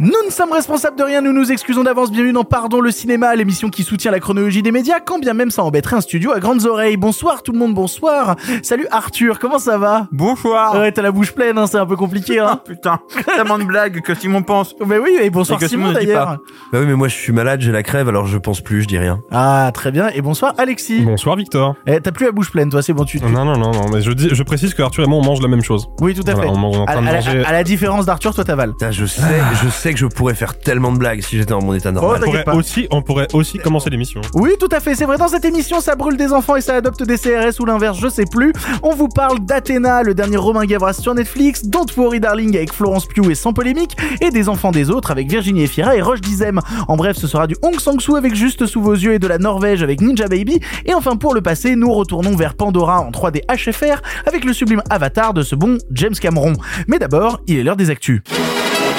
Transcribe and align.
Nous 0.00 0.08
ne 0.26 0.30
sommes 0.32 0.50
responsables 0.50 0.98
de 0.98 1.04
rien, 1.04 1.20
nous 1.20 1.32
nous 1.32 1.52
excusons 1.52 1.84
d'avance. 1.84 2.10
Bienvenue 2.10 2.32
dans 2.32 2.42
Pardon 2.42 2.80
le 2.80 2.90
cinéma, 2.90 3.36
l'émission 3.36 3.68
qui 3.70 3.84
soutient 3.84 4.10
la 4.10 4.18
chronologie 4.18 4.60
des 4.60 4.72
médias, 4.72 4.98
quand 4.98 5.20
bien 5.20 5.34
même 5.34 5.52
ça 5.52 5.62
embêterait 5.62 5.94
un 5.94 6.00
studio 6.00 6.32
à 6.32 6.40
grandes 6.40 6.64
oreilles. 6.66 6.96
Bonsoir 6.96 7.44
tout 7.44 7.52
le 7.52 7.60
monde, 7.60 7.74
bonsoir. 7.74 8.34
Salut 8.64 8.88
Arthur, 8.90 9.38
comment 9.38 9.60
ça 9.60 9.78
va? 9.78 10.08
Bonsoir. 10.10 10.74
Ouais, 10.74 10.90
t'as 10.90 11.02
la 11.02 11.12
bouche 11.12 11.30
pleine, 11.32 11.56
hein, 11.58 11.68
c'est 11.68 11.78
un 11.78 11.86
peu 11.86 11.94
compliqué. 11.94 12.40
Hein. 12.40 12.60
putain, 12.66 12.98
tellement 13.36 13.56
de 13.56 13.62
blagues 13.62 14.00
que 14.00 14.16
Simon 14.16 14.42
pense. 14.42 14.74
Mais 14.84 14.98
oui, 15.02 15.16
et 15.22 15.30
bonsoir 15.30 15.60
Et 15.60 15.62
que 15.62 15.68
Simon 15.68 15.84
Simon 15.86 15.94
ne 15.94 16.00
dit 16.00 16.06
d'ailleurs. 16.06 16.26
pas. 16.26 16.36
Bah 16.72 16.78
oui, 16.80 16.86
mais 16.88 16.94
moi 16.96 17.06
je 17.06 17.14
suis 17.14 17.32
malade, 17.32 17.60
j'ai 17.60 17.70
la 17.70 17.84
crève, 17.84 18.08
alors 18.08 18.26
je 18.26 18.36
pense 18.38 18.60
plus, 18.62 18.82
je 18.82 18.88
dis 18.88 18.98
rien. 18.98 19.20
Ah, 19.30 19.70
très 19.72 19.92
bien. 19.92 20.08
Et 20.08 20.22
bonsoir 20.22 20.54
Alexis. 20.58 21.02
Bonsoir 21.02 21.36
Victor. 21.36 21.76
Eh, 21.86 22.00
t'as 22.00 22.10
plus 22.10 22.26
la 22.26 22.32
bouche 22.32 22.50
pleine, 22.50 22.68
toi, 22.68 22.82
c'est 22.82 22.92
bon, 22.94 23.04
tu. 23.04 23.20
tu- 23.20 23.26
Non, 23.26 23.44
non, 23.44 23.56
non, 23.56 23.70
non, 23.70 23.86
mais 23.92 24.00
je, 24.02 24.10
dis, 24.10 24.30
je 24.32 24.42
précise 24.42 24.74
que 24.74 24.82
Arthur 24.82 25.04
et 25.04 25.06
moi 25.06 25.18
on 25.20 25.24
mange 25.24 25.40
la 25.40 25.46
même 25.48 25.62
chose. 25.62 25.86
Oui, 26.00 26.14
tout 26.14 26.22
à 26.26 26.32
Voilà, 26.34 26.50
fait. 26.50 26.56
on 26.56 26.58
mange- 26.58 26.78
on 26.78 26.80
est 26.80 26.82
en 26.82 26.84
À, 26.86 26.92
train 26.94 27.02
de 27.02 27.06
à 27.06 27.12
la- 27.12 27.18
manger. 27.18 27.44
à 27.44 27.52
la 27.52 27.62
différence 27.62 28.06
d'Arthur, 28.06 28.34
toi 28.34 28.42
t'avales. 28.42 28.72
Je 28.90 29.06
sais, 29.06 29.22
je 29.62 29.68
sais 29.68 29.83
que 29.92 29.98
je 29.98 30.06
pourrais 30.06 30.34
faire 30.34 30.58
tellement 30.58 30.92
de 30.92 30.98
blagues 30.98 31.20
si 31.22 31.36
j'étais 31.36 31.52
en 31.52 31.62
mon 31.62 31.74
état 31.74 31.90
Oh, 31.90 31.92
normal. 31.92 32.20
on, 32.22 32.24
pourrait 32.26 32.44
pas. 32.44 32.54
aussi, 32.54 32.86
on 32.90 33.02
pourrait 33.02 33.28
aussi 33.34 33.58
commencer 33.58 33.90
l'émission. 33.90 34.20
Oui, 34.34 34.52
tout 34.58 34.68
à 34.72 34.80
fait, 34.80 34.94
c'est 34.94 35.04
vrai, 35.04 35.18
dans 35.18 35.28
cette 35.28 35.44
émission, 35.44 35.80
ça 35.80 35.94
brûle 35.96 36.16
des 36.16 36.32
enfants 36.32 36.56
et 36.56 36.60
ça 36.60 36.76
adopte 36.76 37.02
des 37.02 37.18
CRS 37.18 37.60
ou 37.60 37.64
l'inverse, 37.66 37.98
je 38.00 38.08
sais 38.08 38.24
plus. 38.24 38.52
On 38.82 38.94
vous 38.94 39.08
parle 39.08 39.40
d'Athéna, 39.40 40.02
le 40.02 40.14
dernier 40.14 40.36
Romain 40.36 40.64
Gavras 40.64 40.94
sur 40.94 41.14
Netflix, 41.14 41.64
Don't 41.66 41.86
Worry 41.96 42.20
Darling 42.20 42.56
avec 42.56 42.72
Florence 42.72 43.06
Pugh 43.06 43.30
et 43.30 43.34
sans 43.34 43.52
polémique, 43.52 43.96
et 44.20 44.30
des 44.30 44.48
enfants 44.48 44.70
des 44.70 44.90
autres 44.90 45.10
avec 45.10 45.28
Virginie 45.28 45.62
Efira 45.64 45.96
et 45.96 46.00
Roche 46.02 46.20
Dizem. 46.20 46.60
En 46.88 46.96
bref, 46.96 47.16
ce 47.16 47.26
sera 47.26 47.46
du 47.46 47.56
Hong 47.62 47.78
Sang-soo 47.78 48.16
avec 48.16 48.34
Juste 48.34 48.66
sous 48.66 48.80
vos 48.82 48.94
yeux 48.94 49.14
et 49.14 49.18
de 49.18 49.26
la 49.26 49.38
Norvège 49.38 49.82
avec 49.82 50.00
Ninja 50.00 50.28
Baby. 50.28 50.60
Et 50.86 50.94
enfin, 50.94 51.16
pour 51.16 51.34
le 51.34 51.40
passé, 51.42 51.76
nous 51.76 51.92
retournons 51.92 52.34
vers 52.36 52.54
Pandora 52.54 53.00
en 53.00 53.10
3D 53.10 53.40
HFR 53.48 54.00
avec 54.26 54.44
le 54.44 54.52
sublime 54.52 54.82
avatar 54.90 55.34
de 55.34 55.42
ce 55.42 55.54
bon 55.54 55.78
James 55.90 56.14
Cameron. 56.14 56.54
Mais 56.88 56.98
d'abord, 56.98 57.40
il 57.46 57.58
est 57.58 57.62
l'heure 57.62 57.76
des 57.76 57.90
actus. 57.90 58.22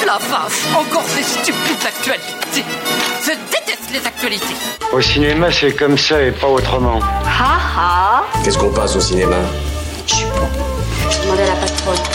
La 0.05 0.19
vache, 0.19 0.61
encore 0.77 1.03
ces 1.07 1.23
stupides 1.23 1.85
actualités. 1.87 2.63
Je 3.23 3.31
déteste 3.31 3.89
les 3.91 4.05
actualités. 4.05 4.55
Au 4.93 5.01
cinéma, 5.01 5.51
c'est 5.51 5.73
comme 5.73 5.97
ça 5.97 6.21
et 6.21 6.31
pas 6.31 6.47
autrement. 6.47 6.99
Ha 6.99 7.57
ha 7.77 8.23
Qu'est-ce 8.43 8.57
qu'on 8.57 8.71
passe 8.71 8.95
au 8.95 8.99
cinéma? 8.99 9.37
Je 10.05 10.15
suis 10.15 10.25
bon. 10.25 10.47
Je 11.09 11.21
demandais 11.23 11.43
à 11.43 11.47
la 11.47 11.55
patronne. 11.55 12.14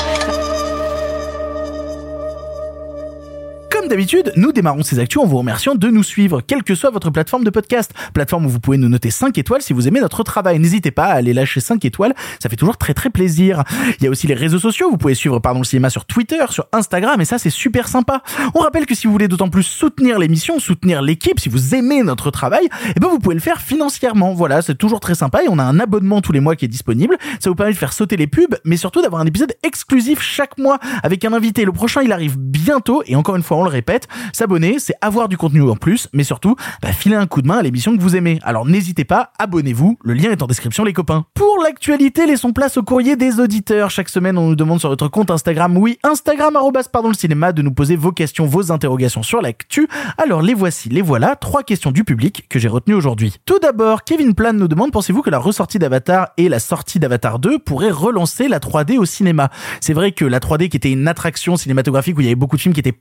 Comme 3.70 3.86
d'habitude, 3.86 4.32
nous 4.36 4.50
démarrons 4.50 4.82
ces 4.82 4.98
actus 4.98 5.22
en 5.22 5.26
vous 5.26 5.38
remerciant 5.38 5.76
de 5.76 5.88
nous 5.88 6.02
suivre, 6.02 6.40
quelle 6.40 6.64
que 6.64 6.74
soit 6.74 6.90
votre 6.90 7.10
plateforme 7.10 7.44
de 7.44 7.50
podcast. 7.50 7.92
Plateforme 8.12 8.46
où 8.46 8.48
vous 8.48 8.58
pouvez 8.58 8.78
nous 8.78 8.88
noter 8.88 9.10
5 9.10 9.38
étoiles 9.38 9.62
si 9.62 9.72
vous 9.72 9.86
aimez 9.86 10.00
notre 10.00 10.24
travail. 10.24 10.58
N'hésitez 10.58 10.90
pas 10.90 11.06
à 11.06 11.12
aller 11.12 11.32
lâcher 11.32 11.60
5 11.60 11.84
étoiles, 11.84 12.14
ça 12.42 12.48
fait 12.48 12.56
toujours 12.56 12.77
très 12.77 12.94
très 12.94 13.10
plaisir. 13.10 13.62
Il 13.98 14.04
y 14.04 14.06
a 14.08 14.10
aussi 14.10 14.27
les 14.27 14.34
réseaux 14.34 14.58
sociaux, 14.58 14.90
vous 14.90 14.98
pouvez 14.98 15.14
suivre 15.14 15.38
Pardon 15.38 15.60
le 15.60 15.64
cinéma 15.64 15.88
sur 15.88 16.04
Twitter, 16.04 16.44
sur 16.50 16.66
Instagram, 16.72 17.20
et 17.20 17.24
ça 17.24 17.38
c'est 17.38 17.50
super 17.50 17.86
sympa. 17.86 18.22
On 18.54 18.58
rappelle 18.58 18.86
que 18.86 18.94
si 18.94 19.06
vous 19.06 19.12
voulez 19.12 19.28
d'autant 19.28 19.48
plus 19.48 19.62
soutenir 19.62 20.18
l'émission, 20.18 20.58
soutenir 20.58 21.00
l'équipe, 21.00 21.38
si 21.38 21.48
vous 21.48 21.74
aimez 21.74 22.02
notre 22.02 22.30
travail, 22.32 22.68
eh 22.96 23.00
ben 23.00 23.08
vous 23.08 23.20
pouvez 23.20 23.36
le 23.36 23.40
faire 23.40 23.60
financièrement. 23.60 24.34
Voilà, 24.34 24.62
c'est 24.62 24.74
toujours 24.74 25.00
très 25.00 25.14
sympa 25.14 25.44
et 25.44 25.48
on 25.48 25.58
a 25.58 25.64
un 25.64 25.78
abonnement 25.78 26.20
tous 26.20 26.32
les 26.32 26.40
mois 26.40 26.56
qui 26.56 26.64
est 26.64 26.68
disponible. 26.68 27.16
Ça 27.38 27.48
vous 27.48 27.56
permet 27.56 27.72
de 27.72 27.78
faire 27.78 27.92
sauter 27.92 28.16
les 28.16 28.27
pubs, 28.27 28.56
mais 28.64 28.77
surtout 28.77 29.00
d'avoir 29.00 29.22
un 29.22 29.27
épisode 29.27 29.55
exclusif 29.62 30.20
chaque 30.20 30.58
mois 30.58 30.78
avec 31.02 31.24
un 31.24 31.32
invité. 31.32 31.64
Le 31.64 31.72
prochain, 31.72 32.02
il 32.02 32.12
arrive 32.12 32.36
bientôt 32.36 33.02
et 33.06 33.14
encore 33.14 33.36
une 33.36 33.42
fois, 33.42 33.59
on 33.61 33.64
le 33.64 33.70
répète, 33.70 34.08
s'abonner, 34.33 34.78
c'est 34.78 34.94
avoir 35.00 35.28
du 35.28 35.36
contenu 35.36 35.62
en 35.62 35.77
plus, 35.77 36.08
mais 36.12 36.25
surtout, 36.25 36.56
bah, 36.83 36.92
filer 36.92 37.16
un 37.16 37.27
coup 37.27 37.42
de 37.42 37.48
main 37.48 37.58
à 37.58 37.62
l'émission 37.62 37.96
que 37.96 38.02
vous 38.02 38.17
aimez. 38.17 38.39
Alors 38.42 38.67
n'hésitez 38.67 39.05
pas, 39.05 39.33
abonnez-vous, 39.39 39.98
le 40.02 40.14
lien 40.14 40.30
est 40.30 40.42
en 40.42 40.46
description 40.46 40.84
les 40.84 40.92
copains. 40.92 41.27
Pour 41.34 41.58
l'actualité, 41.62 42.27
laissons 42.27 42.52
place 42.52 42.77
au 42.77 42.83
courrier 42.83 43.17
des 43.17 43.40
auditeurs. 43.40 43.90
Chaque 43.90 44.08
semaine, 44.08 44.39
on 44.39 44.48
nous 44.48 44.57
demande 44.57 44.80
sur 44.80 44.89
notre 44.89 45.08
compte 45.08 45.30
Instagram, 45.30 45.77
oui, 45.77 45.98
Instagram 46.02 46.57
pardon 46.92 47.08
le 47.08 47.14
cinéma, 47.14 47.52
de 47.52 47.62
nous 47.62 47.73
poser 47.73 47.96
vos 47.96 48.12
questions, 48.12 48.46
vos 48.46 48.73
interrogations 48.73 49.23
sur 49.23 49.40
l'actu. 49.40 49.89
Alors 50.18 50.42
les 50.42 50.55
voici, 50.55 50.89
les 50.89 51.02
voilà, 51.02 51.36
trois 51.36 51.63
questions 51.63 51.90
du 51.90 52.05
public 52.05 52.46
que 52.48 52.58
j'ai 52.58 52.68
retenues 52.68 52.95
aujourd'hui. 52.95 53.36
Tout 53.45 53.58
d'abord, 53.58 54.05
Kevin 54.05 54.34
Plan 54.34 54.52
nous 54.52 54.68
demande, 54.68 54.92
pensez-vous 54.92 55.23
que 55.23 55.30
la 55.30 55.39
ressortie 55.39 55.79
d'Avatar 55.79 56.30
et 56.36 56.48
la 56.48 56.58
sortie 56.58 56.98
d'Avatar 56.98 57.39
2 57.39 57.58
pourraient 57.58 57.90
relancer 57.90 58.48
la 58.48 58.58
3D 58.58 58.98
au 58.98 59.05
cinéma? 59.05 59.51
C'est 59.80 59.92
vrai 59.92 60.13
que 60.13 60.24
la 60.24 60.39
3D 60.39 60.68
qui 60.68 60.77
était 60.77 60.92
une 60.92 61.08
attraction 61.08 61.57
cinématographique 61.57 62.17
où 62.17 62.20
il 62.20 62.24
y 62.24 62.29
avait 62.29 62.34
beaucoup 62.34 62.57
de 62.57 62.63
films 62.63 62.74
qui 62.74 62.80
étaient 62.80 62.92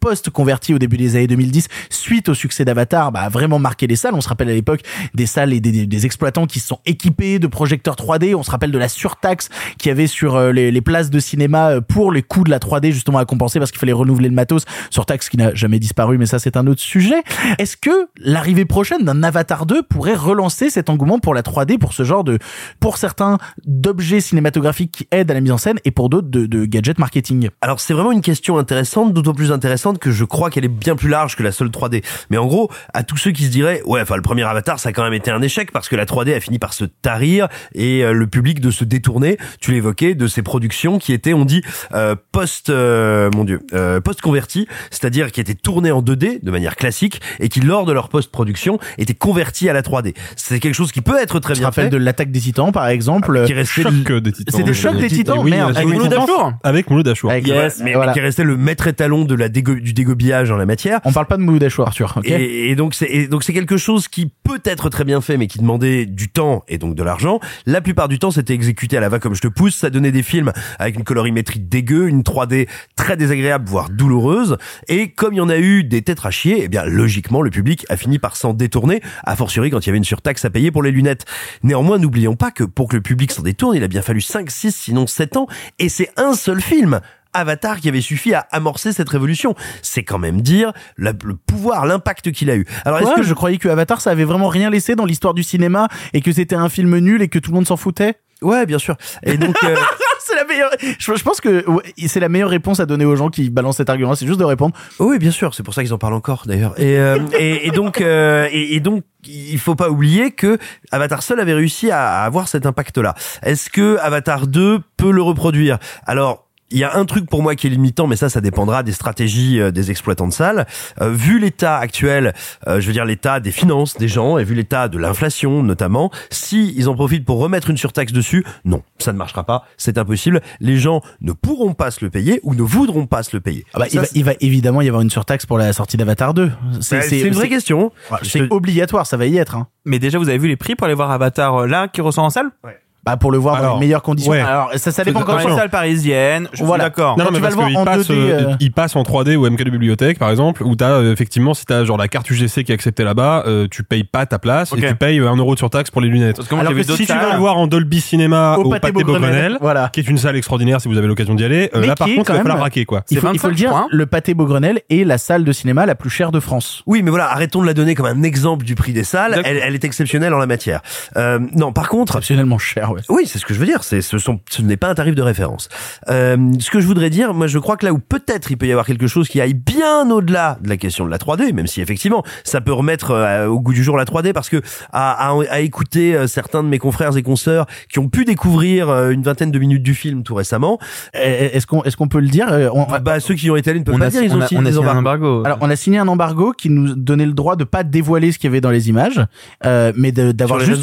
au 0.73 0.79
début 0.79 0.97
des 0.97 1.15
années 1.15 1.27
2010 1.27 1.67
suite 1.89 2.29
au 2.29 2.33
succès 2.33 2.65
d'Avatar, 2.65 3.11
bah, 3.11 3.21
a 3.21 3.29
vraiment 3.29 3.59
marqué 3.59 3.87
les 3.87 3.95
salles. 3.95 4.13
On 4.15 4.21
se 4.21 4.29
rappelle 4.29 4.49
à 4.49 4.53
l'époque 4.53 4.81
des 5.13 5.25
salles 5.25 5.53
et 5.53 5.59
des, 5.59 6.05
exploitants 6.05 6.45
qui 6.45 6.59
se 6.59 6.67
sont 6.67 6.79
équipés 6.85 7.39
de 7.39 7.47
projecteurs 7.47 7.95
3D. 7.95 8.33
On 8.33 8.43
se 8.43 8.51
rappelle 8.51 8.71
de 8.71 8.77
la 8.77 8.87
surtaxe 8.87 9.49
qu'il 9.77 9.89
y 9.89 9.91
avait 9.91 10.07
sur 10.07 10.35
euh, 10.35 10.51
les, 10.51 10.71
les 10.71 10.81
places 10.81 11.09
de 11.09 11.19
cinéma 11.19 11.71
euh, 11.71 11.81
pour 11.81 12.11
les 12.11 12.23
coûts 12.23 12.43
de 12.43 12.49
la 12.49 12.59
3D 12.59 12.91
justement 12.91 13.17
à 13.17 13.25
compenser 13.25 13.59
parce 13.59 13.71
qu'il 13.71 13.79
fallait 13.79 13.91
renouveler 13.91 14.29
le 14.29 14.33
matos. 14.33 14.63
Surtaxe 14.89 15.29
qui 15.29 15.37
n'a 15.37 15.53
jamais 15.53 15.79
disparu, 15.79 16.17
mais 16.17 16.25
ça 16.25 16.39
c'est 16.39 16.55
un 16.57 16.67
autre 16.67 16.81
sujet. 16.81 17.21
Est-ce 17.57 17.75
que 17.75 18.07
l'arrivée 18.17 18.65
prochaine 18.65 19.03
d'un 19.03 19.23
Avatar 19.23 19.65
2 19.65 19.83
pourrait 19.83 20.15
relancer 20.15 20.69
cet 20.69 20.89
engouement 20.89 21.19
pour 21.19 21.33
la 21.33 21.41
3D, 21.41 21.77
pour 21.77 21.93
ce 21.93 22.03
genre 22.03 22.23
de, 22.23 22.39
pour 22.79 22.97
certains, 22.97 23.37
d'objets 23.65 24.21
cinématographiques 24.21 24.91
qui 24.91 25.07
aident 25.11 25.31
à 25.31 25.33
la 25.33 25.41
mise 25.41 25.51
en 25.51 25.57
scène 25.57 25.79
et 25.83 25.91
pour 25.91 26.09
d'autres 26.09 26.29
de, 26.29 26.45
de 26.45 26.65
gadgets 26.65 26.97
marketing? 26.97 27.49
Alors 27.61 27.81
c'est 27.81 27.93
vraiment 27.93 28.13
une 28.13 28.21
question 28.21 28.57
intéressante, 28.57 29.13
d'autant 29.13 29.33
plus 29.33 29.51
intéressante 29.51 29.99
que 29.99 30.11
je 30.11 30.23
crois 30.23 30.38
qu'elle 30.49 30.63
est 30.65 30.69
bien 30.69 30.95
plus 30.95 31.09
large 31.09 31.35
que 31.35 31.43
la 31.43 31.51
seule 31.51 31.67
3D. 31.67 32.03
Mais 32.29 32.37
en 32.37 32.45
gros, 32.45 32.71
à 32.93 33.03
tous 33.03 33.17
ceux 33.17 33.31
qui 33.31 33.43
se 33.43 33.49
diraient, 33.49 33.81
ouais, 33.85 34.01
enfin 34.01 34.15
le 34.15 34.21
premier 34.21 34.43
Avatar, 34.43 34.79
ça 34.79 34.89
a 34.89 34.91
quand 34.93 35.03
même 35.03 35.13
été 35.13 35.29
un 35.31 35.41
échec 35.41 35.71
parce 35.71 35.89
que 35.89 35.95
la 35.97 36.05
3D 36.05 36.33
a 36.35 36.39
fini 36.39 36.59
par 36.59 36.73
se 36.73 36.85
tarir 36.85 37.47
et 37.75 38.03
euh, 38.05 38.13
le 38.13 38.27
public 38.27 38.61
de 38.61 38.71
se 38.71 38.83
détourner. 38.85 39.37
Tu 39.59 39.71
l'évoquais 39.73 40.15
de 40.15 40.27
ces 40.27 40.41
productions 40.41 40.99
qui 40.99 41.11
étaient, 41.11 41.33
on 41.33 41.43
dit, 41.45 41.61
euh, 41.93 42.15
post, 42.31 42.69
euh, 42.69 43.29
mon 43.35 43.43
dieu, 43.43 43.59
euh, 43.73 43.99
post 43.99 44.21
converties, 44.21 44.67
c'est-à-dire 44.91 45.31
qui 45.31 45.41
étaient 45.41 45.55
tournées 45.55 45.91
en 45.91 46.01
2D 46.01 46.39
de 46.43 46.51
manière 46.51 46.75
classique 46.75 47.21
et 47.39 47.49
qui 47.49 47.59
lors 47.59 47.85
de 47.85 47.91
leur 47.91 48.07
post 48.09 48.31
production 48.31 48.79
étaient 48.97 49.13
converties 49.15 49.67
à 49.69 49.73
la 49.73 49.81
3D. 49.81 50.13
C'est 50.35 50.59
quelque 50.59 50.75
chose 50.75 50.91
qui 50.91 51.01
peut 51.01 51.17
être 51.19 51.39
très 51.39 51.55
Je 51.55 51.59
bien 51.59 51.67
rappelle 51.67 51.85
fait. 51.85 51.89
de 51.89 51.97
l'attaque 51.97 52.31
des 52.31 52.39
titans 52.39 52.71
par 52.71 52.87
exemple. 52.87 53.43
qui 53.45 53.53
restait 53.53 53.81
Choc 53.83 53.93
le- 54.07 54.21
des 54.21 54.31
titans. 54.31 54.55
C'était 54.57 54.73
Choc 54.73 54.95
des 54.97 55.07
Titans, 55.09 55.39
Oui, 55.39 55.51
merde. 55.51 55.75
avec 55.75 55.87
Mouloud. 55.89 56.13
Achour. 56.13 56.53
Avec 56.63 56.89
Mouloud 56.89 57.07
Achour. 57.07 57.31
Yes, 57.33 57.81
mais, 57.83 57.93
voilà. 57.93 58.11
mais 58.11 58.13
qui 58.13 58.19
restait 58.21 58.43
le 58.43 58.57
maître 58.57 58.87
étalon 58.87 59.25
de 59.25 59.33
la 59.33 59.49
dégo- 59.49 59.79
du 59.79 59.93
dégobillage 59.93 60.28
en 60.33 60.57
la 60.57 60.65
matière. 60.65 60.99
On 61.05 61.11
parle 61.11 61.25
pas 61.27 61.37
de 61.37 61.41
Mouloud 61.41 61.63
Achour, 61.63 61.87
Arthur. 61.87 62.13
ok 62.17 62.25
Et, 62.25 62.69
et 62.69 62.75
donc 62.75 62.93
c'est 62.93 63.27
donc 63.27 63.43
c'est 63.43 63.53
quelque 63.53 63.77
chose 63.77 64.07
qui 64.07 64.31
peut 64.43 64.61
être 64.63 64.89
très 64.89 65.03
bien 65.03 65.21
fait, 65.21 65.37
mais 65.37 65.47
qui 65.47 65.59
demandait 65.59 66.05
du 66.05 66.29
temps 66.29 66.63
et 66.67 66.77
donc 66.77 66.95
de 66.95 67.03
l'argent. 67.03 67.39
La 67.65 67.81
plupart 67.81 68.07
du 68.07 68.19
temps, 68.19 68.31
c'était 68.31 68.53
exécuté 68.53 68.97
à 68.97 68.99
la 68.99 69.09
va 69.09 69.19
comme 69.19 69.35
je 69.35 69.41
te 69.41 69.47
pousse. 69.47 69.75
Ça 69.75 69.89
donnait 69.89 70.11
des 70.11 70.23
films 70.23 70.51
avec 70.77 70.95
une 70.95 71.03
colorimétrie 71.03 71.59
dégueu, 71.59 72.07
une 72.07 72.21
3D 72.21 72.67
très 72.95 73.17
désagréable, 73.17 73.67
voire 73.67 73.89
douloureuse. 73.89 74.57
Et 74.87 75.11
comme 75.11 75.33
il 75.33 75.37
y 75.37 75.41
en 75.41 75.49
a 75.49 75.57
eu 75.57 75.83
des 75.83 76.01
têtes 76.01 76.19
à 76.23 76.31
chier, 76.31 76.61
eh 76.63 76.67
bien 76.67 76.85
logiquement 76.85 77.41
le 77.41 77.49
public 77.49 77.85
a 77.89 77.97
fini 77.97 78.19
par 78.19 78.35
s'en 78.35 78.53
détourner. 78.53 79.01
A 79.23 79.35
fortiori 79.35 79.69
quand 79.69 79.79
il 79.79 79.87
y 79.87 79.89
avait 79.89 79.97
une 79.97 80.03
surtaxe 80.03 80.45
à 80.45 80.49
payer 80.49 80.71
pour 80.71 80.83
les 80.83 80.91
lunettes. 80.91 81.25
Néanmoins, 81.63 81.97
n'oublions 81.97 82.35
pas 82.35 82.51
que 82.51 82.63
pour 82.63 82.87
que 82.87 82.95
le 82.95 83.01
public 83.01 83.31
s'en 83.31 83.43
détourne, 83.43 83.75
il 83.75 83.83
a 83.83 83.87
bien 83.87 84.01
fallu 84.01 84.21
5, 84.21 84.49
6, 84.49 84.75
sinon 84.75 85.07
7 85.07 85.37
ans. 85.37 85.47
Et 85.79 85.89
c'est 85.89 86.09
un 86.17 86.33
seul 86.33 86.61
film. 86.61 86.99
Avatar 87.33 87.79
qui 87.79 87.89
avait 87.89 88.01
suffi 88.01 88.33
à 88.33 88.47
amorcer 88.51 88.91
cette 88.93 89.09
révolution. 89.09 89.55
C'est 89.81 90.03
quand 90.03 90.19
même 90.19 90.41
dire 90.41 90.73
la- 90.97 91.13
le 91.23 91.35
pouvoir, 91.35 91.85
l'impact 91.85 92.31
qu'il 92.31 92.49
a 92.49 92.55
eu. 92.55 92.65
Alors 92.85 92.99
est-ce 92.99 93.15
que 93.15 93.23
je 93.23 93.33
croyais 93.33 93.57
que 93.57 93.69
Avatar 93.69 94.01
ça 94.01 94.11
avait 94.11 94.23
vraiment 94.25 94.47
rien 94.47 94.69
laissé 94.69 94.95
dans 94.95 95.05
l'histoire 95.05 95.33
du 95.33 95.43
cinéma 95.43 95.87
et 96.13 96.21
que 96.21 96.31
c'était 96.31 96.55
un 96.55 96.69
film 96.69 96.97
nul 96.99 97.21
et 97.21 97.27
que 97.27 97.39
tout 97.39 97.51
le 97.51 97.55
monde 97.55 97.67
s'en 97.67 97.77
foutait? 97.77 98.15
Ouais, 98.41 98.65
bien 98.65 98.77
sûr. 98.79 98.95
Et 99.23 99.37
donc, 99.37 99.55
euh, 99.65 99.75
C'est 100.21 100.35
la 100.35 100.45
meilleure. 100.45 100.69
Je, 100.99 101.13
je 101.15 101.23
pense 101.23 101.41
que 101.41 101.67
ouais, 101.69 101.83
c'est 102.07 102.19
la 102.19 102.29
meilleure 102.29 102.49
réponse 102.51 102.79
à 102.79 102.85
donner 102.85 103.03
aux 103.03 103.15
gens 103.15 103.29
qui 103.29 103.49
balancent 103.49 103.77
cet 103.77 103.89
argument. 103.89 104.13
C'est 104.15 104.27
juste 104.27 104.39
de 104.39 104.43
répondre. 104.45 104.75
oui, 104.99 105.17
bien 105.17 105.31
sûr. 105.31 105.53
C'est 105.55 105.63
pour 105.63 105.73
ça 105.73 105.81
qu'ils 105.83 105.93
en 105.93 105.97
parlent 105.97 106.13
encore, 106.13 106.43
d'ailleurs. 106.45 106.79
Et, 106.79 106.97
euh, 106.99 107.17
et, 107.37 107.67
et 107.67 107.71
donc, 107.71 107.99
euh, 107.99 108.47
et, 108.51 108.75
et 108.75 108.79
donc, 108.79 109.03
il 109.27 109.57
faut 109.59 109.75
pas 109.75 109.89
oublier 109.89 110.31
que 110.31 110.57
Avatar 110.91 111.23
seul 111.23 111.39
avait 111.39 111.53
réussi 111.53 111.89
à, 111.89 112.21
à 112.21 112.25
avoir 112.25 112.47
cet 112.47 112.65
impact-là. 112.65 113.15
Est-ce 113.41 113.69
que 113.71 113.97
Avatar 113.97 114.45
2 114.47 114.79
peut 114.97 115.11
le 115.11 115.21
reproduire? 115.21 115.79
Alors. 116.05 116.45
Il 116.71 116.77
y 116.77 116.83
a 116.83 116.95
un 116.95 117.05
truc 117.05 117.27
pour 117.27 117.41
moi 117.41 117.55
qui 117.55 117.67
est 117.67 117.69
limitant, 117.69 118.05
mais 118.05 118.15
ça, 118.15 118.29
ça 118.29 118.41
dépendra 118.41 118.83
des 118.83 118.91
stratégies 118.91 119.59
euh, 119.59 119.71
des 119.71 119.89
exploitants 119.89 120.27
de 120.27 120.33
salles. 120.33 120.67
Euh, 121.01 121.09
vu 121.11 121.39
l'état 121.39 121.77
actuel, 121.77 122.33
euh, 122.67 122.79
je 122.79 122.87
veux 122.87 122.93
dire 122.93 123.05
l'état 123.05 123.39
des 123.39 123.51
finances 123.51 123.97
des 123.97 124.07
gens, 124.07 124.37
et 124.37 124.43
vu 124.43 124.53
l'état 124.53 124.87
de 124.87 124.97
l'inflation 124.99 125.63
notamment, 125.63 126.11
si 126.29 126.73
ils 126.77 126.87
en 126.87 126.93
profitent 126.95 127.25
pour 127.25 127.39
remettre 127.39 127.69
une 127.71 127.77
surtaxe 127.77 128.11
dessus, 128.13 128.45
non, 128.65 128.83
ça 128.99 129.11
ne 129.13 129.17
marchera 129.17 129.43
pas, 129.45 129.65
c'est 129.77 129.97
impossible. 129.97 130.41
Les 130.59 130.77
gens 130.77 131.01
ne 131.21 131.31
pourront 131.31 131.73
pas 131.73 131.89
se 131.91 132.05
le 132.05 132.11
payer 132.11 132.39
ou 132.43 132.53
ne 132.53 132.61
voudront 132.61 133.07
pas 133.07 133.23
se 133.23 133.35
le 133.35 133.41
payer. 133.41 133.65
Ah 133.73 133.79
bah, 133.79 133.85
il, 133.91 133.99
va, 133.99 134.05
il 134.13 134.23
va 134.23 134.33
évidemment 134.39 134.81
y 134.81 134.87
avoir 134.87 135.01
une 135.01 135.09
surtaxe 135.09 135.45
pour 135.47 135.57
la 135.57 135.73
sortie 135.73 135.97
d'Avatar 135.97 136.33
2. 136.33 136.47
Bah, 136.47 136.53
C'est 136.81 137.21
une 137.21 137.33
vraie 137.33 137.49
question. 137.49 137.91
Ouais, 138.11 138.17
C'est 138.23 138.47
te- 138.47 138.53
obligatoire, 138.53 139.07
ça 139.07 139.17
va 139.17 139.25
y 139.25 139.37
être. 139.37 139.55
Hein. 139.55 139.67
Mais 139.85 139.97
déjà, 139.97 140.19
vous 140.19 140.29
avez 140.29 140.37
vu 140.37 140.47
les 140.47 140.55
prix 140.57 140.75
pour 140.75 140.85
aller 140.85 140.93
voir 140.93 141.09
Avatar 141.09 141.55
euh, 141.61 141.67
là 141.67 141.87
qui 141.87 142.01
ressort 142.01 142.23
en 142.25 142.29
salle? 142.29 142.51
Bah, 142.63 142.69
Bah, 143.09 143.17
pour 143.17 143.31
le 143.31 143.37
voir 143.37 143.55
dans 143.55 143.61
Alors, 143.61 143.73
les 143.75 143.79
meilleures 143.85 144.01
conditions. 144.01 144.31
ouais. 144.31 144.39
Alors, 144.41 144.69
ça, 144.75 144.91
ça 144.91 145.03
dépend 145.03 145.19
Dans 145.21 145.25
quand 145.25 145.33
les 145.33 145.39
Attention. 145.39 145.57
salles 145.57 145.69
parisiennes, 145.69 146.47
je 146.53 146.63
Voilà. 146.63 146.83
suis 146.85 146.89
d'accord. 146.91 147.17
Non, 147.17 147.23
non, 147.25 147.29
tu 147.29 147.33
mais 147.35 147.39
vas 147.39 147.47
parce 147.55 147.61
le 147.61 147.75
qu'il 147.75 147.85
passe, 147.85 148.07
2D, 148.07 148.11
euh, 148.13 148.49
euh, 148.51 148.55
il 148.59 148.71
passe 148.71 148.95
en 148.95 149.03
3D 149.03 149.35
ou 149.35 149.47
MK 149.49 149.63
Bibliothèque, 149.69 150.19
par 150.19 150.29
exemple, 150.29 150.63
où 150.63 150.75
t'as, 150.75 150.91
euh, 150.91 151.11
effectivement, 151.13 151.53
si 151.53 151.65
t'as 151.65 151.83
genre 151.85 151.97
la 151.97 152.07
carte 152.07 152.29
UGC 152.29 152.63
qui 152.63 152.71
est 152.71 152.75
acceptée 152.75 153.03
là-bas, 153.03 153.43
euh, 153.47 153.67
tu 153.69 153.83
payes 153.83 154.03
pas 154.03 154.25
ta 154.25 154.39
place 154.39 154.73
et 154.77 154.81
tu 154.81 154.95
payes 154.95 155.19
un 155.19 155.35
euro 155.35 155.53
de 155.53 155.59
surtaxe 155.59 155.89
pour 155.91 156.01
les 156.01 156.07
lunettes. 156.09 156.35
Parce 156.37 156.47
que 156.47 156.55
moi, 156.55 156.61
Alors 156.61 156.73
que 156.73 156.83
Si 156.83 157.05
tu 157.05 157.13
veux 157.13 157.31
le 157.31 157.37
voir 157.37 157.57
en 157.57 157.67
Dolby 157.67 158.01
Cinéma 158.01 158.55
Au 158.57 158.63
au, 158.65 158.69
Pâté 158.69 158.91
Beaugrenelle, 158.91 159.57
voilà. 159.61 159.89
qui 159.91 159.99
est 160.01 160.07
une 160.07 160.17
salle 160.17 160.35
extraordinaire 160.35 160.81
si 160.81 160.87
vous 160.87 160.97
avez 160.97 161.07
l'occasion 161.07 161.33
d'y 161.35 161.43
aller, 161.43 161.69
euh, 161.75 161.85
là 161.85 161.95
par 161.95 162.07
contre, 162.07 162.31
il 162.31 162.33
va 162.33 162.37
falloir 162.39 162.57
même- 162.57 162.63
raquer, 162.63 162.85
quoi. 162.85 163.03
Il 163.09 163.17
faut, 163.19 163.27
le 163.27 163.33
25, 163.33 163.53
dire, 163.55 163.85
le 163.89 164.05
pâté 164.05 164.33
Beaugrenelle 164.33 164.81
est 164.89 165.03
la 165.05 165.17
salle 165.17 165.43
de 165.43 165.51
cinéma 165.51 165.85
la 165.85 165.95
plus 165.95 166.09
chère 166.09 166.31
de 166.31 166.39
France. 166.39 166.83
Oui, 166.85 167.01
mais 167.03 167.09
voilà, 167.09 167.31
arrêtons 167.31 167.61
de 167.61 167.65
la 167.67 167.73
donner 167.73 167.95
comme 167.95 168.05
un 168.05 168.23
exemple 168.23 168.65
du 168.65 168.75
prix 168.75 168.93
des 168.93 169.03
salles. 169.03 169.41
Elle, 169.45 169.75
est 169.75 169.83
exceptionnelle 169.83 170.33
en 170.33 170.37
la 170.39 170.45
matière. 170.47 170.81
Euh, 171.17 171.39
non, 171.55 171.71
par 171.71 171.89
contre, 171.89 172.13
Exceptionnellement 172.17 172.57
cher, 172.57 172.91
ouais. 173.09 173.15
Oui, 173.19 173.27
c'est 173.27 173.37
ce 173.39 173.45
que 173.45 173.53
je 173.53 173.59
veux 173.59 173.65
dire. 173.65 173.83
C'est, 173.83 174.01
ce, 174.01 174.17
sont, 174.17 174.39
ce 174.49 174.61
n'est 174.61 174.77
pas 174.77 174.87
un 174.89 174.95
tarif 174.95 175.15
de 175.15 175.21
référence. 175.21 175.69
Euh, 176.09 176.37
ce 176.59 176.69
que 176.71 176.79
je 176.79 176.87
voudrais 176.87 177.09
dire, 177.09 177.33
moi, 177.33 177.47
je 177.47 177.59
crois 177.59 177.77
que 177.77 177.85
là 177.85 177.93
où 177.93 177.99
peut-être 177.99 178.51
il 178.51 178.57
peut 178.57 178.67
y 178.67 178.71
avoir 178.71 178.85
quelque 178.85 179.07
chose 179.07 179.27
qui 179.27 179.41
aille 179.41 179.53
bien 179.53 180.09
au-delà 180.09 180.57
de 180.61 180.69
la 180.69 180.77
question 180.77 181.05
de 181.05 181.11
la 181.11 181.17
3D, 181.17 181.53
même 181.53 181.67
si 181.67 181.81
effectivement 181.81 182.23
ça 182.43 182.61
peut 182.61 182.73
remettre 182.73 183.11
euh, 183.11 183.47
au 183.47 183.59
goût 183.59 183.73
du 183.73 183.83
jour 183.83 183.97
la 183.97 184.05
3D, 184.05 184.33
parce 184.33 184.49
que 184.49 184.61
à, 184.91 185.29
à, 185.29 185.37
à 185.49 185.59
écouter 185.59 186.15
euh, 186.15 186.27
certains 186.27 186.63
de 186.63 186.67
mes 186.69 186.79
confrères 186.79 187.15
et 187.17 187.23
consoeurs 187.23 187.65
qui 187.91 187.99
ont 187.99 188.09
pu 188.09 188.25
découvrir 188.25 188.89
euh, 188.89 189.09
une 189.11 189.23
vingtaine 189.23 189.51
de 189.51 189.59
minutes 189.59 189.83
du 189.83 189.93
film 189.93 190.23
tout 190.23 190.35
récemment, 190.35 190.79
Est-ce 191.13 191.67
qu'on 191.67 191.83
est-ce 191.83 191.97
qu'on 191.97 192.07
peut 192.07 192.19
le 192.19 192.27
dire 192.27 192.47
on- 192.73 192.85
bah 192.99 193.19
ceux 193.19 193.35
qui 193.35 193.47
y 193.47 193.51
ont 193.51 193.55
été 193.55 193.69
allés 193.69 193.79
ne 193.79 193.85
peuvent 193.85 193.95
On 193.95 193.99
pas 193.99 194.05
a, 194.05 194.09
dire. 194.09 194.23
Ils 194.23 194.33
on 194.33 194.37
ont 194.37 194.41
a, 194.41 194.47
signé 194.47 194.59
on 194.61 194.65
a 194.65 194.69
des 194.69 194.75
signé 194.75 194.87
un 194.89 194.97
embargo. 194.97 195.43
Alors, 195.45 195.57
on 195.61 195.69
a 195.69 195.75
signé 195.75 195.97
un 195.99 196.07
embargo 196.07 196.51
qui 196.51 196.69
nous 196.69 196.95
donnait 196.95 197.25
le 197.25 197.33
droit 197.33 197.55
de 197.55 197.63
pas 197.63 197.83
dévoiler 197.83 198.31
ce 198.31 198.39
qu'il 198.39 198.49
y 198.49 198.51
avait 198.51 198.61
dans 198.61 198.69
les 198.71 198.89
images, 198.89 199.21
euh, 199.65 199.91
mais 199.95 200.11
d'avoir 200.11 200.59
les 200.59 200.65
juste, 200.65 200.81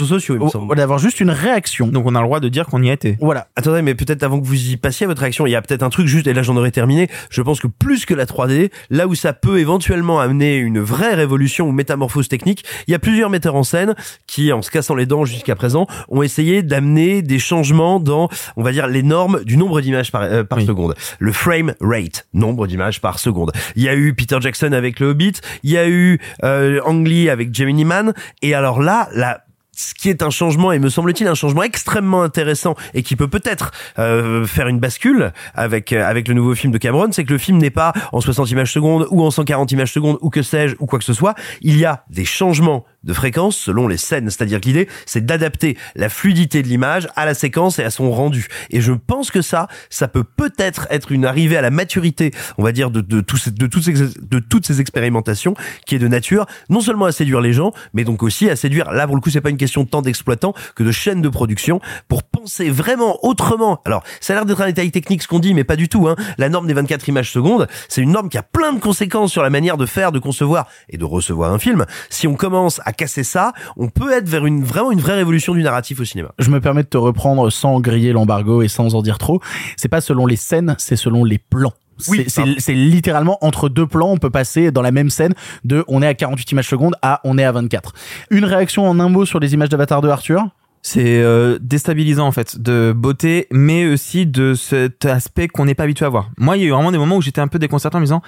d'avoir 0.77 0.99
juste 0.99 1.21
une 1.21 1.31
réaction. 1.31 1.87
Donc 1.89 2.06
on 2.07 2.15
a 2.15 2.21
le 2.21 2.27
droit 2.27 2.41
de 2.41 2.49
dire 2.49 2.67
qu'on 2.67 2.83
y 2.83 2.91
a 2.91 2.93
été. 2.93 3.17
Voilà. 3.21 3.49
Attendez, 3.57 3.83
mais 3.83 3.95
peut-être 3.95 4.23
avant 4.23 4.41
que 4.41 4.47
vous 4.47 4.71
y 4.71 4.77
passiez 4.77 5.07
votre 5.07 5.21
réaction, 5.21 5.47
il 5.47 5.51
y 5.51 5.57
a 5.57 5.63
peut-être 5.63 5.83
un 5.83 5.91
truc 5.91 6.07
juste, 6.07 6.27
et 6.27 6.33
là 6.35 6.43
j'en 6.43 6.57
aurais 6.57 6.71
terminé, 6.71 7.09
je 7.31 7.43
pense 7.43 7.61
que 7.61 7.67
plus 7.67 8.05
que 8.07 8.15
la 8.15 8.25
3D, 8.27 8.71
là 8.91 9.07
où 9.07 9.15
ça 9.15 9.33
peut 9.33 9.59
éventuellement 9.59 10.21
amener 10.21 10.57
une 10.57 10.81
vraie 10.81 11.15
révolution 11.15 11.69
ou 11.69 11.73
métamorphose 11.73 12.29
technique, 12.29 12.65
il 12.87 12.93
y 12.93 12.95
a 12.95 12.99
plusieurs 12.99 13.31
metteurs 13.31 13.55
en 13.55 13.63
scène 13.65 13.95
qui, 14.27 14.53
en 14.53 14.63
se 14.63 14.71
cassant 14.71 14.95
les 14.95 15.07
dents 15.07 15.25
jusqu'à 15.25 15.55
présent, 15.57 15.87
ont 16.09 16.23
essayé 16.23 16.63
d'amener 16.63 17.23
des 17.23 17.39
changements 17.39 18.01
dans, 18.01 18.29
on 18.57 18.63
va 18.63 18.73
dire, 18.73 18.87
les 18.87 19.03
normes 19.03 19.43
du 19.45 19.57
nombre 19.57 19.81
d'images 19.81 20.13
par, 20.13 20.23
euh, 20.23 20.45
par 20.45 20.59
Oui. 20.59 20.67
seconde. 20.67 20.95
Le 21.19 21.33
frame 21.33 21.75
rate, 21.81 22.27
nombre 22.35 22.67
d'images 22.67 23.01
par 23.01 23.19
seconde. 23.19 23.53
Il 23.75 23.83
y 23.83 23.89
a 23.89 23.95
eu 23.95 24.15
Peter 24.15 24.37
Jackson 24.41 24.73
avec 24.73 25.01
le 25.01 25.09
Hobbit, 25.09 25.35
il 25.63 25.71
y 25.71 25.79
a 25.79 25.89
eu 25.89 26.19
euh, 26.45 26.81
Ang 26.85 27.07
Lee 27.07 27.29
avec 27.31 27.55
Gemini 27.55 27.85
Man, 27.85 28.15
et 28.43 28.55
alors 28.55 28.81
là, 28.81 29.09
la 29.15 29.43
ce 29.77 29.95
qui 29.95 30.09
est 30.09 30.23
un 30.23 30.31
changement 30.31 30.73
et 30.73 30.79
me 30.79 30.89
semble-t-il 30.89 31.29
un 31.29 31.35
changement 31.35 31.63
extrêmement 31.63 32.23
intéressant 32.23 32.75
et 32.95 33.03
qui 33.03 33.15
peut 33.15 33.29
peut-être 33.29 33.71
euh, 33.99 34.47
faire 34.47 34.69
une 34.69 34.81
bascule 34.81 35.33
avec 35.55 35.93
euh, 35.93 36.05
avec 36.05 36.29
le 36.29 36.35
nouveau 36.35 36.55
film 36.55 36.73
de 36.73 36.79
Cameron, 36.79 37.13
c'est 37.13 37.25
que 37.25 37.33
le 37.33 37.39
film 37.39 37.59
n'est 37.59 37.71
pas 37.71 37.93
en 38.13 38.21
60 38.21 38.51
images 38.51 38.73
secondes 38.73 39.07
ou 39.11 39.23
en 39.23 39.31
140 39.31 39.71
images 39.73 39.93
secondes 39.93 40.19
ou 40.23 40.31
que 40.31 40.43
sais-je 40.43 40.77
ou 40.81 40.87
quoi 40.87 40.99
que 40.99 41.05
ce 41.05 41.13
soit. 41.13 41.35
Il 41.61 41.77
y 41.77 41.85
a 41.85 42.05
des 42.11 42.25
changements 42.25 42.85
de 43.07 43.13
fréquence 43.13 43.57
selon 43.57 43.89
les 43.89 43.97
scènes, 43.97 44.29
c'est-à-dire 44.29 44.61
que 44.61 44.67
l'idée 44.67 44.89
c'est 45.07 45.25
d'adapter 45.25 45.77
la 45.95 46.09
fluidité 46.09 46.63
de 46.63 46.69
l'image 46.69 47.09
à 47.17 47.25
la 47.25 47.35
séquence 47.35 47.79
et 47.79 47.85
à 47.85 47.91
son 47.91 48.11
rendu. 48.11 48.49
Et 48.71 48.81
je 48.81 48.93
pense 48.93 49.31
que 49.31 49.43
ça, 49.43 49.69
ça 49.89 50.09
peut 50.09 50.25
peut-être 50.25 50.87
être 50.91 51.13
une 51.13 51.25
arrivée 51.25 51.57
à 51.57 51.63
la 51.63 51.71
maturité, 51.71 52.33
on 52.59 52.65
va 52.65 52.73
dire 52.73 52.91
de 52.91 53.01
de 53.01 53.17
de 53.17 53.21
toutes 53.67 53.83
ces 53.83 53.93
de 53.93 54.39
toutes 54.39 54.67
ces 54.67 54.81
expérimentations 54.81 55.55
qui 55.87 55.95
est 55.95 55.99
de 55.99 56.09
nature 56.09 56.47
non 56.69 56.81
seulement 56.81 57.07
à 57.07 57.13
séduire 57.13 57.41
les 57.41 57.53
gens, 57.53 57.73
mais 57.95 58.05
donc 58.05 58.23
aussi 58.23 58.51
à 58.51 58.57
séduire. 58.57 58.91
Là 58.91 59.07
pour 59.07 59.17
le 59.17 59.23
coup 59.23 59.31
c'est 59.31 59.41
pas 59.41 59.51
une 59.51 59.57
question 59.57 59.85
de 59.85 59.89
temps 59.89 60.03
d'exploitant 60.03 60.55
que 60.75 60.83
de 60.83 60.93
chaîne 60.93 61.23
de 61.23 61.29
production 61.29 61.81
pour 62.09 62.23
penser 62.25 62.69
vraiment 62.71 63.25
autrement. 63.25 63.81
Alors 63.85 64.03
ça 64.21 64.33
a 64.33 64.37
l'air 64.37 64.47
d'être 64.47 64.61
un 64.61 64.67
détail 64.67 64.91
technique 64.91 65.23
ce 65.23 65.29
qu'on 65.29 65.39
dit, 65.39 65.55
mais 65.55 65.65
pas 65.65 65.77
du 65.77 65.89
tout. 65.89 66.09
Hein. 66.09 66.17
La 66.39 66.49
norme 66.49 66.67
des 66.67 66.75
24 66.75 67.09
images 67.09 67.31
secondes, 67.31 67.67
c'est 67.89 68.03
une 68.03 68.13
norme 68.13 68.29
qui 68.29 68.39
a 68.39 68.43
plein 68.43 68.73
de 68.73 68.81
conséquences 68.81 69.33
sur 69.33 69.43
la 69.43 69.51
manière 69.51 69.77
de 69.77 69.87
faire, 69.87 70.13
de 70.13 70.19
concevoir 70.19 70.67
et 70.89 70.97
de 70.97 71.05
recevoir 71.05 71.53
un 71.53 71.59
film. 71.59 71.87
Si 72.11 72.27
on 72.27 72.35
commence 72.35 72.81
à 72.85 72.93
casser 72.97 73.23
ça, 73.23 73.53
on 73.77 73.89
peut 73.89 74.13
être 74.13 74.29
vers 74.29 74.45
une 74.47 74.65
vraiment 74.65 74.91
une 74.91 75.01
vraie 75.01 75.15
révolution 75.15 75.55
du 75.55 75.63
narratif 75.63 76.01
au 76.01 76.05
cinéma. 76.05 76.33
Je 76.39 76.51
me 76.51 76.61
permets 76.61 76.83
de 76.83 76.89
te 76.89 76.97
reprendre 76.97 77.49
sans 77.51 77.81
griller 77.81 78.13
l'embargo 78.13 78.63
et 78.63 78.69
sans 78.69 78.95
en 78.97 79.03
dire 79.03 79.19
trop. 79.19 79.41
C'est 79.77 79.89
pas 79.89 80.01
selon 80.01 80.27
les 80.27 80.37
scènes, 80.37 80.75
c'est 80.79 80.97
selon 80.97 81.23
les 81.25 81.39
plans. 81.39 81.73
Oui, 82.09 82.25
C'est- 82.29 82.75
littéralement 82.75 83.39
entre 83.41 83.69
deux 83.71 83.87
plans, 83.87 84.11
on 84.11 84.19
peut 84.19 84.29
passer 84.29 84.71
dans 84.71 84.83
la 84.83 84.93
même 84.93 85.09
scène 85.09 85.33
de 85.65 85.83
on 85.89 86.03
est 86.03 86.07
à 86.07 86.13
48 86.15 86.53
images 86.53 86.69
secondes 86.69 86.95
à 87.01 87.21
on 87.25 87.39
est 87.39 87.45
à 87.45 87.53
24. 87.53 87.93
Une 88.31 88.45
réaction 88.45 88.87
en 88.87 89.01
un 89.01 89.09
mot 89.09 89.25
sur 89.25 89.41
les 89.41 89.55
images 89.55 89.71
d'Avatar 89.71 90.03
de 90.03 90.09
Arthur? 90.09 90.43
C'est 90.83 91.21
euh, 91.23 91.59
déstabilisant 91.61 92.27
en 92.29 92.33
fait 92.33 92.61
de 92.61 92.93
beauté, 92.95 93.47
mais 93.51 93.87
aussi 93.87 94.25
de 94.27 94.55
cet 94.55 95.05
aspect 95.07 95.49
qu'on 95.49 95.65
n'est 95.65 95.75
pas 95.75 95.83
habitué 95.85 96.05
à 96.05 96.09
voir. 96.11 96.31
Moi, 96.39 96.57
il 96.57 96.63
y 96.63 96.67
a 96.67 96.69
eu 96.69 96.71
vraiment 96.73 96.93
des 96.93 96.99
moments 96.99 97.17
où 97.17 97.23
j'étais 97.23 97.41
un 97.41 97.49
peu 97.49 97.59
déconcerté 97.59 97.97
en 97.97 98.01
me 98.01 98.05
disant 98.05 98.23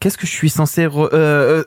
qu'est-ce 0.00 0.18
que 0.18 0.26
je 0.26 0.32
suis 0.32 0.50
censé 0.50 0.84
euh, 0.84 1.08
euh, 1.12 1.64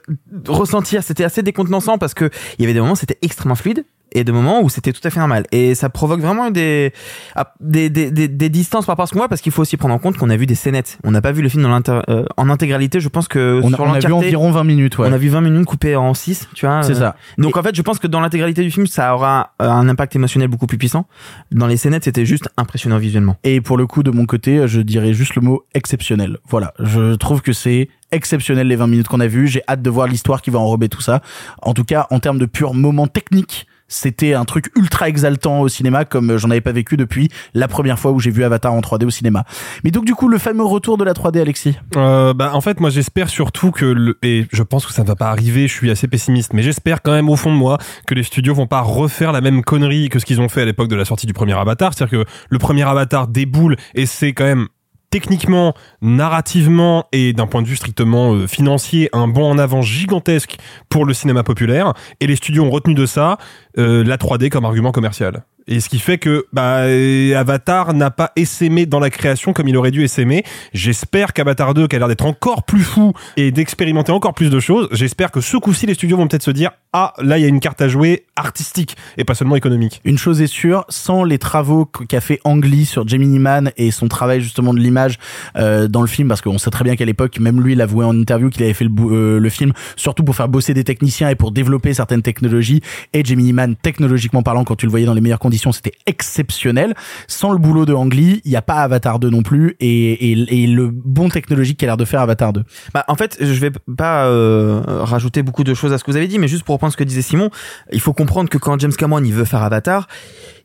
ressentir? 0.47 1.03
C'était 1.03 1.23
assez 1.23 1.43
décontenançant 1.43 1.97
parce 1.97 2.13
que 2.13 2.29
il 2.57 2.61
y 2.61 2.65
avait 2.65 2.73
des 2.73 2.81
moments 2.81 2.95
c'était 2.95 3.19
extrêmement 3.21 3.55
fluide 3.55 3.85
et 4.13 4.23
des 4.23 4.31
moments 4.31 4.61
où 4.61 4.69
c'était 4.69 4.93
tout 4.93 5.01
à 5.03 5.09
fait 5.09 5.19
normal. 5.19 5.45
Et 5.51 5.75
ça 5.75 5.89
provoque 5.89 6.21
vraiment 6.21 6.51
des 6.51 6.93
ah, 7.35 7.53
des, 7.59 7.89
des, 7.89 8.11
des, 8.11 8.27
des 8.27 8.49
distances 8.49 8.85
par 8.85 8.93
rapport 8.93 9.03
à 9.03 9.07
ce 9.07 9.13
qu'on 9.13 9.19
voit 9.19 9.27
parce 9.27 9.41
qu'il 9.41 9.51
faut 9.51 9.61
aussi 9.61 9.77
prendre 9.77 9.93
en 9.93 9.99
compte 9.99 10.17
qu'on 10.17 10.29
a 10.29 10.37
vu 10.37 10.45
des 10.45 10.55
scénettes. 10.55 10.99
On 11.03 11.11
n'a 11.11 11.21
pas 11.21 11.31
vu 11.31 11.41
le 11.41 11.49
film 11.49 11.63
dans 11.63 11.73
euh, 12.09 12.25
en 12.37 12.49
intégralité. 12.49 12.99
Je 12.99 13.09
pense 13.09 13.27
que 13.27 13.61
On 13.63 13.73
a, 13.73 13.75
sur 13.75 13.83
on 13.83 13.93
a 13.93 13.99
vu 13.99 14.13
environ 14.13 14.51
20 14.51 14.63
minutes, 14.63 14.97
ouais. 14.97 15.09
on 15.09 15.13
a 15.13 15.17
vu 15.17 15.29
20 15.29 15.41
minutes 15.41 15.65
coupées 15.65 15.95
en 15.95 16.13
6, 16.13 16.49
tu 16.53 16.65
vois. 16.65 16.83
C'est 16.83 16.93
euh, 16.93 16.99
ça. 16.99 17.15
donc 17.37 17.57
en 17.57 17.63
fait, 17.63 17.75
je 17.75 17.81
pense 17.81 17.99
que 17.99 18.07
dans 18.07 18.19
l'intégralité 18.19 18.63
du 18.63 18.71
film, 18.71 18.87
ça 18.87 19.13
aura 19.15 19.53
euh, 19.61 19.69
un 19.69 19.89
impact 19.89 20.15
émotionnel 20.15 20.47
beaucoup 20.47 20.67
plus 20.67 20.77
puissant. 20.77 21.05
Dans 21.51 21.67
les 21.67 21.77
scénettes, 21.77 22.03
c'était 22.03 22.25
juste 22.25 22.49
impressionnant 22.57 22.97
visuellement. 22.97 23.37
Et 23.43 23.61
pour 23.61 23.77
le 23.77 23.87
coup, 23.87 24.03
de 24.03 24.11
mon 24.11 24.25
côté, 24.25 24.67
je 24.67 24.81
dirais 24.81 25.13
juste 25.13 25.35
le 25.35 25.41
mot 25.41 25.65
exceptionnel. 25.73 26.37
Voilà. 26.47 26.73
Je 26.79 27.15
trouve 27.15 27.41
que 27.41 27.53
c'est 27.53 27.89
exceptionnel 28.11 28.67
les 28.67 28.75
20 28.75 28.87
minutes 28.87 29.07
qu'on 29.07 29.19
a 29.19 29.27
vues. 29.27 29.47
J'ai 29.47 29.61
hâte 29.67 29.81
de 29.81 29.89
voir 29.89 30.07
l'histoire 30.07 30.41
qui 30.41 30.51
va 30.51 30.59
enrober 30.59 30.87
tout 30.87 31.01
ça. 31.01 31.21
En 31.61 31.73
tout 31.73 31.83
cas, 31.83 32.07
en 32.11 32.19
termes 32.19 32.37
de 32.37 32.45
pur 32.45 32.73
moment 32.73 33.07
technique, 33.07 33.67
c'était 33.93 34.33
un 34.33 34.45
truc 34.45 34.71
ultra 34.75 35.09
exaltant 35.09 35.61
au 35.61 35.67
cinéma 35.67 36.05
comme 36.05 36.37
j'en 36.37 36.49
avais 36.49 36.61
pas 36.61 36.71
vécu 36.71 36.97
depuis 36.97 37.29
la 37.53 37.67
première 37.67 37.99
fois 37.99 38.11
où 38.11 38.19
j'ai 38.19 38.31
vu 38.31 38.43
Avatar 38.43 38.73
en 38.73 38.79
3D 38.79 39.05
au 39.05 39.09
cinéma. 39.09 39.45
Mais 39.83 39.91
donc 39.91 40.05
du 40.05 40.15
coup, 40.15 40.27
le 40.27 40.37
fameux 40.37 40.63
retour 40.63 40.97
de 40.97 41.03
la 41.03 41.13
3D, 41.13 41.41
Alexis? 41.41 41.77
Euh, 41.95 42.33
bah, 42.33 42.51
en 42.53 42.61
fait, 42.61 42.79
moi, 42.79 42.89
j'espère 42.89 43.29
surtout 43.29 43.71
que, 43.71 44.15
et 44.21 44.45
je 44.51 44.63
pense 44.63 44.85
que 44.85 44.93
ça 44.93 45.03
ne 45.03 45.07
va 45.07 45.15
pas 45.15 45.29
arriver, 45.29 45.67
je 45.67 45.73
suis 45.73 45.91
assez 45.91 46.07
pessimiste, 46.07 46.53
mais 46.53 46.63
j'espère 46.63 47.01
quand 47.01 47.11
même 47.11 47.29
au 47.29 47.35
fond 47.35 47.51
de 47.51 47.57
moi 47.57 47.77
que 48.07 48.15
les 48.15 48.23
studios 48.23 48.53
vont 48.53 48.67
pas 48.67 48.81
refaire 48.81 49.31
la 49.31 49.41
même 49.41 49.63
connerie 49.63 50.09
que 50.09 50.19
ce 50.19 50.25
qu'ils 50.25 50.41
ont 50.41 50.49
fait 50.49 50.61
à 50.61 50.65
l'époque 50.65 50.87
de 50.87 50.95
la 50.95 51.05
sortie 51.05 51.27
du 51.27 51.33
premier 51.33 51.53
Avatar. 51.53 51.93
C'est-à-dire 51.93 52.23
que 52.23 52.29
le 52.49 52.59
premier 52.59 52.83
Avatar 52.83 53.27
déboule 53.27 53.75
et 53.95 54.05
c'est 54.05 54.33
quand 54.33 54.45
même 54.45 54.67
techniquement, 55.13 55.75
narrativement 56.01 57.05
et 57.11 57.33
d'un 57.33 57.45
point 57.45 57.61
de 57.61 57.67
vue 57.67 57.75
strictement 57.75 58.33
euh, 58.33 58.47
financier, 58.47 59.11
un 59.13 59.27
bond 59.27 59.45
en 59.45 59.59
avant 59.59 59.83
gigantesque 59.83 60.57
pour 60.89 61.05
le 61.05 61.13
cinéma 61.13 61.43
populaire. 61.43 61.93
Et 62.19 62.25
les 62.25 62.35
studios 62.35 62.63
ont 62.63 62.71
retenu 62.71 62.95
de 62.95 63.05
ça 63.05 63.37
euh, 63.77 64.03
la 64.03 64.17
3D 64.17 64.49
comme 64.49 64.65
argument 64.65 64.91
commercial. 64.91 65.45
Et 65.67 65.79
ce 65.79 65.89
qui 65.89 65.99
fait 65.99 66.17
que 66.17 66.45
bah, 66.51 66.79
euh, 66.79 67.35
Avatar 67.35 67.93
n'a 67.93 68.11
pas 68.11 68.31
essaimé 68.35 68.85
dans 68.85 68.99
la 68.99 69.09
création 69.09 69.53
comme 69.53 69.67
il 69.67 69.77
aurait 69.77 69.91
dû 69.91 70.03
essaimer. 70.03 70.43
J'espère 70.73 71.33
qu'Avatar 71.33 71.73
2, 71.73 71.87
qui 71.87 71.95
a 71.95 71.99
l'air 71.99 72.07
d'être 72.07 72.25
encore 72.25 72.63
plus 72.63 72.83
fou 72.83 73.13
et 73.37 73.51
d'expérimenter 73.51 74.11
encore 74.11 74.33
plus 74.33 74.49
de 74.49 74.59
choses, 74.59 74.89
j'espère 74.91 75.31
que 75.31 75.41
ce 75.41 75.57
coup-ci, 75.57 75.85
les 75.85 75.93
studios 75.93 76.17
vont 76.17 76.27
peut-être 76.27 76.43
se 76.43 76.51
dire 76.51 76.71
ah 76.91 77.13
là 77.21 77.37
il 77.37 77.41
y 77.41 77.45
a 77.45 77.47
une 77.47 77.59
carte 77.59 77.81
à 77.81 77.87
jouer 77.87 78.25
artistique 78.35 78.97
et 79.17 79.23
pas 79.23 79.35
seulement 79.35 79.55
économique. 79.55 80.01
Une 80.03 80.17
chose 80.17 80.41
est 80.41 80.47
sûre, 80.47 80.85
sans 80.89 81.23
les 81.23 81.39
travaux 81.39 81.85
qu'a 81.85 82.21
fait 82.21 82.39
Ang 82.43 82.63
Lee 82.63 82.85
sur 82.85 83.07
Gemini 83.07 83.39
Man 83.39 83.71
et 83.77 83.91
son 83.91 84.07
travail 84.07 84.41
justement 84.41 84.73
de 84.73 84.79
l'image 84.79 85.17
euh, 85.55 85.87
dans 85.87 86.01
le 86.01 86.07
film, 86.07 86.27
parce 86.27 86.41
qu'on 86.41 86.57
sait 86.57 86.69
très 86.69 86.83
bien 86.83 86.95
qu'à 86.95 87.05
l'époque, 87.05 87.39
même 87.39 87.61
lui, 87.61 87.73
il 87.73 87.81
avoué 87.81 88.05
en 88.05 88.17
interview 88.17 88.49
qu'il 88.49 88.63
avait 88.63 88.73
fait 88.73 88.85
le, 88.85 88.91
euh, 88.99 89.39
le 89.39 89.49
film 89.49 89.73
surtout 89.95 90.23
pour 90.23 90.35
faire 90.35 90.49
bosser 90.49 90.73
des 90.73 90.83
techniciens 90.83 91.29
et 91.29 91.35
pour 91.35 91.51
développer 91.51 91.93
certaines 91.93 92.21
technologies. 92.21 92.81
Et 93.13 93.23
Gemini 93.23 93.53
Man, 93.53 93.75
technologiquement 93.81 94.43
parlant, 94.43 94.63
quand 94.63 94.75
tu 94.75 94.85
le 94.85 94.91
voyais 94.91 95.05
dans 95.05 95.13
les 95.13 95.21
meilleures 95.21 95.39
conditions, 95.39 95.52
c'était 95.57 95.93
exceptionnel. 96.05 96.93
Sans 97.27 97.51
le 97.51 97.57
boulot 97.57 97.85
de 97.85 97.93
Ang 97.93 98.13
il 98.13 98.41
n'y 98.45 98.55
a 98.55 98.61
pas 98.61 98.75
Avatar 98.75 99.19
2 99.19 99.29
non 99.29 99.41
plus, 99.41 99.75
et, 99.79 100.31
et, 100.31 100.67
le 100.67 100.89
bon 100.89 101.29
technologique 101.29 101.79
qu'a 101.79 101.87
l'air 101.87 101.97
de 101.97 102.05
faire 102.05 102.21
Avatar 102.21 102.53
2. 102.53 102.63
Bah, 102.93 103.03
en 103.07 103.15
fait, 103.15 103.37
je 103.39 103.59
vais 103.59 103.71
pas 103.97 104.27
euh, 104.27 104.81
rajouter 104.85 105.43
beaucoup 105.43 105.63
de 105.63 105.73
choses 105.73 105.93
à 105.93 105.97
ce 105.97 106.03
que 106.03 106.11
vous 106.11 106.17
avez 106.17 106.27
dit, 106.27 106.39
mais 106.39 106.47
juste 106.47 106.63
pour 106.63 106.73
reprendre 106.73 106.93
ce 106.93 106.97
que 106.97 107.03
disait 107.03 107.21
Simon, 107.21 107.49
il 107.91 107.99
faut 107.99 108.13
comprendre 108.13 108.49
que 108.49 108.57
quand 108.57 108.79
James 108.79 108.93
Cameron 108.93 109.23
il 109.23 109.33
veut 109.33 109.45
faire 109.45 109.63
Avatar, 109.63 110.07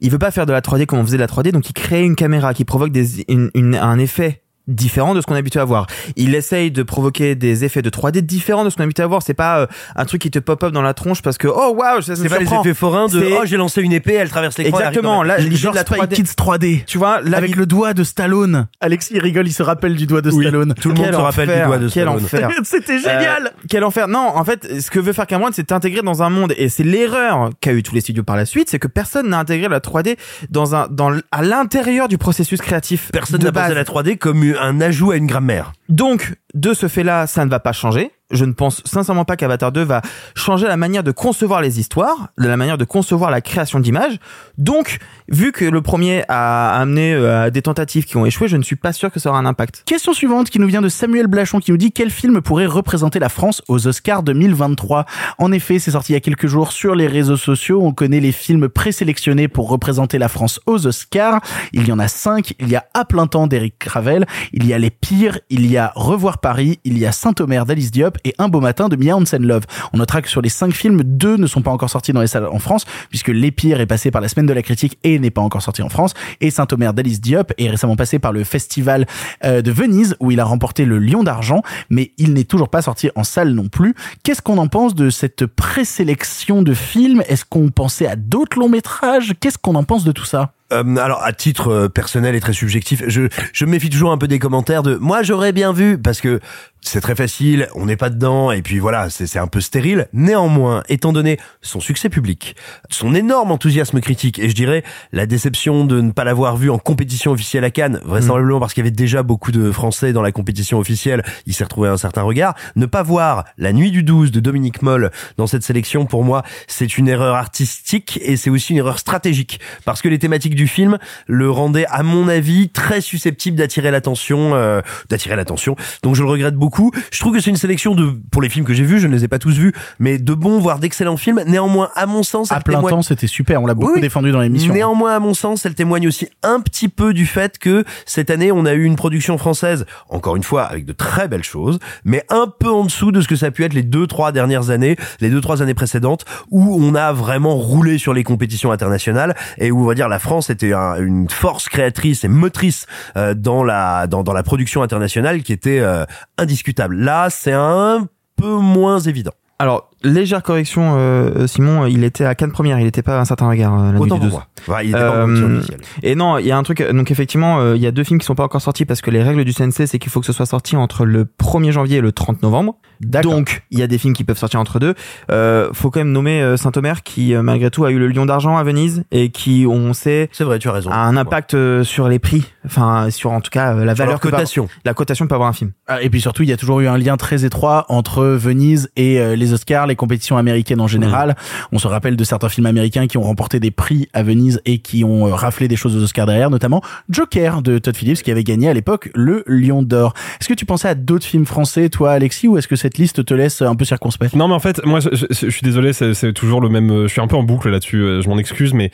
il 0.01 0.11
veut 0.11 0.19
pas 0.19 0.31
faire 0.31 0.47
de 0.47 0.53
la 0.53 0.61
3D 0.61 0.87
comme 0.87 0.99
on 0.99 1.05
faisait 1.05 1.17
de 1.17 1.23
la 1.23 1.27
3D, 1.27 1.53
donc 1.53 1.69
il 1.69 1.73
crée 1.73 2.05
une 2.05 2.17
caméra 2.17 2.55
qui 2.55 2.65
provoque 2.65 2.91
des, 2.91 3.25
un 3.29 3.99
effet 3.99 4.43
différent 4.69 5.15
de 5.15 5.21
ce 5.21 5.27
qu'on 5.27 5.35
est 5.35 5.39
habitué 5.39 5.61
à 5.61 5.65
voir. 5.65 5.87
Il 6.17 6.35
essaye 6.35 6.71
de 6.71 6.83
provoquer 6.83 7.35
des 7.35 7.65
effets 7.65 7.83
de 7.83 7.91
3D 7.91 8.21
différents 8.21 8.65
de 8.65 8.71
ce 8.71 8.77
qu'on 8.77 8.83
est 8.83 8.85
habitué 8.85 9.03
à 9.03 9.07
voir. 9.07 9.23
C'est 9.23 9.35
pas 9.35 9.61
euh, 9.61 9.67
un 9.97 10.05
truc 10.05 10.21
qui 10.23 10.31
te 10.31 10.39
pop 10.39 10.63
up 10.63 10.73
dans 10.73 10.83
la 10.83 10.95
tronche 10.95 11.23
parce 11.23 11.39
que 11.39 11.49
oh 11.49 11.75
waouh, 11.77 12.03
ça, 12.03 12.15
C'est 12.17 12.29
pas 12.29 12.39
les 12.39 12.45
effets 12.53 12.75
forains 12.75 13.07
de 13.07 13.21
C'est- 13.21 13.33
oh 13.33 13.43
j'ai 13.45 13.57
lancé 13.57 13.81
une 13.83 13.93
épée, 13.93 14.15
elle 14.15 14.29
traverse 14.29 14.59
l'écran. 14.59 14.79
elle 14.79 14.85
arrive 14.87 14.99
Exactement. 14.99 15.23
Là, 15.23 15.39
Genre 15.59 15.73
de 15.73 15.77
la 15.79 15.83
Spy 15.85 15.95
3D. 15.95 16.15
Kids 16.15 16.35
3D. 16.37 16.85
Tu 16.87 16.99
vois, 16.99 17.21
là, 17.23 17.39
Avec 17.39 17.57
le 17.57 17.67
doigt 17.67 17.95
de 17.95 18.05
Stallone. 18.05 18.67
Alexis 18.81 19.15
il 19.15 19.21
rigole, 19.21 19.47
il 19.49 19.53
se 19.53 19.63
rappelle 19.63 19.97
du 19.97 20.07
doigt 20.07 20.21
de 20.23 20.31
Oui, 20.31 20.45
Stallone. 20.45 20.75
tout 20.81 20.89
le 20.89 20.95
monde 20.95 21.05
Quel 21.07 21.15
se 21.15 21.21
rappelle 21.21 21.49
du 21.49 21.65
doigt 21.65 21.79
de 21.79 21.89
Quel 21.89 21.91
Stallone. 22.05 22.25
enfer. 22.25 22.51
C'était 22.65 22.99
génial. 22.99 23.47
Euh, 23.47 23.51
quel 23.69 23.85
enfer. 23.85 24.07
Non, 24.09 24.33
en 24.35 24.45
fait, 24.45 24.81
ce 24.81 24.91
que 24.91 24.99
veut 25.01 25.13
faire 25.13 25.27
Cameron, 25.27 25.49
c'est 25.53 25.65
t'intégrer 25.67 26.03
dans 26.03 26.23
un 26.23 26.31
monde, 26.31 26.53
et 26.57 26.69
c'est 26.69 26.83
l'erreur 26.85 27.51
qu'a 27.61 27.73
eu 27.73 27.83
tous 27.83 27.95
les 27.95 28.01
studios 28.01 28.23
par 28.23 28.37
la 28.37 28.45
suite, 28.45 28.69
c'est 28.71 28.79
que 28.79 28.87
personne 28.89 29.29
n'a 29.31 29.39
intégré 29.39 29.69
la 29.69 29.81
3D 29.81 30.17
dans 30.51 30.75
un, 30.75 30.87
dans, 30.91 31.13
à 31.33 31.43
l'intérieur 31.43 32.09
du 32.09 32.19
processus 32.19 32.61
créatif. 32.61 33.11
Personne 33.13 33.41
de 33.41 33.51
n'a 33.51 33.63
à 33.63 33.75
la 33.75 33.85
3D 33.85 34.19
comme 34.19 34.43
un 34.61 34.81
ajout 34.81 35.11
à 35.11 35.17
une 35.17 35.27
grammaire. 35.27 35.73
Donc, 35.89 36.35
de 36.55 36.75
ce 36.75 36.89
fait-là, 36.89 37.27
ça 37.27 37.45
ne 37.45 37.51
va 37.51 37.61
pas 37.61 37.73
changer. 37.73 38.13
Je 38.31 38.45
ne 38.45 38.53
pense 38.53 38.83
sincèrement 38.85 39.25
pas 39.25 39.37
qu'Avatar 39.37 39.73
2 39.73 39.83
va 39.83 40.03
changer 40.35 40.67
la 40.67 40.77
manière 40.77 41.03
de 41.03 41.13
concevoir 41.13 41.63
les 41.63 41.81
histoires, 41.81 42.29
la 42.37 42.59
manière 42.59 42.77
de 42.77 42.85
concevoir 42.85 43.31
la 43.31 43.41
création 43.41 43.81
d'images. 43.81 44.19
Donc, 44.59 44.99
vu 45.29 45.51
que 45.51 45.65
le 45.65 45.81
premier 45.81 46.25
a 46.29 46.79
amené 46.79 47.15
euh, 47.15 47.49
des 47.49 47.63
tentatives 47.63 48.05
qui 48.05 48.19
ont 48.19 48.27
échoué, 48.27 48.47
je 48.47 48.59
ne 48.59 48.63
suis 48.63 48.77
pas 48.77 48.93
sûr 48.93 49.11
que 49.11 49.19
ça 49.19 49.31
aura 49.31 49.39
un 49.39 49.47
impact. 49.47 49.83
Question 49.87 50.13
suivante 50.13 50.51
qui 50.51 50.59
nous 50.59 50.67
vient 50.67 50.83
de 50.83 50.91
Samuel 50.91 51.27
Blachon 51.27 51.61
qui 51.61 51.71
nous 51.71 51.79
dit 51.79 51.91
quel 51.91 52.11
film 52.11 52.43
pourrait 52.43 52.67
représenter 52.67 53.19
la 53.19 53.31
France 53.31 53.63
aux 53.67 53.87
Oscars 53.87 54.23
2023. 54.23 55.07
En 55.39 55.51
effet, 55.51 55.79
c'est 55.79 55.93
sorti 55.93 56.13
il 56.13 56.17
y 56.17 56.19
a 56.19 56.21
quelques 56.21 56.49
jours 56.49 56.73
sur 56.73 56.95
les 56.95 57.07
réseaux 57.07 57.39
sociaux. 57.39 57.81
On 57.83 57.93
connaît 57.93 58.21
les 58.21 58.33
films 58.33 58.69
présélectionnés 58.69 59.49
pour 59.49 59.71
représenter 59.71 60.19
la 60.19 60.29
France 60.29 60.61
aux 60.67 60.87
Oscars. 60.87 61.41
Il 61.73 61.89
y 61.89 61.93
en 61.93 61.99
a 61.99 62.09
cinq. 62.09 62.53
Il 62.59 62.69
y 62.69 62.77
a 62.77 62.85
À 62.93 63.07
plein 63.07 63.27
temps 63.27 63.47
d'Eric 63.47 63.79
Cravel. 63.79 64.27
Il 64.53 64.67
y 64.67 64.75
a 64.75 64.79
Les 64.79 64.91
Pires. 64.91 65.39
Il 65.49 65.65
y 65.65 65.79
a 65.79 65.93
Revoir 65.95 66.38
Paris. 66.41 66.79
Il 66.85 66.99
y 66.99 67.07
a 67.07 67.13
Saint-Omer 67.13 67.67
d'Alice 67.67 67.91
Diop 67.91 68.19
et 68.25 68.35
Un 68.39 68.49
beau 68.49 68.61
matin 68.61 68.89
de 68.89 68.97
Mia 68.97 69.17
Hansen-Love. 69.17 69.65
On 69.93 69.99
notera 69.99 70.23
que 70.23 70.29
sur 70.29 70.41
les 70.41 70.49
cinq 70.49 70.73
films, 70.73 71.03
deux 71.05 71.37
ne 71.37 71.47
sont 71.47 71.63
pas 71.63 71.71
encore 71.71 71.91
sortis 71.91 72.13
dans 72.13 72.21
les 72.21 72.27
salles 72.27 72.47
en 72.47 72.59
France 72.59 72.85
puisque 73.11 73.29
Les 73.29 73.51
Pires 73.51 73.81
est 73.81 73.87
passé 73.87 74.11
par 74.11 74.21
la 74.21 74.29
semaine 74.29 74.47
de 74.47 74.53
la 74.53 74.63
critique 74.63 74.99
et 75.05 75.19
n'est 75.19 75.31
pas 75.31 75.43
encore 75.43 75.63
sorti 75.63 75.83
en 75.83 75.89
France. 75.89 76.15
Et 76.41 76.51
Saint-Omer 76.51 76.95
d'Alice 76.95 77.21
Diop 77.21 77.53
est 77.59 77.71
récemment 77.71 77.97
passé 77.97 78.19
par 78.19 78.33
le 78.33 78.45
festival 78.45 79.07
euh, 79.45 79.63
de 79.63 79.71
Venise 79.71 80.17
où 80.21 80.31
il 80.31 80.41
a 80.41 80.45
remporté 80.45 80.85
le 80.85 80.99
Lion 80.99 81.23
d'argent, 81.23 81.63
mais 81.91 82.13
il 82.19 82.33
n'est 82.33 82.45
toujours 82.45 82.69
pas 82.69 82.83
sorti 82.83 83.11
en 83.15 83.25
salle 83.25 83.51
non 83.51 83.69
plus. 83.69 83.95
Qu'est-ce 84.23 84.43
qu'on 84.43 84.59
en 84.59 84.69
pense 84.69 84.95
de 84.95 85.11
cette 85.11 85.47
présélection 85.47 86.63
de 86.63 86.75
films? 86.75 87.23
Est-ce 87.29 87.45
qu'on 87.45 87.71
pensait 87.71 88.07
à 88.07 88.17
d'autres 88.17 88.59
longs 88.59 88.69
métrages? 88.69 89.35
Qu'est-ce 89.41 89.59
qu'on 89.59 89.75
en 89.75 89.85
pense 89.85 90.05
de 90.05 90.13
tout 90.13 90.25
ça? 90.25 90.53
Euh, 90.73 90.97
alors 90.97 91.23
à 91.23 91.33
titre 91.33 91.69
euh, 91.69 91.89
personnel 91.89 92.35
et 92.35 92.41
très 92.41 92.53
subjectif, 92.53 93.03
je, 93.07 93.29
je 93.55 93.65
méfie 93.65 93.89
toujours 93.89 94.13
un 94.13 94.19
peu 94.19 94.29
des 94.29 94.39
commentaires 94.39 94.83
de 94.83 94.97
moi 94.97 95.23
j'aurais 95.23 95.53
bien 95.53 95.73
vu 95.73 95.97
parce 95.97 96.21
que 96.21 96.41
c'est 96.81 97.01
très 97.01 97.15
facile, 97.15 97.69
on 97.75 97.87
n'est 97.87 97.97
pas 97.97 98.11
dedans 98.11 98.51
et 98.51 98.63
puis 98.63 98.79
voilà 98.79 99.11
c'est 99.11 99.39
un 99.39 99.47
peu 99.47 99.61
stérile. 99.61 100.09
Néanmoins, 100.13 100.83
étant 100.89 101.13
donné 101.13 101.39
son 101.61 101.81
succès 101.81 102.09
public, 102.09 102.57
son 102.91 103.15
énorme 103.15 103.51
enthousiasme 103.51 104.01
critique 104.01 104.39
et 104.39 104.49
je 104.49 104.55
dirais 104.55 104.85
la 105.13 105.27
déception 105.27 105.85
de 105.85 106.01
ne 106.01 106.13
pas 106.13 106.25
l'avoir 106.25 106.57
vu 106.57 106.71
en 106.71 106.79
compétition 106.79 107.33
officielle 107.33 107.65
à 107.65 107.71
Cannes, 107.71 108.01
vraisemblablement 108.05 108.61
parce 108.61 108.75
qu'il 108.75 108.85
y 108.85 108.87
avait 108.87 108.95
déjà 108.95 109.23
beaucoup 109.23 109.53
de 109.53 109.71
Français 109.73 110.13
dans 110.13 110.23
la 110.23 110.33
compétition 110.33 110.79
officielle, 110.79 111.25
il 111.47 111.55
s'est 111.55 111.65
retrouvé 111.65 111.89
un 111.89 111.97
certain 111.97 112.23
regard. 112.23 112.55
Ne 112.77 112.87
pas 112.87 113.03
voir 113.03 113.45
La 113.59 113.73
Nuit 113.73 113.91
du 113.91 114.03
12 114.03 114.31
de 114.31 114.41
Dominique 114.41 114.83
Moll 114.83 115.11
dans 115.37 115.47
cette 115.47 115.65
sélection 115.65 116.07
pour 116.07 116.25
moi 116.25 116.43
c'est 116.67 116.97
une 116.97 117.09
erreur 117.09 117.35
artistique 117.35 118.19
et 118.23 118.37
c'est 118.37 118.51
aussi 118.51 118.73
une 118.73 118.79
erreur 118.79 118.99
stratégique 118.99 119.61
parce 119.85 120.01
que 120.01 120.09
les 120.09 120.19
thématiques 120.19 120.55
du 120.55 120.69
film 120.69 120.99
le 121.27 121.51
rendaient 121.51 121.87
à 121.87 122.03
mon 122.03 122.29
avis 122.29 122.69
très 122.69 123.01
susceptible 123.01 123.57
d'attirer 123.57 123.91
l'attention 123.91 124.55
euh, 124.55 124.81
d'attirer 125.09 125.37
l'attention 125.37 125.77
donc 126.03 126.15
je 126.15 126.23
le 126.23 126.29
regrette 126.29 126.55
beaucoup 126.55 126.68
je 127.11 127.19
trouve 127.21 127.33
que 127.35 127.41
c'est 127.41 127.51
une 127.51 127.57
sélection 127.57 127.95
de 127.95 128.13
pour 128.31 128.43
les 128.43 128.49
films 128.49 128.65
que 128.65 128.75
j'ai 128.75 128.85
vus 128.85 128.99
je 129.01 129.07
ne 129.07 129.13
les 129.15 129.25
ai 129.25 129.29
pas 129.29 129.39
tous 129.39 129.57
vus 129.57 129.73
mais 129.99 130.19
de 130.19 130.35
bons 130.35 130.59
voire 130.59 130.79
d'excellents 130.79 131.17
films 131.17 131.43
néanmoins 131.47 131.91
à 131.95 132.07
mon 132.07 132.23
sens 132.23 132.53
À 132.53 132.61
plein 132.61 132.77
témoigne- 132.77 132.95
temps, 132.97 133.03
c'était 133.03 133.27
super. 133.27 133.63
On 133.63 133.67
l'a 133.67 133.75
beaucoup 133.75 133.89
Oui, 133.89 133.93
oui. 133.97 134.01
défendu 134.03 134.31
dans 134.33 134.41
l'émission. 134.41 134.73
Néanmoins, 134.75 135.15
à 135.15 135.19
mon 135.21 135.35
sens, 135.35 135.65
elle 135.67 135.75
témoigne 135.75 136.07
aussi 136.09 136.29
un 136.43 136.61
petit 136.61 136.89
peu 136.89 137.13
du 137.15 137.27
fait 137.27 137.59
que 137.59 137.85
cette 138.07 138.31
année, 138.31 138.53
on 138.53 138.65
a 138.67 138.75
eu 138.75 138.85
une 138.85 138.97
production 138.97 139.39
française, 139.39 139.87
encore 140.09 140.37
une 140.37 140.43
fois, 140.43 140.65
avec 140.65 140.85
de 140.85 140.93
très 140.93 141.29
belles 141.29 141.45
choses, 141.45 141.79
mais 142.05 142.25
un 142.31 142.47
peu 142.59 142.71
en 142.71 142.85
dessous 142.85 143.13
de 143.13 143.21
ce 143.21 143.29
que 143.29 143.37
ça 143.37 143.47
a 143.47 143.51
pu 143.51 143.65
être 143.65 143.75
les 143.75 143.83
deux, 143.83 144.07
trois 144.07 144.33
dernières 144.33 144.71
années, 144.71 144.97
les 145.21 145.31
deux, 145.31 145.41
trois 145.41 145.63
années 145.63 145.75
précédentes, 145.75 146.25
où 146.51 146.77
on 146.81 146.95
a 146.95 147.13
vraiment 147.13 147.55
roulé 147.57 147.99
sur 147.99 148.13
les 148.15 148.25
compétitions 148.25 148.71
internationales 148.73 149.35
et 149.59 149.71
où, 149.71 149.83
on 149.83 149.87
va 149.87 149.95
dire, 149.95 150.09
la 150.09 150.19
France 150.19 150.51
était 150.51 150.73
un- 150.73 150.97
une 150.97 151.29
force 151.31 151.69
créatrice 151.69 152.25
et 152.25 152.29
motrice 152.29 152.87
euh, 153.17 153.35
dans 153.35 153.65
la 153.65 154.07
dans, 154.07 154.23
dans 154.23 154.33
la 154.33 154.43
production 154.43 154.83
internationale 154.83 155.43
qui 155.43 155.53
était 155.53 155.81
euh, 155.81 156.05
indiscutable. 156.37 156.58
Là, 156.93 157.29
c'est 157.31 157.53
un 157.53 158.07
peu 158.37 158.57
moins 158.57 159.01
évident. 159.01 159.33
Alors, 159.61 159.91
légère 160.05 160.45
correction, 160.45 160.95
euh, 160.97 161.49
Simon, 161.49 161.87
il 161.87 162.05
était 162.05 162.25
à 162.25 162.37
Cannes 162.37 162.53
première, 162.53 162.79
il 162.79 162.85
n'était 162.85 163.03
pas 163.03 163.19
à 163.19 163.21
un 163.21 163.25
certain 163.25 163.49
regard. 163.49 163.75
euh, 163.77 163.87
la 163.87 163.99
nuit 163.99 164.03
Autant 164.03 164.19
du 164.19 164.29
pour 164.29 164.31
12. 164.31 164.33
moi. 164.69 164.77
Ouais, 164.77 164.85
il 164.85 164.91
était 164.91 165.01
pas 165.01 165.27
Euh. 165.27 165.63
Et 166.05 166.15
non, 166.15 166.39
il 166.39 166.47
y 166.47 166.53
a 166.53 166.57
un 166.57 166.63
truc. 166.63 166.81
Donc 166.81 167.11
effectivement, 167.11 167.59
euh, 167.59 167.75
il 167.75 167.83
y 167.83 167.87
a 167.89 167.91
deux 167.91 168.05
films 168.05 168.21
qui 168.21 168.27
sont 168.27 168.37
pas 168.37 168.45
encore 168.45 168.61
sortis 168.61 168.85
parce 168.85 169.01
que 169.01 169.11
les 169.11 169.21
règles 169.21 169.45
du 169.45 169.53
CNC, 169.53 169.87
c'est 169.89 169.99
qu'il 169.99 170.13
faut 170.13 170.21
que 170.21 170.27
ce 170.27 170.33
soit 170.33 170.47
sorti 170.47 170.77
entre 170.77 171.05
le 171.05 171.25
1er 171.25 171.73
janvier 171.73 171.99
et 171.99 172.01
le 172.01 172.13
30 172.13 172.43
novembre. 172.43 172.77
Donc 173.01 173.63
il 173.71 173.79
y 173.79 173.83
a 173.83 173.87
des 173.87 173.99
films 173.99 174.15
qui 174.15 174.25
peuvent 174.25 174.39
sortir 174.39 174.61
entre 174.61 174.79
deux. 174.79 174.95
Euh, 175.31 175.71
faut 175.73 175.91
quand 175.91 176.01
même 176.01 176.13
nommer 176.13 176.41
euh, 176.43 176.57
Saint-Omer 176.57 177.03
qui 177.03 177.35
euh, 177.35 177.43
malgré 177.43 177.71
tout 177.71 177.85
a 177.85 177.91
eu 177.91 177.99
le 177.99 178.09
Lion 178.09 178.27
d'argent 178.27 178.57
à 178.57 178.63
Venise 178.65 179.05
et 179.13 179.31
qui, 179.31 179.67
on 179.69 179.93
sait, 179.93 180.29
C'est 180.33 180.45
vrai, 180.45 180.59
tu 180.59 180.69
as 180.69 180.73
raison. 180.73 180.91
a 180.91 180.97
un 180.97 181.17
impact 181.17 181.55
euh, 181.55 181.85
sur 181.85 182.09
les 182.09 182.19
prix. 182.19 182.45
Enfin, 182.67 183.11
sur 183.11 183.33
en 183.33 183.41
tout 183.41 183.51
cas 183.51 183.73
la 183.73 183.95
Sur 183.95 184.05
valeur 184.05 184.15
avoir- 184.17 184.21
cotation. 184.21 184.69
la 184.85 184.95
cotation 184.95 185.27
peut 185.27 185.35
avoir 185.35 185.49
un 185.49 185.53
film. 185.55 185.73
Ah, 185.87 186.03
Et 186.03 186.11
puis 186.11 186.21
surtout, 186.21 186.43
il 186.43 186.49
y 186.49 186.53
a 186.53 186.57
toujours 186.57 186.81
eu 186.81 186.87
un 186.89 186.99
lien 186.99 187.17
très 187.17 187.45
étroit 187.45 187.87
entre 187.89 188.25
Venise 188.25 188.91
et 188.97 189.37
les 189.37 189.53
Oscars, 189.53 189.87
les 189.87 189.97
compétitions 189.97 190.37
américaines 190.37 190.81
en 190.81 190.87
général. 190.87 191.37
On 191.73 191.79
se 191.79 191.87
rappelle 191.89 192.17
de 192.17 192.25
certains 192.25 192.49
films 192.49 192.67
américains 192.67 193.07
qui 193.07 193.17
ont 193.17 193.23
remporté 193.23 193.59
des 193.61 193.71
prix 193.71 194.09
à 194.13 194.23
Venise 194.23 194.61
et 194.67 194.79
qui 194.81 195.05
ont 195.05 195.25
raflé 195.35 195.69
des 195.69 195.77
choses 195.77 195.97
aux 195.97 196.03
Oscars 196.03 196.27
derrière, 196.27 196.51
notamment 196.51 196.83
Joker 197.09 197.63
de 197.63 197.79
Todd 197.79 197.97
Phillips 197.97 198.23
qui 198.23 198.31
avait 198.31 198.45
gagné 198.45 198.69
à 198.69 198.75
l'époque 198.75 199.11
le 199.15 199.45
Lion 199.47 199.83
d'Or. 199.83 200.13
Est-ce 200.41 200.49
que 200.49 200.55
tu 200.55 200.67
pensais 200.67 200.89
à 200.89 200.95
d'autres 200.95 201.27
films 201.27 201.47
français, 201.47 201.89
toi, 201.89 202.13
Alexis, 202.13 202.49
ou 202.49 202.59
est-ce 202.59 202.69
que 202.69 202.77
cette 202.89 202.97
liste 202.99 203.23
te 203.25 203.35
laisse 203.35 203.61
un 203.61 203.75
peu 203.75 203.85
circonspect 203.85 204.35
Non, 204.35 204.49
mais 204.49 204.55
en 204.55 204.61
fait, 204.61 204.83
moi, 204.87 205.01
je, 205.01 205.09
je- 205.13 205.27
je 205.31 205.51
suis 205.51 205.61
désolé, 205.63 205.93
c'est 205.93 206.33
toujours 206.33 206.63
le 206.63 206.71
même. 206.71 206.91
euh, 206.91 207.03
Je 207.03 207.13
suis 207.13 207.21
un 207.21 207.27
peu 207.27 207.37
en 207.37 207.43
boucle 207.43 207.69
là-dessus. 207.69 207.99
euh, 208.03 208.23
Je 208.23 208.29
m'en 208.31 208.39
excuse, 208.39 208.73
mais 208.73 208.91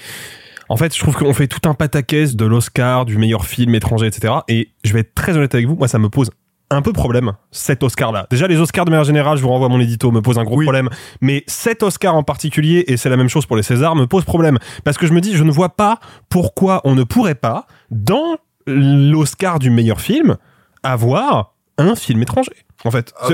en 0.69 0.77
fait, 0.77 0.93
je 0.95 0.99
trouve 0.99 1.15
qu'on 1.15 1.33
fait 1.33 1.47
tout 1.47 1.69
un 1.69 1.75
pataquès 1.75 2.35
de 2.35 2.45
l'Oscar, 2.45 3.05
du 3.05 3.19
meilleur 3.19 3.47
film 3.47 3.73
étranger, 3.77 4.07
etc. 4.09 4.35
Et 4.49 4.71
je 4.83 4.93
vais 4.93 5.01
être 5.01 5.15
très 5.15 5.37
honnête 5.37 5.55
avec 5.55 5.67
vous, 5.69 5.77
moi, 5.77 5.87
ça 5.87 5.99
me 6.01 6.09
pose 6.09 6.31
un 6.71 6.83
peu 6.83 6.93
problème 6.93 7.35
cet 7.53 7.85
Oscar-là. 7.85 8.27
Déjà, 8.31 8.49
les 8.49 8.57
Oscars 8.59 8.85
de 8.87 8.91
manière 8.91 9.05
générale, 9.05 9.37
je 9.37 9.43
vous 9.43 9.49
renvoie 9.51 9.67
à 9.67 9.71
mon 9.71 9.79
édito, 9.79 10.11
me 10.11 10.23
pose 10.23 10.39
un 10.39 10.45
gros 10.45 10.61
problème. 10.61 10.89
Mais 11.21 11.45
cet 11.47 11.85
Oscar 11.85 12.17
en 12.17 12.25
particulier, 12.25 12.85
et 12.89 12.97
c'est 12.97 13.11
la 13.11 13.17
même 13.17 13.29
chose 13.29 13.47
pour 13.47 13.57
les 13.57 13.63
Césars, 13.63 13.95
me 13.95 14.07
pose 14.09 14.25
problème 14.25 14.59
parce 14.83 14.97
que 14.99 15.07
je 15.07 15.13
me 15.13 15.21
dis, 15.21 15.37
je 15.37 15.45
ne 15.45 15.53
vois 15.53 15.77
pas 15.77 16.01
pourquoi 16.31 16.81
on 16.85 16.97
ne 16.97 17.05
pourrait 17.05 17.37
pas 17.37 17.67
dans 17.93 18.39
l'Oscar 18.67 19.61
du 19.61 19.71
meilleur 19.71 20.01
film 20.01 20.37
avoir 20.83 21.55
un 21.79 21.95
film 21.95 22.23
étranger. 22.23 22.53
En 22.85 22.91
fait, 22.91 23.13
Ah, 23.21 23.29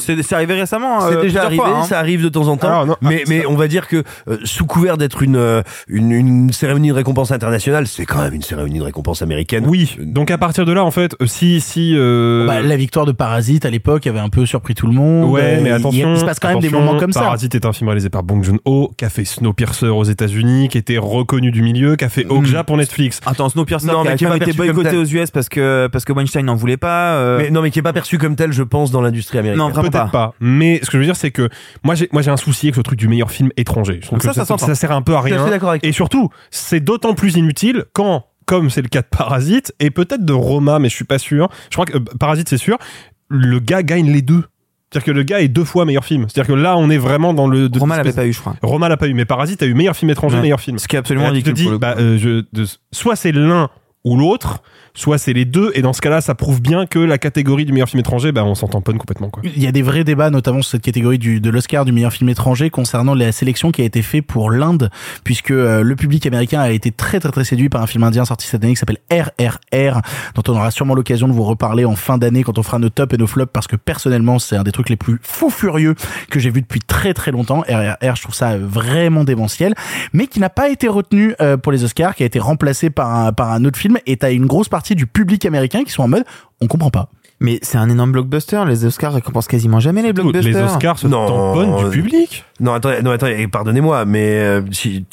C'est- 0.00 0.32
arrivé 0.32 0.54
récemment. 0.54 1.00
C'est 1.00 1.16
euh, 1.16 1.22
déjà 1.22 1.42
arrivé, 1.44 1.56
fois, 1.56 1.78
hein. 1.80 1.82
ça 1.84 1.98
arrive 1.98 2.22
de 2.22 2.28
temps 2.28 2.48
en 2.48 2.56
temps. 2.56 2.68
Alors, 2.68 2.86
non, 2.86 2.96
mais 3.02 3.22
ah, 3.24 3.28
mais 3.28 3.40
ça- 3.42 3.48
on 3.48 3.54
va 3.56 3.68
dire 3.68 3.88
que 3.88 4.02
euh, 4.28 4.38
sous 4.44 4.64
couvert 4.66 4.96
d'être 4.96 5.22
une, 5.22 5.36
euh, 5.36 5.62
une 5.88 6.12
une 6.12 6.52
cérémonie 6.52 6.88
de 6.88 6.94
récompense 6.94 7.30
internationale, 7.30 7.86
c'est 7.86 8.04
quand 8.06 8.20
même 8.22 8.32
une 8.34 8.42
cérémonie 8.42 8.78
de 8.78 8.84
récompense 8.84 9.22
américaine. 9.22 9.64
Oui, 9.66 9.96
donc 10.00 10.30
à 10.30 10.38
partir 10.38 10.64
de 10.64 10.72
là, 10.72 10.84
en 10.84 10.90
fait, 10.90 11.14
euh, 11.20 11.26
si 11.26 11.60
si 11.60 11.94
euh, 11.96 12.46
Bah, 12.46 12.60
la 12.62 12.76
victoire 12.76 13.06
de 13.06 13.12
Parasite 13.12 13.64
à 13.66 13.70
l'époque 13.70 14.06
avait 14.06 14.18
un 14.18 14.28
peu 14.28 14.46
surpris 14.46 14.74
tout 14.74 14.86
le 14.86 14.92
monde. 14.94 15.30
ouais, 15.30 15.60
mais 15.60 15.70
il- 15.70 15.72
attention, 15.72 16.14
il, 16.14 16.20
se 16.20 16.24
passe 16.24 16.38
quand 16.40 16.48
même 16.48 16.60
des 16.60 16.70
moments 16.70 16.96
comme 16.98 17.12
ça. 17.12 17.20
Parasite 17.20 17.54
est 17.54 17.66
un 17.66 17.72
film 17.72 17.88
réalisé 17.88 18.08
par 18.10 18.22
Bong 18.22 18.42
Joon-ho, 18.42 18.92
qui 18.96 19.04
a 19.04 19.10
fait 19.10 19.24
Snowpiercer 19.24 19.88
aux 19.88 20.04
États-Unis, 20.04 20.68
qui 20.68 20.78
était 20.78 20.98
reconnu 20.98 21.50
du 21.50 21.62
milieu, 21.62 21.96
qui 21.96 22.04
a 22.04 22.08
fait 22.08 22.24
Mm. 22.24 22.30
Okja 22.30 22.64
pour 22.64 22.76
Netflix. 22.76 23.20
Attends, 23.26 23.48
Snowpiercer 23.48 23.86
Non, 23.86 24.00
qui 24.02 24.06
mais 24.08 24.12
a 24.14 24.16
qui 24.16 24.24
pas 24.24 24.36
été 24.36 24.52
boycotté 24.52 24.96
aux 24.96 25.04
US 25.04 25.30
parce 25.30 25.48
que 25.48 25.88
parce 25.92 26.04
que 26.04 26.12
Weinstein 26.12 26.44
n'en 26.46 26.54
voulait 26.56 26.76
pas. 26.76 27.14
euh, 27.16 27.38
Mais 27.38 27.50
non, 27.50 27.60
mais 27.62 27.70
qui 27.70 27.78
est 27.78 27.82
pas 27.82 27.92
perçu 27.92 28.18
comme 28.18 28.36
tel, 28.36 28.52
je 28.52 28.62
pense, 28.62 28.85
dans 28.90 29.00
l'industrie 29.00 29.38
américaine. 29.38 29.58
Non, 29.64 29.70
vraiment 29.70 29.88
Peut-être 29.90 30.10
pas. 30.10 30.34
Mais 30.40 30.78
ce 30.82 30.86
que 30.86 30.92
je 30.92 30.98
veux 30.98 31.04
dire, 31.04 31.16
c'est 31.16 31.30
que 31.30 31.48
moi, 31.84 31.94
j'ai 31.94 32.08
moi 32.12 32.22
j'ai 32.22 32.30
un 32.30 32.36
souci 32.36 32.66
avec 32.66 32.76
le 32.76 32.82
truc 32.82 32.98
du 32.98 33.08
meilleur 33.08 33.30
film 33.30 33.50
étranger. 33.56 34.00
Je 34.02 34.06
trouve 34.06 34.20
Ça, 34.20 34.28
que 34.28 34.34
ça 34.34 34.40
ça, 34.42 34.46
s'entend. 34.46 34.66
ça 34.66 34.74
sert 34.74 34.92
un 34.92 35.02
peu 35.02 35.16
à 35.16 35.22
Je 35.22 35.26
suis 35.28 35.34
rien. 35.36 35.48
d'accord 35.50 35.70
avec 35.70 35.82
toi. 35.82 35.88
Et 35.88 35.92
surtout, 35.92 36.30
c'est 36.50 36.80
d'autant 36.80 37.14
plus 37.14 37.36
inutile 37.36 37.84
quand, 37.92 38.24
comme 38.44 38.70
c'est 38.70 38.82
le 38.82 38.88
cas 38.88 39.02
de 39.02 39.06
Parasite 39.06 39.72
et 39.80 39.90
peut-être 39.90 40.24
de 40.24 40.32
Roma, 40.32 40.78
mais 40.78 40.88
je 40.88 40.94
suis 40.94 41.04
pas 41.04 41.18
sûr. 41.18 41.48
Je 41.70 41.74
crois 41.76 41.86
que 41.86 41.96
euh, 41.96 42.04
Parasite, 42.18 42.48
c'est 42.48 42.58
sûr. 42.58 42.78
Le 43.28 43.58
gars 43.58 43.82
gagne 43.82 44.10
les 44.12 44.22
deux. 44.22 44.44
C'est-à-dire 44.92 45.06
que 45.06 45.10
le 45.10 45.22
gars 45.24 45.40
est 45.40 45.48
deux 45.48 45.64
fois 45.64 45.84
meilleur 45.84 46.04
film. 46.04 46.26
C'est-à-dire 46.28 46.54
que 46.54 46.58
là, 46.60 46.76
on 46.76 46.88
est 46.90 46.96
vraiment 46.98 47.34
dans 47.34 47.48
le. 47.48 47.68
de- 47.68 47.78
Romain 47.78 47.96
l'avait 47.96 48.12
pas 48.12 48.24
eu, 48.24 48.32
je 48.32 48.38
crois. 48.40 48.54
Roma 48.62 48.88
l'a 48.88 48.96
pas 48.96 49.08
eu, 49.08 49.14
mais 49.14 49.24
Parasite 49.24 49.60
a 49.62 49.66
eu 49.66 49.74
meilleur 49.74 49.96
film 49.96 50.10
étranger, 50.12 50.36
Ouais. 50.36 50.42
meilleur 50.42 50.60
film. 50.60 50.78
Ce 50.78 50.86
qui 50.86 50.94
est 50.94 50.98
absolument 51.00 51.26
là, 51.26 51.32
tu 51.34 51.42
te 51.42 51.48
ridicule. 51.48 51.54
dis, 51.54 51.62
pour 51.64 51.72
le 51.72 51.78
coup. 51.78 51.80
bah, 51.80 51.94
euh, 51.98 52.16
je, 52.18 52.44
de- 52.52 52.66
soit 52.92 53.16
c'est 53.16 53.32
l'un 53.32 53.68
ou 54.04 54.16
l'autre, 54.16 54.62
soit 54.96 55.18
c'est 55.18 55.32
les 55.32 55.44
deux, 55.44 55.70
et 55.74 55.82
dans 55.82 55.92
ce 55.92 56.00
cas-là, 56.00 56.20
ça 56.20 56.34
prouve 56.34 56.60
bien 56.60 56.86
que 56.86 56.98
la 56.98 57.18
catégorie 57.18 57.64
du 57.64 57.72
meilleur 57.72 57.88
film 57.88 58.00
étranger, 58.00 58.32
bah, 58.32 58.44
on 58.44 58.54
s'en 58.54 58.66
tamponne 58.66 58.98
complètement, 58.98 59.30
quoi. 59.30 59.42
Il 59.44 59.62
y 59.62 59.66
a 59.66 59.72
des 59.72 59.82
vrais 59.82 60.02
débats, 60.02 60.30
notamment 60.30 60.62
sur 60.62 60.72
cette 60.72 60.82
catégorie 60.82 61.18
du, 61.18 61.40
de 61.40 61.50
l'Oscar 61.50 61.84
du 61.84 61.92
meilleur 61.92 62.12
film 62.12 62.28
étranger 62.28 62.70
concernant 62.70 63.14
la 63.14 63.30
sélection 63.30 63.70
qui 63.70 63.82
a 63.82 63.84
été 63.84 64.02
faite 64.02 64.26
pour 64.26 64.50
l'Inde, 64.50 64.90
puisque 65.22 65.50
euh, 65.50 65.82
le 65.82 65.96
public 65.96 66.26
américain 66.26 66.60
a 66.60 66.70
été 66.70 66.90
très 66.90 67.20
très 67.20 67.30
très 67.30 67.44
séduit 67.44 67.68
par 67.68 67.82
un 67.82 67.86
film 67.86 68.04
indien 68.04 68.24
sorti 68.24 68.46
cette 68.46 68.64
année 68.64 68.72
qui 68.72 68.80
s'appelle 68.80 68.98
RRR, 69.10 70.00
dont 70.34 70.42
on 70.48 70.52
aura 70.52 70.70
sûrement 70.70 70.94
l'occasion 70.94 71.28
de 71.28 71.32
vous 71.32 71.44
reparler 71.44 71.84
en 71.84 71.96
fin 71.96 72.18
d'année 72.18 72.42
quand 72.42 72.58
on 72.58 72.62
fera 72.62 72.78
nos 72.78 72.88
tops 72.88 73.14
et 73.14 73.18
nos 73.18 73.26
flops, 73.26 73.52
parce 73.52 73.66
que 73.66 73.76
personnellement 73.76 74.38
c'est 74.38 74.56
un 74.56 74.64
des 74.64 74.72
trucs 74.72 74.88
les 74.88 74.96
plus 74.96 75.18
fous 75.22 75.50
furieux 75.50 75.94
que 76.30 76.40
j'ai 76.40 76.50
vu 76.50 76.62
depuis 76.62 76.80
très 76.80 77.14
très 77.14 77.30
longtemps. 77.30 77.60
RRR, 77.68 78.16
je 78.16 78.22
trouve 78.22 78.34
ça 78.34 78.56
vraiment 78.56 79.24
démentiel, 79.24 79.74
mais 80.12 80.26
qui 80.26 80.40
n'a 80.40 80.50
pas 80.50 80.70
été 80.70 80.88
retenu 80.88 81.34
euh, 81.40 81.56
pour 81.56 81.72
les 81.72 81.84
Oscars, 81.84 82.14
qui 82.14 82.22
a 82.22 82.26
été 82.26 82.38
remplacé 82.38 82.90
par 82.90 83.14
un, 83.14 83.32
par 83.32 83.52
un 83.52 83.64
autre 83.64 83.78
film, 83.78 83.98
et 84.06 84.16
t'as 84.16 84.32
une 84.32 84.46
grosse 84.46 84.68
du 84.94 85.06
public 85.06 85.44
américain 85.44 85.84
qui 85.84 85.92
sont 85.92 86.02
en 86.02 86.08
mode 86.08 86.24
on 86.60 86.66
comprend 86.66 86.90
pas. 86.90 87.10
Mais 87.38 87.58
c'est 87.62 87.76
un 87.76 87.90
énorme 87.90 88.12
blockbuster. 88.12 88.62
Les 88.66 88.84
Oscars 88.86 89.12
récompensent 89.12 89.46
quasiment 89.48 89.78
jamais 89.78 90.00
les 90.02 90.12
blockbusters. 90.14 90.52
Les 90.52 90.56
Oscars 90.72 90.98
se 90.98 91.06
Non, 91.06 91.26
tamponnent 91.26 91.76
du 91.78 91.84
euh, 91.84 91.90
public. 91.90 92.44
Non, 92.60 92.72
attendez, 92.72 93.02
non, 93.02 93.10
attendez, 93.10 93.46
pardonnez-moi, 93.46 94.06
mais 94.06 94.38
euh, 94.40 94.62
si, 94.72 95.04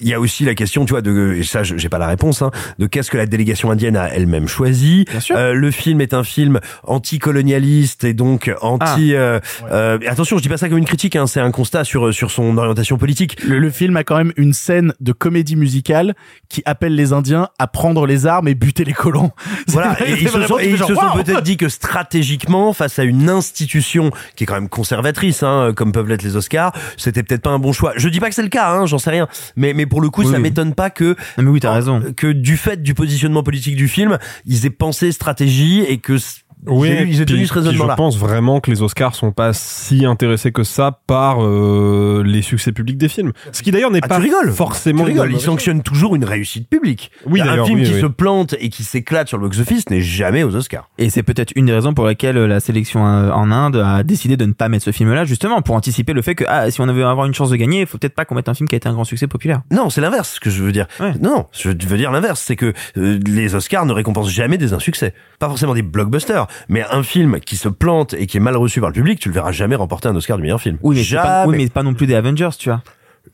il 0.00 0.06
y 0.08 0.14
a 0.14 0.20
aussi 0.20 0.44
la 0.44 0.54
question, 0.54 0.84
tu 0.84 0.92
vois, 0.92 1.02
de, 1.02 1.34
et 1.36 1.42
ça, 1.42 1.64
je- 1.64 1.76
j'ai 1.76 1.88
pas 1.88 1.98
la 1.98 2.06
réponse, 2.06 2.42
hein, 2.42 2.52
de 2.78 2.86
qu'est-ce 2.86 3.10
que 3.10 3.16
la 3.16 3.26
délégation 3.26 3.72
indienne 3.72 3.96
a 3.96 4.08
elle-même 4.14 4.46
choisi. 4.46 5.04
Bien 5.10 5.18
sûr. 5.18 5.36
Euh, 5.36 5.52
le 5.54 5.70
film 5.72 6.00
est 6.00 6.14
un 6.14 6.22
film 6.22 6.60
anticolonialiste 6.84 8.04
et 8.04 8.14
donc 8.14 8.50
anti. 8.60 9.14
euh, 9.14 9.40
euh, 9.70 9.98
attention, 10.08 10.36
je 10.38 10.42
dis 10.42 10.48
pas 10.48 10.56
ça 10.56 10.68
comme 10.68 10.78
une 10.78 10.84
critique, 10.84 11.16
hein, 11.16 11.26
c'est 11.26 11.40
un 11.40 11.50
constat 11.50 11.84
sur 11.84 12.12
sur 12.12 12.30
son 12.30 12.56
orientation 12.58 12.98
politique. 12.98 13.42
Le, 13.44 13.58
le 13.58 13.70
film 13.70 13.96
a 13.96 14.04
quand 14.04 14.16
même 14.16 14.32
une 14.36 14.52
scène 14.52 14.92
de 15.00 15.12
comédie 15.12 15.56
musicale 15.56 16.14
qui 16.48 16.62
appelle 16.66 16.94
les 16.94 17.12
Indiens 17.12 17.48
à 17.58 17.66
prendre 17.66 18.06
les 18.06 18.26
armes 18.26 18.48
et 18.48 18.54
buter 18.54 18.84
les 18.84 18.92
colons. 18.92 19.30
Voilà, 19.68 19.96
et 20.06 20.12
ils 20.20 20.28
se 20.28 20.42
sont, 20.42 20.58
ils 20.58 20.78
se 20.78 20.84
sont 20.94 21.10
peut-être 21.14 21.42
dit 21.42 21.56
que 21.56 21.63
stratégiquement, 21.68 22.72
face 22.72 22.98
à 22.98 23.04
une 23.04 23.28
institution 23.30 24.10
qui 24.36 24.44
est 24.44 24.46
quand 24.46 24.54
même 24.54 24.68
conservatrice, 24.68 25.42
hein, 25.42 25.72
comme 25.76 25.92
peuvent 25.92 26.08
l'être 26.08 26.22
les 26.22 26.36
Oscars, 26.36 26.72
c'était 26.96 27.22
peut-être 27.22 27.42
pas 27.42 27.50
un 27.50 27.58
bon 27.58 27.72
choix. 27.72 27.92
Je 27.96 28.08
dis 28.08 28.20
pas 28.20 28.28
que 28.28 28.34
c'est 28.34 28.42
le 28.42 28.48
cas, 28.48 28.70
hein, 28.72 28.86
j'en 28.86 28.98
sais 28.98 29.10
rien, 29.10 29.28
mais 29.56 29.72
mais 29.74 29.86
pour 29.86 30.00
le 30.00 30.10
coup, 30.10 30.22
Oui, 30.22 30.28
ça 30.28 30.36
oui. 30.36 30.42
m'étonne 30.42 30.74
pas 30.74 30.90
que 30.90 31.16
Non, 31.38 31.44
mais 31.44 31.50
oui, 31.50 31.60
t'as 31.60 31.72
raison. 31.72 32.02
que 32.16 32.26
du 32.32 32.56
fait 32.56 32.82
du 32.82 32.94
positionnement 32.94 33.42
politique 33.42 33.76
du 33.76 33.88
film, 33.88 34.18
ils 34.46 34.66
aient 34.66 34.70
pensé 34.70 35.12
stratégie 35.12 35.80
et 35.82 35.98
que 35.98 36.16
Oui, 36.66 36.90
puis- 37.02 37.24
tenu 37.24 37.46
ce 37.46 37.54
raisonnement-là. 37.54 37.94
Je 37.94 37.96
pense 37.96 38.18
vraiment 38.18 38.60
que 38.60 38.70
les 38.70 38.82
Oscars 38.82 39.14
sont 39.14 39.32
pas 39.32 39.52
si 39.52 40.04
intéressés 40.06 40.52
que 40.52 40.62
ça 40.64 41.00
par 41.06 41.42
euh, 41.44 42.22
les 42.24 42.42
succès 42.42 42.72
publics 42.72 42.98
des 42.98 43.08
films. 43.08 43.32
Ce 43.52 43.62
qui 43.62 43.70
d'ailleurs 43.70 43.90
n'est 43.90 44.00
Ah, 44.02 44.08
pas 44.08 44.16
tu 44.16 44.22
rigoles 44.22 44.52
forcément 44.52 45.04
Tu 45.04 45.10
rigoles, 45.10 45.32
ils 45.32 45.40
sanctionnent 45.40 45.82
toujours 45.82 46.14
une 46.16 46.24
réussite 46.24 46.68
publique. 46.68 47.10
Oui, 47.26 47.40
un 47.40 47.64
film 47.64 47.78
oui, 47.80 47.84
qui 47.86 47.94
oui. 47.94 48.00
se 48.00 48.06
plante 48.06 48.54
et 48.58 48.68
qui 48.68 48.84
s'éclate 48.84 49.28
sur 49.28 49.38
le 49.38 49.44
box-office 49.48 49.88
n'est 49.90 50.00
jamais 50.00 50.42
aux 50.42 50.54
Oscars. 50.54 50.88
Et 50.98 51.10
c'est 51.10 51.22
peut-être 51.22 51.52
une 51.56 51.66
des 51.66 51.72
raisons 51.72 51.94
pour 51.94 52.06
lesquelles 52.06 52.36
la 52.36 52.60
sélection 52.60 53.06
euh, 53.06 53.30
en 53.30 53.50
Inde 53.50 53.76
a 53.76 54.02
décidé 54.02 54.36
de 54.36 54.44
ne 54.44 54.52
pas 54.52 54.68
mettre 54.68 54.84
ce 54.84 54.92
film-là, 54.92 55.24
justement, 55.24 55.62
pour 55.62 55.74
anticiper 55.74 56.12
le 56.12 56.22
fait 56.22 56.34
que, 56.34 56.44
ah, 56.48 56.70
si 56.70 56.80
on 56.80 56.86
veut 56.86 57.04
avoir 57.06 57.26
une 57.26 57.34
chance 57.34 57.50
de 57.50 57.56
gagner, 57.56 57.80
il 57.80 57.86
faut 57.86 57.98
peut-être 57.98 58.14
pas 58.14 58.24
qu'on 58.24 58.34
mette 58.34 58.48
un 58.48 58.54
film 58.54 58.68
qui 58.68 58.74
a 58.74 58.78
été 58.78 58.88
un 58.88 58.92
grand 58.92 59.04
succès 59.04 59.26
populaire. 59.26 59.62
Non, 59.70 59.90
c'est 59.90 60.00
l'inverse 60.00 60.34
ce 60.34 60.40
que 60.40 60.50
je 60.50 60.62
veux 60.62 60.72
dire. 60.72 60.86
Ouais. 61.00 61.12
Non, 61.20 61.46
je 61.52 61.68
veux 61.68 61.74
dire 61.96 62.10
l'inverse, 62.10 62.40
c'est 62.40 62.56
que 62.56 62.72
euh, 62.96 63.18
les 63.26 63.54
Oscars 63.54 63.86
ne 63.86 63.92
récompensent 63.92 64.30
jamais 64.30 64.58
des 64.58 64.72
insuccès. 64.72 65.14
Pas 65.38 65.48
forcément 65.48 65.74
des 65.74 65.82
blockbusters, 65.82 66.46
mais 66.68 66.84
un 66.90 67.02
film 67.02 67.40
qui 67.40 67.56
se 67.56 67.68
plante 67.68 68.14
et 68.14 68.26
qui 68.26 68.36
est 68.36 68.40
mal 68.40 68.56
reçu 68.56 68.80
par 68.80 68.90
le 68.90 68.94
public, 68.94 69.18
tu 69.20 69.28
le 69.28 69.34
verras 69.34 69.52
jamais 69.52 69.74
remporter 69.76 70.08
un 70.08 70.16
Oscar 70.16 70.36
du 70.36 70.42
meilleur 70.42 70.60
film. 70.60 70.78
Oui, 70.82 70.96
mais, 70.96 71.02
pas, 71.02 71.42
jamais. 71.42 71.46
oui, 71.50 71.56
mais 71.64 71.68
pas 71.68 71.82
non 71.82 71.94
plus 71.94 72.06
des 72.06 72.14
Avengers, 72.14 72.50
tu 72.58 72.68
vois. 72.68 72.82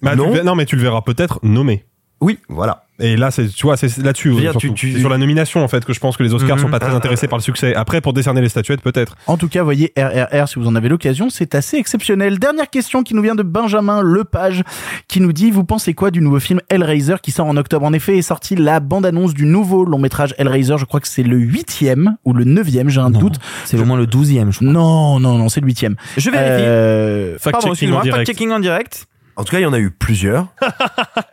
Bah, 0.02 0.14
Non. 0.16 0.32
non, 0.44 0.54
mais 0.54 0.66
tu 0.66 0.76
le 0.76 0.82
verras 0.82 1.02
peut-être 1.02 1.40
nommé. 1.42 1.84
Oui, 2.20 2.38
voilà. 2.48 2.84
Et 3.02 3.16
là, 3.16 3.30
c'est, 3.30 3.48
tu 3.48 3.62
vois, 3.62 3.78
c'est 3.78 3.96
là-dessus, 3.96 4.28
veux 4.28 4.40
dire, 4.40 4.50
surtout. 4.50 4.68
tu- 4.68 4.74
tu- 4.74 4.92
C'est 4.92 4.98
sur 5.00 5.08
la 5.08 5.16
nomination, 5.16 5.64
en 5.64 5.68
fait, 5.68 5.86
que 5.86 5.94
je 5.94 6.00
pense 6.00 6.18
que 6.18 6.22
les 6.22 6.34
Oscars 6.34 6.56
Mhm. 6.58 6.62
sont 6.64 6.68
pas 6.68 6.78
très 6.78 6.92
intéressés 6.94 7.28
par 7.28 7.38
le 7.38 7.42
succès. 7.42 7.74
Après, 7.74 8.02
pour 8.02 8.12
décerner 8.12 8.42
les 8.42 8.50
statuettes, 8.50 8.82
peut-être. 8.82 9.16
En 9.26 9.38
tout 9.38 9.48
cas, 9.48 9.62
voyez 9.62 9.90
RRR 9.96 10.46
si 10.48 10.58
vous 10.58 10.66
en 10.66 10.74
avez 10.74 10.90
l'occasion, 10.90 11.30
c'est 11.30 11.54
assez 11.54 11.78
exceptionnel. 11.78 12.38
Dernière 12.38 12.68
question 12.68 13.02
qui 13.02 13.14
nous 13.14 13.22
vient 13.22 13.34
de 13.34 13.42
Benjamin 13.42 14.02
Lepage 14.02 14.64
qui 15.08 15.22
nous 15.22 15.32
dit 15.32 15.50
vous 15.50 15.64
pensez 15.64 15.94
quoi 15.94 16.10
du 16.10 16.20
nouveau 16.20 16.40
film 16.40 16.60
Hellraiser 16.68 17.14
qui 17.22 17.30
sort 17.30 17.46
en 17.46 17.56
octobre? 17.56 17.86
En 17.86 17.94
effet, 17.94 18.18
est 18.18 18.22
sorti 18.22 18.54
la 18.54 18.80
bande-annonce 18.80 19.32
du 19.32 19.46
nouveau 19.46 19.86
long 19.86 19.98
métrage 19.98 20.34
Hellraiser. 20.36 20.76
Je 20.76 20.84
crois 20.84 21.00
que 21.00 21.08
c'est 21.08 21.22
le 21.22 21.38
huitième 21.38 22.16
ou 22.26 22.34
le 22.34 22.44
neuvième, 22.44 22.90
j'ai 22.90 23.00
un 23.00 23.08
Non, 23.08 23.18
doute. 23.18 23.36
C'est 23.64 23.78
au 23.80 23.86
moins 23.86 23.96
le 23.96 24.06
douzième, 24.06 24.52
je 24.52 24.58
crois. 24.58 24.68
Non, 24.68 25.18
non, 25.20 25.38
non, 25.38 25.48
c'est 25.48 25.62
le 25.62 25.66
huitième. 25.66 25.96
Je 26.18 26.28
vérifie. 26.30 26.48
Euh, 26.52 27.38
Fact-checking 27.38 27.92
en 27.94 28.02
direct. 28.02 28.26
fact-checking 28.28 28.50
en 28.52 28.60
direct. 28.60 29.06
En 29.40 29.44
tout 29.44 29.52
cas, 29.52 29.58
il 29.58 29.62
y 29.62 29.66
en 29.66 29.72
a 29.72 29.78
eu 29.78 29.90
plusieurs. 29.90 30.46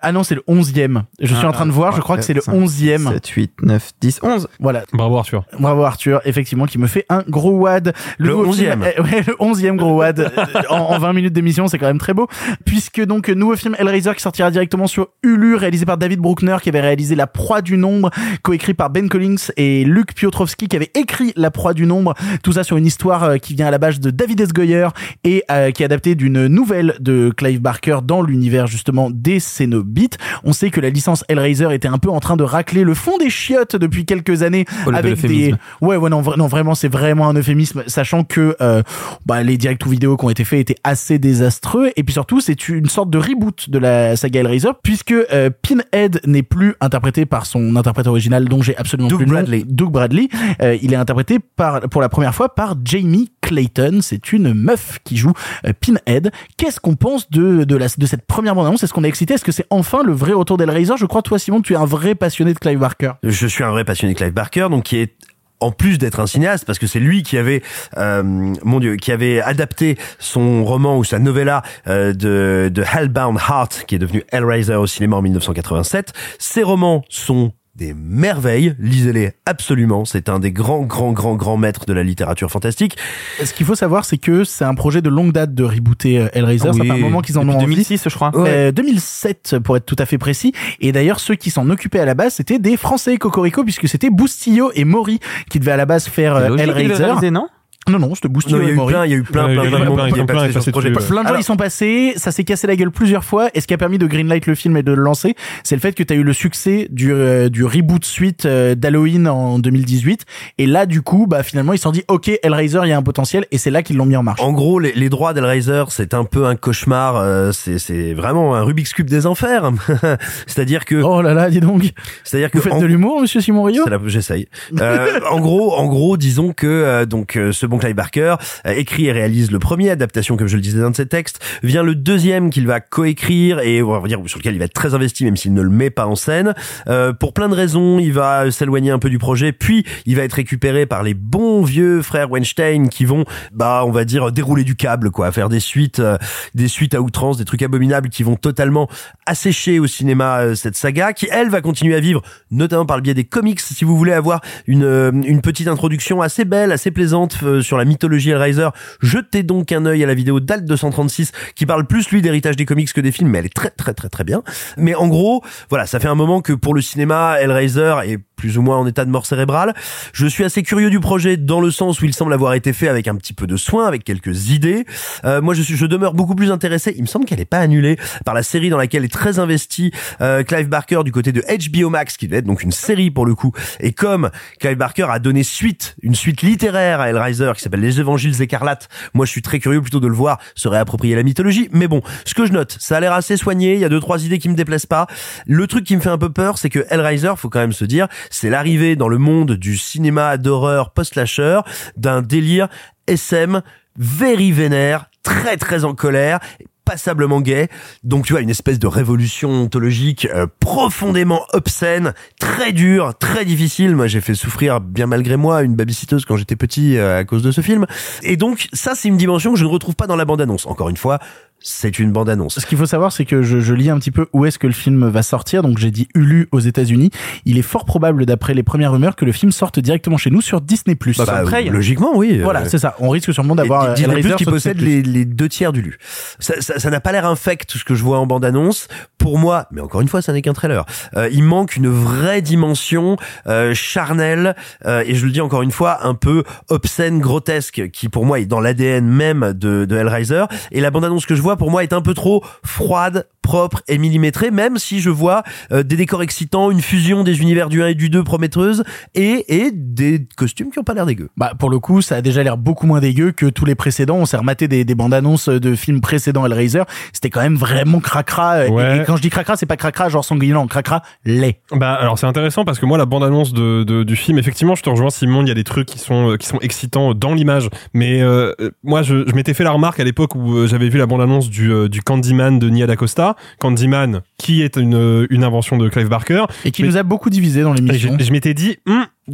Ah 0.01 0.13
non, 0.13 0.23
c'est 0.23 0.35
le 0.35 0.43
onzième. 0.47 1.03
Je 1.19 1.33
suis 1.33 1.43
Ah, 1.45 1.49
en 1.49 1.51
train 1.51 1.65
de 1.65 1.71
voir, 1.71 1.93
je 1.93 1.99
crois 1.99 2.15
que 2.15 2.23
c'est 2.23 2.33
le 2.33 2.39
5, 2.39 2.53
onzième. 2.53 3.09
7, 3.11 3.27
8, 3.27 3.51
9, 3.63 3.91
10, 3.99 4.19
11. 4.23 4.47
Voilà. 4.59 4.83
Bravo, 4.93 5.17
Arthur. 5.17 5.43
Bravo 5.59 5.83
Arthur, 5.83 6.21
effectivement, 6.23 6.65
qui 6.65 6.77
me 6.77 6.87
fait 6.87 7.05
un 7.09 7.23
gros 7.27 7.51
wad. 7.57 7.93
Le 8.17 8.29
film- 8.29 8.45
11e. 8.45 8.85
eh, 8.95 9.01
ouais, 9.01 9.23
le 9.27 9.33
11e 9.39 9.75
gros 9.75 9.97
wad. 9.97 10.19
Euh, 10.19 10.61
en, 10.69 10.77
en 10.77 10.99
20 10.99 11.11
minutes 11.11 11.33
d'émission, 11.33 11.67
c'est 11.67 11.77
quand 11.77 11.87
même 11.87 11.97
très 11.97 12.13
beau. 12.13 12.27
Puisque 12.65 13.03
donc, 13.03 13.27
nouveau 13.27 13.57
film 13.57 13.75
Hellraiser 13.77 14.13
qui 14.15 14.21
sortira 14.21 14.49
directement 14.49 14.87
sur 14.87 15.09
Hulu, 15.23 15.55
réalisé 15.55 15.85
par 15.85 15.97
David 15.97 16.19
Bruckner, 16.19 16.55
qui 16.61 16.69
avait 16.69 16.79
réalisé 16.81 17.15
La 17.15 17.27
Proie 17.27 17.61
du 17.61 17.75
Nombre, 17.75 18.09
coécrit 18.43 18.75
par 18.75 18.89
Ben 18.89 19.09
Collins 19.09 19.35
et 19.57 19.83
Luc 19.83 20.13
Piotrowski, 20.15 20.69
qui 20.69 20.75
avait 20.77 20.91
écrit 20.95 21.33
La 21.35 21.51
Proie 21.51 21.73
du 21.73 21.85
Nombre. 21.85 22.13
Tout 22.43 22.53
ça 22.53 22.63
sur 22.63 22.77
une 22.77 22.85
histoire 22.85 23.23
euh, 23.23 23.37
qui 23.37 23.55
vient 23.55 23.67
à 23.67 23.71
la 23.71 23.77
base 23.79 23.99
de 23.99 24.09
David 24.09 24.39
S. 24.39 24.53
Goyer 24.53 24.87
et 25.25 25.43
euh, 25.51 25.71
qui 25.71 25.81
est 25.81 25.85
adaptée 25.85 26.15
d'une 26.15 26.47
nouvelle 26.47 26.95
de 27.01 27.33
Clive 27.35 27.59
Barker 27.61 27.96
dans 28.01 28.21
l'univers 28.21 28.67
justement 28.67 29.09
des 29.09 29.39
Cénobites. 29.39 30.17
On 30.43 30.53
sait 30.53 30.69
que 30.69 30.81
la 30.81 30.89
licence 30.89 31.23
Hellraiser 31.27 31.73
était 31.73 31.87
un 31.87 31.97
peu 31.97 32.09
en 32.09 32.19
train 32.19 32.37
de 32.37 32.43
racler 32.43 32.83
le 32.83 32.93
fond 32.93 33.17
des 33.17 33.29
chiottes 33.29 33.75
depuis 33.75 34.05
quelques 34.05 34.43
années 34.43 34.65
Oh, 34.85 34.91
avec 34.93 35.19
des 35.21 35.53
ouais 35.81 35.95
ouais 35.97 36.09
non, 36.09 36.21
non 36.37 36.47
vraiment 36.47 36.75
c'est 36.75 36.87
vraiment 36.87 37.27
un 37.29 37.33
euphémisme 37.33 37.83
sachant 37.87 38.23
que 38.23 38.55
euh, 38.61 38.83
bah, 39.25 39.43
les 39.43 39.57
directs 39.57 39.85
ou 39.85 39.89
vidéos 39.89 40.17
qui 40.17 40.25
ont 40.25 40.29
été 40.29 40.43
faits 40.43 40.59
étaient 40.59 40.79
assez 40.83 41.19
désastreux 41.19 41.91
et 41.95 42.03
puis 42.03 42.13
surtout 42.13 42.39
c'est 42.39 42.69
une 42.69 42.87
sorte 42.87 43.09
de 43.09 43.17
reboot 43.17 43.69
de 43.69 43.79
la 43.79 44.15
saga 44.15 44.41
Hellraiser 44.41 44.69
puisque 44.83 45.11
euh, 45.11 45.49
Pinhead 45.61 46.21
n'est 46.25 46.43
plus 46.43 46.75
interprété 46.81 47.25
par 47.25 47.45
son 47.45 47.75
interprète 47.75 48.07
original 48.07 48.45
dont 48.45 48.61
j'ai 48.61 48.77
absolument 48.77 49.09
Doug 49.09 49.19
plus 49.19 49.25
le 49.25 49.31
nom, 49.31 49.39
Bradley. 49.39 49.63
Doug 49.67 49.91
Bradley 49.91 50.27
Euh, 50.61 50.77
il 50.81 50.93
est 50.93 50.97
interprété 50.97 51.39
par 51.39 51.81
pour 51.81 52.01
la 52.01 52.09
première 52.09 52.33
fois 52.33 52.53
par 52.53 52.75
Jamie 52.83 53.29
Clayton 53.47 53.99
c'est 54.01 54.33
une 54.33 54.53
meuf 54.53 54.99
qui 55.05 55.15
joue 55.15 55.31
euh, 55.65 55.71
Pinhead. 55.79 56.31
Qu'est-ce 56.57 56.81
qu'on 56.81 56.95
pense 56.95 57.29
de 57.29 57.63
de 57.63 57.75
la 57.77 57.87
de 57.97 58.05
cette 58.05 58.25
première 58.25 58.55
bande 58.55 58.67
annonce 58.67 58.83
est-ce 58.83 58.93
qu'on 58.93 59.05
est 59.05 59.09
excité? 59.09 59.35
Est-ce 59.35 59.45
que 59.45 59.53
c'est 59.53 59.67
enfin 59.69 60.03
le 60.03 60.11
vrai 60.11 60.33
retour 60.33 60.57
d'Hellraiser 60.57 60.95
je 60.97 61.05
crois 61.05 61.21
toi 61.21 61.39
Simon 61.39 61.61
tu 61.61 61.73
es 61.73 61.77
un 61.77 61.85
vrai 61.85 62.13
passionné 62.13 62.53
de 62.53 62.59
Clive 62.59 62.79
Barker. 62.79 63.13
Je 63.23 63.47
suis 63.47 63.63
un 63.63 63.71
vrai 63.71 63.85
passionné 63.85 64.13
de 64.13 64.17
Clive 64.17 64.33
Barker, 64.33 64.67
donc 64.69 64.83
qui 64.83 64.97
est 64.97 65.15
en 65.59 65.71
plus 65.71 65.97
d'être 65.97 66.19
un 66.19 66.27
cinéaste, 66.27 66.65
parce 66.65 66.79
que 66.79 66.87
c'est 66.87 66.99
lui 66.99 67.23
qui 67.23 67.37
avait, 67.37 67.63
euh, 67.97 68.21
mon 68.63 68.79
Dieu, 68.79 68.95
qui 68.95 69.11
avait 69.11 69.41
adapté 69.41 69.97
son 70.19 70.63
roman 70.63 70.97
ou 70.97 71.03
sa 71.03 71.19
novella 71.19 71.63
euh, 71.87 72.13
de, 72.13 72.69
de 72.71 72.83
Hellbound 72.83 73.39
Heart, 73.39 73.85
qui 73.87 73.95
est 73.95 73.99
devenu 73.99 74.23
Hellraiser 74.31 74.75
au 74.75 74.87
cinéma 74.87 75.17
en 75.17 75.21
1987. 75.21 76.13
Ces 76.37 76.63
romans 76.63 77.03
sont 77.09 77.53
des 77.77 77.93
merveilles, 77.93 78.75
lisez-les 78.79 79.33
absolument. 79.45 80.03
C'est 80.03 80.29
un 80.29 80.39
des 80.39 80.51
grands, 80.51 80.81
grands, 80.81 81.11
grands, 81.11 81.35
grands 81.35 81.57
maîtres 81.57 81.85
de 81.85 81.93
la 81.93 82.01
littérature 82.03 82.49
fantastique. 82.49 82.97
Ce 83.43 83.53
qu'il 83.53 83.67
faut 83.67 83.75
savoir, 83.75 84.03
c'est 84.03 84.17
que 84.17 84.43
c'est 84.43 84.65
un 84.65 84.73
projet 84.73 85.03
de 85.03 85.09
longue 85.09 85.31
date 85.31 85.53
de 85.53 85.63
rebooter 85.63 86.19
euh, 86.19 86.27
Hellraiser. 86.33 86.73
ça 86.73 86.83
fait 86.83 86.89
un 86.89 86.97
moment 86.97 87.21
qu'ils 87.21 87.37
en 87.37 87.43
Depuis 87.43 87.55
ont 87.55 87.59
envie. 87.59 87.75
2006, 87.75 88.09
je 88.09 88.15
crois. 88.15 88.31
Euh, 88.35 88.71
2007 88.71 89.59
pour 89.63 89.77
être 89.77 89.85
tout 89.85 89.95
à 89.99 90.05
fait 90.05 90.17
précis 90.17 90.53
et 90.79 90.91
d'ailleurs 90.91 91.19
ceux 91.19 91.35
qui 91.35 91.51
s'en 91.51 91.69
occupaient 91.69 91.99
à 91.99 92.05
la 92.05 92.15
base 92.15 92.35
c'était 92.35 92.59
des 92.59 92.77
français 92.77 93.17
Cocorico 93.17 93.63
puisque 93.63 93.87
c'était 93.87 94.09
Boustillo 94.09 94.71
et 94.73 94.83
Maury 94.83 95.19
qui 95.49 95.59
devaient 95.59 95.71
à 95.71 95.77
la 95.77 95.85
base 95.85 96.07
faire 96.07 96.35
euh, 96.35 96.57
Hellraiser 96.57 97.31
non? 97.31 97.47
Non 97.89 97.99
non 97.99 98.15
c'était 98.15 98.27
Non, 98.27 98.39
il 98.43 98.51
y 98.51 98.55
a 98.55 98.69
et 98.69 98.71
eu 98.73 98.75
plein, 98.75 99.05
il 99.05 99.11
y 99.11 99.13
a 99.13 99.17
eu 99.17 99.23
plein, 99.23 99.43
plein, 99.45 99.51
il 99.51 99.55
y 99.55 99.59
a 99.59 99.61
plein 99.63 99.79
de 99.79 99.85
plein, 99.85 100.23
plein, 100.23 100.25
plein, 100.25 101.27
gens 101.27 101.37
y 101.37 101.43
sont 101.43 101.55
passés, 101.57 102.13
ça 102.17 102.31
s'est 102.31 102.43
cassé 102.43 102.67
la 102.67 102.75
gueule 102.75 102.91
plusieurs 102.91 103.23
fois. 103.23 103.49
Et 103.53 103.61
ce 103.61 103.67
qui 103.67 103.73
a 103.73 103.77
permis 103.77 103.97
de 103.97 104.07
greenlight 104.07 104.45
le 104.45 104.55
film 104.55 104.75
et 104.77 104.83
de 104.83 104.91
le 104.93 105.01
lancer, 105.01 105.35
c'est 105.63 105.75
le 105.75 105.81
fait 105.81 105.93
que 105.93 106.03
tu 106.03 106.13
as 106.13 106.17
eu 106.17 106.23
le 106.23 106.33
succès 106.33 106.87
du, 106.91 107.11
euh, 107.13 107.49
du 107.49 107.63
reboot 107.65 108.03
suite 108.05 108.45
euh, 108.45 108.75
d'Halloween 108.75 109.27
en 109.27 109.59
2018. 109.59 110.25
Et 110.57 110.67
là, 110.67 110.85
du 110.85 111.01
coup, 111.01 111.25
bah 111.27 111.43
finalement, 111.43 111.73
ils 111.73 111.77
se 111.77 111.83
sont 111.83 111.91
dit, 111.91 112.03
ok, 112.07 112.31
Hellraiser, 112.43 112.79
il 112.83 112.89
y 112.89 112.93
a 112.93 112.97
un 112.97 113.03
potentiel, 113.03 113.45
et 113.51 113.57
c'est 113.57 113.71
là 113.71 113.83
qu'ils 113.83 113.97
l'ont 113.97 114.05
mis 114.05 114.15
en 114.15 114.23
marche. 114.23 114.41
En 114.41 114.51
gros, 114.53 114.79
les, 114.79 114.91
les 114.93 115.09
droits 115.09 115.33
d'Hellraiser, 115.33 115.83
c'est 115.89 116.13
un 116.13 116.23
peu 116.25 116.45
un 116.45 116.55
cauchemar. 116.55 117.15
euh, 117.17 117.51
c'est 117.51 117.77
c'est 117.79 118.13
vraiment 118.13 118.55
un 118.55 118.63
Rubik's 118.63 118.93
cube 118.93 119.09
des 119.09 119.25
enfers. 119.25 119.71
C'est-à-dire 120.47 120.85
que, 120.85 120.95
Oh 121.01 121.21
là 121.21 121.33
là, 121.33 121.49
dis 121.49 121.59
donc. 121.59 121.91
c'est-à-dire 122.23 122.51
que 122.51 122.57
Vous 122.57 122.63
faites 122.63 122.73
en- 122.73 122.79
de 122.81 122.85
l'humour, 122.85 123.21
Monsieur 123.21 123.41
Simon 123.41 123.63
Rio 123.63 123.83
C'est 123.83 123.89
la- 123.89 123.99
J'essaye. 124.05 124.47
Euh, 124.79 125.19
en 125.31 125.39
gros, 125.39 125.73
en 125.75 125.87
gros, 125.87 126.17
disons 126.17 126.53
que 126.53 126.67
euh, 126.67 127.05
donc 127.05 127.35
euh, 127.35 127.51
ce 127.51 127.65
bon 127.65 127.76
bon 127.77 127.79
Clive 127.79 127.95
Barker 127.95 128.35
euh, 128.65 128.71
écrit 128.71 129.05
et 129.05 129.11
réalise 129.11 129.51
le 129.51 129.59
premier 129.59 129.89
adaptation 129.89 130.37
comme 130.37 130.47
je 130.47 130.55
le 130.55 130.61
disais 130.61 130.79
dans 130.79 130.89
de 130.89 130.95
ses 130.95 131.05
textes 131.05 131.39
vient 131.63 131.83
le 131.83 131.95
deuxième 131.95 132.49
qu'il 132.49 132.67
va 132.67 132.79
coécrire 132.79 133.59
et 133.59 133.81
on 133.81 133.99
va 133.99 134.07
dire 134.07 134.19
sur 134.25 134.39
lequel 134.39 134.55
il 134.55 134.59
va 134.59 134.65
être 134.65 134.73
très 134.73 134.93
investi 134.93 135.25
même 135.25 135.37
s'il 135.37 135.53
ne 135.53 135.61
le 135.61 135.69
met 135.69 135.89
pas 135.89 136.07
en 136.07 136.15
scène. 136.15 136.53
Euh, 136.87 137.13
pour 137.13 137.33
plein 137.33 137.49
de 137.49 137.55
raisons 137.55 137.99
il 137.99 138.13
va 138.13 138.49
s'éloigner 138.51 138.91
un 138.91 138.99
peu 138.99 139.09
du 139.09 139.19
projet 139.19 139.51
puis 139.51 139.85
il 140.05 140.15
va 140.15 140.23
être 140.23 140.33
récupéré 140.33 140.85
par 140.85 141.03
les 141.03 141.13
bons 141.13 141.63
vieux 141.63 142.01
frères 142.01 142.31
Weinstein 142.31 142.89
qui 142.89 143.05
vont 143.05 143.25
bah 143.53 143.83
on 143.85 143.91
va 143.91 144.05
dire 144.05 144.31
dérouler 144.31 144.63
du 144.63 144.75
câble 144.75 145.11
quoi 145.11 145.31
faire 145.31 145.49
des 145.49 145.59
suites 145.59 145.99
euh, 145.99 146.17
des 146.55 146.67
suites 146.67 146.95
à 146.95 147.01
outrance 147.01 147.37
des 147.37 147.45
trucs 147.45 147.61
abominables 147.61 148.09
qui 148.09 148.23
vont 148.23 148.35
totalement 148.35 148.89
assécher 149.25 149.79
au 149.79 149.87
cinéma 149.87 150.39
euh, 150.39 150.55
cette 150.55 150.75
saga 150.75 151.13
qui 151.13 151.27
elle 151.31 151.49
va 151.49 151.61
continuer 151.61 151.95
à 151.95 151.99
vivre 151.99 152.21
notamment 152.51 152.85
par 152.85 152.97
le 152.97 153.03
biais 153.03 153.13
des 153.13 153.25
comics. 153.25 153.59
Si 153.59 153.85
vous 153.85 153.97
voulez 153.97 154.13
avoir 154.13 154.41
une 154.65 154.83
euh, 154.83 155.11
une 155.11 155.41
petite 155.41 155.67
introduction 155.67 156.21
assez 156.21 156.45
belle 156.45 156.71
assez 156.71 156.91
plaisante 156.91 157.37
sur 157.67 157.77
la 157.77 157.85
mythologie 157.85 158.31
Hellraiser. 158.31 158.69
Jetez 159.01 159.43
donc 159.43 159.71
un 159.71 159.85
œil 159.85 160.03
à 160.03 160.07
la 160.07 160.15
vidéo 160.15 160.39
d'Alt 160.39 160.65
236 160.65 161.31
qui 161.55 161.65
parle 161.65 161.85
plus 161.85 162.09
lui 162.09 162.21
d'héritage 162.21 162.55
des 162.55 162.65
comics 162.65 162.91
que 162.91 163.01
des 163.01 163.11
films 163.11 163.29
mais 163.29 163.39
elle 163.39 163.45
est 163.45 163.53
très 163.53 163.69
très 163.69 163.93
très 163.93 164.09
très 164.09 164.23
bien. 164.23 164.41
Mais 164.77 164.95
en 164.95 165.07
gros 165.07 165.43
voilà 165.69 165.85
ça 165.85 165.99
fait 165.99 166.07
un 166.07 166.15
moment 166.15 166.41
que 166.41 166.53
pour 166.53 166.73
le 166.73 166.81
cinéma 166.81 167.37
Hellraiser 167.39 167.95
est 168.05 168.17
plus 168.37 168.57
ou 168.57 168.61
moins 168.61 168.77
en 168.77 168.87
état 168.87 169.03
de 169.03 169.09
mort 169.09 169.25
cérébrale. 169.25 169.73
Je 170.13 170.27
suis 170.27 170.45
assez 170.45 170.63
curieux 170.63 170.89
du 170.89 171.01
projet 171.01 171.35
dans 171.35 171.59
le 171.59 171.71
sens 171.71 171.99
où 171.99 172.05
il 172.05 172.13
semble 172.13 172.31
avoir 172.31 172.53
été 172.53 172.71
fait 172.71 172.87
avec 172.87 173.07
un 173.07 173.15
petit 173.15 173.33
peu 173.33 173.47
de 173.47 173.57
soin 173.57 173.85
avec 173.87 174.03
quelques 174.05 174.51
idées. 174.51 174.85
Euh, 175.25 175.41
moi 175.41 175.53
je 175.53 175.61
suis 175.61 175.75
je 175.75 175.85
demeure 175.85 176.13
beaucoup 176.13 176.35
plus 176.35 176.51
intéressé 176.51 176.93
il 176.95 177.01
me 177.01 177.07
semble 177.07 177.25
qu'elle 177.25 177.39
est 177.39 177.45
pas 177.45 177.59
annulée 177.59 177.97
par 178.23 178.35
la 178.35 178.43
série 178.43 178.69
dans 178.69 178.77
laquelle 178.77 179.03
est 179.03 179.11
très 179.11 179.39
investi 179.39 179.91
euh, 180.21 180.43
Clive 180.43 180.69
Barker 180.69 181.01
du 181.03 181.11
côté 181.11 181.31
de 181.31 181.41
HBO 181.41 181.89
Max 181.89 182.15
qui 182.15 182.27
devait 182.27 182.37
être 182.37 182.45
donc 182.45 182.63
une 182.63 182.71
série 182.71 183.09
pour 183.09 183.25
le 183.25 183.33
coup. 183.33 183.51
Et 183.79 183.91
comme 183.91 184.29
Clive 184.59 184.77
Barker 184.77 185.07
a 185.09 185.19
donné 185.19 185.41
suite 185.43 185.95
une 186.03 186.15
suite 186.15 186.43
littéraire 186.43 187.01
à 187.01 187.09
Hellraiser 187.09 187.51
qui 187.55 187.63
s'appelle 187.63 187.81
Les 187.81 187.99
Évangiles 187.99 188.39
écarlates 188.41 188.87
moi 189.15 189.25
je 189.25 189.31
suis 189.31 189.41
très 189.41 189.59
curieux 189.59 189.81
plutôt 189.81 189.99
de 189.99 190.07
le 190.07 190.15
voir 190.15 190.39
se 190.53 190.67
réapproprier 190.67 191.15
la 191.15 191.23
mythologie. 191.23 191.69
Mais 191.71 191.87
bon 191.87 192.03
ce 192.25 192.35
que 192.35 192.45
je 192.45 192.53
note 192.53 192.77
ça 192.79 192.97
a 192.97 192.99
l'air 192.99 193.13
assez 193.13 193.35
soigné 193.35 193.73
il 193.73 193.79
y 193.79 193.85
a 193.85 193.89
deux 193.89 193.99
trois 193.99 194.23
idées 194.23 194.37
qui 194.37 194.49
me 194.49 194.55
déplaisent 194.55 194.85
pas. 194.85 195.07
Le 195.47 195.65
truc 195.65 195.85
qui 195.85 195.95
me 195.95 196.01
fait 196.01 196.09
un 196.09 196.19
peu 196.19 196.31
peur 196.31 196.59
c'est 196.59 196.69
que 196.69 196.85
Hellraiser 196.91 197.33
faut 197.35 197.49
quand 197.49 197.59
même 197.59 197.73
se 197.73 197.85
dire 197.85 198.07
c'est 198.29 198.49
l'arrivée 198.49 198.95
dans 198.95 199.09
le 199.09 199.17
monde 199.17 199.53
du 199.53 199.77
cinéma 199.77 200.37
d'horreur 200.37 200.91
post-slasher 200.91 201.61
d'un 201.95 202.21
délire 202.21 202.67
SM 203.07 203.61
very 203.97 204.51
vénère, 204.51 205.09
très 205.23 205.57
très 205.57 205.83
en 205.83 205.95
colère, 205.95 206.39
passablement 206.87 207.41
gay. 207.41 207.67
Donc 208.03 208.25
tu 208.25 208.33
vois 208.33 208.41
une 208.41 208.49
espèce 208.49 208.79
de 208.79 208.87
révolution 208.87 209.49
ontologique 209.49 210.25
euh, 210.33 210.47
profondément 210.61 211.41
obscène, 211.51 212.13
très 212.39 212.71
dure, 212.71 213.13
très 213.17 213.43
difficile. 213.43 213.93
Moi 213.93 214.07
j'ai 214.07 214.21
fait 214.21 214.35
souffrir 214.35 214.79
bien 214.79 215.05
malgré 215.05 215.35
moi 215.35 215.63
une 215.63 215.75
babysitteuse 215.75 216.23
quand 216.23 216.37
j'étais 216.37 216.55
petit 216.55 216.97
euh, 216.97 217.19
à 217.19 217.25
cause 217.25 217.43
de 217.43 217.51
ce 217.51 217.59
film. 217.59 217.85
Et 218.23 218.37
donc 218.37 218.69
ça 218.71 218.95
c'est 218.95 219.09
une 219.09 219.17
dimension 219.17 219.51
que 219.51 219.59
je 219.59 219.65
ne 219.65 219.69
retrouve 219.69 219.95
pas 219.95 220.07
dans 220.07 220.15
la 220.15 220.23
bande 220.23 220.39
annonce. 220.39 220.65
Encore 220.65 220.87
une 220.87 220.97
fois, 220.97 221.19
c'est 221.59 221.99
une 221.99 222.11
bande 222.11 222.29
annonce. 222.29 222.59
Ce 222.59 222.65
qu'il 222.65 222.77
faut 222.77 222.85
savoir, 222.85 223.11
c'est 223.11 223.25
que 223.25 223.41
je, 223.41 223.59
je 223.59 223.73
lis 223.73 223.89
un 223.89 223.97
petit 223.99 224.11
peu 224.11 224.27
où 224.31 224.45
est-ce 224.45 224.57
que 224.59 224.67
le 224.67 224.73
film 224.73 225.07
va 225.09 225.21
sortir. 225.23 225.63
Donc 225.63 225.77
j'ai 225.79 225.91
dit 225.91 226.07
Hulu 226.15 226.47
aux 226.51 226.59
États-Unis. 226.59 227.09
Il 227.45 227.57
est 227.57 227.61
fort 227.63 227.83
probable, 227.85 228.25
d'après 228.25 228.53
les 228.53 228.63
premières 228.63 228.91
rumeurs, 228.93 229.15
que 229.15 229.25
le 229.25 229.31
film 229.31 229.51
sorte 229.51 229.79
directement 229.79 230.17
chez 230.17 230.29
nous 230.29 230.41
sur 230.41 230.61
Disney+. 230.61 230.95
Bah, 230.95 231.23
bah, 231.27 231.41
logiquement 231.71 232.11
oui. 232.15 232.39
Voilà, 232.39 232.61
Euh, 232.61 232.67
c'est 232.69 232.77
ça. 232.77 232.95
On 232.99 233.09
risque 233.09 233.33
sûrement 233.33 233.55
d'avoir 233.55 233.91
Et 233.91 233.95
Disney 233.95 234.21
Plus 234.21 234.35
qui 234.35 234.45
possède 234.45 234.79
les, 234.81 235.01
les 235.01 235.25
deux 235.25 235.49
tiers 235.49 235.73
du 235.73 235.81
lu. 235.81 235.97
Ça 236.39 236.53
ça- 236.61 236.79
ça 236.79 236.89
n'a 236.89 236.99
pas 236.99 237.11
l'air 237.11 237.25
infect 237.25 237.71
ce 237.77 237.83
que 237.83 237.95
je 237.95 238.03
vois 238.03 238.19
en 238.19 238.27
bande 238.27 238.45
annonce. 238.45 238.87
Pour 239.17 239.37
moi, 239.39 239.67
mais 239.71 239.81
encore 239.81 239.99
une 240.01 240.07
fois, 240.07 240.21
ça 240.21 240.31
n'est 240.33 240.41
qu'un 240.41 240.53
trailer. 240.53 240.85
Euh, 241.15 241.27
il 241.31 241.43
manque 241.43 241.75
une 241.75 241.89
vraie 241.89 242.41
dimension 242.41 243.17
euh, 243.47 243.73
charnelle 243.73 244.55
euh, 244.85 245.03
et 245.05 245.15
je 245.15 245.25
le 245.25 245.31
dis 245.31 245.41
encore 245.41 245.63
une 245.63 245.71
fois, 245.71 246.05
un 246.05 246.13
peu 246.13 246.43
obscène, 246.69 247.19
grotesque, 247.19 247.89
qui 247.91 248.09
pour 248.09 248.25
moi 248.25 248.39
est 248.39 248.45
dans 248.45 248.59
l'ADN 248.61 249.05
même 249.07 249.53
de, 249.53 249.85
de 249.85 249.95
Hellraiser. 249.97 250.45
Et 250.71 250.81
la 250.81 250.91
bande 250.91 251.03
annonce 251.05 251.25
que 251.25 251.35
je 251.35 251.41
vois 251.41 251.46
pour 251.55 251.71
moi 251.71 251.83
est 251.83 251.93
un 251.93 252.01
peu 252.01 252.13
trop 252.13 252.43
froide 252.63 253.27
propre 253.47 253.81
et 253.87 253.97
millimétrée, 253.97 254.51
même 254.51 254.77
si 254.77 254.99
je 254.99 255.09
vois 255.09 255.41
euh, 255.71 255.81
des 255.81 255.95
décors 255.95 256.21
excitants, 256.21 256.69
une 256.69 256.81
fusion 256.81 257.23
des 257.23 257.39
univers 257.41 257.69
du 257.69 257.81
1 257.81 257.87
et 257.87 257.95
du 257.95 258.09
2 258.09 258.21
prometteuse, 258.25 258.83
et, 259.15 259.45
et 259.47 259.71
des 259.73 260.27
costumes 260.35 260.69
qui 260.69 260.79
ont 260.79 260.83
pas 260.83 260.93
l'air 260.93 261.05
dégueux. 261.05 261.29
Bah, 261.37 261.53
pour 261.57 261.69
le 261.69 261.79
coup, 261.79 262.01
ça 262.01 262.15
a 262.17 262.21
déjà 262.21 262.43
l'air 262.43 262.57
beaucoup 262.57 262.85
moins 262.87 262.99
dégueu 262.99 263.31
que 263.31 263.45
tous 263.45 263.63
les 263.63 263.75
précédents. 263.75 264.17
On 264.17 264.25
s'est 264.25 264.35
rematé 264.35 264.67
des, 264.67 264.83
des 264.83 264.95
bandes 264.95 265.13
annonces 265.13 265.47
de 265.47 265.75
films 265.75 266.01
précédents 266.01 266.45
Hellraiser. 266.45 266.83
C'était 267.13 267.29
quand 267.29 267.39
même 267.41 267.55
vraiment 267.55 267.99
cracra. 268.01 268.65
Et- 268.65 268.69
Ouais. 268.69 268.97
Et, 268.99 269.03
quand 269.05 269.15
je 269.15 269.21
dis 269.21 269.29
cracra, 269.29 269.55
c'est 269.55 269.65
pas 269.65 269.77
cracra 269.77 270.09
genre 270.09 270.25
sanguinolent, 270.25 270.67
cracra 270.67 271.01
lait. 271.23 271.61
Bah 271.71 271.93
alors 271.93 272.19
c'est 272.19 272.27
intéressant 272.27 272.65
parce 272.65 272.79
que 272.79 272.85
moi 272.85 272.97
la 272.97 273.05
bande 273.05 273.23
annonce 273.23 273.53
de, 273.53 273.83
de- 273.85 274.03
du 274.03 274.15
film 274.17 274.37
effectivement 274.39 274.75
je 274.75 274.83
te 274.83 274.89
rejoins 274.89 275.09
Simon 275.09 275.41
il 275.43 275.47
y 275.47 275.51
a 275.51 275.53
des 275.55 275.63
trucs 275.63 275.87
qui 275.87 275.99
sont 275.99 276.31
euh, 276.31 276.35
qui 276.37 276.47
sont 276.47 276.59
excitants 276.59 277.13
dans 277.13 277.33
l'image 277.33 277.69
mais 277.93 278.21
euh, 278.21 278.51
euh, 278.59 278.71
moi 278.83 279.03
je, 279.03 279.23
je 279.27 279.33
m'étais 279.35 279.53
fait 279.53 279.63
la 279.63 279.71
remarque 279.71 279.99
à 280.01 280.03
l'époque 280.03 280.35
où 280.35 280.67
j'avais 280.67 280.89
vu 280.89 280.97
la 280.97 281.05
bande 281.05 281.21
annonce 281.21 281.49
du 281.49 281.71
du 281.89 282.01
Candyman 282.01 282.59
de 282.59 282.69
Nia 282.69 282.87
DaCosta 282.87 283.35
Candyman 283.59 284.21
qui 284.37 284.61
est 284.61 284.75
une 284.77 284.95
euh, 284.95 285.27
une 285.29 285.43
invention 285.43 285.77
de 285.77 285.89
Clive 285.89 286.09
Barker 286.09 286.45
Et 286.65 286.71
qui 286.71 286.81
Mais- 286.83 286.89
nous 286.89 286.97
a 286.97 287.03
beaucoup 287.03 287.29
divisé 287.29 287.61
dans 287.63 287.73
l'émission. 287.73 288.15
je, 288.19 288.23
je 288.25 288.31
m'étais 288.31 288.53
dit, 288.53 288.77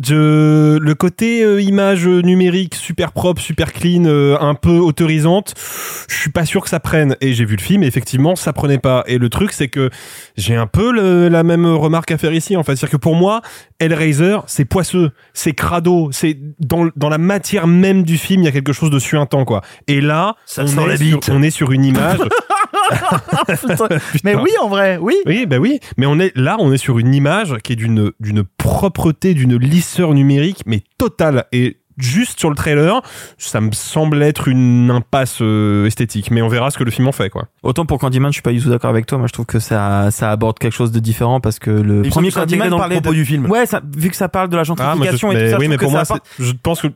je, 0.01 0.77
le 0.77 0.95
côté 0.95 1.43
euh, 1.43 1.61
image 1.61 2.07
numérique 2.07 2.73
super 2.75 3.11
propre, 3.11 3.41
super 3.41 3.73
clean, 3.73 4.05
euh, 4.05 4.37
un 4.39 4.55
peu 4.55 4.77
autorisante, 4.77 5.53
je 6.09 6.15
suis 6.15 6.31
pas 6.31 6.45
sûr 6.45 6.63
que 6.63 6.69
ça 6.69 6.79
prenne. 6.79 7.15
Et 7.21 7.33
j'ai 7.33 7.45
vu 7.45 7.55
le 7.55 7.61
film 7.61 7.83
et 7.83 7.87
effectivement, 7.87 8.35
ça 8.35 8.53
prenait 8.53 8.79
pas. 8.79 9.03
Et 9.07 9.17
le 9.17 9.29
truc, 9.29 9.51
c'est 9.51 9.67
que 9.67 9.89
j'ai 10.35 10.55
un 10.55 10.65
peu 10.67 10.91
le- 10.91 11.27
la 11.27 11.43
même 11.43 11.65
remarque 11.65 12.11
à 12.11 12.17
faire 12.17 12.33
ici. 12.33 12.57
En 12.57 12.63
fait, 12.63 12.75
c'est-à-dire 12.75 12.91
que 12.97 13.01
pour 13.01 13.15
moi, 13.15 13.41
Hellraiser, 13.79 14.37
c'est 14.47 14.65
poisseux, 14.65 15.11
c'est 15.33 15.53
crado, 15.53 16.09
c'est 16.11 16.37
dans, 16.59 16.87
dans 16.95 17.09
la 17.09 17.17
matière 17.19 17.67
même 17.67 18.03
du 18.03 18.17
film, 18.17 18.41
il 18.41 18.45
y 18.45 18.47
a 18.47 18.51
quelque 18.51 18.73
chose 18.73 18.89
de 18.89 18.99
suintant, 18.99 19.45
quoi. 19.45 19.61
Et 19.87 20.01
là, 20.01 20.35
Ça 20.45 20.63
on, 20.63 20.67
sent 20.67 20.81
est 20.81 20.87
la 20.87 20.97
sur, 20.97 21.05
bite. 21.19 21.29
on 21.31 21.43
est 21.43 21.51
sur 21.51 21.71
une 21.71 21.85
image. 21.85 22.19
Mais 24.23 24.35
oui, 24.35 24.51
en 24.61 24.69
vrai, 24.69 24.97
oui. 25.01 25.15
Oui, 25.25 25.45
bah 25.45 25.57
oui, 25.57 25.79
mais 25.97 26.05
on 26.05 26.19
est 26.19 26.31
là, 26.35 26.57
on 26.59 26.71
est 26.73 26.77
sur 26.77 26.99
une 26.99 27.13
image 27.13 27.55
qui 27.63 27.73
est 27.73 27.75
d'une 27.75 28.11
d'une 28.19 28.43
propreté, 28.57 29.33
d'une 29.33 29.57
lisseur 29.57 30.13
numérique, 30.13 30.63
mais 30.65 30.83
totale. 30.97 31.45
Et 31.51 31.77
juste 31.97 32.39
sur 32.39 32.49
le 32.49 32.55
trailer, 32.55 33.01
ça 33.37 33.61
me 33.61 33.71
semble 33.71 34.23
être 34.23 34.47
une 34.47 34.89
impasse 34.89 35.39
euh, 35.41 35.85
esthétique, 35.85 36.31
mais 36.31 36.41
on 36.41 36.47
verra 36.47 36.71
ce 36.71 36.77
que 36.77 36.83
le 36.83 36.91
film 36.91 37.07
en 37.07 37.11
fait, 37.11 37.29
quoi. 37.29 37.47
Autant 37.61 37.85
pour 37.85 37.99
Candyman, 37.99 38.31
je 38.31 38.35
suis 38.35 38.41
pas 38.41 38.51
du 38.51 38.61
tout 38.61 38.69
d'accord 38.69 38.89
avec 38.89 39.05
toi. 39.05 39.17
Moi, 39.19 39.27
je 39.27 39.33
trouve 39.33 39.45
que 39.45 39.59
ça, 39.59 40.09
ça 40.11 40.31
aborde 40.31 40.57
quelque 40.59 40.73
chose 40.73 40.91
de 40.91 40.99
différent 40.99 41.39
parce 41.39 41.59
que 41.59 41.69
le 41.69 42.01
premier 42.03 42.31
Candyman 42.31 42.69
dans 42.69 42.77
le 42.77 42.81
parlait 42.81 42.95
propos 42.95 43.11
de... 43.11 43.15
du 43.15 43.25
film. 43.25 43.45
Ouais, 43.49 43.65
ça, 43.65 43.81
vu 43.95 44.09
que 44.09 44.15
ça 44.15 44.27
parle 44.29 44.49
de 44.49 44.55
la 44.55 44.61
Ah, 44.61 44.63
je- 44.63 44.67
gentrification 44.67 45.31
et 45.31 45.35
mais 45.35 45.43
tout 45.45 45.51
ça, 45.51 45.57
oui, 45.59 45.65
je 45.65 45.69
mais 45.69 45.77
pour 45.77 45.91
moi, 45.91 46.01
apporte- 46.01 46.25
je 46.39 46.51
pense 46.63 46.81
que 46.81 46.87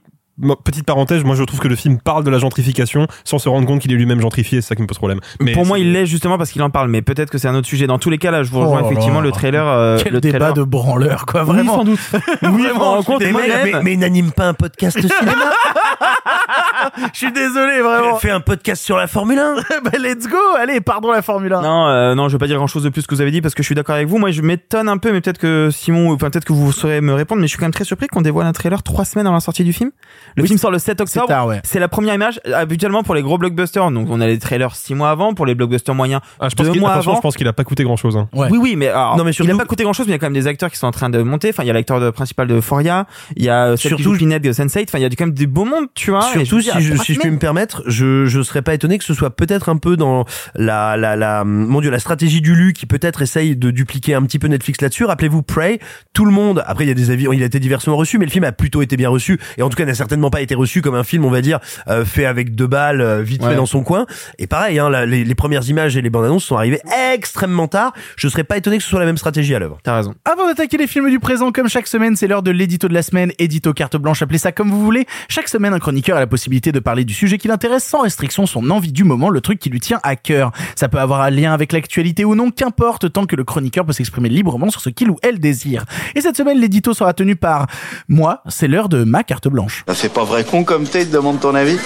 petite 0.64 0.86
parenthèse, 0.86 1.24
moi 1.24 1.36
je 1.36 1.44
trouve 1.44 1.60
que 1.60 1.68
le 1.68 1.76
film 1.76 2.00
parle 2.00 2.24
de 2.24 2.30
la 2.30 2.38
gentrification 2.40 3.08
sans 3.24 3.40
se 3.40 3.50
rendre 3.50 3.66
compte 3.68 3.82
qu'il 3.82 3.92
est 3.92 3.96
lui-même 3.96 4.22
gentrifié, 4.22 4.62
c'est 4.62 4.68
ça 4.70 4.76
qui 4.76 4.82
me 4.82 4.88
pose 4.88 4.98
problème. 4.98 5.20
Mais 5.42 5.54
pour 5.54 5.66
moi, 5.66 5.80
il 5.80 5.92
l'est 5.94 6.06
justement 6.06 6.38
parce 6.38 6.52
qu'il 6.52 6.62
en 6.62 6.70
parle, 6.70 6.90
mais 6.90 7.02
peut-être 7.02 7.30
que 7.30 7.38
c'est 7.38 7.48
un 7.48 7.56
autre 7.56 7.68
sujet. 7.68 7.88
Dans 7.88 7.98
tous 8.00 8.10
les 8.10 8.18
cas, 8.18 8.32
là, 8.32 8.44
je 8.44 8.52
vous 8.52 8.60
Oh 8.60 8.66
rejoins 8.66 8.86
effectivement 8.86 9.20
là. 9.22 9.26
le 9.28 9.32
trailer. 9.32 9.66
euh, 9.68 9.98
Quel 10.04 10.14
le 10.14 10.22
débat 10.22 10.38
trailer. 10.38 10.54
de 10.54 10.64
branleur, 10.64 11.26
quoi, 11.26 11.42
Oui, 11.44 11.48
vraiment. 11.50 11.76
sans 11.78 11.84
doute. 11.86 12.00
Oui, 12.44 12.64
compte 13.06 13.20
Mais, 13.20 13.26
mais, 13.28 13.32
moi-même. 13.32 13.64
mais- 13.64 13.84
mais 13.84 13.96
n'anime 13.96 14.32
pas 14.32 14.46
un 14.48 14.54
podcast 14.54 15.00
cinéma. 15.00 15.34
Je 17.14 17.18
suis 17.18 17.32
désolé, 17.32 17.82
vraiment. 17.82 18.18
Fais 18.18 18.30
un 18.30 18.40
podcast 18.40 18.84
sur 18.84 18.98
la 18.98 19.08
Formule 19.08 19.40
1. 19.40 19.56
bah, 19.84 19.92
let's 20.00 20.28
go. 20.28 20.38
Allez, 20.58 20.82
pardon 20.82 21.12
la 21.12 21.22
Formule 21.22 21.54
1. 21.54 21.62
Non, 21.62 21.88
euh, 21.88 22.16
non, 22.16 22.28
je 22.30 22.34
vais 22.34 22.40
pas 22.40 22.48
dire 22.48 22.58
grand 22.58 22.68
chose 22.68 22.84
de 22.84 22.90
plus 22.90 23.06
que 23.08 23.16
vous 23.16 23.22
avez 23.22 23.32
dit 23.32 23.42
parce 23.42 23.54
que 23.56 23.64
je 23.64 23.66
suis 23.68 23.76
d'accord 23.76 23.96
avec 23.96 24.08
vous. 24.08 24.18
Moi, 24.18 24.32
je 24.32 24.42
m'étonne 24.42 24.90
un 24.90 24.98
peu, 24.98 25.12
mais 25.12 25.22
peut-être 25.22 25.38
que 25.40 25.70
Simon, 25.72 26.12
enfin 26.14 26.30
peut-être 26.30 26.46
que 26.46 26.54
vous 26.54 26.72
saurez 26.72 27.02
me 27.02 27.14
répondre, 27.14 27.42
mais 27.42 27.48
je 27.48 27.52
suis 27.52 27.58
quand 27.60 27.66
même 27.66 27.74
très 27.74 27.84
surpris 27.84 28.08
qu'on 28.08 28.22
dévoile 28.22 28.48
un 28.48 28.54
trailer 28.54 28.84
trois 28.84 29.06
semaines 29.06 29.26
avant 29.28 29.36
la 29.36 29.42
sortie 29.42 29.64
du 29.64 29.74
film. 29.74 29.92
Le 30.36 30.44
Oui, 30.44 30.48
film 30.48 30.60
sort 30.60 30.72
le 30.72 30.80
7 30.80 30.98
C'est 31.08 31.20
octobre. 31.20 31.48
ouais. 31.48 31.62
C'est 31.64 31.80
la 31.80 31.88
première 31.88 32.14
image. 32.16 32.40
Habituellement 32.54 33.04
pour 33.04 33.16
les 33.16 33.22
gros 33.22 33.38
blockbusters, 33.38 33.90
donc 33.92 34.08
on 34.10 34.22
a 34.22 34.28
les 34.28 34.40
trailers 34.40 34.76
six 34.76 34.94
mois 34.96 35.10
avant. 35.10 35.34
Pour 35.34 35.46
les 35.46 35.56
blockbusters 35.56 35.96
moyens, 35.96 36.22
Ah, 36.40 36.50
je 36.50 36.56
pense 36.56 36.66
deux 36.68 36.72
qu'il 36.74 36.82
mois 36.82 36.92
avant. 36.94 37.16
je 37.16 37.22
pense 37.22 37.36
qu'il 37.36 37.48
a 37.48 37.54
pas 37.54 37.64
coûté 37.64 37.84
grand 37.84 37.96
chose. 37.98 38.18
Hein. 38.18 38.30
Ouais. 38.34 38.48
Oui, 38.52 38.58
oui, 38.62 38.76
mais, 38.76 38.88
alors, 38.90 39.18
Non, 39.18 39.24
mais 39.24 39.32
il 39.32 39.34
surtout- 39.34 39.52
a 39.54 39.58
pas 39.58 39.66
coûté 39.66 39.84
grand 39.84 39.94
chose, 39.94 40.06
mais 40.08 40.12
il 40.12 40.16
y 40.16 40.16
a 40.16 40.20
quand 40.20 40.26
même 40.28 40.34
des 40.34 40.48
acteurs 40.48 40.70
qui 40.70 40.78
sont 40.78 40.88
en 40.88 40.92
train 40.92 41.10
de 41.10 41.22
monter. 41.22 41.50
Enfin, 41.50 41.64
il 41.64 41.68
y 41.68 41.70
a 41.70 41.74
l'acteur 41.74 42.12
principal 42.14 42.48
de 42.48 42.60
Foria, 42.62 43.08
il 43.36 43.44
y 43.44 43.50
a 43.50 43.68
euh, 43.70 43.78
Surtout- 43.78 44.16
Pinhead 44.18 44.42
de 44.44 44.52
Sense8. 44.52 44.86
Enfin, 44.90 45.00
il 45.00 45.02
y 45.02 45.06
a 45.06 45.10
quand 45.10 45.26
même 45.26 45.34
des 45.34 45.48
beaux 45.48 45.66
mondes, 45.66 45.88
tu 45.96 46.12
vois. 46.12 46.22
Surtout 46.22 46.62
si 46.62 46.70
je, 46.82 46.96
si 46.98 47.14
je 47.14 47.20
puis 47.20 47.30
me 47.32 47.40
permettre, 47.40 47.84
je 47.88 48.26
je 48.26 48.42
serais 48.42 48.62
pas 48.62 48.74
étonné 48.74 48.98
que 48.98 49.04
ce 49.04 49.14
soit 49.14 49.30
peut-être 49.36 49.70
un 49.70 49.78
peu 49.78 49.98
dans 49.98 50.26
la 50.56 50.98
la 50.98 51.16
la 51.16 51.44
mon 51.44 51.82
dieu 51.82 51.90
la 51.92 52.00
stratégie 52.00 52.42
du 52.42 52.56
Lu 52.56 52.74
qui 52.74 52.86
peut-être 52.86 53.22
essaye 53.22 53.56
de 53.56 53.72
dupliquer 53.72 54.14
un 54.16 54.24
petit 54.24 54.40
peu 54.40 54.48
Netflix 54.48 54.82
là-dessus. 54.82 55.06
Rappelez-vous 55.06 55.42
Prey, 55.44 55.80
tout 56.14 56.26
le 56.26 56.32
monde 56.32 56.64
après 56.66 56.86
il 56.86 56.88
y 56.88 56.92
a 56.92 56.94
des 56.96 57.12
avis, 57.12 57.28
il 57.34 57.42
a 57.44 57.46
été 57.46 57.60
diversement 57.60 57.96
reçu, 57.96 58.18
mais 58.18 58.26
le 58.26 58.32
film 58.32 58.44
a 58.44 58.52
plutôt 58.52 58.82
été 58.82 58.98
bien 58.98 59.10
reçu 59.10 59.40
et 59.58 59.62
en 59.64 59.70
tout 59.70 59.76
cas 59.78 59.86
n'a 59.86 59.94
certainement 60.18 60.30
pas 60.32 60.42
été 60.42 60.56
reçu 60.56 60.82
comme 60.82 60.96
un 60.96 61.04
film 61.04 61.26
on 61.26 61.30
va 61.30 61.42
dire 61.42 61.60
euh, 61.88 62.04
fait 62.04 62.26
avec 62.26 62.56
deux 62.56 62.66
balles 62.68 63.02
euh, 63.02 63.22
vite 63.22 63.38
Ouais. 63.44 63.52
fait 63.52 63.56
dans 63.56 63.68
son 63.68 63.84
coin. 63.84 64.08
Et 64.40 64.48
pareil, 64.48 64.80
hein, 64.80 64.90
la- 64.90 65.06
les, 65.06 65.24
les 65.24 65.36
premières 65.36 65.68
images 65.70 65.96
et 65.96 66.02
les 66.02 66.10
bandes 66.10 66.26
annonces 66.26 66.44
sont 66.46 66.56
arrivées 66.58 66.82
extrêmement 67.14 67.68
tard. 67.68 67.94
Je 68.16 68.28
serais 68.28 68.44
pas 68.44 68.58
étonné 68.58 68.78
que 68.78 68.84
ce 68.84 68.90
soit 68.90 69.00
la 69.00 69.06
même 69.06 69.18
stratégie 69.18 69.54
à 69.54 69.60
l'œuvre. 69.60 69.78
T'as 69.84 69.96
raison. 69.96 70.16
Avant 70.26 70.48
d'attaquer 70.48 70.78
les 70.78 70.88
films 70.88 71.10
du 71.12 71.20
présent, 71.20 71.52
comme 71.52 71.70
chaque 71.70 71.86
semaine, 71.88 72.16
c'est 72.16 72.26
l'heure 72.28 72.42
de 72.42 72.50
l'édito 72.52 72.88
de 72.88 72.94
la 72.96 73.04
semaine, 73.04 73.32
édito 73.38 73.74
carte 73.74 73.96
blanche, 73.98 74.22
appelez 74.24 74.40
ça 74.40 74.52
comme 74.52 74.72
vous 74.72 74.84
voulez. 74.84 75.06
Chaque 75.30 75.48
semaine, 75.50 75.74
un 75.74 75.80
chroniqueur 75.80 76.18
a 76.18 76.20
la 76.20 76.26
possibilité 76.28 76.72
de 76.72 76.80
parler 76.80 77.06
du 77.06 77.14
sujet 77.14 77.38
qui 77.38 77.48
l'intéresse 77.48 77.84
sans 77.84 78.02
restriction, 78.02 78.48
son 78.48 78.70
envie 78.72 78.92
du 78.92 79.04
moment, 79.04 79.30
le 79.30 79.42
truc 79.42 79.60
qui 79.60 79.70
lui 79.70 79.80
tient 79.80 80.00
à 80.02 80.16
cœur. 80.16 80.52
Ça 80.76 80.90
peut 80.90 81.00
avoir 81.00 81.22
un 81.22 81.30
lien 81.30 81.54
avec 81.54 81.72
l'actualité 81.74 82.26
ou 82.26 82.34
non, 82.34 82.50
qu'importe, 82.50 83.12
tant 83.14 83.26
que 83.28 83.36
le 83.36 83.44
chroniqueur 83.44 83.86
peut 83.86 83.94
s'exprimer 83.94 84.30
librement 84.30 84.72
sur 84.72 84.82
ce 84.82 84.90
qu'il 84.90 85.12
ou 85.12 85.18
elle 85.22 85.40
désire. 85.40 85.86
Et 86.16 86.22
cette 86.22 86.38
semaine, 86.38 86.60
l'édito 86.60 86.94
sera 86.96 87.14
tenu 87.14 87.36
par 87.36 87.68
moi, 88.08 88.42
c'est 88.48 88.68
l'heure 88.68 88.90
de 88.90 89.04
ma 89.04 89.24
carte 89.24 89.48
blanche. 89.48 89.84
C'est 90.08 90.14
pas 90.14 90.24
vrai 90.24 90.46
con 90.46 90.64
comme 90.64 90.88
t'es, 90.88 91.06
te 91.06 91.12
demande 91.12 91.42
ton 91.42 91.54
avis 91.54 91.78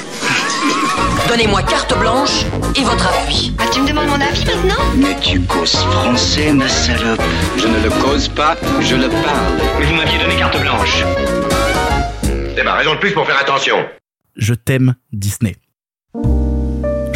Donnez-moi 1.27 1.63
carte 1.63 1.97
blanche 1.97 2.45
et 2.75 2.83
votre 2.83 3.07
appui. 3.07 3.51
Ah, 3.57 3.63
tu 3.73 3.81
me 3.81 3.87
demandes 3.87 4.09
mon 4.09 4.21
avis 4.21 4.45
maintenant 4.45 4.75
Mais 4.95 5.19
tu 5.19 5.41
causes 5.41 5.75
français, 5.75 6.53
ma 6.53 6.69
salope. 6.69 7.19
Je 7.57 7.67
ne 7.67 7.81
le 7.81 7.89
cause 7.89 8.27
pas, 8.27 8.57
je 8.79 8.95
le 8.95 9.09
parle. 9.09 9.57
Mais 9.79 9.85
vous 9.87 9.95
m'aviez 9.95 10.19
donné 10.19 10.35
carte 10.35 10.61
blanche. 10.61 11.03
C'est 12.55 12.63
ma 12.63 12.75
raison 12.75 12.93
de 12.93 12.99
plus 12.99 13.11
pour 13.11 13.25
faire 13.25 13.39
attention. 13.41 13.77
Je 14.35 14.53
t'aime, 14.53 14.93
Disney. 15.11 15.55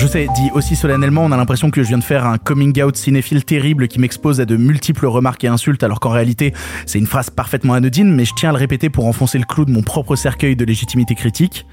Je 0.05 0.11
sais, 0.11 0.27
dit 0.35 0.51
aussi 0.53 0.75
solennellement, 0.75 1.25
on 1.25 1.31
a 1.31 1.37
l'impression 1.37 1.71
que 1.71 1.81
je 1.81 1.87
viens 1.87 1.97
de 1.97 2.03
faire 2.03 2.27
un 2.27 2.37
coming 2.37 2.79
out 2.83 2.95
cinéphile 2.95 3.43
terrible 3.43 3.87
qui 3.87 3.97
m'expose 3.97 4.39
à 4.39 4.45
de 4.45 4.55
multiples 4.55 5.07
remarques 5.07 5.43
et 5.43 5.47
insultes, 5.47 5.81
alors 5.81 5.99
qu'en 5.99 6.11
réalité, 6.11 6.53
c'est 6.85 6.99
une 6.99 7.07
phrase 7.07 7.31
parfaitement 7.31 7.73
anodine, 7.73 8.13
mais 8.13 8.23
je 8.23 8.33
tiens 8.37 8.49
à 8.49 8.51
le 8.51 8.59
répéter 8.59 8.91
pour 8.91 9.07
enfoncer 9.07 9.39
le 9.39 9.45
clou 9.45 9.65
de 9.65 9.71
mon 9.71 9.81
propre 9.81 10.15
cercueil 10.15 10.55
de 10.55 10.63
légitimité 10.63 11.15
critique. 11.15 11.65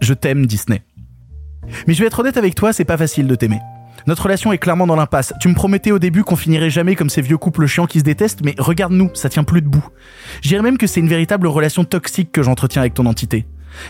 Je 0.00 0.14
t'aime, 0.14 0.46
Disney. 0.46 0.80
Mais 1.86 1.92
je 1.92 2.00
vais 2.00 2.06
être 2.06 2.20
honnête 2.20 2.38
avec 2.38 2.54
toi, 2.54 2.72
c'est 2.72 2.86
pas 2.86 2.96
facile 2.96 3.26
de 3.26 3.34
t'aimer. 3.34 3.60
Notre 4.06 4.22
relation 4.22 4.50
est 4.50 4.58
clairement 4.58 4.86
dans 4.86 4.96
l'impasse. 4.96 5.34
Tu 5.38 5.48
me 5.48 5.54
promettais 5.54 5.92
au 5.92 5.98
début 5.98 6.24
qu'on 6.24 6.36
finirait 6.36 6.70
jamais 6.70 6.96
comme 6.96 7.10
ces 7.10 7.20
vieux 7.20 7.36
couples 7.36 7.66
chiants 7.66 7.86
qui 7.86 7.98
se 7.98 8.04
détestent, 8.04 8.42
mais 8.42 8.54
regarde-nous, 8.56 9.10
ça 9.12 9.28
tient 9.28 9.44
plus 9.44 9.60
debout. 9.60 9.86
Je 10.40 10.48
dirais 10.48 10.62
même 10.62 10.78
que 10.78 10.86
c'est 10.86 11.00
une 11.00 11.08
véritable 11.08 11.48
relation 11.48 11.84
toxique 11.84 12.32
que 12.32 12.42
j'entretiens 12.42 12.80
avec 12.80 12.94
ton 12.94 13.04
entité. 13.04 13.44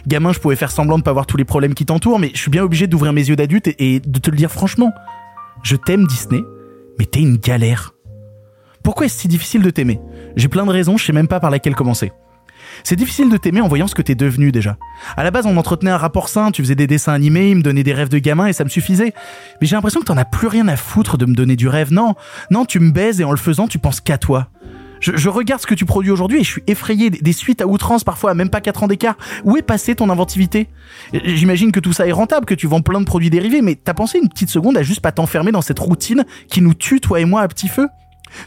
Gamin, 0.07 0.33
je 0.33 0.39
pouvais 0.39 0.57
faire 0.57 0.71
semblant 0.71 0.99
de 0.99 1.03
pas 1.03 1.13
voir 1.13 1.27
tous 1.27 1.37
les 1.37 1.45
problèmes 1.45 1.75
qui 1.75 1.87
t'entourent, 1.87 2.19
mais 2.19 2.31
je 2.35 2.39
suis 2.39 2.51
bien 2.51 2.63
obligé 2.63 2.87
d'ouvrir 2.87 3.13
mes 3.13 3.29
yeux 3.29 3.37
d'adulte 3.37 3.69
et, 3.79 4.01
de 4.01 4.19
te 4.19 4.31
le 4.31 4.37
dire 4.37 4.51
franchement. 4.51 4.93
Je 5.63 5.77
t'aime 5.77 6.07
Disney, 6.07 6.43
mais 6.99 7.07
t'es 7.07 7.21
une 7.21 7.37
galère. 7.37 7.95
Pourquoi 8.83 9.07
est-ce 9.07 9.21
si 9.21 9.29
difficile 9.29 9.63
de 9.63 9.71
t'aimer? 9.71 10.01
J'ai 10.37 10.49
plein 10.49 10.67
de 10.67 10.71
raisons, 10.71 10.97
je 10.97 11.05
sais 11.05 11.13
même 11.13 11.29
pas 11.29 11.41
par 11.41 11.51
laquelle 11.51 11.75
commencer. 11.75 12.13
C'est 12.83 12.97
difficile 12.97 13.31
de 13.31 13.37
t'aimer 13.37 13.61
en 13.61 13.69
voyant 13.69 13.87
ce 13.87 13.95
que 13.95 14.03
t'es 14.03 14.15
devenu 14.15 14.53
déjà. 14.53 14.77
À 15.17 15.25
la 15.25 15.31
base, 15.31 15.47
on 15.47 15.57
entretenait 15.57 15.91
un 15.91 15.97
rapport 15.97 16.29
sain, 16.29 16.51
tu 16.51 16.63
faisais 16.63 16.75
des 16.75 16.87
dessins 16.87 17.13
animés, 17.13 17.51
il 17.51 17.57
me 17.57 17.63
donnait 17.63 17.83
des 17.83 17.93
rêves 17.93 18.09
de 18.09 18.19
gamin 18.19 18.47
et 18.47 18.53
ça 18.53 18.65
me 18.65 18.69
suffisait. 18.69 19.15
Mais 19.61 19.67
j'ai 19.67 19.77
l'impression 19.77 20.01
que 20.01 20.07
t'en 20.07 20.17
as 20.17 20.25
plus 20.25 20.49
rien 20.49 20.67
à 20.69 20.77
foutre 20.77 21.17
de 21.17 21.27
me 21.27 21.35
donner 21.35 21.57
du 21.57 21.69
rêve. 21.69 21.93
Non, 21.93 22.15
non, 22.51 22.65
tu 22.65 22.81
me 22.81 22.91
baises 22.91 23.21
et 23.21 23.25
en 23.25 23.31
le 23.31 23.37
faisant, 23.37 23.69
tu 23.69 23.79
penses 23.79 24.01
qu'à 24.01 24.19
toi. 24.19 24.49
Je, 25.13 25.29
regarde 25.29 25.61
ce 25.61 25.67
que 25.67 25.75
tu 25.75 25.85
produis 25.85 26.11
aujourd'hui 26.11 26.41
et 26.41 26.45
je 26.45 26.51
suis 26.51 26.63
effrayé 26.67 27.11
des, 27.11 27.19
des 27.19 27.33
suites 27.33 27.61
à 27.61 27.67
outrance 27.67 28.05
parfois 28.05 28.31
à 28.31 28.35
même 28.35 28.49
pas 28.49 28.61
4 28.61 28.85
ans 28.85 28.87
d'écart. 28.87 29.17
Où 29.45 29.57
est 29.57 29.63
passée 29.63 29.95
ton 29.95 30.09
inventivité? 30.09 30.69
J'imagine 31.13 31.73
que 31.73 31.81
tout 31.81 31.93
ça 31.93 32.07
est 32.07 32.13
rentable, 32.13 32.47
que 32.47 32.55
tu 32.55 32.67
vends 32.67 32.81
plein 32.81 33.01
de 33.01 33.05
produits 33.05 33.31
dérivés, 33.31 33.61
mais 33.61 33.75
t'as 33.75 33.95
pensé 33.95 34.19
une 34.19 34.29
petite 34.29 34.51
seconde 34.51 34.79
à 34.79 34.83
juste 34.83 35.01
pas 35.01 35.13
t'enfermer 35.13 35.53
dans 35.53 35.63
cette 35.63 35.79
routine 35.79 36.25
qui 36.49 36.63
nous 36.63 36.75
tue 36.75 37.01
toi 37.01 37.21
et 37.21 37.25
moi 37.25 37.43
à 37.43 37.49
petit 37.49 37.69
feu? 37.69 37.89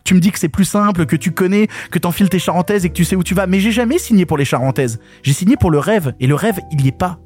Tu 0.04 0.14
me 0.16 0.20
dis 0.20 0.32
que 0.32 0.40
c'est 0.40 0.50
plus 0.50 0.66
simple, 0.66 1.06
que 1.06 1.16
tu 1.16 1.32
connais, 1.32 1.68
que 1.92 2.00
t'enfiles 2.00 2.30
tes 2.30 2.40
charentaises 2.40 2.86
et 2.86 2.90
que 2.90 2.94
tu 2.94 3.06
sais 3.06 3.16
où 3.16 3.24
tu 3.24 3.34
vas. 3.34 3.48
Mais 3.48 3.60
j'ai 3.60 3.72
jamais 3.72 3.98
signé 3.98 4.26
pour 4.26 4.38
les 4.38 4.46
charentaises. 4.46 5.00
J'ai 5.24 5.34
signé 5.34 5.56
pour 5.56 5.72
le 5.72 5.80
rêve. 5.80 6.14
Et 6.20 6.28
le 6.28 6.36
rêve, 6.36 6.60
il 6.72 6.82
y 6.82 6.90
est 6.90 6.98
pas. 6.98 7.20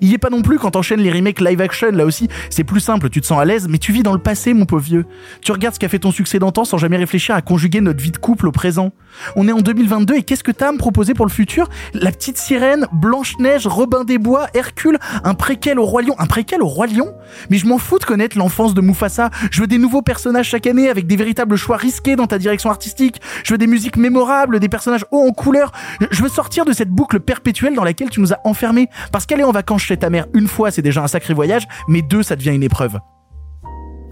Il 0.00 0.08
y 0.08 0.14
est 0.14 0.18
pas 0.18 0.30
non 0.30 0.42
plus 0.42 0.58
quand 0.58 0.72
t'enchaînes 0.72 1.00
les 1.00 1.12
remakes 1.12 1.40
live 1.40 1.60
action, 1.60 1.90
là 1.90 2.04
aussi, 2.04 2.28
c'est 2.50 2.64
plus 2.64 2.80
simple, 2.80 3.08
tu 3.10 3.20
te 3.20 3.26
sens 3.26 3.40
à 3.40 3.44
l'aise, 3.44 3.68
mais 3.68 3.78
tu 3.78 3.92
vis 3.92 4.02
dans 4.02 4.12
le 4.12 4.18
passé, 4.18 4.54
mon 4.54 4.66
pauvre 4.66 4.82
vieux. 4.82 5.06
Tu 5.42 5.52
regardes 5.52 5.74
ce 5.74 5.80
qu'a 5.80 5.88
fait 5.88 5.98
ton 5.98 6.10
succès 6.12 6.38
d'antan 6.38 6.64
sans 6.64 6.78
jamais 6.78 6.96
réfléchir 6.96 7.34
à 7.34 7.42
conjuguer 7.42 7.80
notre 7.80 8.02
vie 8.02 8.10
de 8.10 8.18
couple 8.18 8.46
au 8.48 8.52
présent. 8.52 8.92
On 9.36 9.48
est 9.48 9.52
en 9.52 9.60
2022 9.60 10.14
et 10.14 10.22
qu'est-ce 10.22 10.44
que 10.44 10.52
t'as 10.52 10.68
à 10.68 10.72
me 10.72 10.78
proposer 10.78 11.14
pour 11.14 11.26
le 11.26 11.30
futur? 11.30 11.68
La 11.94 12.10
petite 12.12 12.38
sirène, 12.38 12.86
Blanche-Neige, 12.92 13.66
Robin 13.66 14.04
des 14.04 14.18
Bois, 14.18 14.46
Hercule, 14.54 14.98
un 15.24 15.34
préquel 15.34 15.78
au 15.78 15.84
Roi 15.84 16.02
Lion, 16.02 16.14
un 16.18 16.26
préquel 16.26 16.62
au 16.62 16.66
Roi 16.66 16.86
Lion? 16.86 17.14
Mais 17.50 17.58
je 17.58 17.66
m'en 17.66 17.78
fous 17.78 17.98
de 17.98 18.04
connaître 18.04 18.38
l'enfance 18.38 18.74
de 18.74 18.80
Mufasa, 18.80 19.30
je 19.50 19.60
veux 19.60 19.66
des 19.66 19.78
nouveaux 19.78 20.02
personnages 20.02 20.48
chaque 20.48 20.66
année 20.66 20.88
avec 20.88 21.06
des 21.06 21.16
véritables 21.16 21.56
choix 21.56 21.76
risqués 21.76 22.16
dans 22.16 22.26
ta 22.26 22.38
direction 22.38 22.70
artistique, 22.70 23.20
je 23.44 23.54
veux 23.54 23.58
des 23.58 23.66
musiques 23.66 23.96
mémorables, 23.96 24.60
des 24.60 24.68
personnages 24.68 25.04
hauts 25.10 25.26
en 25.26 25.32
couleur, 25.32 25.72
je 26.10 26.22
veux 26.22 26.28
sortir 26.28 26.64
de 26.64 26.72
cette 26.72 26.90
boucle 26.90 27.20
perpétuelle 27.20 27.74
dans 27.74 27.84
laquelle 27.84 28.10
tu 28.10 28.20
nous 28.20 28.32
as 28.32 28.38
enfermés, 28.44 28.88
parce 29.12 29.26
qu'aller 29.26 29.44
en 29.44 29.52
vacances 29.52 29.82
chez 29.82 29.96
ta 29.96 30.10
mère 30.10 30.26
une 30.34 30.48
fois 30.48 30.70
c'est 30.70 30.82
déjà 30.82 31.02
un 31.02 31.08
sacré 31.08 31.34
voyage, 31.34 31.66
mais 31.88 32.02
deux 32.02 32.22
ça 32.22 32.36
devient 32.36 32.54
une 32.54 32.62
épreuve. 32.62 32.98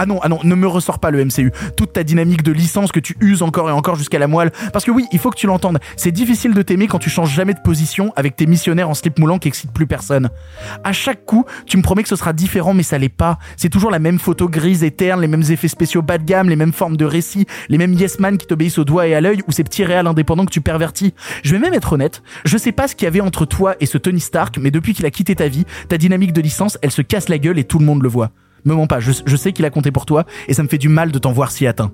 Ah 0.02 0.06
non, 0.06 0.18
ah 0.22 0.30
non, 0.30 0.38
ne 0.42 0.54
me 0.54 0.66
ressors 0.66 0.98
pas 0.98 1.10
le 1.10 1.22
MCU. 1.22 1.52
Toute 1.76 1.92
ta 1.92 2.04
dynamique 2.04 2.42
de 2.42 2.52
licence 2.52 2.90
que 2.90 3.00
tu 3.00 3.18
uses 3.20 3.42
encore 3.42 3.68
et 3.68 3.72
encore 3.72 3.96
jusqu'à 3.96 4.18
la 4.18 4.28
moelle. 4.28 4.50
Parce 4.72 4.86
que 4.86 4.90
oui, 4.90 5.04
il 5.12 5.18
faut 5.18 5.28
que 5.28 5.36
tu 5.36 5.46
l'entendes. 5.46 5.78
C'est 5.94 6.10
difficile 6.10 6.54
de 6.54 6.62
t'aimer 6.62 6.86
quand 6.86 6.98
tu 6.98 7.10
changes 7.10 7.34
jamais 7.34 7.52
de 7.52 7.60
position 7.60 8.10
avec 8.16 8.34
tes 8.34 8.46
missionnaires 8.46 8.88
en 8.88 8.94
slip 8.94 9.18
moulant 9.18 9.38
qui 9.38 9.48
excitent 9.48 9.74
plus 9.74 9.86
personne. 9.86 10.30
À 10.84 10.92
chaque 10.92 11.26
coup, 11.26 11.44
tu 11.66 11.76
me 11.76 11.82
promets 11.82 12.02
que 12.02 12.08
ce 12.08 12.16
sera 12.16 12.32
différent, 12.32 12.72
mais 12.72 12.82
ça 12.82 12.96
l'est 12.96 13.10
pas. 13.10 13.38
C'est 13.58 13.68
toujours 13.68 13.90
la 13.90 13.98
même 13.98 14.18
photo 14.18 14.48
grise 14.48 14.84
et 14.84 14.90
terne, 14.90 15.20
les 15.20 15.28
mêmes 15.28 15.44
effets 15.50 15.68
spéciaux 15.68 16.00
bas 16.00 16.16
de 16.16 16.24
gamme, 16.24 16.48
les 16.48 16.56
mêmes 16.56 16.72
formes 16.72 16.96
de 16.96 17.04
récits, 17.04 17.44
les 17.68 17.76
mêmes 17.76 17.92
yes 17.92 18.20
man 18.20 18.38
qui 18.38 18.46
t'obéissent 18.46 18.78
au 18.78 18.84
doigt 18.86 19.06
et 19.06 19.14
à 19.14 19.20
l'œil 19.20 19.42
ou 19.48 19.52
ces 19.52 19.64
petits 19.64 19.84
réals 19.84 20.06
indépendants 20.06 20.46
que 20.46 20.50
tu 20.50 20.62
pervertis. 20.62 21.12
Je 21.42 21.52
vais 21.52 21.58
même 21.58 21.74
être 21.74 21.92
honnête. 21.92 22.22
Je 22.46 22.56
sais 22.56 22.72
pas 22.72 22.88
ce 22.88 22.94
qu'il 22.94 23.04
y 23.04 23.08
avait 23.08 23.20
entre 23.20 23.44
toi 23.44 23.74
et 23.80 23.86
ce 23.86 23.98
Tony 23.98 24.20
Stark, 24.20 24.56
mais 24.56 24.70
depuis 24.70 24.94
qu'il 24.94 25.04
a 25.04 25.10
quitté 25.10 25.34
ta 25.34 25.48
vie, 25.48 25.66
ta 25.90 25.98
dynamique 25.98 26.32
de 26.32 26.40
licence, 26.40 26.78
elle 26.80 26.90
se 26.90 27.02
casse 27.02 27.28
la 27.28 27.36
gueule 27.36 27.58
et 27.58 27.64
tout 27.64 27.78
le 27.78 27.84
monde 27.84 28.02
le 28.02 28.08
voit. 28.08 28.30
Me 28.64 28.74
mens 28.74 28.86
pas, 28.86 29.00
je, 29.00 29.36
sais 29.36 29.52
qu'il 29.52 29.64
a 29.64 29.70
compté 29.70 29.90
pour 29.90 30.06
toi 30.06 30.24
et 30.48 30.54
ça 30.54 30.62
me 30.62 30.68
fait 30.68 30.78
du 30.78 30.88
mal 30.88 31.12
de 31.12 31.18
t'en 31.18 31.32
voir 31.32 31.50
si 31.50 31.66
atteint. 31.66 31.92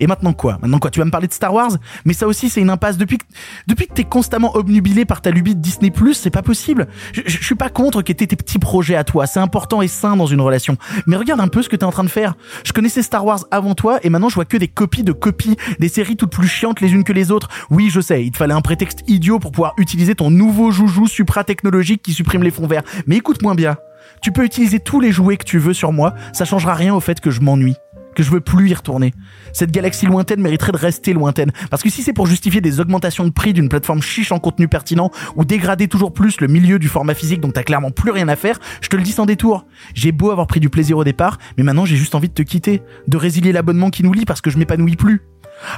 Et 0.00 0.06
maintenant 0.06 0.32
quoi? 0.32 0.58
Maintenant 0.62 0.78
quoi? 0.78 0.90
Tu 0.90 0.98
vas 0.98 1.04
me 1.04 1.10
parler 1.10 1.28
de 1.28 1.32
Star 1.32 1.52
Wars? 1.52 1.72
Mais 2.04 2.12
ça 2.12 2.26
aussi 2.26 2.48
c'est 2.48 2.60
une 2.60 2.70
impasse. 2.70 2.96
Depuis 2.96 3.18
que, 3.18 3.94
t'es 3.94 4.04
constamment 4.04 4.56
obnubilé 4.56 5.04
par 5.04 5.22
ta 5.22 5.30
lubie 5.30 5.54
de 5.54 5.60
Disney+, 5.60 5.92
c'est 6.14 6.30
pas 6.30 6.42
possible. 6.42 6.88
Je 7.12 7.42
suis 7.42 7.54
pas 7.54 7.68
contre 7.68 8.02
que 8.02 8.12
t'aies 8.12 8.26
tes 8.26 8.36
petits 8.36 8.58
projets 8.58 8.96
à 8.96 9.04
toi. 9.04 9.26
C'est 9.26 9.40
important 9.40 9.82
et 9.82 9.88
sain 9.88 10.16
dans 10.16 10.26
une 10.26 10.40
relation. 10.40 10.76
Mais 11.06 11.16
regarde 11.16 11.40
un 11.40 11.48
peu 11.48 11.62
ce 11.62 11.68
que 11.68 11.76
t'es 11.76 11.84
en 11.84 11.92
train 11.92 12.04
de 12.04 12.08
faire. 12.08 12.34
Je 12.64 12.72
connaissais 12.72 13.02
Star 13.02 13.24
Wars 13.24 13.44
avant 13.50 13.74
toi 13.74 13.98
et 14.02 14.10
maintenant 14.10 14.28
je 14.28 14.34
vois 14.34 14.44
que 14.44 14.56
des 14.56 14.68
copies 14.68 15.04
de 15.04 15.12
copies, 15.12 15.56
des 15.78 15.88
séries 15.88 16.16
toutes 16.16 16.32
plus 16.32 16.48
chiantes 16.48 16.80
les 16.80 16.92
unes 16.92 17.04
que 17.04 17.12
les 17.12 17.30
autres. 17.30 17.48
Oui, 17.70 17.88
je 17.90 18.00
sais, 18.00 18.24
il 18.24 18.30
te 18.30 18.36
fallait 18.36 18.54
un 18.54 18.62
prétexte 18.62 19.02
idiot 19.06 19.38
pour 19.38 19.52
pouvoir 19.52 19.74
utiliser 19.78 20.14
ton 20.14 20.30
nouveau 20.30 20.70
joujou 20.70 21.06
supra-technologique 21.06 22.02
qui 22.02 22.12
supprime 22.12 22.42
les 22.42 22.50
fonds 22.50 22.66
verts. 22.66 22.82
Mais 23.06 23.16
écoute-moi 23.16 23.54
bien. 23.54 23.76
Tu 24.22 24.32
peux 24.32 24.44
utiliser 24.44 24.80
tous 24.80 25.00
les 25.00 25.12
jouets 25.12 25.36
que 25.36 25.44
tu 25.44 25.58
veux 25.58 25.74
sur 25.74 25.92
moi, 25.92 26.14
ça 26.32 26.44
changera 26.44 26.74
rien 26.74 26.94
au 26.94 27.00
fait 27.00 27.20
que 27.20 27.30
je 27.30 27.40
m'ennuie 27.40 27.76
que 28.16 28.24
je 28.24 28.30
veux 28.30 28.40
plus 28.40 28.70
y 28.70 28.74
retourner. 28.74 29.12
Cette 29.52 29.70
galaxie 29.70 30.06
lointaine 30.06 30.40
mériterait 30.40 30.72
de 30.72 30.78
rester 30.78 31.12
lointaine. 31.12 31.52
Parce 31.70 31.82
que 31.82 31.90
si 31.90 32.02
c'est 32.02 32.14
pour 32.14 32.26
justifier 32.26 32.60
des 32.60 32.80
augmentations 32.80 33.24
de 33.24 33.30
prix 33.30 33.52
d'une 33.52 33.68
plateforme 33.68 34.02
chiche 34.02 34.32
en 34.32 34.40
contenu 34.40 34.66
pertinent 34.66 35.10
ou 35.36 35.44
dégrader 35.44 35.86
toujours 35.86 36.12
plus 36.12 36.40
le 36.40 36.48
milieu 36.48 36.80
du 36.80 36.88
format 36.88 37.14
physique 37.14 37.40
dont 37.40 37.50
t'as 37.50 37.62
clairement 37.62 37.92
plus 37.92 38.10
rien 38.10 38.26
à 38.28 38.34
faire, 38.34 38.58
je 38.80 38.88
te 38.88 38.96
le 38.96 39.02
dis 39.02 39.12
sans 39.12 39.26
détour. 39.26 39.66
J'ai 39.94 40.10
beau 40.10 40.30
avoir 40.30 40.48
pris 40.48 40.60
du 40.60 40.70
plaisir 40.70 40.96
au 40.96 41.04
départ, 41.04 41.38
mais 41.56 41.62
maintenant 41.62 41.84
j'ai 41.84 41.96
juste 41.96 42.14
envie 42.14 42.28
de 42.28 42.34
te 42.34 42.42
quitter, 42.42 42.82
de 43.06 43.16
résilier 43.16 43.52
l'abonnement 43.52 43.90
qui 43.90 44.02
nous 44.02 44.14
lie 44.14 44.24
parce 44.24 44.40
que 44.40 44.50
je 44.50 44.58
m'épanouis 44.58 44.96
plus. 44.96 45.22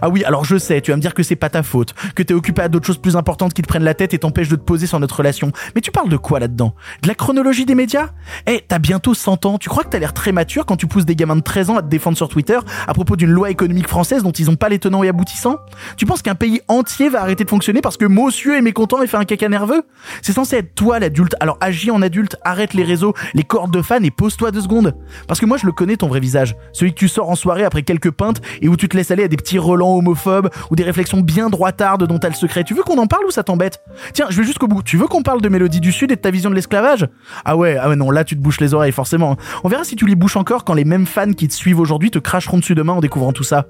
Ah 0.00 0.08
oui, 0.08 0.24
alors 0.24 0.44
je 0.44 0.56
sais, 0.56 0.80
tu 0.80 0.90
vas 0.90 0.96
me 0.96 1.02
dire 1.02 1.14
que 1.14 1.22
c'est 1.22 1.36
pas 1.36 1.48
ta 1.48 1.62
faute, 1.62 1.94
que 2.14 2.22
t'es 2.22 2.34
occupé 2.34 2.62
à 2.62 2.68
d'autres 2.68 2.86
choses 2.86 2.98
plus 2.98 3.16
importantes 3.16 3.54
qui 3.54 3.62
te 3.62 3.68
prennent 3.68 3.84
la 3.84 3.94
tête 3.94 4.14
et 4.14 4.18
t'empêchent 4.18 4.48
de 4.48 4.56
te 4.56 4.62
poser 4.62 4.86
sur 4.86 4.98
notre 5.00 5.16
relation. 5.16 5.52
Mais 5.74 5.80
tu 5.80 5.90
parles 5.90 6.08
de 6.08 6.16
quoi 6.16 6.40
là-dedans? 6.40 6.74
De 7.02 7.08
la 7.08 7.14
chronologie 7.14 7.64
des 7.64 7.74
médias? 7.74 8.08
Eh, 8.46 8.64
t'as 8.66 8.78
bientôt 8.78 9.14
100 9.14 9.46
ans, 9.46 9.58
tu 9.58 9.68
crois 9.68 9.84
que 9.84 9.88
t'as 9.90 9.98
l'air 9.98 10.12
très 10.12 10.32
mature 10.32 10.66
quand 10.66 10.76
tu 10.76 10.86
pousses 10.86 11.04
des 11.04 11.16
gamins 11.16 11.36
de 11.36 11.42
13 11.42 11.70
ans 11.70 11.76
à 11.76 11.82
te 11.82 11.88
défendre 11.88 12.16
sur 12.16 12.28
Twitter 12.28 12.58
à 12.86 12.94
propos 12.94 13.16
d'une 13.16 13.30
loi 13.30 13.50
économique 13.50 13.88
française 13.88 14.22
dont 14.22 14.32
ils 14.32 14.50
ont 14.50 14.56
pas 14.56 14.68
les 14.68 14.78
tenants 14.78 15.02
et 15.02 15.08
aboutissants? 15.08 15.56
Tu 15.96 16.06
penses 16.06 16.22
qu'un 16.22 16.34
pays 16.34 16.60
entier 16.68 17.08
va 17.08 17.22
arrêter 17.22 17.44
de 17.44 17.50
fonctionner 17.50 17.80
parce 17.80 17.96
que 17.96 18.06
Monsieur 18.06 18.56
est 18.56 18.62
mécontent 18.62 19.02
et 19.02 19.06
fait 19.06 19.16
un 19.16 19.24
caca 19.24 19.48
nerveux? 19.48 19.82
C'est 20.22 20.32
censé 20.32 20.56
être 20.56 20.74
toi 20.74 20.98
l'adulte, 20.98 21.36
alors 21.40 21.56
agis 21.60 21.90
en 21.90 22.02
adulte, 22.02 22.36
arrête 22.42 22.74
les 22.74 22.84
réseaux, 22.84 23.14
les 23.34 23.44
cordes 23.44 23.72
de 23.72 23.82
fans 23.82 24.02
et 24.02 24.10
pose-toi 24.10 24.50
deux 24.50 24.62
secondes. 24.62 24.96
Parce 25.26 25.40
que 25.40 25.46
moi 25.46 25.56
je 25.56 25.66
le 25.66 25.72
connais 25.72 25.96
ton 25.96 26.08
vrai 26.08 26.20
visage, 26.20 26.56
celui 26.72 26.92
que 26.92 26.98
tu 26.98 27.08
sors 27.08 27.30
en 27.30 27.34
soirée 27.34 27.64
après 27.64 27.82
quelques 27.82 28.10
pintes 28.10 28.40
et 28.60 28.68
où 28.68 28.76
tu 28.76 28.88
te 28.88 28.96
laisses 28.96 29.10
aller 29.10 29.24
à 29.24 29.28
des 29.28 29.36
petits 29.36 29.58
relents 29.68 29.96
homophobes 29.96 30.50
ou 30.70 30.76
des 30.76 30.82
réflexions 30.82 31.20
bien 31.20 31.50
droitardes 31.50 32.06
dont 32.06 32.18
t'as 32.18 32.28
le 32.28 32.34
secret. 32.34 32.64
Tu 32.64 32.74
veux 32.74 32.82
qu'on 32.82 32.98
en 32.98 33.06
parle 33.06 33.26
ou 33.26 33.30
ça 33.30 33.42
t'embête? 33.42 33.80
Tiens, 34.12 34.26
je 34.30 34.40
vais 34.40 34.46
jusqu'au 34.46 34.66
bout. 34.66 34.82
Tu 34.82 34.96
veux 34.96 35.06
qu'on 35.06 35.22
parle 35.22 35.40
de 35.40 35.48
Mélodie 35.48 35.80
du 35.80 35.92
Sud 35.92 36.10
et 36.10 36.16
de 36.16 36.20
ta 36.20 36.30
vision 36.30 36.50
de 36.50 36.54
l'esclavage? 36.54 37.08
Ah 37.44 37.56
ouais, 37.56 37.76
ah 37.80 37.88
ouais 37.88 37.96
non, 37.96 38.10
là 38.10 38.24
tu 38.24 38.36
te 38.36 38.40
bouches 38.40 38.60
les 38.60 38.74
oreilles 38.74 38.92
forcément. 38.92 39.36
On 39.64 39.68
verra 39.68 39.84
si 39.84 39.96
tu 39.96 40.06
les 40.06 40.14
bouches 40.14 40.36
encore 40.36 40.64
quand 40.64 40.74
les 40.74 40.84
mêmes 40.84 41.06
fans 41.06 41.32
qui 41.32 41.48
te 41.48 41.54
suivent 41.54 41.80
aujourd'hui 41.80 42.10
te 42.10 42.18
cracheront 42.18 42.58
dessus 42.58 42.74
demain 42.74 42.94
en 42.94 43.00
découvrant 43.00 43.32
tout 43.32 43.44
ça. 43.44 43.66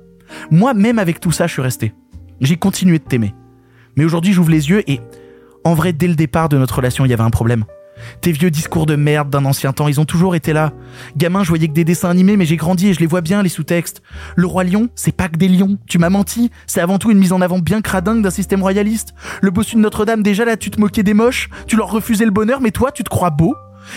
Moi, 0.51 0.75
même 0.75 0.99
avec 0.99 1.21
tout 1.21 1.33
ça, 1.33 1.47
je 1.47 1.53
suis 1.53 1.63
resté. 1.63 1.93
J'ai 2.41 2.57
continué 2.57 2.99
de 2.99 3.05
t'aimer. 3.05 3.35
Mais 3.97 4.05
aujourd'hui, 4.05 4.33
j'ouvre 4.33 4.51
les 4.51 4.71
yeux 4.71 4.89
et 4.91 5.01
en 5.65 5.75
vrai, 5.75 5.93
dès 5.93 6.07
le 6.07 6.15
départ 6.15 6.49
de 6.49 6.57
notre 6.57 6.77
relation, 6.77 7.05
il 7.05 7.11
y 7.11 7.13
avait 7.13 7.23
un 7.23 7.31
problème. 7.31 7.65
Tes 8.21 8.33
vieux 8.33 8.51
discours 8.51 8.87
de 8.87 8.97
merde 8.97 9.31
d'un 9.31 9.45
ancien 9.45 9.73
temps, 9.73 9.89
ils 9.89 10.01
ont 10.01 10.05
toujours 10.05 10.35
été 10.35 10.53
là. 10.53 10.73
Gamin, 11.17 11.43
je 11.43 11.49
voyais 11.49 11.69
que 11.69 11.73
des 11.73 11.85
dessins 11.85 12.11
animés, 12.11 12.37
mais 12.37 12.45
j'ai 12.45 12.57
grandi 12.57 12.89
et 12.89 12.95
je 12.95 13.01
les 13.01 13.07
vois 13.07 13.21
bien, 13.21 13.43
les 13.43 13.49
sous-textes. 13.49 14.03
Le 14.37 14.47
roi 14.47 14.65
lion, 14.65 14.89
c'est 14.95 15.13
pas 15.13 15.29
que 15.29 15.37
des 15.37 15.49
lions. 15.49 15.79
Tu 15.87 15.99
m'as 15.99 16.11
menti. 16.11 16.51
C'est 16.67 16.81
avant 16.81 16.99
tout 16.99 17.11
une 17.11 17.19
mise 17.19 17.33
en 17.33 17.41
avant 17.41 17.59
bien 17.59 17.81
cradingue 17.81 18.23
d'un 18.23 18.31
système 18.31 18.63
royaliste. 18.63 19.15
Le 19.43 19.51
bossu 19.51 19.77
de 19.77 19.81
Notre-Dame, 19.81 20.23
déjà 20.23 20.45
là, 20.45 20.57
tu 20.57 20.71
te 20.71 20.81
moquais 20.81 21.03
des 21.03 21.15
moches. 21.15 21.49
Tu 21.67 21.77
leur 21.77 21.91
refusais 21.91 22.25
le 22.25 22.31
bonheur, 22.31 22.61
mais 22.61 22.71
toi, 22.71 22.93
tu 22.93 23.05
te 23.05 23.11
crois 23.11 23.31
beau. 23.31 23.55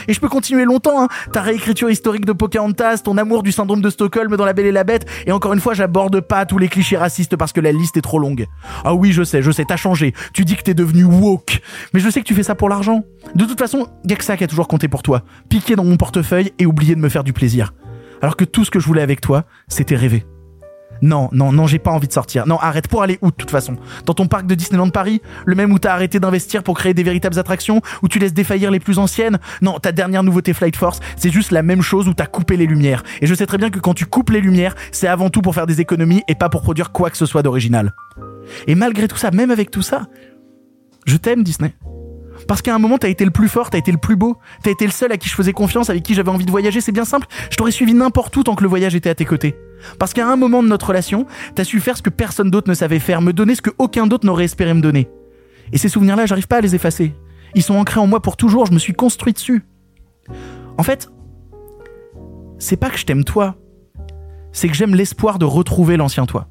Et 0.08 0.14
je 0.14 0.20
peux 0.20 0.30
continuer 0.30 0.66
longtemps, 0.66 1.04
hein. 1.04 1.08
Ta 1.34 1.42
réécriture 1.42 1.90
historique 1.90 2.26
de 2.26 2.34
Pocahontas, 2.34 3.00
ton 3.00 3.18
amour 3.18 3.44
du 3.44 3.52
syndrome 3.52 3.82
de 3.82 3.90
Stockholm 3.90 4.36
dans 4.36 4.46
La 4.46 4.54
Belle 4.54 4.66
et 4.66 4.72
la 4.72 4.84
Bête, 4.84 5.06
et 5.26 5.32
encore 5.32 5.54
une 5.54 5.60
fois, 5.60 5.74
j'aborde 5.74 6.20
pas 6.22 6.46
tous 6.46 6.58
les 6.58 6.68
clichés 6.68 6.98
racistes 6.98 7.36
parce 7.36 7.54
que 7.54 7.62
la 7.62 7.72
liste 7.72 7.98
est 7.98 8.02
trop 8.02 8.20
longue. 8.20 8.48
Ah 8.84 8.94
oui, 8.94 9.12
je 9.12 9.24
sais, 9.24 9.42
je 9.42 9.52
sais, 9.52 9.66
t'as 9.66 9.78
changé. 9.78 10.14
Tu 10.34 10.46
dis 10.46 10.56
que 10.56 10.64
t'es 10.64 10.74
devenu 10.74 11.04
woke. 11.04 11.62
Mais 11.94 12.00
je 12.00 12.10
sais 12.10 12.22
que 12.22 12.26
tu 12.26 12.36
fais 12.36 12.44
ça 12.44 12.56
pour 12.56 12.70
l'argent. 12.70 13.04
De 13.36 13.46
toute 13.46 13.60
façon, 13.60 13.88
y'a 14.06 14.16
que 14.16 14.24
ça 14.24 14.38
qui 14.38 14.44
a 14.44 14.48
toujours 14.48 14.68
compté 14.68 14.88
pour 14.88 15.04
toi. 15.04 15.24
Piquer 15.50 15.76
dans 15.76 15.84
mon 15.84 15.98
portefeuille 15.98 16.54
et 16.60 16.66
oublier 16.66 16.96
de 16.96 17.00
me 17.00 17.10
faire 17.10 17.24
du 17.24 17.34
plaisir. 17.34 17.74
Alors 18.22 18.36
que 18.36 18.46
tout 18.46 18.66
ce 18.66 18.72
que 18.72 18.80
je 18.80 18.86
voulais 18.86 19.02
avec 19.02 19.22
toi, 19.22 19.46
c'était 19.68 19.96
rêver. 19.96 20.26
Non, 21.02 21.30
non, 21.32 21.52
non, 21.52 21.68
j'ai 21.68 21.80
pas 21.80 21.92
envie 21.92 22.08
de 22.08 22.14
sortir. 22.14 22.46
Non, 22.48 22.58
arrête 22.60 22.88
pour 22.88 23.02
aller 23.02 23.18
où 23.22 23.32
de 23.32 23.36
toute 23.36 23.50
façon? 23.52 23.78
Dans 24.06 24.14
ton 24.14 24.28
parc 24.28 24.46
de 24.46 24.56
Disneyland 24.56 24.90
Paris? 24.90 25.22
Le 25.46 25.56
même 25.56 25.72
où 25.72 25.80
t'as 25.80 25.94
arrêté 25.94 26.20
d'investir 26.20 26.64
pour 26.64 26.78
créer 26.78 26.94
des 26.94 27.04
véritables 27.04 27.40
attractions? 27.40 27.82
Où 28.04 28.08
tu 28.08 28.20
laisses 28.20 28.34
défaillir 28.34 28.72
les 28.72 28.80
plus 28.80 29.00
anciennes? 29.00 29.40
Non, 29.62 29.80
ta 29.80 29.92
dernière 29.92 30.24
nouveauté 30.24 30.54
Flight 30.54 30.76
Force, 30.76 31.00
c'est 31.18 31.32
juste 31.32 31.52
la 31.52 31.64
même 31.64 31.82
chose 31.82 32.08
où 32.08 32.14
t'as 32.14 32.28
coupé 32.28 32.58
les 32.58 32.68
lumières. 32.68 33.04
Et 33.22 33.28
je 33.28 33.34
sais 33.34 33.46
très 33.46 33.58
bien 33.58 33.70
que 33.70 33.80
quand 33.80 33.94
tu 33.94 34.06
coupes 34.06 34.30
les 34.30 34.42
lumières, 34.42 34.76
c'est 34.92 35.08
avant 35.08 35.30
tout 35.30 35.42
pour 35.42 35.56
faire 35.56 35.68
des 35.68 35.82
économies 35.82 36.24
et 36.28 36.36
pas 36.36 36.50
pour 36.50 36.62
produire 36.62 36.92
quoi 36.92 37.10
que 37.10 37.18
ce 37.18 37.26
soit 37.26 37.42
d'original. 37.42 37.94
Et 38.68 38.76
malgré 38.76 39.08
tout 39.08 39.18
ça, 39.18 39.32
même 39.32 39.52
avec 39.52 39.72
tout 39.72 39.82
ça, 39.82 40.08
je 41.06 41.18
t'aime 41.18 41.44
Disney. 41.44 41.74
Parce 42.48 42.62
qu'à 42.62 42.74
un 42.74 42.80
moment, 42.80 42.98
t'as 42.98 43.10
été 43.10 43.26
le 43.26 43.32
plus 43.32 43.50
fort, 43.50 43.70
t'as 43.70 43.78
été 43.78 43.92
le 43.92 43.98
plus 43.98 44.16
beau, 44.16 44.38
t'as 44.64 44.72
été 44.72 44.86
le 44.86 44.92
seul 44.92 45.12
à 45.12 45.18
qui 45.18 45.30
je 45.30 45.36
faisais 45.36 45.54
confiance, 45.54 45.90
avec 45.90 46.04
qui 46.04 46.14
j'avais 46.14 46.32
envie 46.32 46.46
de 46.46 46.52
voyager, 46.52 46.82
c'est 46.82 46.92
bien 46.92 47.06
simple. 47.06 47.28
Je 47.50 47.58
t'aurais 47.58 47.72
suivi 47.72 47.94
n'importe 47.94 48.36
où 48.38 48.44
tant 48.44 48.56
que 48.56 48.64
le 48.64 48.70
voyage 48.70 48.96
était 48.96 49.10
à 49.10 49.16
tes 49.16 49.26
côtés. 49.26 49.56
Parce 50.00 50.14
qu'à 50.14 50.28
un 50.28 50.36
moment 50.36 50.64
de 50.64 50.68
notre 50.68 50.88
relation, 50.88 51.26
t'as 51.56 51.64
su 51.64 51.80
faire 51.80 51.98
ce 51.98 52.02
que 52.02 52.10
personne 52.10 52.50
d'autre 52.50 52.70
ne 52.70 52.74
savait 52.74 53.00
faire, 53.00 53.22
me 53.22 53.34
donner 53.34 53.56
ce 53.56 53.62
que 53.62 53.72
aucun 53.78 54.08
d'autre 54.08 54.26
n'aurait 54.26 54.46
espéré 54.46 54.74
me 54.74 54.82
donner. 54.82 55.10
Et 55.74 55.78
ces 55.78 55.90
souvenirs-là, 55.90 56.26
j'arrive 56.26 56.48
pas 56.48 56.58
à 56.58 56.62
les 56.62 56.76
effacer. 56.76 57.14
Ils 57.56 57.64
sont 57.64 57.76
ancrés 57.76 58.00
en 58.00 58.08
moi 58.08 58.22
pour 58.22 58.38
toujours, 58.38 58.66
je 58.66 58.74
me 58.74 58.80
suis 58.80 58.94
construit 58.94 59.34
dessus. 59.34 59.64
En 60.78 60.84
fait, 60.84 61.10
c'est 62.60 62.78
pas 62.78 62.90
que 62.90 62.98
je 62.98 63.06
t'aime 63.06 63.24
toi, 63.24 63.56
c'est 64.52 64.68
que 64.68 64.76
j'aime 64.76 64.96
l'espoir 64.96 65.40
de 65.40 65.46
retrouver 65.46 65.98
l'ancien 65.98 66.26
toi. 66.26 66.48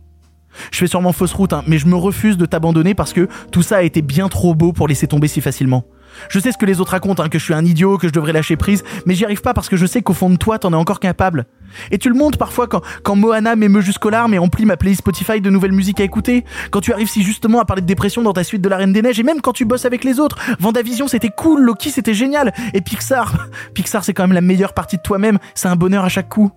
Je 0.72 0.78
fais 0.78 0.86
sûrement 0.86 1.12
fausse 1.12 1.32
route, 1.32 1.52
hein, 1.52 1.62
mais 1.66 1.78
je 1.78 1.86
me 1.86 1.94
refuse 1.94 2.36
de 2.36 2.44
t'abandonner 2.46 2.94
parce 2.94 3.12
que 3.12 3.28
tout 3.52 3.62
ça 3.62 3.78
a 3.78 3.82
été 3.82 4.02
bien 4.02 4.28
trop 4.28 4.54
beau 4.54 4.72
pour 4.72 4.88
laisser 4.88 5.06
tomber 5.06 5.28
si 5.28 5.40
facilement. 5.40 5.84
Je 6.28 6.38
sais 6.38 6.52
ce 6.52 6.58
que 6.58 6.66
les 6.66 6.80
autres 6.80 6.92
racontent, 6.92 7.22
hein, 7.22 7.28
que 7.28 7.38
je 7.38 7.44
suis 7.44 7.54
un 7.54 7.64
idiot, 7.64 7.98
que 7.98 8.08
je 8.08 8.12
devrais 8.12 8.32
lâcher 8.32 8.56
prise, 8.56 8.84
mais 9.06 9.14
j'y 9.14 9.24
arrive 9.24 9.40
pas 9.40 9.54
parce 9.54 9.68
que 9.68 9.76
je 9.76 9.86
sais 9.86 10.02
qu'au 10.02 10.12
fond 10.12 10.30
de 10.30 10.36
toi, 10.36 10.58
t'en 10.58 10.72
es 10.72 10.76
encore 10.76 11.00
capable. 11.00 11.46
Et 11.90 11.98
tu 11.98 12.08
le 12.08 12.14
montres 12.14 12.38
parfois 12.38 12.66
quand, 12.66 12.82
quand 13.02 13.16
Moana 13.16 13.56
m'émeut 13.56 13.80
jusqu'aux 13.80 14.10
larmes 14.10 14.34
et 14.34 14.38
remplit 14.38 14.66
ma 14.66 14.76
playlist 14.76 15.00
Spotify 15.00 15.40
de 15.40 15.50
nouvelles 15.50 15.72
musiques 15.72 16.00
à 16.00 16.04
écouter, 16.04 16.44
quand 16.70 16.80
tu 16.80 16.92
arrives 16.92 17.08
si 17.08 17.22
justement 17.22 17.60
à 17.60 17.64
parler 17.64 17.82
de 17.82 17.86
dépression 17.86 18.22
dans 18.22 18.32
ta 18.32 18.44
suite 18.44 18.62
de 18.62 18.68
La 18.68 18.76
Reine 18.76 18.92
des 18.92 19.02
Neiges, 19.02 19.20
et 19.20 19.22
même 19.22 19.40
quand 19.40 19.52
tu 19.52 19.64
bosses 19.64 19.84
avec 19.84 20.04
les 20.04 20.20
autres. 20.20 20.38
Vendavision 20.58 21.08
c'était 21.08 21.30
cool, 21.30 21.62
Loki 21.62 21.90
c'était 21.90 22.14
génial, 22.14 22.52
et 22.74 22.80
Pixar, 22.80 23.48
Pixar 23.74 24.04
c'est 24.04 24.14
quand 24.14 24.24
même 24.24 24.32
la 24.32 24.40
meilleure 24.40 24.74
partie 24.74 24.96
de 24.96 25.02
toi-même, 25.02 25.38
c'est 25.54 25.68
un 25.68 25.76
bonheur 25.76 26.04
à 26.04 26.08
chaque 26.08 26.28
coup. 26.28 26.50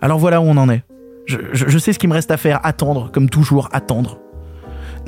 Alors 0.00 0.18
voilà 0.18 0.40
où 0.40 0.44
on 0.44 0.56
en 0.56 0.68
est. 0.68 0.84
Je, 1.26 1.38
je, 1.52 1.68
je 1.68 1.78
sais 1.78 1.92
ce 1.92 1.98
qu'il 1.98 2.08
me 2.08 2.14
reste 2.14 2.30
à 2.30 2.36
faire, 2.36 2.60
attendre, 2.64 3.10
comme 3.12 3.28
toujours, 3.28 3.68
attendre. 3.72 4.18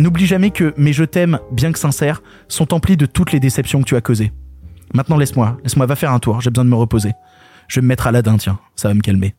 N'oublie 0.00 0.24
jamais 0.24 0.50
que 0.50 0.72
mes 0.78 0.94
je 0.94 1.04
t'aime, 1.04 1.38
bien 1.52 1.72
que 1.72 1.78
sincères, 1.78 2.22
sont 2.48 2.72
emplis 2.72 2.96
de 2.96 3.04
toutes 3.04 3.32
les 3.32 3.38
déceptions 3.38 3.82
que 3.82 3.86
tu 3.86 3.96
as 3.96 4.00
causées. 4.00 4.32
Maintenant 4.94 5.18
laisse-moi, 5.18 5.58
laisse-moi, 5.62 5.84
va 5.84 5.94
faire 5.94 6.10
un 6.10 6.18
tour, 6.18 6.40
j'ai 6.40 6.48
besoin 6.48 6.64
de 6.64 6.70
me 6.70 6.74
reposer. 6.74 7.12
Je 7.68 7.80
vais 7.80 7.82
me 7.82 7.88
mettre 7.88 8.06
à 8.06 8.08
Aladdin, 8.08 8.38
tiens, 8.38 8.58
ça 8.76 8.88
va 8.88 8.94
me 8.94 9.02
calmer. 9.02 9.34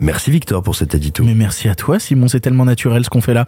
Merci 0.00 0.30
Victor 0.30 0.62
pour 0.62 0.76
cet 0.76 0.94
édito. 0.94 1.24
Mais 1.24 1.34
merci 1.34 1.68
à 1.68 1.74
toi 1.74 1.98
Simon, 1.98 2.28
c'est 2.28 2.40
tellement 2.40 2.64
naturel 2.64 3.04
ce 3.04 3.10
qu'on 3.10 3.20
fait 3.20 3.34
là. 3.34 3.46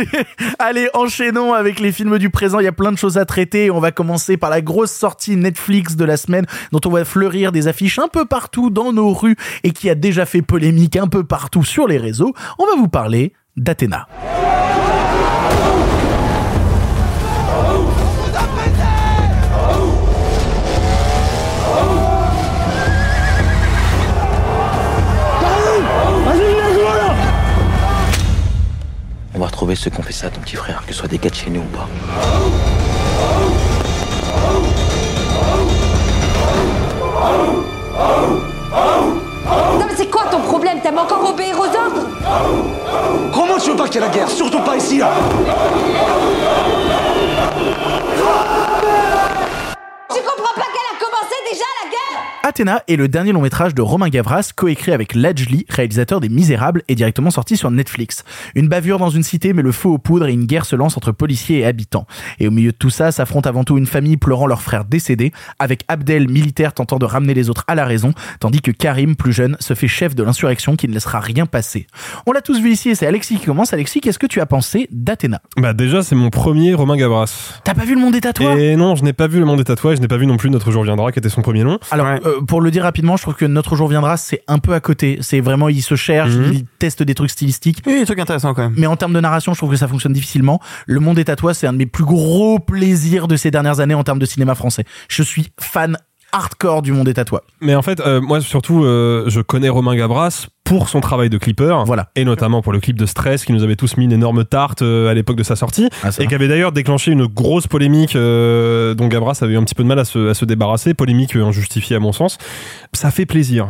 Allez, 0.58 0.88
enchaînons 0.94 1.52
avec 1.52 1.80
les 1.80 1.92
films 1.92 2.18
du 2.18 2.30
présent, 2.30 2.60
il 2.60 2.64
y 2.64 2.68
a 2.68 2.72
plein 2.72 2.92
de 2.92 2.98
choses 2.98 3.18
à 3.18 3.24
traiter. 3.24 3.70
On 3.70 3.80
va 3.80 3.92
commencer 3.92 4.36
par 4.36 4.50
la 4.50 4.60
grosse 4.60 4.92
sortie 4.92 5.36
Netflix 5.36 5.96
de 5.96 6.04
la 6.04 6.16
semaine 6.16 6.46
dont 6.72 6.80
on 6.86 6.90
va 6.90 7.04
fleurir 7.04 7.52
des 7.52 7.68
affiches 7.68 7.98
un 7.98 8.08
peu 8.08 8.24
partout 8.24 8.70
dans 8.70 8.92
nos 8.92 9.12
rues 9.12 9.36
et 9.64 9.72
qui 9.72 9.90
a 9.90 9.94
déjà 9.94 10.26
fait 10.26 10.42
polémique 10.42 10.96
un 10.96 11.08
peu 11.08 11.24
partout 11.24 11.64
sur 11.64 11.86
les 11.86 11.98
réseaux. 11.98 12.32
On 12.58 12.66
va 12.66 12.76
vous 12.76 12.88
parler 12.88 13.32
d'Athéna. 13.56 14.08
Va 29.42 29.48
retrouver 29.48 29.74
ceux 29.74 29.90
qui 29.90 29.98
ont 29.98 30.02
fait 30.04 30.12
ça 30.12 30.28
à 30.28 30.30
ton 30.30 30.40
petit 30.40 30.54
frère, 30.54 30.84
que 30.86 30.92
ce 30.92 31.00
soit 31.00 31.08
des 31.08 31.18
gars 31.18 31.30
de 31.30 31.34
chez 31.34 31.50
nous 31.50 31.62
ou 31.62 31.76
pas. 31.76 31.88
Non 39.78 39.86
mais 39.86 39.94
c'est 39.96 40.10
quoi 40.10 40.24
ton 40.30 40.40
problème? 40.40 40.78
T'aimes 40.80 40.98
encore 40.98 41.28
obéir 41.28 41.58
aux 41.58 41.64
ordres 41.64 42.06
Comment 43.34 43.58
tu 43.58 43.70
veux 43.70 43.76
pas 43.76 43.86
qu'il 43.88 44.00
y 44.00 44.04
ait 44.04 44.06
la 44.06 44.14
guerre 44.14 44.28
Surtout 44.30 44.60
pas 44.60 44.76
ici 44.76 44.98
là 44.98 45.10
Tu 50.14 50.20
comprends 50.20 50.54
pas 50.54 50.66
qu'elle 50.72 50.96
a 50.96 50.98
commencé 50.98 51.34
déjà 51.50 51.64
la 51.82 51.90
guerre? 51.90 52.22
Athéna 52.42 52.82
est 52.88 52.96
le 52.96 53.08
dernier 53.08 53.32
long 53.32 53.40
métrage 53.40 53.74
de 53.74 53.80
Romain 53.80 54.08
Gavras, 54.08 54.50
coécrit 54.54 54.92
avec 54.92 55.14
Ladjli, 55.14 55.64
réalisateur 55.70 56.20
des 56.20 56.28
Misérables, 56.28 56.82
et 56.88 56.94
directement 56.94 57.30
sorti 57.30 57.56
sur 57.56 57.70
Netflix. 57.70 58.24
Une 58.54 58.68
bavure 58.68 58.98
dans 58.98 59.08
une 59.08 59.22
cité 59.22 59.52
met 59.52 59.62
le 59.62 59.72
feu 59.72 59.88
aux 59.88 59.98
poudres 59.98 60.26
et 60.26 60.32
une 60.32 60.44
guerre 60.44 60.66
se 60.66 60.76
lance 60.76 60.96
entre 60.96 61.12
policiers 61.12 61.60
et 61.60 61.64
habitants. 61.64 62.06
Et 62.40 62.48
au 62.48 62.50
milieu 62.50 62.72
de 62.72 62.76
tout 62.76 62.90
ça, 62.90 63.10
s'affronte 63.12 63.46
avant 63.46 63.64
tout 63.64 63.78
une 63.78 63.86
famille 63.86 64.16
pleurant 64.16 64.46
leur 64.46 64.60
frère 64.60 64.84
décédé, 64.84 65.32
avec 65.58 65.84
Abdel, 65.88 66.28
militaire 66.28 66.74
tentant 66.74 66.98
de 66.98 67.06
ramener 67.06 67.32
les 67.32 67.48
autres 67.48 67.64
à 67.66 67.74
la 67.74 67.86
raison, 67.86 68.12
tandis 68.40 68.60
que 68.60 68.70
Karim, 68.70 69.16
plus 69.16 69.32
jeune, 69.32 69.56
se 69.60 69.72
fait 69.74 69.88
chef 69.88 70.14
de 70.14 70.22
l'insurrection 70.22 70.76
qui 70.76 70.88
ne 70.88 70.92
laissera 70.92 71.20
rien 71.20 71.46
passer. 71.46 71.86
On 72.26 72.32
l'a 72.32 72.42
tous 72.42 72.60
vu 72.60 72.72
ici 72.72 72.90
et 72.90 72.94
c'est 72.94 73.06
Alexis 73.06 73.38
qui 73.38 73.46
commence. 73.46 73.72
Alexis, 73.72 74.00
qu'est-ce 74.00 74.18
que 74.18 74.26
tu 74.26 74.40
as 74.40 74.46
pensé 74.46 74.88
d'Athéna? 74.90 75.40
Bah 75.56 75.72
déjà, 75.72 76.02
c'est 76.02 76.16
mon 76.16 76.28
premier 76.28 76.74
Romain 76.74 76.96
Gavras. 76.96 77.60
T'as 77.64 77.74
pas 77.74 77.84
vu 77.84 77.94
le 77.94 78.00
monde 78.00 78.12
des 78.12 78.20
tatouages 78.20 78.58
Et 78.58 78.76
non, 78.76 78.94
je 78.96 79.04
n'ai 79.04 79.12
pas 79.14 79.28
vu 79.28 79.38
le 79.38 79.46
monde 79.46 79.58
des 79.58 79.64
tatouages, 79.64 80.00
n'ai 80.02 80.08
pas 80.08 80.16
vu 80.18 80.26
non 80.26 80.36
plus 80.36 80.50
Notre 80.50 80.70
jour 80.70 80.82
viendra, 80.84 81.10
qui 81.12 81.18
était 81.18 81.28
son 81.28 81.40
premier 81.42 81.64
nom. 81.64 81.78
Alors, 81.90 82.06
euh, 82.06 82.40
pour 82.46 82.60
le 82.60 82.70
dire 82.70 82.82
rapidement, 82.82 83.16
je 83.16 83.22
trouve 83.22 83.34
que 83.34 83.44
Notre 83.46 83.76
jour 83.76 83.88
viendra, 83.88 84.16
c'est 84.16 84.42
un 84.48 84.58
peu 84.58 84.74
à 84.74 84.80
côté. 84.80 85.18
C'est 85.22 85.40
vraiment, 85.40 85.68
il 85.68 85.82
se 85.82 85.94
cherche, 85.94 86.32
Mhm. 86.34 86.52
il 86.52 86.64
teste 86.78 87.02
des 87.02 87.14
trucs 87.14 87.30
stylistiques. 87.30 87.82
Oui, 87.86 88.00
des 88.00 88.04
trucs 88.04 88.18
intéressants 88.18 88.52
quand 88.54 88.62
même. 88.62 88.74
Mais 88.76 88.86
en 88.86 88.96
termes 88.96 89.12
de 89.12 89.20
narration, 89.20 89.52
je 89.54 89.58
trouve 89.58 89.70
que 89.70 89.76
ça 89.76 89.88
fonctionne 89.88 90.12
difficilement. 90.12 90.60
Le 90.86 91.00
monde 91.00 91.16
des 91.16 91.24
tatouages, 91.24 91.56
c'est 91.56 91.66
un 91.66 91.72
de 91.72 91.78
mes 91.78 91.86
plus 91.86 92.04
gros 92.04 92.58
plaisirs 92.58 93.28
de 93.28 93.36
ces 93.36 93.50
dernières 93.50 93.80
années 93.80 93.94
en 93.94 94.04
termes 94.04 94.18
de 94.18 94.26
cinéma 94.26 94.54
français. 94.54 94.84
Je 95.08 95.22
suis 95.22 95.48
fan 95.58 95.96
hardcore 96.32 96.82
du 96.82 96.92
monde 96.92 97.04
des 97.06 97.14
tatouages. 97.14 97.42
Mais 97.60 97.74
en 97.74 97.82
fait, 97.82 98.00
euh, 98.00 98.20
moi 98.20 98.40
surtout, 98.40 98.84
euh, 98.84 99.24
je 99.28 99.40
connais 99.40 99.68
Romain 99.68 99.94
Gavras 99.94 100.48
pour 100.64 100.88
son 100.88 101.00
travail 101.00 101.28
de 101.28 101.38
clipper, 101.38 101.76
voilà. 101.86 102.10
et 102.16 102.24
notamment 102.24 102.62
pour 102.62 102.72
le 102.72 102.80
clip 102.80 102.96
de 102.96 103.04
Stress 103.06 103.44
qui 103.44 103.52
nous 103.52 103.62
avait 103.62 103.76
tous 103.76 103.96
mis 103.96 104.04
une 104.04 104.12
énorme 104.12 104.44
tarte 104.44 104.82
euh, 104.82 105.10
à 105.10 105.14
l'époque 105.14 105.36
de 105.36 105.42
sa 105.42 105.56
sortie, 105.56 105.88
Ah, 106.02 106.08
et 106.18 106.26
qui 106.26 106.34
avait 106.34 106.48
d'ailleurs 106.48 106.72
déclenché 106.72 107.12
une 107.12 107.26
grosse 107.26 107.66
polémique 107.66 108.14
dont 108.14 109.08
Gavras 109.08 109.38
avait 109.42 109.54
eu 109.54 109.58
un 109.58 109.64
petit 109.64 109.74
peu 109.74 109.82
de 109.82 109.88
mal 109.88 109.98
à 109.98 110.04
se, 110.04 110.30
à 110.30 110.34
se 110.34 110.44
débarrasser, 110.44 110.94
polémique 110.94 111.36
injustifiée 111.36 111.96
à 111.96 112.00
mon 112.00 112.12
sens. 112.12 112.38
Ça 112.92 113.10
fait 113.10 113.26
plaisir. 113.26 113.68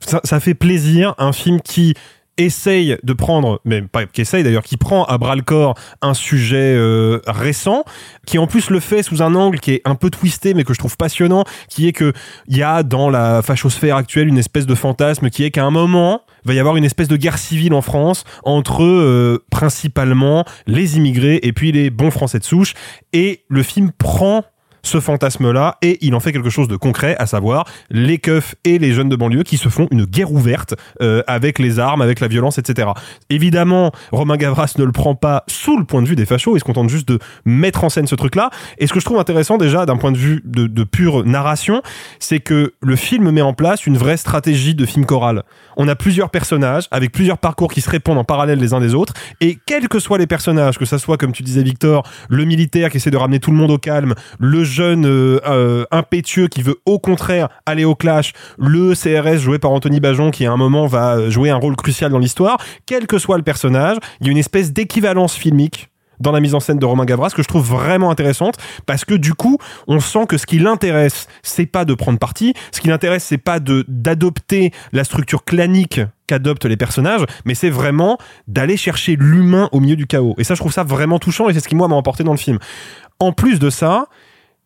Ça, 0.00 0.20
ça 0.22 0.38
fait 0.40 0.54
plaisir, 0.54 1.14
un 1.18 1.32
film 1.32 1.60
qui 1.60 1.94
essaye 2.36 2.96
de 3.02 3.12
prendre, 3.12 3.60
mais 3.64 3.82
pas 3.82 4.06
qu'essaye 4.06 4.42
d'ailleurs, 4.42 4.62
qui 4.62 4.76
prend 4.76 5.04
à 5.04 5.18
bras 5.18 5.36
le 5.36 5.42
corps 5.42 5.74
un 6.02 6.14
sujet 6.14 6.74
euh, 6.76 7.20
récent, 7.26 7.84
qui 8.26 8.38
en 8.38 8.46
plus 8.46 8.70
le 8.70 8.80
fait 8.80 9.02
sous 9.02 9.22
un 9.22 9.34
angle 9.34 9.60
qui 9.60 9.72
est 9.72 9.82
un 9.84 9.94
peu 9.94 10.10
twisté, 10.10 10.54
mais 10.54 10.64
que 10.64 10.74
je 10.74 10.78
trouve 10.78 10.96
passionnant, 10.96 11.44
qui 11.68 11.88
est 11.88 11.92
que 11.92 12.12
il 12.48 12.56
y 12.56 12.62
a 12.62 12.82
dans 12.82 13.10
la 13.10 13.42
fachosphère 13.42 13.96
actuelle 13.96 14.28
une 14.28 14.38
espèce 14.38 14.66
de 14.66 14.74
fantasme 14.74 15.30
qui 15.30 15.44
est 15.44 15.50
qu'à 15.50 15.64
un 15.64 15.70
moment 15.70 16.22
va 16.44 16.54
y 16.54 16.58
avoir 16.58 16.76
une 16.76 16.84
espèce 16.84 17.08
de 17.08 17.16
guerre 17.16 17.38
civile 17.38 17.74
en 17.74 17.82
France 17.82 18.24
entre 18.42 18.82
euh, 18.82 19.42
principalement 19.50 20.44
les 20.66 20.96
immigrés 20.96 21.40
et 21.42 21.52
puis 21.52 21.72
les 21.72 21.90
bons 21.90 22.10
Français 22.10 22.38
de 22.38 22.44
souche, 22.44 22.74
et 23.12 23.44
le 23.48 23.62
film 23.62 23.90
prend 23.92 24.44
ce 24.84 25.00
fantasme-là 25.00 25.78
et 25.82 25.98
il 26.02 26.14
en 26.14 26.20
fait 26.20 26.32
quelque 26.32 26.50
chose 26.50 26.68
de 26.68 26.76
concret, 26.76 27.16
à 27.18 27.26
savoir 27.26 27.64
les 27.90 28.18
keufs 28.18 28.54
et 28.64 28.78
les 28.78 28.92
jeunes 28.92 29.08
de 29.08 29.16
banlieue 29.16 29.42
qui 29.42 29.56
se 29.56 29.68
font 29.68 29.88
une 29.90 30.04
guerre 30.04 30.32
ouverte 30.32 30.74
euh, 31.02 31.22
avec 31.26 31.58
les 31.58 31.80
armes, 31.80 32.02
avec 32.02 32.20
la 32.20 32.28
violence, 32.28 32.58
etc. 32.58 32.88
Évidemment, 33.30 33.90
Romain 34.12 34.36
Gavras 34.36 34.74
ne 34.78 34.84
le 34.84 34.92
prend 34.92 35.14
pas 35.14 35.44
sous 35.48 35.76
le 35.76 35.84
point 35.84 36.02
de 36.02 36.06
vue 36.06 36.16
des 36.16 36.26
fachos, 36.26 36.56
il 36.56 36.60
se 36.60 36.64
contente 36.64 36.88
juste 36.88 37.08
de 37.08 37.18
mettre 37.44 37.82
en 37.82 37.88
scène 37.88 38.06
ce 38.06 38.14
truc-là. 38.14 38.50
Et 38.78 38.86
ce 38.86 38.92
que 38.92 39.00
je 39.00 39.04
trouve 39.04 39.18
intéressant 39.18 39.58
déjà 39.58 39.86
d'un 39.86 39.96
point 39.96 40.12
de 40.12 40.18
vue 40.18 40.42
de, 40.44 40.84
pure 40.84 41.24
narration, 41.24 41.82
c'est 42.18 42.40
que 42.40 42.74
le 42.80 42.96
film 42.96 43.30
met 43.30 43.40
en 43.40 43.54
place 43.54 43.86
une 43.86 43.96
vraie 43.96 44.18
stratégie 44.18 44.74
de 44.74 44.84
film 44.84 45.06
choral. 45.06 45.42
On 45.76 45.88
a 45.88 45.96
plusieurs 45.96 46.30
personnages 46.30 46.88
avec 46.90 47.10
plusieurs 47.10 47.38
parcours 47.38 47.72
qui 47.72 47.80
se 47.80 47.90
répondent 47.90 48.18
en 48.18 48.24
parallèle 48.24 48.58
les 48.58 48.74
uns 48.74 48.80
des 48.80 48.94
autres, 48.94 49.14
et 49.40 49.58
quels 49.66 49.88
que 49.88 49.98
soient 49.98 50.18
les 50.18 50.26
personnages, 50.26 50.78
que 50.78 50.84
ça 50.84 50.98
soit 50.98 51.16
comme 51.16 51.32
tu 51.32 51.42
disais 51.42 51.62
Victor, 51.62 52.06
le 52.28 52.44
militaire 52.44 52.90
qui 52.90 52.98
essaie 52.98 53.10
de 53.10 53.16
ramener 53.16 53.40
tout 53.40 53.50
le 53.50 53.56
monde 53.56 53.70
au 53.70 53.78
calme, 53.78 54.14
le 54.38 54.62
jeune 54.74 55.06
euh, 55.06 55.40
euh, 55.46 55.84
impétueux 55.90 56.48
qui 56.48 56.62
veut 56.62 56.76
au 56.84 56.98
contraire 56.98 57.48
aller 57.64 57.84
au 57.84 57.94
clash, 57.94 58.32
le 58.58 58.94
CRS 58.94 59.38
joué 59.38 59.58
par 59.58 59.70
Anthony 59.70 60.00
Bajon 60.00 60.30
qui 60.30 60.44
à 60.44 60.52
un 60.52 60.56
moment 60.56 60.86
va 60.86 61.30
jouer 61.30 61.50
un 61.50 61.56
rôle 61.56 61.76
crucial 61.76 62.10
dans 62.10 62.18
l'histoire, 62.18 62.58
quel 62.86 63.06
que 63.06 63.18
soit 63.18 63.36
le 63.36 63.44
personnage, 63.44 63.98
il 64.20 64.26
y 64.26 64.30
a 64.30 64.32
une 64.32 64.38
espèce 64.38 64.72
d'équivalence 64.72 65.34
filmique 65.34 65.88
dans 66.20 66.32
la 66.32 66.40
mise 66.40 66.54
en 66.54 66.60
scène 66.60 66.78
de 66.78 66.86
Romain 66.86 67.04
Gavras 67.04 67.30
que 67.30 67.42
je 67.42 67.48
trouve 67.48 67.66
vraiment 67.66 68.10
intéressante 68.10 68.56
parce 68.86 69.04
que 69.04 69.14
du 69.14 69.34
coup 69.34 69.58
on 69.86 70.00
sent 70.00 70.26
que 70.28 70.38
ce 70.38 70.46
qui 70.46 70.58
l'intéresse 70.58 71.26
c'est 71.42 71.66
pas 71.66 71.84
de 71.84 71.94
prendre 71.94 72.18
parti. 72.18 72.54
Ce 72.72 72.80
qui 72.80 72.88
l'intéresse 72.88 73.24
c'est 73.24 73.38
pas 73.38 73.60
de 73.60 73.84
d'adopter 73.88 74.72
la 74.92 75.04
structure 75.04 75.44
clanique 75.44 76.00
qu'adoptent 76.26 76.66
les 76.66 76.76
personnages 76.76 77.24
mais 77.44 77.54
c'est 77.54 77.70
vraiment 77.70 78.18
d'aller 78.48 78.76
chercher 78.76 79.16
l'humain 79.18 79.68
au 79.72 79.80
milieu 79.80 79.96
du 79.96 80.06
chaos. 80.06 80.34
Et 80.38 80.44
ça 80.44 80.54
je 80.54 80.60
trouve 80.60 80.72
ça 80.72 80.84
vraiment 80.84 81.18
touchant 81.18 81.48
et 81.48 81.54
c'est 81.54 81.60
ce 81.60 81.68
qui 81.68 81.76
moi 81.76 81.88
m'a 81.88 81.96
emporté 81.96 82.24
dans 82.24 82.32
le 82.32 82.38
film. 82.38 82.58
En 83.20 83.32
plus 83.32 83.58
de 83.58 83.70
ça 83.70 84.06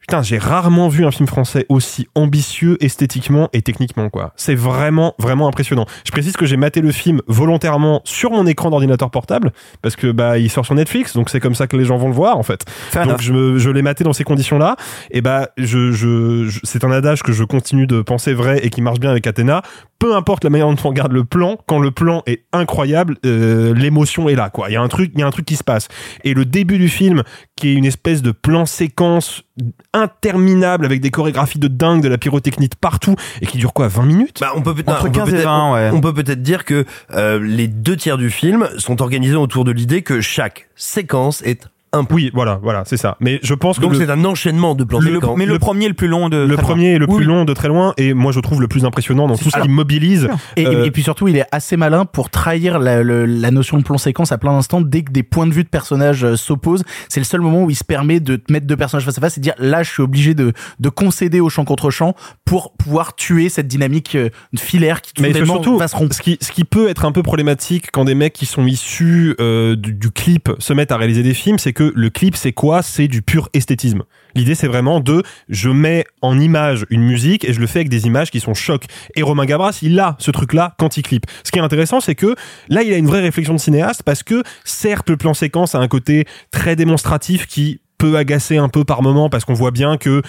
putain, 0.08 0.22
j'ai 0.22 0.38
rarement 0.38 0.88
vu 0.88 1.04
un 1.04 1.10
film 1.10 1.26
français 1.28 1.66
aussi 1.68 2.08
ambitieux 2.14 2.78
esthétiquement 2.80 3.50
et 3.52 3.60
techniquement, 3.60 4.08
quoi. 4.08 4.32
C'est 4.36 4.54
vraiment, 4.54 5.14
vraiment 5.18 5.46
impressionnant. 5.48 5.84
Je 6.06 6.10
précise 6.10 6.34
que 6.34 6.46
j'ai 6.46 6.56
maté 6.56 6.80
le 6.80 6.92
film 6.92 7.20
volontairement 7.26 8.00
sur 8.04 8.30
mon 8.30 8.46
écran 8.46 8.70
d'ordinateur 8.70 9.10
portable, 9.10 9.52
parce 9.82 9.96
que, 9.96 10.10
bah, 10.10 10.38
il 10.38 10.50
sort 10.50 10.64
sur 10.64 10.74
Netflix, 10.74 11.12
donc 11.14 11.28
c'est 11.28 11.40
comme 11.40 11.54
ça 11.54 11.66
que 11.66 11.76
les 11.76 11.84
gens 11.84 11.98
vont 11.98 12.08
le 12.08 12.14
voir, 12.14 12.38
en 12.38 12.42
fait. 12.42 12.64
Fair 12.68 13.02
donc 13.06 13.20
enough. 13.20 13.22
je, 13.22 13.58
je 13.58 13.70
l'ai 13.70 13.82
maté 13.82 14.02
dans 14.02 14.14
ces 14.14 14.24
conditions-là, 14.24 14.76
et 15.10 15.20
bah, 15.20 15.50
je, 15.58 15.92
je, 15.92 16.46
je- 16.48 16.60
c'est 16.64 16.84
un 16.84 16.90
adage 16.90 17.22
que 17.22 17.32
je 17.32 17.44
continue 17.44 17.86
de 17.86 18.00
penser 18.00 18.32
vrai 18.32 18.60
et 18.64 18.70
qui 18.70 18.80
marche 18.80 19.00
bien 19.00 19.10
avec 19.10 19.26
Athéna. 19.26 19.60
Peu 19.98 20.14
importe 20.16 20.44
la 20.44 20.48
manière 20.50 20.68
dont 20.68 20.76
on 20.84 20.88
regarde 20.88 21.12
le 21.12 21.24
plan, 21.24 21.58
quand 21.66 21.80
le 21.80 21.90
plan 21.90 22.22
est 22.26 22.44
incroyable, 22.54 23.16
euh, 23.26 23.74
l'émotion 23.74 24.28
est 24.30 24.36
là, 24.36 24.48
quoi. 24.48 24.70
Il 24.70 24.72
y 24.72 24.76
a 24.76 24.80
un 24.80 24.88
truc, 24.88 25.10
il 25.14 25.20
y 25.20 25.22
a 25.22 25.26
un 25.26 25.30
truc 25.30 25.44
qui 25.44 25.56
se 25.56 25.64
passe. 25.64 25.88
Et 26.24 26.32
le 26.34 26.44
début 26.46 26.78
du 26.78 26.88
film, 26.88 27.24
qui 27.56 27.68
est 27.70 27.74
une 27.74 27.84
espèce 27.84 28.22
de 28.22 28.30
plan 28.30 28.64
séquence 28.64 29.42
interminable 30.00 30.84
avec 30.84 31.00
des 31.00 31.10
chorégraphies 31.10 31.58
de 31.58 31.68
dingue, 31.68 32.02
de 32.02 32.08
la 32.08 32.18
pyrotechnie 32.18 32.68
de 32.68 32.76
partout, 32.76 33.14
et 33.42 33.46
qui 33.46 33.58
dure 33.58 33.72
quoi, 33.72 33.88
20 33.88 34.02
minutes? 34.04 34.38
Bah, 34.40 34.52
on 34.54 34.62
peut 34.62 34.74
peut-être 34.74 34.88
Entre 34.90 35.00
on 35.06 35.10
peut 35.10 35.18
15 35.18 35.28
et 35.28 35.32
peut-être- 35.32 35.44
20, 35.44 35.72
ouais. 35.74 35.90
on 35.92 36.00
peut 36.00 36.14
peut-être 36.14 36.42
dire 36.42 36.64
que 36.64 36.84
euh, 37.14 37.38
les 37.42 37.68
deux 37.68 37.96
tiers 37.96 38.18
du 38.18 38.30
film 38.30 38.68
sont 38.78 39.02
organisés 39.02 39.36
autour 39.36 39.64
de 39.64 39.72
l'idée 39.72 40.02
que 40.02 40.20
chaque 40.20 40.68
séquence 40.76 41.42
est 41.42 41.68
un 41.92 42.04
point. 42.04 42.16
Oui, 42.16 42.30
voilà, 42.34 42.58
voilà, 42.62 42.82
c'est 42.86 42.96
ça. 42.96 43.16
Mais 43.20 43.38
je 43.42 43.54
pense 43.54 43.76
que 43.78 43.82
Donc 43.82 43.94
c'est 43.94 44.10
un 44.10 44.24
enchaînement 44.24 44.74
de 44.74 44.84
plans 44.84 44.98
Le- 45.00 45.14
séquences. 45.14 45.36
Mais 45.38 45.46
le, 45.46 45.58
premier 45.58 45.84
est 45.86 45.88
le 45.88 45.94
plus 45.94 46.08
long 46.08 46.28
de. 46.28 46.36
le 46.38 46.46
très 46.54 46.56
loin. 46.56 46.62
premier 46.70 46.92
est 46.94 46.98
le 46.98 47.06
Oui, 47.08 47.16
plus 47.16 47.24
long 47.24 47.44
de 47.44 47.52
très 47.54 47.68
loin, 47.68 47.94
et 47.96 48.14
moi 48.14 48.32
je 48.32 48.40
trouve 48.40 48.60
le 48.60 48.68
plus 48.68 48.84
impressionnant 48.84 49.26
dans 49.28 49.36
tout 49.36 49.50
ce 49.50 49.60
qui 49.60 49.68
mobilise. 49.68 50.28
Et, 50.56 50.66
Euh, 50.66 50.84
et 50.84 50.90
puis 50.90 51.02
surtout, 51.02 51.28
il 51.28 51.36
est 51.36 51.46
assez 51.52 51.76
malin 51.76 52.04
pour 52.04 52.30
trahir 52.30 52.78
la, 52.78 53.02
le- 53.02 53.24
la 53.26 53.50
notion 53.50 53.78
de 53.78 53.82
plan 53.82 53.98
séquence 53.98 54.32
à 54.32 54.38
plein 54.38 54.52
d'instants 54.52 54.80
dès 54.80 55.02
que 55.02 55.12
des 55.12 55.22
points 55.22 55.46
de 55.46 55.52
vue 55.52 55.64
de 55.64 55.68
personnages 55.68 56.24
euh, 56.24 56.36
s'opposent. 56.36 56.84
C'est 57.08 57.20
le 57.20 57.24
seul 57.24 57.40
moment 57.40 57.62
où 57.64 57.70
il 57.70 57.76
se 57.76 57.84
permet 57.84 58.20
de 58.20 58.36
te 58.36 58.52
mettre 58.52 58.66
deux 58.66 58.76
personnages 58.76 59.04
face 59.04 59.18
à 59.18 59.20
face 59.20 59.36
et 59.38 59.40
de 59.40 59.44
dire 59.44 59.54
là, 59.58 59.82
je 59.82 59.90
suis 59.90 60.02
obligé 60.02 60.34
de, 60.34 60.52
de 60.80 60.88
concéder 60.88 61.40
au 61.40 61.48
champ 61.48 61.64
contre 61.64 61.90
champ 61.90 62.14
pour 62.44 62.72
pouvoir 62.76 63.14
tuer 63.14 63.48
cette 63.48 63.66
dynamique 63.68 64.14
euh, 64.14 64.28
filaire 64.58 65.00
qui 65.02 65.12
tout 65.14 65.22
Mais 65.22 65.32
surtout, 65.32 65.78
va 65.78 65.88
se 65.88 65.96
rompre. 65.96 66.14
ce 66.14 66.20
qui, 66.22 66.38
ce 66.40 66.50
qui 66.52 66.64
peut 66.64 66.88
être 66.88 67.04
un 67.04 67.12
peu 67.12 67.22
problématique 67.22 67.86
quand 67.92 68.04
des 68.04 68.14
mecs 68.14 68.32
qui 68.32 68.46
sont 68.46 68.66
issus 68.66 69.34
euh, 69.40 69.76
du, 69.76 69.92
du 69.94 70.10
clip 70.10 70.50
se 70.58 70.72
mettent 70.72 70.92
à 70.92 70.96
réaliser 70.96 71.22
des 71.22 71.34
films, 71.34 71.58
c'est 71.58 71.72
que 71.78 71.92
le 71.94 72.10
clip, 72.10 72.34
c'est 72.34 72.50
quoi? 72.52 72.82
C'est 72.82 73.06
du 73.06 73.22
pur 73.22 73.48
esthétisme. 73.52 74.02
L'idée, 74.34 74.56
c'est 74.56 74.66
vraiment 74.66 74.98
de, 74.98 75.22
je 75.48 75.70
mets 75.70 76.04
en 76.22 76.36
image 76.40 76.84
une 76.90 77.02
musique 77.02 77.48
et 77.48 77.52
je 77.52 77.60
le 77.60 77.68
fais 77.68 77.78
avec 77.78 77.88
des 77.88 78.06
images 78.06 78.32
qui 78.32 78.40
sont 78.40 78.52
chocs. 78.52 78.86
Et 79.14 79.22
Romain 79.22 79.44
Gabras, 79.44 79.78
il 79.80 80.00
a 80.00 80.16
ce 80.18 80.32
truc-là 80.32 80.74
quand 80.80 80.96
il 80.96 81.04
clip. 81.04 81.24
Ce 81.44 81.52
qui 81.52 81.60
est 81.60 81.62
intéressant, 81.62 82.00
c'est 82.00 82.16
que 82.16 82.34
là, 82.68 82.82
il 82.82 82.92
a 82.92 82.96
une 82.96 83.06
vraie 83.06 83.20
réflexion 83.20 83.54
de 83.54 83.60
cinéaste 83.60 84.02
parce 84.02 84.24
que, 84.24 84.42
certes, 84.64 85.08
le 85.08 85.16
plan 85.16 85.34
séquence 85.34 85.76
a 85.76 85.78
un 85.78 85.86
côté 85.86 86.26
très 86.50 86.74
démonstratif 86.74 87.46
qui 87.46 87.80
peut 87.96 88.16
agacer 88.16 88.56
un 88.56 88.68
peu 88.68 88.82
par 88.82 89.02
moment 89.02 89.30
parce 89.30 89.44
qu'on 89.44 89.54
voit 89.54 89.70
bien 89.70 89.98
que 89.98 90.22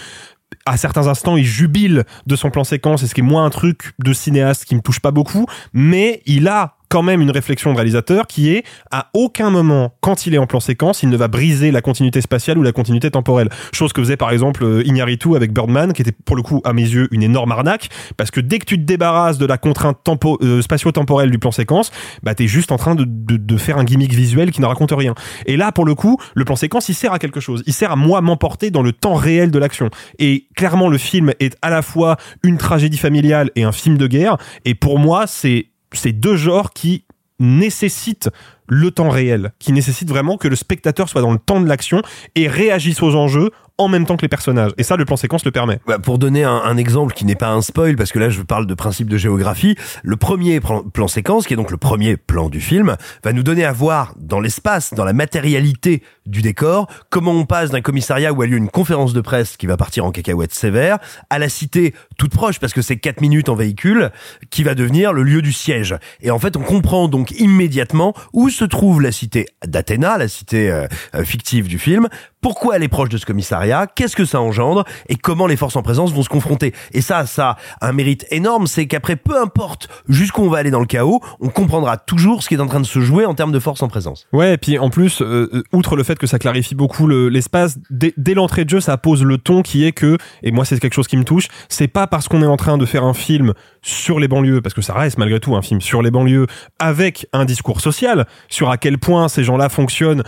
à 0.67 0.77
certains 0.77 1.07
instants, 1.07 1.35
il 1.35 1.45
jubile 1.45 2.03
de 2.27 2.35
son 2.35 2.51
plan 2.51 2.63
séquence, 2.63 3.03
et 3.03 3.07
ce 3.07 3.15
qui 3.15 3.21
est 3.21 3.23
moins 3.23 3.45
un 3.45 3.49
truc 3.49 3.93
de 4.03 4.13
cinéaste 4.13 4.65
qui 4.65 4.75
me 4.75 4.81
touche 4.81 4.99
pas 4.99 5.11
beaucoup, 5.11 5.45
mais 5.73 6.21
il 6.25 6.47
a 6.47 6.75
quand 6.89 7.03
même 7.03 7.21
une 7.21 7.31
réflexion 7.31 7.71
de 7.71 7.77
réalisateur 7.77 8.27
qui 8.27 8.51
est 8.51 8.63
à 8.91 9.09
aucun 9.13 9.49
moment, 9.49 9.93
quand 10.01 10.25
il 10.25 10.33
est 10.33 10.37
en 10.37 10.47
plan 10.47 10.59
séquence, 10.59 11.03
il 11.03 11.09
ne 11.09 11.17
va 11.17 11.27
briser 11.27 11.71
la 11.71 11.81
continuité 11.81 12.21
spatiale 12.21 12.57
ou 12.57 12.63
la 12.63 12.71
continuité 12.71 13.11
temporelle. 13.11 13.49
Chose 13.73 13.93
que 13.93 14.01
faisait 14.01 14.17
par 14.17 14.31
exemple 14.31 14.63
euh, 14.63 14.83
Iñárritu 14.85 15.35
avec 15.35 15.53
Birdman, 15.53 15.93
qui 15.93 16.01
était 16.01 16.11
pour 16.11 16.35
le 16.35 16.41
coup 16.41 16.61
à 16.65 16.73
mes 16.73 16.81
yeux 16.81 17.07
une 17.11 17.23
énorme 17.23 17.51
arnaque, 17.51 17.89
parce 18.17 18.31
que 18.31 18.41
dès 18.41 18.59
que 18.59 18.65
tu 18.65 18.77
te 18.77 18.83
débarrasses 18.83 19.37
de 19.37 19.45
la 19.45 19.57
contrainte 19.57 19.99
tempo, 20.03 20.37
euh, 20.41 20.61
spatio-temporelle 20.61 21.31
du 21.31 21.39
plan 21.39 21.51
séquence, 21.51 21.91
bah 22.23 22.35
t'es 22.35 22.47
juste 22.47 22.71
en 22.71 22.77
train 22.77 22.95
de, 22.95 23.05
de, 23.05 23.37
de 23.37 23.57
faire 23.57 23.77
un 23.77 23.83
gimmick 23.83 24.13
visuel 24.13 24.51
qui 24.51 24.61
ne 24.61 24.65
raconte 24.65 24.91
rien. 24.91 25.13
Et 25.45 25.57
là, 25.57 25.71
pour 25.71 25.85
le 25.85 25.95
coup, 25.95 26.17
le 26.33 26.45
plan 26.45 26.55
séquence, 26.55 26.89
il 26.89 26.95
sert 26.95 27.13
à 27.13 27.19
quelque 27.19 27.39
chose. 27.39 27.63
Il 27.67 27.73
sert 27.73 27.91
à 27.91 27.95
moi 27.95 28.21
m'emporter 28.21 28.71
dans 28.71 28.81
le 28.81 28.91
temps 28.91 29.15
réel 29.15 29.51
de 29.51 29.59
l'action. 29.59 29.89
Et 30.17 30.47
clairement, 30.55 30.89
le 30.89 30.97
film 30.97 31.33
est 31.39 31.55
à 31.61 31.69
la 31.69 31.81
fois 31.81 32.17
une 32.43 32.57
tragédie 32.57 32.97
familiale 32.97 33.51
et 33.55 33.63
un 33.63 33.71
film 33.71 33.97
de 33.97 34.07
guerre. 34.07 34.37
Et 34.65 34.75
pour 34.75 34.99
moi, 34.99 35.27
c'est 35.27 35.68
c'est 35.97 36.13
deux 36.13 36.35
genres 36.35 36.71
qui 36.71 37.05
nécessitent 37.39 38.29
le 38.67 38.91
temps 38.91 39.09
réel, 39.09 39.53
qui 39.59 39.71
nécessitent 39.71 40.09
vraiment 40.09 40.37
que 40.37 40.47
le 40.47 40.55
spectateur 40.55 41.09
soit 41.09 41.21
dans 41.21 41.31
le 41.31 41.39
temps 41.39 41.59
de 41.59 41.67
l'action 41.67 42.01
et 42.35 42.47
réagisse 42.47 43.01
aux 43.01 43.15
enjeux 43.15 43.51
en 43.79 43.87
même 43.87 44.05
temps 44.05 44.17
que 44.17 44.21
les 44.21 44.27
personnages. 44.27 44.71
Et 44.77 44.83
ça, 44.83 44.97
le 44.97 45.05
plan 45.05 45.15
séquence 45.15 45.45
le 45.45 45.51
permet. 45.51 45.79
Bah, 45.87 45.99
pour 45.99 46.19
donner 46.19 46.43
un, 46.43 46.51
un 46.51 46.77
exemple 46.77 47.13
qui 47.13 47.25
n'est 47.25 47.35
pas 47.35 47.49
un 47.49 47.61
spoil, 47.61 47.95
parce 47.95 48.11
que 48.11 48.19
là 48.19 48.29
je 48.29 48.41
parle 48.41 48.67
de 48.67 48.73
principe 48.73 49.09
de 49.09 49.17
géographie, 49.17 49.75
le 50.03 50.17
premier 50.17 50.59
plan 50.59 51.07
séquence, 51.07 51.47
qui 51.47 51.53
est 51.53 51.57
donc 51.57 51.71
le 51.71 51.77
premier 51.77 52.17
plan 52.17 52.49
du 52.49 52.59
film, 52.59 52.97
va 53.23 53.33
nous 53.33 53.43
donner 53.43 53.63
à 53.63 53.71
voir 53.71 54.13
dans 54.19 54.41
l'espace, 54.41 54.93
dans 54.93 55.05
la 55.05 55.13
matérialité 55.13 56.03
du 56.29 56.41
décor, 56.41 56.87
comment 57.09 57.31
on 57.31 57.45
passe 57.45 57.71
d'un 57.71 57.81
commissariat 57.81 58.31
où 58.31 58.41
a 58.41 58.45
lieu 58.45 58.57
une 58.57 58.69
conférence 58.69 59.13
de 59.13 59.21
presse 59.21 59.57
qui 59.57 59.67
va 59.67 59.77
partir 59.77 60.05
en 60.05 60.11
cacahuète 60.11 60.53
sévère, 60.53 60.99
à 61.29 61.39
la 61.39 61.49
cité 61.49 61.93
toute 62.17 62.31
proche, 62.31 62.59
parce 62.59 62.73
que 62.73 62.81
c'est 62.81 62.97
4 62.97 63.21
minutes 63.21 63.49
en 63.49 63.55
véhicule, 63.55 64.11
qui 64.49 64.63
va 64.63 64.75
devenir 64.75 65.13
le 65.13 65.23
lieu 65.23 65.41
du 65.41 65.51
siège. 65.51 65.95
Et 66.21 66.31
en 66.31 66.39
fait, 66.39 66.55
on 66.55 66.61
comprend 66.61 67.07
donc 67.07 67.31
immédiatement 67.31 68.13
où 68.33 68.49
se 68.49 68.65
trouve 68.65 69.01
la 69.01 69.11
cité 69.11 69.47
d'Athéna, 69.65 70.17
la 70.17 70.27
cité 70.27 70.71
euh, 70.71 70.87
fictive 71.23 71.67
du 71.67 71.79
film, 71.79 72.07
pourquoi 72.41 72.77
elle 72.77 72.83
est 72.83 72.89
proche 72.89 73.09
de 73.09 73.17
ce 73.17 73.25
commissariat, 73.25 73.87
qu'est-ce 73.87 74.15
que 74.15 74.25
ça 74.25 74.39
engendre 74.39 74.85
et 75.07 75.15
comment 75.15 75.47
les 75.47 75.57
forces 75.57 75.75
en 75.75 75.81
présence 75.81 76.13
vont 76.13 76.23
se 76.23 76.29
confronter. 76.29 76.73
Et 76.93 77.01
ça, 77.01 77.25
ça 77.25 77.57
a 77.81 77.87
un 77.87 77.91
mérite 77.91 78.25
énorme, 78.31 78.67
c'est 78.67 78.87
qu'après, 78.87 79.15
peu 79.15 79.39
importe 79.41 79.89
jusqu'où 80.07 80.43
on 80.43 80.49
va 80.49 80.59
aller 80.59 80.71
dans 80.71 80.79
le 80.79 80.85
chaos, 80.85 81.21
on 81.39 81.49
comprendra 81.49 81.97
toujours 81.97 82.43
ce 82.43 82.47
qui 82.47 82.55
est 82.55 82.59
en 82.59 82.67
train 82.67 82.79
de 82.79 82.85
se 82.85 82.99
jouer 82.99 83.25
en 83.25 83.33
termes 83.33 83.51
de 83.51 83.59
force 83.59 83.81
en 83.83 83.87
présence. 83.87 84.27
Ouais, 84.31 84.53
et 84.53 84.57
puis 84.57 84.79
en 84.79 84.89
plus, 84.89 85.21
euh, 85.21 85.49
euh, 85.53 85.63
outre 85.73 85.95
le 85.95 86.03
fait 86.03 86.17
que 86.19 86.27
ça 86.27 86.37
clarifie 86.37 86.75
beaucoup 86.75 87.07
le- 87.07 87.29
l'espace, 87.29 87.79
dès, 87.89 88.13
dès 88.17 88.33
l'entrée 88.35 88.65
de 88.65 88.69
jeu, 88.69 88.79
ça 88.79 88.97
pose 88.97 89.23
le 89.23 89.37
ton 89.37 89.61
qui 89.61 89.85
est 89.85 89.91
que, 89.91 90.17
et 90.43 90.51
moi 90.51 90.65
c'est 90.65 90.79
quelque 90.79 90.93
chose 90.93 91.07
qui 91.07 91.17
me 91.17 91.23
touche, 91.23 91.47
c'est 91.69 91.87
pas 91.87 92.05
parce 92.05 92.27
qu'on 92.27 92.43
est 92.43 92.47
en 92.47 92.57
train 92.57 92.77
de 92.77 92.85
faire 92.85 93.03
un 93.03 93.13
film 93.13 93.53
sur 93.81 94.19
les 94.19 94.27
banlieues, 94.27 94.61
parce 94.61 94.75
que 94.75 94.81
ça 94.81 94.93
reste 94.93 95.17
malgré 95.17 95.39
tout 95.39 95.55
un 95.55 95.61
film 95.61 95.81
sur 95.81 96.01
les 96.01 96.11
banlieues, 96.11 96.45
avec 96.77 97.27
un 97.33 97.45
discours 97.45 97.81
social, 97.81 98.27
sur 98.49 98.69
à 98.69 98.77
quel 98.77 98.97
point 98.97 99.27
ces 99.29 99.43
gens-là 99.43 99.69
fonctionnent 99.69 100.23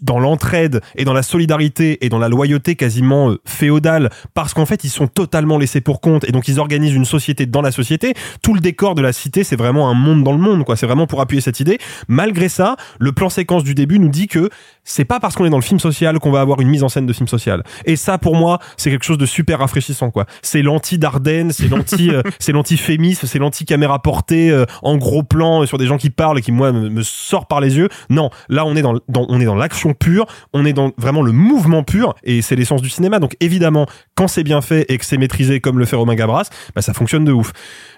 dans 0.00 0.18
l'entraide 0.18 0.80
et 0.96 1.04
dans 1.04 1.12
la 1.12 1.22
solidarité 1.22 2.04
et 2.04 2.08
dans 2.08 2.18
la 2.18 2.28
loyauté 2.28 2.74
quasiment 2.74 3.30
euh, 3.30 3.40
féodale, 3.44 4.10
parce 4.34 4.54
qu'en 4.54 4.66
fait 4.66 4.82
ils 4.84 4.90
sont 4.90 5.06
totalement 5.06 5.58
laissés 5.58 5.80
pour 5.80 6.00
compte, 6.00 6.24
et 6.28 6.32
donc 6.32 6.48
ils 6.48 6.58
organisent 6.58 6.94
une 6.94 7.04
société 7.04 7.46
dans 7.46 7.62
la 7.62 7.70
société. 7.70 8.14
Tout 8.42 8.54
le 8.54 8.60
décor 8.60 8.94
de 8.94 9.02
la 9.02 9.12
cité, 9.12 9.44
c'est 9.44 9.56
vraiment 9.56 9.90
un 9.90 9.94
monde 9.94 10.24
dans 10.24 10.32
le 10.32 10.38
monde, 10.38 10.64
quoi. 10.64 10.76
C'est 10.76 10.86
vraiment 10.86 11.06
pour 11.06 11.20
appuyer 11.20 11.40
cette 11.40 11.60
idée. 11.60 11.78
Malgré 12.08 12.48
ça, 12.48 12.76
le 12.98 13.12
plan 13.12 13.28
séquence 13.28 13.64
du 13.64 13.74
début 13.74 13.98
nous 13.98 14.08
dit 14.08 14.26
que 14.26 14.48
c'est 14.84 15.04
pas 15.04 15.15
parce 15.20 15.34
qu'on 15.34 15.44
est 15.44 15.50
dans 15.50 15.58
le 15.58 15.62
film 15.62 15.80
social 15.80 16.18
qu'on 16.18 16.30
va 16.30 16.40
avoir 16.40 16.60
une 16.60 16.68
mise 16.68 16.82
en 16.82 16.88
scène 16.88 17.06
de 17.06 17.12
film 17.12 17.28
social. 17.28 17.62
Et 17.84 17.96
ça, 17.96 18.18
pour 18.18 18.36
moi, 18.36 18.58
c'est 18.76 18.90
quelque 18.90 19.04
chose 19.04 19.18
de 19.18 19.26
super 19.26 19.58
rafraîchissant, 19.58 20.10
quoi. 20.10 20.26
C'est 20.42 20.62
l'anti 20.62 20.98
Dardenne, 20.98 21.52
c'est 21.52 21.68
l'anti, 21.68 22.10
euh, 22.10 22.22
c'est 22.38 22.52
l'anti 22.52 22.76
fémisme, 22.76 23.26
c'est 23.26 23.38
l'anti 23.38 23.64
caméra 23.64 24.00
portée 24.00 24.50
euh, 24.50 24.64
en 24.82 24.96
gros 24.96 25.22
plan 25.22 25.62
euh, 25.62 25.66
sur 25.66 25.78
des 25.78 25.86
gens 25.86 25.98
qui 25.98 26.10
parlent 26.10 26.38
et 26.38 26.42
qui 26.42 26.52
moi 26.52 26.72
me, 26.72 26.88
me 26.88 27.02
sort 27.02 27.46
par 27.46 27.60
les 27.60 27.76
yeux. 27.76 27.88
Non, 28.10 28.30
là 28.48 28.64
on 28.64 28.76
est 28.76 28.82
dans, 28.82 28.94
dans 29.08 29.26
on 29.28 29.40
est 29.40 29.44
dans 29.44 29.54
l'action 29.54 29.94
pure, 29.94 30.26
on 30.52 30.64
est 30.64 30.72
dans 30.72 30.92
vraiment 30.96 31.22
le 31.22 31.32
mouvement 31.32 31.82
pur 31.82 32.14
et 32.22 32.42
c'est 32.42 32.56
l'essence 32.56 32.82
du 32.82 32.88
cinéma. 32.88 33.18
Donc 33.18 33.36
évidemment, 33.40 33.86
quand 34.14 34.28
c'est 34.28 34.44
bien 34.44 34.60
fait 34.60 34.86
et 34.88 34.98
que 34.98 35.04
c'est 35.04 35.18
maîtrisé 35.18 35.60
comme 35.60 35.78
le 35.78 35.84
fait 35.84 35.96
Romain 35.96 36.14
Gabras, 36.14 36.48
bah 36.74 36.82
ça 36.82 36.94
fonctionne 36.94 37.24
de 37.24 37.32
ouf. 37.32 37.52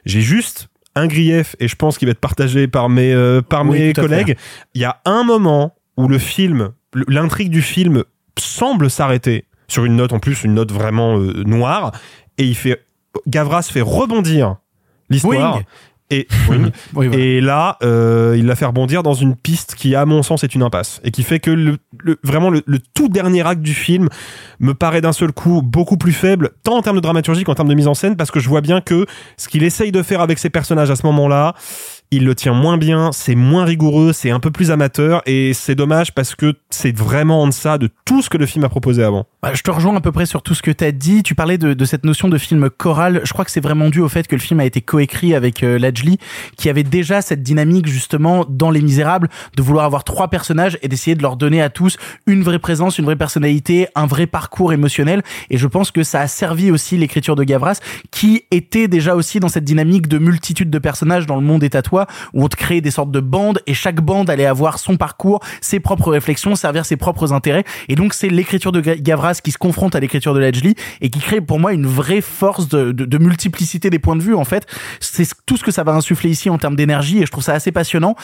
J'ai 0.05 0.21
juste 0.21 0.69
un 0.95 1.07
grief 1.07 1.57
et 1.61 1.69
je 1.69 1.77
pense 1.77 1.99
qu'il 1.99 2.07
va 2.07 2.13
être 2.13 2.21
partagé 2.21 2.69
par 2.69 2.89
mes 2.89 3.13
euh, 3.13 3.43
par 3.43 3.65
Oui, 3.67 3.79
mes 3.79 3.93
collègues. 3.93 4.37
Il 4.75 4.81
y 4.81 4.85
a 4.85 5.01
un 5.05 5.25
moment 5.25 5.75
où 5.97 6.09
le 6.09 6.19
film, 6.19 6.71
l'intrigue 7.07 7.51
du 7.51 7.63
film 7.63 8.05
semble 8.39 8.91
s'arrêter 8.91 9.45
sur 9.69 9.85
une 9.85 9.97
note 9.97 10.13
en 10.13 10.19
plus, 10.19 10.45
une 10.45 10.55
note 10.55 10.73
vraiment 10.73 11.19
euh, 11.19 11.43
noire, 11.45 11.93
et 12.39 12.45
il 12.45 12.55
fait 12.55 12.85
Gavras 13.27 13.63
fait 13.71 13.81
rebondir 13.83 14.57
l'histoire. 15.11 15.61
Et, 16.11 16.27
Wing. 16.49 16.71
Oui, 16.95 17.09
voilà. 17.09 17.17
et 17.23 17.41
là, 17.43 17.77
euh, 17.83 18.35
il 18.39 18.47
la 18.47 18.57
fait 18.57 18.65
rebondir 18.65 19.03
dans 19.03 19.13
une 19.13 19.37
piste 19.37 19.75
qui, 19.75 19.95
à 19.95 20.07
mon 20.07 20.23
sens, 20.23 20.43
est 20.43 20.55
une 20.55 20.63
impasse. 20.63 21.03
Et 21.05 21.11
qui 21.11 21.23
fait 21.23 21.39
que 21.39 21.51
le, 21.51 21.77
le- 22.03 22.19
vraiment 22.23 22.49
le, 22.49 22.63
le 22.65 22.79
tout 22.95 23.11
dernier 23.11 23.47
acte 23.47 23.61
du 23.61 23.75
film 23.75 24.09
me 24.59 24.73
paraît 24.73 25.03
d'un 25.03 25.13
seul 25.13 25.33
coup 25.33 25.61
beaucoup 25.61 25.99
plus 25.99 26.15
faible, 26.15 26.53
tant 26.63 26.79
en 26.79 26.83
termes 26.83 26.97
de 26.97 27.03
dramaturgie 27.03 27.45
qu'en 27.45 27.55
termes 27.55 27.69
de 27.69 27.75
mise 27.75 27.89
en 27.89 27.93
scène, 27.95 28.17
parce 28.17 28.31
que 28.31 28.41
je 28.41 28.49
vois 28.49 28.63
bien 28.63 28.81
que 28.81 29.05
ce 29.37 29.49
qu'il 29.49 29.63
essaye 29.65 29.93
de 29.93 30.03
faire 30.03 30.23
avec 30.23 30.39
ses 30.39 30.49
personnages 30.49 30.91
à 30.91 30.97
ce 30.97 31.05
moment-là, 31.05 31.55
il 32.11 32.25
le 32.25 32.35
tient 32.35 32.55
moins 32.55 32.79
bien, 32.79 33.13
c'est 33.13 33.35
moins 33.35 33.65
rigoureux, 33.65 34.13
c'est 34.13 34.31
un 34.31 34.41
peu 34.41 34.51
plus 34.51 34.71
amateur, 34.71 35.23
et 35.27 35.53
c'est 35.53 35.75
dommage 35.75 36.15
parce 36.15 36.35
que 36.35 36.55
c'est 36.71 36.97
vraiment 36.97 37.43
en 37.43 37.49
deçà 37.49 37.79
de 37.79 37.89
tout 38.05 38.23
ce 38.23 38.31
que 38.31 38.39
le 38.39 38.47
film 38.47 38.65
a 38.65 38.69
proposé 38.69 39.03
avant. 39.03 39.27
Bah, 39.43 39.53
je 39.55 39.63
te 39.63 39.71
rejoins 39.71 39.95
à 39.95 40.01
peu 40.01 40.11
près 40.11 40.27
sur 40.27 40.43
tout 40.43 40.55
ce 40.55 40.63
que 40.63 40.71
tu 40.71 40.85
as 40.85 40.93
dit. 40.93 41.23
Tu 41.23 41.35
parlais 41.35 41.59
de, 41.59 41.85
cette 41.85 42.05
notion 42.05 42.29
de 42.29 42.39
film 42.39 42.71
choral. 42.71 43.21
Je 43.25 43.33
crois 43.33 43.45
que 43.45 43.51
c'est 43.51 43.61
vraiment 43.61 43.89
dû 43.89 44.01
au 44.01 44.09
fait 44.09 44.27
que 44.27 44.35
le 44.35 44.41
film 44.41 44.59
a 44.61 44.65
été 44.65 44.81
coécrit 44.81 45.35
avec 45.35 45.63
euh, 45.63 45.79
qui 46.57 46.69
avait 46.69 46.83
déjà 46.83 47.23
cette 47.23 47.43
dynamique 47.43 47.87
justement 47.87 48.45
dans 48.49 48.71
Les 48.71 48.81
Misérables 48.81 49.29
de 49.57 49.63
vouloir 49.63 49.85
avoir 49.85 50.05
trois 50.05 50.29
personnages 50.29 50.79
et 50.83 50.89
d'essayer 50.89 51.15
de 51.15 51.23
leur 51.23 51.37
donner 51.37 51.63
à 51.63 51.71
tous 51.71 51.99
une 52.27 52.43
vraie 52.43 52.59
présence, 52.59 52.99
une 52.99 53.05
vraie 53.05 53.17
personnalité, 53.17 53.87
un 53.95 54.07
vrai 54.07 54.27
parcours 54.27 54.73
émotionnel. 54.73 55.23
Et 55.51 55.59
je 55.59 55.67
pense 55.67 55.91
que 55.91 56.03
ça 56.03 56.21
a 56.21 56.27
servi 56.27 56.71
aussi 56.71 56.97
l'écriture 56.97 57.37
de 57.37 57.45
Gavras, 57.45 57.81
qui 58.11 58.43
était 58.51 58.89
déjà 58.89 59.15
aussi 59.15 59.41
dans 59.41 59.49
cette 59.49 59.65
dynamique 59.65 60.09
de 60.09 60.19
multitude 60.19 60.71
de 60.71 60.79
personnages 60.79 61.27
dans 61.27 61.37
le 61.37 61.43
monde 61.43 61.61
des 61.61 61.71
toi 61.99 62.07
où 62.33 62.45
on 62.45 62.49
te 62.49 62.57
crée 62.57 62.81
des 62.81 62.91
sortes 62.91 63.11
de 63.11 63.21
bandes 63.21 63.61
et 63.67 63.75
chaque 63.75 64.01
bande 64.01 64.31
allait 64.31 64.47
avoir 64.47 64.79
son 64.79 64.97
parcours, 64.97 65.41
ses 65.61 65.81
propres 65.81 66.11
réflexions, 66.11 66.55
servir 66.55 66.85
ses 66.85 66.97
propres 66.97 67.33
intérêts. 67.33 67.65
Et 67.89 67.95
donc 67.95 68.15
c'est 68.15 68.29
l'écriture 68.29 68.73
de 68.73 68.81
Gavras 68.81 69.41
qui 69.43 69.51
se 69.51 69.59
confronte 69.59 69.95
à 69.97 70.01
l'écriture 70.01 70.35
de 70.35 70.41
Ledgely 70.41 70.75
et 71.01 71.11
qui 71.11 71.19
crée 71.19 71.41
pour 71.41 71.59
moi 71.59 71.73
une 71.73 71.87
vraie 71.87 72.21
force 72.21 72.69
de, 72.69 72.93
de, 72.93 73.05
de 73.05 73.19
multiplicité 73.19 73.91
des 73.91 73.99
points 73.99 74.17
de 74.17 74.23
vue 74.23 74.35
en 74.35 74.45
fait. 74.45 74.67
C'est 75.01 75.27
tout 75.47 75.57
ce 75.57 75.65
que 75.65 75.71
ça 75.71 75.83
va 75.83 75.93
insuffler 75.93 76.31
ici 76.31 76.51
en 76.51 76.59
termes 76.59 76.77
d'énergie 76.77 77.19
et 77.21 77.27
je 77.27 77.31
trouve 77.31 77.45
ça 77.45 77.55
assez 77.55 77.73
passionnant. 77.73 78.15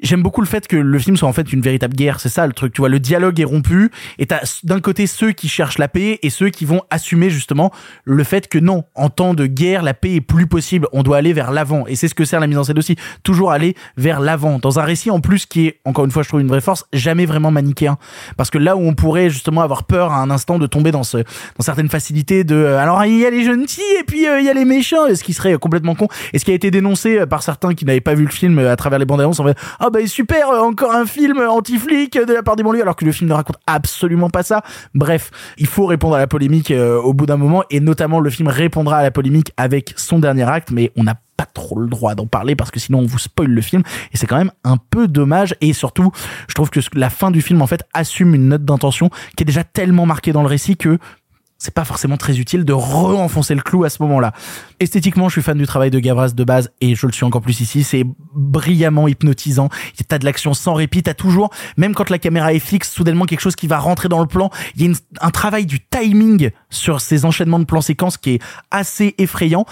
J'aime 0.00 0.22
beaucoup 0.22 0.40
le 0.40 0.46
fait 0.46 0.66
que 0.66 0.76
le 0.76 0.98
film 0.98 1.16
soit 1.16 1.28
en 1.28 1.32
fait 1.32 1.52
une 1.52 1.60
véritable 1.60 1.94
guerre, 1.94 2.20
c'est 2.20 2.28
ça 2.28 2.46
le 2.46 2.52
truc. 2.52 2.72
Tu 2.72 2.80
vois, 2.80 2.88
le 2.88 3.00
dialogue 3.00 3.40
est 3.40 3.44
rompu 3.44 3.90
et 4.18 4.26
t'as 4.26 4.40
d'un 4.64 4.80
côté 4.80 5.06
ceux 5.06 5.32
qui 5.32 5.48
cherchent 5.48 5.78
la 5.78 5.88
paix 5.88 6.18
et 6.22 6.30
ceux 6.30 6.48
qui 6.48 6.64
vont 6.64 6.82
assumer 6.90 7.30
justement 7.30 7.72
le 8.04 8.24
fait 8.24 8.48
que 8.48 8.58
non, 8.58 8.84
en 8.94 9.10
temps 9.10 9.34
de 9.34 9.46
guerre, 9.46 9.82
la 9.82 9.94
paix 9.94 10.14
est 10.14 10.20
plus 10.20 10.46
possible. 10.46 10.86
On 10.92 11.02
doit 11.02 11.18
aller 11.18 11.32
vers 11.32 11.50
l'avant 11.50 11.86
et 11.86 11.96
c'est 11.96 12.08
ce 12.08 12.14
que 12.14 12.24
sert 12.24 12.40
la 12.40 12.46
mise 12.46 12.58
en 12.58 12.64
scène 12.64 12.78
aussi. 12.78 12.96
Toujours 13.22 13.52
aller 13.52 13.74
vers 13.96 14.20
l'avant 14.20 14.58
dans 14.58 14.78
un 14.78 14.82
récit 14.82 15.10
en 15.10 15.20
plus 15.20 15.46
qui 15.46 15.66
est 15.66 15.80
encore 15.84 16.04
une 16.04 16.10
fois 16.10 16.22
je 16.22 16.28
trouve 16.28 16.40
une 16.40 16.48
vraie 16.48 16.60
force, 16.60 16.86
jamais 16.92 17.26
vraiment 17.26 17.50
manichéen. 17.50 17.98
Parce 18.36 18.50
que 18.50 18.58
là 18.58 18.76
où 18.76 18.80
on 18.80 18.94
pourrait 18.94 19.30
justement 19.30 19.62
avoir 19.62 19.84
peur 19.84 20.12
à 20.12 20.20
un 20.20 20.30
instant 20.30 20.58
de 20.58 20.66
tomber 20.66 20.90
dans 20.90 21.02
ce 21.02 21.18
dans 21.18 21.62
certaines 21.62 21.88
facilités 21.88 22.44
de 22.44 22.54
euh, 22.54 22.78
alors 22.78 23.04
il 23.04 23.18
y 23.18 23.26
a 23.26 23.30
les 23.30 23.44
gentils 23.44 23.80
et 23.98 24.04
puis 24.04 24.26
euh, 24.26 24.40
il 24.40 24.46
y 24.46 24.50
a 24.50 24.54
les 24.54 24.64
méchants, 24.64 25.14
ce 25.14 25.22
qui 25.22 25.32
serait 25.32 25.56
complètement 25.58 25.94
con 25.94 26.08
et 26.32 26.38
ce 26.38 26.44
qui 26.44 26.50
a 26.50 26.54
été 26.54 26.70
dénoncé 26.70 27.18
euh, 27.18 27.26
par 27.26 27.42
certains 27.42 27.74
qui 27.74 27.84
n'avaient 27.84 28.00
pas 28.00 28.14
vu 28.14 28.24
le 28.24 28.30
film 28.30 28.58
à 28.58 28.76
travers 28.76 28.98
les 28.98 29.04
bandes 29.04 29.20
annonces 29.20 29.40
en 29.40 29.44
fait 29.44 29.56
ah 29.80 29.90
bah 29.90 30.06
super 30.06 30.48
encore 30.50 30.94
un 30.94 31.06
film 31.06 31.38
anti-flic 31.38 32.18
de 32.18 32.32
la 32.32 32.42
part 32.42 32.56
des 32.56 32.62
banlieues 32.62 32.82
alors 32.82 32.96
que 32.96 33.04
le 33.04 33.12
film 33.12 33.30
ne 33.30 33.34
raconte 33.34 33.58
absolument 33.66 34.30
pas 34.30 34.42
ça. 34.42 34.62
Bref, 34.94 35.30
il 35.58 35.66
faut 35.66 35.86
répondre 35.86 36.14
à 36.14 36.18
la 36.18 36.26
polémique 36.26 36.72
au 36.72 37.14
bout 37.14 37.26
d'un 37.26 37.36
moment 37.36 37.62
et 37.70 37.80
notamment 37.80 38.20
le 38.20 38.30
film 38.30 38.48
répondra 38.48 38.98
à 38.98 39.02
la 39.02 39.10
polémique 39.10 39.52
avec 39.56 39.94
son 39.96 40.18
dernier 40.18 40.44
acte 40.44 40.70
mais 40.70 40.92
on 40.96 41.04
n'a 41.04 41.14
pas 41.38 41.46
trop 41.46 41.78
le 41.78 41.88
droit 41.88 42.14
d'en 42.14 42.26
parler 42.26 42.56
parce 42.56 42.70
que 42.70 42.80
sinon 42.80 42.98
on 42.98 43.06
vous 43.06 43.18
spoil 43.18 43.48
le 43.48 43.62
film 43.62 43.82
et 44.12 44.16
c'est 44.16 44.26
quand 44.26 44.36
même 44.36 44.50
un 44.64 44.76
peu 44.76 45.08
dommage 45.08 45.54
et 45.60 45.72
surtout 45.72 46.10
je 46.48 46.54
trouve 46.54 46.68
que 46.68 46.80
la 46.94 47.08
fin 47.08 47.30
du 47.30 47.40
film 47.40 47.62
en 47.62 47.66
fait 47.66 47.84
assume 47.94 48.34
une 48.34 48.48
note 48.48 48.64
d'intention 48.64 49.08
qui 49.36 49.44
est 49.44 49.46
déjà 49.46 49.64
tellement 49.64 50.04
marquée 50.04 50.32
dans 50.32 50.42
le 50.42 50.48
récit 50.48 50.76
que 50.76 50.98
c'est 51.58 51.74
pas 51.74 51.84
forcément 51.84 52.16
très 52.16 52.38
utile 52.38 52.64
de 52.64 52.72
re-enfoncer 52.72 53.54
le 53.54 53.60
clou 53.60 53.82
à 53.82 53.90
ce 53.90 54.00
moment-là. 54.04 54.32
Esthétiquement, 54.78 55.28
je 55.28 55.32
suis 55.32 55.42
fan 55.42 55.58
du 55.58 55.66
travail 55.66 55.90
de 55.90 55.98
Gavras 55.98 56.28
de 56.28 56.44
base 56.44 56.70
et 56.80 56.94
je 56.94 57.04
le 57.04 57.12
suis 57.12 57.24
encore 57.24 57.42
plus 57.42 57.60
ici. 57.60 57.82
C'est 57.82 58.04
brillamment 58.32 59.08
hypnotisant. 59.08 59.68
T'as 60.06 60.18
de 60.18 60.24
l'action 60.24 60.54
sans 60.54 60.74
répit. 60.74 61.02
T'as 61.02 61.14
toujours, 61.14 61.50
même 61.76 61.94
quand 61.94 62.10
la 62.10 62.20
caméra 62.20 62.52
est 62.54 62.60
fixe, 62.60 62.92
soudainement 62.92 63.24
quelque 63.24 63.40
chose 63.40 63.56
qui 63.56 63.66
va 63.66 63.78
rentrer 63.80 64.08
dans 64.08 64.20
le 64.20 64.28
plan. 64.28 64.50
Il 64.76 64.88
y 64.88 64.94
a 64.94 64.96
un 65.20 65.30
travail 65.30 65.66
du 65.66 65.80
timing 65.80 66.50
sur 66.70 67.00
ces 67.00 67.24
enchaînements 67.24 67.58
de 67.58 67.64
plans 67.64 67.80
séquences 67.80 68.18
qui 68.18 68.34
est 68.34 68.42
assez 68.70 69.16
effrayant 69.18 69.66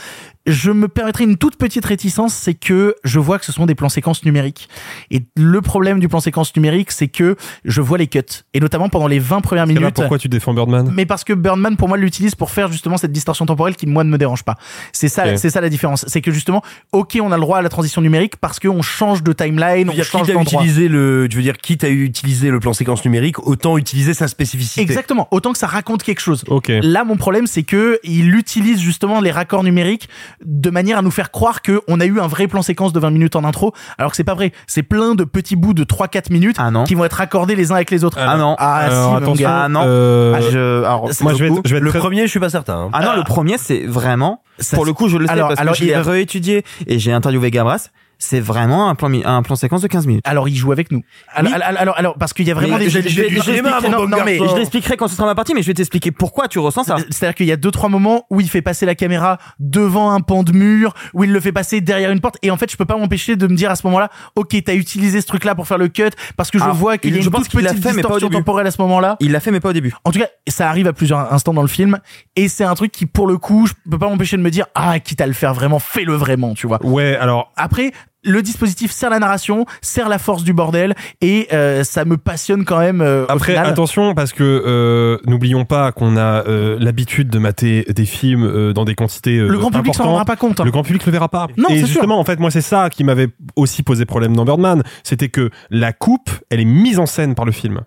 je 0.47 0.71
me 0.71 0.89
permettrai 0.89 1.25
une 1.25 1.37
toute 1.37 1.57
petite 1.57 1.85
réticence, 1.85 2.33
c'est 2.33 2.55
que 2.55 2.95
je 3.05 3.19
vois 3.19 3.39
que 3.39 3.45
ce 3.45 3.53
sont 3.53 3.67
des 3.67 3.75
plans 3.75 3.89
séquences 3.89 4.25
numériques. 4.25 4.69
Et 5.11 5.23
le 5.37 5.61
problème 5.61 5.99
du 5.99 6.09
plan 6.09 6.21
séquence 6.21 6.55
numérique, 6.55 6.93
c'est 6.93 7.09
que 7.09 7.37
je 7.65 7.81
vois 7.81 7.99
les 7.99 8.07
cuts. 8.07 8.23
Et 8.55 8.61
notamment 8.61 8.89
pendant 8.89 9.09
les 9.09 9.19
20 9.19 9.41
premières 9.41 9.67
minutes. 9.67 9.95
pourquoi 9.95 10.19
tu 10.19 10.29
défends 10.29 10.55
Birdman? 10.55 10.93
Mais 10.95 11.07
parce 11.07 11.25
que 11.25 11.33
Birdman, 11.33 11.77
pour 11.77 11.89
moi, 11.89 11.97
l'utilise 11.97 12.35
pour 12.35 12.51
faire 12.51 12.71
justement 12.71 12.97
cette 12.97 13.13
distorsion 13.13 13.47
temporelle 13.47 13.77
qui, 13.77 13.87
moi, 13.87 14.05
ne 14.05 14.11
me 14.11 14.19
dérange 14.19 14.45
pas. 14.45 14.57
C'est 14.93 15.09
ça, 15.09 15.37
c'est 15.37 15.51
ça 15.51 15.61
la 15.61 15.69
différence. 15.69 16.05
C'est 16.09 16.21
que 16.21 16.31
justement, 16.31 16.63
ok, 16.93 17.19
on 17.21 17.33
a 17.33 17.37
le 17.37 17.41
droit 17.41 17.59
à 17.59 17.63
la 17.63 17.69
transition 17.69 18.01
numérique 18.01 18.37
parce 18.37 18.61
qu'on 18.61 18.83
change 18.83 19.23
de 19.23 19.33
timeline, 19.33 19.91
on 19.91 20.03
change 20.03 20.29
d'endroit. 20.29 20.63
Le, 20.67 21.27
tu 21.29 21.37
veux 21.37 21.43
dire, 21.43 21.57
quitte 21.57 21.85
à 21.85 21.89
utiliser 21.89 22.51
le 22.51 22.61
plan 22.61 22.73
séquence 22.73 23.05
numérique, 23.05 23.47
autant 23.47 23.79
utiliser 23.79 24.15
sa 24.15 24.29
spécificité. 24.29 24.83
Exactement. 24.83 25.27
Autant 25.31 25.53
que 25.53 25.59
ça 25.59 25.67
raconte 25.67 26.03
quelque 26.03 26.21
chose. 26.21 26.45
Ok. 26.49 26.71
Là, 26.83 27.05
mon 27.05 27.17
problème, 27.17 27.47
c'est 27.47 27.63
que 27.63 27.99
il 28.05 28.35
utilise 28.35 28.81
justement 28.81 29.21
les 29.21 29.31
raccords 29.31 29.65
numériques 29.65 30.09
de 30.45 30.71
manière 30.71 30.99
à 30.99 31.03
nous 31.03 31.11
faire 31.11 31.31
croire 31.31 31.63
que 31.63 31.81
on 31.89 32.01
a 32.01 32.05
eu 32.07 32.21
un 32.21 32.27
vrai 32.27 32.47
plan 32.49 32.63
séquence 32.63 32.93
de 32.93 33.01
20 33.01 33.11
minutes 33.11 33.37
en 33.37 33.45
intro, 33.45 33.73
alors 33.99 34.11
que 34.11 34.17
c'est 34.17 34.25
pas 34.25 34.35
vrai. 34.35 34.53
C'est 34.67 34.83
plein 34.83 35.15
de 35.15 35.25
petits 35.25 35.57
bouts 35.57 35.75
de 35.75 35.85
3-4 35.85 36.33
minutes 36.33 36.57
ah 36.59 36.71
non. 36.71 36.85
qui 36.85 36.95
vont 36.95 37.05
être 37.05 37.21
accordés 37.21 37.57
les 37.57 37.73
uns 37.73 37.77
avec 37.77 37.91
les 37.91 38.05
autres. 38.05 38.19
Ah 38.21 38.37
non. 38.37 38.57
Ah 38.59 38.77
Alors, 38.77 39.05
si, 39.05 39.11
mon 39.11 39.17
attention, 39.17 39.45
gars. 39.49 39.63
Ah 39.65 39.69
non. 39.69 39.83
euh, 39.87 40.35
Ah, 40.37 40.41
je, 40.41 40.79
alors, 40.85 41.11
moi 41.21 41.33
je 41.35 41.39
vais 41.45 41.49
être, 41.51 41.61
je 41.65 41.71
vais 41.71 41.77
être 41.79 41.83
Le 41.85 41.91
très- 41.91 41.99
premier, 41.99 42.23
je 42.23 42.31
suis 42.31 42.41
pas 42.41 42.51
certain. 42.51 42.75
hein. 42.87 42.91
ah 42.93 43.05
non, 43.05 43.17
le 43.17 43.25
premier, 43.25 43.57
c'est 43.59 43.85
vraiment, 43.87 44.43
Ça, 44.59 44.77
pour 44.77 44.85
le 44.85 44.93
coup, 44.93 45.09
je 45.09 45.17
le 45.19 45.27
sais 45.27 45.33
alors- 45.33 45.49
parce 45.49 45.61
alors, 45.61 45.75
que 45.75 45.81
j'ai 45.81 45.87
il 45.87 45.95
a- 45.95 46.03
réétudié 46.03 46.65
et 46.87 46.99
j'ai 46.99 47.13
interviewé 47.13 47.51
Gavras. 47.51 47.89
C'est 48.19 48.41
vraiment 48.41 48.89
un 48.89 48.95
plan, 48.95 49.11
un 49.25 49.43
plan 49.43 49.57
séquence 49.57 49.83
de 49.83 49.89
15 49.89 50.07
minutes. 50.07 50.23
Alors 50.27 50.49
il 50.49 50.57
joue 50.57 50.73
avec 50.73 50.91
nous. 50.91 51.03
Alors, 51.35 51.53
Oui. 51.53 51.61
alors, 51.63 51.81
alors, 51.81 51.99
alors, 51.99 52.15
parce 52.19 52.33
qu'il 52.33 52.47
y 52.47 52.51
a 52.51 52.55
vraiment 52.55 52.79
Mais 52.79 52.85
des. 52.85 52.91
je- 52.91 52.99
des- 53.01 53.09
je 53.11 53.91
non, 53.91 54.09
non, 54.09 54.19
mais 54.25 54.39
Je 54.39 54.57
l'expliquerai 54.57 54.97
quand 54.97 55.09
ce 55.09 55.15
sera 55.17 55.27
ma 55.27 55.35
partie, 55.35 55.55
mais 55.55 55.63
je 55.63 55.67
vais 55.67 55.75
t'expliquer 55.75 56.11
pourquoi 56.13 56.49
tu 56.49 56.59
ressens 56.59 56.85
ça. 56.85 56.97
C'est-à-dire 57.11 57.35
qu'il 57.35 57.47
y 57.47 57.53
a 57.53 57.57
deux 57.57 57.71
trois 57.71 57.89
moments 57.89 58.25
où 58.31 58.41
il 58.41 58.49
fait 58.49 58.63
passer 58.63 58.87
la 58.87 58.95
caméra 58.95 59.39
devant 59.61 60.11
un 60.13 60.21
pan 60.21 60.43
de 60.43 60.53
mur, 60.53 60.95
où 61.15 61.25
il 61.25 61.33
le 61.33 61.41
fait 61.41 61.53
passer 61.53 61.81
derrière 61.81 62.11
une 62.11 62.21
porte, 62.21 62.37
et 62.43 62.51
en 62.51 62.57
fait 62.57 62.71
je 62.71 62.77
peux 62.77 62.85
pas 62.85 62.97
m'empêcher 62.97 63.37
de 63.37 63.47
me 63.47 63.55
dire 63.55 63.71
à 63.71 63.77
ce 63.77 63.87
moment-là, 63.87 64.11
ok 64.35 64.57
t'as 64.65 64.75
utilisé 64.75 65.21
ce 65.21 65.27
truc-là 65.27 65.55
pour 65.55 65.67
faire 65.67 65.79
le 65.79 65.89
cut, 65.89 66.11
parce 66.37 66.51
que 66.51 66.59
je 66.59 66.65
Ah, 66.65 66.73
vois 66.73 66.99
qu'il 66.99 67.11
y 67.11 67.15
a 67.15 67.17
une 67.19 67.25
toute 67.25 67.33
petite 67.51 67.83
fait, 67.83 67.93
distorsion 67.93 68.29
temporelle 68.31 68.67
à 68.67 68.71
ce 68.71 68.81
moment-là. 68.83 69.17
Il 69.21 69.33
l'a 69.33 69.41
fait, 69.41 69.51
mais 69.51 69.61
pas 69.61 69.71
au 69.71 69.75
début. 69.75 69.93
En 70.05 70.11
tout 70.13 70.19
cas, 70.19 70.29
ça 70.49 70.69
arrive 70.69 70.87
à 70.87 70.93
plusieurs 70.93 71.33
instants 71.33 71.53
dans 71.55 71.63
le 71.63 71.69
film, 71.69 71.99
et 72.35 72.49
c'est 72.49 72.65
un 72.65 72.75
truc 72.75 72.93
qui 72.93 73.07
pour 73.07 73.27
le 73.27 73.37
coup, 73.39 73.67
je 73.67 73.73
peux 73.91 73.99
pas 73.99 74.09
m'empêcher 74.09 74.37
de 74.37 74.43
me 74.43 74.51
dire, 74.51 74.67
ah 74.75 74.99
quitte 75.01 75.21
à 75.21 75.27
le 75.27 75.33
faire 75.33 75.53
vraiment, 75.55 75.79
fais-le 75.79 76.15
vraiment, 76.15 76.55
tu 76.55 76.67
vois. 76.67 76.79
Ouais, 76.85 77.17
alors 77.17 77.53
Après, 77.57 77.93
le 78.27 78.43
dispositif 78.43 78.91
sert 78.91 79.09
la 79.09 79.19
narration, 79.19 79.65
sert 79.81 80.09
la 80.11 80.19
force 80.19 80.45
du 80.45 80.53
bordel, 80.53 80.95
et 81.23 81.49
euh, 81.53 81.85
ça 81.85 82.05
me 82.05 82.17
passionne 82.19 82.65
quand 82.65 82.79
même. 82.79 83.01
euh, 83.01 83.25
au 83.27 83.31
Après, 83.33 83.53
final. 83.53 83.67
attention, 83.69 84.15
parce 84.15 84.33
que 84.33 84.43
euh, 84.43 85.19
n'oublions 85.27 85.65
pas 85.65 85.93
qu'on 85.93 86.17
a 86.19 86.45
euh, 86.47 86.77
l'habitude 86.81 87.29
de 87.31 87.39
mater 87.39 87.85
des 87.89 88.05
films 88.05 88.45
euh, 88.45 88.73
dans 88.73 88.85
des 88.85 88.95
quantités 88.95 89.39
euh, 89.39 89.49
le 89.49 89.59
grand 89.59 89.71
public 89.71 89.95
s'en 89.95 90.05
rendra 90.05 90.25
pas 90.25 90.37
compte. 90.37 90.61
hein. 90.61 90.65
Le 90.65 90.71
grand 90.71 90.83
public 90.83 91.07
le 91.07 91.13
verra 91.13 91.29
pas. 91.29 91.47
Non, 91.57 91.69
et 91.71 91.79
sûr. 91.79 91.87
justement, 91.87 92.19
en 92.19 92.25
fait, 92.25 92.39
moi, 92.39 92.51
c'est 92.51 92.61
ça 92.61 92.91
qui 92.91 93.05
m'avait 93.05 93.29
aussi 93.55 93.83
posé 93.83 94.05
problème 94.05 94.35
dans 94.37 94.45
Birdman. 94.45 94.83
C'était 95.05 95.29
que 95.29 95.51
la 95.71 95.93
coupe, 95.93 96.31
elle 96.51 96.61
est 96.61 96.65
mise 96.65 96.99
en 96.99 97.07
scène 97.07 97.35
par 97.35 97.45
le 97.47 97.53
film. 97.53 97.81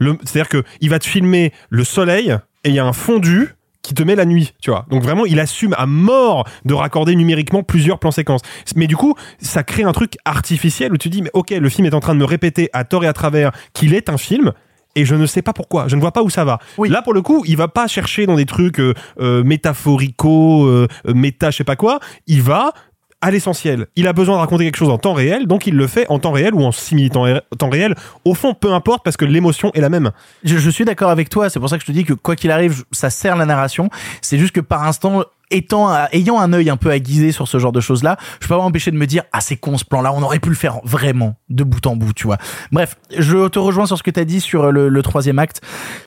C'est-à-dire 0.00 0.48
que 0.48 0.64
il 0.80 0.90
va 0.90 0.98
te 0.98 1.06
filmer 1.06 1.52
le 1.70 1.84
soleil 1.84 2.36
et 2.64 2.70
il 2.70 2.74
y 2.74 2.78
a 2.80 2.84
un 2.84 2.92
fondu 2.92 3.54
qui 3.84 3.94
te 3.94 4.02
met 4.02 4.16
la 4.16 4.24
nuit, 4.24 4.54
tu 4.60 4.70
vois. 4.70 4.86
Donc 4.90 5.02
vraiment, 5.04 5.26
il 5.26 5.38
assume 5.38 5.74
à 5.78 5.86
mort 5.86 6.48
de 6.64 6.74
raccorder 6.74 7.14
numériquement 7.14 7.62
plusieurs 7.62 8.00
plans 8.00 8.10
séquences. 8.10 8.40
Mais 8.74 8.88
du 8.88 8.96
coup, 8.96 9.14
ça 9.38 9.62
crée 9.62 9.84
un 9.84 9.92
truc 9.92 10.16
artificiel 10.24 10.92
où 10.92 10.96
tu 10.96 11.10
dis, 11.10 11.22
mais 11.22 11.30
ok, 11.34 11.50
le 11.50 11.68
film 11.68 11.86
est 11.86 11.94
en 11.94 12.00
train 12.00 12.14
de 12.14 12.18
me 12.18 12.24
répéter 12.24 12.70
à 12.72 12.84
tort 12.84 13.04
et 13.04 13.06
à 13.06 13.12
travers 13.12 13.52
qu'il 13.74 13.94
est 13.94 14.08
un 14.08 14.16
film. 14.16 14.52
Et 14.96 15.04
je 15.04 15.14
ne 15.14 15.26
sais 15.26 15.42
pas 15.42 15.52
pourquoi, 15.52 15.88
je 15.88 15.96
ne 15.96 16.00
vois 16.00 16.12
pas 16.12 16.22
où 16.22 16.30
ça 16.30 16.44
va. 16.44 16.60
Oui. 16.78 16.88
Là, 16.88 17.02
pour 17.02 17.12
le 17.12 17.20
coup, 17.20 17.44
il 17.46 17.56
va 17.56 17.68
pas 17.68 17.86
chercher 17.88 18.26
dans 18.26 18.36
des 18.36 18.46
trucs 18.46 18.80
euh, 18.80 18.94
euh, 19.20 19.42
métaphoricaux, 19.42 20.66
euh, 20.66 20.88
euh, 21.06 21.14
méta, 21.14 21.50
je 21.50 21.58
sais 21.58 21.64
pas 21.64 21.76
quoi. 21.76 21.98
Il 22.26 22.42
va 22.42 22.72
à 23.24 23.30
l'essentiel. 23.30 23.86
Il 23.96 24.06
a 24.06 24.12
besoin 24.12 24.34
de 24.36 24.40
raconter 24.40 24.64
quelque 24.64 24.76
chose 24.76 24.90
en 24.90 24.98
temps 24.98 25.14
réel, 25.14 25.46
donc 25.46 25.66
il 25.66 25.74
le 25.74 25.86
fait 25.86 26.06
en 26.10 26.18
temps 26.18 26.32
réel 26.32 26.52
ou 26.54 26.62
en 26.62 26.72
simili 26.72 27.08
temps 27.08 27.22
ré- 27.22 27.40
temps 27.58 27.70
réel. 27.70 27.94
Au 28.26 28.34
fond, 28.34 28.52
peu 28.52 28.72
importe 28.72 29.02
parce 29.02 29.16
que 29.16 29.24
l'émotion 29.24 29.70
est 29.74 29.80
la 29.80 29.88
même. 29.88 30.10
Je, 30.44 30.58
je 30.58 30.68
suis 30.70 30.84
d'accord 30.84 31.08
avec 31.10 31.30
toi, 31.30 31.48
c'est 31.48 31.58
pour 31.58 31.70
ça 31.70 31.76
que 31.78 31.82
je 31.82 31.86
te 31.86 31.92
dis 31.92 32.04
que 32.04 32.12
quoi 32.12 32.36
qu'il 32.36 32.50
arrive, 32.50 32.84
ça 32.92 33.08
sert 33.08 33.34
la 33.36 33.46
narration. 33.46 33.88
C'est 34.20 34.36
juste 34.36 34.52
que 34.54 34.60
par 34.60 34.82
instant, 34.82 35.24
étant, 35.54 35.88
à- 35.88 36.08
ayant 36.12 36.38
un 36.38 36.52
œil 36.52 36.70
un 36.70 36.76
peu 36.76 36.92
aiguisé 36.92 37.32
sur 37.32 37.48
ce 37.48 37.58
genre 37.58 37.72
de 37.72 37.80
choses-là, 37.80 38.16
je 38.40 38.46
peux 38.46 38.54
pas 38.54 38.60
m'empêcher 38.60 38.90
de 38.90 38.96
me 38.96 39.06
dire, 39.06 39.22
ah 39.32 39.40
c'est 39.40 39.56
con 39.56 39.78
ce 39.78 39.84
plan-là, 39.84 40.12
on 40.12 40.22
aurait 40.22 40.38
pu 40.40 40.48
le 40.48 40.54
faire 40.54 40.80
vraiment 40.84 41.36
de 41.48 41.64
bout 41.64 41.86
en 41.86 41.96
bout, 41.96 42.12
tu 42.12 42.26
vois. 42.26 42.38
Bref, 42.72 42.96
je 43.16 43.48
te 43.48 43.58
rejoins 43.58 43.86
sur 43.86 43.96
ce 43.98 44.02
que 44.02 44.10
tu 44.10 44.20
as 44.20 44.24
dit 44.24 44.40
sur 44.40 44.70
le, 44.72 44.88
le 44.88 45.02
troisième 45.02 45.38
acte, 45.38 45.60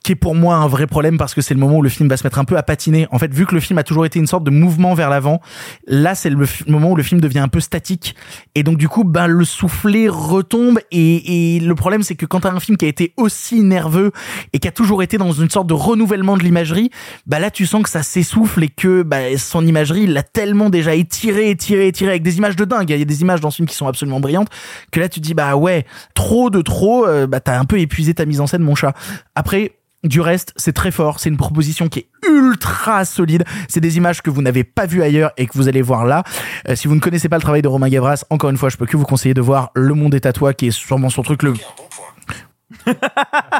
qui 0.04 0.12
est 0.12 0.16
pour 0.16 0.34
moi 0.34 0.56
un 0.56 0.66
vrai 0.68 0.86
problème 0.86 1.18
parce 1.18 1.34
que 1.34 1.40
c'est 1.40 1.54
le 1.54 1.60
moment 1.60 1.76
où 1.78 1.82
le 1.82 1.88
film 1.88 2.08
va 2.08 2.16
se 2.16 2.24
mettre 2.24 2.38
un 2.38 2.44
peu 2.44 2.56
à 2.56 2.62
patiner. 2.62 3.06
En 3.10 3.18
fait, 3.18 3.32
vu 3.32 3.46
que 3.46 3.54
le 3.54 3.60
film 3.60 3.78
a 3.78 3.82
toujours 3.82 4.06
été 4.06 4.18
une 4.18 4.26
sorte 4.26 4.44
de 4.44 4.50
mouvement 4.50 4.94
vers 4.94 5.10
l'avant, 5.10 5.40
là 5.86 6.14
c'est 6.14 6.30
le 6.30 6.46
moment 6.66 6.92
où 6.92 6.96
le 6.96 7.02
film 7.02 7.20
devient 7.20 7.38
un 7.40 7.48
peu 7.48 7.60
statique 7.60 8.14
et 8.54 8.62
donc 8.62 8.76
du 8.78 8.88
coup, 8.88 9.04
ben 9.04 9.26
le 9.26 9.44
soufflet 9.44 10.08
retombe 10.08 10.78
et, 10.90 11.56
et 11.56 11.60
le 11.60 11.74
problème 11.74 12.02
c'est 12.02 12.14
que 12.14 12.26
quand 12.26 12.40
t'as 12.40 12.52
un 12.52 12.60
film 12.60 12.76
qui 12.76 12.84
a 12.84 12.88
été 12.88 13.14
aussi 13.16 13.62
nerveux 13.62 14.12
et 14.52 14.58
qui 14.58 14.68
a 14.68 14.72
toujours 14.72 15.02
été 15.02 15.18
dans 15.18 15.32
une 15.32 15.50
sorte 15.50 15.66
de 15.66 15.74
renouvellement 15.74 16.36
de 16.36 16.42
l'imagerie, 16.42 16.90
bah 17.26 17.38
là 17.38 17.50
tu 17.50 17.66
sens 17.66 17.82
que 17.82 17.88
ça 17.90 18.02
s'essouffle 18.02 18.62
et 18.64 18.68
que 18.68 19.02
bah, 19.02 19.30
son 19.38 19.66
imagerie 19.66 20.02
il 20.02 20.12
l'a 20.12 20.22
tellement 20.22 20.70
déjà 20.70 20.94
étiré, 20.94 21.50
étiré, 21.50 21.88
étiré 21.88 22.10
avec 22.10 22.22
des 22.22 22.38
images 22.38 22.56
de 22.56 22.64
dingue. 22.64 22.90
Il 22.90 22.98
y 22.98 23.02
a 23.02 23.04
des 23.04 23.20
images 23.22 23.40
dans 23.40 23.50
ce 23.50 23.62
qui 23.62 23.74
sont 23.74 23.86
absolument 23.86 24.20
brillantes 24.20 24.48
que 24.92 25.00
là 25.00 25.08
tu 25.08 25.20
te 25.20 25.24
dis 25.24 25.34
bah 25.34 25.56
ouais, 25.56 25.86
trop 26.14 26.50
de 26.50 26.60
trop, 26.62 27.06
euh, 27.06 27.26
bah 27.26 27.40
t'as 27.40 27.58
un 27.58 27.64
peu 27.64 27.78
épuisé 27.78 28.14
ta 28.14 28.26
mise 28.26 28.40
en 28.40 28.46
scène 28.46 28.62
mon 28.62 28.74
chat. 28.74 28.94
Après 29.34 29.72
du 30.04 30.20
reste, 30.20 30.52
c'est 30.56 30.72
très 30.72 30.90
fort. 30.90 31.18
C'est 31.18 31.28
une 31.28 31.36
proposition 31.36 31.88
qui 31.88 32.00
est 32.00 32.08
ultra 32.28 33.04
solide. 33.04 33.44
C'est 33.68 33.80
des 33.80 33.96
images 33.96 34.22
que 34.22 34.30
vous 34.30 34.42
n'avez 34.42 34.62
pas 34.62 34.86
vues 34.86 35.02
ailleurs 35.02 35.32
et 35.36 35.46
que 35.46 35.52
vous 35.54 35.68
allez 35.68 35.82
voir 35.82 36.04
là. 36.04 36.22
Euh, 36.68 36.76
si 36.76 36.86
vous 36.86 36.94
ne 36.94 37.00
connaissez 37.00 37.28
pas 37.28 37.36
le 37.36 37.42
travail 37.42 37.62
de 37.62 37.68
Romain 37.68 37.88
Gavras, 37.88 38.24
encore 38.30 38.50
une 38.50 38.56
fois, 38.56 38.68
je 38.68 38.76
peux 38.76 38.86
que 38.86 38.96
vous 38.96 39.04
conseiller 39.04 39.34
de 39.34 39.40
voir 39.40 39.70
Le 39.74 39.94
Monde 39.94 40.14
est 40.14 40.26
à 40.26 40.32
toi, 40.32 40.54
qui 40.54 40.68
est 40.68 40.70
sûrement 40.70 41.10
son 41.10 41.22
truc 41.22 41.42
le 41.42 41.54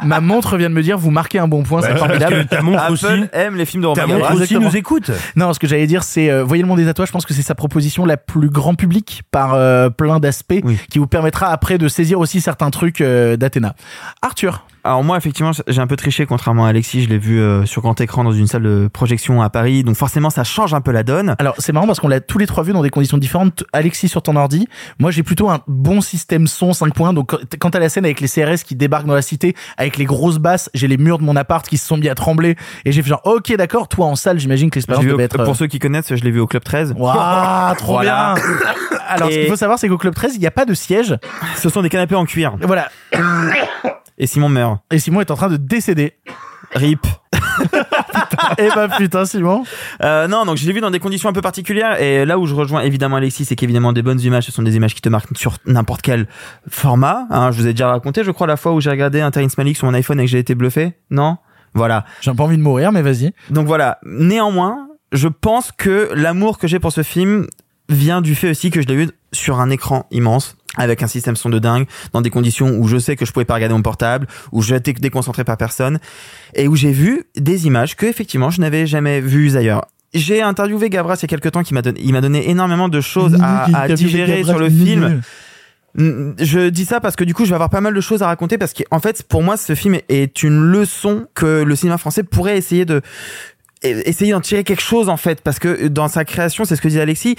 Ma 0.03 0.19
montre 0.21 0.57
vient 0.57 0.69
de 0.69 0.75
me 0.75 0.83
dire, 0.83 0.97
vous 0.97 1.11
marquez 1.11 1.39
un 1.39 1.47
bon 1.47 1.63
point, 1.63 1.81
c'est 1.81 1.97
formidable. 1.97 2.45
ta 2.47 2.61
montre 2.61 2.79
Apple 2.83 2.93
aussi. 2.93 3.05
aime 3.33 3.55
les 3.55 3.65
films 3.65 3.83
de 3.83 3.93
Ta 3.93 4.05
montre 4.07 4.19
Gavras. 4.21 4.35
aussi 4.43 4.55
nous 4.55 4.75
écoute. 4.77 5.11
Non, 5.35 5.53
ce 5.53 5.59
que 5.59 5.67
j'allais 5.67 5.87
dire, 5.87 6.03
c'est 6.03 6.29
euh, 6.29 6.43
Voyez 6.43 6.61
le 6.63 6.67
monde 6.69 6.77
des 6.77 6.85
tatouages. 6.85 7.07
Je 7.07 7.13
pense 7.13 7.25
que 7.25 7.33
c'est 7.33 7.41
sa 7.41 7.55
proposition 7.55 8.05
la 8.05 8.17
plus 8.17 8.49
grand 8.49 8.75
public 8.75 9.23
par 9.31 9.53
euh, 9.53 9.89
plein 9.89 10.19
d'aspects, 10.19 10.61
Oui. 10.63 10.77
qui 10.89 10.99
vous 10.99 11.07
permettra 11.07 11.47
après 11.47 11.77
de 11.77 11.87
saisir 11.87 12.19
aussi 12.19 12.39
certains 12.41 12.69
trucs 12.69 13.01
euh, 13.01 13.35
d'Athéna. 13.35 13.75
Arthur, 14.21 14.65
Alors 14.89 15.03
moi 15.03 15.17
effectivement 15.17 15.51
j'ai 15.67 15.81
un 15.81 15.85
peu 15.85 15.95
triché 15.95 16.25
contrairement 16.25 16.65
à 16.65 16.69
Alexis, 16.69 17.03
je 17.03 17.09
l'ai 17.09 17.19
vu 17.19 17.39
euh, 17.39 17.63
sur 17.67 17.83
grand 17.83 18.01
écran 18.01 18.23
dans 18.23 18.31
une 18.31 18.47
salle 18.47 18.63
de 18.63 18.89
projection 18.91 19.39
à 19.43 19.51
Paris, 19.51 19.83
donc 19.83 19.95
forcément 19.95 20.31
ça 20.31 20.43
change 20.43 20.73
un 20.73 20.81
peu 20.81 20.91
la 20.91 21.03
donne. 21.03 21.35
alors 21.37 21.53
c'est 21.59 21.71
marrant 21.73 21.85
parce 21.85 21.99
qu'on 21.99 22.07
l'a 22.07 22.21
tous 22.21 22.39
les 22.39 22.47
trois 22.47 22.63
vu 22.63 22.73
dans 22.73 22.81
des 22.81 22.89
conditions 22.89 23.19
différentes. 23.19 23.63
Alexis 23.71 24.07
sur 24.09 24.23
ton 24.23 24.35
ordi, 24.35 24.67
moi 24.97 25.11
j'ai 25.11 25.21
plutôt 25.21 25.47
un 25.47 25.59
bon 25.67 26.01
système 26.01 26.47
son 26.47 26.73
5 26.73 26.91
points. 26.95 27.13
Donc 27.13 27.35
quand- 27.59 27.69
t'as 27.69 27.77
la 27.77 27.87
scène 27.89 28.03
avec 28.05 28.19
les 28.19 28.27
CRS 28.27 28.63
qui 28.65 28.73
débarquent 28.75 29.05
dans 29.05 29.13
la 29.13 29.21
cité, 29.21 29.55
avec 29.77 29.95
les 29.97 30.05
grosses 30.05 30.39
basses, 30.39 30.71
j'ai 30.73 30.87
les 30.87 30.97
murs 30.97 31.19
de 31.19 31.23
mon 31.23 31.35
appart 31.35 31.67
qui 31.67 31.77
se 31.77 31.85
sont 31.85 31.97
mis 31.97 32.09
à 32.09 32.15
trembler 32.15 32.55
et 32.83 32.91
j'ai 32.91 33.03
fait 33.03 33.09
genre 33.09 33.21
ok 33.25 33.55
d'accord. 33.57 33.89
Toi 33.89 34.07
en 34.07 34.15
salle, 34.15 34.39
j'imagine 34.39 34.71
que 34.71 34.75
l'expérience 34.77 35.05
devait 35.05 35.23
être. 35.25 35.39
euh, 35.39 35.45
pour 35.45 35.55
ceux 35.55 35.67
qui 35.67 35.77
connaissent, 35.77 36.15
je 36.15 36.23
l'ai 36.23 36.31
vu 36.31 36.39
au 36.39 36.47
club 36.47 36.63
13. 36.63 36.95
Waouh, 36.97 37.75
trop 37.77 37.93
Voilà. 37.93 38.33
bien. 38.33 38.43
Alors 39.07 39.29
ce 39.29 39.35
qu'il 39.37 39.47
faut 39.49 39.55
savoir, 39.55 39.77
c'est 39.77 39.87
qu'au 39.87 39.97
club 39.99 40.15
13, 40.15 40.33
il 40.33 40.39
n'y 40.39 40.47
a 40.47 40.51
pas 40.51 40.65
de 40.65 40.73
siège. 40.73 41.15
Ce 41.57 41.69
sont 41.69 41.83
des 41.83 41.89
canapés 41.89 42.15
en 42.15 42.25
cuir. 42.25 42.55
Voilà. 42.61 42.89
Et 44.19 44.27
Simon 44.27 44.49
meurt. 44.49 44.81
Et 44.91 44.99
Simon 44.99 45.21
est 45.21 45.31
en 45.31 45.35
train 45.35 45.49
de 45.49 45.57
décéder. 45.57 46.13
Rip. 46.73 47.05
Eh 48.57 48.69
bah 48.73 48.87
putain 48.87 49.25
Simon. 49.25 49.63
Euh, 50.01 50.27
non, 50.27 50.45
donc 50.45 50.55
je 50.55 50.65
l'ai 50.65 50.71
vu 50.71 50.79
dans 50.79 50.91
des 50.91 50.99
conditions 50.99 51.27
un 51.27 51.33
peu 51.33 51.41
particulières. 51.41 52.01
Et 52.01 52.25
là 52.25 52.39
où 52.39 52.45
je 52.45 52.55
rejoins 52.55 52.81
évidemment 52.81 53.17
Alexis, 53.17 53.43
c'est 53.45 53.55
qu'évidemment 53.55 53.91
des 53.91 54.01
bonnes 54.01 54.19
images, 54.21 54.45
ce 54.45 54.51
sont 54.51 54.63
des 54.63 54.77
images 54.77 54.95
qui 54.95 55.01
te 55.01 55.09
marquent 55.09 55.37
sur 55.37 55.57
n'importe 55.65 56.01
quel 56.01 56.27
format. 56.69 57.27
Hein, 57.29 57.51
je 57.51 57.57
vous 57.57 57.67
ai 57.67 57.71
déjà 57.71 57.89
raconté, 57.89 58.23
je 58.23 58.31
crois, 58.31 58.47
la 58.47 58.55
fois 58.55 58.73
où 58.73 58.79
j'ai 58.79 58.89
regardé 58.89 59.19
un 59.19 59.31
Terrence 59.31 59.53
sur 59.53 59.87
mon 59.87 59.93
iPhone 59.93 60.19
et 60.19 60.23
que 60.23 60.31
j'ai 60.31 60.39
été 60.39 60.55
bluffé. 60.55 60.93
Non? 61.09 61.37
Voilà. 61.73 62.05
J'ai 62.21 62.33
pas 62.33 62.43
envie 62.43 62.57
de 62.57 62.61
mourir, 62.61 62.91
mais 62.91 63.01
vas-y. 63.01 63.33
Donc 63.49 63.67
voilà. 63.67 63.99
Néanmoins, 64.05 64.87
je 65.11 65.27
pense 65.27 65.71
que 65.71 66.11
l'amour 66.13 66.57
que 66.59 66.67
j'ai 66.67 66.79
pour 66.79 66.93
ce 66.93 67.03
film 67.03 67.47
vient 67.89 68.21
du 68.21 68.35
fait 68.35 68.51
aussi 68.51 68.71
que 68.71 68.81
je 68.81 68.87
l'ai 68.87 68.95
vu 68.95 69.09
sur 69.33 69.59
un 69.59 69.69
écran 69.69 70.05
immense 70.11 70.55
avec 70.79 71.03
un 71.03 71.07
système 71.07 71.35
son 71.35 71.49
de 71.49 71.59
dingue 71.59 71.85
dans 72.13 72.21
des 72.21 72.31
conditions 72.31 72.69
où 72.69 72.87
je 72.87 72.97
sais 72.97 73.15
que 73.15 73.25
je 73.25 73.31
pouvais 73.31 73.45
pas 73.45 73.53
regarder 73.53 73.75
mon 73.75 73.83
portable 73.83 74.25
où 74.51 74.63
je 74.63 74.73
n'étais 74.73 74.93
déconcentré 74.93 75.43
par 75.43 75.57
personne 75.57 75.99
et 76.55 76.67
où 76.67 76.75
j'ai 76.75 76.91
vu 76.91 77.25
des 77.35 77.67
images 77.67 77.95
que 77.95 78.07
effectivement 78.07 78.49
je 78.49 78.61
n'avais 78.61 78.87
jamais 78.87 79.21
vues 79.21 79.55
ailleurs. 79.55 79.85
J'ai 80.15 80.41
interviewé 80.41 80.89
Gavras 80.89 81.17
il 81.17 81.21
y 81.23 81.25
a 81.25 81.27
quelques 81.27 81.51
temps 81.51 81.61
qui 81.61 81.75
m'a 81.75 81.83
donné 81.83 81.99
il 82.03 82.13
m'a 82.13 82.21
donné 82.21 82.49
énormément 82.49 82.89
de 82.89 83.01
choses 83.01 83.37
à, 83.41 83.65
à 83.77 83.87
digérer 83.89 84.43
sur 84.43 84.57
le 84.57 84.69
film. 84.69 85.21
Je 85.95 86.69
dis 86.69 86.85
ça 86.85 86.99
parce 86.99 87.15
que 87.15 87.23
du 87.23 87.33
coup 87.33 87.43
je 87.45 87.49
vais 87.49 87.55
avoir 87.55 87.69
pas 87.69 87.81
mal 87.81 87.93
de 87.93 88.01
choses 88.01 88.23
à 88.23 88.27
raconter 88.27 88.57
parce 88.57 88.73
qu'en 88.73 88.99
fait 88.99 89.23
pour 89.23 89.43
moi 89.43 89.57
ce 89.57 89.75
film 89.75 89.97
est 90.07 90.43
une 90.43 90.59
leçon 90.59 91.27
que 91.33 91.63
le 91.63 91.75
cinéma 91.75 91.97
français 91.97 92.23
pourrait 92.23 92.57
essayer 92.57 92.85
de 92.85 93.01
essayer 93.81 94.31
d'en 94.31 94.41
tirer 94.41 94.63
quelque 94.63 94.81
chose 94.81 95.09
en 95.09 95.17
fait. 95.17 95.41
Parce 95.41 95.59
que 95.59 95.87
dans 95.87 96.07
sa 96.07 96.25
création 96.25 96.63
c'est 96.65 96.75
ce 96.75 96.81
que 96.81 96.87
disait 96.87 97.01
Alexis 97.01 97.35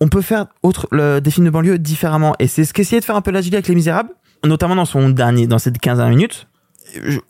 on 0.00 0.08
peut 0.08 0.22
faire 0.22 0.46
autre 0.62 0.88
le, 0.90 1.20
des 1.20 1.30
films 1.30 1.46
de 1.46 1.50
banlieue 1.50 1.78
différemment 1.78 2.34
et 2.38 2.46
c'est 2.46 2.64
ce 2.64 2.72
qu'essayait 2.72 3.00
de 3.00 3.04
faire 3.04 3.16
un 3.16 3.20
peu 3.20 3.30
la 3.30 3.40
avec 3.40 3.68
Les 3.68 3.74
Misérables 3.74 4.10
notamment 4.44 4.76
dans 4.76 4.84
son 4.84 5.10
dernier 5.10 5.46
dans 5.46 5.58
cette 5.58 5.78
15 5.78 6.00
minutes 6.08 6.48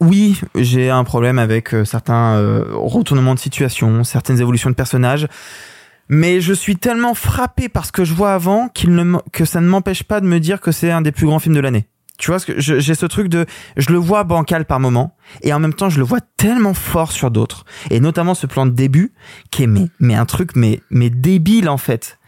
oui 0.00 0.40
j'ai 0.54 0.90
un 0.90 1.04
problème 1.04 1.38
avec 1.38 1.74
euh, 1.74 1.84
certains 1.84 2.36
euh, 2.36 2.64
retournements 2.72 3.34
de 3.34 3.40
situation 3.40 4.04
certaines 4.04 4.40
évolutions 4.40 4.70
de 4.70 4.74
personnages 4.74 5.28
mais 6.12 6.40
je 6.40 6.52
suis 6.52 6.76
tellement 6.76 7.14
frappé 7.14 7.68
par 7.68 7.86
ce 7.86 7.92
que 7.92 8.04
je 8.04 8.14
vois 8.14 8.34
avant 8.34 8.68
qu'il 8.68 8.94
ne 8.94 9.18
que 9.32 9.44
ça 9.44 9.60
ne 9.60 9.68
m'empêche 9.68 10.02
pas 10.02 10.20
de 10.20 10.26
me 10.26 10.40
dire 10.40 10.60
que 10.60 10.72
c'est 10.72 10.90
un 10.90 11.02
des 11.02 11.12
plus 11.12 11.26
grands 11.26 11.38
films 11.38 11.54
de 11.54 11.60
l'année. 11.60 11.86
Tu 12.18 12.30
vois, 12.30 12.38
j'ai 12.58 12.94
ce 12.94 13.06
truc 13.06 13.28
de, 13.28 13.46
je 13.78 13.90
le 13.90 13.96
vois 13.96 14.24
bancal 14.24 14.66
par 14.66 14.78
moment, 14.78 15.16
et 15.42 15.54
en 15.54 15.58
même 15.58 15.72
temps, 15.72 15.88
je 15.88 15.98
le 15.98 16.04
vois 16.04 16.20
tellement 16.36 16.74
fort 16.74 17.12
sur 17.12 17.30
d'autres. 17.30 17.64
Et 17.88 17.98
notamment 17.98 18.34
ce 18.34 18.46
plan 18.46 18.66
de 18.66 18.72
début, 18.72 19.14
qui 19.50 19.62
est, 19.62 19.66
mais, 19.66 19.86
mais 20.00 20.14
un 20.16 20.26
truc, 20.26 20.54
mais, 20.54 20.82
mais 20.90 21.08
débile, 21.08 21.70
en 21.70 21.78
fait. 21.78 22.18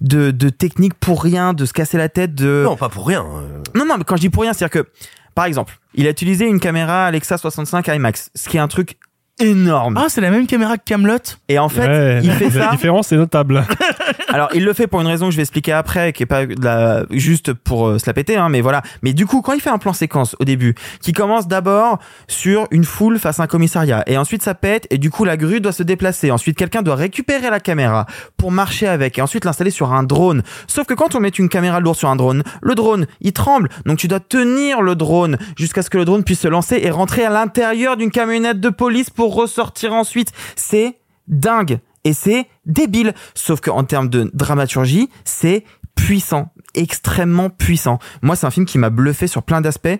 De, 0.00 0.30
de 0.30 0.48
technique 0.48 0.94
pour 0.94 1.22
rien, 1.22 1.52
de 1.52 1.64
se 1.64 1.72
casser 1.72 1.96
la 1.98 2.08
tête, 2.08 2.34
de... 2.34 2.62
Non, 2.64 2.76
pas 2.76 2.88
pour 2.88 3.06
rien. 3.06 3.24
euh. 3.24 3.62
Non, 3.74 3.84
non, 3.86 3.96
mais 3.98 4.04
quand 4.04 4.16
je 4.16 4.22
dis 4.22 4.30
pour 4.30 4.42
rien, 4.42 4.52
c'est-à-dire 4.52 4.82
que, 4.84 4.88
par 5.34 5.44
exemple, 5.44 5.78
il 5.94 6.06
a 6.06 6.10
utilisé 6.10 6.46
une 6.46 6.60
caméra 6.60 7.06
Alexa 7.06 7.38
65 7.38 7.86
IMAX, 7.88 8.30
ce 8.34 8.48
qui 8.48 8.56
est 8.56 8.60
un 8.60 8.68
truc 8.68 8.96
énorme. 9.42 9.96
Ah, 9.98 10.06
c'est 10.08 10.20
la 10.20 10.30
même 10.30 10.46
caméra 10.46 10.76
que 10.78 10.82
Camelot. 10.84 11.16
Et 11.48 11.58
en 11.58 11.68
fait, 11.68 11.86
Ouais, 11.86 12.20
il 12.22 12.30
fait 12.32 12.50
la 12.50 12.66
ça. 12.66 12.70
différence 12.70 13.12
est 13.12 13.16
notable. 13.16 13.64
Alors, 14.28 14.48
il 14.54 14.64
le 14.64 14.72
fait 14.72 14.86
pour 14.86 15.00
une 15.00 15.06
raison 15.06 15.26
que 15.26 15.32
je 15.32 15.36
vais 15.36 15.42
expliquer 15.42 15.72
après, 15.72 16.12
qui 16.12 16.22
est 16.22 16.26
pas 16.26 16.46
de 16.46 16.64
la, 16.64 17.04
juste 17.10 17.52
pour 17.52 17.88
euh, 17.88 17.98
se 17.98 18.06
la 18.06 18.14
péter, 18.14 18.36
hein, 18.36 18.48
mais 18.48 18.60
voilà. 18.60 18.82
Mais 19.02 19.12
du 19.12 19.26
coup, 19.26 19.42
quand 19.42 19.52
il 19.52 19.60
fait 19.60 19.70
un 19.70 19.78
plan 19.78 19.92
séquence 19.92 20.36
au 20.40 20.44
début, 20.44 20.74
qui 21.00 21.12
commence 21.12 21.48
d'abord 21.48 21.98
sur 22.28 22.66
une 22.70 22.84
foule 22.84 23.18
face 23.18 23.40
à 23.40 23.44
un 23.44 23.46
commissariat, 23.46 24.02
et 24.06 24.16
ensuite 24.16 24.42
ça 24.42 24.54
pète, 24.54 24.86
et 24.90 24.98
du 24.98 25.10
coup 25.10 25.24
la 25.24 25.36
grue 25.36 25.60
doit 25.60 25.72
se 25.72 25.82
déplacer, 25.82 26.30
ensuite 26.30 26.56
quelqu'un 26.56 26.82
doit 26.82 26.94
récupérer 26.94 27.50
la 27.50 27.60
caméra 27.60 28.06
pour 28.36 28.50
marcher 28.52 28.86
avec, 28.86 29.18
et 29.18 29.22
ensuite 29.22 29.44
l'installer 29.44 29.70
sur 29.70 29.92
un 29.92 30.02
drone. 30.02 30.42
Sauf 30.66 30.86
que 30.86 30.94
quand 30.94 31.14
on 31.14 31.20
met 31.20 31.28
une 31.28 31.48
caméra 31.48 31.80
lourde 31.80 31.96
sur 31.96 32.08
un 32.08 32.16
drone, 32.16 32.42
le 32.62 32.74
drone, 32.74 33.06
il 33.20 33.32
tremble, 33.32 33.68
donc 33.86 33.98
tu 33.98 34.08
dois 34.08 34.20
tenir 34.20 34.82
le 34.82 34.94
drone 34.94 35.36
jusqu'à 35.56 35.82
ce 35.82 35.90
que 35.90 35.98
le 35.98 36.04
drone 36.04 36.24
puisse 36.24 36.40
se 36.40 36.48
lancer 36.48 36.80
et 36.82 36.90
rentrer 36.90 37.24
à 37.24 37.30
l'intérieur 37.30 37.96
d'une 37.96 38.10
camionnette 38.10 38.60
de 38.60 38.68
police 38.70 39.10
pour 39.10 39.31
ressortir 39.34 39.92
ensuite. 39.92 40.32
C'est 40.56 40.98
dingue 41.28 41.80
et 42.04 42.12
c'est 42.12 42.46
débile. 42.66 43.14
Sauf 43.34 43.60
qu'en 43.60 43.84
termes 43.84 44.08
de 44.08 44.30
dramaturgie, 44.34 45.08
c'est 45.24 45.64
puissant, 45.94 46.52
extrêmement 46.74 47.50
puissant. 47.50 47.98
Moi, 48.22 48.34
c'est 48.34 48.46
un 48.46 48.50
film 48.50 48.66
qui 48.66 48.78
m'a 48.78 48.90
bluffé 48.90 49.26
sur 49.26 49.42
plein 49.42 49.60
d'aspects. 49.60 49.98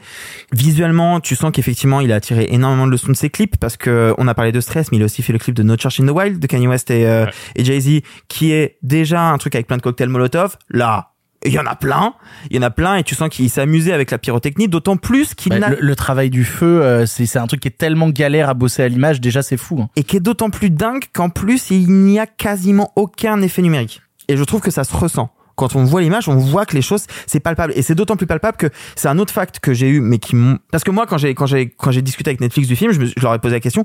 Visuellement, 0.52 1.20
tu 1.20 1.36
sens 1.36 1.52
qu'effectivement, 1.52 2.00
il 2.00 2.12
a 2.12 2.20
tiré 2.20 2.46
énormément 2.50 2.86
de 2.86 2.92
leçons 2.92 3.12
de 3.12 3.16
ses 3.16 3.30
clips 3.30 3.56
parce 3.56 3.76
que 3.76 4.14
on 4.18 4.26
a 4.26 4.34
parlé 4.34 4.52
de 4.52 4.60
stress, 4.60 4.90
mais 4.90 4.98
il 4.98 5.02
a 5.02 5.06
aussi 5.06 5.22
fait 5.22 5.32
le 5.32 5.38
clip 5.38 5.54
de 5.54 5.62
No 5.62 5.76
Church 5.76 6.00
in 6.00 6.06
the 6.06 6.10
Wild 6.10 6.38
de 6.38 6.46
Kanye 6.46 6.66
West 6.66 6.90
et, 6.90 7.06
euh, 7.06 7.26
et 7.56 7.64
Jay-Z, 7.64 8.00
qui 8.28 8.52
est 8.52 8.78
déjà 8.82 9.22
un 9.22 9.38
truc 9.38 9.54
avec 9.54 9.66
plein 9.66 9.76
de 9.76 9.82
cocktails 9.82 10.08
Molotov. 10.08 10.56
Là, 10.70 11.11
il 11.44 11.52
y 11.52 11.58
en 11.58 11.66
a 11.66 11.74
plein, 11.74 12.14
il 12.50 12.56
y 12.56 12.58
en 12.58 12.62
a 12.62 12.70
plein, 12.70 12.96
et 12.96 13.02
tu 13.02 13.14
sens 13.14 13.28
qu'il 13.28 13.48
s'est 13.50 13.60
amusé 13.60 13.92
avec 13.92 14.10
la 14.10 14.18
pyrotechnie, 14.18 14.68
d'autant 14.68 14.96
plus 14.96 15.34
qu'il 15.34 15.52
n'a 15.54 15.70
le, 15.70 15.78
le 15.80 15.96
travail 15.96 16.30
du 16.30 16.44
feu, 16.44 16.82
euh, 16.82 17.06
c'est 17.06 17.26
c'est 17.26 17.38
un 17.38 17.46
truc 17.46 17.60
qui 17.60 17.68
est 17.68 17.76
tellement 17.78 18.08
galère 18.10 18.48
à 18.48 18.54
bosser 18.54 18.82
à 18.82 18.88
l'image. 18.88 19.20
Déjà, 19.20 19.42
c'est 19.42 19.56
fou. 19.56 19.80
hein. 19.82 19.88
et 19.96 20.04
qui 20.04 20.16
est 20.16 20.20
d'autant 20.20 20.50
plus 20.50 20.70
dingue 20.70 21.04
qu'en 21.12 21.30
plus 21.30 21.70
il 21.70 21.88
n'y 21.90 22.18
a 22.18 22.26
quasiment 22.26 22.92
aucun 22.96 23.40
effet 23.42 23.62
numérique. 23.62 24.02
Et 24.28 24.36
je 24.36 24.44
trouve 24.44 24.60
que 24.60 24.70
ça 24.70 24.84
se 24.84 24.94
ressent. 24.96 25.30
Quand 25.54 25.76
on 25.76 25.84
voit 25.84 26.00
l'image, 26.00 26.28
on 26.28 26.36
voit 26.36 26.64
que 26.64 26.74
les 26.74 26.82
choses 26.82 27.04
c'est 27.26 27.38
palpable 27.40 27.72
et 27.76 27.82
c'est 27.82 27.94
d'autant 27.94 28.16
plus 28.16 28.26
palpable 28.26 28.56
que 28.56 28.68
c'est 28.96 29.08
un 29.08 29.18
autre 29.18 29.32
fact 29.34 29.60
que 29.60 29.74
j'ai 29.74 29.88
eu 29.88 30.00
mais 30.00 30.18
qui 30.18 30.34
parce 30.70 30.82
que 30.82 30.90
moi 30.90 31.06
quand 31.06 31.18
j'ai 31.18 31.34
quand 31.34 31.44
j'ai 31.46 31.68
quand 31.68 31.90
j'ai 31.90 32.00
discuté 32.02 32.30
avec 32.30 32.40
Netflix 32.40 32.68
du 32.68 32.74
film, 32.76 32.92
je, 32.92 33.00
me, 33.00 33.06
je 33.06 33.20
leur 33.20 33.34
ai 33.34 33.38
posé 33.38 33.54
la 33.56 33.60
question 33.60 33.84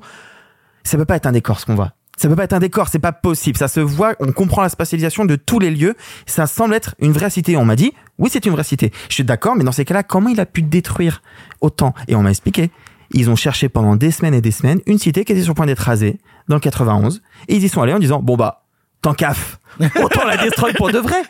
ça 0.83 0.97
peut 0.97 1.03
pas 1.05 1.17
être 1.17 1.25
un 1.25 1.33
décor 1.33 1.59
ce 1.59 1.65
qu'on 1.65 1.75
voit. 1.75 1.91
Ça 2.17 2.27
peut 2.27 2.35
pas 2.35 2.45
être 2.45 2.53
un 2.53 2.59
décor, 2.59 2.87
c'est 2.89 2.99
pas 2.99 3.11
possible. 3.11 3.57
Ça 3.57 3.67
se 3.67 3.79
voit, 3.79 4.15
on 4.19 4.31
comprend 4.31 4.63
la 4.63 4.69
spatialisation 4.69 5.23
de 5.23 5.35
tous 5.35 5.59
les 5.59 5.69
lieux. 5.69 5.95
Ça 6.25 6.47
semble 6.47 6.73
être 6.73 6.95
une 6.99 7.11
vraie 7.11 7.29
cité. 7.29 7.55
On 7.55 7.63
m'a 7.63 7.75
dit, 7.75 7.93
oui, 8.17 8.29
c'est 8.31 8.45
une 8.45 8.53
vraie 8.53 8.63
cité. 8.63 8.91
Je 9.07 9.13
suis 9.13 9.23
d'accord, 9.23 9.55
mais 9.55 9.63
dans 9.63 9.71
ces 9.71 9.85
cas-là, 9.85 10.01
comment 10.01 10.29
il 10.29 10.39
a 10.39 10.47
pu 10.47 10.63
détruire 10.63 11.21
autant? 11.61 11.93
Et 12.07 12.15
on 12.15 12.23
m'a 12.23 12.31
expliqué. 12.31 12.71
Ils 13.11 13.29
ont 13.29 13.35
cherché 13.35 13.69
pendant 13.69 13.95
des 13.95 14.11
semaines 14.11 14.33
et 14.33 14.41
des 14.41 14.51
semaines 14.51 14.81
une 14.87 14.97
cité 14.97 15.23
qui 15.23 15.31
était 15.31 15.43
sur 15.43 15.51
le 15.51 15.55
point 15.55 15.67
d'être 15.67 15.79
rasée 15.79 16.19
dans 16.47 16.55
le 16.55 16.59
91. 16.59 17.21
Et 17.47 17.55
ils 17.55 17.63
y 17.63 17.69
sont 17.69 17.81
allés 17.81 17.93
en 17.93 17.99
disant, 17.99 18.19
bon 18.19 18.35
bah, 18.35 18.65
tant 19.01 19.13
caf, 19.13 19.59
autant 20.01 20.25
la 20.25 20.37
destroy 20.37 20.73
pour 20.73 20.91
de 20.91 20.97
vrai. 20.97 21.21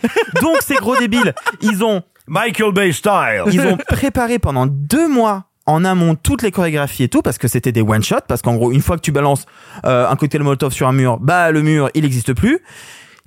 Donc 0.42 0.58
ces 0.62 0.76
gros 0.76 0.96
débiles, 0.96 1.36
ils 1.62 1.84
ont 1.84 2.02
Michael 2.28 2.72
Bay 2.74 2.92
style. 2.94 3.44
ils 3.52 3.62
ont 3.62 3.78
préparé 3.78 4.40
pendant 4.40 4.66
deux 4.66 5.08
mois 5.08 5.46
en 5.68 5.84
amont 5.84 6.16
toutes 6.16 6.42
les 6.42 6.52
chorégraphies 6.52 7.04
et 7.04 7.10
tout 7.10 7.22
parce 7.22 7.38
que 7.38 7.48
c'était 7.48 7.74
des 7.74 7.82
one 7.82 8.04
shot 8.04 8.22
parce 8.28 8.42
qu'en 8.42 8.56
gros 8.56 8.72
une 8.72 8.82
fois 8.82 8.96
que 8.96 9.02
tu 9.02 9.12
balances 9.12 9.46
euh, 9.86 10.10
un 10.10 10.16
cocktail 10.16 10.42
molotov 10.42 10.74
sur 10.74 10.88
un 10.88 10.94
mur 10.94 11.20
bah 11.20 11.52
le 11.52 11.62
mur 11.62 11.90
il 11.94 12.04
n'existe 12.04 12.34
plus. 12.34 12.60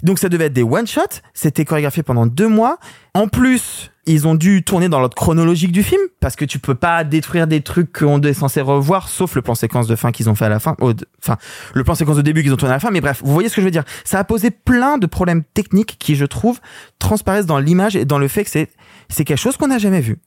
Donc 0.03 0.19
ça 0.19 0.31
devait 0.31 0.47
être 0.47 0.55
des 0.55 0.63
one 0.63 0.87
shot. 0.87 1.03
C'était 1.35 1.67
chorégraphié 1.67 2.03
pendant 2.03 2.25
deux 2.25 2.49
mois. 2.49 2.79
En 3.13 3.29
plus 3.29 3.93
ils 4.07 4.27
ont 4.27 4.35
dû 4.35 4.65
tourner 4.65 4.89
dans 4.89 4.99
l'ordre 4.99 5.15
chronologique 5.15 5.73
du 5.73 5.83
film 5.83 6.01
parce 6.21 6.35
que 6.35 6.47
tu 6.47 6.59
peux 6.59 6.75
pas 6.75 7.05
détruire 7.05 7.47
des 7.47 7.61
trucs 7.61 7.93
qu'on 7.93 8.21
est 8.23 8.33
censé 8.33 8.63
revoir 8.63 9.09
sauf 9.09 9.35
le 9.35 9.43
plan 9.43 9.55
séquence 9.55 9.87
de 9.87 9.95
fin 9.95 10.11
qu'ils 10.11 10.31
ont 10.31 10.35
fait 10.35 10.47
à 10.47 10.49
la 10.49 10.59
fin 10.59 10.75
enfin 11.23 11.37
le 11.75 11.85
plan 11.85 11.95
séquence 11.95 12.17
de 12.17 12.23
début 12.23 12.43
qu'ils 12.43 12.55
ont 12.55 12.57
tourné 12.57 12.73
à 12.73 12.77
la 12.77 12.81
fin. 12.81 12.91
Mais 12.91 13.03
bref 13.03 13.21
vous 13.23 13.35
voyez 13.35 13.51
ce 13.51 13.57
que 13.57 13.61
je 13.61 13.67
veux 13.67 13.71
dire. 13.71 13.85
Ça 14.05 14.19
a 14.19 14.25
posé 14.25 14.51
plein 14.51 14.97
de 14.97 15.07
problèmes 15.07 15.45
techniques 15.45 15.97
qui 15.99 16.17
je 16.17 16.25
trouve 16.25 16.61
transparaissent 16.99 17.47
dans 17.47 17.59
l'image 17.59 17.97
et 17.97 18.07
dans 18.07 18.19
le 18.19 18.29
fait 18.29 18.45
que 18.45 18.51
c'est 18.51 18.71
c'est 19.11 19.27
quelque 19.27 19.39
chose 19.39 19.59
qu'on 19.59 19.69
n'a 19.69 19.79
jamais 19.79 20.01
vu 20.01 20.19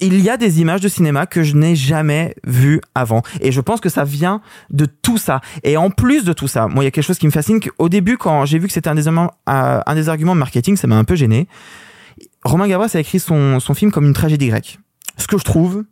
il 0.00 0.20
y 0.20 0.30
a 0.30 0.36
des 0.36 0.60
images 0.60 0.80
de 0.80 0.88
cinéma 0.88 1.26
que 1.26 1.42
je 1.42 1.54
n'ai 1.54 1.76
jamais 1.76 2.34
vues 2.46 2.80
avant. 2.94 3.22
Et 3.40 3.52
je 3.52 3.60
pense 3.60 3.80
que 3.80 3.88
ça 3.88 4.04
vient 4.04 4.40
de 4.70 4.86
tout 4.86 5.18
ça. 5.18 5.40
Et 5.62 5.76
en 5.76 5.90
plus 5.90 6.24
de 6.24 6.32
tout 6.32 6.48
ça, 6.48 6.66
moi, 6.68 6.84
il 6.84 6.86
y 6.86 6.88
a 6.88 6.90
quelque 6.90 7.04
chose 7.04 7.18
qui 7.18 7.26
me 7.26 7.32
fascine. 7.32 7.60
Au 7.78 7.88
début, 7.88 8.16
quand 8.16 8.44
j'ai 8.46 8.58
vu 8.58 8.66
que 8.66 8.72
c'était 8.72 8.88
un 8.88 8.94
des, 8.94 9.08
arguments- 9.08 9.32
euh, 9.48 9.80
un 9.84 9.94
des 9.94 10.08
arguments 10.08 10.34
de 10.34 10.40
marketing, 10.40 10.76
ça 10.76 10.86
m'a 10.86 10.96
un 10.96 11.04
peu 11.04 11.16
gêné. 11.16 11.48
Romain 12.44 12.68
Gavras 12.68 12.90
a 12.94 13.00
écrit 13.00 13.18
son, 13.18 13.60
son 13.60 13.74
film 13.74 13.90
comme 13.90 14.06
une 14.06 14.12
tragédie 14.12 14.48
grecque. 14.48 14.78
Ce 15.18 15.26
que 15.26 15.38
je 15.38 15.44
trouve 15.44 15.84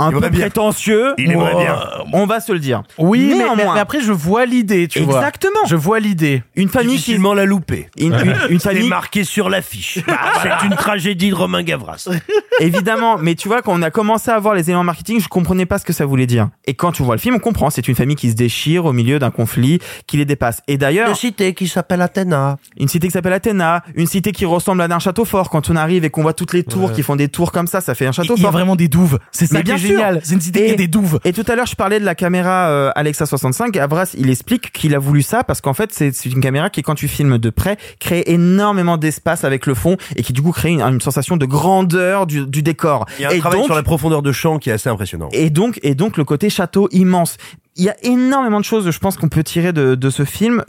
un 0.00 0.10
Il 0.10 0.18
peu 0.18 0.28
bien. 0.28 0.40
prétentieux. 0.40 1.14
Il 1.18 1.30
aimerait 1.30 1.52
Oh, 1.54 1.58
bien. 1.60 1.78
On 2.12 2.26
va 2.26 2.40
se 2.40 2.52
le 2.52 2.58
dire. 2.58 2.82
Oui, 2.98 3.20
mais, 3.20 3.26
mais- 3.28 3.44
Néanmoins, 3.44 3.74
mais 3.74 3.80
après 3.80 4.00
je 4.00 4.10
vois 4.12 4.44
l'idée, 4.44 4.88
tu 4.88 5.00
vois. 5.00 5.18
Exactement. 5.18 5.60
Je 5.66 5.76
vois 5.76 6.00
l'idée. 6.00 6.42
une 6.56 6.68
famille 6.68 6.90
qui 6.90 6.96
Difficilement 6.96 7.32
la 7.34 7.44
louper. 7.44 7.88
une, 7.98 8.12
une- 8.14 8.36
une 8.50 8.58
C'est 8.60 8.70
famille 8.74 8.88
marqué 8.88 9.22
sur 9.24 9.48
l'affiche. 9.50 9.98
C'est 10.42 10.66
une 10.66 10.74
tragédie 10.76 11.30
de 11.30 11.34
Romain 11.34 11.62
Gavras. 11.62 12.08
évidemment 12.60 13.18
mais 13.18 13.34
tu 13.34 13.48
vois 13.48 13.62
quand 13.62 13.72
on 13.74 13.82
a 13.82 13.90
commencé 13.90 14.30
à 14.30 14.38
voir 14.38 14.54
les 14.54 14.70
éléments 14.70 14.84
marketing 14.84 15.20
je 15.20 15.26
comprenais 15.26 15.66
pas 15.66 15.78
ce 15.78 15.84
que 15.84 15.92
ça 15.92 16.06
voulait 16.06 16.26
dire 16.26 16.50
et 16.66 16.74
quand 16.74 16.92
tu 16.92 17.02
vois 17.02 17.16
le 17.16 17.20
film 17.20 17.34
on 17.34 17.38
comprend 17.40 17.68
c'est 17.68 17.88
une 17.88 17.96
famille 17.96 18.14
qui 18.14 18.30
se 18.30 18.36
déchire 18.36 18.84
au 18.84 18.92
milieu 18.92 19.18
d'un 19.18 19.32
conflit 19.32 19.80
qui 20.06 20.16
les 20.18 20.24
dépasse 20.24 20.60
et 20.68 20.76
d'ailleurs 20.78 21.16
cité 21.16 21.52
qui 21.54 21.66
s'appelle 21.66 22.00
Athéna. 22.00 22.56
une 22.76 22.86
cité 22.86 23.08
qui 23.08 23.12
s'appelle 23.12 23.32
Athéna 23.32 23.82
une 23.96 24.06
cité 24.06 24.30
qui 24.30 24.44
ressemble 24.44 24.82
à 24.82 24.94
un 24.94 24.98
château 25.00 25.24
fort 25.24 25.50
quand 25.50 25.68
on 25.68 25.74
arrive 25.74 26.04
et 26.04 26.10
qu'on 26.10 26.22
voit 26.22 26.32
toutes 26.32 26.52
les 26.52 26.62
tours 26.62 26.92
qui 26.92 27.02
font 27.02 27.16
des 27.16 27.28
tours 27.28 27.50
comme 27.50 27.66
ça 27.66 27.80
ça 27.80 27.96
fait 27.96 28.06
un 28.06 28.12
château 28.12 28.34
Il 28.36 28.42
y 28.42 28.42
a 28.42 28.44
fort 28.44 28.52
vraiment 28.52 28.76
des 28.76 28.86
douves. 28.88 29.18
C'est 29.32 29.46
ça 29.46 29.54
Mais 29.58 29.64
qui 29.64 29.70
est 29.70 29.74
bien 29.74 29.78
sûr. 29.78 29.83
Génial. 29.88 30.20
C'est 30.22 30.34
une 30.34 30.40
a 30.40 30.66
Et- 30.72 30.76
des 30.76 30.88
douves. 30.88 31.20
Et 31.24 31.32
tout 31.32 31.44
à 31.48 31.54
l'heure, 31.56 31.66
je 31.66 31.74
parlais 31.76 32.00
de 32.00 32.04
la 32.04 32.14
caméra 32.14 32.68
euh, 32.68 32.90
Alexa 32.94 33.26
65. 33.26 33.76
Et 33.76 33.80
Avras, 33.80 34.14
il 34.16 34.30
explique 34.30 34.72
qu'il 34.72 34.94
a 34.94 34.98
voulu 34.98 35.22
ça 35.22 35.44
parce 35.44 35.60
qu'en 35.60 35.74
fait, 35.74 35.92
c'est 35.92 36.12
c'est 36.14 36.28
une 36.30 36.40
caméra 36.40 36.70
qui, 36.70 36.82
quand 36.82 36.94
tu 36.94 37.08
filmes 37.08 37.38
de 37.38 37.50
près, 37.50 37.76
crée 38.00 38.22
énormément 38.26 38.96
d'espace 38.96 39.44
avec 39.44 39.66
le 39.66 39.74
fond 39.74 39.96
et 40.16 40.22
qui 40.22 40.32
du 40.32 40.42
coup 40.42 40.52
crée 40.52 40.70
une, 40.70 40.82
une 40.82 41.00
sensation 41.00 41.36
de 41.36 41.46
grandeur 41.46 42.26
du, 42.26 42.46
du 42.46 42.62
décor. 42.62 43.06
Il 43.18 43.22
y 43.22 43.24
a 43.24 43.30
un 43.30 43.32
et 43.32 43.38
travail 43.38 43.58
donc, 43.60 43.66
sur 43.66 43.74
la 43.74 43.82
profondeur 43.82 44.22
de 44.22 44.32
champ 44.32 44.58
qui 44.58 44.70
est 44.70 44.74
assez 44.74 44.88
impressionnant. 44.88 45.28
et 45.32 45.50
donc, 45.50 45.78
et 45.82 45.94
donc 45.94 46.16
le 46.16 46.24
côté 46.24 46.50
château 46.50 46.88
immense. 46.92 47.36
Il 47.76 47.84
y 47.84 47.88
a 47.88 47.96
énormément 48.04 48.60
de 48.60 48.64
choses, 48.64 48.88
je 48.90 48.98
pense, 49.00 49.16
qu'on 49.16 49.28
peut 49.28 49.42
tirer 49.42 49.72
de, 49.72 49.96
de 49.96 50.10
ce 50.10 50.24
film. 50.24 50.62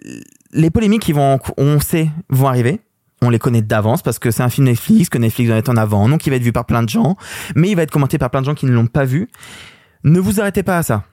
Les 0.53 0.71
polémiques 0.71 1.03
qui 1.03 1.13
vont, 1.13 1.37
on 1.57 1.79
sait, 1.79 2.09
vont 2.29 2.47
arriver. 2.47 2.79
On 3.25 3.29
les 3.29 3.39
connaît 3.39 3.61
d'avance 3.61 4.01
parce 4.01 4.19
que 4.19 4.31
c'est 4.31 4.43
un 4.43 4.49
film 4.49 4.67
Netflix, 4.67 5.09
que 5.09 5.17
Netflix 5.17 5.49
va 5.49 5.57
être 5.57 5.69
en 5.69 5.77
avant, 5.77 6.07
donc 6.07 6.25
il 6.27 6.29
va 6.29 6.35
être 6.35 6.43
vu 6.43 6.51
par 6.51 6.65
plein 6.65 6.83
de 6.83 6.89
gens, 6.89 7.17
mais 7.55 7.69
il 7.69 7.75
va 7.75 7.81
être 7.81 7.91
commenté 7.91 8.17
par 8.17 8.29
plein 8.29 8.41
de 8.41 8.45
gens 8.45 8.55
qui 8.55 8.65
ne 8.65 8.71
l'ont 8.71 8.87
pas 8.87 9.05
vu. 9.05 9.29
Ne 10.03 10.19
vous 10.19 10.39
arrêtez 10.39 10.63
pas 10.63 10.77
à 10.77 10.83
ça. 10.83 11.03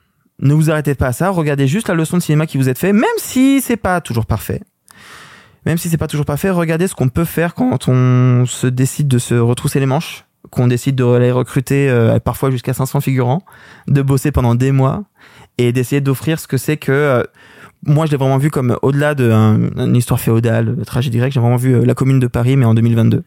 Ne 0.40 0.54
vous 0.54 0.70
arrêtez 0.70 0.94
pas 0.94 1.08
à 1.08 1.12
ça. 1.12 1.30
Regardez 1.30 1.66
juste 1.66 1.88
la 1.88 1.94
leçon 1.94 2.18
de 2.18 2.22
cinéma 2.22 2.46
qui 2.46 2.58
vous 2.58 2.68
est 2.68 2.78
faite, 2.78 2.92
même 2.92 3.04
si 3.18 3.60
c'est 3.60 3.76
pas 3.76 4.00
toujours 4.00 4.26
parfait. 4.26 4.60
Même 5.64 5.78
si 5.78 5.88
c'est 5.88 5.96
pas 5.96 6.08
toujours 6.08 6.26
parfait, 6.26 6.50
regardez 6.50 6.88
ce 6.88 6.94
qu'on 6.94 7.08
peut 7.08 7.24
faire 7.24 7.54
quand 7.54 7.88
on 7.88 8.44
se 8.46 8.66
décide 8.66 9.06
de 9.06 9.18
se 9.18 9.34
retrousser 9.34 9.78
les 9.78 9.86
manches, 9.86 10.24
qu'on 10.50 10.66
décide 10.66 10.96
de 10.96 11.04
les 11.16 11.30
recruter 11.30 11.88
euh, 11.88 12.18
parfois 12.18 12.50
jusqu'à 12.50 12.74
500 12.74 13.00
figurants, 13.00 13.42
de 13.86 14.02
bosser 14.02 14.32
pendant 14.32 14.56
des 14.56 14.72
mois 14.72 15.04
et 15.58 15.72
d'essayer 15.72 16.00
d'offrir 16.00 16.40
ce 16.40 16.48
que 16.48 16.56
c'est 16.56 16.76
que 16.76 16.90
euh, 16.90 17.22
moi 17.86 18.06
je 18.06 18.12
l'ai 18.12 18.16
vraiment 18.16 18.38
vu 18.38 18.50
comme 18.50 18.76
au-delà 18.82 19.14
d'une 19.14 19.96
histoire 19.96 20.20
féodale, 20.20 20.76
de 20.76 20.84
tragédie 20.84 21.18
grecque, 21.18 21.32
j'ai 21.32 21.40
vraiment 21.40 21.56
vu 21.56 21.74
euh, 21.74 21.84
la 21.84 21.94
commune 21.94 22.20
de 22.20 22.26
Paris 22.26 22.56
mais 22.56 22.64
en 22.64 22.74
2022. 22.74 23.22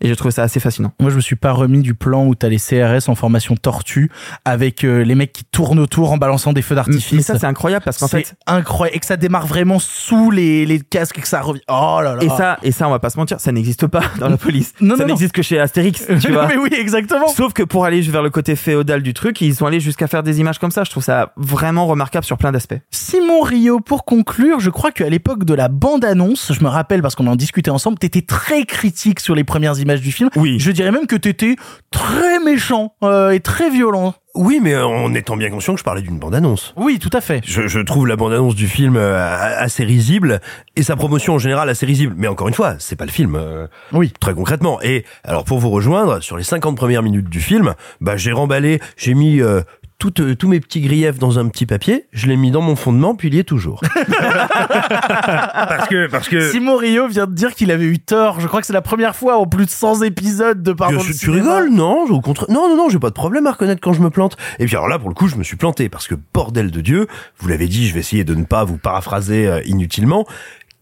Et 0.00 0.08
j'ai 0.08 0.16
trouvé 0.16 0.32
ça 0.32 0.42
assez 0.42 0.60
fascinant. 0.60 0.92
Moi, 0.98 1.10
je 1.10 1.16
me 1.16 1.20
suis 1.20 1.36
pas 1.36 1.52
remis 1.52 1.82
du 1.82 1.94
plan 1.94 2.26
où 2.26 2.34
t'as 2.34 2.48
les 2.48 2.58
CRS 2.58 3.08
en 3.08 3.14
formation 3.14 3.54
tortue 3.54 4.10
avec 4.44 4.84
euh, 4.84 5.04
les 5.04 5.14
mecs 5.14 5.32
qui 5.32 5.44
tournent 5.44 5.78
autour 5.78 6.12
en 6.12 6.16
balançant 6.16 6.52
des 6.52 6.62
feux 6.62 6.74
d'artifice. 6.74 7.12
Mais 7.12 7.22
ça 7.22 7.38
c'est 7.38 7.46
incroyable 7.46 7.84
parce 7.84 7.98
qu'en 7.98 8.08
C'est 8.08 8.24
fait 8.24 8.34
incroyable 8.46 8.96
et 8.96 9.00
que 9.00 9.06
ça 9.06 9.16
démarre 9.16 9.46
vraiment 9.46 9.78
sous 9.78 10.30
les, 10.30 10.64
les 10.64 10.80
casques 10.80 11.18
et 11.18 11.20
que 11.20 11.28
ça 11.28 11.42
revient. 11.42 11.60
Oh 11.68 12.00
là 12.02 12.16
là. 12.16 12.22
Et 12.22 12.28
ça, 12.28 12.58
et 12.62 12.72
ça, 12.72 12.88
on 12.88 12.90
va 12.90 12.98
pas 12.98 13.10
se 13.10 13.18
mentir, 13.18 13.40
ça 13.40 13.52
n'existe 13.52 13.86
pas 13.86 14.02
dans 14.18 14.28
la 14.28 14.36
police. 14.36 14.72
Non, 14.80 14.96
ça 14.96 15.04
n'existe 15.04 15.32
que 15.32 15.42
chez 15.42 15.60
Astérix, 15.60 16.06
tu 16.20 16.32
vois. 16.32 16.46
Mais 16.46 16.56
oui, 16.56 16.70
exactement. 16.72 17.28
Sauf 17.28 17.52
que 17.52 17.62
pour 17.62 17.84
aller 17.84 18.00
vers 18.00 18.22
le 18.22 18.30
côté 18.30 18.56
féodal 18.56 19.02
du 19.02 19.12
truc, 19.12 19.40
ils 19.40 19.54
sont 19.54 19.66
allés 19.66 19.80
jusqu'à 19.80 20.06
faire 20.06 20.22
des 20.22 20.40
images 20.40 20.58
comme 20.58 20.70
ça. 20.70 20.84
Je 20.84 20.90
trouve 20.90 21.04
ça 21.04 21.32
vraiment 21.36 21.86
remarquable 21.86 22.24
sur 22.24 22.38
plein 22.38 22.52
d'aspects. 22.52 22.78
Simon 22.90 23.42
Rio, 23.42 23.80
pour 23.80 24.04
conclure, 24.04 24.60
je 24.60 24.70
crois 24.70 24.92
qu'à 24.92 25.08
l'époque 25.08 25.44
de 25.44 25.54
la 25.54 25.68
bande-annonce, 25.68 26.52
je 26.54 26.64
me 26.64 26.68
rappelle 26.68 27.02
parce 27.02 27.14
qu'on 27.14 27.26
en 27.26 27.36
discutait 27.36 27.70
ensemble, 27.70 27.98
t'étais 27.98 28.22
très 28.22 28.64
critique 28.64 29.20
sur 29.20 29.34
les 29.34 29.44
premières 29.44 29.78
images 29.78 29.89
du 29.98 30.12
film. 30.12 30.30
Oui. 30.36 30.58
Je 30.60 30.70
dirais 30.70 30.92
même 30.92 31.06
que 31.08 31.16
t'étais 31.16 31.56
très 31.90 32.38
méchant 32.38 32.94
euh, 33.02 33.30
et 33.30 33.40
très 33.40 33.70
violent. 33.70 34.14
Oui, 34.36 34.60
mais 34.62 34.76
en 34.76 35.12
étant 35.12 35.36
bien 35.36 35.50
conscient 35.50 35.72
que 35.74 35.80
je 35.80 35.84
parlais 35.84 36.02
d'une 36.02 36.20
bande-annonce. 36.20 36.72
Oui, 36.76 37.00
tout 37.00 37.10
à 37.12 37.20
fait. 37.20 37.40
Je, 37.44 37.66
je 37.66 37.80
trouve 37.80 38.06
la 38.06 38.14
bande-annonce 38.14 38.54
du 38.54 38.68
film 38.68 38.96
euh, 38.96 39.18
assez 39.58 39.82
risible 39.82 40.40
et 40.76 40.84
sa 40.84 40.94
promotion 40.94 41.34
en 41.34 41.38
général 41.40 41.68
assez 41.68 41.84
risible. 41.84 42.14
Mais 42.16 42.28
encore 42.28 42.46
une 42.46 42.54
fois, 42.54 42.76
c'est 42.78 42.94
pas 42.94 43.06
le 43.06 43.10
film. 43.10 43.34
euh, 43.34 43.66
Oui. 43.92 44.12
Très 44.20 44.32
concrètement. 44.32 44.80
Et 44.82 45.04
alors 45.24 45.42
pour 45.44 45.58
vous 45.58 45.70
rejoindre, 45.70 46.20
sur 46.20 46.36
les 46.36 46.44
50 46.44 46.76
premières 46.76 47.02
minutes 47.02 47.28
du 47.28 47.40
film, 47.40 47.74
bah 48.00 48.16
j'ai 48.16 48.30
remballé, 48.30 48.78
j'ai 48.96 49.14
mis 49.14 49.40
euh, 49.40 49.62
toutes, 50.00 50.20
euh, 50.20 50.34
tous 50.34 50.48
mes 50.48 50.58
petits 50.58 50.80
griefs 50.80 51.18
dans 51.18 51.38
un 51.38 51.46
petit 51.48 51.66
papier, 51.66 52.06
je 52.10 52.26
l'ai 52.26 52.36
mis 52.36 52.50
dans 52.50 52.62
mon 52.62 52.74
fondement, 52.74 53.14
puis 53.14 53.28
il 53.28 53.34
y 53.34 53.38
est 53.38 53.44
toujours. 53.44 53.82
parce 54.08 55.88
que 55.88 56.08
parce 56.10 56.28
que 56.28 56.50
Simon 56.50 56.76
Rio 56.76 57.06
vient 57.06 57.26
de 57.26 57.34
dire 57.34 57.54
qu'il 57.54 57.70
avait 57.70 57.84
eu 57.84 57.98
tort. 57.98 58.40
Je 58.40 58.48
crois 58.48 58.62
que 58.62 58.66
c'est 58.66 58.72
la 58.72 58.82
première 58.82 59.14
fois 59.14 59.36
en 59.36 59.46
plus 59.46 59.66
de 59.66 59.70
100 59.70 60.02
épisodes 60.02 60.62
de 60.62 60.72
Pardon 60.72 61.00
tu 61.00 61.30
rigoles 61.30 61.70
Non, 61.70 62.06
au 62.06 62.20
contraire. 62.22 62.50
Non, 62.50 62.68
non, 62.68 62.76
non, 62.76 62.88
j'ai 62.88 62.98
pas 62.98 63.10
de 63.10 63.14
problème 63.14 63.46
à 63.46 63.52
reconnaître 63.52 63.82
quand 63.82 63.92
je 63.92 64.00
me 64.00 64.08
plante. 64.08 64.38
Et 64.58 64.64
puis 64.64 64.74
alors 64.74 64.88
là, 64.88 64.98
pour 64.98 65.10
le 65.10 65.14
coup, 65.14 65.28
je 65.28 65.36
me 65.36 65.44
suis 65.44 65.56
planté 65.56 65.90
parce 65.90 66.08
que 66.08 66.14
bordel 66.32 66.70
de 66.70 66.80
Dieu, 66.80 67.06
vous 67.38 67.48
l'avez 67.48 67.68
dit, 67.68 67.86
je 67.86 67.92
vais 67.92 68.00
essayer 68.00 68.24
de 68.24 68.34
ne 68.34 68.44
pas 68.44 68.64
vous 68.64 68.78
paraphraser 68.78 69.46
euh, 69.46 69.60
inutilement. 69.66 70.26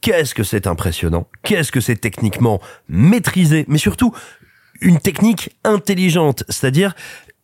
Qu'est-ce 0.00 0.32
que 0.32 0.44
c'est 0.44 0.68
impressionnant 0.68 1.26
Qu'est-ce 1.42 1.72
que 1.72 1.80
c'est 1.80 1.96
techniquement 1.96 2.60
maîtrisé 2.88 3.64
Mais 3.66 3.78
surtout, 3.78 4.14
une 4.80 5.00
technique 5.00 5.56
intelligente, 5.64 6.44
c'est-à-dire 6.48 6.94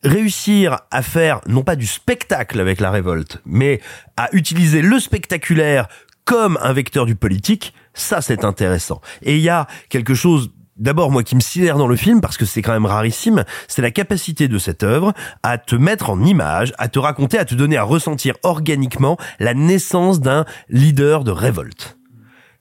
réussir 0.05 0.79
à 0.91 1.03
faire 1.03 1.41
non 1.47 1.63
pas 1.63 1.77
du 1.77 1.87
spectacle 1.87 2.61
avec 2.61 2.81
la 2.81 2.91
révolte, 2.91 3.41
mais 3.45 3.81
à 4.17 4.29
utiliser 4.33 4.83
le 4.83 5.01
spectaculaire 5.01 5.89
comme 6.25 6.59
un 6.63 6.73
vecteur 6.73 7.07
du 7.07 7.15
politique, 7.17 7.75
ça 7.95 8.21
c'est 8.21 8.45
intéressant. 8.45 9.01
Et 9.23 9.37
il 9.37 9.43
y 9.43 9.49
a 9.49 9.67
quelque 9.89 10.15
chose 10.15 10.51
D'abord, 10.77 11.13
moi 11.13 11.23
qui 11.23 11.37
me 11.37 11.41
sidère 11.41 11.79
dans 11.79 11.87
le 11.87 11.95
film, 11.95 12.21
parce 12.21 12.37
que 12.37 12.45
c'est 12.45 12.61
quand 12.61 12.73
même 12.73 12.85
rarissime, 12.85 13.45
c'est 13.69 13.81
la 13.81 13.93
capacité 13.93 14.49
de 14.49 14.59
cette 14.59 14.83
œuvre 14.83 15.13
à 15.45 15.57
te 15.57 15.77
mettre 15.77 16.11
en 16.11 16.21
image, 16.25 16.73
à 16.79 16.89
te 16.89 16.99
raconter, 16.99 17.39
à 17.39 17.45
te 17.45 17.55
donner 17.55 17.77
à 17.77 17.85
ressentir 17.85 18.35
organiquement 18.43 19.17
la 19.39 19.55
naissance 19.55 20.19
d'un 20.19 20.45
leader 20.69 21.23
de 21.23 21.31
révolte 21.31 21.97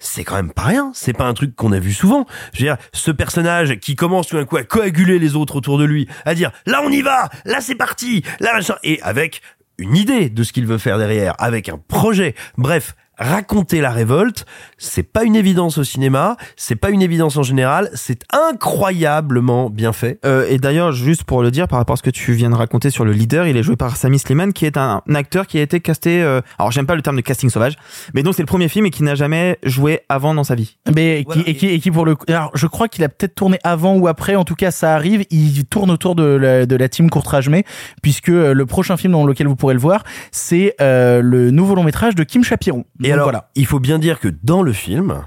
c'est 0.03 0.23
quand 0.23 0.35
même 0.35 0.51
pas 0.51 0.63
rien. 0.63 0.91
C'est 0.93 1.13
pas 1.13 1.25
un 1.25 1.33
truc 1.33 1.55
qu'on 1.55 1.71
a 1.71 1.79
vu 1.79 1.93
souvent. 1.93 2.25
Je 2.53 2.59
veux 2.59 2.65
dire, 2.65 2.77
ce 2.91 3.11
personnage 3.11 3.79
qui 3.79 3.95
commence 3.95 4.27
tout 4.27 4.35
d'un 4.35 4.45
coup 4.45 4.57
à 4.57 4.63
coaguler 4.63 5.19
les 5.19 5.35
autres 5.35 5.55
autour 5.55 5.77
de 5.77 5.85
lui, 5.85 6.07
à 6.25 6.35
dire 6.35 6.51
là 6.65 6.81
on 6.83 6.89
y 6.89 7.01
va, 7.01 7.29
là 7.45 7.61
c'est 7.61 7.75
parti, 7.75 8.23
là 8.39 8.53
machin, 8.53 8.75
et 8.83 9.01
avec 9.01 9.41
une 9.77 9.95
idée 9.95 10.29
de 10.29 10.43
ce 10.43 10.53
qu'il 10.53 10.67
veut 10.67 10.77
faire 10.77 10.97
derrière, 10.97 11.35
avec 11.39 11.69
un 11.69 11.77
projet. 11.77 12.35
Bref, 12.57 12.95
raconter 13.17 13.81
la 13.81 13.91
révolte, 13.91 14.45
c'est 14.77 15.03
pas 15.03 15.23
une 15.23 15.35
évidence 15.35 15.77
au 15.77 15.83
cinéma, 15.83 16.37
c'est 16.55 16.75
pas 16.75 16.89
une 16.89 17.01
évidence 17.01 17.37
en 17.37 17.43
général, 17.43 17.89
c'est 17.93 18.23
incroyablement 18.31 19.69
bien 19.69 19.93
fait. 19.93 20.19
Euh, 20.25 20.45
et 20.49 20.57
d'ailleurs, 20.57 20.91
juste 20.91 21.23
pour 21.23 21.41
le 21.41 21.51
dire, 21.51 21.67
par 21.67 21.79
rapport 21.79 21.93
à 21.93 21.97
ce 21.97 22.03
que 22.03 22.09
tu 22.09 22.33
viens 22.33 22.49
de 22.49 22.55
raconter 22.55 22.89
sur 22.89 23.05
le 23.05 23.11
leader, 23.11 23.47
il 23.47 23.57
est 23.57 23.63
joué 23.63 23.75
par 23.75 23.95
Sami 23.95 24.19
Slimane, 24.19 24.53
qui 24.53 24.65
est 24.65 24.77
un, 24.77 25.01
un 25.07 25.15
acteur 25.15 25.47
qui 25.47 25.57
a 25.57 25.61
été 25.61 25.79
casté. 25.79 26.21
euh, 26.23 26.41
alors, 26.57 26.71
j'aime 26.71 26.85
pas 26.85 26.95
le 26.95 27.01
terme 27.01 27.15
de 27.15 27.21
casting 27.21 27.49
sauvage, 27.49 27.75
mais 28.13 28.23
donc 28.23 28.35
c'est 28.35 28.41
le 28.41 28.47
premier 28.47 28.67
film 28.67 28.85
et 28.85 28.89
qui 28.89 29.03
n'a 29.03 29.15
jamais 29.15 29.57
joué 29.63 30.01
avant 30.09 30.33
dans 30.33 30.43
sa 30.43 30.55
vie. 30.55 30.77
Mais 30.95 31.25
qui, 31.31 31.41
et, 31.41 31.55
qui, 31.55 31.67
et 31.67 31.79
qui 31.79 31.91
pour 31.91 32.05
le 32.05 32.15
alors 32.27 32.51
je 32.55 32.67
crois 32.67 32.87
qu'il 32.87 33.03
a 33.03 33.09
peut-être 33.09 33.35
tourné 33.35 33.59
avant 33.63 33.95
ou 33.95 34.07
après, 34.07 34.35
en 34.35 34.43
tout 34.43 34.55
cas 34.55 34.71
ça 34.71 34.95
arrive, 34.95 35.23
il 35.29 35.65
tourne 35.65 35.91
autour 35.91 36.15
de 36.15 36.23
la, 36.23 36.65
de 36.65 36.75
la 36.75 36.89
team 36.89 37.09
Courtrage-May, 37.09 37.63
puisque 38.01 38.29
euh, 38.29 38.53
le 38.53 38.65
prochain 38.65 38.97
film 38.97 39.13
dans 39.13 39.25
lequel 39.25 39.47
vous 39.47 39.55
pourrez 39.55 39.73
le 39.73 39.79
voir, 39.79 40.03
c'est 40.31 40.75
euh, 40.81 41.21
le 41.21 41.51
nouveau 41.51 41.75
long 41.75 41.83
métrage 41.83 42.15
de 42.15 42.23
Kim 42.23 42.43
Chapiron. 42.43 42.85
Et 43.03 43.07
Donc 43.07 43.13
alors, 43.13 43.25
voilà. 43.25 43.49
il 43.55 43.65
faut 43.65 43.79
bien 43.79 43.99
dire 43.99 44.19
que 44.19 44.29
dans 44.43 44.63
le 44.63 44.73
film, 44.73 45.23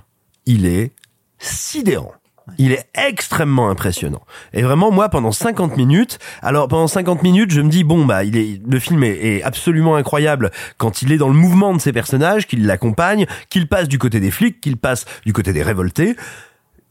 il 0.47 0.66
est 0.66 0.93
sidérant. 1.39 2.12
Il 2.59 2.70
est 2.70 2.89
extrêmement 2.95 3.70
impressionnant. 3.70 4.22
Et 4.53 4.62
vraiment, 4.62 4.93
moi, 4.93 5.09
pendant 5.09 5.33
50 5.33 5.77
minutes, 5.77 6.20
alors 6.43 6.68
pendant 6.68 6.87
50 6.87 7.24
minutes, 7.24 7.51
je 7.51 7.61
me 7.61 7.68
dis 7.68 7.83
bon 7.83 8.05
bah, 8.07 8.22
il 8.22 8.37
est, 8.37 8.62
le 8.64 8.79
film 8.79 9.03
est, 9.03 9.18
est 9.18 9.43
absolument 9.43 9.97
incroyable 9.97 10.53
quand 10.79 11.03
il 11.03 11.11
est 11.11 11.16
dans 11.16 11.29
le 11.29 11.35
mouvement 11.35 11.74
de 11.74 11.81
ses 11.81 11.93
personnages, 11.93 12.47
qu'il 12.47 12.64
l'accompagne, 12.66 13.27
qu'il 13.51 13.66
passe 13.68 13.89
du 13.89 13.99
côté 13.99 14.20
des 14.20 14.31
flics, 14.31 14.61
qu'il 14.61 14.77
passe 14.77 15.07
du 15.24 15.33
côté 15.33 15.53
des 15.53 15.64
révoltés. 15.64 16.16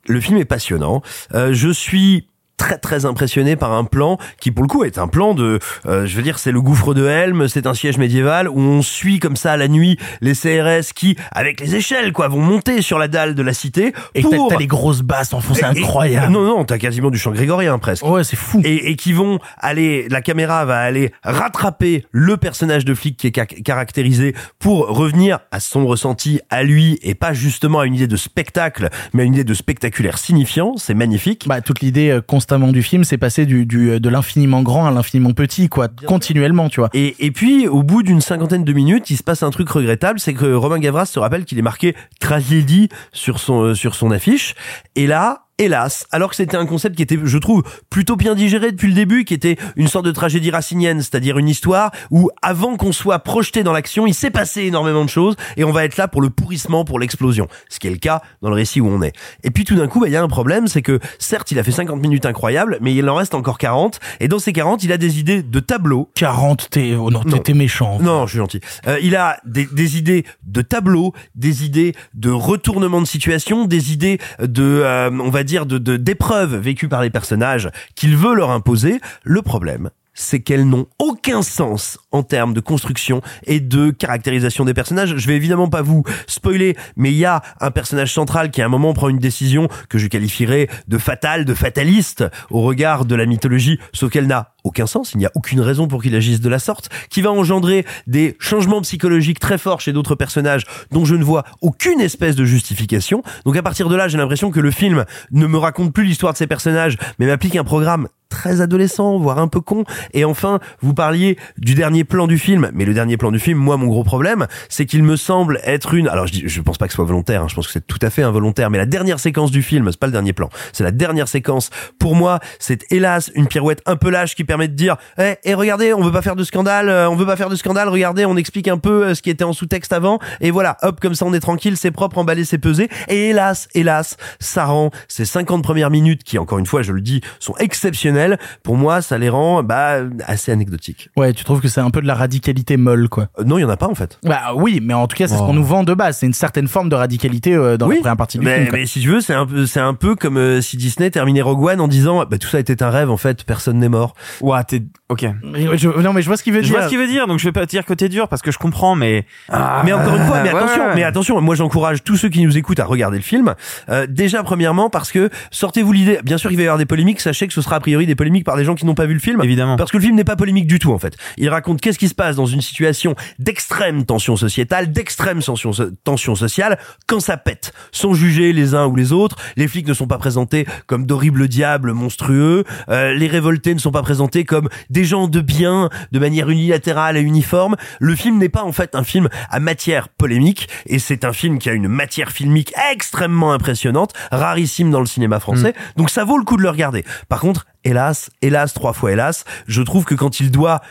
Le 0.08 0.20
film 0.20 0.38
est 0.38 0.46
passionnant. 0.46 1.02
Euh, 1.34 1.54
je 1.54 1.70
suis 1.70 2.28
très 2.58 2.78
très 2.78 3.06
impressionné 3.06 3.56
par 3.56 3.74
un 3.74 3.84
plan 3.84 4.18
qui 4.40 4.52
pour 4.52 4.64
le 4.64 4.68
coup 4.70 4.84
est 4.84 4.98
un 4.98 5.08
plan 5.08 5.34
de 5.34 5.60
euh, 5.86 6.06
je 6.06 6.16
veux 6.16 6.22
dire 6.24 6.40
c'est 6.40 6.52
le 6.52 6.62
gouffre 6.62 6.94
de 6.94 7.06
Helm 7.06 7.48
c'est 7.48 7.68
un 7.68 7.74
siège 7.74 7.98
médiéval 7.98 8.48
où 8.50 8.58
on 8.60 8.82
suit 8.82 9.20
comme 9.20 9.36
ça 9.36 9.58
la 9.58 9.68
nuit 9.68 9.98
les 10.22 10.34
CRS 10.34 10.94
qui 10.96 11.16
avec 11.32 11.60
les 11.60 11.76
échelles 11.76 12.14
quoi 12.14 12.28
vont 12.28 12.40
monter 12.42 12.82
sur 12.82 12.98
la 12.98 13.08
dalle 13.08 13.36
de 13.36 13.42
la 13.44 13.54
cité 13.54 13.94
Et 14.14 14.22
t'as 14.24 14.30
pour 14.30 14.48
t'as 14.50 14.58
les 14.58 14.68
grosses 14.68 15.02
basses 15.02 15.34
en 15.34 15.42
fond, 15.42 15.54
c'est 15.54 15.62
et- 15.62 15.66
incroyable. 15.66 16.32
non, 16.32 16.44
non, 16.46 16.64
t'as 16.66 16.78
quasiment 16.78 17.10
du 17.12 17.18
chant 17.18 17.32
grégorien 17.32 17.78
presque. 17.80 18.06
Ouais, 18.06 18.24
c'est 18.24 18.36
fou. 18.36 18.62
Et, 18.64 18.90
et 18.92 18.96
qui 18.96 19.12
vont 19.14 19.40
aller, 19.58 20.08
la 20.10 20.22
caméra 20.22 20.64
va 20.66 20.80
aller 20.80 21.12
rattraper 21.24 22.06
le 22.12 22.38
personnage 22.38 22.86
de 22.86 22.94
flic 22.94 23.18
qui 23.18 23.28
est 23.28 23.36
ca- 23.36 23.46
caractérisé 23.46 24.34
pour 24.60 24.88
revenir 24.88 25.40
à 25.52 25.60
son 25.60 25.86
ressenti 25.86 26.40
à 26.50 26.64
lui 26.64 26.98
et 27.02 27.16
pas 27.16 27.34
justement 27.34 27.80
à 27.82 27.86
une 27.86 27.96
idée 27.96 28.08
de 28.08 28.16
spectacle, 28.18 28.90
mais 29.14 29.24
à 29.24 29.26
une 29.26 29.34
idée 29.34 29.44
de 29.44 29.54
spectaculaire 29.54 30.18
signifiant. 30.18 30.76
C'est 30.78 30.94
magnifique. 30.94 31.46
Bah, 31.48 31.62
toute 31.62 31.82
l'idée 31.82 32.10
euh, 32.10 32.22
constamment 32.46 32.72
du 32.72 32.84
film, 32.84 33.04
c'est 33.04 33.18
passer 33.18 33.48
du, 33.48 33.66
du, 33.66 34.00
de 34.00 34.10
l'infiniment 34.10 34.62
grand 34.62 34.86
à 34.86 34.92
l'infiniment 34.92 35.32
petit, 35.32 35.68
quoi, 35.68 35.88
continuellement, 36.06 36.70
tu 36.70 36.80
vois. 36.80 36.92
Et, 36.94 37.16
et 37.26 37.32
puis, 37.32 37.68
au 37.68 37.82
bout 37.82 38.04
d'une 38.04 38.22
cinquantaine 38.22 38.64
de 38.64 38.72
minutes, 38.72 39.10
il 39.10 39.18
se 39.18 39.24
passe 39.24 39.42
un 39.42 39.50
truc 39.50 39.68
regrettable, 39.68 40.20
c'est 40.20 40.36
que 40.36 40.54
Romain 40.54 40.78
Gavras 40.78 41.08
se 41.08 41.18
rappelle 41.18 41.46
qu'il 41.46 41.58
est 41.58 41.64
marqué 41.64 41.96
tragédie 42.20 42.90
sur 43.14 43.40
son, 43.40 43.62
euh, 43.64 43.74
sur 43.74 43.96
son 43.96 44.12
affiche. 44.12 44.54
Et 44.96 45.08
là, 45.08 45.45
hélas, 45.58 46.06
alors 46.12 46.30
que 46.30 46.36
c'était 46.36 46.58
un 46.58 46.66
concept 46.66 46.96
qui 46.96 47.04
était, 47.04 47.18
je 47.24 47.38
trouve, 47.38 47.64
plutôt 47.90 48.16
bien 48.16 48.36
digéré 48.36 48.72
depuis 48.72 48.90
le 48.90 48.94
début, 48.94 49.24
qui 49.24 49.34
était 49.34 49.58
une 49.76 49.88
sorte 49.88 50.06
de 50.06 50.12
tragédie 50.12 50.52
racinienne, 50.52 51.02
c'est-à-dire 51.02 51.38
une 51.38 51.48
histoire 51.48 51.92
où, 52.12 52.30
avant 52.42 52.76
qu'on 52.76 52.92
soit 52.92 53.20
projeté 53.20 53.64
dans 53.64 53.72
l'action, 53.72 54.06
il 54.06 54.14
s'est 54.14 54.32
passé 54.32 54.64
énormément 54.64 55.06
de 55.06 55.10
choses 55.10 55.36
et 55.56 55.64
on 55.64 55.72
va 55.72 55.86
être 55.86 55.98
là 55.98 56.08
pour 56.08 56.22
le 56.22 56.30
pourrissement, 56.30 56.84
pour 56.84 57.00
l'explosion. 57.00 57.48
Ce 57.70 57.80
qui 57.80 57.88
est 57.88 57.92
le 57.92 57.98
cas 57.98 58.22
dans 58.42 58.50
le 58.50 58.56
récit 58.56 58.82
où 58.82 58.88
on 58.88 59.02
est. 59.02 59.14
Et 59.44 59.52
puis 59.52 59.64
tout 59.64 59.76
d'un 59.76 59.88
coup, 59.88 60.02
bah, 60.02 60.08
il 60.08 60.14
y 60.14 60.18
a 60.18 60.24
un 60.24 60.28
problème, 60.28 60.68
c'est 60.68 60.82
que 60.82 61.00
certes, 61.20 61.52
il 61.52 61.60
a 61.60 61.64
fait 61.64 61.72
50 61.72 62.02
minutes 62.02 62.26
incroyables, 62.26 62.78
mais 62.82 62.94
il 62.94 63.10
en 63.10 63.16
reste 63.16 63.34
encore 63.34 63.58
40. 63.58 64.00
Et 64.20 64.28
dans 64.28 64.40
ces 64.40 64.52
40, 64.52 64.84
il 64.84 64.92
a 64.92 64.98
des 64.98 65.20
idées 65.20 65.42
de 65.42 65.60
tableau. 65.62 66.10
40, 66.16 66.70
t'es, 66.70 66.96
oh 66.96 67.12
non, 67.12 67.22
t'es 67.22 67.54
méchant. 67.54 68.00
Non, 68.02 68.26
je 68.26 68.32
suis 68.32 68.40
gentil. 68.40 68.60
Euh, 68.88 69.00
il 69.02 69.16
a 69.16 69.38
des, 69.46 69.68
des 69.72 69.98
idées 69.98 70.26
de 70.44 70.62
tableau, 70.62 71.14
des 71.36 71.64
idées 71.64 71.94
de 72.14 72.30
retournement 72.30 73.00
de 73.00 73.08
situation, 73.08 73.66
des 73.66 73.94
idées 73.94 74.20
de, 74.42 74.64
euh, 74.64 75.10
on 75.12 75.30
va 75.30 75.45
dire, 75.46 75.66
de 75.66 75.78
d'épreuves 75.98 76.56
vécues 76.56 76.90
par 76.90 77.02
les 77.02 77.10
personnages 77.10 77.70
qu'il 77.96 78.18
veut 78.18 78.36
leur 78.36 78.52
imposer. 78.52 79.00
Le 79.24 79.42
problème, 79.42 79.90
c'est 80.14 80.42
qu'elles 80.42 80.68
n'ont 80.68 80.88
aucun 81.00 81.42
sens 81.42 82.00
en 82.16 82.24
termes 82.24 82.54
de 82.54 82.62
construction 82.62 83.22
et 83.46 83.60
de 83.60 83.92
caractérisation 83.92 84.66
des 84.66 84.74
personnages. 84.74 85.16
Je 85.18 85.28
vais 85.28 85.36
évidemment 85.36 85.68
pas 85.68 85.82
vous 85.82 86.04
spoiler, 86.28 86.76
mais 86.96 87.12
il 87.12 87.18
y 87.18 87.26
a 87.26 87.42
un 87.60 87.72
personnage 87.72 88.14
central 88.14 88.52
qui 88.52 88.62
à 88.62 88.66
un 88.66 88.70
moment 88.70 88.94
prend 88.94 89.10
une 89.10 89.20
décision 89.20 89.68
que 89.90 89.98
je 89.98 90.08
qualifierais 90.08 90.68
de 90.88 90.98
fatale, 90.98 91.46
de 91.46 91.54
fataliste 91.54 92.24
au 92.50 92.62
regard 92.62 93.06
de 93.06 93.16
la 93.16 93.26
mythologie, 93.26 93.80
sauf 93.94 94.12
qu'elle 94.12 94.28
n'a 94.28 94.54
aucun 94.64 94.88
sens, 94.88 95.12
il 95.14 95.20
n'y 95.20 95.26
a 95.26 95.32
aucune 95.36 95.62
raison 95.62 95.88
pour 95.88 96.02
qu'il 96.02 96.16
agisse 96.16 96.42
de 96.42 96.50
la 96.50 96.58
sorte, 96.58 96.90
qui 97.10 97.22
va 97.22 97.32
engendrer 97.32 97.86
des 98.08 98.36
changements 98.40 98.82
psychologiques 98.82 99.40
très 99.40 99.60
forts 99.60 99.80
chez 99.80 99.94
d'autres 99.94 100.16
personnages 100.16 100.64
dont 100.92 101.06
je 101.06 101.16
ne 101.16 101.24
vois 101.24 101.44
aucune 101.62 102.02
espèce 102.02 102.36
de 102.36 102.46
justification. 102.46 103.22
Donc 103.46 103.56
à 103.58 103.62
partir 103.62 103.90
de 103.90 103.96
là, 103.96 104.08
j'ai 104.08 104.18
l'impression 104.18 104.50
que 104.50 104.60
le 104.60 104.72
film 104.72 105.06
ne 105.32 105.46
me 105.46 105.58
raconte 105.58 105.94
plus 105.94 106.06
l'histoire 106.06 106.34
de 106.34 106.38
ces 106.38 106.48
personnages, 106.48 106.98
mais 107.20 107.28
m'applique 107.28 107.56
un 107.56 107.64
programme 107.64 108.08
très 108.30 108.62
adolescent, 108.62 109.18
voire 109.18 109.40
un 109.40 109.48
peu 109.48 109.62
con. 109.62 109.84
Et 110.14 110.26
enfin, 110.26 110.60
vous 110.82 110.94
parliez 110.94 111.38
du 111.58 111.76
dernier 111.76 112.04
plan 112.06 112.28
du 112.28 112.38
film, 112.38 112.70
mais 112.74 112.86
le 112.86 112.94
dernier 112.94 113.18
plan 113.18 113.32
du 113.32 113.40
film, 113.40 113.58
moi, 113.58 113.78
mon 113.78 113.88
gros 113.88 114.04
problème, 114.04 114.48
c'est 114.70 114.86
qu'il 114.86 115.04
me 115.04 115.16
semble 115.16 115.60
être 115.64 115.94
une. 115.94 116.08
Alors, 116.08 116.28
je, 116.28 116.34
dis, 116.34 116.44
je 116.46 116.62
pense 116.62 116.78
pas 116.78 116.86
que 116.88 116.92
ce 116.92 116.96
soit 116.96 117.06
volontaire. 117.06 117.44
hein, 117.44 117.48
je 117.48 117.56
pense 117.56 117.68
que 117.68 117.74
c'est 117.74 117.86
tout 117.86 118.00
à 118.02 118.10
fait 118.10 118.24
involontaire. 118.24 118.70
Mais 118.70 118.78
la 118.78 118.86
dernière 118.86 119.20
séquence 119.20 119.52
du 119.52 119.62
film, 119.62 119.88
c'est 119.92 120.00
pas 120.00 120.08
le 120.08 120.12
dernier 120.12 120.34
plan, 120.34 120.50
c'est 120.74 120.84
la 120.84 120.92
dernière 120.92 121.28
séquence. 121.28 121.70
Pour 122.00 122.16
moi, 122.16 122.40
c'est 122.60 122.86
hélas 122.92 123.32
une 123.36 123.48
pirouette 123.48 123.82
un 123.86 123.96
peu 123.96 124.10
lâche 124.10 124.36
qui 124.36 124.44
permet 124.44 124.68
de 124.68 124.74
dire, 124.74 124.98
eh, 125.18 125.36
eh, 125.44 125.54
regardez, 125.54 125.94
on 125.94 126.02
veut 126.02 126.12
pas 126.12 126.22
faire 126.22 126.36
de 126.36 126.44
scandale, 126.44 126.90
euh, 126.90 127.10
on 127.10 127.16
veut 127.16 127.26
pas 127.26 127.36
faire 127.36 127.50
de 127.50 127.56
scandale. 127.56 127.90
Regardez, 127.90 128.26
on 128.26 128.38
explique 128.38 128.68
un 128.68 128.78
peu 128.78 129.06
euh, 129.06 129.16
ce 129.16 129.22
qui 129.22 129.30
était 129.30 129.44
en 129.44 129.54
sous-texte 129.54 129.94
avant, 129.94 130.20
et 130.42 130.52
voilà, 130.52 130.78
hop, 130.82 131.00
comme 131.00 131.16
ça, 131.16 131.26
on 131.26 131.34
est 131.34 131.40
tranquille, 131.40 131.78
c'est 131.78 131.92
propre, 131.92 132.18
emballé, 132.18 132.46
c'est 132.46 132.58
pesé. 132.58 132.90
Et 133.08 133.30
hélas, 133.30 133.68
hélas, 133.74 134.18
ça 134.40 134.66
rend 134.66 134.92
ces 135.08 135.26
50 135.26 135.64
premières 135.64 135.90
minutes 135.90 136.24
qui, 136.24 136.38
encore 136.38 136.60
une 136.60 136.66
fois, 136.66 136.82
je 136.82 136.92
le 136.92 137.02
dis, 137.02 137.22
sont 137.40 137.56
exceptionnelles. 137.58 138.38
Pour 138.64 138.76
moi, 138.76 139.02
ça 139.02 139.18
les 139.18 139.30
rend 139.30 139.64
bah 139.64 140.00
assez 140.26 140.52
anecdotiques. 140.52 141.10
Ouais, 141.16 141.34
tu 141.34 141.44
trouves 141.44 141.62
que 141.62 141.68
c'est 141.68 141.82
un 141.82 141.92
peu 141.96 142.02
de 142.02 142.08
la 142.08 142.14
radicalité 142.16 142.78
molle, 142.78 143.08
quoi. 143.10 143.28
Euh, 143.40 143.44
non, 143.44 143.58
il 143.58 143.62
y 143.62 143.66
en 143.66 143.70
a 143.70 143.78
pas 143.78 143.88
en 143.88 143.96
fait. 143.96 144.20
Bah 144.24 144.54
oui, 144.56 144.80
mais 144.84 144.94
en 144.94 145.08
tout 145.08 145.16
cas, 145.16 145.28
c'est 145.28 145.36
ce 145.36 145.40
Oh. 145.42 145.46
qu'on 145.48 145.54
nous 145.54 145.64
vend 145.64 145.84
de 145.84 145.94
base. 145.94 146.18
C'est 146.18 146.26
une 146.26 146.34
certaine 146.34 146.68
forme 146.68 146.90
de 146.90 146.96
radicalité 146.96 147.54
euh, 147.56 147.78
dans 147.78 147.88
Oui, 147.88 147.96
la 147.96 148.02
première 148.02 148.18
partie 148.18 148.38
du 148.38 148.46
mais, 148.46 148.56
film. 148.58 148.70
quoi. 148.70 148.78
mais 148.80 148.86
si 148.86 149.00
tu 149.00 149.10
veux, 149.10 149.22
c'est 149.22 149.34
un 149.34 149.46
peu, 149.46 149.66
c'est 149.66 149.80
un 149.80 149.94
peu 149.94 150.16
comme 150.16 150.38
euh, 150.38 150.62
si 150.62 150.78
Disney 150.78 151.10
terminait 151.10 151.42
Rogue 151.42 151.64
One 151.64 151.80
en 151.82 151.88
disant, 151.88 152.26
bah 152.30 152.38
tout 152.38 152.48
ça 152.48 152.60
était 152.60 152.84
un 152.84 152.90
rêve 152.90 153.10
en 153.10 153.18
fait, 153.18 153.44
personne 153.44 153.80
n'est 153.80 153.90
mort. 153.90 154.14
Ouah, 154.42 154.64
t'es, 154.64 154.84
ok. 155.10 155.26
Mais 155.44 155.78
je- 155.78 155.90
non, 155.90 156.14
mais 156.14 156.22
je 156.22 156.28
vois 156.28 156.38
ce 156.38 156.44
qu'il 156.44 156.54
veut 156.54 156.62
Je 156.62 156.68
dire. 156.68 156.76
vois 156.76 156.84
ce 156.86 156.90
qu'il 156.90 156.98
veut 156.98 157.08
dire, 157.08 157.28
donc 157.28 157.40
je 157.40 157.46
vais 157.46 157.52
pas 157.52 157.66
te 157.66 157.72
dire 157.72 157.86
que 157.86 157.94
t'es 157.94 158.10
dur 158.10 158.28
parce 158.28 158.42
que 158.42 158.52
je 158.52 158.58
comprends, 158.58 158.96
mais. 158.96 159.26
Ah, 159.50 159.82
mais 159.86 159.94
encore 159.94 160.16
une 160.16 160.26
fois, 160.26 160.42
mais 160.44 160.50
attention, 160.50 160.84
ouais. 160.88 160.96
mais 160.96 161.04
attention, 161.04 161.40
moi 161.42 161.56
j'encourage 161.56 162.04
tous 162.04 162.18
ceux 162.18 162.30
qui 162.30 162.44
nous 162.44 162.58
écoutent 162.58 162.80
à 162.80 162.86
regarder 162.86 163.18
le 163.18 163.24
film. 163.24 163.56
Euh, 163.90 164.06
déjà 164.10 164.44
premièrement 164.44 164.90
parce 164.90 165.12
que 165.12 165.30
sortez-vous 165.52 165.92
l'idée, 165.94 166.20
bien 166.24 166.38
sûr 166.38 166.52
il 166.52 166.58
va 166.58 166.64
y 166.64 166.66
avoir 166.66 166.78
des 166.78 166.86
polémiques, 166.86 167.22
sachez 167.22 167.48
que 167.48 167.54
ce 167.54 167.62
sera 167.62 167.78
a 167.78 167.80
priori 167.80 168.06
des 168.06 168.16
polémiques 168.16 168.46
par 168.46 168.58
des 168.58 168.66
gens 168.66 168.76
qui 168.76 168.86
n'ont 168.86 168.96
pas 168.96 169.06
vu 169.06 169.14
le 169.14 169.20
film. 169.20 169.42
Évidemment. 169.44 169.76
Parce 169.78 169.92
que 169.92 169.98
le 169.98 170.04
film 170.04 170.16
n'est 170.16 170.24
pas 170.24 170.36
polémique 170.36 170.68
du 170.68 170.80
tout 170.80 170.92
en 170.92 171.00
fait. 171.00 171.16
Il 171.38 171.50
raconte 171.50 171.75
qu'est-ce 171.82 172.00
qui 172.00 172.10
se 172.10 172.16
passe 172.16 172.36
dans 172.36 172.46
une 172.46 172.62
situation 172.62 173.16
d'extrême 173.40 174.06
tension 174.06 174.36
sociétale, 174.36 174.92
d'extrême 174.92 175.42
tension, 175.42 175.72
tension 176.04 176.36
sociale 176.36 176.78
quand 177.08 177.20
ça 177.20 177.38
pète, 177.38 177.74
sans 177.92 178.14
juger 178.14 178.54
les 178.54 178.76
uns 178.76 178.86
ou 178.88 178.96
les 178.96 179.12
autres. 179.12 179.38
Les 179.56 179.68
flics 179.68 179.88
ne 179.88 179.94
sont 179.94 180.08
pas 180.08 180.18
présentés 180.18 180.66
comme 180.88 181.06
d'horribles 181.06 181.48
diables 181.48 181.94
monstrueux. 181.94 182.64
Euh, 182.90 183.14
les 183.14 183.28
révoltés 183.28 183.74
ne 183.74 183.80
sont 183.80 183.92
pas 183.92 184.02
présentés 184.02 184.44
comme 184.46 184.70
des 184.90 185.06
gens 185.06 185.28
de 185.28 185.42
bien, 185.42 185.90
de 186.12 186.20
manière 186.20 186.50
unilatérale 186.50 187.18
et 187.18 187.22
uniforme. 187.22 187.76
Le 188.00 188.16
film 188.16 188.38
n'est 188.38 188.50
pas 188.50 188.64
en 188.64 188.72
fait 188.72 188.96
un 188.96 189.04
film 189.04 189.30
à 189.50 189.60
matière 189.60 190.10
polémique 190.10 190.70
et 190.86 191.00
c'est 191.00 191.26
un 191.26 191.34
film 191.34 191.60
qui 191.60 191.70
a 191.70 191.74
une 191.74 191.88
matière 191.88 192.32
filmique 192.32 192.74
extrêmement 192.92 193.54
impressionnante, 193.54 194.14
rarissime 194.32 194.92
dans 194.92 195.00
le 195.00 195.06
cinéma 195.06 195.40
français. 195.40 195.74
Donc 195.96 196.10
ça 196.10 196.24
vaut 196.24 196.38
le 196.38 196.44
coup 196.44 196.58
de 196.58 196.64
le 196.64 196.70
regarder. 196.70 197.04
Par 197.30 197.40
contre, 197.40 197.66
hélas, 197.84 198.30
hélas, 198.42 198.74
trois 198.74 198.94
fois 198.94 199.12
hélas, 199.12 199.46
je 199.68 199.82
trouve 199.82 200.06
que 200.06 200.16
quand 200.16 200.40
il 200.40 200.52
doit 200.52 200.82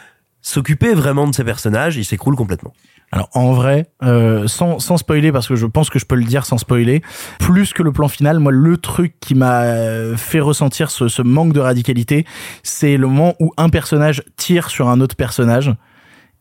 s'occuper 0.44 0.92
vraiment 0.94 1.26
de 1.26 1.34
ses 1.34 1.42
personnages, 1.42 1.96
il 1.96 2.04
s'écroule 2.04 2.36
complètement. 2.36 2.72
Alors 3.10 3.28
en 3.32 3.52
vrai, 3.52 3.86
euh, 4.02 4.46
sans, 4.46 4.78
sans 4.78 4.98
spoiler, 4.98 5.32
parce 5.32 5.48
que 5.48 5.56
je 5.56 5.66
pense 5.66 5.88
que 5.88 5.98
je 5.98 6.04
peux 6.04 6.16
le 6.16 6.24
dire 6.24 6.44
sans 6.44 6.58
spoiler, 6.58 7.02
plus 7.38 7.72
que 7.72 7.82
le 7.82 7.92
plan 7.92 8.08
final, 8.08 8.38
moi 8.38 8.52
le 8.52 8.76
truc 8.76 9.14
qui 9.20 9.34
m'a 9.34 10.16
fait 10.16 10.40
ressentir 10.40 10.90
ce, 10.90 11.08
ce 11.08 11.22
manque 11.22 11.52
de 11.52 11.60
radicalité, 11.60 12.26
c'est 12.62 12.96
le 12.96 13.06
moment 13.06 13.34
où 13.40 13.52
un 13.56 13.70
personnage 13.70 14.22
tire 14.36 14.68
sur 14.68 14.88
un 14.88 15.00
autre 15.00 15.16
personnage, 15.16 15.72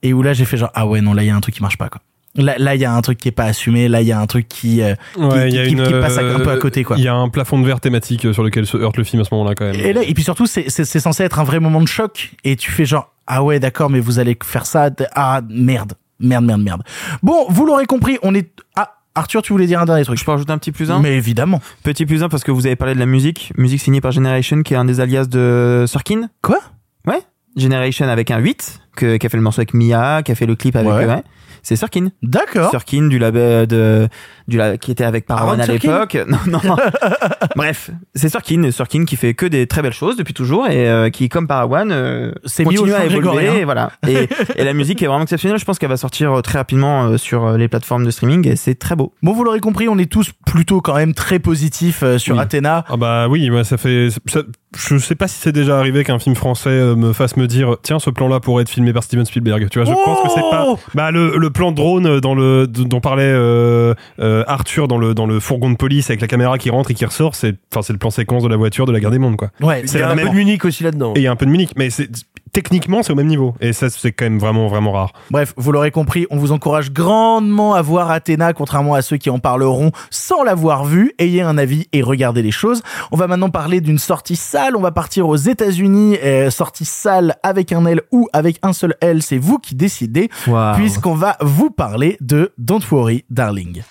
et 0.01 0.14
où 0.14 0.22
là 0.22 0.34
j'ai 0.34 0.45
fait 0.45 0.58
genre 0.58 0.72
ah 0.74 0.86
ouais 0.86 1.01
non 1.01 1.14
là 1.14 1.24
il 1.24 1.28
y 1.28 1.30
a 1.30 1.36
un 1.36 1.41
truc 1.41 1.56
qui 1.56 1.62
marche 1.62 1.78
pas 1.78 1.89
quoi. 1.89 2.01
Là 2.36 2.56
là 2.58 2.74
il 2.74 2.82
y 2.82 2.86
a 2.86 2.92
un 2.92 3.02
truc 3.02 3.20
qui 3.20 3.28
est 3.28 3.32
pas 3.32 3.44
assumé, 3.44 3.88
là 3.88 4.02
il 4.02 4.08
y 4.08 4.12
a 4.12 4.20
un 4.20 4.26
truc 4.26 4.48
qui 4.48 4.82
euh, 4.82 4.96
qui, 5.14 5.20
Ouais, 5.22 5.50
il 5.50 5.52
qui, 5.52 5.56
y 5.56 5.60
a 5.60 5.66
qui- 5.66 5.72
une, 5.74 5.84
qui 5.84 5.92
passe 5.94 6.18
un 6.18 6.40
peu 6.40 6.50
à 6.50 6.54
euh, 6.54 6.60
côté 6.60 6.84
quoi. 6.84 6.98
Il 6.98 7.04
y 7.04 7.08
a 7.08 7.14
un 7.14 7.30
plafond 7.30 7.60
de 7.60 7.66
verre 7.66 7.80
thématique 7.80 8.26
euh, 8.26 8.34
sur 8.34 8.42
lequel 8.44 8.66
se 8.66 8.76
heurte 8.78 8.98
le 8.98 9.04
film 9.04 9.22
à 9.22 9.26
ce 9.26 9.30
moment-là 9.36 9.54
quand 9.54 9.66
même. 9.66 9.76
Et 9.80 9.94
là, 9.94 10.02
et 10.04 10.14
puis 10.16 10.24
surtout, 10.24 10.48
c'est, 10.48 10.66
c'est, 10.70 10.84
c'est 10.86 11.00
censé 11.00 11.24
être 11.24 11.40
un 11.40 11.44
vrai 11.44 11.60
moment 11.60 11.80
de 11.80 11.88
choc. 11.88 12.32
Et 12.44 12.56
tu 12.56 12.72
fais 12.72 12.86
genre, 12.86 13.14
ah 13.28 13.44
ouais, 13.44 13.60
d'accord, 13.60 13.92
mais 13.92 14.00
vous 14.00 14.18
allez 14.18 14.36
faire 14.44 14.66
ça. 14.66 14.90
Ah, 15.14 15.42
merde. 15.48 15.94
Merde, 16.20 16.46
merde, 16.46 16.62
merde. 16.64 16.82
Bon, 17.22 17.46
vous 17.50 17.66
l'aurez 17.68 17.86
compris, 17.86 18.18
on 18.24 18.34
est, 18.34 18.50
ah, 18.78 18.96
Arthur, 19.14 19.44
tu 19.44 19.54
voulais 19.54 19.68
dire 19.68 19.80
un 19.80 19.86
dernier 19.86 20.04
truc. 20.04 20.18
Je 20.18 20.26
peux 20.26 20.32
rajouter 20.32 20.52
un 20.52 20.58
petit 20.58 20.72
plus 20.72 20.90
un? 20.90 21.00
Mais 21.02 21.16
évidemment. 21.16 21.62
Petit 21.84 22.08
plus 22.08 22.24
un 22.24 22.30
parce 22.30 22.44
que 22.44 22.50
vous 22.52 22.66
avez 22.66 22.76
parlé 22.76 22.96
de 22.96 23.00
la 23.00 23.06
musique. 23.06 23.54
Musique 23.58 23.80
signée 23.82 24.02
par 24.02 24.12
Generation 24.12 24.64
qui 24.64 24.74
est 24.74 24.78
un 24.78 24.86
des 24.86 25.00
alias 25.02 25.26
de 25.28 25.86
Sorkin. 25.88 26.30
Quoi? 26.42 26.58
Ouais. 27.06 27.20
Generation 27.56 28.08
avec 28.10 28.32
un 28.32 28.40
8, 28.40 28.82
que, 28.96 29.18
qui 29.18 29.26
a 29.28 29.30
fait 29.30 29.38
le 29.38 29.44
morceau 29.44 29.60
avec 29.60 29.76
Mia, 29.76 30.24
qui 30.24 30.32
a 30.32 30.36
fait 30.36 30.48
le 30.48 30.56
clip 30.56 30.76
avec. 30.76 30.92
Ouais. 30.92 31.06
ouais. 31.06 31.24
C'est 31.64 31.76
Sorkin. 31.78 32.09
D'accord. 32.22 32.70
Sorkin 32.72 33.07
du 33.07 33.18
label 33.20 33.66
de, 33.68 34.07
du 34.47 34.57
la- 34.57 34.78
qui 34.78 34.91
était 34.91 35.05
avec 35.05 35.26
Parawan 35.26 35.59
à 35.59 35.66
l'époque. 35.66 36.18
Non, 36.28 36.38
non, 36.47 36.59
non. 36.64 36.76
Bref, 37.55 37.89
c'est 38.16 38.30
Sorkin, 38.30 38.70
Sorkin 38.72 39.05
qui 39.05 39.16
fait 39.16 39.34
que 39.34 39.45
des 39.45 39.66
très 39.68 39.82
belles 39.82 39.93
choses 39.93 40.16
depuis 40.18 40.34
toujours 40.34 40.68
et 40.68 40.89
euh, 40.89 41.09
qui, 41.09 41.30
comme 41.30 41.47
Parawan, 41.47 41.91
euh, 41.91 42.32
C'est 42.45 42.66
mis 42.66 42.78
au 42.78 42.82
continue 42.82 42.95
à 42.95 43.05
évoluer. 43.05 43.22
grégorien. 43.22 43.53
Et 43.55 43.64
voilà. 43.66 43.91
Et, 44.07 44.28
et 44.57 44.64
la 44.64 44.74
musique 44.74 45.01
est 45.01 45.07
vraiment 45.07 45.24
exceptionnelle. 45.24 45.57
Je 45.59 45.66
pense 45.66 45.80
qu'elle 45.80 45.89
va 45.89 45.97
sortir 45.97 46.34
euh, 46.38 46.41
très 46.41 46.57
rapidement 46.59 47.05
euh, 47.05 47.18
sur 47.18 47.57
les 47.57 47.68
plateformes 47.68 48.05
de 48.05 48.11
streaming 48.11 48.47
et 48.47 48.55
c'est 48.55 48.76
très 48.76 48.95
beau. 48.95 49.14
Bon, 49.24 49.32
vous 49.34 49.43
l'aurez 49.43 49.59
compris, 49.61 49.88
on 49.88 49.97
est 49.97 50.11
tous 50.11 50.32
plutôt 50.45 50.82
quand 50.82 50.95
même 50.95 51.14
très 51.14 51.39
positifs 51.39 52.03
euh, 52.03 52.18
sur 52.18 52.36
Oui. 52.36 52.41
Athéna. 52.41 52.84
Ah 52.89 52.97
bah 52.97 53.28
oui, 53.30 53.49
moi 53.49 53.64
ça 53.64 53.78
fait. 53.78 54.09
ça- 54.28 54.41
je 54.76 54.98
sais 54.98 55.16
pas 55.16 55.28
si 55.28 55.40
c'est 55.40 55.52
déjà 55.52 55.78
arrivé 55.80 56.04
qu'un 56.04 56.20
film 56.20 56.36
français 56.36 56.70
euh, 56.70 56.96
me 56.96 57.14
fasse 57.14 57.38
me 57.38 57.48
dire 57.48 57.78
tiens 57.84 58.00
ce 58.00 58.10
plan-là 58.10 58.40
pourrait 58.40 58.64
être 58.64 58.70
filmé 58.70 58.94
par 58.94 59.04
Steven 59.04 59.26
Spielberg. 59.26 59.68
Tu 59.70 59.80
vois, 59.80 59.86
je 59.88 59.94
pense 59.94 60.22
que 60.24 60.30
c'est 60.34 60.50
pas. 60.50 60.66
Oh 60.68 60.80
Bah 60.94 61.12
le, 61.12 61.38
le 61.38 61.50
plan 61.50 61.72
drone 61.72 62.20
dans 62.20 62.36
le 62.36 62.68
dont 62.68 63.00
parlait 63.00 63.24
euh, 63.24 63.94
euh, 64.20 64.44
Arthur 64.48 64.88
dans 64.88 64.98
le 64.98 65.14
dans 65.14 65.26
le 65.26 65.40
fourgon 65.40 65.70
de 65.72 65.76
police 65.78 66.10
avec 66.10 66.22
la 66.22 66.28
caméra 66.28 66.58
qui 66.58 66.70
rentre 66.70 66.92
et 66.92 66.94
qui 66.94 67.06
ressort, 67.06 67.36
c'est 67.36 67.56
enfin 67.72 67.82
c'est 67.82 67.94
le 67.94 68.00
plan 68.00 68.10
séquence 68.10 68.44
de 68.44 68.50
la 68.50 68.58
voiture 68.58 68.86
de 68.86 68.92
la 68.92 69.00
guerre 69.00 69.12
des 69.12 69.20
mondes 69.20 69.36
quoi. 69.38 69.50
Ouais, 69.62 69.82
Il 69.82 69.90
c'est 69.90 70.00
y 70.00 70.02
a 70.02 70.06
la 70.08 70.12
un 70.14 70.16
même. 70.16 70.26
peu 70.28 70.32
de 70.32 70.38
Munich 70.38 70.66
aussi 70.66 70.84
là-dedans. 70.84 71.14
Et 71.16 71.20
il 71.20 71.24
y 71.24 71.28
a 71.28 71.32
un 71.32 71.36
peu 71.36 71.46
de 71.46 71.52
Munich, 71.52 71.72
mais 71.76 71.90
c'est 71.90 72.10
techniquement 72.54 73.04
c'est 73.04 73.12
au 73.12 73.16
même 73.16 73.28
niveau 73.28 73.56
et 73.60 73.74
ça 73.74 73.89
c'est 73.89 74.12
quand 74.12 74.26
même 74.26 74.39
vraiment 74.39 74.68
vraiment 74.68 74.91
rare. 74.91 75.12
Bref, 75.32 75.54
vous 75.58 75.72
l'aurez 75.72 75.91
compris, 75.91 76.28
on 76.30 76.38
vous 76.38 76.51
encourage 76.51 76.93
grandement 76.93 77.74
à 77.74 77.82
voir 77.82 78.12
Athéna, 78.12 78.54
contrairement 78.54 78.93
à 78.93 79.01
ceux 79.01 79.18
qui 79.18 79.30
en 79.30 79.39
parleront 79.39 79.91
sans 80.10 80.43
l'avoir 80.43 80.86
vu. 80.86 81.14
Ayez 81.18 81.41
un 81.41 81.58
avis 81.58 81.88
et 81.91 82.01
regardez 82.01 82.41
les 82.41 82.51
choses. 82.51 82.82
On 83.12 83.18
va 83.18 83.28
maintenant 83.28 83.49
parler 83.49 83.82
d'une 83.82 83.97
sortie 83.97 84.36
salle. 84.36 84.76
On 84.76 84.82
va 84.82 84.91
partir 84.91 85.28
aux 85.28 85.36
États-Unis, 85.36 86.18
euh, 86.24 86.49
sortie 86.49 86.86
salle 86.86 87.36
avec 87.43 87.72
un 87.72 87.86
L 87.86 88.01
ou 88.12 88.28
avec 88.34 88.60
un 88.62 88.74
seul 88.74 88.95
L. 89.01 89.22
C'est 89.22 89.38
vous 89.38 89.58
qui 89.58 89.76
décidez, 89.76 90.30
puisqu'on 90.76 91.16
va 91.16 91.38
vous 91.41 91.72
parler 91.72 92.18
de 92.22 92.54
Don't 92.58 92.82
Worry, 92.91 93.26
Darling. 93.30 93.84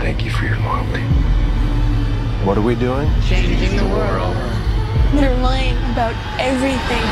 Thank 0.00 0.22
you 0.24 0.30
for 0.30 0.44
your 0.44 0.56
loyalty. 0.56 1.13
What 2.44 2.58
are 2.58 2.62
we 2.62 2.74
doing? 2.74 3.10
Changing 3.22 3.74
the 3.78 3.84
world. 3.84 4.36
They're 5.14 5.34
lying 5.38 5.78
about 5.92 6.14
everything. 6.38 7.02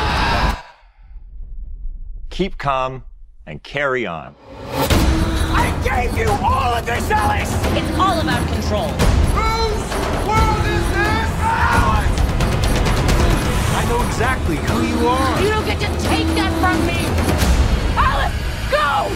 Keep 2.28 2.58
calm 2.58 3.04
and 3.46 3.62
carry 3.62 4.04
on. 4.06 4.34
I 4.60 5.72
gave 5.82 6.18
you 6.18 6.28
all 6.28 6.74
of 6.74 6.84
this, 6.84 7.10
Alice! 7.10 7.50
It's 7.72 7.98
all 7.98 8.20
about 8.20 8.46
control. 8.46 8.88
Whose 9.32 9.88
world 10.28 10.66
is 10.68 10.86
this? 10.92 11.30
Ours! 11.40 12.12
I 13.74 13.86
know 13.88 14.02
exactly 14.06 14.56
who 14.56 14.82
you 14.86 15.08
are. 15.08 15.40
You 15.40 15.48
don't 15.48 15.64
get 15.64 15.80
to 15.80 15.88
take 16.08 16.26
that 16.36 16.52
from 16.60 16.76
me! 16.86 17.08
Alice, 17.96 18.36
go! 18.70 19.08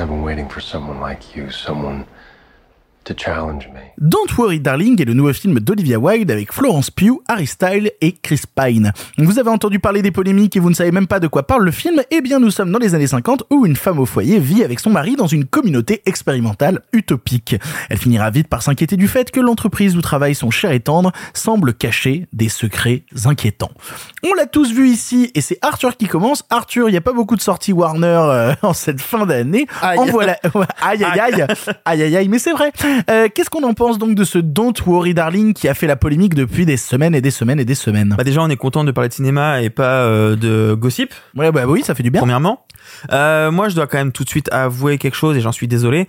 I've 0.00 0.08
been 0.08 0.22
waiting 0.22 0.48
for 0.48 0.62
someone 0.62 0.98
like 0.98 1.36
you, 1.36 1.50
someone. 1.50 2.06
Don't 3.98 4.28
Worry 4.38 4.60
Darling 4.60 5.00
est 5.00 5.04
le 5.04 5.14
nouveau 5.14 5.32
film 5.32 5.60
d'Olivia 5.60 5.98
Wilde 5.98 6.30
avec 6.30 6.52
Florence 6.52 6.90
Pugh, 6.90 7.20
Harry 7.28 7.46
Styles 7.46 7.90
et 8.00 8.12
Chris 8.12 8.42
Pine. 8.54 8.92
Vous 9.18 9.38
avez 9.38 9.50
entendu 9.50 9.78
parler 9.78 10.02
des 10.02 10.10
polémiques 10.10 10.56
et 10.56 10.60
vous 10.60 10.70
ne 10.70 10.74
savez 10.74 10.90
même 10.90 11.06
pas 11.06 11.20
de 11.20 11.26
quoi 11.26 11.46
parle 11.46 11.64
le 11.64 11.70
film? 11.70 12.00
Eh 12.10 12.20
bien 12.20 12.38
nous 12.38 12.50
sommes 12.50 12.72
dans 12.72 12.78
les 12.78 12.94
années 12.94 13.06
50 13.06 13.44
où 13.50 13.66
une 13.66 13.76
femme 13.76 13.98
au 13.98 14.06
foyer 14.06 14.38
vit 14.38 14.64
avec 14.64 14.80
son 14.80 14.90
mari 14.90 15.16
dans 15.16 15.26
une 15.26 15.44
communauté 15.44 16.02
expérimentale 16.06 16.80
utopique. 16.92 17.56
Elle 17.88 17.98
finira 17.98 18.30
vite 18.30 18.48
par 18.48 18.62
s'inquiéter 18.62 18.96
du 18.96 19.08
fait 19.08 19.30
que 19.30 19.40
l'entreprise 19.40 19.96
où 19.96 20.00
travaille 20.00 20.34
son 20.34 20.50
cher 20.50 20.72
et 20.72 20.80
tendre 20.80 21.12
semble 21.34 21.74
cacher 21.74 22.26
des 22.32 22.48
secrets 22.48 23.02
inquiétants. 23.24 23.72
On 24.22 24.34
l'a 24.34 24.46
tous 24.46 24.72
vu 24.72 24.88
ici 24.88 25.30
et 25.34 25.40
c'est 25.40 25.58
Arthur 25.62 25.96
qui 25.96 26.06
commence. 26.06 26.44
Arthur, 26.50 26.88
il 26.88 26.92
n'y 26.92 26.98
a 26.98 27.02
pas 27.02 27.12
beaucoup 27.12 27.36
de 27.36 27.42
sorties 27.42 27.72
Warner 27.72 28.06
euh, 28.06 28.54
en 28.62 28.72
cette 28.72 29.00
fin 29.00 29.26
d'année. 29.26 29.66
En 29.82 30.06
voilà. 30.06 30.38
aïe 30.82 31.04
aïe 31.04 31.20
aïe. 31.20 31.46
Aïe 31.84 32.02
aïe 32.02 32.16
aïe, 32.16 32.28
mais 32.28 32.38
c'est 32.38 32.52
vrai. 32.52 32.72
Euh, 33.08 33.28
Qu'est-ce 33.34 33.50
qu'on 33.50 33.62
en 33.62 33.74
pense 33.74 33.98
donc 33.98 34.14
de 34.14 34.24
ce 34.24 34.38
Don't 34.38 34.74
Worry 34.86 35.14
Darling 35.14 35.54
qui 35.54 35.68
a 35.68 35.74
fait 35.74 35.86
la 35.86 35.96
polémique 35.96 36.34
depuis 36.34 36.66
des 36.66 36.76
semaines 36.76 37.14
et 37.14 37.20
des 37.20 37.30
semaines 37.30 37.60
et 37.60 37.64
des 37.64 37.74
semaines? 37.74 38.14
Bah 38.16 38.24
déjà, 38.24 38.42
on 38.42 38.48
est 38.48 38.56
content 38.56 38.84
de 38.84 38.90
parler 38.90 39.08
de 39.08 39.14
cinéma 39.14 39.62
et 39.62 39.70
pas 39.70 40.04
euh, 40.04 40.36
de 40.36 40.74
gossip. 40.74 41.14
Ouais, 41.36 41.50
bah 41.52 41.64
oui, 41.66 41.82
ça 41.82 41.94
fait 41.94 42.02
du 42.02 42.10
bien. 42.10 42.20
Premièrement, 42.20 42.64
euh, 43.12 43.50
moi, 43.50 43.68
je 43.68 43.74
dois 43.74 43.86
quand 43.86 43.98
même 43.98 44.12
tout 44.12 44.24
de 44.24 44.28
suite 44.28 44.48
avouer 44.52 44.98
quelque 44.98 45.16
chose 45.16 45.36
et 45.36 45.40
j'en 45.40 45.52
suis 45.52 45.68
désolé. 45.68 46.08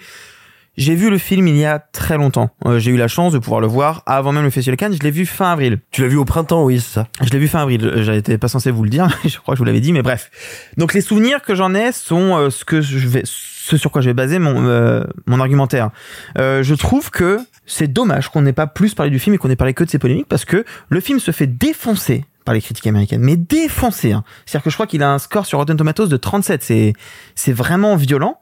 J'ai 0.78 0.95
vu 0.95 1.09
le 1.09 1.17
film 1.17 1.47
il 1.47 1.57
y 1.57 1.65
a 1.65 1.80
très 1.80 2.17
longtemps. 2.17 2.49
Euh, 2.65 2.80
j'ai 2.80 2.91
eu 2.91 2.97
la 2.97 3.07
chance 3.07 3.34
de 3.34 3.39
pouvoir 3.39 3.59
le 3.59 3.67
voir 3.67 4.03
avant 4.05 4.32
même 4.32 4.43
le 4.43 4.49
Festival 4.49 4.78
Cannes. 4.78 4.93
Je 4.93 5.03
l'ai 5.03 5.11
vu 5.11 5.26
fin 5.26 5.51
avril. 5.51 5.80
Tu 5.91 6.01
l'as 6.01 6.07
vu 6.07 6.17
au 6.17 6.26
printemps, 6.26 6.63
oui, 6.63 6.80
c'est 6.80 6.93
ça. 6.93 7.07
Je 7.22 7.30
l'ai 7.30 7.39
vu 7.39 7.47
fin 7.47 7.61
avril. 7.61 7.86
Euh, 7.86 8.03
J'étais 8.03 8.38
pas 8.38 8.47
censé 8.47 8.72
vous 8.72 8.84
le 8.84 8.89
dire. 8.89 9.09
je 9.26 9.38
crois 9.38 9.53
que 9.53 9.57
je 9.57 9.59
vous 9.59 9.65
l'avais 9.65 9.82
dit, 9.82 9.91
mais 9.91 10.01
bref. 10.01 10.32
Donc 10.78 10.93
les 10.93 11.01
souvenirs 11.01 11.41
que 11.41 11.55
j'en 11.55 11.76
ai 11.76 11.91
sont 11.91 12.38
euh, 12.38 12.49
ce 12.49 12.63
que 12.63 12.82
je 12.82 13.07
vais, 13.07 13.24
ce 13.26 13.78
sur 13.78 13.91
quoi 13.91 14.01
je 14.01 14.09
vais 14.09 14.13
baser 14.13 14.39
mon 14.39 14.65
euh, 14.65 15.03
mon 15.28 15.39
argumentaire. 15.39 15.91
Euh, 16.38 16.63
je 16.63 16.74
trouve 16.74 17.09
que 17.09 17.39
c'est 17.65 17.91
dommage 17.91 18.30
qu'on 18.30 18.41
n'ait 18.41 18.53
pas 18.53 18.67
plus 18.67 18.95
parlé 18.95 19.11
du 19.11 19.19
film 19.19 19.36
et 19.36 19.38
qu'on 19.38 19.49
ait 19.49 19.55
parlé 19.55 19.74
que 19.74 19.84
de 19.84 19.89
ces 19.89 19.99
polémiques 19.99 20.28
parce 20.28 20.45
que 20.45 20.65
le 20.89 20.99
film 20.99 21.19
se 21.19 21.32
fait 21.32 21.47
défoncer 21.47 22.26
par 22.43 22.55
les 22.55 22.61
critiques 22.61 22.88
américaines, 22.88 23.22
mais 23.22 23.38
défoncer. 23.38 24.13
Hein. 24.13 24.24
C'est-à-dire 24.45 24.63
que 24.63 24.69
je 24.72 24.76
crois 24.76 24.88
qu'il 24.88 25.03
a 25.03 25.11
un 25.11 25.19
score 25.19 25.45
sur 25.45 25.59
Rotten 25.59 25.78
Tomatoes 25.78 26.07
de 26.07 26.17
37. 26.17 26.63
C'est 26.63 26.93
c'est 27.36 27.53
vraiment 27.53 27.95
violent. 27.95 28.39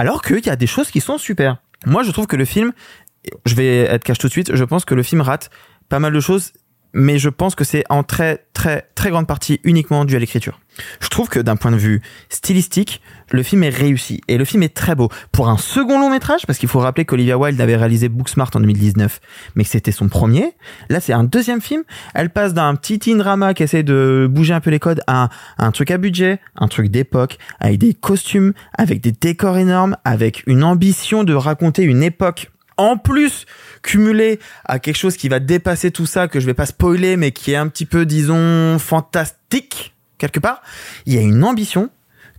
Alors 0.00 0.22
qu'il 0.22 0.46
y 0.46 0.48
a 0.48 0.56
des 0.56 0.66
choses 0.66 0.90
qui 0.90 1.02
sont 1.02 1.18
super. 1.18 1.58
Moi, 1.84 2.02
je 2.04 2.10
trouve 2.10 2.26
que 2.26 2.36
le 2.36 2.46
film, 2.46 2.72
je 3.44 3.54
vais 3.54 3.80
être 3.80 4.02
cash 4.02 4.16
tout 4.16 4.28
de 4.28 4.32
suite, 4.32 4.56
je 4.56 4.64
pense 4.64 4.86
que 4.86 4.94
le 4.94 5.02
film 5.02 5.20
rate 5.20 5.50
pas 5.90 5.98
mal 5.98 6.10
de 6.10 6.20
choses, 6.20 6.54
mais 6.92 7.18
je 7.18 7.28
pense 7.28 7.54
que 7.54 7.64
c'est 7.64 7.84
en 7.88 8.02
très 8.02 8.46
très 8.52 8.86
très 8.94 9.10
grande 9.10 9.26
partie 9.26 9.60
uniquement 9.64 10.04
dû 10.04 10.16
à 10.16 10.18
l'écriture. 10.18 10.60
Je 11.00 11.08
trouve 11.08 11.28
que 11.28 11.40
d'un 11.40 11.56
point 11.56 11.70
de 11.70 11.76
vue 11.76 12.00
stylistique, 12.28 13.00
le 13.30 13.42
film 13.42 13.62
est 13.62 13.70
réussi 13.70 14.20
et 14.28 14.38
le 14.38 14.44
film 14.44 14.62
est 14.62 14.74
très 14.74 14.94
beau. 14.94 15.08
Pour 15.32 15.48
un 15.48 15.56
second 15.56 16.00
long 16.00 16.10
métrage, 16.10 16.46
parce 16.46 16.58
qu'il 16.58 16.68
faut 16.68 16.78
rappeler 16.78 17.04
qu'Olivia 17.04 17.38
Wilde 17.38 17.60
avait 17.60 17.76
réalisé 17.76 18.08
Booksmart 18.08 18.50
en 18.54 18.60
2019, 18.60 19.20
mais 19.54 19.64
que 19.64 19.70
c'était 19.70 19.92
son 19.92 20.08
premier. 20.08 20.54
Là, 20.88 21.00
c'est 21.00 21.12
un 21.12 21.24
deuxième 21.24 21.60
film. 21.60 21.82
Elle 22.14 22.30
passe 22.30 22.54
d'un 22.54 22.74
petit 22.76 22.98
teen 22.98 23.18
drama 23.18 23.54
qui 23.54 23.62
essaie 23.62 23.82
de 23.82 24.28
bouger 24.30 24.54
un 24.54 24.60
peu 24.60 24.70
les 24.70 24.78
codes 24.78 25.02
à 25.06 25.24
un, 25.24 25.28
un 25.58 25.70
truc 25.70 25.90
à 25.90 25.98
budget, 25.98 26.40
un 26.56 26.68
truc 26.68 26.88
d'époque, 26.88 27.38
avec 27.58 27.78
des 27.78 27.94
costumes, 27.94 28.52
avec 28.76 29.00
des 29.00 29.12
décors 29.12 29.58
énormes, 29.58 29.96
avec 30.04 30.42
une 30.46 30.64
ambition 30.64 31.24
de 31.24 31.34
raconter 31.34 31.82
une 31.82 32.02
époque 32.02 32.50
en 32.80 32.96
plus 32.96 33.46
cumulé 33.82 34.40
à 34.64 34.78
quelque 34.78 34.96
chose 34.96 35.16
qui 35.16 35.28
va 35.28 35.38
dépasser 35.38 35.90
tout 35.90 36.06
ça, 36.06 36.28
que 36.28 36.40
je 36.40 36.46
vais 36.46 36.54
pas 36.54 36.66
spoiler, 36.66 37.16
mais 37.16 37.30
qui 37.30 37.52
est 37.52 37.56
un 37.56 37.68
petit 37.68 37.86
peu, 37.86 38.06
disons, 38.06 38.78
fantastique, 38.78 39.94
quelque 40.18 40.40
part, 40.40 40.62
il 41.06 41.14
y 41.14 41.18
a 41.18 41.20
une 41.20 41.44
ambition 41.44 41.90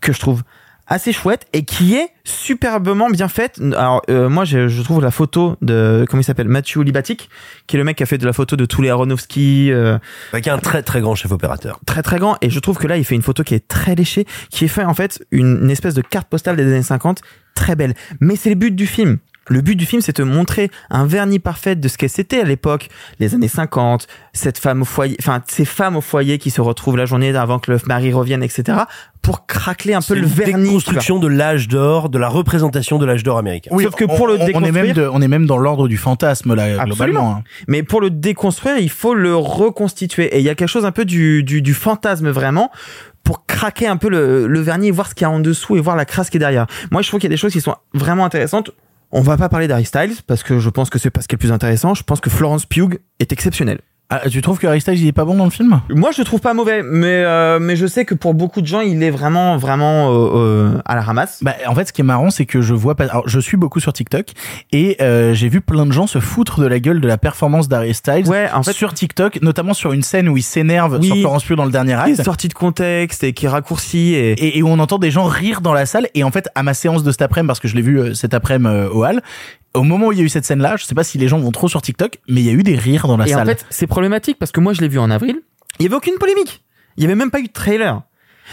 que 0.01 0.13
je 0.13 0.19
trouve 0.19 0.43
assez 0.87 1.13
chouette 1.13 1.45
et 1.53 1.63
qui 1.63 1.95
est 1.95 2.09
superbement 2.25 3.09
bien 3.09 3.29
faite. 3.29 3.61
Alors 3.77 4.01
euh, 4.09 4.27
moi 4.27 4.43
je, 4.43 4.67
je 4.67 4.81
trouve 4.81 5.01
la 5.01 5.11
photo 5.11 5.55
de 5.61 6.05
comment 6.09 6.19
il 6.19 6.25
s'appelle 6.25 6.49
Mathieu 6.49 6.81
Libatic 6.81 7.29
qui 7.65 7.77
est 7.77 7.79
le 7.79 7.85
mec 7.85 7.95
qui 7.95 8.03
a 8.03 8.05
fait 8.05 8.17
de 8.17 8.25
la 8.25 8.33
photo 8.33 8.57
de 8.57 8.65
tous 8.65 8.81
les 8.81 8.89
Aronofsky 8.89 9.71
euh, 9.71 9.97
qui 10.33 10.49
est 10.49 10.51
un 10.51 10.57
très 10.57 10.83
très 10.83 10.99
grand 10.99 11.15
chef 11.15 11.31
opérateur. 11.31 11.79
Très 11.85 12.01
très 12.01 12.19
grand 12.19 12.35
et 12.41 12.49
je 12.49 12.59
trouve 12.59 12.77
que 12.77 12.87
là 12.87 12.97
il 12.97 13.05
fait 13.05 13.15
une 13.15 13.21
photo 13.21 13.43
qui 13.43 13.55
est 13.55 13.65
très 13.69 13.95
léchée, 13.95 14.25
qui 14.49 14.65
est 14.65 14.67
fait 14.67 14.83
en 14.83 14.93
fait 14.93 15.23
une, 15.31 15.59
une 15.63 15.71
espèce 15.71 15.93
de 15.93 16.01
carte 16.01 16.27
postale 16.27 16.57
des 16.57 16.63
années 16.63 16.83
50 16.83 17.21
très 17.55 17.77
belle. 17.77 17.93
Mais 18.19 18.35
c'est 18.35 18.49
le 18.49 18.55
but 18.55 18.75
du 18.75 18.85
film. 18.85 19.19
Le 19.47 19.61
but 19.61 19.75
du 19.75 19.85
film, 19.87 20.01
c'est 20.03 20.15
de 20.17 20.23
montrer 20.23 20.69
un 20.91 21.05
vernis 21.05 21.39
parfait 21.39 21.75
de 21.75 21.87
ce 21.87 21.97
que 21.97 22.07
c'était 22.07 22.39
à 22.41 22.43
l'époque, 22.43 22.89
les 23.19 23.33
années 23.33 23.47
50, 23.47 24.07
cette 24.33 24.59
femme 24.59 24.83
au 24.83 24.85
foyer, 24.85 25.17
enfin, 25.19 25.41
ces 25.47 25.65
femmes 25.65 25.97
au 25.97 26.01
foyer 26.01 26.37
qui 26.37 26.51
se 26.51 26.61
retrouvent 26.61 26.95
la 26.95 27.05
journée 27.05 27.35
avant 27.35 27.57
que 27.57 27.71
le 27.71 27.79
mari 27.87 28.13
revienne, 28.13 28.43
etc., 28.43 28.77
pour 29.23 29.47
craquer 29.47 29.93
un 29.95 30.01
peu 30.01 30.13
le 30.15 30.25
vernis. 30.27 30.69
construction 30.69 31.17
de 31.19 31.27
l'âge 31.27 31.67
d'or, 31.67 32.09
de 32.09 32.17
la 32.19 32.29
représentation 32.29 32.97
de 32.99 33.05
l'âge 33.05 33.23
d'or 33.23 33.39
américain. 33.39 33.71
Oui, 33.73 33.83
Sauf 33.83 33.95
que 33.95 34.05
pour 34.05 34.21
on, 34.21 34.25
le 34.27 34.33
on- 34.33 34.37
on 34.37 34.41
est 34.43 34.45
déconstruire, 34.47 34.83
même 34.83 34.93
de- 34.93 35.09
on 35.11 35.21
est 35.21 35.27
même 35.27 35.45
dans 35.47 35.57
l'ordre 35.57 35.87
du 35.87 35.97
fantasme 35.97 36.53
là 36.53 36.85
globalement. 36.85 37.37
Hein. 37.37 37.43
Mais 37.67 37.81
pour 37.83 37.99
le 37.99 38.09
déconstruire, 38.11 38.77
il 38.77 38.89
faut 38.91 39.15
le 39.15 39.35
reconstituer. 39.35 40.35
Et 40.35 40.39
il 40.39 40.45
y 40.45 40.49
a 40.49 40.55
quelque 40.55 40.69
chose 40.69 40.85
un 40.85 40.91
peu 40.91 41.03
du, 41.05 41.43
du, 41.43 41.61
du 41.63 41.73
fantasme 41.73 42.29
vraiment 42.29 42.71
pour 43.23 43.45
craquer 43.47 43.87
un 43.87 43.97
peu 43.97 44.09
le, 44.09 44.47
le 44.47 44.59
vernis 44.61 44.87
et 44.87 44.91
voir 44.91 45.07
ce 45.07 45.15
qu'il 45.15 45.23
y 45.23 45.25
a 45.25 45.31
en 45.31 45.39
dessous 45.39 45.77
et 45.77 45.81
voir 45.81 45.95
la 45.95 46.05
crasse 46.05 46.29
qui 46.29 46.37
est 46.37 46.39
derrière. 46.39 46.65
Moi, 46.91 47.01
je 47.01 47.07
trouve 47.07 47.19
qu'il 47.19 47.27
y 47.29 47.33
a 47.33 47.35
des 47.35 47.37
choses 47.37 47.53
qui 47.53 47.61
sont 47.61 47.75
vraiment 47.93 48.25
intéressantes. 48.25 48.71
On 49.13 49.21
va 49.21 49.37
pas 49.37 49.49
parler 49.49 49.67
d'Harry 49.67 49.85
Styles 49.85 50.15
parce 50.25 50.41
que 50.41 50.59
je 50.59 50.69
pense 50.69 50.89
que 50.89 50.97
c'est 50.97 51.09
pas 51.09 51.21
ce 51.21 51.27
qui 51.27 51.35
est 51.35 51.37
le 51.37 51.39
plus 51.39 51.51
intéressant. 51.51 51.93
Je 51.93 52.03
pense 52.03 52.21
que 52.21 52.29
Florence 52.29 52.65
Pugh 52.65 52.99
est 53.19 53.33
exceptionnelle. 53.33 53.81
Ah, 54.13 54.27
tu 54.29 54.41
trouves 54.41 54.59
que 54.59 54.67
Harry 54.67 54.81
Styles 54.81 54.99
il 55.01 55.07
est 55.07 55.13
pas 55.13 55.23
bon 55.23 55.35
dans 55.35 55.45
le 55.45 55.51
film? 55.51 55.79
Moi, 55.89 56.11
je 56.11 56.17
le 56.19 56.25
trouve 56.25 56.41
pas 56.41 56.53
mauvais, 56.53 56.83
mais 56.83 57.23
euh, 57.25 57.59
mais 57.61 57.77
je 57.77 57.87
sais 57.87 58.03
que 58.03 58.13
pour 58.13 58.33
beaucoup 58.33 58.59
de 58.61 58.67
gens, 58.67 58.81
il 58.81 59.01
est 59.03 59.09
vraiment 59.09 59.55
vraiment 59.57 60.11
euh, 60.11 60.29
euh, 60.35 60.81
à 60.85 60.95
la 60.95 61.01
ramasse. 61.01 61.39
Bah, 61.41 61.53
en 61.65 61.73
fait, 61.75 61.87
ce 61.87 61.93
qui 61.93 62.01
est 62.01 62.03
marrant, 62.03 62.29
c'est 62.29 62.45
que 62.45 62.61
je 62.61 62.73
vois 62.73 62.95
pas. 62.95 63.05
Alors, 63.05 63.27
je 63.29 63.39
suis 63.39 63.55
beaucoup 63.55 63.79
sur 63.79 63.93
TikTok 63.93 64.25
et 64.73 64.97
euh, 65.01 65.33
j'ai 65.33 65.47
vu 65.47 65.61
plein 65.61 65.85
de 65.85 65.93
gens 65.93 66.07
se 66.07 66.19
foutre 66.19 66.59
de 66.59 66.67
la 66.67 66.79
gueule 66.81 66.99
de 66.99 67.07
la 67.07 67.17
performance 67.17 67.69
d'Harry 67.69 67.93
Styles 67.93 68.27
Ouais, 68.27 68.49
en 68.53 68.63
fait- 68.63 68.73
sur 68.73 68.93
TikTok, 68.93 69.41
notamment 69.41 69.73
sur 69.73 69.93
une 69.93 70.03
scène 70.03 70.27
où 70.27 70.35
il 70.35 70.43
s'énerve 70.43 70.97
Oui. 70.99 71.07
sur 71.07 71.15
Florence 71.17 71.43
Pugh 71.45 71.55
dans 71.55 71.65
le 71.65 71.71
dernier 71.71 71.93
acte. 71.93 72.21
sorti 72.21 72.49
de 72.49 72.53
contexte 72.53 73.23
et 73.23 73.31
qui 73.31 73.45
est 73.45 73.49
raccourci 73.49 74.13
et 74.13 74.31
Et, 74.33 74.57
et 74.57 74.61
où 74.63 74.67
on 74.67 74.79
entend 74.79 74.97
des 74.99 75.11
gens 75.11 75.23
rire 75.23 75.61
dans 75.61 75.73
la 75.73 75.85
salle. 75.85 76.07
Et 76.15 76.25
en 76.25 76.31
fait, 76.31 76.49
à 76.55 76.63
ma 76.63 76.73
séance 76.73 77.03
de 77.03 77.11
cet 77.11 77.21
après-midi, 77.21 77.47
parce 77.47 77.59
que 77.61 77.69
je 77.69 77.75
l'ai 77.77 77.81
vu 77.81 77.97
euh, 77.99 78.13
cet 78.13 78.33
après-midi 78.33 78.87
au 78.93 79.05
hall, 79.05 79.21
au 79.73 79.83
moment 79.83 80.07
où 80.07 80.11
il 80.11 80.17
y 80.17 80.21
a 80.21 80.23
eu 80.23 80.29
cette 80.29 80.45
scène-là, 80.45 80.75
je 80.77 80.85
sais 80.85 80.95
pas 80.95 81.03
si 81.03 81.17
les 81.17 81.27
gens 81.27 81.39
vont 81.39 81.51
trop 81.51 81.67
sur 81.69 81.81
TikTok, 81.81 82.19
mais 82.27 82.41
il 82.41 82.45
y 82.47 82.49
a 82.49 82.53
eu 82.53 82.63
des 82.63 82.75
rires 82.75 83.07
dans 83.07 83.17
la 83.17 83.27
Et 83.27 83.31
salle. 83.31 83.41
en 83.41 83.45
fait, 83.45 83.65
c'est 83.69 83.87
problématique 83.87 84.37
parce 84.39 84.51
que 84.51 84.59
moi, 84.59 84.73
je 84.73 84.81
l'ai 84.81 84.87
vu 84.87 84.99
en 84.99 85.09
avril. 85.09 85.41
Il 85.79 85.83
y 85.83 85.85
avait 85.87 85.95
aucune 85.95 86.15
polémique. 86.15 86.63
Il 86.97 87.03
y 87.03 87.05
avait 87.05 87.15
même 87.15 87.31
pas 87.31 87.39
eu 87.39 87.47
de 87.47 87.51
trailer. 87.53 88.01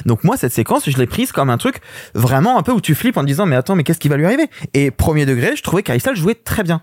Donc 0.07 0.23
moi, 0.23 0.37
cette 0.37 0.53
séquence, 0.53 0.89
je 0.89 0.97
l'ai 0.97 1.07
prise 1.07 1.33
comme 1.33 1.51
un 1.51 1.59
truc 1.59 1.81
vraiment 2.14 2.57
un 2.59 2.62
peu 2.62 2.71
où 2.71 2.81
tu 2.81 2.95
flippes 2.95 3.16
en 3.16 3.23
te 3.23 3.27
disant 3.27 3.47
mais 3.47 3.57
attends, 3.57 3.75
mais 3.75 3.83
qu'est-ce 3.83 3.99
qui 3.99 4.09
va 4.09 4.16
lui 4.16 4.27
arriver? 4.27 4.47
Et 4.75 4.93
premier 4.93 5.27
degré, 5.27 5.57
je 5.57 5.62
trouvais 5.62 5.83
qu'Aristal 5.83 6.14
jouait 6.14 6.37
très 6.37 6.62
bien. 6.62 6.81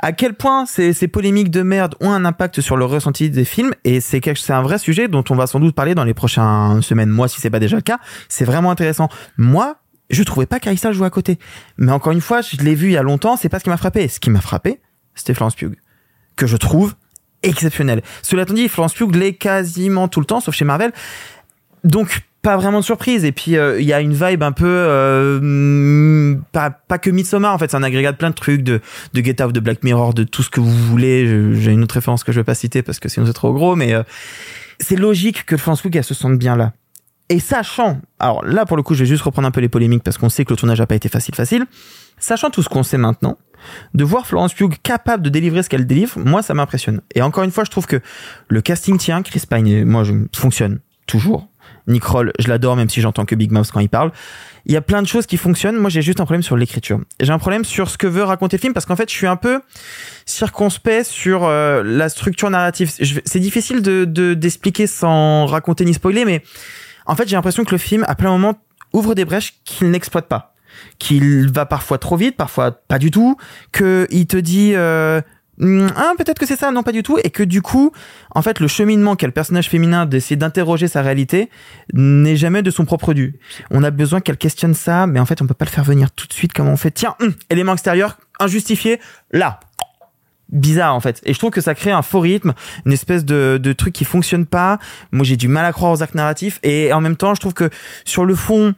À 0.00 0.10
quel 0.12 0.34
point 0.34 0.66
ces, 0.66 0.92
ces 0.92 1.06
polémiques 1.06 1.50
de 1.50 1.62
merde 1.62 1.94
ont 2.00 2.10
un 2.10 2.24
impact 2.24 2.60
sur 2.60 2.76
le 2.76 2.84
ressenti 2.84 3.30
des 3.30 3.44
films? 3.44 3.72
Et 3.84 4.00
c'est 4.00 4.20
c'est 4.36 4.52
un 4.52 4.62
vrai 4.62 4.78
sujet 4.78 5.06
dont 5.06 5.22
on 5.30 5.36
va 5.36 5.46
sans 5.46 5.60
doute 5.60 5.76
parler 5.76 5.94
dans 5.94 6.02
les 6.04 6.14
prochaines 6.14 6.82
semaines, 6.82 7.10
mois 7.10 7.28
si 7.28 7.40
c'est 7.40 7.50
pas 7.50 7.60
déjà 7.60 7.76
le 7.76 7.82
cas. 7.82 7.98
C'est 8.28 8.44
vraiment 8.44 8.72
intéressant. 8.72 9.08
Moi, 9.36 9.76
je 10.10 10.22
trouvais 10.22 10.46
pas 10.46 10.60
qu'Aristal 10.60 10.92
jouait 10.92 11.06
à 11.06 11.10
côté. 11.10 11.38
Mais 11.78 11.92
encore 11.92 12.12
une 12.12 12.20
fois, 12.20 12.40
je 12.40 12.56
l'ai 12.58 12.74
vu 12.74 12.88
il 12.88 12.92
y 12.92 12.96
a 12.96 13.02
longtemps, 13.02 13.36
c'est 13.36 13.48
pas 13.48 13.58
ce 13.58 13.64
qui 13.64 13.70
m'a 13.70 13.76
frappé. 13.76 14.08
Ce 14.08 14.20
qui 14.20 14.30
m'a 14.30 14.40
frappé, 14.40 14.80
c'était 15.14 15.34
Florence 15.34 15.56
Pugh 15.56 15.76
que 16.36 16.46
je 16.46 16.56
trouve 16.56 16.94
exceptionnel. 17.42 18.02
Cela 18.22 18.42
étant 18.42 18.54
dit, 18.54 18.68
Florence 18.68 18.94
Pugh 18.94 19.14
l'est 19.14 19.34
quasiment 19.34 20.08
tout 20.08 20.20
le 20.20 20.26
temps, 20.26 20.40
sauf 20.40 20.54
chez 20.54 20.64
Marvel. 20.64 20.92
Donc, 21.84 22.22
pas 22.42 22.56
vraiment 22.56 22.80
de 22.80 22.84
surprise. 22.84 23.24
Et 23.24 23.32
puis, 23.32 23.56
euh, 23.56 23.80
il 23.80 23.86
y 23.86 23.92
a 23.92 24.00
une 24.00 24.12
vibe 24.12 24.42
un 24.42 24.52
peu... 24.52 24.66
euh, 24.66 26.36
pas, 26.52 26.70
pas 26.70 26.98
que 26.98 27.10
Midsommar, 27.10 27.54
en 27.54 27.58
fait. 27.58 27.70
C'est 27.70 27.76
un 27.76 27.82
agrégat 27.82 28.12
de 28.12 28.16
plein 28.16 28.30
de 28.30 28.34
trucs, 28.34 28.62
de, 28.62 28.80
de 29.14 29.24
Get 29.24 29.42
Out, 29.42 29.52
de 29.52 29.60
Black 29.60 29.82
Mirror, 29.82 30.12
de 30.14 30.24
tout 30.24 30.42
ce 30.42 30.50
que 30.50 30.60
vous 30.60 30.70
voulez. 30.70 31.26
J'ai 31.54 31.72
une 31.72 31.82
autre 31.82 31.94
référence 31.94 32.22
que 32.22 32.32
je 32.32 32.40
vais 32.40 32.44
pas 32.44 32.54
citer 32.54 32.82
parce 32.82 32.98
que 32.98 33.08
sinon 33.08 33.26
c'est 33.26 33.32
trop 33.32 33.52
gros, 33.52 33.76
mais... 33.76 33.94
euh, 33.94 34.02
c'est 34.78 34.96
logique 34.96 35.46
que 35.46 35.56
Florence 35.56 35.80
Pugh, 35.80 35.96
elle 35.96 36.04
se 36.04 36.14
sente 36.14 36.38
bien 36.38 36.54
là. 36.54 36.74
Et 37.28 37.40
sachant, 37.40 38.00
alors 38.20 38.44
là 38.44 38.66
pour 38.66 38.76
le 38.76 38.82
coup 38.84 38.94
je 38.94 39.00
vais 39.00 39.06
juste 39.06 39.22
reprendre 39.22 39.48
un 39.48 39.50
peu 39.50 39.60
les 39.60 39.68
polémiques 39.68 40.04
parce 40.04 40.16
qu'on 40.16 40.28
sait 40.28 40.44
que 40.44 40.52
le 40.52 40.56
tournage 40.56 40.78
n'a 40.78 40.86
pas 40.86 40.94
été 40.94 41.08
facile 41.08 41.34
facile, 41.34 41.66
sachant 42.18 42.50
tout 42.50 42.62
ce 42.62 42.68
qu'on 42.68 42.84
sait 42.84 42.98
maintenant, 42.98 43.36
de 43.94 44.04
voir 44.04 44.26
Florence 44.28 44.54
Pugh 44.54 44.74
capable 44.82 45.24
de 45.24 45.28
délivrer 45.28 45.62
ce 45.64 45.68
qu'elle 45.68 45.86
délivre, 45.86 46.18
moi 46.20 46.42
ça 46.42 46.54
m'impressionne. 46.54 47.00
Et 47.16 47.22
encore 47.22 47.42
une 47.42 47.50
fois 47.50 47.64
je 47.64 47.70
trouve 47.70 47.86
que 47.86 48.00
le 48.48 48.60
casting 48.60 48.96
tient, 48.96 49.22
Chris 49.22 49.42
Pine, 49.50 49.84
moi 49.84 50.04
je 50.04 50.12
fonctionne 50.36 50.78
toujours. 51.06 51.48
Nick 51.88 52.02
Kroll, 52.02 52.32
je 52.40 52.48
l'adore 52.48 52.74
même 52.76 52.88
si 52.88 53.00
j'entends 53.00 53.24
que 53.24 53.34
Big 53.36 53.52
Mouth 53.52 53.70
quand 53.72 53.78
il 53.80 53.88
parle. 53.88 54.10
Il 54.66 54.72
y 54.72 54.76
a 54.76 54.80
plein 54.80 55.02
de 55.02 55.06
choses 55.06 55.26
qui 55.26 55.36
fonctionnent. 55.36 55.76
Moi, 55.76 55.88
j'ai 55.88 56.02
juste 56.02 56.18
un 56.20 56.24
problème 56.24 56.42
sur 56.42 56.56
l'écriture. 56.56 56.98
J'ai 57.20 57.30
un 57.32 57.38
problème 57.38 57.64
sur 57.64 57.88
ce 57.88 57.96
que 57.96 58.08
veut 58.08 58.24
raconter 58.24 58.56
le 58.56 58.60
film 58.60 58.72
parce 58.74 58.86
qu'en 58.86 58.96
fait, 58.96 59.08
je 59.08 59.14
suis 59.14 59.28
un 59.28 59.36
peu 59.36 59.60
circonspect 60.24 61.04
sur 61.06 61.44
euh, 61.44 61.82
la 61.84 62.08
structure 62.08 62.50
narrative. 62.50 62.90
C'est 63.24 63.38
difficile 63.38 63.82
de- 63.82 64.34
d'expliquer 64.34 64.86
sans 64.88 65.46
raconter 65.46 65.84
ni 65.84 65.94
spoiler, 65.94 66.24
mais 66.24 66.42
en 67.06 67.16
fait, 67.16 67.28
j'ai 67.28 67.36
l'impression 67.36 67.64
que 67.64 67.72
le 67.72 67.78
film, 67.78 68.04
à 68.08 68.14
plein 68.14 68.30
moment, 68.30 68.56
ouvre 68.92 69.14
des 69.14 69.24
brèches 69.24 69.54
qu'il 69.64 69.90
n'exploite 69.90 70.28
pas. 70.28 70.54
Qu'il 70.98 71.50
va 71.52 71.64
parfois 71.64 71.98
trop 71.98 72.16
vite, 72.16 72.36
parfois 72.36 72.70
pas 72.70 72.98
du 72.98 73.10
tout. 73.10 73.36
Que 73.72 74.06
il 74.10 74.26
te 74.26 74.36
dit, 74.36 74.72
euh, 74.74 75.20
Hum, 75.60 75.88
ah, 75.96 76.12
peut-être 76.18 76.38
que 76.38 76.46
c'est 76.46 76.56
ça, 76.56 76.70
non 76.70 76.82
pas 76.82 76.92
du 76.92 77.02
tout, 77.02 77.18
et 77.22 77.30
que 77.30 77.42
du 77.42 77.62
coup, 77.62 77.92
en 78.34 78.42
fait, 78.42 78.60
le 78.60 78.68
cheminement 78.68 79.16
qu'a 79.16 79.26
le 79.26 79.32
personnage 79.32 79.68
féminin 79.68 80.04
d'essayer 80.04 80.36
d'interroger 80.36 80.86
sa 80.86 81.02
réalité 81.02 81.48
n'est 81.94 82.36
jamais 82.36 82.62
de 82.62 82.70
son 82.70 82.84
propre 82.84 83.14
dû. 83.14 83.38
On 83.70 83.82
a 83.82 83.90
besoin 83.90 84.20
qu'elle 84.20 84.36
questionne 84.36 84.74
ça, 84.74 85.06
mais 85.06 85.18
en 85.18 85.26
fait, 85.26 85.40
on 85.40 85.46
peut 85.46 85.54
pas 85.54 85.64
le 85.64 85.70
faire 85.70 85.84
venir 85.84 86.10
tout 86.10 86.26
de 86.26 86.32
suite 86.32 86.52
comme 86.52 86.68
on 86.68 86.76
fait. 86.76 86.90
Tiens, 86.90 87.14
hum, 87.20 87.32
élément 87.48 87.72
extérieur, 87.72 88.18
injustifié, 88.38 89.00
là. 89.32 89.60
Bizarre 90.48 90.94
en 90.94 91.00
fait. 91.00 91.20
Et 91.24 91.32
je 91.34 91.38
trouve 91.38 91.50
que 91.50 91.60
ça 91.60 91.74
crée 91.74 91.90
un 91.90 92.02
faux 92.02 92.20
rythme, 92.20 92.54
une 92.84 92.92
espèce 92.92 93.24
de, 93.24 93.58
de 93.60 93.72
truc 93.72 93.92
qui 93.92 94.04
fonctionne 94.04 94.46
pas. 94.46 94.78
Moi 95.10 95.24
j'ai 95.24 95.36
du 95.36 95.48
mal 95.48 95.64
à 95.64 95.72
croire 95.72 95.92
aux 95.92 96.02
arcs 96.02 96.14
narratifs. 96.14 96.60
Et 96.62 96.92
en 96.92 97.00
même 97.00 97.16
temps, 97.16 97.34
je 97.34 97.40
trouve 97.40 97.54
que 97.54 97.68
sur 98.04 98.24
le 98.24 98.34
fond, 98.36 98.74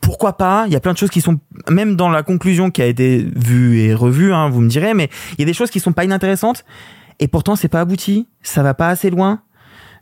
pourquoi 0.00 0.36
pas? 0.36 0.64
Il 0.66 0.72
y 0.72 0.76
a 0.76 0.80
plein 0.80 0.92
de 0.92 0.98
choses 0.98 1.10
qui 1.10 1.20
sont 1.20 1.38
même 1.68 1.96
dans 1.96 2.08
la 2.08 2.22
conclusion 2.22 2.70
qui 2.70 2.82
a 2.82 2.86
été 2.86 3.26
vue 3.34 3.80
et 3.80 3.94
revue, 3.94 4.32
hein, 4.32 4.48
vous 4.48 4.60
me 4.60 4.68
direz, 4.68 4.94
mais 4.94 5.08
il 5.32 5.40
y 5.40 5.42
a 5.42 5.46
des 5.46 5.54
choses 5.54 5.70
qui 5.70 5.80
sont 5.80 5.92
pas 5.92 6.04
inintéressantes 6.04 6.64
et 7.20 7.28
pourtant 7.28 7.56
c'est 7.56 7.68
pas 7.68 7.80
abouti, 7.80 8.28
ça 8.42 8.62
va 8.62 8.74
pas 8.74 8.88
assez 8.88 9.10
loin, 9.10 9.42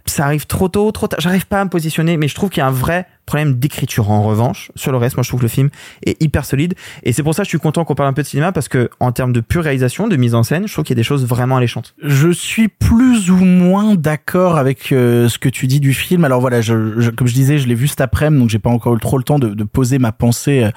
ça 0.07 0.25
arrive 0.25 0.47
trop 0.47 0.69
tôt, 0.69 0.91
trop 0.93 1.07
tard. 1.07 1.21
J'arrive 1.21 1.47
pas 1.47 1.61
à 1.61 1.65
me 1.65 1.71
positionner, 1.71 2.17
mais 2.17 2.29
je 2.29 2.35
trouve 2.35 2.51
qu'il 2.51 2.61
y 2.61 2.65
a 2.65 2.67
un 2.67 2.73
vrai 2.73 3.07
problème 3.31 3.55
d'écriture 3.55 4.11
en 4.11 4.23
revanche. 4.23 4.71
Sur 4.75 4.93
le 4.93 4.99
reste, 4.99 5.17
moi 5.17 5.23
je 5.23 5.29
trouve 5.31 5.41
que 5.41 5.45
le 5.47 5.51
film 5.51 5.71
est 6.05 6.21
hyper 6.23 6.45
solide 6.45 6.75
et 7.05 7.13
c'est 7.13 7.23
pour 7.23 7.35
ça 7.35 7.43
que 7.43 7.47
je 7.47 7.51
suis 7.51 7.59
content 7.59 7.85
qu'on 7.85 7.95
parle 7.95 8.09
un 8.09 8.13
peu 8.13 8.23
de 8.23 8.27
cinéma 8.27 8.51
parce 8.53 8.69
que 8.69 8.91
en 9.01 9.13
termes 9.13 9.33
de 9.33 9.41
pure 9.41 9.63
réalisation, 9.63 10.09
de 10.09 10.17
mise 10.17 10.35
en 10.35 10.43
scène, 10.43 10.67
je 10.67 10.73
trouve 10.73 10.85
qu'il 10.85 10.95
y 10.97 10.99
a 10.99 11.03
des 11.03 11.05
choses 11.05 11.25
vraiment 11.25 11.57
alléchantes. 11.57 11.95
Je 12.03 12.31
suis 12.31 12.69
plus 12.69 13.31
ou 13.31 13.37
moins 13.37 13.95
d'accord 13.95 14.57
avec 14.59 14.91
euh, 14.93 15.29
ce 15.29 15.39
que 15.39 15.49
tu 15.49 15.67
dis 15.67 15.81
du 15.81 15.95
film. 15.95 16.25
Alors 16.25 16.41
voilà, 16.41 16.61
je, 16.61 17.01
je- 17.01 17.11
comme 17.11 17.27
je 17.29 17.35
disais, 17.35 17.59
je 17.59 17.67
l'ai 17.69 17.75
vu 17.75 17.89
cet 17.89 18.01
après-midi, 18.01 18.41
donc 18.41 18.51
j'ai 18.51 18.59
pas 18.59 18.71
encore 18.71 18.97
eu 18.97 18.99
trop 19.01 19.17
le 19.19 19.25
temps 19.25 19.39
de, 19.39 19.51
de 19.55 19.65
poser 19.65 19.99
ma 19.99 20.13
pensée 20.13 20.65
euh, 20.65 20.71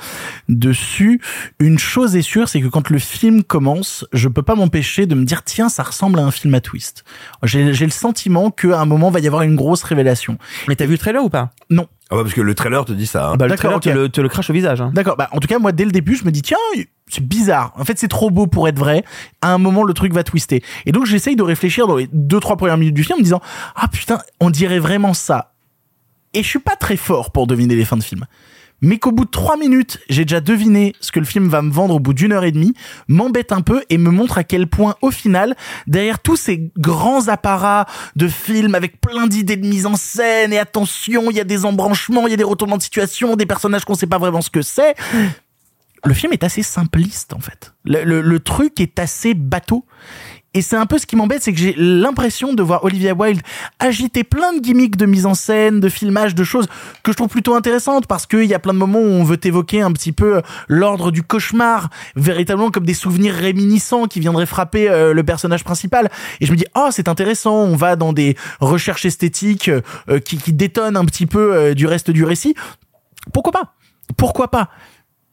dessus. 0.49 1.19
Une 1.59 1.79
chose 1.79 2.15
est 2.15 2.21
sûre, 2.21 2.47
c'est 2.49 2.61
que 2.61 2.67
quand 2.67 2.89
le 2.89 2.99
film 2.99 3.43
commence, 3.43 4.05
je 4.13 4.27
peux 4.27 4.43
pas 4.43 4.55
m'empêcher 4.55 5.05
de 5.05 5.15
me 5.15 5.23
dire 5.25 5.43
tiens, 5.43 5.69
ça 5.69 5.83
ressemble 5.83 6.19
à 6.19 6.23
un 6.23 6.31
film 6.31 6.53
à 6.53 6.61
twist. 6.61 7.03
J'ai 7.43 7.73
j'ai 7.73 7.85
le 7.85 7.91
sentiment 7.91 8.51
qu'à 8.51 8.79
un 8.79 8.85
moment 8.85 9.09
va 9.09 9.19
y 9.19 9.27
avoir 9.27 9.41
une 9.43 9.55
grosse 9.55 9.83
révélation. 9.83 10.37
Mais 10.67 10.75
t'as 10.75 10.85
vu 10.85 10.93
le 10.93 10.97
trailer 10.97 11.23
ou 11.23 11.29
pas? 11.29 11.51
Non. 11.69 11.87
Ah 12.09 12.15
bah 12.15 12.21
parce 12.23 12.33
que 12.33 12.41
le 12.41 12.53
trailer 12.53 12.85
te 12.85 12.91
dit 12.93 13.07
ça. 13.07 13.29
hein. 13.29 13.37
Bah, 13.37 13.45
le 13.45 13.51
D'accord, 13.55 13.79
trailer 13.79 13.79
te, 13.79 13.89
ok. 13.89 13.95
le, 13.95 14.09
te 14.09 14.21
le 14.21 14.29
crache 14.29 14.49
au 14.49 14.53
visage. 14.53 14.81
Hein. 14.81 14.91
D'accord. 14.93 15.15
Bah, 15.17 15.29
en 15.31 15.39
tout 15.39 15.47
cas, 15.47 15.57
moi, 15.59 15.71
dès 15.71 15.85
le 15.85 15.91
début, 15.91 16.15
je 16.15 16.25
me 16.25 16.31
dis, 16.31 16.41
tiens, 16.41 16.57
c'est 17.07 17.25
bizarre. 17.25 17.73
En 17.77 17.83
fait, 17.85 17.97
c'est 17.97 18.07
trop 18.07 18.29
beau 18.29 18.45
pour 18.47 18.67
être 18.67 18.77
vrai. 18.77 19.03
À 19.41 19.53
un 19.53 19.57
moment, 19.57 19.83
le 19.83 19.93
truc 19.93 20.13
va 20.13 20.23
twister. 20.23 20.63
Et 20.85 20.91
donc, 20.91 21.05
j'essaye 21.05 21.35
de 21.35 21.43
réfléchir 21.43 21.87
dans 21.87 21.95
les 21.95 22.07
deux, 22.11 22.39
trois 22.39 22.57
premières 22.57 22.77
minutes 22.77 22.95
du 22.95 23.03
film 23.03 23.15
en 23.15 23.19
me 23.19 23.23
disant, 23.23 23.41
ah 23.75 23.87
putain, 23.87 24.19
on 24.39 24.49
dirait 24.49 24.79
vraiment 24.79 25.13
ça. 25.13 25.53
Et 26.35 26.43
je 26.43 26.47
suis 26.47 26.59
pas 26.59 26.75
très 26.75 26.97
fort 26.97 27.31
pour 27.31 27.47
deviner 27.47 27.75
les 27.75 27.85
fins 27.85 27.97
de 27.97 28.03
film. 28.03 28.25
Mais 28.85 28.99
qu'au 28.99 29.11
bout 29.11 29.25
de 29.25 29.29
trois 29.31 29.57
minutes, 29.57 29.97
j'ai 30.09 30.25
déjà 30.25 30.41
deviné 30.41 30.93
ce 30.99 31.11
que 31.11 31.19
le 31.19 31.25
film 31.25 31.47
va 31.47 31.61
me 31.61 31.71
vendre 31.71 31.95
au 31.95 31.99
bout 31.99 32.13
d'une 32.13 32.33
heure 32.33 32.43
et 32.43 32.51
demie, 32.51 32.73
m'embête 33.07 33.51
un 33.53 33.61
peu 33.61 33.81
et 33.89 33.97
me 33.97 34.11
montre 34.11 34.37
à 34.37 34.43
quel 34.43 34.67
point, 34.67 34.95
au 35.01 35.09
final, 35.09 35.55
derrière 35.87 36.19
tous 36.19 36.35
ces 36.35 36.69
grands 36.77 37.29
apparats 37.29 37.85
de 38.17 38.27
films 38.27 38.75
avec 38.75 38.99
plein 38.99 39.25
d'idées 39.27 39.55
de 39.55 39.65
mise 39.65 39.85
en 39.85 39.95
scène 39.95 40.51
et 40.53 40.59
attention, 40.59 41.31
il 41.31 41.37
y 41.37 41.39
a 41.39 41.45
des 41.45 41.63
embranchements, 41.65 42.27
il 42.27 42.31
y 42.31 42.33
a 42.33 42.37
des 42.37 42.43
retournements 42.43 42.77
de 42.77 42.83
situation, 42.83 43.35
des 43.37 43.45
personnages 43.45 43.85
qu'on 43.85 43.95
sait 43.95 44.05
pas 44.05 44.17
vraiment 44.19 44.41
ce 44.41 44.49
que 44.49 44.61
c'est, 44.61 44.95
le 46.05 46.13
film 46.13 46.33
est 46.33 46.43
assez 46.43 46.63
simpliste 46.63 47.31
en 47.33 47.39
fait. 47.39 47.73
Le, 47.85 48.03
le- 48.03 48.21
le 48.21 48.39
truc 48.41 48.81
est 48.81 48.99
assez 48.99 49.33
bateau. 49.33 49.85
Et 50.53 50.61
c'est 50.61 50.75
un 50.75 50.85
peu 50.85 50.99
ce 50.99 51.07
qui 51.07 51.15
m'embête, 51.15 51.41
c'est 51.41 51.51
que 51.51 51.59
j'ai 51.59 51.73
l'impression 51.77 52.53
de 52.53 52.61
voir 52.61 52.83
Olivia 52.83 53.13
Wilde 53.15 53.41
agiter 53.79 54.23
plein 54.23 54.53
de 54.53 54.59
gimmicks 54.59 54.97
de 54.97 55.07
mise 55.07 55.25
en 55.25 55.33
scène, 55.33 55.79
de 55.79 55.89
filmage, 55.89 56.35
de 56.35 56.43
choses 56.43 56.67
que 57.01 57.11
je 57.11 57.17
trouve 57.17 57.29
plutôt 57.29 57.55
intéressantes 57.55 58.05
parce 58.05 58.27
qu'il 58.27 58.45
y 58.45 58.53
a 58.53 58.59
plein 58.59 58.73
de 58.73 58.77
moments 58.77 58.99
où 58.99 59.03
on 59.03 59.23
veut 59.23 59.39
évoquer 59.43 59.81
un 59.81 59.91
petit 59.91 60.11
peu 60.11 60.41
l'ordre 60.67 61.09
du 61.11 61.23
cauchemar, 61.23 61.89
véritablement 62.15 62.69
comme 62.69 62.85
des 62.85 62.93
souvenirs 62.93 63.33
réminiscents 63.33 64.05
qui 64.05 64.19
viendraient 64.19 64.45
frapper 64.45 64.89
euh, 64.89 65.13
le 65.13 65.23
personnage 65.23 65.63
principal. 65.63 66.11
Et 66.39 66.45
je 66.45 66.51
me 66.51 66.57
dis, 66.57 66.65
oh, 66.75 66.89
c'est 66.91 67.07
intéressant, 67.07 67.55
on 67.55 67.75
va 67.75 67.95
dans 67.95 68.13
des 68.13 68.37
recherches 68.59 69.05
esthétiques 69.05 69.69
euh, 69.69 70.19
qui, 70.19 70.53
détonnent 70.53 70.97
un 70.97 71.05
petit 71.05 71.25
peu 71.25 71.53
euh, 71.53 71.73
du 71.73 71.87
reste 71.87 72.11
du 72.11 72.23
récit. 72.23 72.53
Pourquoi 73.33 73.51
pas? 73.51 73.73
Pourquoi 74.17 74.51
pas? 74.51 74.69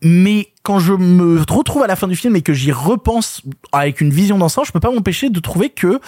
Mais 0.02 0.52
quand 0.62 0.78
je 0.78 0.92
me 0.92 1.40
retrouve 1.40 1.82
à 1.82 1.86
la 1.86 1.96
fin 1.96 2.08
du 2.08 2.16
film 2.16 2.36
et 2.36 2.42
que 2.42 2.52
j'y 2.52 2.72
repense 2.72 3.42
avec 3.72 4.00
une 4.00 4.10
vision 4.10 4.38
d'ensemble, 4.38 4.66
je 4.66 4.72
peux 4.72 4.80
pas 4.80 4.90
m'empêcher 4.90 5.30
de 5.30 5.40
trouver 5.40 5.70
que 5.70 6.00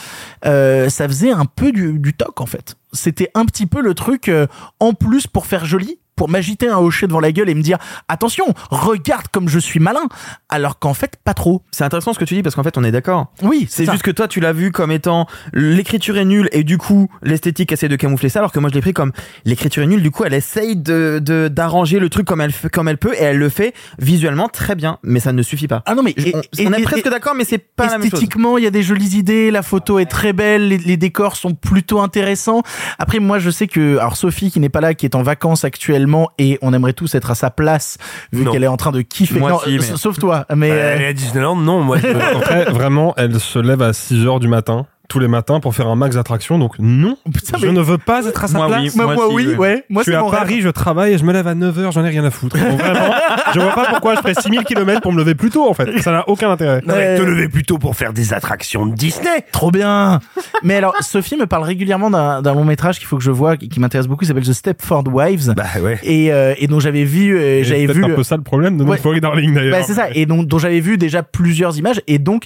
euh, 0.45 0.89
ça 0.89 1.09
faisait 1.09 1.31
un 1.31 1.45
peu 1.45 1.73
du, 1.73 1.99
du 1.99 2.15
toc 2.15 2.41
en 2.41 2.47
fait. 2.47 2.77
C'était 2.93 3.31
un 3.35 3.45
petit 3.45 3.67
peu 3.67 3.81
le 3.81 3.95
truc 3.95 4.29
euh, 4.29 4.47
en 4.81 4.93
plus 4.93 5.27
pour 5.27 5.47
faire 5.47 5.65
joli, 5.65 5.99
pour 6.17 6.29
m'agiter 6.29 6.69
un 6.69 6.79
hocher 6.79 7.07
devant 7.07 7.21
la 7.21 7.33
gueule 7.33 7.49
et 7.49 7.55
me 7.55 7.63
dire 7.63 7.79
attention, 8.09 8.45
regarde 8.71 9.27
comme 9.33 9.49
je 9.49 9.59
suis 9.59 9.81
malin, 9.81 10.03
alors 10.49 10.79
qu'en 10.79 10.95
fait 10.95 11.17
pas 11.25 11.35
trop. 11.35 11.63
C'est 11.71 11.85
intéressant 11.85 12.13
ce 12.13 12.19
que 12.19 12.25
tu 12.25 12.35
dis 12.35 12.43
parce 12.43 12.55
qu'en 12.55 12.63
fait 12.63 12.77
on 12.79 12.85
est 12.85 12.91
d'accord. 12.93 13.33
Oui, 13.43 13.67
C'est 13.71 13.91
juste 13.91 14.03
que 14.03 14.11
toi 14.11 14.29
tu 14.29 14.41
l'as 14.41 14.53
vu 14.53 14.73
comme 14.73 14.91
étant 14.93 15.27
l'écriture 15.53 16.17
est 16.19 16.25
nulle 16.25 16.49
et 16.53 16.65
du 16.65 16.79
coup 16.79 17.09
l'esthétique 17.23 17.73
essaie 17.73 17.89
de 17.89 17.97
camoufler 17.97 18.29
ça 18.29 18.41
alors 18.41 18.53
que 18.53 18.59
moi 18.59 18.69
je 18.71 18.75
l'ai 18.75 18.81
pris 18.81 18.93
comme 18.93 19.13
l'écriture 19.45 19.83
est 19.83 19.87
nulle 19.87 20.03
du 20.03 20.11
coup 20.11 20.25
elle 20.25 20.35
essaye 20.35 20.77
de 20.77 21.21
de- 21.23 21.49
d'arranger 21.49 21.99
le 21.99 22.09
truc 22.09 22.27
comme 22.27 22.41
elle 22.41 22.53
comme 22.73 22.89
elle 22.89 22.99
peut 22.99 23.15
et 23.15 23.23
elle 23.23 23.39
le 23.39 23.49
fait 23.49 23.75
visuellement 23.99 24.49
très 24.49 24.75
bien 24.75 24.99
mais 25.03 25.21
ça 25.21 25.33
ne 25.33 25.43
suffit 25.43 25.69
pas. 25.69 25.83
Ah 25.87 25.95
non 25.95 26.03
mais 26.03 26.15
Je- 26.17 26.29
on, 26.35 26.41
et- 26.59 26.67
on 26.69 26.73
est 26.73 26.81
et- 26.81 26.85
presque 26.85 27.09
d'accord 27.09 27.35
mais 27.35 27.45
c'est 27.45 27.59
pas 27.59 27.87
la 27.87 27.93
même 27.93 28.03
chose. 28.03 28.13
Esthétiquement, 28.15 28.59
il 28.59 28.65
y 28.65 28.67
a 28.67 28.71
des 28.71 28.83
jolies 28.83 29.17
idées, 29.17 29.51
la 29.51 29.63
photo 29.63 29.99
est 29.99 30.07
très 30.07 30.33
belle, 30.33 30.69
les, 30.69 30.79
les 30.79 30.97
décors 30.97 31.37
sont 31.37 31.55
plutôt 31.55 32.01
intéressants. 32.01 32.63
Après, 32.99 33.19
moi, 33.19 33.39
je 33.39 33.51
sais 33.51 33.67
que, 33.67 33.97
alors 33.99 34.17
Sophie 34.17 34.51
qui 34.51 34.61
n'est 34.61 34.69
pas 34.69 34.81
là, 34.81 34.95
qui 34.95 35.07
est 35.07 35.15
en 35.15 35.23
vacances 35.23 35.65
actuellement, 35.65 36.02
et 36.39 36.59
on 36.63 36.73
aimerait 36.73 36.93
tous 36.93 37.15
être 37.15 37.31
à 37.31 37.35
sa 37.35 37.51
place, 37.51 37.99
vu 38.33 38.45
qu'elle 38.51 38.65
est 38.65 38.69
en 38.69 38.77
train 38.77 38.93
de 38.93 39.01
kiffer. 39.03 39.39
Moi 39.39 39.51
Non, 39.51 39.61
si, 39.65 39.77
mais- 39.79 39.97
Sauf 39.97 40.19
toi, 40.19 40.47
mais 40.55 40.69
Bah, 40.71 40.75
euh, 40.75 40.93
elle 40.97 41.03
est 41.03 41.07
à 41.07 41.13
Disneyland, 41.13 41.57
non, 41.57 41.81
moi. 41.83 41.99
je- 41.99 42.07
Après, 42.37 42.65
vraiment, 42.65 43.15
elle 43.17 43.39
se 43.41 43.59
lève 43.59 43.83
à 43.83 43.93
6 43.93 44.27
heures 44.27 44.41
du 44.41 44.49
matin, 44.49 44.87
tous 45.09 45.19
les 45.19 45.29
matins, 45.29 45.61
pour 45.61 45.75
faire 45.75 45.89
un 45.89 45.95
max 45.97 46.15
d'attractions. 46.17 46.59
Donc, 46.59 46.79
non, 46.79 47.17
putain, 47.33 47.59
je 47.59 47.67
mais- 47.67 47.73
ne 47.73 47.81
veux 47.81 47.99
pas 47.99 48.25
être 48.27 48.45
à 48.45 48.49
sa 48.49 48.57
Moi, 48.59 48.67
place. 48.69 48.81
oui. 48.83 48.91
moi, 48.97 49.15
moi 49.15 49.27
aussi, 49.27 49.35
oui, 49.49 49.55
ouais. 49.57 49.85
Moi, 49.91 50.03
je 50.03 50.11
suis 50.11 50.13
c'est 50.13 50.17
à 50.19 50.23
rêve. 50.23 50.31
Paris, 50.31 50.61
je 50.63 50.69
travaille 50.71 51.13
et 51.15 51.19
je 51.19 51.25
me 51.25 51.33
lève 51.33 51.47
à 51.47 51.55
9h, 51.55 51.93
j'en 51.93 52.05
ai 52.05 52.09
rien 52.09 52.25
à 52.25 52.31
foutre. 52.31 52.57
Donc, 52.59 52.81
vraiment, 52.81 53.15
je 53.55 53.61
vois 53.61 53.75
pas 53.75 53.87
pourquoi 53.91 54.15
je 54.15 54.21
ferais 54.21 54.35
6000 54.35 54.65
km 54.65 55.01
pour 55.03 55.13
me 55.13 55.19
lever 55.19 55.35
plus 55.35 55.51
tôt, 55.51 55.69
en 55.69 55.75
fait. 55.75 55.99
Ça 56.01 56.13
n'a 56.13 56.29
aucun 56.29 56.51
intérêt. 56.51 56.81
Non, 56.87 56.95
mais 56.97 57.19
te 57.19 57.23
lever 57.23 57.49
plutôt 57.49 57.79
pour 57.79 57.95
faire 57.97 58.13
des 58.13 58.33
attractions 58.33 58.87
de 58.87 58.95
Disney. 58.95 59.45
Trop 59.53 59.71
bien. 59.71 60.21
mais 60.63 60.77
alors, 60.77 60.95
Sophie 61.01 61.37
me 61.37 61.47
parle 61.47 61.65
régulièrement 61.65 62.09
d'un 62.11 62.41
d'un 62.43 62.55
long 62.55 62.65
métrage 62.65 62.99
qu'il 62.99 63.07
faut 63.07 63.17
que 63.19 63.25
je 63.25 63.31
vois, 63.31 63.57
qui 63.57 63.69
qui 63.69 63.81
m'intéresse 63.81 64.07
beaucoup, 64.07 64.21
qui 64.21 64.29
s'appelle 64.29 64.45
The 64.47 64.53
Stepford 64.53 65.05
Wives. 65.13 65.53
Bah 65.55 65.65
ouais. 65.83 65.99
Et, 66.05 66.33
euh, 66.33 66.55
et 66.59 66.67
dont 66.67 66.81
j'avais 66.81 67.05
vu, 67.05 67.37
euh, 67.37 67.59
Et 67.61 67.65
j'avais 67.65 67.87
c'est 67.87 67.93
vu. 67.93 68.01
peut-être 68.01 68.13
un 68.13 68.17
peu 68.17 68.23
ça 68.23 68.37
le 68.37 68.43
problème 68.43 68.79
de 68.79 68.85
Ouais. 68.85 69.21
Darling 69.21 69.55
d'ailleurs. 69.55 69.79
Bah, 69.79 69.85
c'est 69.85 69.95
ça, 69.95 70.07
et 70.15 70.27
dont, 70.27 70.43
dont 70.43 70.59
j'avais 70.59 70.81
vu 70.81 70.97
déjà 70.99 71.23
plusieurs 71.23 71.77
images, 71.79 72.01
et 72.07 72.19
donc 72.19 72.45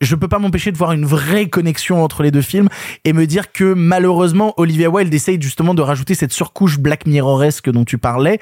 je 0.00 0.14
peux 0.16 0.28
pas 0.28 0.38
m'empêcher 0.38 0.72
de 0.72 0.76
voir 0.76 0.92
une 0.92 1.04
vraie 1.06 1.48
connexion 1.48 2.02
entre 2.02 2.22
les 2.22 2.30
deux 2.30 2.42
films 2.42 2.68
et 3.04 3.12
me 3.12 3.26
dire 3.26 3.52
que 3.52 3.72
malheureusement 3.74 4.52
Olivia 4.56 4.90
Wilde 4.90 5.12
essaye 5.14 5.40
justement 5.40 5.72
de 5.74 5.82
rajouter 5.82 6.14
cette 6.14 6.32
surcouche 6.32 6.78
Black 6.78 7.06
Mirroresque 7.06 7.70
dont 7.70 7.84
tu 7.84 7.96
parlais, 7.98 8.38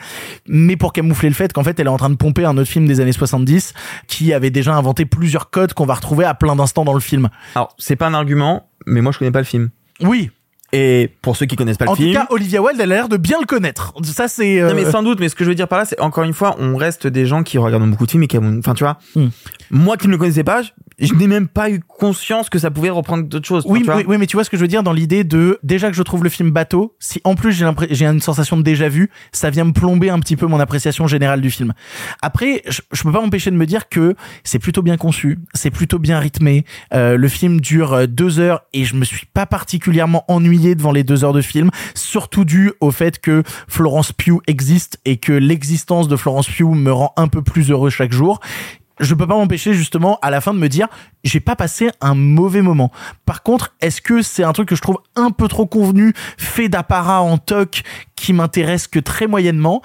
mais 0.49 0.77
pour 0.77 0.93
camoufler 0.93 1.29
le 1.29 1.35
fait 1.35 1.53
qu'en 1.53 1.63
fait 1.63 1.79
elle 1.79 1.87
est 1.87 1.91
en 1.91 1.97
train 1.99 2.11
de 2.11 2.17
pomper 2.17 2.45
un 2.45 2.57
autre 2.57 2.71
film 2.71 2.87
des 2.87 3.01
années 3.01 3.13
70 3.13 3.75
qui 4.09 4.33
avait 4.33 4.51
déjà 4.51 4.75
inventé 4.75 5.05
plusieurs 5.05 5.51
codes 5.51 5.75
qu'on 5.75 5.87
va 5.87 5.95
retrouver 5.95 6.25
à 6.25 6.35
plein 6.35 6.57
d'instants 6.57 6.85
dans 6.85 6.95
le 6.95 7.01
film. 7.01 7.29
Alors 7.55 7.75
c'est 7.79 7.97
pas 7.97 8.07
un 8.07 8.15
argument 8.15 8.69
mais 8.87 9.01
moi 9.03 9.13
je 9.13 9.19
connais 9.19 9.31
pas 9.31 9.41
le 9.41 9.45
film. 9.45 9.71
Oui. 10.01 10.31
Et 10.75 11.11
pour 11.21 11.37
ceux 11.37 11.45
qui 11.45 11.55
connaissent 11.55 11.77
pas 11.77 11.85
En 11.85 11.91
le 11.91 11.97
film 11.97 12.13
tout 12.15 12.19
cas, 12.19 12.27
Olivia 12.31 12.63
Wilde, 12.63 12.81
elle 12.81 12.93
a 12.93 12.95
l'air 12.95 13.09
de 13.11 13.19
bien 13.19 13.39
le 13.39 13.45
connaître. 13.45 13.93
Ça, 14.05 14.27
c'est. 14.27 14.59
euh, 14.59 14.71
Non 14.71 14.75
mais 14.75 14.91
sans 14.91 15.03
doute, 15.03 15.21
mais 15.21 15.29
ce 15.29 15.35
que 15.35 15.45
je 15.45 15.51
veux 15.51 15.55
dire 15.55 15.69
par 15.69 15.79
là, 15.79 15.85
c'est 15.85 16.01
encore 16.01 16.25
une 16.25 16.33
fois, 16.33 16.57
on 16.59 16.79
reste 16.79 17.07
des 17.07 17.27
gens 17.27 17.43
qui 17.43 17.59
regardent 17.59 17.91
beaucoup 17.91 18.07
de 18.07 18.11
films 18.11 18.23
et 18.23 18.27
qui, 18.27 18.39
ont- 18.39 18.57
enfin 18.59 18.73
tu 18.73 18.83
vois, 18.83 18.97
Hmm. 19.15 19.29
moi 19.71 19.99
qui 19.99 20.07
ne 20.07 20.13
le 20.13 20.19
connaissais 20.19 20.45
pas, 20.45 20.63
je, 21.07 21.15
n'ai 21.15 21.27
même 21.27 21.49
pas 21.49 21.71
eu 21.71 21.81
conscience 21.81 22.49
que 22.49 22.59
ça 22.59 22.71
pouvait 22.71 22.91
reprendre 22.91 23.25
d'autres 23.25 23.47
choses. 23.47 23.65
Oui, 23.67 23.85
oui, 23.87 24.05
oui, 24.07 24.19
mais 24.19 24.27
tu 24.27 24.37
vois 24.37 24.45
ce 24.45 24.51
que 24.51 24.57
je 24.57 24.63
veux 24.63 24.69
dire 24.69 24.83
dans 24.83 24.93
l'idée 24.93 25.25
de 25.25 25.59
déjà 25.63 25.91
que 25.91 25.97
je 25.97 26.03
trouve 26.03 26.25
le 26.25 26.31
film 26.31 26.51
bateau, 26.51 26.97
si 26.99 27.21
en 27.25 27.35
plus 27.35 27.53
j'ai 27.91 28.07
une 28.07 28.21
sensation 28.21 28.57
de 28.57 28.63
déjà 28.63 28.89
vu, 28.89 29.11
ça 29.33 29.51
vient 29.51 29.65
me 29.65 29.73
plomber 29.73 30.11
un 30.11 30.21
petit 30.21 30.37
peu 30.37 30.47
mon 30.47 30.61
appréciation 30.61 31.07
générale 31.07 31.41
du 31.41 31.51
film. 31.51 31.73
Après, 32.23 32.63
je, 32.69 32.81
je 32.93 33.03
peux 33.03 33.13
pas 33.13 33.21
m'empêcher 33.21 33.51
de 33.51 33.57
me 33.57 33.67
dire 33.67 33.89
que 33.89 34.15
c'est 34.45 34.59
plutôt 34.59 34.83
bien 34.83 34.97
conçu, 34.97 35.39
c'est 35.55 35.71
plutôt 35.71 35.99
bien 35.99 36.19
rythmé. 36.19 36.65
Euh, 36.95 37.17
le 37.17 37.29
film 37.29 37.61
dure 37.61 37.93
euh, 37.93 38.07
deux 38.07 38.41
heures 38.41 38.63
et 38.73 38.85
je 38.85 38.95
me 38.95 39.05
suis 39.05 39.27
pas 39.27 39.47
particulièrement 39.47 40.25
ennuyé 40.29 40.75
devant 40.75 40.93
les 40.93 41.05
deux 41.05 41.25
heures 41.25 41.33
de 41.33 41.43
film, 41.43 41.71
surtout 41.95 42.45
dû 42.45 42.73
au 42.81 42.91
fait 42.91 43.19
que 43.19 43.43
Florence 43.69 44.13
Pugh 44.13 44.41
existe 44.47 44.99
et 45.05 45.17
que 45.17 45.33
l'existence 45.33 46.09
de 46.09 46.17
Florence 46.17 46.49
Pugh 46.49 46.75
me 46.75 46.93
rend 46.93 47.13
un 47.17 47.29
peu 47.29 47.43
plus 47.43 47.71
heureux 47.71 47.91
chaque 47.91 48.13
jour 48.13 48.41
je 49.03 49.15
peux 49.15 49.27
pas 49.27 49.35
m'empêcher 49.35 49.75
justement 49.75 50.19
à 50.23 50.31
la 50.31 50.41
fin 50.41 50.55
de 50.55 50.59
me 50.59 50.69
dire 50.69 50.89
j'ai 51.25 51.41
pas 51.41 51.57
passé 51.57 51.91
un 52.01 52.15
mauvais 52.15 52.63
moment. 52.63 52.91
Par 53.27 53.43
contre, 53.43 53.75
est-ce 53.81 54.01
que 54.01 54.23
c'est 54.23 54.45
un 54.45 54.53
truc 54.53 54.69
que 54.69 54.77
je 54.77 54.83
trouve 54.83 54.99
un 55.17 55.31
peu 55.31 55.49
trop 55.49 55.67
convenu, 55.67 56.15
fait 56.39 56.69
d'apparat 56.69 57.21
en 57.21 57.39
toc, 57.39 57.83
qui 58.17 58.33
m'intéresse 58.33 58.87
que 58.87 58.99
très 58.99 59.27
moyennement? 59.27 59.83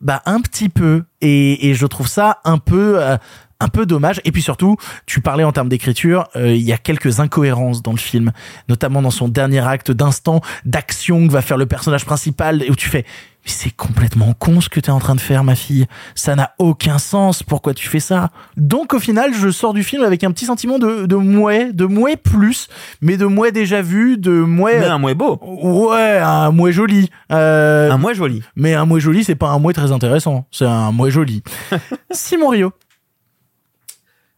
Bah 0.00 0.22
un 0.26 0.40
petit 0.40 0.68
peu. 0.68 1.04
Et, 1.20 1.74
je 1.74 1.86
trouve 1.86 2.06
ça 2.06 2.38
un 2.44 2.58
peu 2.58 3.02
euh, 3.02 3.16
un 3.60 3.68
peu 3.68 3.86
dommage. 3.86 4.20
Et 4.24 4.32
puis 4.32 4.42
surtout, 4.42 4.76
tu 5.06 5.20
parlais 5.20 5.44
en 5.44 5.52
termes 5.52 5.68
d'écriture, 5.68 6.28
euh, 6.36 6.54
il 6.54 6.62
y 6.62 6.72
a 6.72 6.78
quelques 6.78 7.20
incohérences 7.20 7.82
dans 7.82 7.92
le 7.92 7.98
film, 7.98 8.32
notamment 8.68 9.02
dans 9.02 9.10
son 9.10 9.28
dernier 9.28 9.66
acte 9.66 9.90
d'instant 9.90 10.40
d'action 10.64 11.26
que 11.26 11.32
va 11.32 11.42
faire 11.42 11.56
le 11.56 11.66
personnage 11.66 12.04
principal, 12.04 12.64
où 12.68 12.76
tu 12.76 12.88
fais 12.88 13.04
c'est 13.52 13.70
complètement 13.70 14.32
con 14.34 14.60
ce 14.60 14.68
que 14.68 14.80
t'es 14.80 14.90
en 14.90 14.98
train 14.98 15.14
de 15.14 15.20
faire, 15.20 15.44
ma 15.44 15.54
fille. 15.54 15.86
Ça 16.14 16.36
n'a 16.36 16.52
aucun 16.58 16.98
sens. 16.98 17.42
Pourquoi 17.42 17.74
tu 17.74 17.88
fais 17.88 18.00
ça? 18.00 18.30
Donc 18.56 18.94
au 18.94 18.98
final, 18.98 19.32
je 19.34 19.50
sors 19.50 19.74
du 19.74 19.82
film 19.82 20.02
avec 20.02 20.24
un 20.24 20.30
petit 20.32 20.44
sentiment 20.46 20.78
de 20.78 21.06
de 21.06 21.16
mouais, 21.16 21.72
de 21.72 21.84
mouais 21.84 22.16
plus, 22.16 22.68
mais 23.00 23.16
de 23.16 23.26
mouais 23.26 23.52
déjà 23.52 23.82
vu, 23.82 24.18
de 24.18 24.30
mouais. 24.32 24.80
Mais 24.80 24.86
un 24.86 24.98
mouais 24.98 25.14
beau. 25.14 25.38
Ouais, 25.42 26.18
un 26.18 26.50
mouais 26.50 26.72
joli. 26.72 27.10
Euh, 27.32 27.90
Un 27.90 27.98
mouais 27.98 28.14
joli. 28.14 28.42
Mais 28.56 28.74
un 28.74 28.84
mouais 28.84 29.00
joli, 29.00 29.24
c'est 29.24 29.34
pas 29.34 29.48
un 29.50 29.58
mouais 29.58 29.72
très 29.74 29.92
intéressant. 29.92 30.46
C'est 30.50 30.66
un 30.66 30.92
mouais 30.92 31.10
joli. 31.10 31.42
Simon 32.10 32.48
Rio. 32.48 32.72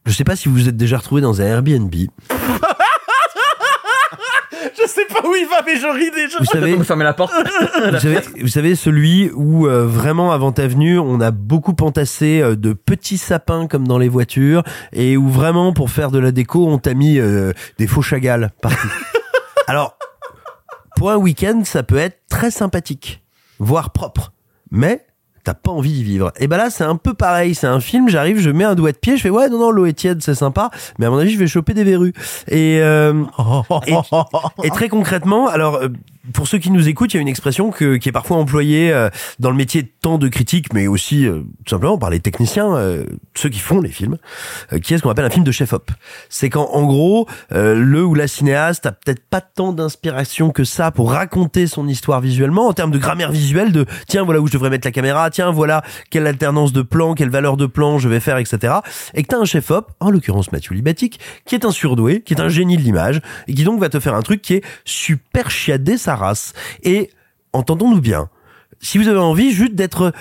Je 0.05 0.11
sais 0.13 0.23
pas 0.23 0.35
si 0.35 0.49
vous 0.49 0.55
vous 0.55 0.67
êtes 0.67 0.77
déjà 0.77 0.97
retrouvé 0.97 1.21
dans 1.21 1.41
un 1.41 1.45
Airbnb. 1.45 1.93
Où 5.29 5.35
il 5.35 5.47
va, 5.47 5.61
mais 5.65 5.77
je 5.77 5.87
ris 5.87 6.11
déjà. 6.11 6.37
Vous 6.39 6.45
savez, 6.45 6.83
fermer 6.83 7.03
la 7.03 7.13
porte. 7.13 7.33
vous 7.91 7.99
savez, 7.99 8.19
vous 8.41 8.47
savez, 8.47 8.75
celui 8.75 9.29
où 9.31 9.67
euh, 9.67 9.85
vraiment 9.85 10.31
avant 10.31 10.51
ta 10.51 10.67
venue, 10.67 10.99
on 10.99 11.19
a 11.21 11.31
beaucoup 11.31 11.75
entassé 11.81 12.41
euh, 12.41 12.55
de 12.55 12.73
petits 12.73 13.17
sapins 13.17 13.67
comme 13.67 13.87
dans 13.87 13.97
les 13.97 14.09
voitures, 14.09 14.63
et 14.93 15.17
où 15.17 15.29
vraiment 15.29 15.73
pour 15.73 15.89
faire 15.89 16.11
de 16.11 16.19
la 16.19 16.31
déco, 16.31 16.67
on 16.67 16.77
t'a 16.77 16.93
mis 16.93 17.19
euh, 17.19 17.53
des 17.77 17.87
faux 17.87 18.01
chagals 18.01 18.51
partout. 18.61 18.91
Alors, 19.67 19.97
pour 20.95 21.11
un 21.11 21.17
week-end, 21.17 21.61
ça 21.65 21.83
peut 21.83 21.97
être 21.97 22.19
très 22.29 22.51
sympathique, 22.51 23.23
voire 23.59 23.91
propre, 23.91 24.33
mais 24.71 25.05
t'as 25.43 25.53
pas 25.53 25.71
envie 25.71 25.91
d'y 25.91 26.03
vivre. 26.03 26.31
Et 26.39 26.47
ben 26.47 26.57
là, 26.57 26.69
c'est 26.69 26.83
un 26.83 26.95
peu 26.95 27.13
pareil. 27.13 27.55
C'est 27.55 27.67
un 27.67 27.79
film. 27.79 28.09
J'arrive, 28.09 28.39
je 28.39 28.49
mets 28.49 28.63
un 28.63 28.75
doigt 28.75 28.91
de 28.91 28.97
pied, 28.97 29.17
je 29.17 29.21
fais 29.21 29.29
ouais, 29.29 29.49
non, 29.49 29.59
non, 29.59 29.71
l'eau 29.71 29.85
est 29.85 29.93
tiède, 29.93 30.21
c'est 30.21 30.35
sympa, 30.35 30.69
mais 30.99 31.05
à 31.05 31.09
mon 31.09 31.17
avis, 31.17 31.31
je 31.31 31.39
vais 31.39 31.47
choper 31.47 31.73
des 31.73 31.83
verrues. 31.83 32.13
Et 32.47 32.79
euh, 32.81 33.23
et, 33.87 33.95
et 34.63 34.69
très 34.69 34.89
concrètement, 34.89 35.47
alors. 35.47 35.81
Pour 36.33 36.47
ceux 36.47 36.59
qui 36.59 36.69
nous 36.69 36.87
écoutent, 36.87 37.13
il 37.13 37.17
y 37.17 37.19
a 37.19 37.21
une 37.21 37.27
expression 37.27 37.71
que, 37.71 37.97
qui 37.97 38.09
est 38.09 38.11
parfois 38.11 38.37
employée 38.37 38.93
euh, 38.93 39.09
dans 39.39 39.49
le 39.49 39.55
métier 39.55 39.91
tant 40.01 40.17
de 40.17 40.27
critique, 40.27 40.73
mais 40.73 40.87
aussi 40.87 41.25
euh, 41.25 41.41
tout 41.65 41.71
simplement 41.71 41.97
par 41.97 42.09
les 42.09 42.19
techniciens, 42.19 42.75
euh, 42.75 43.05
ceux 43.33 43.49
qui 43.49 43.59
font 43.59 43.81
les 43.81 43.89
films, 43.89 44.17
qui 44.83 44.93
est 44.93 44.97
ce 44.97 45.03
qu'on 45.03 45.09
appelle 45.09 45.25
un 45.25 45.31
film 45.31 45.43
de 45.43 45.51
chef-op. 45.51 45.89
C'est 46.29 46.49
quand, 46.49 46.69
en 46.71 46.85
gros, 46.85 47.27
le 47.49 48.03
ou 48.03 48.13
la 48.13 48.27
cinéaste 48.27 48.85
a 48.85 48.91
peut-être 48.91 49.23
pas 49.29 49.41
tant 49.41 49.73
d'inspiration 49.73 50.51
que 50.51 50.63
ça 50.63 50.91
pour 50.91 51.11
raconter 51.11 51.67
son 51.67 51.87
histoire 51.87 52.21
visuellement, 52.21 52.67
en 52.67 52.73
termes 52.73 52.91
de 52.91 52.97
grammaire 52.97 53.31
visuelle, 53.31 53.71
de 53.71 53.85
tiens, 54.07 54.23
voilà 54.23 54.39
où 54.39 54.47
je 54.47 54.53
devrais 54.53 54.69
mettre 54.69 54.87
la 54.87 54.91
caméra, 54.91 55.29
tiens, 55.29 55.51
voilà 55.51 55.81
quelle 56.09 56.27
alternance 56.27 56.73
de 56.73 56.81
plan, 56.81 57.13
quelle 57.15 57.29
valeur 57.29 57.57
de 57.57 57.65
plan 57.65 57.97
je 57.99 58.09
vais 58.09 58.19
faire, 58.19 58.37
etc. 58.37 58.75
Et 59.13 59.23
que 59.23 59.27
t'as 59.27 59.39
un 59.39 59.45
chef-op, 59.45 59.91
en 59.99 60.09
l'occurrence 60.09 60.51
Mathieu 60.51 60.75
Libatic, 60.75 61.19
qui 61.45 61.55
est 61.55 61.65
un 61.65 61.71
surdoué, 61.71 62.21
qui 62.21 62.33
est 62.33 62.41
un 62.41 62.49
génie 62.49 62.77
de 62.77 62.81
l'image, 62.81 63.21
et 63.47 63.53
qui 63.53 63.63
donc 63.63 63.79
va 63.79 63.89
te 63.89 63.99
faire 63.99 64.15
un 64.15 64.21
truc 64.21 64.41
qui 64.41 64.55
est 64.55 64.63
super 64.85 65.49
chiadé 65.49 65.97
Et 66.83 67.09
entendons-nous 67.53 68.01
bien, 68.01 68.29
si 68.79 68.97
vous 68.97 69.07
avez 69.07 69.19
envie 69.19 69.51
juste 69.51 69.75
d'être 69.75 70.13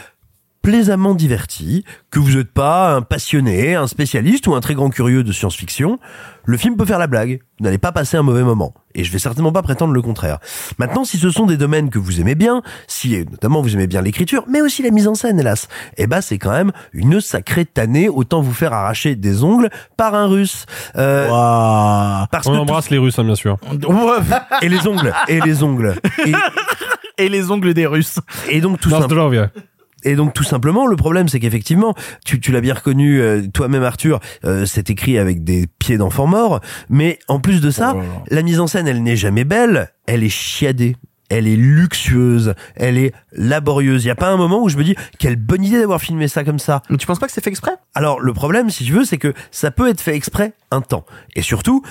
plaisamment 0.62 1.14
diverti, 1.14 1.84
que 2.10 2.18
vous 2.18 2.36
n'êtes 2.36 2.52
pas 2.52 2.94
un 2.94 3.02
passionné, 3.02 3.74
un 3.74 3.86
spécialiste 3.86 4.46
ou 4.46 4.54
un 4.54 4.60
très 4.60 4.74
grand 4.74 4.90
curieux 4.90 5.24
de 5.24 5.32
science-fiction, 5.32 5.98
le 6.44 6.56
film 6.56 6.76
peut 6.76 6.84
faire 6.84 6.98
la 6.98 7.06
blague. 7.06 7.40
Vous 7.58 7.64
n'allez 7.64 7.78
pas 7.78 7.92
passer 7.92 8.16
un 8.16 8.22
mauvais 8.22 8.42
moment. 8.42 8.74
Et 8.94 9.04
je 9.04 9.12
vais 9.12 9.18
certainement 9.18 9.52
pas 9.52 9.62
prétendre 9.62 9.92
le 9.92 10.02
contraire. 10.02 10.38
Maintenant, 10.78 11.04
si 11.04 11.18
ce 11.18 11.30
sont 11.30 11.46
des 11.46 11.56
domaines 11.56 11.90
que 11.90 11.98
vous 11.98 12.20
aimez 12.20 12.34
bien, 12.34 12.62
si 12.88 13.24
notamment 13.30 13.62
vous 13.62 13.74
aimez 13.74 13.86
bien 13.86 14.02
l'écriture, 14.02 14.44
mais 14.48 14.60
aussi 14.60 14.82
la 14.82 14.90
mise 14.90 15.06
en 15.06 15.14
scène, 15.14 15.38
hélas, 15.38 15.68
eh 15.96 16.06
ben 16.06 16.20
c'est 16.20 16.38
quand 16.38 16.50
même 16.50 16.72
une 16.92 17.20
sacrée 17.20 17.66
tannée. 17.66 18.08
Autant 18.08 18.40
vous 18.42 18.52
faire 18.54 18.72
arracher 18.72 19.14
des 19.14 19.44
ongles 19.44 19.70
par 19.96 20.14
un 20.14 20.26
russe. 20.26 20.66
Euh, 20.96 21.28
parce 21.28 22.46
On 22.46 22.52
que 22.52 22.58
embrasse 22.58 22.90
les 22.90 22.98
Russes, 22.98 23.18
hein, 23.18 23.24
bien 23.24 23.34
sûr. 23.34 23.58
et 24.62 24.68
les 24.68 24.86
ongles, 24.86 25.12
et 25.28 25.40
les 25.40 25.62
ongles, 25.62 25.94
et, 26.26 26.32
et 27.24 27.28
les 27.28 27.50
ongles 27.50 27.74
des 27.74 27.86
Russes. 27.86 28.18
Et 28.48 28.60
donc 28.60 28.80
tout. 28.80 28.90
Zdrovia. 28.90 29.50
Et 30.04 30.14
donc 30.16 30.34
tout 30.34 30.44
simplement, 30.44 30.86
le 30.86 30.96
problème, 30.96 31.28
c'est 31.28 31.40
qu'effectivement, 31.40 31.94
tu, 32.24 32.40
tu 32.40 32.52
l'as 32.52 32.60
bien 32.60 32.74
reconnu 32.74 33.20
euh, 33.20 33.42
toi-même, 33.52 33.82
Arthur, 33.82 34.20
euh, 34.44 34.64
c'est 34.66 34.90
écrit 34.90 35.18
avec 35.18 35.44
des 35.44 35.66
pieds 35.78 35.98
d'enfant 35.98 36.26
mort. 36.26 36.60
Mais 36.88 37.18
en 37.28 37.40
plus 37.40 37.60
de 37.60 37.70
ça, 37.70 37.94
la 38.28 38.42
mise 38.42 38.60
en 38.60 38.66
scène, 38.66 38.88
elle 38.88 39.02
n'est 39.02 39.16
jamais 39.16 39.44
belle, 39.44 39.90
elle 40.06 40.24
est 40.24 40.28
chiadée. 40.28 40.96
Elle 41.30 41.48
est 41.48 41.56
luxueuse, 41.56 42.54
elle 42.76 42.98
est 42.98 43.14
laborieuse. 43.32 44.04
Il 44.04 44.08
y 44.08 44.10
a 44.10 44.16
pas 44.16 44.28
un 44.28 44.36
moment 44.36 44.62
où 44.62 44.68
je 44.68 44.76
me 44.76 44.84
dis 44.84 44.96
quelle 45.18 45.36
bonne 45.36 45.64
idée 45.64 45.78
d'avoir 45.78 46.00
filmé 46.00 46.28
ça 46.28 46.44
comme 46.44 46.58
ça. 46.58 46.82
Mais 46.90 46.96
tu 46.96 47.06
penses 47.06 47.18
pas 47.18 47.26
que 47.26 47.32
c'est 47.32 47.42
fait 47.42 47.50
exprès? 47.50 47.72
Alors 47.94 48.20
le 48.20 48.32
problème, 48.32 48.68
si 48.68 48.84
tu 48.84 48.92
veux, 48.92 49.04
c'est 49.04 49.16
que 49.16 49.32
ça 49.50 49.70
peut 49.70 49.88
être 49.88 50.00
fait 50.00 50.14
exprès 50.14 50.52
un 50.70 50.80
temps. 50.80 51.06
Et 51.36 51.42
surtout, 51.42 51.82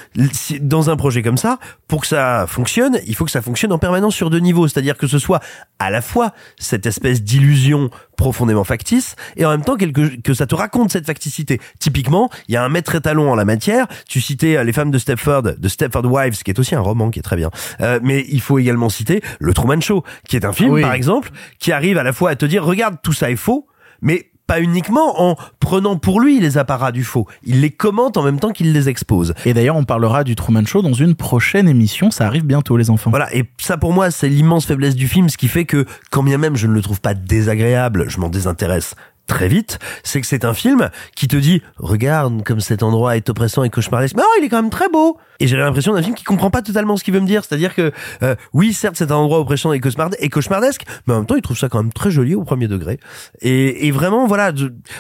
dans 0.62 0.90
un 0.90 0.96
projet 0.96 1.24
comme 1.24 1.38
ça, 1.38 1.58
pour 1.88 2.02
que 2.02 2.08
ça 2.08 2.46
fonctionne, 2.48 3.00
il 3.08 3.16
faut 3.16 3.26
que 3.26 3.32
ça 3.32 3.42
fonctionne 3.42 3.72
en 3.72 3.80
permanence 3.80 4.16
sur 4.16 4.30
deux 4.30 4.40
niveaux. 4.40 4.68
C'est-à-dire 4.68 4.98
que 4.98 5.08
ce 5.08 5.20
soit 5.20 5.40
à 5.80 5.90
la 5.90 6.02
fois 6.02 6.34
cette 6.58 6.86
espèce 6.86 7.24
d'illusion 7.24 7.90
profondément 8.20 8.64
factice 8.66 9.16
et 9.38 9.46
en 9.46 9.50
même 9.52 9.64
temps 9.64 9.78
quelque, 9.78 10.22
que 10.22 10.34
ça 10.34 10.46
te 10.46 10.54
raconte 10.54 10.92
cette 10.92 11.06
facticité. 11.06 11.60
Typiquement, 11.80 12.30
il 12.48 12.54
y 12.54 12.58
a 12.58 12.64
un 12.64 12.70
maître 12.70 12.94
étalon 12.94 13.32
en 13.32 13.36
la 13.36 13.46
matière. 13.46 13.88
Tu 14.08 14.20
citais 14.22 14.58
euh, 14.58 14.64
Les 14.64 14.74
femmes 14.74 14.92
de 14.92 14.98
Stepford, 15.00 15.44
de 15.58 15.68
Stepford 15.68 16.06
Wives, 16.06 16.44
qui 16.44 16.52
est 16.52 16.60
aussi 16.60 16.76
un 16.76 16.82
roman 16.82 17.10
qui 17.10 17.20
est 17.20 17.24
très 17.24 17.38
bien. 17.38 17.50
Euh, 17.82 18.00
mais 18.04 18.26
il 18.30 18.42
faut 18.42 18.60
également 18.60 18.90
citer 18.90 19.22
Le 19.40 19.54
Truman 19.54 19.80
Show, 19.82 20.04
qui 20.28 20.36
est 20.36 20.46
un 20.46 20.54
film, 20.54 20.72
Oui. 20.72 20.82
par 20.82 20.94
exemple, 20.94 21.30
qui 21.60 21.72
arrive 21.72 21.98
à 21.98 22.04
la 22.04 22.14
fois 22.14 22.32
à 22.32 22.36
te 22.36 22.46
dire, 22.46 22.64
regarde, 22.64 22.98
tout 23.02 23.14
ça 23.14 23.32
est 23.32 23.38
faux, 23.38 23.68
mais 24.02 24.29
pas 24.50 24.62
uniquement 24.62 25.22
en 25.22 25.36
prenant 25.60 25.96
pour 25.96 26.20
lui 26.20 26.40
les 26.40 26.58
apparats 26.58 26.92
du 26.92 27.04
faux. 27.04 27.28
Il 27.44 27.62
les 27.62 27.70
commente 27.70 28.18
en 28.18 28.24
même 28.24 28.40
temps 28.40 28.50
qu'il 28.50 28.74
les 28.74 28.90
expose. 28.90 29.36
Et 29.46 29.54
d'ailleurs, 29.54 29.76
on 29.76 29.84
parlera 29.84 30.24
du 30.24 30.36
Truman 30.36 30.66
Show 30.66 30.82
dans 30.82 30.94
une 30.94 31.14
prochaine 31.14 31.70
émission. 31.70 32.10
Ça 32.10 32.26
arrive 32.26 32.46
bientôt, 32.48 32.76
les 32.76 32.90
enfants. 32.90 33.12
Voilà, 33.12 33.32
et 33.36 33.46
ça 33.60 33.78
pour 33.78 33.94
moi, 33.94 34.10
c'est 34.10 34.28
l'immense 34.28 34.66
faiblesse 34.66 34.96
du 34.96 35.08
film, 35.08 35.30
ce 35.30 35.38
qui 35.38 35.50
fait 35.50 35.66
que, 35.66 35.86
quand 36.10 36.24
bien 36.24 36.40
même 36.40 36.56
je 36.56 36.66
ne 36.66 36.74
le 36.74 36.82
trouve 36.82 37.00
pas 37.00 37.14
désagréable, 37.14 38.06
je 38.10 38.20
m'en 38.20 38.30
désintéresse 38.30 38.96
très 39.30 39.48
vite, 39.48 39.80
c'est 40.04 40.20
que 40.20 40.28
c'est 40.28 40.44
un 40.44 40.54
film 40.54 40.90
qui 41.16 41.28
te 41.30 41.38
dit 41.38 41.62
regarde 41.78 42.44
comme 42.44 42.60
cet 42.60 42.84
endroit 42.84 43.16
est 43.16 43.30
oppressant 43.30 43.64
et 43.64 43.70
cauchemardesque, 43.70 44.16
mais 44.18 44.24
non, 44.24 44.28
il 44.40 44.44
est 44.44 44.50
quand 44.50 44.62
même 44.62 44.72
très 44.72 44.90
beau. 44.90 45.18
Et 45.40 45.48
j'ai 45.48 45.56
l'impression 45.56 45.94
d'un 45.94 46.02
film 46.02 46.16
qui 46.16 46.26
comprend 46.26 46.50
pas 46.50 46.62
totalement 46.62 46.98
ce 46.98 47.04
qu'il 47.04 47.14
veut 47.14 47.22
me 47.22 47.28
dire, 47.28 47.46
c'est-à-dire 47.46 47.74
que 47.74 47.94
euh, 48.24 48.36
oui, 48.54 48.74
certes, 48.74 48.96
c'est 48.98 49.12
un 49.12 49.16
endroit 49.16 49.40
oppressant 49.40 49.72
et, 49.72 49.80
cauchemard- 49.80 50.16
et 50.20 50.28
cauchemardesque, 50.30 50.84
mais 51.08 51.14
en 51.14 51.18
même 51.18 51.26
temps, 51.26 51.36
il 51.36 51.42
trouve 51.42 51.58
ça 51.58 51.70
quand 51.70 51.82
même 51.82 51.94
très 51.94 52.12
joli 52.12 52.36
au 52.36 52.44
premier 52.44 52.68
degré. 52.68 53.00
Et, 53.42 53.92
vraiment, 53.92 54.28
voilà, 54.28 54.52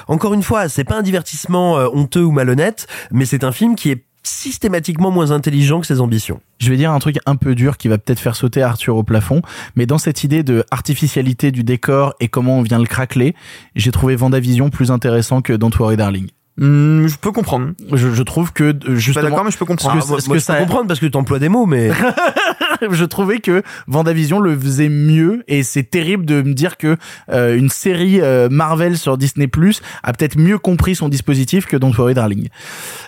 encore 0.07 0.33
une 0.33 0.43
fois, 0.43 0.69
c'est 0.69 0.83
pas 0.83 0.97
un 0.97 1.01
divertissement 1.01 1.77
euh, 1.77 1.87
honteux 1.91 2.23
ou 2.23 2.31
malhonnête, 2.31 2.87
mais 3.11 3.25
c'est 3.25 3.43
un 3.43 3.51
film 3.51 3.75
qui 3.75 3.91
est 3.91 4.05
systématiquement 4.29 5.11
moins 5.11 5.31
intelligent 5.31 5.81
que 5.81 5.87
ses 5.87 5.99
ambitions. 6.01 6.39
Je 6.59 6.69
vais 6.69 6.77
dire 6.77 6.91
un 6.91 6.99
truc 6.99 7.17
un 7.25 7.35
peu 7.35 7.55
dur 7.55 7.77
qui 7.77 7.87
va 7.87 7.97
peut-être 7.97 8.19
faire 8.19 8.35
sauter 8.35 8.61
Arthur 8.61 8.95
au 8.95 9.03
plafond, 9.03 9.41
mais 9.75 9.85
dans 9.85 9.97
cette 9.97 10.23
idée 10.23 10.43
de 10.43 10.63
artificialité 10.71 11.51
du 11.51 11.63
décor 11.63 12.13
et 12.19 12.27
comment 12.27 12.57
on 12.59 12.61
vient 12.61 12.79
le 12.79 12.85
craqueler, 12.85 13.35
j'ai 13.75 13.91
trouvé 13.91 14.15
Vendavision 14.15 14.69
plus 14.69 14.91
intéressant 14.91 15.41
que 15.41 15.53
Don't 15.53 15.71
Worry 15.79 15.97
Darling. 15.97 16.27
Hmm, 16.57 17.07
je 17.07 17.15
peux 17.17 17.31
comprendre. 17.31 17.69
Je, 17.93 18.13
je 18.13 18.23
trouve 18.23 18.51
que 18.51 18.65
euh, 18.65 18.73
Je 18.73 18.99
suis 18.99 19.13
pas 19.13 19.21
justement, 19.21 19.29
d'accord, 19.29 19.45
mais 19.45 19.51
je 19.51 19.57
peux 19.57 19.65
comprendre. 19.65 19.95
Ah, 19.97 20.01
que- 20.01 20.07
moi, 20.07 20.17
parce 20.17 20.27
moi, 20.27 20.35
que 20.35 20.41
je 20.41 20.45
peux 20.45 20.53
ça- 20.53 20.59
comprendre 20.59 20.87
parce 20.87 20.99
que 20.99 21.05
tu 21.05 21.17
emploies 21.17 21.39
des 21.39 21.47
mots, 21.49 21.65
mais 21.65 21.89
je 22.91 23.05
trouvais 23.05 23.39
que 23.39 23.63
Vendavision 23.87 24.39
le 24.39 24.57
faisait 24.57 24.89
mieux 24.89 25.43
et 25.47 25.63
c'est 25.63 25.83
terrible 25.83 26.25
de 26.25 26.41
me 26.41 26.53
dire 26.53 26.77
que 26.77 26.97
euh, 27.31 27.57
une 27.57 27.69
série 27.69 28.21
euh, 28.21 28.49
Marvel 28.49 28.97
sur 28.97 29.17
Disney 29.17 29.47
Plus 29.47 29.81
a 30.03 30.13
peut-être 30.13 30.37
mieux 30.37 30.57
compris 30.57 30.95
son 30.95 31.09
dispositif 31.09 31.65
que 31.65 31.77
Don't 31.77 31.93
Worry 31.97 32.13
Darling. 32.13 32.49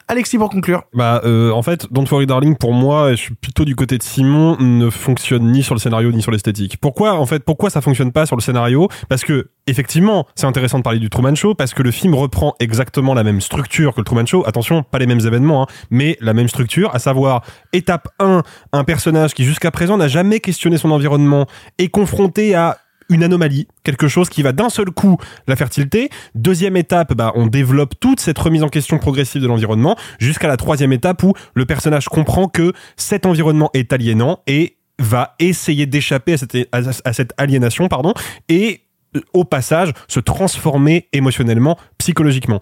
Alexis 0.07 0.38
pour 0.38 0.49
conclure. 0.49 0.84
Bah, 0.93 1.22
euh, 1.23 1.52
en 1.52 1.61
fait, 1.61 1.88
Don't 1.91 2.06
Worry 2.10 2.27
Darling, 2.27 2.56
pour 2.56 2.73
moi, 2.73 3.11
je 3.11 3.15
suis 3.15 3.34
plutôt 3.34 3.65
du 3.65 3.76
côté 3.76 3.98
de 3.98 4.03
Simon, 4.03 4.57
ne 4.60 4.89
fonctionne 4.89 5.52
ni 5.52 5.64
sur 5.64 5.76
le 5.76 5.80
scénario 5.80 6.11
ni 6.11 6.22
sur 6.22 6.31
l'esthétique. 6.31 6.77
Pourquoi, 6.81 7.14
en 7.14 7.26
fait, 7.26 7.43
pourquoi 7.43 7.69
ça 7.69 7.81
fonctionne 7.81 8.11
pas 8.11 8.26
sur 8.26 8.35
le 8.35 8.41
scénario? 8.41 8.89
Parce 9.10 9.23
que, 9.23 9.49
effectivement, 9.68 10.27
c'est 10.35 10.48
intéressant 10.48 10.80
de 10.80 10.84
parler 10.84 10.99
du 10.99 11.10
Truman 11.10 11.35
Show, 11.35 11.56
parce 11.56 11.73
que 11.73 11.84
le 11.84 11.91
film 11.91 12.15
reprend 12.15 12.56
exactement 12.60 13.14
la 13.14 13.23
même 13.23 13.41
structure 13.41 13.93
que 13.93 14.02
le 14.02 14.06
Truman 14.06 14.26
Show. 14.26 14.43
Attention, 14.45 14.84
pas 14.84 14.99
les 14.99 15.07
mêmes 15.07 15.19
événements, 15.19 15.64
hein, 15.64 15.73
mais 15.89 16.18
la 16.19 16.34
même 16.34 16.48
structure, 16.48 16.93
à 16.93 16.99
savoir, 16.99 17.43
étape 17.73 18.07
1, 18.19 18.43
un 18.73 18.84
personnage 18.84 19.34
qui 19.34 19.45
jusqu'à 19.45 19.60
présent 19.69 19.97
n'a 19.97 20.07
jamais 20.07 20.39
questionné 20.39 20.77
son 20.77 20.89
environnement 20.89 21.45
est 21.77 21.89
confronté 21.89 22.55
à 22.55 22.79
une 23.11 23.23
anomalie, 23.23 23.67
quelque 23.83 24.07
chose 24.07 24.29
qui 24.29 24.41
va 24.41 24.53
d'un 24.53 24.69
seul 24.69 24.89
coup 24.89 25.17
la 25.47 25.55
tilter. 25.55 26.09
Deuxième 26.33 26.77
étape, 26.77 27.13
bah, 27.13 27.33
on 27.35 27.45
développe 27.45 27.93
toute 27.99 28.19
cette 28.19 28.39
remise 28.39 28.63
en 28.63 28.69
question 28.69 28.97
progressive 28.97 29.41
de 29.41 29.47
l'environnement 29.47 29.97
jusqu'à 30.19 30.47
la 30.47 30.57
troisième 30.57 30.93
étape 30.93 31.21
où 31.23 31.33
le 31.53 31.65
personnage 31.65 32.07
comprend 32.07 32.47
que 32.47 32.73
cet 32.95 33.25
environnement 33.25 33.69
est 33.73 33.93
aliénant 33.93 34.39
et 34.47 34.77
va 34.97 35.35
essayer 35.39 35.85
d'échapper 35.85 36.33
à 36.33 36.38
cette, 36.38 36.57
à 36.71 37.13
cette 37.13 37.33
aliénation, 37.38 37.88
pardon, 37.88 38.13
et 38.47 38.81
euh, 39.15 39.21
au 39.33 39.43
passage 39.43 39.91
se 40.07 40.19
transformer 40.19 41.07
émotionnellement, 41.11 41.77
psychologiquement. 41.97 42.59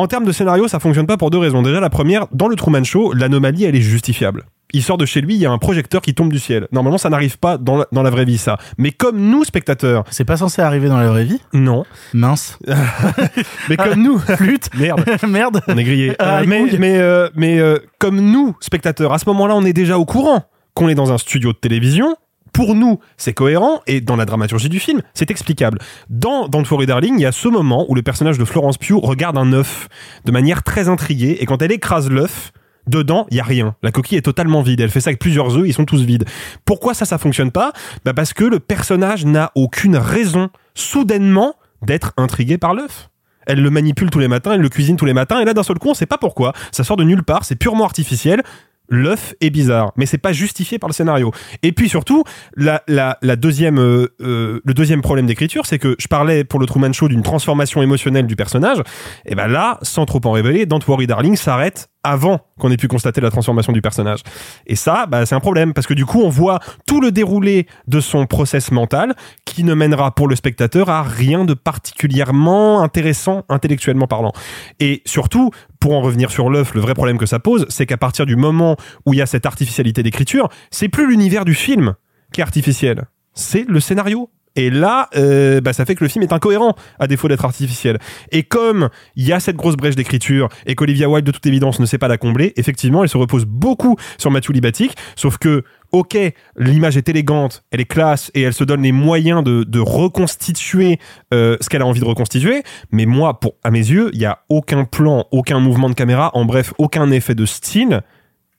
En 0.00 0.06
termes 0.06 0.24
de 0.24 0.32
scénario, 0.32 0.66
ça 0.66 0.80
fonctionne 0.80 1.06
pas 1.06 1.18
pour 1.18 1.28
deux 1.28 1.36
raisons. 1.36 1.60
Déjà, 1.60 1.78
la 1.78 1.90
première, 1.90 2.26
dans 2.32 2.48
le 2.48 2.56
Truman 2.56 2.82
Show, 2.84 3.12
l'anomalie, 3.12 3.64
elle 3.64 3.76
est 3.76 3.82
justifiable. 3.82 4.44
il 4.72 4.82
sort 4.82 4.96
de 4.96 5.04
chez 5.04 5.20
lui, 5.20 5.34
il 5.34 5.40
y 5.40 5.44
a 5.44 5.50
un 5.50 5.58
projecteur 5.58 6.00
qui 6.00 6.14
tombe 6.14 6.32
du 6.32 6.38
ciel. 6.38 6.68
Normalement, 6.72 6.96
ça 6.96 7.10
n'arrive 7.10 7.38
pas 7.38 7.58
dans 7.58 7.76
la, 7.76 7.86
dans 7.92 8.02
la 8.02 8.08
vraie 8.08 8.24
vie, 8.24 8.38
ça. 8.38 8.56
Mais 8.78 8.92
comme 8.92 9.20
nous, 9.20 9.44
spectateurs. 9.44 10.04
C'est 10.10 10.24
pas 10.24 10.38
censé 10.38 10.62
arriver 10.62 10.88
dans 10.88 10.96
la 10.96 11.08
vraie 11.08 11.24
vie? 11.24 11.38
Non. 11.52 11.84
Mince. 12.14 12.58
mais 13.68 13.76
comme 13.76 14.02
nous. 14.02 14.18
Flûte. 14.36 14.70
Merde. 14.74 15.04
Merde. 15.28 15.60
On 15.68 15.76
est 15.76 15.84
grillé. 15.84 16.14
Ah, 16.18 16.38
Euh, 16.38 16.44
mais 16.46 16.64
mais, 16.78 16.96
euh, 16.98 17.28
mais 17.34 17.58
euh, 17.58 17.76
comme 17.98 18.20
nous, 18.20 18.56
spectateurs, 18.60 19.12
à 19.12 19.18
ce 19.18 19.28
moment-là, 19.28 19.54
on 19.54 19.66
est 19.66 19.74
déjà 19.74 19.98
au 19.98 20.06
courant 20.06 20.44
qu'on 20.72 20.88
est 20.88 20.94
dans 20.94 21.12
un 21.12 21.18
studio 21.18 21.52
de 21.52 21.58
télévision. 21.58 22.16
Pour 22.52 22.74
nous, 22.74 22.98
c'est 23.16 23.32
cohérent 23.32 23.80
et 23.86 24.00
dans 24.00 24.16
la 24.16 24.24
dramaturgie 24.24 24.68
du 24.68 24.80
film, 24.80 25.02
c'est 25.14 25.30
explicable. 25.30 25.78
Dans 26.08 26.48
Don't 26.48 26.64
Worry 26.70 26.86
Darling, 26.86 27.14
il 27.18 27.22
y 27.22 27.26
a 27.26 27.32
ce 27.32 27.48
moment 27.48 27.86
où 27.88 27.94
le 27.94 28.02
personnage 28.02 28.38
de 28.38 28.44
Florence 28.44 28.78
Pugh 28.78 28.98
regarde 29.00 29.38
un 29.38 29.52
œuf 29.52 29.88
de 30.24 30.32
manière 30.32 30.62
très 30.62 30.88
intriguée 30.88 31.38
et 31.40 31.46
quand 31.46 31.62
elle 31.62 31.72
écrase 31.72 32.10
l'œuf, 32.10 32.52
Dedans, 32.86 33.26
il 33.30 33.36
y 33.36 33.40
a 33.40 33.44
rien. 33.44 33.76
La 33.82 33.92
coquille 33.92 34.18
est 34.18 34.22
totalement 34.22 34.62
vide. 34.62 34.80
Elle 34.80 34.90
fait 34.90 35.00
ça 35.00 35.10
avec 35.10 35.20
plusieurs 35.20 35.56
œufs, 35.56 35.64
ils 35.66 35.74
sont 35.74 35.84
tous 35.84 36.02
vides. 36.02 36.24
Pourquoi 36.64 36.94
ça, 36.94 37.04
ça 37.04 37.18
fonctionne 37.18 37.50
pas? 37.52 37.72
Bah 38.04 38.14
Parce 38.14 38.32
que 38.32 38.42
le 38.42 38.58
personnage 38.58 39.24
n'a 39.26 39.52
aucune 39.54 39.96
raison, 39.96 40.48
soudainement, 40.74 41.54
d'être 41.82 42.12
intrigué 42.16 42.58
par 42.58 42.74
l'œuf. 42.74 43.10
Elle 43.46 43.62
le 43.62 43.70
manipule 43.70 44.10
tous 44.10 44.18
les 44.18 44.28
matins, 44.28 44.52
elle 44.52 44.60
le 44.60 44.68
cuisine 44.68 44.96
tous 44.96 45.06
les 45.06 45.14
matins, 45.14 45.40
et 45.40 45.44
là, 45.44 45.54
d'un 45.54 45.62
seul 45.62 45.78
coup, 45.78 45.88
on 45.88 45.94
sait 45.94 46.06
pas 46.06 46.18
pourquoi. 46.18 46.52
Ça 46.72 46.84
sort 46.84 46.96
de 46.96 47.04
nulle 47.04 47.22
part, 47.22 47.44
c'est 47.44 47.56
purement 47.56 47.84
artificiel. 47.84 48.42
L'œuf 48.90 49.34
est 49.40 49.50
bizarre, 49.50 49.92
mais 49.96 50.04
c'est 50.04 50.18
pas 50.18 50.32
justifié 50.32 50.78
par 50.78 50.88
le 50.88 50.94
scénario. 50.94 51.30
Et 51.62 51.72
puis 51.72 51.88
surtout, 51.88 52.24
la, 52.56 52.82
la, 52.88 53.18
la 53.22 53.36
deuxième, 53.36 53.78
euh, 53.78 54.08
euh, 54.20 54.60
le 54.64 54.74
deuxième 54.74 55.00
problème 55.00 55.26
d'écriture, 55.26 55.64
c'est 55.64 55.78
que 55.78 55.94
je 55.98 56.08
parlais 56.08 56.44
pour 56.44 56.58
le 56.58 56.66
Truman 56.66 56.92
Show 56.92 57.08
d'une 57.08 57.22
transformation 57.22 57.82
émotionnelle 57.82 58.26
du 58.26 58.36
personnage. 58.36 58.78
Et 59.26 59.34
ben 59.34 59.46
là, 59.46 59.78
sans 59.82 60.06
trop 60.06 60.20
en 60.24 60.32
révéler, 60.32 60.66
Don't 60.66 60.80
Worry 60.86 61.06
Darling 61.06 61.36
s'arrête 61.36 61.88
avant 62.02 62.40
qu'on 62.58 62.70
ait 62.70 62.76
pu 62.76 62.88
constater 62.88 63.20
la 63.20 63.30
transformation 63.30 63.72
du 63.72 63.82
personnage. 63.82 64.20
Et 64.66 64.76
ça, 64.76 65.06
bah, 65.06 65.26
c'est 65.26 65.34
un 65.34 65.40
problème 65.40 65.72
parce 65.74 65.86
que 65.86 65.94
du 65.94 66.06
coup, 66.06 66.22
on 66.22 66.28
voit 66.28 66.60
tout 66.86 67.00
le 67.00 67.12
déroulé 67.12 67.66
de 67.88 68.00
son 68.00 68.26
process 68.26 68.70
mental 68.70 69.14
qui 69.44 69.64
ne 69.64 69.74
mènera 69.74 70.14
pour 70.14 70.28
le 70.28 70.36
spectateur 70.36 70.88
à 70.88 71.02
rien 71.02 71.44
de 71.44 71.54
particulièrement 71.54 72.82
intéressant 72.82 73.44
intellectuellement 73.48 74.06
parlant. 74.06 74.32
Et 74.78 75.02
surtout, 75.04 75.50
pour 75.78 75.94
en 75.94 76.00
revenir 76.00 76.30
sur 76.30 76.50
l'œuf, 76.50 76.74
le 76.74 76.80
vrai 76.80 76.94
problème 76.94 77.18
que 77.18 77.26
ça 77.26 77.38
pose, 77.38 77.66
c'est 77.68 77.86
qu'à 77.86 77.96
partir 77.96 78.26
du 78.26 78.36
moment 78.36 78.76
où 79.06 79.14
il 79.14 79.18
y 79.18 79.22
a 79.22 79.26
cette 79.26 79.46
artificialité 79.46 80.02
d'écriture, 80.02 80.48
c'est 80.70 80.88
plus 80.88 81.08
l'univers 81.08 81.44
du 81.44 81.54
film 81.54 81.94
qui 82.32 82.40
est 82.40 82.44
artificiel, 82.44 83.06
c'est 83.34 83.64
le 83.68 83.80
scénario. 83.80 84.30
Et 84.56 84.70
là, 84.70 85.08
euh, 85.16 85.60
bah, 85.60 85.72
ça 85.72 85.84
fait 85.84 85.94
que 85.94 86.04
le 86.04 86.10
film 86.10 86.22
est 86.22 86.32
incohérent, 86.32 86.74
à 86.98 87.06
défaut 87.06 87.28
d'être 87.28 87.44
artificiel. 87.44 87.98
Et 88.32 88.42
comme 88.42 88.88
il 89.16 89.26
y 89.26 89.32
a 89.32 89.40
cette 89.40 89.56
grosse 89.56 89.76
brèche 89.76 89.96
d'écriture 89.96 90.48
et 90.66 90.74
qu'Olivia 90.74 91.08
Wilde, 91.08 91.26
de 91.26 91.30
toute 91.30 91.46
évidence, 91.46 91.78
ne 91.80 91.86
sait 91.86 91.98
pas 91.98 92.08
la 92.08 92.18
combler, 92.18 92.52
effectivement, 92.56 93.02
elle 93.02 93.08
se 93.08 93.16
repose 93.16 93.44
beaucoup 93.44 93.96
sur 94.18 94.30
Mathieu 94.30 94.52
Libatic, 94.52 94.96
sauf 95.16 95.38
que, 95.38 95.64
ok, 95.92 96.16
l'image 96.56 96.96
est 96.96 97.08
élégante, 97.08 97.62
elle 97.70 97.80
est 97.80 97.84
classe, 97.84 98.30
et 98.34 98.42
elle 98.42 98.54
se 98.54 98.64
donne 98.64 98.82
les 98.82 98.92
moyens 98.92 99.44
de, 99.44 99.80
reconstituer 99.80 100.98
euh, 101.32 101.56
ce 101.60 101.68
qu'elle 101.68 101.82
a 101.82 101.86
envie 101.86 102.00
de 102.00 102.04
reconstituer, 102.04 102.62
mais 102.92 103.06
moi, 103.06 103.40
pour, 103.40 103.54
à 103.64 103.70
mes 103.70 103.78
yeux, 103.78 104.10
il 104.12 104.20
y 104.20 104.26
a 104.26 104.40
aucun 104.48 104.84
plan, 104.84 105.26
aucun 105.30 105.58
mouvement 105.58 105.88
de 105.88 105.94
caméra, 105.94 106.30
en 106.34 106.44
bref, 106.44 106.74
aucun 106.78 107.10
effet 107.10 107.34
de 107.34 107.46
style 107.46 108.02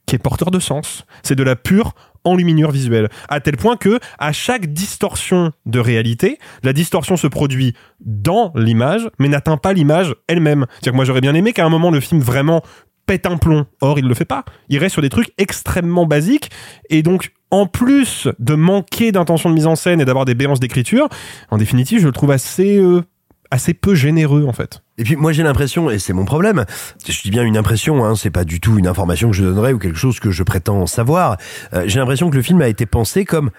qui 0.06 0.16
est 0.16 0.18
porteur 0.18 0.50
de 0.50 0.58
sens. 0.58 1.04
C'est 1.22 1.36
de 1.36 1.42
la 1.42 1.54
pure 1.56 1.94
enluminure 2.24 2.70
visuelle. 2.70 3.08
À 3.28 3.40
tel 3.40 3.56
point 3.56 3.76
que, 3.76 3.98
à 4.18 4.32
chaque 4.32 4.72
distorsion 4.72 5.52
de 5.66 5.78
réalité, 5.78 6.38
la 6.62 6.72
distorsion 6.72 7.16
se 7.16 7.26
produit 7.26 7.74
dans 8.00 8.52
l'image, 8.54 9.08
mais 9.18 9.28
n'atteint 9.28 9.56
pas 9.56 9.72
l'image 9.72 10.14
elle-même. 10.28 10.66
C'est-à-dire 10.70 10.92
que 10.92 10.96
moi, 10.96 11.04
j'aurais 11.04 11.20
bien 11.20 11.34
aimé 11.34 11.52
qu'à 11.52 11.64
un 11.64 11.68
moment, 11.68 11.90
le 11.90 12.00
film 12.00 12.20
vraiment 12.20 12.62
pète 13.06 13.26
un 13.26 13.36
plomb. 13.36 13.66
Or, 13.80 13.98
il 13.98 14.06
le 14.06 14.14
fait 14.14 14.24
pas. 14.24 14.44
Il 14.68 14.78
reste 14.78 14.92
sur 14.94 15.02
des 15.02 15.08
trucs 15.08 15.32
extrêmement 15.38 16.06
basiques. 16.06 16.50
Et 16.90 17.02
donc, 17.02 17.32
en 17.50 17.66
plus 17.66 18.28
de 18.38 18.54
manquer 18.54 19.12
d'intention 19.12 19.50
de 19.50 19.54
mise 19.54 19.66
en 19.66 19.76
scène 19.76 20.00
et 20.00 20.04
d'avoir 20.04 20.24
des 20.24 20.34
béances 20.34 20.60
d'écriture, 20.60 21.08
en 21.50 21.58
définitive, 21.58 22.00
je 22.00 22.06
le 22.06 22.12
trouve 22.12 22.30
assez, 22.30 22.78
euh, 22.78 23.02
assez 23.50 23.74
peu 23.74 23.94
généreux, 23.94 24.44
en 24.46 24.52
fait. 24.52 24.82
Et 25.02 25.04
puis 25.04 25.16
moi 25.16 25.32
j'ai 25.32 25.42
l'impression, 25.42 25.90
et 25.90 25.98
c'est 25.98 26.12
mon 26.12 26.24
problème, 26.24 26.64
je 27.04 27.22
dis 27.22 27.32
bien 27.32 27.42
une 27.42 27.56
impression, 27.56 28.04
hein, 28.04 28.14
c'est 28.14 28.30
pas 28.30 28.44
du 28.44 28.60
tout 28.60 28.78
une 28.78 28.86
information 28.86 29.30
que 29.30 29.36
je 29.36 29.42
donnerais 29.42 29.72
ou 29.72 29.80
quelque 29.80 29.98
chose 29.98 30.20
que 30.20 30.30
je 30.30 30.44
prétends 30.44 30.86
savoir, 30.86 31.38
euh, 31.74 31.82
j'ai 31.86 31.98
l'impression 31.98 32.30
que 32.30 32.36
le 32.36 32.42
film 32.42 32.62
a 32.62 32.68
été 32.68 32.86
pensé 32.86 33.24
comme 33.24 33.50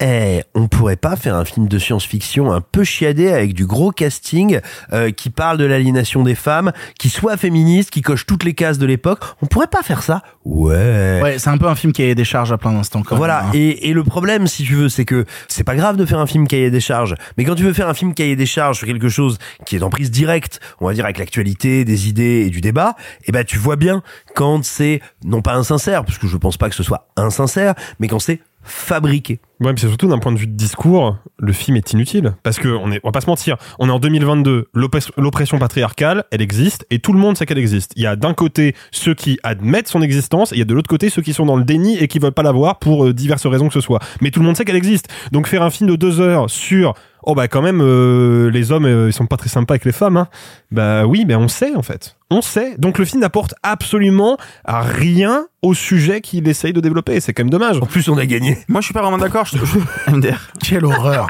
eh, 0.00 0.42
on 0.54 0.68
pourrait 0.68 0.96
pas 0.96 1.16
faire 1.16 1.34
un 1.34 1.44
film 1.44 1.66
de 1.68 1.78
science-fiction 1.78 2.52
un 2.52 2.60
peu 2.60 2.84
chiadé 2.84 3.30
avec 3.32 3.52
du 3.54 3.66
gros 3.66 3.90
casting 3.90 4.60
euh, 4.92 5.10
qui 5.10 5.30
parle 5.30 5.58
de 5.58 5.64
l'aliénation 5.64 6.22
des 6.22 6.34
femmes, 6.34 6.72
qui 6.98 7.08
soit 7.10 7.36
féministe, 7.36 7.90
qui 7.90 8.00
coche 8.02 8.24
toutes 8.26 8.44
les 8.44 8.54
cases 8.54 8.78
de 8.78 8.86
l'époque. 8.86 9.20
On 9.42 9.46
pourrait 9.46 9.66
pas 9.66 9.82
faire 9.82 10.02
ça 10.02 10.22
Ouais. 10.44 11.20
Ouais, 11.22 11.38
c'est 11.38 11.50
un 11.50 11.58
peu 11.58 11.66
un 11.66 11.74
film 11.74 11.92
qui 11.92 12.02
a 12.02 12.14
des 12.14 12.24
charges 12.24 12.52
à 12.52 12.58
plein 12.58 12.72
d'instants. 12.72 13.02
quand 13.02 13.16
Voilà. 13.16 13.38
même, 13.42 13.46
hein. 13.50 13.52
Et, 13.54 13.88
et 13.88 13.92
le 13.92 14.04
problème, 14.04 14.46
si 14.46 14.62
tu 14.64 14.74
veux, 14.74 14.88
c'est 14.88 15.04
que 15.04 15.24
c'est 15.48 15.64
pas 15.64 15.74
grave 15.76 15.96
de 15.96 16.06
faire 16.06 16.18
un 16.18 16.26
film 16.26 16.46
cahier 16.48 16.70
des 16.70 16.80
charges. 16.80 17.14
Mais 17.36 17.44
quand 17.44 17.54
tu 17.54 17.64
veux 17.64 17.72
faire 17.72 17.88
un 17.88 17.94
film 17.94 18.14
cahier 18.14 18.36
des 18.36 18.46
charges 18.46 18.78
sur 18.78 18.86
quelque 18.86 19.08
chose 19.08 19.38
qui 19.66 19.76
est 19.76 19.82
en 19.82 19.90
prise 19.90 20.10
directe, 20.10 20.60
on 20.80 20.86
va 20.86 20.94
dire 20.94 21.04
avec 21.04 21.18
l'actualité, 21.18 21.84
des 21.84 22.08
idées 22.08 22.44
et 22.46 22.50
du 22.50 22.60
débat, 22.60 22.94
eh 23.26 23.32
ben 23.32 23.44
tu 23.44 23.58
vois 23.58 23.76
bien 23.76 24.02
quand 24.34 24.64
c'est 24.64 25.00
non 25.24 25.42
pas 25.42 25.54
insincère, 25.54 26.04
parce 26.04 26.18
que 26.18 26.26
je 26.26 26.36
pense 26.36 26.56
pas 26.56 26.68
que 26.68 26.74
ce 26.74 26.82
soit 26.82 27.08
insincère, 27.16 27.74
mais 27.98 28.08
quand 28.08 28.18
c'est 28.18 28.40
fabriqué. 28.62 29.40
Ouais, 29.60 29.72
mais 29.72 29.78
c'est 29.78 29.88
surtout 29.88 30.08
d'un 30.08 30.18
point 30.18 30.30
de 30.30 30.38
vue 30.38 30.46
de 30.46 30.52
discours, 30.52 31.16
le 31.38 31.52
film 31.52 31.76
est 31.76 31.92
inutile. 31.92 32.34
Parce 32.44 32.58
que, 32.58 32.68
on, 32.68 32.92
est, 32.92 33.00
on 33.02 33.08
va 33.08 33.12
pas 33.12 33.20
se 33.20 33.26
mentir, 33.26 33.56
on 33.78 33.88
est 33.88 33.92
en 33.92 33.98
2022, 33.98 34.68
l'oppress- 34.74 35.10
l'oppression 35.16 35.58
patriarcale, 35.58 36.24
elle 36.30 36.42
existe, 36.42 36.86
et 36.90 36.98
tout 37.00 37.12
le 37.12 37.18
monde 37.18 37.36
sait 37.36 37.44
qu'elle 37.46 37.58
existe. 37.58 37.92
Il 37.96 38.02
y 38.02 38.06
a 38.06 38.14
d'un 38.14 38.34
côté 38.34 38.74
ceux 38.92 39.14
qui 39.14 39.38
admettent 39.42 39.88
son 39.88 40.00
existence, 40.02 40.52
et 40.52 40.56
il 40.56 40.58
y 40.58 40.62
a 40.62 40.64
de 40.64 40.74
l'autre 40.74 40.88
côté 40.88 41.10
ceux 41.10 41.22
qui 41.22 41.32
sont 41.32 41.46
dans 41.46 41.56
le 41.56 41.64
déni 41.64 41.96
et 41.98 42.06
qui 42.08 42.18
veulent 42.20 42.30
pas 42.32 42.42
la 42.44 42.52
voir 42.52 42.78
pour 42.78 43.06
euh, 43.06 43.12
diverses 43.12 43.46
raisons 43.46 43.68
que 43.68 43.74
ce 43.74 43.80
soit. 43.80 44.00
Mais 44.20 44.30
tout 44.30 44.40
le 44.40 44.46
monde 44.46 44.56
sait 44.56 44.64
qu'elle 44.64 44.76
existe. 44.76 45.08
Donc 45.32 45.46
faire 45.48 45.62
un 45.62 45.70
film 45.70 45.90
de 45.90 45.96
deux 45.96 46.20
heures 46.20 46.48
sur, 46.48 46.94
oh 47.22 47.34
bah 47.34 47.48
quand 47.48 47.62
même, 47.62 47.80
euh, 47.82 48.50
les 48.50 48.72
hommes, 48.72 48.86
euh, 48.86 49.08
ils 49.08 49.12
sont 49.12 49.26
pas 49.26 49.36
très 49.36 49.48
sympas 49.48 49.74
avec 49.74 49.84
les 49.84 49.92
femmes, 49.92 50.16
hein. 50.16 50.28
Bah 50.70 51.06
oui, 51.06 51.24
mais 51.26 51.34
on 51.34 51.48
sait 51.48 51.74
en 51.74 51.82
fait. 51.82 52.16
On 52.30 52.42
sait. 52.42 52.76
Donc 52.78 52.98
le 52.98 53.04
film 53.04 53.20
n'apporte 53.20 53.54
absolument 53.62 54.36
à 54.64 54.82
rien 54.82 55.46
au 55.62 55.74
sujet 55.74 56.20
qu'il 56.20 56.46
essaye 56.48 56.72
de 56.72 56.80
développer. 56.80 57.20
C'est 57.20 57.32
quand 57.32 57.42
même 57.42 57.50
dommage. 57.50 57.78
En 57.78 57.86
plus, 57.86 58.08
on 58.08 58.18
a 58.18 58.26
gagné. 58.26 58.58
Moi, 58.68 58.80
je 58.80 58.86
suis 58.86 58.94
pas 58.94 59.02
vraiment 59.02 59.18
d'accord. 59.18 59.46
Je, 59.46 59.56
MDR. 60.10 60.50
Quelle 60.62 60.84
horreur. 60.84 61.28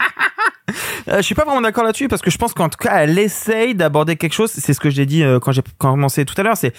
Euh, 1.08 1.18
je 1.18 1.22
suis 1.22 1.34
pas 1.34 1.44
vraiment 1.44 1.60
d'accord 1.60 1.84
là-dessus 1.84 2.08
parce 2.08 2.20
que 2.20 2.30
je 2.30 2.36
pense 2.36 2.52
qu'en 2.52 2.68
tout 2.68 2.78
cas, 2.78 3.02
elle 3.02 3.18
essaye 3.18 3.74
d'aborder 3.74 4.16
quelque 4.16 4.34
chose. 4.34 4.50
C'est 4.50 4.74
ce 4.74 4.80
que 4.80 4.90
j'ai 4.90 5.06
dit 5.06 5.22
euh, 5.22 5.38
quand 5.40 5.52
j'ai 5.52 5.62
commencé 5.78 6.24
tout 6.24 6.34
à 6.36 6.42
l'heure. 6.42 6.56
C'est 6.56 6.74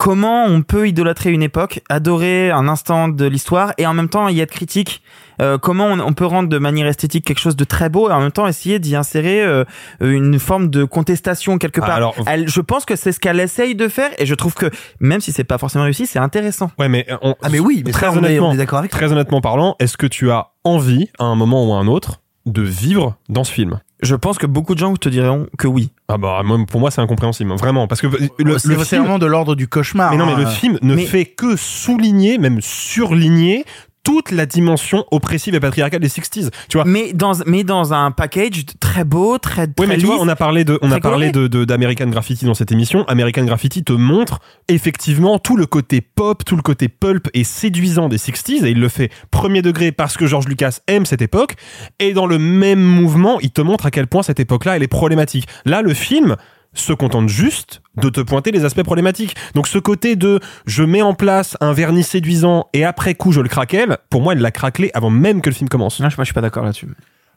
comment 0.00 0.46
on 0.46 0.62
peut 0.62 0.88
idolâtrer 0.88 1.30
une 1.30 1.42
époque, 1.42 1.82
adorer 1.90 2.50
un 2.50 2.68
instant 2.68 3.08
de 3.08 3.26
l'histoire 3.26 3.74
et 3.76 3.86
en 3.86 3.92
même 3.92 4.08
temps 4.08 4.28
y 4.28 4.40
être 4.40 4.50
critique. 4.50 5.02
Euh, 5.42 5.58
comment 5.58 5.88
on, 5.88 6.00
on 6.00 6.14
peut 6.14 6.24
rendre 6.24 6.48
de 6.48 6.56
manière 6.58 6.86
esthétique 6.86 7.26
quelque 7.26 7.38
chose 7.38 7.54
de 7.54 7.64
très 7.64 7.90
beau 7.90 8.08
et 8.08 8.12
en 8.14 8.20
même 8.20 8.32
temps 8.32 8.46
essayer 8.46 8.78
d'y 8.78 8.96
insérer 8.96 9.42
euh, 9.42 9.64
une 10.00 10.38
forme 10.38 10.70
de 10.70 10.84
contestation 10.84 11.58
quelque 11.58 11.80
part. 11.80 11.90
alors- 11.90 12.14
Elle, 12.26 12.48
je 12.48 12.60
pense 12.62 12.86
que 12.86 12.96
c'est 12.96 13.12
ce 13.12 13.20
qu'elle 13.20 13.40
essaye 13.40 13.74
de 13.74 13.88
faire 13.88 14.10
et 14.18 14.24
je 14.24 14.34
trouve 14.34 14.54
que 14.54 14.70
même 15.00 15.20
si 15.20 15.32
c'est 15.32 15.44
pas 15.44 15.58
forcément 15.58 15.84
réussi, 15.84 16.06
c'est 16.06 16.18
intéressant. 16.18 16.70
Ouais, 16.78 16.88
mais 16.88 17.06
on, 17.20 17.34
Ah 17.42 17.48
mais 17.50 17.58
oui, 17.60 17.82
mais 17.84 17.92
très 17.92 18.06
ça, 18.06 18.12
on 18.12 18.16
est- 18.16 18.18
honnêtement, 18.26 18.48
on 18.48 18.52
est 18.54 18.56
d'accord 18.56 18.78
avec 18.78 18.90
toi. 18.90 18.98
très 19.00 19.12
honnêtement 19.12 19.42
parlant, 19.42 19.76
est-ce 19.80 19.98
que 19.98 20.06
tu 20.06 20.30
as 20.30 20.48
envie, 20.64 21.10
à 21.18 21.24
un 21.24 21.34
moment 21.36 21.68
ou 21.68 21.74
à 21.74 21.76
un 21.76 21.86
autre, 21.86 22.22
de 22.46 22.62
vivre 22.62 23.16
dans 23.28 23.44
ce 23.44 23.52
film? 23.52 23.80
Je 24.02 24.14
pense 24.14 24.38
que 24.38 24.46
beaucoup 24.46 24.74
de 24.74 24.78
gens 24.80 24.94
te 24.96 25.08
diront 25.08 25.46
que 25.58 25.66
oui. 25.66 25.90
Ah 26.08 26.16
bah 26.16 26.40
moi, 26.44 26.58
pour 26.68 26.80
moi 26.80 26.90
c'est 26.90 27.00
incompréhensible, 27.00 27.52
vraiment, 27.54 27.86
parce 27.86 28.00
que 28.00 28.06
le, 28.06 28.18
C'est 28.38 28.42
le 28.44 28.58
c'est 28.58 28.84
film, 28.84 29.02
vraiment 29.02 29.18
de 29.18 29.26
l'ordre 29.26 29.54
du 29.54 29.68
cauchemar. 29.68 30.10
mais 30.10 30.16
non, 30.16 30.26
mais 30.26 30.36
le 30.36 30.46
hein. 30.46 30.50
film 30.50 30.78
ne 30.82 30.94
Mais- 30.94 31.04
fait 31.06 31.26
que 31.26 31.56
souligner, 31.56 32.38
même 32.38 32.60
surligner 32.62 33.64
toute 34.10 34.32
la 34.32 34.44
dimension 34.44 35.04
oppressive 35.12 35.54
et 35.54 35.60
patriarcale 35.60 36.00
des 36.00 36.08
60s. 36.08 36.50
Tu 36.68 36.76
vois, 36.76 36.84
Mais 36.84 37.12
dans 37.12 37.34
mais 37.46 37.62
dans 37.62 37.92
un 37.94 38.10
package 38.10 38.64
très 38.80 39.04
beau, 39.04 39.38
très 39.38 39.68
très 39.68 39.74
Oui, 39.78 39.86
mais 39.86 39.98
tu 39.98 40.06
vois, 40.06 40.16
on 40.20 40.26
a 40.26 40.34
parlé 40.34 40.64
de, 40.64 40.80
on 40.82 40.90
a 40.90 40.98
parlé 40.98 41.30
de, 41.30 41.46
de- 41.46 41.64
d'American 41.64 42.08
Graffiti 42.08 42.44
dans 42.44 42.54
cette 42.54 42.72
émission. 42.72 43.04
American 43.06 43.44
Graffiti 43.44 43.84
te 43.84 43.92
montre 43.92 44.40
effectivement 44.66 45.38
tout 45.38 45.56
le 45.56 45.66
côté 45.66 46.00
pop, 46.00 46.44
tout 46.44 46.56
le 46.56 46.62
côté 46.62 46.88
pulp 46.88 47.28
et 47.34 47.44
séduisant 47.44 48.08
des 48.08 48.16
60s 48.18 48.64
et 48.64 48.70
il 48.70 48.80
le 48.80 48.88
fait 48.88 49.10
premier 49.30 49.62
degré 49.62 49.92
parce 49.92 50.16
que 50.16 50.26
George 50.26 50.48
Lucas 50.48 50.80
aime 50.88 51.06
cette 51.06 51.22
époque 51.22 51.54
et 52.00 52.12
dans 52.12 52.26
le 52.26 52.38
même 52.38 52.82
mouvement, 52.82 53.38
il 53.40 53.52
te 53.52 53.60
montre 53.60 53.86
à 53.86 53.92
quel 53.92 54.08
point 54.08 54.24
cette 54.24 54.40
époque-là, 54.40 54.74
elle 54.76 54.82
est 54.82 54.88
problématique. 54.88 55.46
Là, 55.64 55.82
le 55.82 55.94
film 55.94 56.34
se 56.72 56.92
contente 56.92 57.28
juste 57.28 57.82
de 57.96 58.08
te 58.08 58.20
pointer 58.20 58.50
les 58.50 58.64
aspects 58.64 58.82
problématiques. 58.82 59.36
Donc 59.54 59.66
ce 59.66 59.78
côté 59.78 60.16
de 60.16 60.40
je 60.66 60.82
mets 60.82 61.02
en 61.02 61.14
place 61.14 61.56
un 61.60 61.72
vernis 61.72 62.04
séduisant 62.04 62.68
et 62.72 62.84
après 62.84 63.14
coup 63.14 63.32
je 63.32 63.40
le 63.40 63.48
craquelle, 63.48 63.98
pour 64.08 64.22
moi 64.22 64.32
elle 64.34 64.40
l'a 64.40 64.50
craquelé 64.50 64.90
avant 64.94 65.10
même 65.10 65.40
que 65.40 65.50
le 65.50 65.54
film 65.54 65.68
commence. 65.68 66.00
Non, 66.00 66.08
je, 66.08 66.16
moi, 66.16 66.24
je 66.24 66.28
suis 66.28 66.34
pas 66.34 66.40
d'accord 66.40 66.64
là-dessus. 66.64 66.88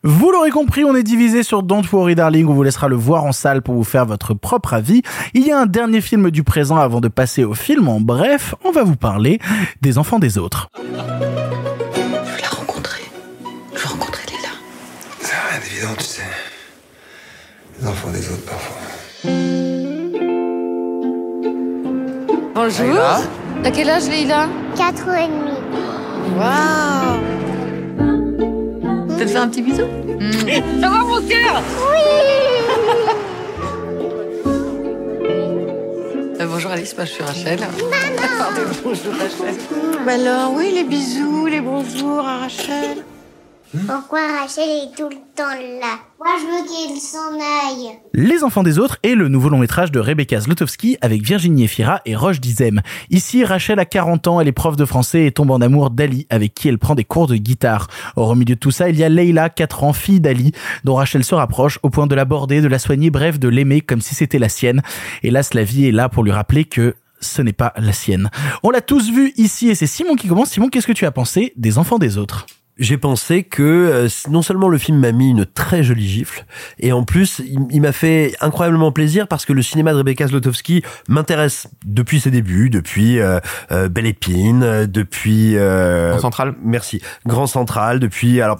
Vous 0.05 0.31
l'aurez 0.31 0.51
compris, 0.51 0.83
on 0.83 0.95
est 0.95 1.03
divisé 1.03 1.43
sur 1.43 1.63
Don't 1.63 1.85
Worry 1.89 2.15
Darling. 2.15 2.45
On 2.47 2.53
vous 2.53 2.63
laissera 2.63 2.89
le 2.89 2.97
voir 2.97 3.23
en 3.23 3.31
salle 3.31 3.61
pour 3.61 3.75
vous 3.75 3.85
faire 3.85 4.05
votre 4.05 4.33
propre 4.33 4.73
avis. 4.73 5.01
Il 5.33 5.47
y 5.47 5.51
a 5.51 5.57
un 5.57 5.65
dernier 5.65 6.01
film 6.01 6.29
du 6.29 6.43
présent 6.43 6.75
avant 6.75 6.99
de 6.99 7.07
passer 7.07 7.45
au 7.45 7.53
film. 7.53 7.87
En 7.87 8.01
bref, 8.01 8.53
on 8.65 8.71
va 8.71 8.83
vous 8.83 8.97
parler 8.97 9.39
des 9.81 9.97
enfants 9.97 10.19
des 10.19 10.37
autres. 10.37 10.67
Je 10.75 10.81
veux 10.81 12.41
la 12.41 12.49
rencontrer. 12.49 13.03
Je 13.73 13.79
veux 13.79 13.87
rencontrer 13.87 14.25
Léla. 14.27 14.49
C'est 15.21 15.35
rien 15.35 15.59
d'évident, 15.61 15.95
tu 15.97 16.03
sais. 16.03 16.21
Les 17.79 17.87
enfants 17.87 18.11
des 18.11 18.29
autres, 18.29 18.45
parfois. 18.45 18.72
Bonjour. 22.55 22.99
T'as 23.63 23.71
quel 23.71 23.89
âge, 23.89 24.07
Leïla 24.09 24.47
4 24.77 25.07
ans 25.07 25.15
et 25.15 25.27
demi. 25.27 25.51
Waouh 26.37 27.19
Peut-être 29.07 29.29
faire 29.29 29.41
un 29.41 29.47
petit 29.47 29.61
bisou 29.61 29.83
Ça 30.81 30.89
va, 30.89 30.97
mon 30.99 31.21
cœur 31.21 31.61
Euh, 36.39 36.45
bonjour 36.47 36.71
Alice, 36.71 36.95
moi 36.97 37.05
je 37.05 37.11
suis 37.11 37.23
Rachel. 37.23 37.59
Pardon, 38.37 38.61
bonjour 38.83 39.13
Rachel. 39.13 39.55
Bah 40.05 40.13
alors, 40.13 40.53
oui, 40.55 40.71
les 40.75 40.83
bisous, 40.83 41.45
les 41.47 41.61
bonjours 41.61 42.27
à 42.27 42.37
Rachel. 42.39 42.97
Pourquoi 43.87 44.19
Rachel 44.39 44.69
est 44.69 44.95
tout 44.95 45.09
le 45.09 45.15
temps 45.35 45.49
là 45.81 45.97
Moi, 46.19 46.27
je 46.39 46.45
veux 46.45 46.63
qu'il 46.67 47.01
s'en 47.01 47.33
aille. 47.33 47.97
Les 48.13 48.43
enfants 48.43 48.61
des 48.61 48.77
autres 48.77 48.99
est 49.01 49.15
le 49.15 49.29
nouveau 49.29 49.49
long 49.49 49.57
métrage 49.57 49.91
de 49.91 49.99
Rebecca 49.99 50.39
Zlotowski 50.39 50.97
avec 51.01 51.23
Virginie 51.23 51.63
Efira 51.63 51.99
et 52.05 52.15
Roche 52.15 52.39
Dizem. 52.39 52.81
Ici, 53.09 53.43
Rachel 53.43 53.79
a 53.79 53.85
40 53.85 54.27
ans, 54.27 54.39
elle 54.39 54.47
est 54.47 54.51
prof 54.51 54.75
de 54.75 54.85
français 54.85 55.25
et 55.25 55.31
tombe 55.31 55.49
en 55.49 55.59
amour 55.59 55.89
d'Ali 55.89 56.27
avec 56.29 56.53
qui 56.53 56.67
elle 56.67 56.77
prend 56.77 56.93
des 56.93 57.03
cours 57.03 57.25
de 57.25 57.35
guitare. 57.35 57.87
Or, 58.15 58.29
au 58.29 58.35
milieu 58.35 58.53
de 58.53 58.59
tout 58.59 58.69
ça, 58.69 58.89
il 58.89 58.95
y 58.95 59.03
a 59.03 59.09
Leila, 59.09 59.49
4 59.49 59.83
ans, 59.83 59.93
fille 59.93 60.19
d'Ali, 60.19 60.51
dont 60.83 60.93
Rachel 60.93 61.23
se 61.23 61.33
rapproche 61.33 61.79
au 61.81 61.89
point 61.89 62.05
de 62.05 62.13
l'aborder, 62.13 62.61
de 62.61 62.67
la 62.67 62.77
soigner, 62.77 63.09
bref, 63.09 63.39
de 63.39 63.47
l'aimer 63.47 63.81
comme 63.81 64.01
si 64.01 64.13
c'était 64.13 64.39
la 64.39 64.49
sienne. 64.49 64.83
Hélas, 65.23 65.55
la 65.55 65.63
vie 65.63 65.87
est 65.87 65.91
là 65.91 66.09
pour 66.09 66.23
lui 66.23 66.31
rappeler 66.31 66.65
que 66.65 66.93
ce 67.21 67.41
n'est 67.41 67.53
pas 67.53 67.73
la 67.77 67.91
sienne. 67.91 68.29
On 68.61 68.69
l'a 68.69 68.81
tous 68.81 69.09
vu 69.09 69.33
ici 69.35 69.69
et 69.69 69.75
c'est 69.75 69.87
Simon 69.87 70.13
qui 70.13 70.27
commence. 70.27 70.51
Simon, 70.51 70.69
qu'est-ce 70.69 70.85
que 70.85 70.91
tu 70.91 71.07
as 71.07 71.11
pensé 71.11 71.53
des 71.55 71.79
enfants 71.79 71.97
des 71.97 72.19
autres? 72.19 72.45
J'ai 72.79 72.97
pensé 72.97 73.43
que 73.43 73.61
euh, 73.61 74.07
non 74.29 74.41
seulement 74.41 74.67
le 74.67 74.77
film 74.77 74.97
m'a 74.97 75.11
mis 75.11 75.29
une 75.29 75.45
très 75.45 75.83
jolie 75.83 76.07
gifle, 76.07 76.45
et 76.79 76.91
en 76.91 77.03
plus 77.03 77.39
il, 77.39 77.59
il 77.69 77.81
m'a 77.81 77.91
fait 77.91 78.33
incroyablement 78.41 78.91
plaisir 78.91 79.27
parce 79.27 79.45
que 79.45 79.53
le 79.53 79.61
cinéma 79.61 79.91
de 79.93 79.97
Rebecca 79.97 80.25
Zlotowski 80.27 80.81
m'intéresse 81.07 81.67
depuis 81.85 82.19
ses 82.19 82.31
débuts, 82.31 82.69
depuis 82.71 83.19
euh, 83.19 83.39
euh, 83.71 83.89
Belle 83.89 84.07
Épine, 84.07 84.63
euh, 84.63 84.87
depuis 84.87 85.53
Grand 85.53 86.19
Central. 86.19 86.55
Merci, 86.63 87.01
Grand 87.27 87.47
Central, 87.47 87.99
depuis 87.99 88.41
alors 88.41 88.57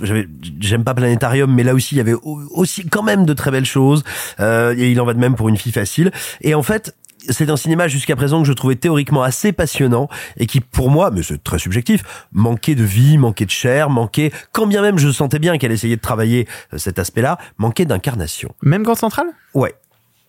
j'aime 0.60 0.84
pas 0.84 0.94
Planétarium, 0.94 1.54
mais 1.54 1.64
là 1.64 1.74
aussi 1.74 1.96
il 1.96 1.98
y 1.98 2.02
avait 2.02 2.14
au- 2.14 2.42
aussi 2.52 2.86
quand 2.88 3.04
même 3.04 3.26
de 3.26 3.34
très 3.34 3.50
belles 3.52 3.66
choses, 3.66 4.04
euh, 4.40 4.76
et 4.78 4.92
il 4.92 5.02
en 5.02 5.06
va 5.06 5.14
de 5.16 5.20
même 5.20 5.36
pour 5.36 5.50
une 5.50 5.58
fille 5.58 5.72
facile. 5.72 6.12
Et 6.42 6.54
en 6.54 6.64
fait 6.64 6.96
c'est 7.30 7.50
un 7.50 7.58
cinéma 7.58 7.88
jusqu'à 7.88 8.16
présent 8.16 8.42
que 8.42 8.48
je 8.48 8.54
trouvais 8.54 8.76
théoriquement 8.76 9.24
assez 9.24 9.52
passionnant 9.52 10.10
et 10.38 10.46
qui, 10.46 10.60
pour 10.60 10.90
moi, 10.90 11.12
mais 11.12 11.24
c'est 11.24 11.44
très 11.44 11.60
subjectif, 11.60 12.04
manquait 12.32 12.76
de 12.76 12.84
vie, 12.84 13.18
manquait 13.18 13.46
de 13.46 13.52
chair, 13.52 13.90
manquait, 13.90 14.32
quand 14.52 14.68
bien 14.68 14.82
même 14.82 14.98
je 14.98 15.12
sentais 15.12 15.40
bien 15.40 15.58
qu'elle 15.58 15.72
essayait 15.72 15.96
de 15.96 16.02
travailler 16.02 16.48
euh, 16.74 16.78
cet 16.78 17.00
aspect-là, 17.00 17.38
manquait 17.58 17.86
d'incarnation. 17.86 18.50
Même 18.62 18.84
Grand 18.84 18.96
Central 18.96 19.28
Ouais. 19.54 19.74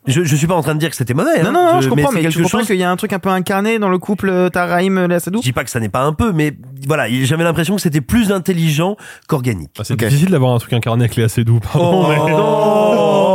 Je, 0.07 0.23
je 0.23 0.37
suis 0.37 0.47
pas 0.47 0.55
en 0.55 0.61
train 0.61 0.75
de 0.75 0.81
dire 0.81 0.91
que 0.91 0.97
c'était 0.97 1.15
mauvais. 1.15 1.43
Non, 1.43 1.49
hein. 1.49 1.53
non, 1.53 1.73
non, 1.75 1.81
je, 1.81 1.89
mais 1.89 2.03
comprends, 2.03 2.12
mais 2.12 2.21
tu 2.21 2.29
quelque 2.29 2.43
comprends 2.43 2.59
chose. 2.59 2.66
qu'il 2.66 2.77
y 2.77 2.83
a 2.83 2.91
un 2.91 2.97
truc 2.97 3.15
un 3.15 3.19
peu 3.19 3.31
incarné 3.31 3.79
dans 3.79 3.89
le 3.89 3.97
couple 3.97 4.29
euh, 4.29 4.51
Taraïm 4.51 4.99
euh, 4.99 5.09
Léa 5.09 5.19
Seydoux 5.19 5.39
Je 5.39 5.45
dis 5.45 5.53
pas 5.53 5.65
que 5.65 5.71
ça 5.71 5.81
n'est 5.81 5.89
pas 5.89 6.03
un 6.03 6.12
peu, 6.12 6.33
mais 6.33 6.53
voilà, 6.87 7.07
j'avais 7.09 7.45
l'impression 7.45 7.75
que 7.75 7.81
c'était 7.81 8.03
plus 8.03 8.31
intelligent 8.31 8.97
qu'organique. 9.29 9.71
Ah, 9.79 9.85
c'est 9.85 9.97
difficile 9.97 10.29
d'avoir 10.29 10.53
un 10.55 10.59
truc 10.59 10.75
incarné 10.75 11.05
avec 11.05 11.16
Léa 11.16 11.31
Seydoux, 11.31 11.61
pardon. 11.61 12.05
Oh, 12.05 12.09
mais... 12.11 13.31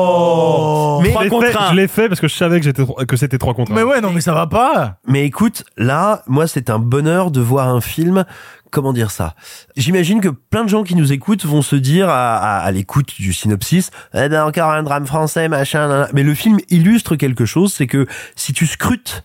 Mais 1.02 1.14
je 1.14 1.20
l'ai 1.24 1.30
fait, 1.30 1.58
je 1.70 1.76
l'ai 1.76 1.88
fait 1.88 2.08
parce 2.10 2.20
que 2.22 2.28
je 2.28 2.36
savais 2.36 2.60
que 2.60 2.66
j'étais 2.66 2.84
que 3.08 3.16
c'était 3.16 3.38
trois 3.38 3.54
contre 3.54 3.72
un. 3.72 3.76
Mais 3.76 3.84
ouais, 3.84 4.02
non, 4.02 4.12
mais 4.12 4.22
ça 4.22 4.34
va 4.34 4.48
pas. 4.48 4.98
Mais 5.08 5.26
écoute, 5.26 5.64
là, 5.78 6.24
moi, 6.28 6.48
c'est 6.48 6.70
un 6.70 6.80
bonheur 6.80 7.32
de 7.32 7.42
voir 7.42 7.70
un 7.70 7.82
film. 7.82 8.26
Comment 8.72 8.94
dire 8.94 9.10
ça? 9.10 9.34
J'imagine 9.76 10.22
que 10.22 10.30
plein 10.30 10.64
de 10.64 10.70
gens 10.70 10.84
qui 10.84 10.96
nous 10.96 11.12
écoutent 11.12 11.44
vont 11.44 11.64
se 11.64 11.76
dire 11.76 12.08
à, 12.08 12.38
à, 12.38 12.58
à 12.60 12.72
l'écoute 12.72 13.16
du 13.20 13.34
synopsis, 13.34 13.90
eh 14.14 14.30
ben 14.30 14.44
encore 14.44 14.70
un 14.70 14.84
drame 14.84 15.08
français, 15.08 15.50
machin. 15.50 15.88
nan, 15.88 16.00
nan. 16.02 16.10
Mais 16.14 16.22
le 16.22 16.36
film 16.36 16.60
illustre 16.70 17.16
quelque 17.16 17.46
chose, 17.46 17.74
c'est 17.74 17.88
que 17.88 18.06
si 18.36 18.54
tu 18.54 18.68
scrutes 18.68 19.24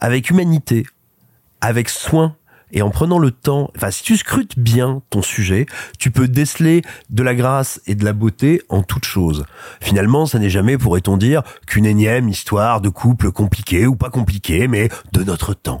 avec 0.00 0.30
humanité, 0.30 0.86
avec 1.60 1.88
soin 1.88 2.36
et 2.74 2.82
en 2.82 2.90
prenant 2.90 3.18
le 3.18 3.30
temps, 3.30 3.70
enfin 3.76 3.90
si 3.90 4.02
tu 4.02 4.16
scrutes 4.18 4.58
bien 4.58 5.00
ton 5.08 5.22
sujet, 5.22 5.64
tu 5.98 6.10
peux 6.10 6.28
déceler 6.28 6.82
de 7.08 7.22
la 7.22 7.34
grâce 7.34 7.80
et 7.86 7.94
de 7.94 8.04
la 8.04 8.12
beauté 8.12 8.60
en 8.68 8.82
toute 8.82 9.06
chose. 9.06 9.46
Finalement, 9.80 10.26
ça 10.26 10.38
n'est 10.38 10.50
jamais, 10.50 10.76
pourrait-on 10.76 11.16
dire, 11.16 11.42
qu'une 11.66 11.86
énième 11.86 12.28
histoire 12.28 12.80
de 12.80 12.88
couple 12.88 13.30
compliqué 13.30 13.86
ou 13.86 13.94
pas 13.94 14.10
compliqué, 14.10 14.68
mais 14.68 14.90
de 15.12 15.22
notre 15.22 15.54
temps. 15.54 15.80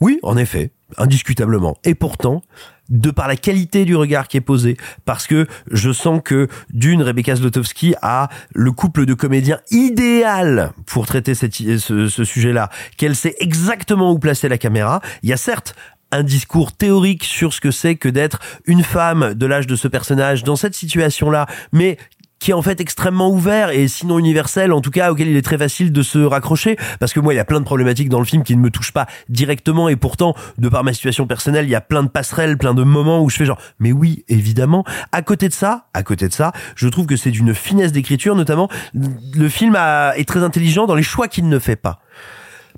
Oui, 0.00 0.18
en 0.22 0.36
effet, 0.36 0.72
indiscutablement. 0.98 1.78
Et 1.84 1.94
pourtant, 1.94 2.42
de 2.88 3.10
par 3.10 3.28
la 3.28 3.36
qualité 3.36 3.84
du 3.84 3.96
regard 3.96 4.28
qui 4.28 4.36
est 4.36 4.42
posé, 4.42 4.76
parce 5.04 5.26
que 5.26 5.46
je 5.70 5.92
sens 5.92 6.20
que 6.24 6.48
d'une, 6.70 7.02
Rebecca 7.02 7.34
Zlotowski 7.34 7.94
a 8.02 8.28
le 8.54 8.72
couple 8.72 9.06
de 9.06 9.14
comédiens 9.14 9.58
idéal 9.70 10.72
pour 10.86 11.06
traiter 11.06 11.34
cette, 11.34 11.54
ce, 11.54 12.08
ce 12.08 12.24
sujet-là, 12.24 12.68
qu'elle 12.96 13.16
sait 13.16 13.34
exactement 13.38 14.12
où 14.12 14.18
placer 14.18 14.48
la 14.48 14.58
caméra. 14.58 15.00
Il 15.22 15.30
y 15.30 15.32
a 15.32 15.36
certes 15.36 15.74
un 16.12 16.22
discours 16.22 16.72
théorique 16.72 17.24
sur 17.24 17.52
ce 17.52 17.60
que 17.60 17.70
c'est 17.70 17.96
que 17.96 18.08
d'être 18.08 18.40
une 18.66 18.82
femme 18.82 19.34
de 19.34 19.46
l'âge 19.46 19.66
de 19.66 19.76
ce 19.76 19.88
personnage 19.88 20.44
dans 20.44 20.56
cette 20.56 20.74
situation-là, 20.74 21.46
mais 21.72 21.98
qui 22.38 22.50
est 22.50 22.54
en 22.54 22.62
fait 22.62 22.80
extrêmement 22.80 23.30
ouvert 23.30 23.70
et 23.70 23.88
sinon 23.88 24.18
universel, 24.18 24.72
en 24.72 24.80
tout 24.80 24.90
cas 24.90 25.10
auquel 25.10 25.28
il 25.28 25.36
est 25.36 25.42
très 25.42 25.58
facile 25.58 25.90
de 25.90 26.02
se 26.02 26.18
raccrocher, 26.18 26.76
parce 27.00 27.12
que 27.12 27.20
moi 27.20 27.32
il 27.32 27.36
y 27.36 27.40
a 27.40 27.44
plein 27.44 27.60
de 27.60 27.64
problématiques 27.64 28.08
dans 28.08 28.18
le 28.18 28.26
film 28.26 28.42
qui 28.42 28.54
ne 28.56 28.60
me 28.60 28.70
touchent 28.70 28.92
pas 28.92 29.06
directement. 29.28 29.88
Et 29.88 29.96
pourtant 29.96 30.34
de 30.58 30.68
par 30.68 30.84
ma 30.84 30.92
situation 30.92 31.26
personnelle 31.26 31.64
il 31.64 31.70
y 31.70 31.74
a 31.74 31.80
plein 31.80 32.02
de 32.02 32.08
passerelles, 32.08 32.58
plein 32.58 32.74
de 32.74 32.82
moments 32.82 33.22
où 33.22 33.30
je 33.30 33.36
fais 33.36 33.46
genre 33.46 33.60
mais 33.78 33.92
oui 33.92 34.24
évidemment. 34.28 34.84
À 35.12 35.22
côté 35.22 35.48
de 35.48 35.54
ça, 35.54 35.86
à 35.94 36.02
côté 36.02 36.28
de 36.28 36.32
ça, 36.32 36.52
je 36.74 36.88
trouve 36.88 37.06
que 37.06 37.16
c'est 37.16 37.30
d'une 37.30 37.54
finesse 37.54 37.92
d'écriture, 37.92 38.36
notamment 38.36 38.68
le 38.94 39.48
film 39.48 39.76
est 39.76 40.28
très 40.28 40.42
intelligent 40.42 40.86
dans 40.86 40.94
les 40.94 41.02
choix 41.02 41.28
qu'il 41.28 41.48
ne 41.48 41.58
fait 41.58 41.76
pas 41.76 42.00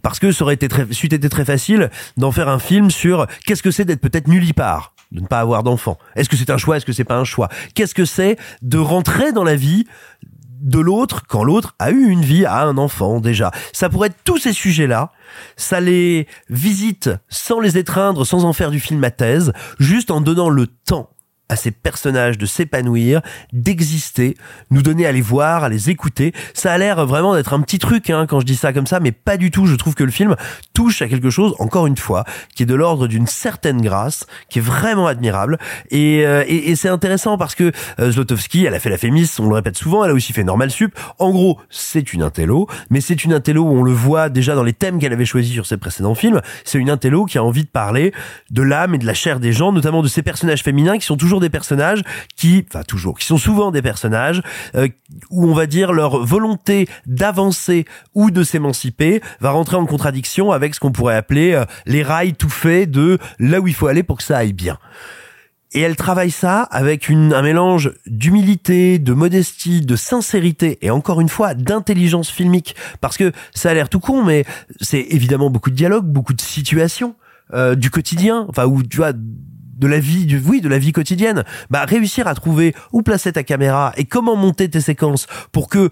parce 0.02 0.18
que 0.18 0.32
ça 0.32 0.44
aurait 0.44 0.54
été 0.54 0.68
très, 0.68 0.86
c'eût 0.90 1.06
été 1.06 1.28
très 1.28 1.44
facile 1.44 1.90
d'en 2.16 2.32
faire 2.32 2.48
un 2.48 2.58
film 2.58 2.90
sur 2.90 3.26
qu'est-ce 3.46 3.62
que 3.62 3.70
c'est 3.70 3.84
d'être 3.84 4.00
peut-être 4.00 4.28
nullipare, 4.28 4.94
de 5.12 5.20
ne 5.20 5.26
pas 5.26 5.40
avoir 5.40 5.62
d'enfant. 5.62 5.98
Est-ce 6.16 6.28
que 6.28 6.36
c'est 6.36 6.50
un 6.50 6.58
choix, 6.58 6.76
est-ce 6.76 6.86
que 6.86 6.92
c'est 6.92 7.04
pas 7.04 7.18
un 7.18 7.24
choix? 7.24 7.48
Qu'est-ce 7.74 7.94
que 7.94 8.04
c'est 8.04 8.36
de 8.62 8.78
rentrer 8.78 9.32
dans 9.32 9.44
la 9.44 9.56
vie 9.56 9.86
de 10.60 10.80
l'autre 10.80 11.22
quand 11.28 11.44
l'autre 11.44 11.76
a 11.78 11.90
eu 11.92 12.08
une 12.08 12.22
vie, 12.22 12.44
a 12.44 12.62
un 12.62 12.78
enfant 12.78 13.20
déjà? 13.20 13.50
Ça 13.72 13.88
pourrait 13.88 14.08
être 14.08 14.18
tous 14.24 14.38
ces 14.38 14.52
sujets-là. 14.52 15.12
Ça 15.56 15.80
les 15.80 16.26
visite 16.48 17.10
sans 17.28 17.60
les 17.60 17.78
étreindre, 17.78 18.24
sans 18.24 18.44
en 18.44 18.52
faire 18.52 18.70
du 18.70 18.80
film 18.80 19.02
à 19.04 19.10
thèse, 19.10 19.52
juste 19.78 20.10
en 20.10 20.20
donnant 20.20 20.48
le 20.48 20.66
temps 20.66 21.10
à 21.48 21.56
ces 21.56 21.70
personnages 21.70 22.38
de 22.38 22.46
s'épanouir, 22.46 23.20
d'exister, 23.52 24.36
nous 24.70 24.82
donner 24.82 25.06
à 25.06 25.12
les 25.12 25.20
voir, 25.20 25.64
à 25.64 25.68
les 25.68 25.90
écouter. 25.90 26.32
Ça 26.54 26.72
a 26.72 26.78
l'air 26.78 27.06
vraiment 27.06 27.34
d'être 27.34 27.52
un 27.52 27.60
petit 27.60 27.78
truc 27.78 28.10
hein, 28.10 28.26
quand 28.28 28.40
je 28.40 28.46
dis 28.46 28.56
ça 28.56 28.72
comme 28.72 28.86
ça, 28.86 29.00
mais 29.00 29.12
pas 29.12 29.36
du 29.36 29.50
tout. 29.50 29.66
Je 29.66 29.74
trouve 29.74 29.94
que 29.94 30.04
le 30.04 30.10
film 30.10 30.36
touche 30.74 31.02
à 31.02 31.08
quelque 31.08 31.30
chose, 31.30 31.54
encore 31.58 31.86
une 31.86 31.96
fois, 31.96 32.24
qui 32.54 32.64
est 32.64 32.66
de 32.66 32.74
l'ordre 32.74 33.06
d'une 33.06 33.26
certaine 33.26 33.80
grâce, 33.80 34.26
qui 34.48 34.58
est 34.58 34.62
vraiment 34.62 35.06
admirable. 35.06 35.58
Et, 35.90 36.26
euh, 36.26 36.44
et, 36.46 36.70
et 36.70 36.76
c'est 36.76 36.88
intéressant 36.88 37.38
parce 37.38 37.54
que 37.54 37.72
euh, 38.00 38.10
Zlotowski, 38.10 38.64
elle 38.64 38.74
a 38.74 38.80
fait 38.80 38.90
la 38.90 38.98
Fémis, 38.98 39.30
on 39.38 39.48
le 39.48 39.54
répète 39.54 39.76
souvent, 39.76 40.04
elle 40.04 40.10
a 40.10 40.14
aussi 40.14 40.32
fait 40.32 40.44
Normal 40.44 40.70
Sup. 40.70 40.94
En 41.18 41.30
gros, 41.30 41.58
c'est 41.70 42.12
une 42.12 42.22
intello, 42.22 42.68
mais 42.90 43.00
c'est 43.00 43.24
une 43.24 43.32
intello 43.32 43.62
où 43.62 43.72
on 43.72 43.82
le 43.82 43.92
voit 43.92 44.28
déjà 44.28 44.54
dans 44.54 44.62
les 44.62 44.72
thèmes 44.72 44.98
qu'elle 44.98 45.12
avait 45.12 45.24
choisis 45.24 45.52
sur 45.52 45.66
ses 45.66 45.76
précédents 45.76 46.14
films. 46.14 46.40
C'est 46.64 46.78
une 46.78 46.90
intello 46.90 47.24
qui 47.24 47.38
a 47.38 47.44
envie 47.44 47.64
de 47.64 47.68
parler 47.68 48.12
de 48.50 48.62
l'âme 48.62 48.94
et 48.94 48.98
de 48.98 49.06
la 49.06 49.14
chair 49.14 49.40
des 49.40 49.52
gens, 49.52 49.72
notamment 49.72 50.02
de 50.02 50.08
ces 50.08 50.22
personnages 50.22 50.62
féminins 50.62 50.98
qui 50.98 51.06
sont 51.06 51.16
toujours 51.16 51.37
des 51.40 51.50
personnages 51.50 52.02
qui, 52.36 52.64
enfin 52.68 52.82
toujours, 52.82 53.18
qui 53.18 53.26
sont 53.26 53.38
souvent 53.38 53.70
des 53.70 53.82
personnages 53.82 54.42
euh, 54.74 54.88
où 55.30 55.46
on 55.46 55.54
va 55.54 55.66
dire 55.66 55.92
leur 55.92 56.24
volonté 56.24 56.88
d'avancer 57.06 57.84
ou 58.14 58.30
de 58.30 58.42
s'émanciper 58.42 59.20
va 59.40 59.50
rentrer 59.50 59.76
en 59.76 59.86
contradiction 59.86 60.52
avec 60.52 60.74
ce 60.74 60.80
qu'on 60.80 60.92
pourrait 60.92 61.16
appeler 61.16 61.52
euh, 61.52 61.64
les 61.86 62.02
rails 62.02 62.34
tout 62.34 62.50
faits 62.50 62.90
de 62.90 63.18
là 63.38 63.60
où 63.60 63.68
il 63.68 63.74
faut 63.74 63.86
aller 63.86 64.02
pour 64.02 64.18
que 64.18 64.22
ça 64.22 64.38
aille 64.38 64.52
bien. 64.52 64.78
Et 65.72 65.80
elle 65.80 65.96
travaille 65.96 66.30
ça 66.30 66.62
avec 66.62 67.10
une, 67.10 67.34
un 67.34 67.42
mélange 67.42 67.92
d'humilité, 68.06 68.98
de 68.98 69.12
modestie, 69.12 69.82
de 69.82 69.96
sincérité 69.96 70.78
et 70.80 70.90
encore 70.90 71.20
une 71.20 71.28
fois 71.28 71.52
d'intelligence 71.54 72.30
filmique. 72.30 72.74
Parce 73.02 73.18
que 73.18 73.32
ça 73.54 73.70
a 73.70 73.74
l'air 73.74 73.90
tout 73.90 74.00
con, 74.00 74.24
mais 74.24 74.44
c'est 74.80 75.06
évidemment 75.10 75.50
beaucoup 75.50 75.70
de 75.70 75.74
dialogue, 75.74 76.06
beaucoup 76.06 76.32
de 76.32 76.40
situations 76.40 77.16
euh, 77.52 77.74
du 77.74 77.90
quotidien. 77.90 78.46
Enfin, 78.48 78.64
où 78.64 78.82
tu 78.82 78.96
vois 78.96 79.12
de 79.78 79.86
la 79.86 80.00
vie, 80.00 80.26
du, 80.26 80.38
oui, 80.38 80.60
de 80.60 80.68
la 80.68 80.78
vie 80.78 80.92
quotidienne. 80.92 81.44
Bah, 81.70 81.84
réussir 81.84 82.26
à 82.26 82.34
trouver 82.34 82.74
où 82.92 83.02
placer 83.02 83.32
ta 83.32 83.42
caméra 83.42 83.92
et 83.96 84.04
comment 84.04 84.36
monter 84.36 84.68
tes 84.68 84.80
séquences 84.80 85.26
pour 85.52 85.68
que 85.68 85.90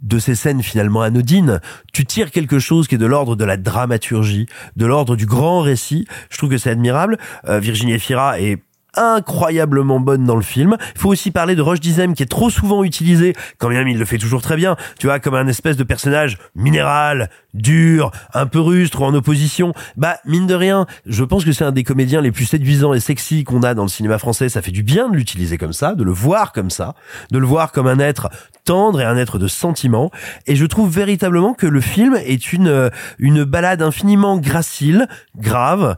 de 0.00 0.18
ces 0.18 0.34
scènes 0.34 0.62
finalement 0.62 1.02
anodines, 1.02 1.60
tu 1.92 2.04
tires 2.04 2.30
quelque 2.30 2.58
chose 2.58 2.86
qui 2.86 2.94
est 2.94 2.98
de 2.98 3.06
l'ordre 3.06 3.34
de 3.34 3.44
la 3.44 3.56
dramaturgie, 3.56 4.46
de 4.76 4.86
l'ordre 4.86 5.16
du 5.16 5.26
grand 5.26 5.60
récit. 5.60 6.06
Je 6.30 6.38
trouve 6.38 6.50
que 6.50 6.58
c'est 6.58 6.70
admirable. 6.70 7.18
Euh, 7.48 7.58
Virginie 7.58 7.94
Efira 7.94 8.40
est 8.40 8.62
incroyablement 8.94 10.00
bonne 10.00 10.24
dans 10.24 10.36
le 10.36 10.42
film. 10.42 10.76
Il 10.94 11.00
faut 11.00 11.10
aussi 11.10 11.30
parler 11.30 11.54
de 11.54 11.62
Roche 11.62 11.80
Dizem 11.80 12.14
qui 12.14 12.22
est 12.22 12.26
trop 12.26 12.50
souvent 12.50 12.84
utilisé, 12.84 13.34
quand 13.58 13.68
même 13.68 13.88
il 13.88 13.98
le 13.98 14.04
fait 14.04 14.18
toujours 14.18 14.42
très 14.42 14.56
bien, 14.56 14.76
tu 14.98 15.06
vois, 15.06 15.20
comme 15.20 15.34
un 15.34 15.46
espèce 15.46 15.76
de 15.76 15.84
personnage 15.84 16.38
minéral, 16.54 17.30
dur, 17.54 18.10
un 18.34 18.46
peu 18.46 18.60
rustre 18.60 19.00
ou 19.00 19.04
en 19.04 19.14
opposition. 19.14 19.72
Bah, 19.96 20.18
mine 20.24 20.46
de 20.46 20.54
rien, 20.54 20.86
je 21.06 21.24
pense 21.24 21.44
que 21.44 21.52
c'est 21.52 21.64
un 21.64 21.72
des 21.72 21.84
comédiens 21.84 22.20
les 22.20 22.32
plus 22.32 22.46
séduisants 22.46 22.94
et 22.94 23.00
sexy 23.00 23.44
qu'on 23.44 23.62
a 23.62 23.74
dans 23.74 23.82
le 23.82 23.88
cinéma 23.88 24.18
français. 24.18 24.48
Ça 24.48 24.62
fait 24.62 24.70
du 24.70 24.82
bien 24.82 25.08
de 25.08 25.16
l'utiliser 25.16 25.58
comme 25.58 25.72
ça, 25.72 25.94
de 25.94 26.04
le 26.04 26.12
voir 26.12 26.52
comme 26.52 26.70
ça, 26.70 26.94
de 27.30 27.38
le 27.38 27.46
voir 27.46 27.72
comme 27.72 27.86
un 27.86 27.98
être 27.98 28.30
tendre 28.64 29.00
et 29.00 29.04
un 29.04 29.16
être 29.16 29.38
de 29.38 29.48
sentiment. 29.48 30.10
Et 30.46 30.56
je 30.56 30.66
trouve 30.66 30.90
véritablement 30.90 31.54
que 31.54 31.66
le 31.66 31.80
film 31.80 32.16
est 32.16 32.52
une, 32.52 32.90
une 33.18 33.44
balade 33.44 33.82
infiniment 33.82 34.36
gracile, 34.36 35.08
grave, 35.36 35.96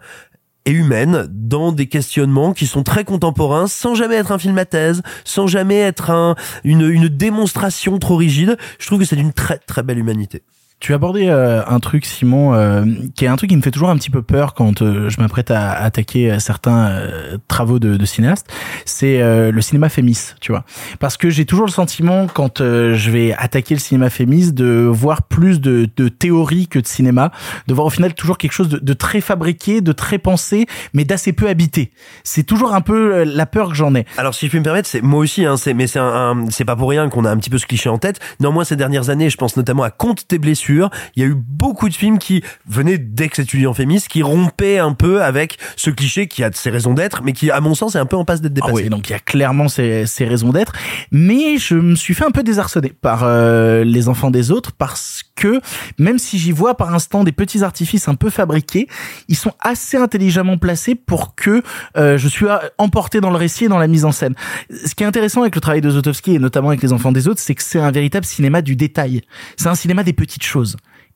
et 0.66 0.72
humaine 0.72 1.26
dans 1.30 1.72
des 1.72 1.86
questionnements 1.86 2.52
qui 2.52 2.66
sont 2.66 2.82
très 2.82 3.04
contemporains 3.04 3.66
sans 3.66 3.94
jamais 3.94 4.16
être 4.16 4.32
un 4.32 4.38
film 4.38 4.58
à 4.58 4.64
thèse, 4.64 5.02
sans 5.24 5.46
jamais 5.46 5.78
être 5.78 6.10
un, 6.10 6.34
une, 6.64 6.88
une 6.88 7.08
démonstration 7.08 7.98
trop 7.98 8.16
rigide. 8.16 8.56
Je 8.78 8.86
trouve 8.86 8.98
que 8.98 9.04
c'est 9.04 9.16
d'une 9.16 9.32
très 9.32 9.58
très 9.58 9.82
belle 9.82 9.98
humanité. 9.98 10.42
Tu 10.80 10.92
as 10.92 10.96
abordé 10.96 11.28
euh, 11.28 11.62
un 11.66 11.78
truc, 11.78 12.06
Simon, 12.06 12.54
euh, 12.54 12.86
qui 13.14 13.26
est 13.26 13.28
un 13.28 13.36
truc 13.36 13.50
qui 13.50 13.56
me 13.56 13.60
fait 13.60 13.70
toujours 13.70 13.90
un 13.90 13.96
petit 13.96 14.08
peu 14.08 14.22
peur 14.22 14.54
quand 14.54 14.80
euh, 14.80 15.10
je 15.10 15.20
m'apprête 15.20 15.50
à, 15.50 15.72
attaquer 15.72 16.40
certains 16.40 17.02
travaux 17.48 17.78
de, 17.78 17.98
de 17.98 18.04
cinéastes. 18.06 18.50
C'est 18.86 19.20
le 19.20 19.60
cinéma 19.60 19.90
fémis, 19.90 20.32
tu 20.40 20.52
vois. 20.52 20.64
Parce 20.98 21.18
que 21.18 21.28
j'ai 21.28 21.44
toujours 21.44 21.66
le 21.66 21.70
sentiment, 21.70 22.26
quand 22.32 22.58
je 22.60 23.10
vais 23.10 23.34
attaquer 23.34 23.74
le 23.74 23.80
cinéma 23.80 24.08
fémis, 24.08 24.52
de 24.52 24.88
voir 24.90 25.22
plus 25.22 25.60
de, 25.60 25.88
de 25.96 26.08
théorie 26.08 26.66
que 26.66 26.78
de 26.78 26.86
cinéma, 26.86 27.30
de 27.66 27.74
voir 27.74 27.86
au 27.86 27.90
final 27.90 28.14
toujours 28.14 28.38
quelque 28.38 28.52
chose 28.52 28.68
de, 28.68 28.78
de 28.78 28.92
très 28.94 29.20
fabriqué, 29.20 29.80
de 29.82 29.92
très 29.92 30.18
pensé, 30.18 30.66
mais 30.94 31.04
d'assez 31.04 31.32
peu 31.32 31.48
habité. 31.48 31.92
C'est 32.24 32.44
toujours 32.44 32.74
un 32.74 32.80
peu 32.80 33.24
la 33.24 33.46
peur 33.46 33.68
que 33.68 33.74
j'en 33.74 33.94
ai. 33.94 34.06
Alors, 34.16 34.34
si 34.34 34.46
je 34.46 34.52
peux 34.52 34.58
me 34.58 34.64
permettre, 34.64 34.88
c'est 34.88 35.02
moi 35.02 35.20
aussi, 35.20 35.44
hein, 35.44 35.56
c'est 35.56 35.74
mais 35.74 35.86
c'est 35.86 35.98
un, 35.98 36.46
c'est 36.50 36.64
pas 36.64 36.76
pour 36.76 36.88
rien 36.88 37.08
qu'on 37.08 37.24
a 37.24 37.30
un 37.30 37.36
petit 37.36 37.50
peu 37.50 37.58
ce 37.58 37.66
cliché 37.66 37.88
en 37.88 37.98
tête. 37.98 38.18
Néanmoins, 38.40 38.64
ces 38.64 38.76
dernières 38.76 39.10
années, 39.10 39.28
je 39.28 39.36
pense 39.36 39.56
notamment 39.56 39.82
à 39.82 39.90
Compte 39.90 40.26
tes 40.26 40.38
blessures 40.38 40.69
il 41.16 41.22
y 41.22 41.26
a 41.26 41.28
eu 41.28 41.34
beaucoup 41.34 41.88
de 41.88 41.94
films 41.94 42.18
qui 42.18 42.42
venaient 42.66 42.98
d'ex-étudiants 42.98 43.74
féministes, 43.74 44.08
qui 44.08 44.22
rompaient 44.22 44.78
un 44.78 44.92
peu 44.92 45.22
avec 45.22 45.58
ce 45.76 45.90
cliché 45.90 46.26
qui 46.26 46.44
a 46.44 46.50
ses 46.52 46.70
raisons 46.70 46.94
d'être, 46.94 47.22
mais 47.22 47.32
qui, 47.32 47.50
à 47.50 47.60
mon 47.60 47.74
sens, 47.74 47.94
est 47.94 47.98
un 47.98 48.06
peu 48.06 48.16
en 48.16 48.24
passe 48.24 48.40
d'être 48.40 48.52
dépassé. 48.52 48.72
Ah 48.72 48.82
oui, 48.82 48.88
donc 48.88 49.08
il 49.08 49.12
y 49.12 49.16
a 49.16 49.18
clairement 49.18 49.68
ses, 49.68 50.04
raisons 50.20 50.50
d'être. 50.50 50.72
Mais 51.10 51.58
je 51.58 51.74
me 51.74 51.94
suis 51.94 52.14
fait 52.14 52.24
un 52.24 52.30
peu 52.30 52.42
désarçonner 52.42 52.92
par 53.00 53.22
euh, 53.24 53.84
les 53.84 54.08
enfants 54.08 54.30
des 54.30 54.50
autres 54.50 54.72
parce 54.72 55.22
que 55.36 55.60
même 55.98 56.18
si 56.18 56.38
j'y 56.38 56.52
vois 56.52 56.76
par 56.76 56.94
instant 56.94 57.24
des 57.24 57.32
petits 57.32 57.64
artifices 57.64 58.08
un 58.08 58.14
peu 58.14 58.30
fabriqués, 58.30 58.88
ils 59.28 59.36
sont 59.36 59.52
assez 59.60 59.96
intelligemment 59.96 60.58
placés 60.58 60.94
pour 60.94 61.34
que 61.34 61.62
euh, 61.96 62.18
je 62.18 62.28
suis 62.28 62.46
emporté 62.78 63.20
dans 63.20 63.30
le 63.30 63.36
récit 63.36 63.64
et 63.64 63.68
dans 63.68 63.78
la 63.78 63.88
mise 63.88 64.04
en 64.04 64.12
scène. 64.12 64.34
Ce 64.70 64.94
qui 64.94 65.02
est 65.02 65.06
intéressant 65.06 65.40
avec 65.40 65.54
le 65.54 65.60
travail 65.60 65.80
de 65.80 65.90
Zotowski 65.90 66.34
et 66.34 66.38
notamment 66.38 66.68
avec 66.68 66.82
les 66.82 66.92
enfants 66.92 67.12
des 67.12 67.28
autres, 67.28 67.40
c'est 67.40 67.54
que 67.54 67.62
c'est 67.62 67.80
un 67.80 67.90
véritable 67.90 68.26
cinéma 68.26 68.62
du 68.62 68.76
détail. 68.76 69.22
C'est 69.56 69.68
un 69.68 69.74
cinéma 69.74 70.04
des 70.04 70.12
petites 70.12 70.44
choses. 70.44 70.59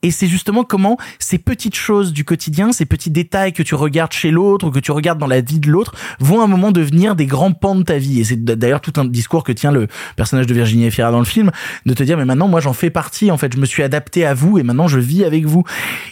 Et 0.04 0.10
c'est 0.10 0.26
justement 0.26 0.64
comment 0.64 0.98
ces 1.18 1.38
petites 1.38 1.74
choses 1.74 2.12
du 2.12 2.26
quotidien, 2.26 2.72
ces 2.72 2.84
petits 2.84 3.10
détails 3.10 3.54
que 3.54 3.62
tu 3.62 3.74
regardes 3.74 4.12
chez 4.12 4.30
l'autre 4.30 4.66
ou 4.66 4.70
que 4.70 4.78
tu 4.78 4.92
regardes 4.92 5.18
dans 5.18 5.26
la 5.26 5.40
vie 5.40 5.60
de 5.60 5.70
l'autre, 5.70 5.94
vont 6.20 6.42
à 6.42 6.44
un 6.44 6.46
moment 6.46 6.72
devenir 6.72 7.16
des 7.16 7.24
grands 7.24 7.52
pans 7.52 7.74
de 7.74 7.84
ta 7.84 7.96
vie. 7.96 8.20
Et 8.20 8.24
c'est 8.24 8.44
d'ailleurs 8.44 8.82
tout 8.82 8.92
un 8.96 9.06
discours 9.06 9.44
que 9.44 9.52
tient 9.52 9.72
le 9.72 9.88
personnage 10.14 10.46
de 10.46 10.52
Virginie 10.52 10.84
Efira 10.84 11.10
dans 11.10 11.20
le 11.20 11.24
film, 11.24 11.50
de 11.86 11.94
te 11.94 12.02
dire 12.02 12.18
mais 12.18 12.26
maintenant 12.26 12.48
moi 12.48 12.60
j'en 12.60 12.74
fais 12.74 12.90
partie. 12.90 13.30
En 13.30 13.38
fait, 13.38 13.54
je 13.54 13.58
me 13.58 13.64
suis 13.64 13.82
adapté 13.82 14.26
à 14.26 14.34
vous 14.34 14.58
et 14.58 14.62
maintenant 14.62 14.88
je 14.88 14.98
vis 14.98 15.24
avec 15.24 15.46
vous. 15.46 15.64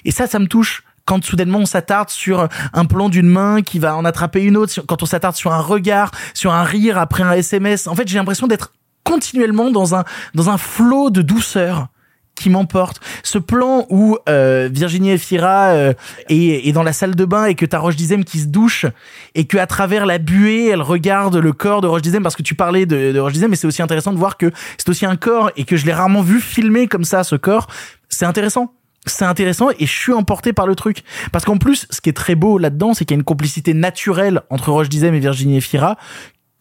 Et 0.07 0.11
ça, 0.11 0.27
ça 0.27 0.39
me 0.39 0.47
touche 0.47 0.85
quand 1.05 1.23
soudainement 1.23 1.59
on 1.59 1.67
s'attarde 1.67 2.09
sur 2.09 2.49
un 2.73 2.85
plan 2.87 3.11
d'une 3.11 3.29
main 3.29 3.61
qui 3.61 3.79
va 3.79 3.95
en 3.97 4.07
attraper 4.07 4.43
une 4.43 4.57
autre, 4.57 4.81
quand 4.87 5.03
on 5.03 5.07
s'attarde 5.07 5.37
sur 5.37 5.53
un 5.53 5.61
regard, 5.61 6.13
sur 6.33 6.55
un 6.55 6.63
rire 6.63 6.97
après 6.97 7.25
un 7.25 7.33
SMS. 7.33 7.89
En 7.89 7.95
fait, 7.95 8.09
j'ai 8.09 8.17
l'impression 8.17 8.47
d'être 8.47 8.73
continuellement 9.05 9.71
dans 9.71 9.95
un 9.95 10.05
dans 10.35 10.49
un 10.49 10.57
flot 10.57 11.11
de 11.11 11.21
douceur 11.21 11.89
qui 12.35 12.51
m'emporte. 12.51 13.01
Ce 13.23 13.39
plan 13.39 13.87
où 13.91 14.17
euh, 14.29 14.69
Virginie 14.73 15.11
Efira 15.11 15.69
euh, 15.69 15.93
est, 16.29 16.73
dans 16.73 16.83
la 16.83 16.93
salle 16.93 17.15
de 17.15 17.25
bain 17.25 17.47
et 17.47 17.55
que 17.55 17.67
t'as 17.67 17.79
Roche 17.79 17.97
Dizem 17.97 18.25
qui 18.25 18.39
se 18.39 18.47
douche 18.47 18.87
et 19.35 19.45
que 19.45 19.59
à 19.59 19.67
travers 19.67 20.07
la 20.07 20.19
buée, 20.19 20.69
elle 20.69 20.83
regarde 20.83 21.37
le 21.37 21.53
corps 21.53 21.81
de 21.81 21.87
Roche 21.87 22.03
Dizem 22.03 22.23
parce 22.23 22.37
que 22.37 22.43
tu 22.43 22.55
parlais 22.55 22.87
de, 22.87 23.13
de 23.13 23.19
Roche 23.19 23.35
Dizem, 23.35 23.51
mais 23.51 23.57
c'est 23.57 23.67
aussi 23.67 23.83
intéressant 23.83 24.13
de 24.13 24.19
voir 24.19 24.37
que 24.37 24.51
c'est 24.79 24.89
aussi 24.89 25.07
un 25.07 25.17
corps 25.17 25.51
et 25.57 25.65
que 25.65 25.77
je 25.77 25.87
l'ai 25.87 25.93
rarement 25.93 26.23
vu 26.23 26.41
filmer 26.41 26.89
comme 26.89 27.05
ça 27.05 27.25
ce 27.25 27.37
corps. 27.37 27.67
C'est 28.09 28.27
intéressant 28.27 28.73
c'est 29.07 29.25
intéressant 29.25 29.71
et 29.71 29.87
je 29.87 29.93
suis 29.93 30.13
emporté 30.13 30.53
par 30.53 30.67
le 30.67 30.75
truc. 30.75 31.03
Parce 31.33 31.45
qu'en 31.45 31.59
plus, 31.59 31.87
ce 31.91 32.01
qui 32.01 32.09
est 32.09 32.13
très 32.13 32.35
beau 32.35 32.59
là-dedans, 32.59 32.95
c'est 32.95 33.05
qu'il 33.05 33.15
y 33.15 33.19
a 33.19 33.21
une 33.21 33.25
complicité 33.25 33.75
naturelle 33.75 34.43
entre 34.51 34.71
Roche 34.71 34.89
Dizem 34.89 35.15
et 35.15 35.21
Virginie 35.21 35.57
Efira 35.57 35.97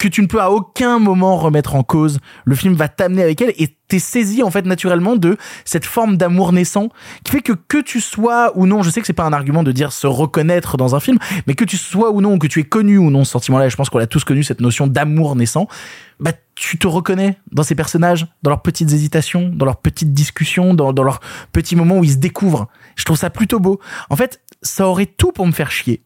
que 0.02 0.07
tu 0.07 0.23
ne 0.23 0.26
peux 0.26 0.41
à 0.41 0.49
aucun 0.49 0.98
moment 0.98 1.38
remettre 1.38 1.76
en 1.76 1.84
cause. 1.84 2.22
Le 2.44 2.56
film 2.56 2.73
va 2.73 2.88
t'amener 2.88 3.22
avec 3.22 3.40
elle 3.40 3.53
et 3.60 3.78
t'es 3.88 3.99
saisi 3.99 4.41
en 4.41 4.49
fait 4.49 4.65
naturellement 4.65 5.15
de 5.15 5.38
cette 5.64 5.86
forme 5.86 6.18
d'amour 6.18 6.53
naissant 6.53 6.90
qui 7.23 7.34
fait 7.34 7.41
que 7.41 7.53
que 7.53 7.78
tu 7.78 8.02
sois 8.02 8.52
ou 8.57 8.65
non, 8.65 8.82
je 8.82 8.90
sais 8.90 8.99
que 8.99 9.06
c'est 9.06 9.14
pas 9.14 9.26
un 9.26 9.34
argument 9.34 9.61
de 9.61 9.72
dire 9.72 9.91
se 9.91 10.07
reconnaître 10.07 10.76
dans 10.76 10.95
un 10.95 10.99
film, 10.99 11.19
mais 11.45 11.53
que 11.53 11.65
tu 11.65 11.78
sois 11.78 12.10
ou 12.10 12.19
non, 12.19 12.40
que 12.40 12.48
tu 12.48 12.61
aies 12.61 12.64
connu 12.64 12.98
ou 12.98 13.11
non 13.11 13.23
ce 13.23 13.32
sentiment-là, 13.34 13.69
je 13.69 13.76
pense 13.76 13.91
qu'on 13.91 13.99
a 13.99 14.07
tous 14.07 14.23
connu 14.23 14.44
cette 14.44 14.60
notion 14.60 14.88
d'amour 14.88 15.36
naissant, 15.36 15.68
bah 16.19 16.32
tu 16.56 16.80
te 16.80 16.88
reconnais 16.88 17.38
dans 17.52 17.64
ces 17.64 17.76
personnages, 17.76 18.26
dans 18.41 18.49
leurs 18.49 18.64
petites 18.64 18.91
hésitations, 18.91 19.52
dans 19.53 19.65
leurs 19.65 19.82
petites 19.82 20.14
discussions, 20.14 20.73
dans 20.73 20.91
leurs 21.03 21.19
petits 21.52 21.76
moments 21.76 21.99
où 21.99 22.03
ils 22.03 22.14
se 22.14 22.18
découvrent. 22.18 22.69
Je 22.95 23.06
trouve 23.06 23.18
ça 23.18 23.30
plutôt 23.30 23.60
beau. 23.60 23.80
En 24.10 24.15
fait, 24.15 24.41
ça 24.64 24.88
aurait 24.88 25.06
tout 25.06 25.32
pour 25.32 25.45
me 25.45 25.52
faire 25.52 25.69
chier. 25.69 26.02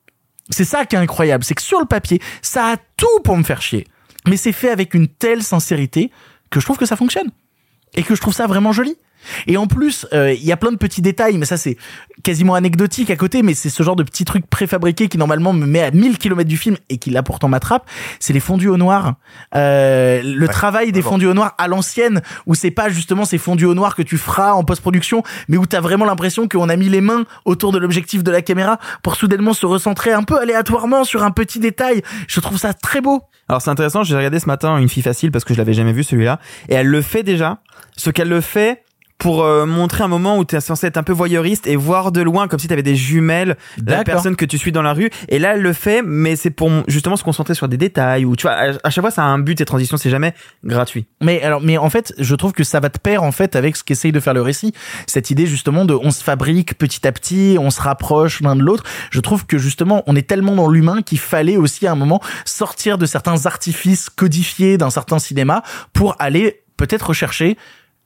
C'est 0.49 0.65
ça 0.65 0.85
qui 0.85 0.95
est 0.95 0.99
incroyable, 0.99 1.43
c'est 1.43 1.55
que 1.55 1.61
sur 1.61 1.80
le 1.80 1.85
papier, 1.85 2.22
ça 2.41 2.72
a 2.73 2.77
tout 2.97 3.19
pour 3.23 3.35
me 3.38 3.43
faire 3.43 3.61
chier. 3.61 3.88
Mais 4.27 4.38
c'est 4.38 4.51
fait 4.51 4.69
avec 4.69 4.93
une 4.93 5.07
telle 5.07 5.43
sincérité 5.43 6.11
que 6.49 6.59
je 6.59 6.65
trouve 6.65 6.77
que 6.77 6.85
ça 6.85 6.95
fonctionne. 6.95 7.31
Et 7.95 8.03
que 8.03 8.15
je 8.15 8.22
trouve 8.22 8.34
ça 8.34 8.47
vraiment 8.47 8.72
joli. 8.72 8.97
Et 9.47 9.57
en 9.57 9.68
plus, 9.68 10.07
euh, 10.14 10.34
il 10.34 10.43
y 10.43 10.52
a 10.52 10.57
plein 10.57 10.72
de 10.72 10.77
petits 10.77 11.02
détails, 11.02 11.38
mais 11.38 11.45
ça 11.45 11.57
c'est 11.57 11.77
quasiment 12.23 12.56
anecdotique 12.56 13.10
à 13.10 13.15
côté, 13.15 13.43
mais 13.43 13.53
c'est 13.53 13.69
ce 13.69 13.84
genre 13.84 13.95
de 13.95 14.03
petits 14.03 14.26
trucs 14.26 14.47
préfabriqués 14.47 15.07
qui 15.07 15.18
normalement 15.18 15.53
me 15.53 15.65
met 15.65 15.81
à 15.81 15.91
1000 15.91 16.18
km 16.18 16.47
du 16.47 16.57
film 16.57 16.77
et 16.89 16.97
qui 16.97 17.10
là 17.10 17.23
pourtant 17.23 17.47
m'attrape. 17.47 17.88
C'est 18.19 18.34
les 18.34 18.39
fondus 18.39 18.69
au 18.69 18.77
noir. 18.77 19.15
Euh, 19.56 20.22
le 20.23 20.47
travail 20.47 20.91
des 20.91 21.02
fondus 21.02 21.27
au 21.27 21.34
noir 21.34 21.53
à 21.57 21.68
l'ancienne, 21.68 22.22
où 22.45 22.56
c'est 22.56 22.72
pas 22.72 22.89
justement 22.89 23.26
ces 23.26 23.38
fondus 23.38 23.65
au 23.65 23.73
noir 23.73 23.95
que 23.95 24.02
tu 24.02 24.18
feras 24.18 24.53
en 24.53 24.64
post-production, 24.64 25.23
mais 25.47 25.57
où 25.57 25.65
t'as 25.65 25.81
vraiment 25.81 26.06
l'impression 26.06 26.47
qu'on 26.47 26.69
a 26.69 26.76
mis 26.76 26.89
les 26.89 27.02
mains 27.02 27.26
autour 27.45 27.72
de 27.72 27.77
l'objectif 27.77 28.23
de 28.23 28.31
la 28.31 28.41
caméra 28.41 28.80
pour 29.03 29.15
soudainement 29.15 29.53
se 29.53 29.65
recentrer 29.65 30.14
un 30.14 30.23
peu 30.23 30.39
aléatoirement 30.39 31.03
sur 31.03 31.23
un 31.23 31.31
petit 31.31 31.60
détail. 31.60 32.02
Je 32.27 32.39
trouve 32.39 32.57
ça 32.57 32.73
très 32.73 33.02
beau. 33.02 33.22
Alors 33.47 33.61
c'est 33.61 33.69
intéressant, 33.69 34.03
j'ai 34.03 34.15
regardé 34.15 34.39
ce 34.39 34.47
matin 34.47 34.77
une 34.77 34.89
fille 34.89 35.03
facile 35.03 35.31
parce 35.31 35.45
que 35.45 35.53
je 35.53 35.60
l'avais 35.60 35.73
jamais 35.73 35.93
vu 35.93 36.03
celui-là, 36.03 36.39
et 36.69 36.73
elle 36.73 36.88
le 36.88 37.02
fait 37.02 37.23
déjà. 37.23 37.60
Ce 37.97 38.10
qu'elle 38.10 38.30
le 38.30 38.41
fait, 38.41 38.84
pour 39.17 39.43
euh, 39.43 39.65
montrer 39.65 40.03
un 40.03 40.07
moment 40.07 40.37
où 40.37 40.45
tu 40.45 40.55
es 40.55 40.61
censé 40.61 40.87
être 40.87 40.97
un 40.97 41.03
peu 41.03 41.13
voyeuriste 41.13 41.67
et 41.67 41.75
voir 41.75 42.11
de 42.11 42.21
loin 42.21 42.47
comme 42.47 42.59
si 42.59 42.67
tu 42.67 42.73
avais 42.73 42.83
des 42.83 42.95
jumelles 42.95 43.57
de 43.77 43.91
la 43.91 44.03
personne 44.03 44.35
que 44.35 44.45
tu 44.45 44.57
suis 44.57 44.71
dans 44.71 44.81
la 44.81 44.93
rue. 44.93 45.09
Et 45.29 45.39
là 45.39 45.53
elle 45.55 45.61
le 45.61 45.73
fait 45.73 46.01
mais 46.05 46.35
c'est 46.35 46.49
pour 46.49 46.69
justement 46.87 47.15
se 47.15 47.23
concentrer 47.23 47.55
sur 47.55 47.67
des 47.67 47.77
détails 47.77 48.25
ou 48.25 48.35
tu 48.35 48.43
vois 48.43 48.55
à, 48.83 48.89
chaque 48.89 49.01
fois 49.01 49.11
ça 49.11 49.23
a 49.23 49.27
un 49.27 49.39
but 49.39 49.59
et 49.61 49.65
transition 49.65 49.97
c'est 49.97 50.09
jamais 50.09 50.33
gratuit. 50.63 51.05
Mais 51.21 51.41
alors 51.41 51.61
mais 51.61 51.77
en 51.77 51.89
fait 51.89 52.13
je 52.17 52.35
trouve 52.35 52.51
que 52.51 52.63
ça 52.63 52.79
va 52.79 52.89
te 52.89 52.99
pair 52.99 53.23
en 53.23 53.31
fait 53.31 53.55
avec 53.55 53.75
ce 53.77 53.83
qu'essaye 53.83 54.11
de 54.11 54.19
faire 54.19 54.33
le 54.33 54.41
récit. 54.41 54.73
Cette 55.07 55.29
idée 55.31 55.47
justement 55.47 55.85
de 55.85 55.93
on 55.93 56.11
se 56.11 56.23
fabrique 56.23 56.77
petit 56.77 57.07
à 57.07 57.11
petit 57.11 57.57
on 57.59 57.69
se 57.69 57.81
rapproche 57.81 58.41
l'un 58.41 58.55
de 58.55 58.61
l'autre. 58.61 58.83
Je 59.11 59.21
trouve 59.21 59.45
que 59.45 59.57
justement 59.57 60.03
on 60.07 60.15
est 60.15 60.27
tellement 60.27 60.55
dans 60.55 60.69
l'humain 60.69 61.01
qu'il 61.01 61.19
fallait 61.19 61.57
aussi 61.57 61.87
à 61.87 61.93
un 61.93 61.95
moment 61.95 62.21
sortir 62.43 62.97
de 62.97 63.05
certains 63.05 63.45
artifices 63.45 64.09
codifiés 64.09 64.77
d'un 64.77 64.89
certain 64.89 65.19
cinéma 65.19 65.63
pour 65.93 66.15
aller 66.19 66.63
peut-être 66.77 67.07
rechercher 67.07 67.57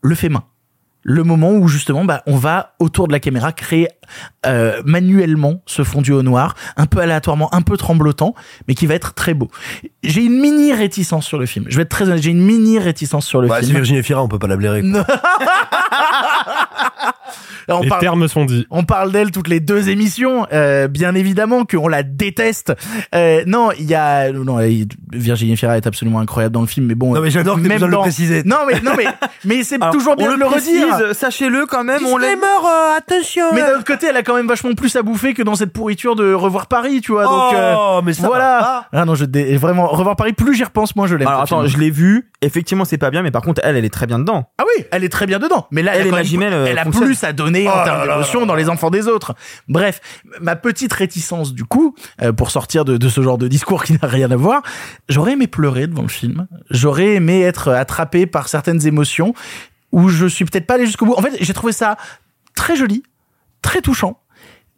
le 0.02 0.15
fait 0.15 0.30
main 0.30 0.44
le 1.10 1.23
moment 1.23 1.53
où 1.53 1.68
justement 1.68 2.06
bah, 2.06 2.22
on 2.27 2.38
va 2.38 2.76
autour 2.77 3.07
de 3.07 3.14
la 3.14 3.19
caméra 3.19 3.52
créer 3.52 3.88
euh, 4.45 4.80
manuellement 4.86 5.64
ce 5.65 5.84
fondu 5.84 6.11
au 6.11 6.22
noir, 6.22 6.53
un 6.77 6.86
peu 6.86 6.99
aléatoirement, 6.99 7.53
un 7.53 7.64
peu 7.64 7.77
tremblotant, 7.77 8.36
mais 8.68 8.76
qui 8.76 8.86
va 8.86 8.94
être 8.94 9.15
très 9.15 9.34
beau. 9.34 9.48
J'ai 10.03 10.23
une 10.23 10.40
mini 10.40 10.72
réticence 10.72 11.26
sur 11.26 11.40
le 11.40 11.48
film. 11.48 11.65
Je 11.68 11.77
vais 11.77 11.81
être 11.81 11.90
très 11.90 12.06
honnête, 12.06 12.22
j'ai 12.22 12.30
une 12.30 12.45
mini 12.45 12.77
réticence 12.77 13.26
sur 13.26 13.41
le 13.41 13.48
bah, 13.48 13.56
film. 13.56 13.69
C'est 13.69 13.73
Virginie 13.73 14.03
Fira, 14.03 14.23
on 14.23 14.27
peut 14.27 14.38
pas 14.38 14.45
la 14.48 14.56
blairer. 14.56 14.84
on 17.68 17.81
Les 17.81 17.90
termes 17.99 18.27
sont 18.27 18.45
dits. 18.45 18.68
On 18.69 18.84
parle 18.84 19.11
d'elle 19.11 19.31
toutes 19.31 19.48
les 19.48 19.60
deux 19.60 19.90
émissions, 19.90 20.45
euh, 20.53 20.88
bien 20.88 21.15
évidemment 21.15 21.65
qu'on 21.65 21.88
la 21.88 22.03
déteste. 22.03 22.73
Euh, 23.15 23.44
non, 23.48 23.72
il 23.77 23.86
y 23.86 23.95
a 23.95 24.31
non 24.31 24.60
Virginie 25.11 25.57
Fira 25.57 25.76
est 25.77 25.88
absolument 25.88 26.19
incroyable 26.19 26.53
dans 26.53 26.61
le 26.61 26.68
film, 26.68 26.86
mais 26.86 26.95
bon. 26.95 27.15
Non 27.15 27.22
mais 27.22 27.31
j'adore 27.31 27.56
que 27.56 27.68
même 27.68 27.80
dans... 27.80 27.88
le 27.88 27.98
préciser. 27.98 28.44
Non 28.44 28.60
mais 28.68 28.80
non 28.81 28.91
mais 28.98 29.06
mais 29.45 29.64
c'est 29.64 29.80
toujours 29.91 30.15
bien 30.15 30.34
de 30.34 30.40
le 30.40 30.45
redire. 30.45 30.99
Sachez-le 31.14 31.66
quand 31.66 31.84
même, 31.84 32.06
on 32.06 32.18
l'aime. 32.18 32.40
euh, 32.44 32.98
attention. 32.98 33.54
Mais 33.54 33.62
d'un 33.62 33.76
autre 33.76 33.86
côté, 33.86 34.08
elle 34.08 34.18
a 34.18 34.24
quand 34.24 34.36
même 34.36 34.48
vachement 34.48 34.74
plus 34.74 34.96
à 34.96 35.02
bouffer 35.02 35.34
que 35.34 35.42
dans 35.42 35.56
cette 35.56 35.74
pourriture 35.74 36.16
de 36.16 36.34
Revoir 36.34 36.68
Paris, 36.68 37.02
tu 37.02 37.12
vois. 37.12 37.24
Donc, 37.24 37.32
Oh, 37.34 37.56
euh, 37.56 38.02
mais 38.04 38.14
ça 38.14 38.28
voilà. 38.28 38.60
va. 38.60 39.00
Ah 39.00 39.06
non, 39.06 39.16
je 39.16 39.26
dé- 39.26 39.58
vraiment 39.58 39.88
Revoir 39.88 40.16
Paris. 40.16 40.34
Plus 40.34 40.56
j'y 40.56 40.64
repense, 40.64 40.96
moins 40.96 41.08
je 41.08 41.16
l'aime. 41.16 41.28
Alors 41.28 41.42
attends, 41.42 41.62
film. 41.62 41.72
je 41.74 41.78
l'ai 41.78 41.90
vu. 41.92 42.30
Effectivement, 42.42 42.86
c'est 42.86 42.98
pas 42.98 43.10
bien, 43.12 43.22
mais 43.22 43.32
par 43.32 43.42
contre, 43.42 43.62
elle, 43.64 43.76
elle 43.76 43.86
est 43.86 43.90
très 43.94 44.08
bien 44.08 44.20
dedans. 44.20 44.50
Ah 44.58 44.64
oui, 44.78 44.86
elle 44.92 45.04
est 45.04 45.10
très 45.10 45.26
bien 45.26 45.40
dedans. 45.40 45.68
Mais 45.72 45.82
là, 45.84 45.92
Elle 45.96 46.02
a, 46.02 46.04
quand 46.06 46.10
même- 46.12 46.20
Magimel, 46.20 46.54
euh, 46.54 46.66
elle 46.70 46.80
a 46.80 46.84
fonctionnent. 46.84 47.06
plus 47.06 47.24
à 47.24 47.34
donner 47.34 47.66
Oh 47.68 47.72
en 47.72 47.76
là 47.78 47.84
termes 47.84 48.02
d'émotion 48.08 48.46
dans 48.46 48.56
les 48.56 48.70
enfants 48.70 48.90
des 48.90 49.08
autres. 49.08 49.34
Bref, 49.68 50.00
ma 50.42 50.56
petite 50.56 50.94
réticence 50.94 51.54
du 51.54 51.66
coup, 51.66 51.96
euh, 52.22 52.32
pour 52.32 52.52
sortir 52.52 52.86
de, 52.86 52.98
de 52.98 53.10
ce 53.10 53.22
genre 53.22 53.38
de 53.38 53.48
discours 53.48 53.84
qui 53.84 53.94
n'a 53.94 54.08
rien 54.08 54.32
à 54.32 54.36
voir, 54.36 54.62
j'aurais 55.10 55.34
aimé 55.34 55.48
pleurer 55.48 55.88
devant 55.88 56.04
le 56.04 56.08
film. 56.08 56.48
J'aurais 56.70 57.16
aimé 57.16 57.42
être 57.42 57.70
attrapé 57.70 58.26
par 58.26 58.48
certaines 58.48 58.86
émotions 58.88 59.34
où 59.91 60.10
je 60.10 60.26
suis 60.26 60.45
peut-être 60.45 60.68
pas 60.68 60.76
allé 60.76 60.86
jusqu'au 60.86 61.06
bout. 61.06 61.14
En 61.14 61.22
fait, 61.22 61.38
j'ai 61.40 61.53
trouvé 61.53 61.74
ça 61.74 61.98
très 62.56 62.76
joli, 62.76 63.03
très 63.61 63.82
touchant 63.82 64.20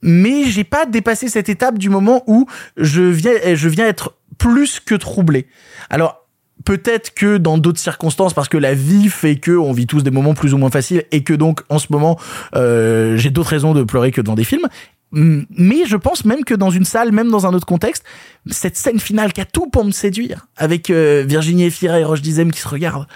mais 0.02 0.46
j'ai 0.46 0.64
pas 0.64 0.86
dépassé 0.86 1.30
cette 1.30 1.50
étape 1.50 1.78
du 1.78 1.90
moment 1.90 2.24
où 2.28 2.48
je 2.78 3.02
viens, 3.02 3.34
je 3.54 3.70
viens 3.70 3.88
être 3.88 4.16
plus 4.38 4.80
que 4.80 4.96
troublé. 4.96 5.48
Alors, 5.90 6.28
peut-être 6.66 7.14
que 7.14 7.38
dans 7.38 7.58
d'autres 7.58 7.80
circonstances, 7.80 8.34
parce 8.34 8.50
que 8.50 8.58
la 8.58 8.74
vie 8.74 9.10
fait 9.10 9.36
que 9.38 9.52
on 9.52 9.72
vit 9.72 9.88
tous 9.88 10.04
des 10.04 10.12
moments 10.12 10.34
plus 10.34 10.54
ou 10.54 10.58
moins 10.58 10.72
faciles 10.72 11.04
et 11.12 11.24
que 11.24 11.34
donc 11.34 11.62
en 11.70 11.80
ce 11.80 11.88
moment, 11.90 12.20
euh, 12.56 13.18
j'ai 13.18 13.30
d'autres 13.30 13.50
raisons 13.50 13.74
de 13.74 13.84
pleurer 13.84 14.12
que 14.12 14.22
dans 14.22 14.36
des 14.36 14.44
films. 14.44 14.68
Mais 15.14 15.86
je 15.86 15.98
pense 15.98 16.24
même 16.24 16.46
que 16.46 16.54
dans 16.54 16.70
une 16.70 16.86
salle, 16.86 17.12
même 17.12 17.30
dans 17.30 17.46
un 17.46 17.54
autre 17.54 17.66
contexte, 17.66 18.06
cette 18.50 18.78
scène 18.78 18.98
finale 18.98 19.34
qui 19.34 19.42
a 19.42 19.46
tout 19.46 19.68
pour 19.68 19.84
me 19.84 19.92
séduire, 19.92 20.48
avec 20.56 20.90
euh, 20.90 21.26
Virginie 21.28 21.66
Efira 21.66 22.00
et 22.00 22.06
Roche 22.06 22.22
Dizem 22.22 22.50
qui 22.50 22.62
se 22.62 22.68
regardent, 22.70 23.08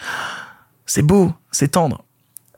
c'est 0.86 1.02
beau, 1.04 1.32
c'est 1.52 1.70
tendre. 1.70 2.04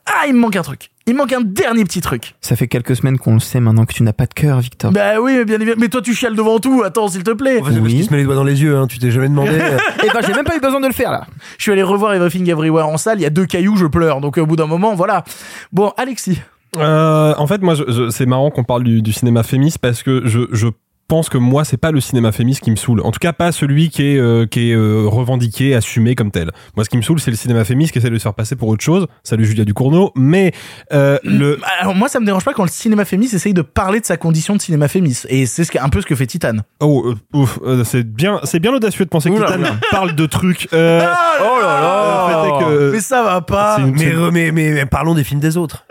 Ah, 0.06 0.26
il 0.26 0.34
me 0.34 0.38
manque 0.40 0.56
un 0.56 0.62
truc. 0.62 0.90
Il 1.06 1.14
me 1.14 1.18
manque 1.18 1.32
un 1.32 1.40
dernier 1.42 1.84
petit 1.84 2.00
truc. 2.00 2.34
Ça 2.40 2.56
fait 2.56 2.66
quelques 2.68 2.96
semaines 2.96 3.18
qu'on 3.18 3.34
le 3.34 3.40
sait 3.40 3.60
maintenant 3.60 3.84
que 3.86 3.92
tu 3.92 4.02
n'as 4.02 4.12
pas 4.14 4.26
de 4.26 4.32
cœur, 4.34 4.60
Victor. 4.60 4.90
Bah 4.90 5.20
oui, 5.20 5.34
mais 5.36 5.44
bien 5.44 5.56
évidemment. 5.56 5.76
Mais 5.80 5.88
toi, 5.88 6.00
tu 6.02 6.14
chiales 6.14 6.34
devant 6.36 6.58
tout. 6.58 6.82
Attends, 6.84 7.08
s'il 7.08 7.22
te 7.22 7.30
plaît. 7.30 7.58
Enfin, 7.60 7.72
c'est 7.72 7.80
parce 7.80 7.92
qu'il 7.92 8.04
se 8.04 8.10
met 8.10 8.16
les 8.18 8.24
doigts 8.24 8.34
dans 8.34 8.44
les 8.44 8.60
yeux, 8.62 8.76
hein. 8.76 8.86
tu 8.86 8.98
t'es 8.98 9.10
jamais 9.10 9.28
demandé. 9.28 9.50
euh. 9.52 9.76
Eh 10.04 10.08
ben, 10.12 10.20
j'ai 10.26 10.32
même 10.34 10.44
pas 10.44 10.56
eu 10.56 10.60
besoin 10.60 10.80
de 10.80 10.86
le 10.86 10.92
faire 10.92 11.10
là. 11.10 11.26
Je 11.58 11.62
suis 11.62 11.72
allé 11.72 11.82
revoir 11.82 12.14
Everything 12.14 12.48
Everywhere 12.48 12.86
en 12.88 12.96
salle. 12.98 13.18
Il 13.18 13.22
y 13.22 13.26
a 13.26 13.30
deux 13.30 13.46
cailloux, 13.46 13.76
je 13.76 13.86
pleure. 13.86 14.20
Donc 14.20 14.38
au 14.38 14.46
bout 14.46 14.56
d'un 14.56 14.66
moment, 14.66 14.94
voilà. 14.94 15.24
Bon, 15.72 15.92
Alexis. 15.96 16.40
Euh, 16.76 17.34
en 17.38 17.46
fait, 17.46 17.62
moi, 17.62 17.74
je- 17.74 17.84
je- 17.90 18.10
c'est 18.10 18.26
marrant 18.26 18.50
qu'on 18.50 18.64
parle 18.64 18.84
du, 18.84 19.00
du 19.02 19.12
cinéma 19.12 19.42
féministe 19.42 19.78
parce 19.78 20.02
que 20.02 20.22
je, 20.26 20.40
je 20.52 20.68
pense 21.08 21.28
que 21.30 21.38
moi, 21.38 21.64
c'est 21.64 21.76
pas 21.78 21.90
le 21.90 22.00
cinéma 22.00 22.32
féministe 22.32 22.60
qui 22.62 22.70
me 22.70 22.76
saoule. 22.76 23.00
En 23.00 23.10
tout 23.10 23.18
cas, 23.18 23.32
pas 23.32 23.50
celui 23.50 23.88
qui 23.88 24.02
est, 24.04 24.18
euh, 24.18 24.46
qui 24.46 24.70
est 24.70 24.74
euh, 24.74 25.04
revendiqué, 25.06 25.74
assumé 25.74 26.14
comme 26.14 26.30
tel. 26.30 26.50
Moi, 26.76 26.84
ce 26.84 26.90
qui 26.90 26.96
me 26.98 27.02
saoule, 27.02 27.18
c'est 27.18 27.30
le 27.30 27.36
cinéma 27.36 27.64
féministe 27.64 27.92
qui 27.92 27.98
essaie 27.98 28.10
de 28.10 28.18
se 28.18 28.22
faire 28.22 28.34
passer 28.34 28.56
pour 28.56 28.68
autre 28.68 28.84
chose. 28.84 29.06
Salut 29.22 29.46
Julia 29.46 29.64
Ducournau. 29.64 30.12
Mais 30.16 30.52
euh, 30.92 31.18
le, 31.24 31.58
Alors 31.80 31.94
moi, 31.94 32.08
ça 32.08 32.20
me 32.20 32.26
dérange 32.26 32.44
pas 32.44 32.52
quand 32.52 32.62
le 32.62 32.68
cinéma 32.68 33.04
féministe 33.06 33.34
essaye 33.34 33.54
de 33.54 33.62
parler 33.62 34.00
de 34.00 34.04
sa 34.04 34.16
condition 34.18 34.54
de 34.54 34.60
cinéma 34.60 34.86
féministe. 34.88 35.26
Et 35.30 35.46
c'est 35.46 35.64
ce 35.64 35.78
un 35.78 35.88
peu 35.88 36.00
ce 36.02 36.06
que 36.06 36.14
fait 36.14 36.26
Titan. 36.26 36.56
oh, 36.80 37.04
euh, 37.06 37.14
ouf, 37.38 37.58
euh, 37.64 37.84
c'est 37.84 38.04
bien, 38.04 38.40
c'est 38.44 38.60
bien 38.60 38.72
audacieux 38.74 39.04
de 39.06 39.10
penser 39.10 39.30
que 39.30 39.36
Titan 39.36 39.60
parle 39.90 40.14
de 40.14 40.26
trucs. 40.26 40.68
Euh, 40.74 41.00
oh 41.40 41.58
là 41.62 41.80
là. 41.80 42.58
que- 42.60 42.90
Mais 42.92 43.00
ça 43.00 43.22
va 43.22 43.40
pas. 43.40 43.78
une- 43.80 43.92
mais, 43.96 44.12
euh, 44.12 44.30
mais, 44.30 44.52
mais, 44.52 44.72
mais 44.72 44.86
parlons 44.86 45.14
des 45.14 45.24
films 45.24 45.40
des 45.40 45.56
autres. 45.56 45.84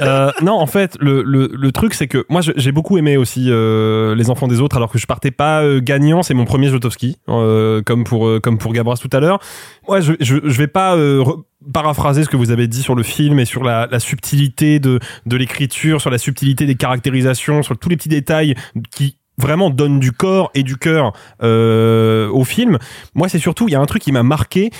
Euh, 0.00 0.32
non, 0.42 0.54
en 0.54 0.66
fait, 0.66 0.96
le, 1.00 1.22
le, 1.22 1.50
le 1.52 1.72
truc, 1.72 1.94
c'est 1.94 2.08
que 2.08 2.24
moi, 2.28 2.40
j'ai 2.56 2.72
beaucoup 2.72 2.98
aimé 2.98 3.16
aussi 3.16 3.46
euh, 3.48 4.14
Les 4.16 4.28
Enfants 4.30 4.48
des 4.48 4.55
Autres, 4.60 4.76
alors 4.76 4.90
que 4.90 4.98
je 4.98 5.06
partais 5.06 5.30
pas 5.30 5.62
euh, 5.62 5.80
gagnant. 5.80 6.22
C'est 6.22 6.34
mon 6.34 6.44
premier 6.44 6.68
Jotowski, 6.68 7.16
euh, 7.28 7.82
comme 7.82 8.04
pour 8.04 8.26
euh, 8.26 8.40
comme 8.40 8.58
pour 8.58 8.72
Gabras 8.72 8.98
tout 9.00 9.10
à 9.12 9.20
l'heure. 9.20 9.38
Ouais, 9.88 10.02
je, 10.02 10.14
je, 10.20 10.58
vais 10.58 10.66
pas 10.66 10.96
paraphraser 11.72 12.24
ce 12.24 12.28
que 12.28 12.36
vous 12.36 12.50
avez 12.50 12.68
dit 12.68 12.82
sur 12.82 12.94
le 12.94 13.02
film 13.02 13.38
et 13.38 13.44
sur 13.44 13.62
la, 13.62 13.88
subtilité 14.00 14.78
de, 14.78 14.98
de 15.26 15.36
l'écriture, 15.36 16.00
sur 16.00 16.10
la 16.10 16.18
subtilité 16.18 16.66
des 16.66 16.74
caractérisations, 16.74 17.62
sur 17.62 17.78
tous 17.78 17.88
les 17.88 17.96
petits 17.96 18.08
détails 18.08 18.54
qui 18.90 19.16
vraiment 19.38 19.70
donnent 19.70 20.00
du 20.00 20.12
corps 20.12 20.50
et 20.54 20.62
du 20.62 20.76
cœur 20.76 21.12
au 21.40 22.44
film. 22.44 22.78
Moi, 23.14 23.28
c'est 23.28 23.38
surtout, 23.38 23.68
il 23.68 23.72
y 23.72 23.74
a 23.74 23.80
un 23.80 23.86
truc 23.86 24.02
qui 24.02 24.12
m'a 24.12 24.22
marqué. 24.22 24.70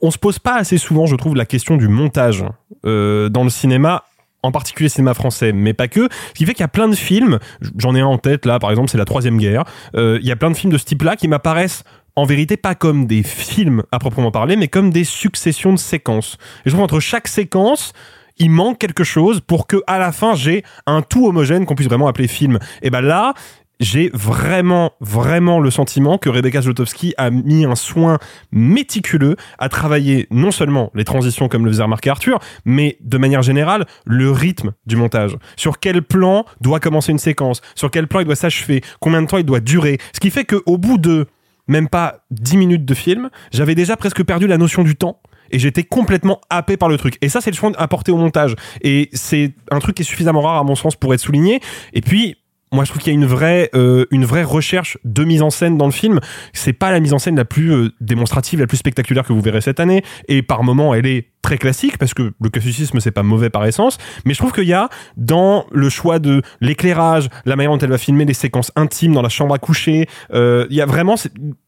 On 0.00 0.10
se 0.10 0.18
pose 0.18 0.38
pas 0.38 0.56
assez 0.56 0.78
souvent, 0.78 1.06
je 1.06 1.16
trouve, 1.16 1.34
la 1.34 1.46
question 1.46 1.76
du 1.76 1.88
montage 1.88 2.44
dans 2.84 3.44
le 3.44 3.50
cinéma 3.50 4.04
en 4.42 4.52
particulier 4.52 4.88
cinéma 4.88 5.14
français, 5.14 5.52
mais 5.52 5.74
pas 5.74 5.88
que. 5.88 6.08
Ce 6.28 6.34
qui 6.34 6.46
fait 6.46 6.54
qu'il 6.54 6.62
y 6.62 6.64
a 6.64 6.68
plein 6.68 6.88
de 6.88 6.94
films, 6.94 7.38
j'en 7.78 7.94
ai 7.94 8.00
un 8.00 8.06
en 8.06 8.18
tête 8.18 8.46
là, 8.46 8.58
par 8.58 8.70
exemple, 8.70 8.90
c'est 8.90 8.98
la 8.98 9.04
Troisième 9.04 9.38
Guerre. 9.38 9.64
Euh, 9.96 10.18
il 10.20 10.26
y 10.26 10.32
a 10.32 10.36
plein 10.36 10.50
de 10.50 10.56
films 10.56 10.72
de 10.72 10.78
ce 10.78 10.84
type-là 10.84 11.16
qui 11.16 11.28
m'apparaissent 11.28 11.84
en 12.16 12.24
vérité 12.24 12.56
pas 12.56 12.74
comme 12.74 13.06
des 13.06 13.22
films 13.22 13.82
à 13.90 13.98
proprement 13.98 14.30
parler, 14.30 14.56
mais 14.56 14.68
comme 14.68 14.90
des 14.90 15.04
successions 15.04 15.72
de 15.72 15.78
séquences. 15.78 16.36
Et 16.64 16.70
je 16.70 16.70
trouve 16.70 16.84
entre 16.84 17.00
chaque 17.00 17.28
séquence, 17.28 17.92
il 18.38 18.50
manque 18.50 18.78
quelque 18.78 19.04
chose 19.04 19.40
pour 19.40 19.66
que 19.66 19.82
à 19.86 19.98
la 19.98 20.12
fin 20.12 20.34
j'ai 20.34 20.62
un 20.86 21.02
tout 21.02 21.26
homogène 21.26 21.64
qu'on 21.64 21.74
puisse 21.74 21.88
vraiment 21.88 22.08
appeler 22.08 22.28
film. 22.28 22.58
Et 22.82 22.90
ben 22.90 23.00
là, 23.00 23.34
j'ai 23.82 24.10
vraiment, 24.14 24.92
vraiment 25.00 25.58
le 25.58 25.70
sentiment 25.70 26.16
que 26.16 26.28
Rebecca 26.28 26.62
Zlotowski 26.62 27.14
a 27.18 27.30
mis 27.30 27.64
un 27.64 27.74
soin 27.74 28.18
méticuleux 28.52 29.36
à 29.58 29.68
travailler 29.68 30.28
non 30.30 30.52
seulement 30.52 30.90
les 30.94 31.04
transitions 31.04 31.48
comme 31.48 31.64
le 31.64 31.72
faisait 31.72 31.82
remarquer 31.82 32.10
Arthur, 32.10 32.38
mais 32.64 32.96
de 33.00 33.18
manière 33.18 33.42
générale, 33.42 33.86
le 34.06 34.30
rythme 34.30 34.72
du 34.86 34.96
montage. 34.96 35.36
Sur 35.56 35.80
quel 35.80 36.02
plan 36.02 36.44
doit 36.60 36.80
commencer 36.80 37.12
une 37.12 37.18
séquence, 37.18 37.60
sur 37.74 37.90
quel 37.90 38.06
plan 38.06 38.20
il 38.20 38.26
doit 38.26 38.36
s'achever, 38.36 38.82
combien 39.00 39.20
de 39.20 39.26
temps 39.26 39.38
il 39.38 39.44
doit 39.44 39.60
durer? 39.60 39.98
Ce 40.12 40.20
qui 40.20 40.30
fait 40.30 40.44
qu'au 40.44 40.78
bout 40.78 40.98
de 40.98 41.26
même 41.66 41.88
pas 41.88 42.24
10 42.30 42.56
minutes 42.56 42.84
de 42.84 42.94
film, 42.94 43.30
j'avais 43.52 43.74
déjà 43.74 43.96
presque 43.96 44.22
perdu 44.22 44.46
la 44.46 44.58
notion 44.58 44.82
du 44.84 44.94
temps 44.94 45.20
et 45.50 45.58
j'étais 45.58 45.82
complètement 45.82 46.40
happé 46.50 46.76
par 46.76 46.88
le 46.88 46.96
truc. 46.96 47.18
Et 47.20 47.28
ça, 47.28 47.40
c'est 47.40 47.50
le 47.50 47.56
soin 47.56 47.72
apporté 47.76 48.10
au 48.10 48.16
montage. 48.16 48.56
Et 48.80 49.10
c'est 49.12 49.52
un 49.70 49.78
truc 49.78 49.96
qui 49.96 50.02
est 50.02 50.06
suffisamment 50.06 50.40
rare 50.40 50.58
à 50.58 50.64
mon 50.64 50.74
sens 50.74 50.96
pour 50.96 51.12
être 51.14 51.20
souligné. 51.20 51.60
Et 51.92 52.00
puis, 52.00 52.36
moi, 52.72 52.84
je 52.84 52.90
trouve 52.90 53.02
qu'il 53.02 53.12
y 53.12 53.16
a 53.16 53.18
une 53.18 53.26
vraie, 53.26 53.70
euh, 53.74 54.06
une 54.10 54.24
vraie 54.24 54.42
recherche 54.42 54.98
de 55.04 55.24
mise 55.24 55.42
en 55.42 55.50
scène 55.50 55.76
dans 55.76 55.86
le 55.86 55.92
film. 55.92 56.20
C'est 56.54 56.72
pas 56.72 56.90
la 56.90 57.00
mise 57.00 57.12
en 57.12 57.18
scène 57.18 57.36
la 57.36 57.44
plus 57.44 57.72
euh, 57.72 57.90
démonstrative, 58.00 58.60
la 58.60 58.66
plus 58.66 58.78
spectaculaire 58.78 59.24
que 59.24 59.32
vous 59.32 59.42
verrez 59.42 59.60
cette 59.60 59.78
année. 59.78 60.02
Et 60.28 60.42
par 60.42 60.64
moments, 60.64 60.94
elle 60.94 61.06
est 61.06 61.28
très 61.42 61.58
classique 61.58 61.98
parce 61.98 62.14
que 62.14 62.32
le 62.40 62.50
classicisme 62.50 63.00
c'est 63.00 63.10
pas 63.10 63.22
mauvais 63.22 63.50
par 63.50 63.66
essence. 63.66 63.98
Mais 64.24 64.32
je 64.32 64.38
trouve 64.38 64.52
qu'il 64.52 64.64
y 64.64 64.72
a 64.72 64.88
dans 65.16 65.66
le 65.70 65.90
choix 65.90 66.18
de 66.18 66.40
l'éclairage, 66.60 67.28
la 67.44 67.56
manière 67.56 67.72
dont 67.72 67.78
elle 67.78 67.90
va 67.90 67.98
filmer 67.98 68.24
les 68.24 68.34
séquences 68.34 68.72
intimes 68.76 69.12
dans 69.12 69.22
la 69.22 69.28
chambre 69.28 69.54
à 69.54 69.58
coucher, 69.58 70.06
euh, 70.32 70.66
il 70.70 70.76
y 70.76 70.80
a 70.80 70.86
vraiment 70.86 71.16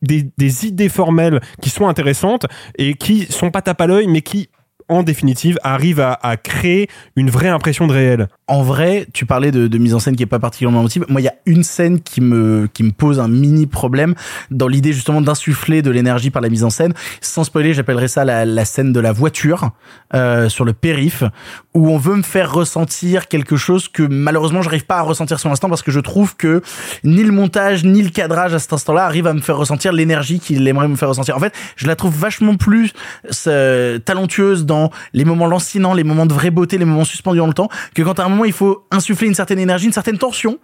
des, 0.01 0.31
des 0.39 0.67
idées 0.67 0.89
formelles 0.89 1.41
qui 1.61 1.71
sont 1.71 1.89
intéressantes 1.89 2.47
et 2.79 2.95
qui 2.95 3.27
sont 3.27 3.51
pas 3.51 3.63
tape 3.63 3.81
à 3.81 3.87
l'œil, 3.87 4.07
mais 4.07 4.23
qui 4.23 4.49
en 4.89 5.03
définitive 5.03 5.59
arrivent 5.63 6.01
à, 6.01 6.19
à 6.23 6.37
créer 6.37 6.89
une 7.17 7.31
vraie 7.31 7.49
impression 7.49 7.87
de 7.87 7.93
réel. 7.93 8.29
En 8.47 8.63
vrai, 8.63 9.07
tu 9.15 9.25
parlais 9.25 9.51
de, 9.51 9.69
de 9.69 9.79
mise 9.79 9.95
en 9.95 9.99
scène 9.99 10.17
qui 10.17 10.23
est 10.23 10.27
pas 10.27 10.39
particulièrement 10.39 10.83
motive. 10.83 11.07
Moi, 11.09 11.23
il 11.23 11.25
y 11.25 11.29
a 11.29 11.35
une 11.47 11.63
scène 11.63 12.01
qui 12.01 12.21
me 12.21 12.69
qui 12.73 12.83
me 12.83 12.91
pose 12.91 13.19
un 13.19 13.29
mini 13.29 13.67
problème 13.67 14.15
dans 14.51 14.69
l'idée 14.69 14.93
justement 14.93 15.23
d'insuffler 15.23 15.81
de 15.81 15.91
l'énergie 15.91 16.31
par 16.31 16.43
la 16.43 16.51
mise 16.51 16.63
en 16.63 16.69
scène. 16.69 16.93
Sans 17.23 17.45
spoiler, 17.45 17.73
j'appellerais 17.73 18.09
ça 18.09 18.25
la, 18.27 18.45
la 18.45 18.65
scène 18.67 18.93
de 18.93 19.01
la 19.01 19.13
voiture 19.13 19.71
euh, 20.15 20.51
sur 20.51 20.67
le 20.67 20.75
périph 20.75 21.25
où 21.73 21.89
on 21.89 21.97
veut 21.97 22.17
me 22.17 22.23
faire 22.23 22.53
ressentir 22.53 23.29
quelque 23.29 23.57
chose 23.57 23.89
que 23.89 24.03
malheureusement 24.03 24.63
j'arrive 24.63 24.85
pas 24.85 24.99
à 24.99 25.03
ressentir 25.03 25.41
sur 25.41 25.49
l'instant 25.49 25.69
parce 25.69 25.83
que 25.83 25.91
je 25.91 26.01
trouve 26.01 26.37
que 26.37 26.63
ni 27.03 27.25
le 27.25 27.33
montage 27.33 27.85
ni 27.85 28.03
le 28.03 28.11
cadrage 28.11 28.55
à 28.55 28.59
cet 28.59 28.75
instant-là 28.75 29.07
arrive 29.07 29.27
à 29.27 29.33
me 29.33 29.41
faire 29.41 29.57
ressentir 29.57 29.93
l'énergie 29.93 30.39
qu'il 30.39 30.69
aimerait 30.69 30.89
me 30.89 30.97
faire 30.97 31.09
ressentir. 31.09 31.37
En 31.37 31.41
fait, 31.41 31.55
je 31.77 31.87
la 31.87 31.97
trouve 31.97 32.15
vachement 32.15 32.57
plus 32.57 32.93
euh, 33.47 33.99
talentueuse 33.99 34.67
dans 34.67 34.91
les 35.15 35.25
moments 35.25 35.47
lancinants, 35.47 35.95
les 35.95 36.05
moments 36.05 36.27
de 36.27 36.35
vraie 36.35 36.51
beauté, 36.51 36.77
les 36.77 36.85
moments 36.85 37.05
suspendus 37.05 37.39
dans 37.39 37.47
le 37.47 37.55
temps, 37.55 37.69
que 37.95 38.03
quand 38.03 38.21
un 38.21 38.34
moment 38.35 38.45
il 38.45 38.53
faut 38.53 38.85
insuffler 38.91 39.27
une 39.29 39.35
certaine 39.35 39.59
énergie, 39.59 39.87
une 39.87 39.93
certaine 39.93 40.19
tension 40.19 40.59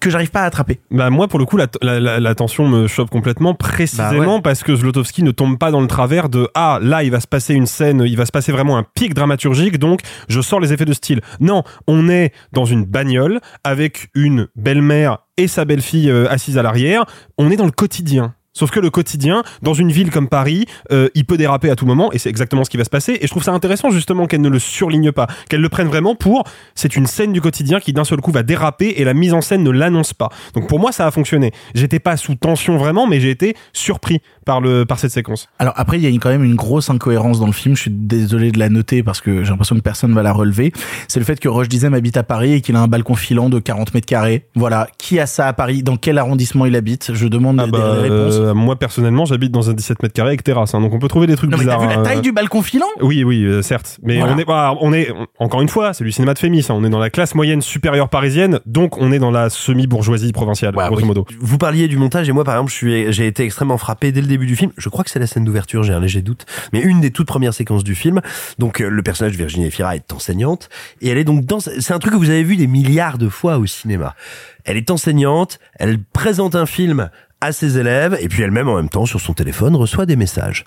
que 0.00 0.10
j'arrive 0.10 0.30
pas 0.30 0.42
à 0.42 0.44
attraper. 0.44 0.78
Bah 0.92 1.10
moi 1.10 1.26
pour 1.26 1.40
le 1.40 1.44
coup 1.44 1.56
la, 1.56 1.66
la, 1.82 1.98
la, 1.98 2.20
la 2.20 2.34
tension 2.36 2.68
me 2.68 2.86
chope 2.86 3.10
complètement 3.10 3.54
précisément 3.54 4.10
Bah 4.26 4.34
ouais. 4.36 4.40
parce 4.42 4.62
que 4.62 4.76
Zlotowski 4.76 5.24
ne 5.24 5.32
tombe 5.32 5.58
pas 5.58 5.72
dans 5.72 5.80
le 5.80 5.88
travers 5.88 6.28
de 6.28 6.48
ah 6.54 6.78
là 6.80 7.02
il 7.02 7.10
va 7.10 7.18
se 7.18 7.26
passer 7.26 7.52
une 7.54 7.66
scène 7.66 8.04
il 8.06 8.16
va 8.16 8.24
se 8.24 8.30
passer 8.30 8.52
vraiment 8.52 8.78
un 8.78 8.84
pic 8.94 9.12
dramaturgique 9.12 9.76
donc 9.80 10.00
je 10.28 10.40
sors 10.40 10.60
les 10.60 10.72
effets 10.72 10.84
de 10.84 10.92
style 10.92 11.20
non 11.40 11.64
on 11.88 12.08
est 12.08 12.32
dans 12.52 12.64
une 12.64 12.84
bagnole 12.84 13.40
avec 13.64 14.08
une 14.14 14.46
belle-mère 14.54 15.18
et 15.36 15.48
sa 15.48 15.64
belle-fille 15.64 16.10
euh, 16.10 16.30
assise 16.30 16.58
à 16.58 16.62
l'arrière 16.62 17.04
on 17.36 17.50
est 17.50 17.56
dans 17.56 17.66
le 17.66 17.72
quotidien 17.72 18.34
Sauf 18.58 18.72
que 18.72 18.80
le 18.80 18.90
quotidien, 18.90 19.44
dans 19.62 19.72
une 19.72 19.92
ville 19.92 20.10
comme 20.10 20.28
Paris, 20.28 20.66
euh, 20.90 21.08
il 21.14 21.24
peut 21.24 21.36
déraper 21.36 21.70
à 21.70 21.76
tout 21.76 21.86
moment, 21.86 22.10
et 22.10 22.18
c'est 22.18 22.28
exactement 22.28 22.64
ce 22.64 22.70
qui 22.70 22.76
va 22.76 22.82
se 22.82 22.90
passer. 22.90 23.16
Et 23.20 23.28
je 23.28 23.30
trouve 23.30 23.44
ça 23.44 23.52
intéressant 23.52 23.90
justement 23.90 24.26
qu'elle 24.26 24.40
ne 24.40 24.48
le 24.48 24.58
surligne 24.58 25.12
pas, 25.12 25.28
qu'elle 25.48 25.60
le 25.60 25.68
prenne 25.68 25.86
vraiment 25.86 26.16
pour 26.16 26.42
c'est 26.74 26.96
une 26.96 27.06
scène 27.06 27.32
du 27.32 27.40
quotidien 27.40 27.78
qui 27.78 27.92
d'un 27.92 28.02
seul 28.02 28.20
coup 28.20 28.32
va 28.32 28.42
déraper 28.42 28.94
et 28.96 29.04
la 29.04 29.14
mise 29.14 29.32
en 29.32 29.42
scène 29.42 29.62
ne 29.62 29.70
l'annonce 29.70 30.12
pas. 30.12 30.30
Donc 30.54 30.66
pour 30.66 30.80
moi, 30.80 30.90
ça 30.90 31.06
a 31.06 31.12
fonctionné. 31.12 31.52
J'étais 31.76 32.00
pas 32.00 32.16
sous 32.16 32.34
tension 32.34 32.78
vraiment, 32.78 33.06
mais 33.06 33.20
j'ai 33.20 33.30
été 33.30 33.54
surpris 33.72 34.20
par 34.48 34.62
le 34.62 34.86
par 34.86 34.98
cette 34.98 35.10
séquence. 35.10 35.46
Alors 35.58 35.74
après, 35.76 35.98
il 35.98 36.02
y 36.02 36.06
a 36.06 36.08
une- 36.08 36.18
quand 36.20 36.30
même 36.30 36.42
une 36.42 36.54
grosse 36.56 36.88
incohérence 36.88 37.38
dans 37.38 37.46
le 37.46 37.52
film. 37.52 37.76
Je 37.76 37.82
suis 37.82 37.90
désolé 37.90 38.50
de 38.50 38.58
la 38.58 38.70
noter 38.70 39.02
parce 39.02 39.20
que 39.20 39.44
j'ai 39.44 39.50
l'impression 39.50 39.76
que 39.76 39.82
personne 39.82 40.14
va 40.14 40.22
la 40.22 40.32
relever. 40.32 40.72
C'est 41.06 41.20
le 41.20 41.26
fait 41.26 41.38
que 41.38 41.48
Roche 41.50 41.68
Dizem 41.68 41.92
habite 41.92 42.16
à 42.16 42.22
Paris 42.22 42.54
et 42.54 42.60
qu'il 42.62 42.74
a 42.74 42.80
un 42.80 42.88
balcon 42.88 43.14
filant 43.14 43.50
de 43.50 43.58
40 43.58 43.92
mètres 43.92 44.06
carrés. 44.06 44.46
Voilà. 44.54 44.88
Qui 44.96 45.20
a 45.20 45.26
ça 45.26 45.46
à 45.48 45.52
Paris? 45.52 45.82
Dans 45.82 45.96
quel 45.98 46.16
arrondissement 46.16 46.64
il 46.64 46.74
habite? 46.76 47.10
Je 47.12 47.28
demande 47.28 47.58
des, 47.58 47.70
des 47.70 47.76
réponses. 47.78 48.36
Euh, 48.38 48.54
moi 48.54 48.76
personnellement, 48.76 49.26
j'habite 49.26 49.52
dans 49.52 49.68
un 49.68 49.74
17 49.74 50.02
mètres 50.02 50.14
carrés 50.14 50.30
avec 50.30 50.42
terrasse, 50.44 50.74
hein, 50.74 50.80
donc 50.80 50.94
on 50.94 50.98
peut 50.98 51.08
trouver 51.08 51.26
des 51.26 51.36
trucs 51.36 51.50
Non, 51.50 51.58
mais 51.58 51.64
t'as 51.66 51.76
bizarres. 51.76 51.88
vu 51.90 51.94
la 51.94 52.00
hein. 52.00 52.02
taille 52.04 52.20
du 52.22 52.32
balcon 52.32 52.62
filant? 52.62 52.86
Oui, 53.02 53.24
oui, 53.24 53.44
euh, 53.44 53.60
certes. 53.60 53.98
Mais 54.02 54.18
Voilà. 54.18 54.32
on 54.34 54.38
est, 54.38 54.44
voilà, 54.44 54.74
on 54.80 54.92
est, 54.94 55.12
encore 55.38 55.60
une 55.60 55.68
fois, 55.68 55.92
c'est 55.92 56.04
du 56.04 56.10
cinéma 56.12 56.32
de 56.32 56.38
Fémis. 56.38 56.64
hein. 56.70 56.74
On 56.74 56.84
est 56.84 56.90
dans 56.90 56.98
la 56.98 57.10
classe 57.10 57.34
moyenne 57.34 57.60
supérieure 57.60 58.08
parisienne, 58.08 58.60
donc 58.64 58.96
on 58.98 59.12
est 59.12 59.18
dans 59.18 59.30
la 59.30 59.50
semi-bourgeoisie 59.50 60.32
provinciale, 60.32 60.72
grosso 60.74 61.04
modo. 61.04 61.26
Vous 61.38 61.58
parliez 61.58 61.86
du 61.88 61.98
montage 61.98 62.28
et 62.28 62.32
moi 62.32 62.44
par 62.44 62.54
exemple 62.54 62.70
je 62.70 62.76
suis 62.76 63.12
j'ai 63.12 63.26
été 63.26 63.44
extrêmement 63.44 63.76
frappé 63.78 64.12
dès 64.12 64.20
le 64.20 64.26
début 64.26 64.37
du 64.46 64.56
film. 64.56 64.72
Je 64.76 64.88
crois 64.88 65.04
que 65.04 65.10
c'est 65.10 65.18
la 65.18 65.26
scène 65.26 65.44
d'ouverture, 65.44 65.82
j'ai 65.82 65.92
un 65.92 66.00
léger 66.00 66.22
doute, 66.22 66.46
mais 66.72 66.80
une 66.80 67.00
des 67.00 67.10
toutes 67.10 67.26
premières 67.26 67.54
séquences 67.54 67.84
du 67.84 67.94
film. 67.94 68.20
Donc 68.58 68.80
euh, 68.80 68.88
le 68.88 69.02
personnage 69.02 69.36
Virginie 69.36 69.66
Efira 69.66 69.96
est 69.96 70.12
enseignante 70.12 70.68
et 71.00 71.08
elle 71.08 71.18
est 71.18 71.24
donc 71.24 71.44
dans 71.44 71.60
c'est 71.60 71.92
un 71.92 71.98
truc 71.98 72.12
que 72.12 72.18
vous 72.18 72.30
avez 72.30 72.44
vu 72.44 72.56
des 72.56 72.66
milliards 72.66 73.18
de 73.18 73.28
fois 73.28 73.58
au 73.58 73.66
cinéma. 73.66 74.14
Elle 74.64 74.76
est 74.76 74.90
enseignante, 74.90 75.58
elle 75.74 76.02
présente 76.02 76.54
un 76.54 76.66
film 76.66 77.10
à 77.40 77.52
ses 77.52 77.78
élèves 77.78 78.16
et 78.20 78.28
puis 78.28 78.42
elle-même 78.42 78.68
en 78.68 78.76
même 78.76 78.88
temps 78.88 79.06
sur 79.06 79.20
son 79.20 79.32
téléphone 79.32 79.76
reçoit 79.76 80.06
des 80.06 80.16
messages. 80.16 80.64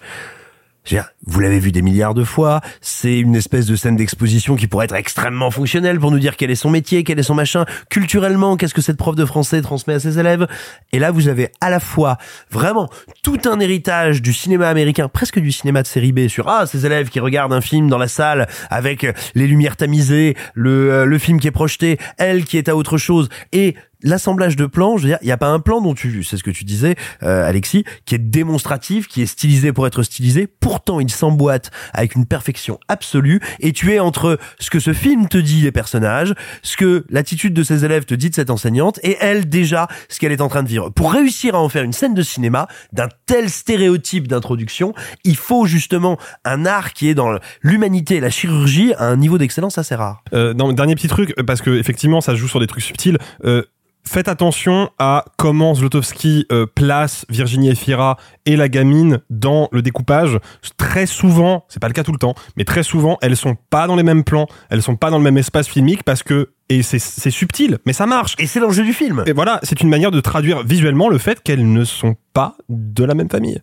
Vous 1.26 1.40
l'avez 1.40 1.60
vu 1.60 1.72
des 1.72 1.82
milliards 1.82 2.14
de 2.14 2.24
fois. 2.24 2.62
C'est 2.82 3.20
une 3.20 3.36
espèce 3.36 3.66
de 3.66 3.76
scène 3.76 3.96
d'exposition 3.96 4.56
qui 4.56 4.68
pourrait 4.68 4.86
être 4.86 4.96
extrêmement 4.96 5.52
fonctionnelle 5.52 6.00
pour 6.00 6.12
nous 6.12 6.20
dire 6.20 6.36
quel 6.36 6.50
est 6.50 6.56
son 6.56 6.70
métier, 6.70 7.04
quel 7.04 7.20
est 7.20 7.24
son 7.24 7.36
machin. 7.36 7.66
Culturellement, 7.90 8.58
qu'est-ce 8.58 8.74
que 8.74 8.82
cette 8.82 8.98
prof 8.98 9.16
de 9.16 9.26
français 9.26 9.62
transmet 9.62 9.94
à 9.94 10.00
ses 10.00 10.20
élèves? 10.20 10.48
Et 10.92 11.00
là, 11.00 11.12
vous 11.12 11.28
avez 11.28 11.52
à 11.62 11.70
la 11.70 11.80
fois 11.80 12.18
vraiment 12.50 12.90
tout 13.24 13.40
un 13.46 13.60
héritage 13.60 14.22
du 14.22 14.34
cinéma 14.34 14.68
américain, 14.68 15.08
presque 15.08 15.40
du 15.40 15.52
cinéma 15.52 15.84
de 15.84 15.88
série 15.88 16.12
B 16.12 16.28
sur, 16.28 16.50
ah, 16.50 16.66
ces 16.66 16.86
élèves 16.86 17.10
qui 17.10 17.20
regardent 17.20 17.54
un 17.54 17.62
film 17.62 17.88
dans 17.88 18.00
la 18.00 18.08
salle 18.08 18.48
avec 18.70 19.06
les 19.36 19.48
lumières 19.48 19.78
tamisées, 19.78 20.36
le, 20.54 20.92
euh, 20.92 21.06
le 21.06 21.18
film 21.20 21.40
qui 21.40 21.48
est 21.48 21.52
projeté, 21.52 21.98
elle 22.18 22.44
qui 22.44 22.58
est 22.58 22.70
à 22.70 22.76
autre 22.76 22.98
chose. 22.98 23.30
Et 23.52 23.76
l'assemblage 24.04 24.56
de 24.56 24.66
plans, 24.66 24.98
je 24.98 25.04
veux 25.04 25.10
dire, 25.10 25.18
il 25.22 25.26
n'y 25.26 25.32
a 25.32 25.38
pas 25.38 25.50
un 25.50 25.60
plan 25.60 25.82
dont 25.82 25.94
tu, 25.94 26.24
c'est 26.24 26.38
ce 26.38 26.44
que 26.44 26.52
tu 26.52 26.64
disais, 26.64 26.96
euh, 27.24 27.48
Alexis, 27.48 27.84
qui 28.06 28.16
est 28.16 28.20
démonstratif, 28.20 29.08
qui 29.08 29.22
est 29.22 29.26
stylisé 29.26 29.74
pour 29.74 29.88
être 29.88 30.04
stylisé. 30.04 30.48
Pourtant, 30.48 31.00
il 31.00 31.10
s'emboîte 31.10 31.72
avec 31.94 32.16
une 32.16 32.26
perfection 32.26 32.80
absolue. 32.88 33.40
Et 33.60 33.74
tu 33.74 33.94
es 33.94 34.00
entre 34.00 34.40
ce 34.60 34.70
que 34.70 34.80
ce 34.80 34.94
film 34.94 35.28
te 35.28 35.38
dit 35.38 35.62
des 35.62 35.72
personnages, 35.72 36.34
ce 36.64 36.78
que 36.78 37.06
l'attitude 37.10 37.54
de 37.54 37.64
ses 37.64 37.86
élèves 37.86 38.06
te 38.06 38.14
dit 38.14 38.30
de 38.30 38.36
cette 38.36 38.50
enseignante, 38.50 39.00
et 39.04 39.18
elle 39.20 39.50
déjà 39.50 39.88
ce 40.10 40.20
qu'elle 40.20 40.32
est 40.32 40.42
en 40.42 40.50
train 40.50 40.64
de 40.64 40.70
vivre. 40.70 40.90
Pour 40.90 41.14
réussir 41.14 41.56
à 41.56 41.60
en 41.60 41.70
faire 41.70 41.84
une 41.84 41.94
scène 41.94 42.14
de 42.14 42.22
cinéma 42.22 42.68
d'un 42.94 43.10
tel 43.26 43.50
stéréotype 43.50 44.28
d'introduction, 44.28 44.94
il 45.24 45.36
faut 45.36 45.66
justement 45.66 46.18
un 46.46 46.66
art 46.66 46.94
qui 46.94 47.10
est 47.10 47.14
dans 47.14 47.38
l'humanité 47.62 48.16
et 48.16 48.20
la 48.20 48.30
chirurgie 48.30 48.94
à 48.98 49.06
un 49.06 49.18
niveau 49.18 49.38
d'excellence 49.38 49.78
assez 49.78 49.96
rare. 49.96 50.24
Euh, 50.34 50.54
non, 50.54 50.74
dernier 50.74 50.96
petit 50.96 51.08
truc, 51.08 51.34
parce 51.46 51.62
que 51.62 51.72
effectivement, 51.72 52.22
ça 52.22 52.36
joue 52.36 52.48
sur 52.48 52.60
des 52.60 52.68
trucs 52.68 52.84
subtils. 52.84 53.18
Euh, 53.46 53.64
faites 54.12 54.28
attention 54.28 54.90
à 55.00 55.24
comment 55.38 55.74
Zlotowski 55.74 56.46
euh, 56.52 56.66
place 56.66 57.26
Virginie 57.30 57.70
Efira 57.70 58.18
et 58.46 58.58
la 58.58 58.68
gamine 58.68 59.22
dans 59.30 59.70
le 59.72 59.82
découpage. 59.82 60.38
Très 60.76 61.06
souvent, 61.06 61.64
c'est 61.70 61.80
pas 61.80 61.88
le 61.88 61.94
cas 61.94 62.04
tout 62.04 62.12
le 62.12 62.18
temps, 62.18 62.36
mais 62.58 62.66
très 62.66 62.84
souvent, 62.84 63.18
elles 63.22 63.38
sont 63.38 63.56
pas 63.70 63.88
dans 63.88 63.96
les 63.96 64.04
mêmes 64.04 64.26
plans, 64.26 64.48
elles 64.70 64.82
sont 64.82 64.98
pas 64.98 65.12
dans 65.12 65.18
le 65.18 65.24
même 65.24 65.38
espace 65.38 65.70
filmique 65.70 66.04
parce 66.04 66.24
que 66.24 66.50
et 66.68 66.84
c'est 66.84 67.00
c'est 67.00 67.32
subtil, 67.32 67.78
mais 67.86 67.94
ça 67.94 68.06
marche. 68.06 68.36
Et 68.38 68.48
c'est 68.48 68.60
l'enjeu 68.60 68.84
du 68.84 68.92
film. 68.92 69.24
Et 69.28 69.34
voilà, 69.34 69.62
c'est 69.64 69.80
une 69.80 69.90
manière 69.90 70.12
de 70.12 70.20
traduire 70.20 70.64
visuellement 70.64 71.08
le 71.08 71.18
fait 71.18 71.42
qu'elles 71.42 71.72
ne 71.72 71.86
sont 71.86 72.18
pas 72.34 72.58
de 72.68 73.06
la 73.06 73.14
même 73.14 73.30
famille. 73.30 73.62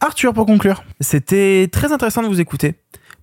Arthur, 0.00 0.32
pour 0.32 0.46
conclure. 0.46 0.82
C'était 1.00 1.68
très 1.70 1.92
intéressant 1.92 2.22
de 2.22 2.28
vous 2.28 2.40
écouter. 2.40 2.74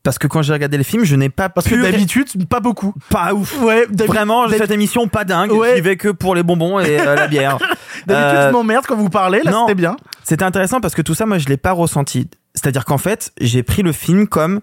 Parce 0.04 0.18
que 0.18 0.26
quand 0.28 0.42
j'ai 0.42 0.54
regardé 0.54 0.78
les 0.78 0.84
films, 0.84 1.04
je 1.04 1.16
n'ai 1.16 1.30
pas 1.30 1.50
Parce 1.50 1.68
que 1.68 1.76
d'habitude, 1.76 2.28
pas 2.48 2.60
beaucoup. 2.60 2.94
pas 3.10 3.34
ouf. 3.34 3.62
Ouais, 3.62 3.86
Vraiment, 4.08 4.50
cette 4.50 4.72
émission 4.72 5.08
pas 5.08 5.26
dingue. 5.26 5.52
Ouais. 5.52 5.76
J'y 5.76 5.82
vais 5.82 5.96
que 5.98 6.10
pour 6.10 6.34
les 6.34 6.42
bonbons 6.44 6.80
et 6.80 7.00
euh, 7.00 7.16
la 7.16 7.28
bière. 7.28 7.58
D'habitude, 8.08 8.10
Euh, 8.10 8.48
je 8.48 8.54
m'emmerde 8.54 8.86
quand 8.88 8.96
vous 8.96 9.10
parlez, 9.10 9.42
là, 9.44 9.52
non. 9.52 9.68
c'était 9.68 9.76
bien. 9.76 9.96
C'était 10.24 10.44
intéressant 10.44 10.82
parce 10.82 10.96
que 10.96 11.04
tout 11.04 11.14
ça, 11.14 11.28
moi, 11.28 11.38
je 11.38 11.48
l'ai 11.48 11.58
pas 11.58 11.72
ressenti. 11.72 12.28
C'est-à-dire 12.56 12.86
qu'en 12.86 12.98
fait, 12.98 13.32
j'ai 13.40 13.62
pris 13.62 13.84
le 13.84 13.92
film 13.92 14.28
comme 14.28 14.62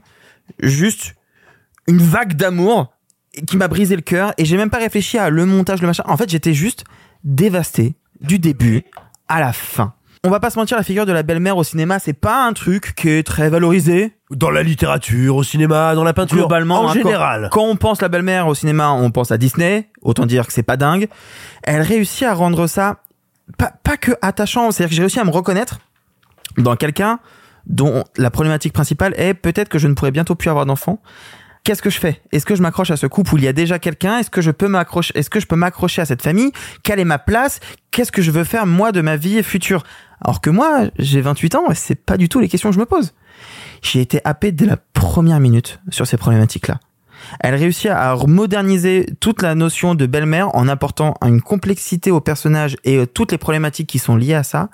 juste 0.59 1.15
une 1.86 1.98
vague 2.02 2.35
d'amour 2.35 2.93
qui 3.47 3.56
m'a 3.56 3.69
brisé 3.69 3.94
le 3.94 4.02
cœur 4.02 4.32
et 4.39 4.44
j'ai 4.44 4.56
même 4.56 4.70
pas 4.70 4.78
réfléchi 4.78 5.19
à 5.19 5.31
le 5.31 5.47
montage, 5.47 5.81
le 5.81 5.86
machin. 5.86 6.02
En 6.06 6.16
fait, 6.16 6.28
j'étais 6.28 6.52
juste 6.55 6.85
dévasté 7.23 7.94
du 8.20 8.39
début 8.40 8.82
à 9.28 9.39
la 9.40 9.52
fin. 9.52 9.94
On 10.24 10.30
va 10.30 10.40
pas 10.40 10.50
se 10.50 10.58
mentir, 10.58 10.76
la 10.76 10.82
figure 10.82 11.06
de 11.06 11.12
la 11.12 11.22
belle-mère 11.22 11.56
au 11.56 11.64
cinéma, 11.64 11.98
c'est 11.98 12.12
pas 12.12 12.44
un 12.46 12.52
truc 12.52 12.94
qui 12.96 13.08
est 13.08 13.26
très 13.26 13.50
valorisé. 13.50 14.14
Dans 14.30 14.50
la 14.50 14.62
littérature, 14.62 15.36
au 15.36 15.42
cinéma, 15.42 15.94
dans 15.94 16.04
la 16.04 16.12
peinture, 16.12 16.38
Globalement, 16.38 16.82
en 16.82 16.88
hein, 16.88 16.94
général. 16.94 17.48
Quand, 17.52 17.60
quand 17.60 17.70
on 17.70 17.76
pense 17.76 18.02
la 18.02 18.08
belle-mère 18.08 18.46
au 18.46 18.54
cinéma, 18.54 18.90
on 18.90 19.10
pense 19.10 19.30
à 19.30 19.38
Disney. 19.38 19.88
Autant 20.02 20.26
dire 20.26 20.46
que 20.46 20.52
c'est 20.52 20.62
pas 20.62 20.76
dingue. 20.76 21.08
Elle 21.62 21.82
réussit 21.82 22.24
à 22.24 22.34
rendre 22.34 22.66
ça 22.66 22.98
pas, 23.56 23.72
pas 23.82 23.96
que 23.96 24.12
attachant. 24.20 24.70
C'est-à-dire 24.70 24.90
que 24.90 24.96
j'ai 24.96 25.02
réussi 25.02 25.20
à 25.20 25.24
me 25.24 25.30
reconnaître 25.30 25.78
dans 26.56 26.76
quelqu'un 26.76 27.20
dont 27.66 28.04
la 28.16 28.30
problématique 28.30 28.72
principale 28.72 29.14
est 29.16 29.34
peut-être 29.34 29.68
que 29.68 29.78
je 29.78 29.88
ne 29.88 29.94
pourrai 29.94 30.10
bientôt 30.10 30.34
plus 30.34 30.50
avoir 30.50 30.66
d'enfant. 30.66 31.00
Qu'est-ce 31.64 31.82
que 31.82 31.90
je 31.90 31.98
fais? 31.98 32.22
Est-ce 32.32 32.46
que 32.46 32.54
je 32.54 32.62
m'accroche 32.62 32.90
à 32.90 32.96
ce 32.96 33.06
couple 33.06 33.34
où 33.34 33.36
il 33.36 33.44
y 33.44 33.48
a 33.48 33.52
déjà 33.52 33.78
quelqu'un? 33.78 34.18
Est-ce 34.18 34.30
que 34.30 34.40
je 34.40 34.50
peux 34.50 34.68
m'accrocher 34.68 35.12
Est-ce 35.16 35.28
que 35.28 35.40
je 35.40 35.46
peux 35.46 35.56
m'accrocher 35.56 36.00
à 36.00 36.06
cette 36.06 36.22
famille? 36.22 36.50
Quelle 36.82 36.98
est 36.98 37.04
ma 37.04 37.18
place? 37.18 37.60
Qu'est-ce 37.90 38.12
que 38.12 38.22
je 38.22 38.30
veux 38.30 38.44
faire 38.44 38.64
moi 38.64 38.90
de 38.90 39.00
ma 39.00 39.16
vie 39.16 39.42
future? 39.42 39.82
Alors 40.20 40.40
que 40.40 40.50
moi, 40.50 40.84
j'ai 40.98 41.20
28 41.20 41.54
ans 41.54 41.70
et 41.70 41.74
c'est 41.74 41.94
pas 41.94 42.16
du 42.16 42.28
tout 42.28 42.40
les 42.40 42.48
questions 42.48 42.70
que 42.70 42.74
je 42.74 42.80
me 42.80 42.86
pose. 42.86 43.14
J'ai 43.82 44.00
été 44.00 44.20
happé 44.24 44.52
dès 44.52 44.66
la 44.66 44.76
première 44.76 45.40
minute 45.40 45.80
sur 45.90 46.06
ces 46.06 46.16
problématiques-là. 46.16 46.80
Elle 47.40 47.54
réussit 47.54 47.90
à 47.90 48.16
moderniser 48.26 49.06
toute 49.20 49.42
la 49.42 49.54
notion 49.54 49.94
de 49.94 50.06
belle-mère 50.06 50.54
en 50.54 50.68
apportant 50.68 51.14
une 51.24 51.42
complexité 51.42 52.10
au 52.10 52.20
personnage 52.20 52.76
et 52.84 52.96
euh, 52.96 53.06
toutes 53.06 53.32
les 53.32 53.38
problématiques 53.38 53.88
qui 53.88 53.98
sont 53.98 54.16
liées 54.16 54.34
à 54.34 54.42
ça 54.42 54.70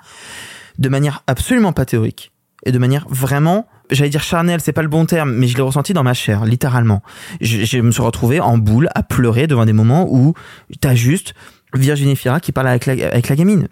de 0.77 0.89
manière 0.89 1.23
absolument 1.27 1.73
pas 1.73 1.85
théorique 1.85 2.31
et 2.65 2.71
de 2.71 2.77
manière 2.77 3.05
vraiment 3.09 3.67
j'allais 3.89 4.09
dire 4.09 4.23
charnelle 4.23 4.59
c'est 4.61 4.73
pas 4.73 4.81
le 4.81 4.89
bon 4.89 5.05
terme 5.05 5.31
mais 5.31 5.47
je 5.47 5.55
l'ai 5.55 5.61
ressenti 5.61 5.93
dans 5.93 6.03
ma 6.03 6.13
chair 6.13 6.45
littéralement 6.45 7.01
je, 7.39 7.79
me 7.79 7.91
suis 7.91 8.01
retrouvé 8.01 8.39
en 8.39 8.57
boule 8.57 8.89
à 8.93 9.01
pleurer 9.01 9.47
devant 9.47 9.65
des 9.65 9.73
moments 9.73 10.07
où 10.09 10.33
t'as 10.81 10.95
juste 10.95 11.33
Virginie 11.73 12.15
Fira 12.15 12.39
qui 12.39 12.51
parle 12.51 12.67
avec 12.67 12.85
la 12.85 13.35
gamine 13.35 13.67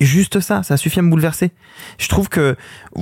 juste 0.00 0.40
ça 0.40 0.62
ça 0.62 0.76
suffit 0.76 0.98
à 0.98 1.02
me 1.02 1.10
bouleverser. 1.10 1.52
Je 1.98 2.08
trouve 2.08 2.28
que 2.28 2.56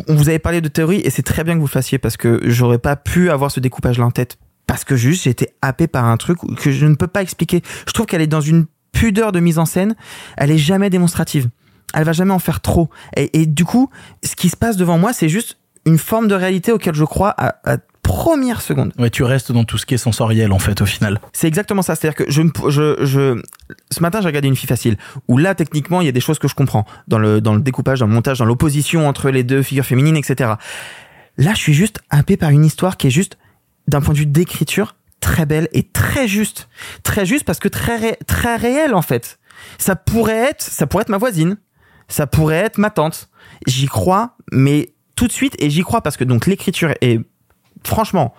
vous 0.08 0.28
avez 0.28 0.38
parlé 0.38 0.60
de 0.60 0.68
théorie 0.68 1.00
et 1.04 1.10
c'est 1.10 1.22
très 1.22 1.44
bien 1.44 1.54
que 1.54 1.60
vous 1.60 1.66
le 1.66 1.70
fassiez 1.70 1.98
parce 1.98 2.16
que 2.16 2.40
j'aurais 2.44 2.78
pas 2.78 2.96
pu 2.96 3.30
avoir 3.30 3.50
ce 3.50 3.60
découpage 3.60 3.98
là 3.98 4.06
en 4.06 4.10
tête. 4.10 4.38
Parce 4.66 4.84
que 4.84 4.96
juste 4.96 5.24
j'ai 5.24 5.30
été 5.30 5.50
happé 5.62 5.86
par 5.86 6.04
un 6.06 6.16
truc 6.16 6.38
que 6.58 6.70
je 6.70 6.86
ne 6.86 6.94
peux 6.94 7.06
pas 7.06 7.22
expliquer. 7.22 7.62
Je 7.86 7.92
trouve 7.92 8.06
qu'elle 8.06 8.22
est 8.22 8.26
dans 8.26 8.40
une 8.40 8.66
pudeur 8.92 9.32
de 9.32 9.40
mise 9.40 9.58
en 9.58 9.66
scène. 9.66 9.94
Elle 10.36 10.50
est 10.50 10.58
jamais 10.58 10.90
démonstrative. 10.90 11.48
Elle 11.94 12.04
va 12.04 12.12
jamais 12.12 12.32
en 12.32 12.38
faire 12.38 12.60
trop. 12.60 12.90
Et, 13.16 13.40
et 13.40 13.46
du 13.46 13.64
coup, 13.64 13.90
ce 14.24 14.34
qui 14.34 14.48
se 14.48 14.56
passe 14.56 14.76
devant 14.76 14.98
moi, 14.98 15.12
c'est 15.12 15.28
juste 15.28 15.58
une 15.84 15.98
forme 15.98 16.26
de 16.26 16.34
réalité 16.34 16.72
auquel 16.72 16.94
je 16.94 17.04
crois 17.04 17.32
à, 17.38 17.60
à 17.64 17.76
première 18.06 18.60
seconde. 18.62 18.92
Ouais, 18.98 19.10
tu 19.10 19.22
restes 19.24 19.52
dans 19.52 19.64
tout 19.64 19.78
ce 19.78 19.86
qui 19.86 19.94
est 19.94 19.98
sensoriel, 19.98 20.52
en 20.52 20.58
fait, 20.58 20.80
au 20.80 20.86
final. 20.86 21.20
C'est 21.32 21.48
exactement 21.48 21.82
ça. 21.82 21.94
C'est-à-dire 21.94 22.16
que 22.16 22.30
je, 22.30 22.42
je, 22.68 23.04
je, 23.04 23.42
ce 23.90 24.00
matin, 24.00 24.20
j'ai 24.20 24.26
regardé 24.26 24.48
une 24.48 24.56
fille 24.56 24.68
facile 24.68 24.96
où 25.28 25.38
là, 25.38 25.54
techniquement, 25.54 26.00
il 26.00 26.06
y 26.06 26.08
a 26.08 26.12
des 26.12 26.20
choses 26.20 26.38
que 26.38 26.48
je 26.48 26.54
comprends 26.54 26.86
dans 27.08 27.18
le, 27.18 27.40
dans 27.40 27.54
le 27.54 27.60
découpage, 27.60 28.00
dans 28.00 28.06
le 28.06 28.12
montage, 28.12 28.38
dans 28.38 28.44
l'opposition 28.44 29.08
entre 29.08 29.30
les 29.30 29.44
deux 29.44 29.62
figures 29.62 29.84
féminines, 29.86 30.16
etc. 30.16 30.54
Là, 31.36 31.52
je 31.54 31.58
suis 31.58 31.74
juste 31.74 32.00
happé 32.10 32.36
par 32.36 32.50
une 32.50 32.64
histoire 32.64 32.96
qui 32.96 33.08
est 33.08 33.10
juste, 33.10 33.36
d'un 33.88 34.00
point 34.00 34.14
de 34.14 34.18
vue 34.20 34.26
d'écriture, 34.26 34.96
très 35.20 35.46
belle 35.46 35.68
et 35.72 35.82
très 35.82 36.28
juste. 36.28 36.68
Très 37.02 37.26
juste 37.26 37.44
parce 37.44 37.58
que 37.58 37.68
très, 37.68 37.96
ré- 37.96 38.18
très 38.26 38.56
réel, 38.56 38.94
en 38.94 39.02
fait. 39.02 39.38
Ça 39.78 39.96
pourrait 39.96 40.50
être, 40.50 40.62
ça 40.62 40.86
pourrait 40.86 41.02
être 41.02 41.08
ma 41.08 41.18
voisine. 41.18 41.56
Ça 42.08 42.26
pourrait 42.26 42.56
être 42.58 42.78
ma 42.78 42.90
tante. 42.90 43.28
J'y 43.66 43.86
crois, 43.86 44.36
mais 44.52 44.94
tout 45.16 45.26
de 45.26 45.32
suite, 45.32 45.56
et 45.58 45.70
j'y 45.70 45.82
crois 45.82 46.02
parce 46.02 46.16
que 46.16 46.24
donc 46.24 46.46
l'écriture 46.46 46.92
est 47.00 47.20
franchement 47.84 48.34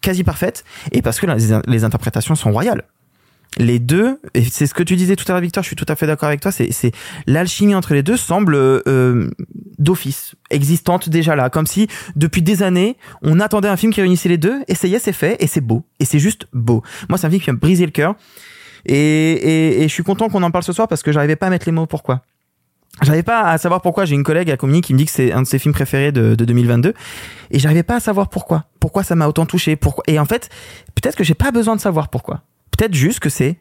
quasi 0.00 0.24
parfaite 0.24 0.64
et 0.92 1.02
parce 1.02 1.20
que 1.20 1.26
les, 1.66 1.84
interprétations 1.84 2.34
sont 2.34 2.52
royales. 2.52 2.84
Les 3.58 3.80
deux, 3.80 4.20
et 4.34 4.44
c'est 4.44 4.66
ce 4.68 4.74
que 4.74 4.84
tu 4.84 4.94
disais 4.94 5.16
tout 5.16 5.24
à 5.26 5.32
l'heure, 5.32 5.40
Victor, 5.40 5.64
je 5.64 5.68
suis 5.68 5.76
tout 5.76 5.86
à 5.88 5.96
fait 5.96 6.06
d'accord 6.06 6.28
avec 6.28 6.40
toi, 6.40 6.52
c'est, 6.52 6.92
l'alchimie 7.26 7.74
entre 7.74 7.94
les 7.94 8.04
deux 8.04 8.16
semble 8.16 8.54
euh, 8.54 9.28
d'office, 9.78 10.36
existante 10.50 11.08
déjà 11.08 11.34
là, 11.34 11.50
comme 11.50 11.66
si 11.66 11.88
depuis 12.14 12.42
des 12.42 12.62
années, 12.62 12.96
on 13.22 13.40
attendait 13.40 13.66
un 13.66 13.76
film 13.76 13.92
qui 13.92 14.00
réunissait 14.00 14.28
les 14.28 14.38
deux, 14.38 14.62
et 14.68 14.76
c'est 14.76 15.12
fait, 15.12 15.36
et 15.42 15.48
c'est 15.48 15.60
beau, 15.60 15.84
et 15.98 16.04
c'est 16.04 16.20
juste 16.20 16.46
beau. 16.52 16.84
Moi, 17.08 17.18
c'est 17.18 17.26
un 17.26 17.30
film 17.30 17.42
qui 17.42 17.50
m'a 17.50 17.56
brisé 17.56 17.84
le 17.84 17.90
cœur, 17.90 18.14
et, 18.86 18.94
et, 18.94 19.82
et 19.82 19.88
je 19.88 19.92
suis 19.92 20.04
content 20.04 20.28
qu'on 20.28 20.44
en 20.44 20.52
parle 20.52 20.64
ce 20.64 20.72
soir 20.72 20.86
parce 20.86 21.02
que 21.02 21.10
j'arrivais 21.10 21.36
pas 21.36 21.48
à 21.48 21.50
mettre 21.50 21.66
les 21.66 21.72
mots 21.72 21.86
pourquoi. 21.86 22.22
J'arrivais 23.02 23.22
pas 23.22 23.42
à 23.42 23.58
savoir 23.58 23.80
pourquoi. 23.80 24.04
J'ai 24.04 24.14
une 24.14 24.24
collègue 24.24 24.50
à 24.50 24.56
Communique 24.56 24.84
qui 24.84 24.92
me 24.92 24.98
dit 24.98 25.06
que 25.06 25.10
c'est 25.10 25.32
un 25.32 25.42
de 25.42 25.46
ses 25.46 25.58
films 25.58 25.72
préférés 25.72 26.12
de, 26.12 26.34
de 26.34 26.44
2022. 26.44 26.94
Et 27.50 27.58
j'arrivais 27.58 27.82
pas 27.82 27.96
à 27.96 28.00
savoir 28.00 28.28
pourquoi. 28.28 28.66
Pourquoi 28.78 29.02
ça 29.04 29.14
m'a 29.14 29.26
autant 29.26 29.46
touché? 29.46 29.78
Et 30.06 30.18
en 30.18 30.26
fait, 30.26 30.50
peut-être 30.94 31.16
que 31.16 31.24
j'ai 31.24 31.34
pas 31.34 31.50
besoin 31.50 31.76
de 31.76 31.80
savoir 31.80 32.08
pourquoi. 32.08 32.42
Peut-être 32.76 32.94
juste 32.94 33.20
que 33.20 33.30
c'est 33.30 33.58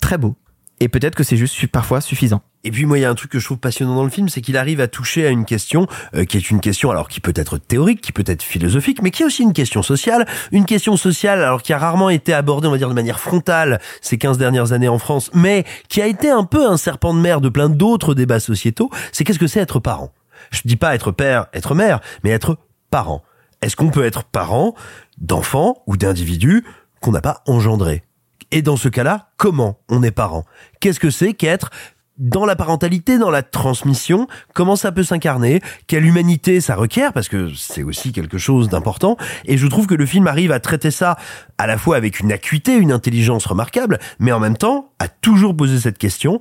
très 0.00 0.18
beau. 0.18 0.36
Et 0.80 0.88
peut-être 0.88 1.14
que 1.14 1.22
c'est 1.22 1.36
juste 1.36 1.66
parfois 1.68 2.00
suffisant. 2.00 2.42
Et 2.64 2.70
puis 2.70 2.84
moi, 2.86 2.98
il 2.98 3.02
y 3.02 3.04
a 3.04 3.10
un 3.10 3.14
truc 3.14 3.30
que 3.30 3.38
je 3.38 3.44
trouve 3.44 3.58
passionnant 3.58 3.94
dans 3.94 4.04
le 4.04 4.10
film, 4.10 4.28
c'est 4.28 4.40
qu'il 4.40 4.56
arrive 4.56 4.80
à 4.80 4.88
toucher 4.88 5.26
à 5.26 5.30
une 5.30 5.44
question 5.44 5.86
euh, 6.14 6.24
qui 6.24 6.36
est 6.36 6.50
une 6.50 6.60
question 6.60 6.90
alors 6.90 7.08
qui 7.08 7.20
peut 7.20 7.32
être 7.36 7.58
théorique, 7.58 8.00
qui 8.00 8.10
peut 8.10 8.24
être 8.26 8.42
philosophique, 8.42 9.00
mais 9.02 9.10
qui 9.10 9.22
est 9.22 9.26
aussi 9.26 9.42
une 9.42 9.52
question 9.52 9.82
sociale. 9.82 10.26
Une 10.50 10.64
question 10.64 10.96
sociale 10.96 11.42
alors 11.42 11.62
qui 11.62 11.72
a 11.72 11.78
rarement 11.78 12.10
été 12.10 12.32
abordée, 12.32 12.66
on 12.66 12.72
va 12.72 12.78
dire, 12.78 12.88
de 12.88 12.94
manière 12.94 13.20
frontale 13.20 13.80
ces 14.00 14.18
15 14.18 14.38
dernières 14.38 14.72
années 14.72 14.88
en 14.88 14.98
France, 14.98 15.30
mais 15.34 15.64
qui 15.88 16.02
a 16.02 16.06
été 16.06 16.30
un 16.30 16.44
peu 16.44 16.66
un 16.66 16.76
serpent 16.76 17.14
de 17.14 17.20
mer 17.20 17.40
de 17.40 17.50
plein 17.50 17.68
d'autres 17.68 18.14
débats 18.14 18.40
sociétaux. 18.40 18.90
C'est 19.12 19.24
qu'est-ce 19.24 19.38
que 19.38 19.46
c'est 19.46 19.60
être 19.60 19.78
parent? 19.78 20.12
Je 20.50 20.62
dis 20.64 20.76
pas 20.76 20.94
être 20.94 21.12
père, 21.12 21.46
être 21.52 21.74
mère, 21.74 22.00
mais 22.24 22.30
être 22.30 22.58
parent. 22.90 23.22
Est-ce 23.62 23.76
qu'on 23.76 23.90
peut 23.90 24.04
être 24.04 24.24
parent 24.24 24.74
d'enfants 25.18 25.82
ou 25.86 25.96
d'individus 25.96 26.64
qu'on 27.00 27.12
n'a 27.12 27.20
pas 27.20 27.42
engendrés 27.46 28.02
Et 28.50 28.62
dans 28.62 28.76
ce 28.76 28.88
cas-là, 28.88 29.30
comment 29.36 29.78
on 29.88 30.02
est 30.02 30.10
parent? 30.10 30.44
Qu'est-ce 30.80 31.00
que 31.00 31.10
c'est 31.10 31.34
qu'être 31.34 31.70
dans 32.18 32.46
la 32.46 32.54
parentalité, 32.54 33.18
dans 33.18 33.30
la 33.30 33.42
transmission, 33.42 34.28
comment 34.54 34.76
ça 34.76 34.92
peut 34.92 35.02
s'incarner, 35.02 35.60
quelle 35.86 36.06
humanité 36.06 36.60
ça 36.60 36.76
requiert, 36.76 37.12
parce 37.12 37.28
que 37.28 37.52
c'est 37.56 37.82
aussi 37.82 38.12
quelque 38.12 38.38
chose 38.38 38.68
d'important. 38.68 39.16
Et 39.46 39.56
je 39.56 39.66
trouve 39.66 39.86
que 39.86 39.94
le 39.94 40.06
film 40.06 40.26
arrive 40.26 40.52
à 40.52 40.60
traiter 40.60 40.92
ça 40.92 41.16
à 41.58 41.66
la 41.66 41.76
fois 41.76 41.96
avec 41.96 42.20
une 42.20 42.30
acuité, 42.30 42.76
une 42.76 42.92
intelligence 42.92 43.46
remarquable, 43.46 43.98
mais 44.20 44.32
en 44.32 44.38
même 44.38 44.56
temps 44.56 44.92
à 44.98 45.08
toujours 45.08 45.56
poser 45.56 45.80
cette 45.80 45.98
question 45.98 46.38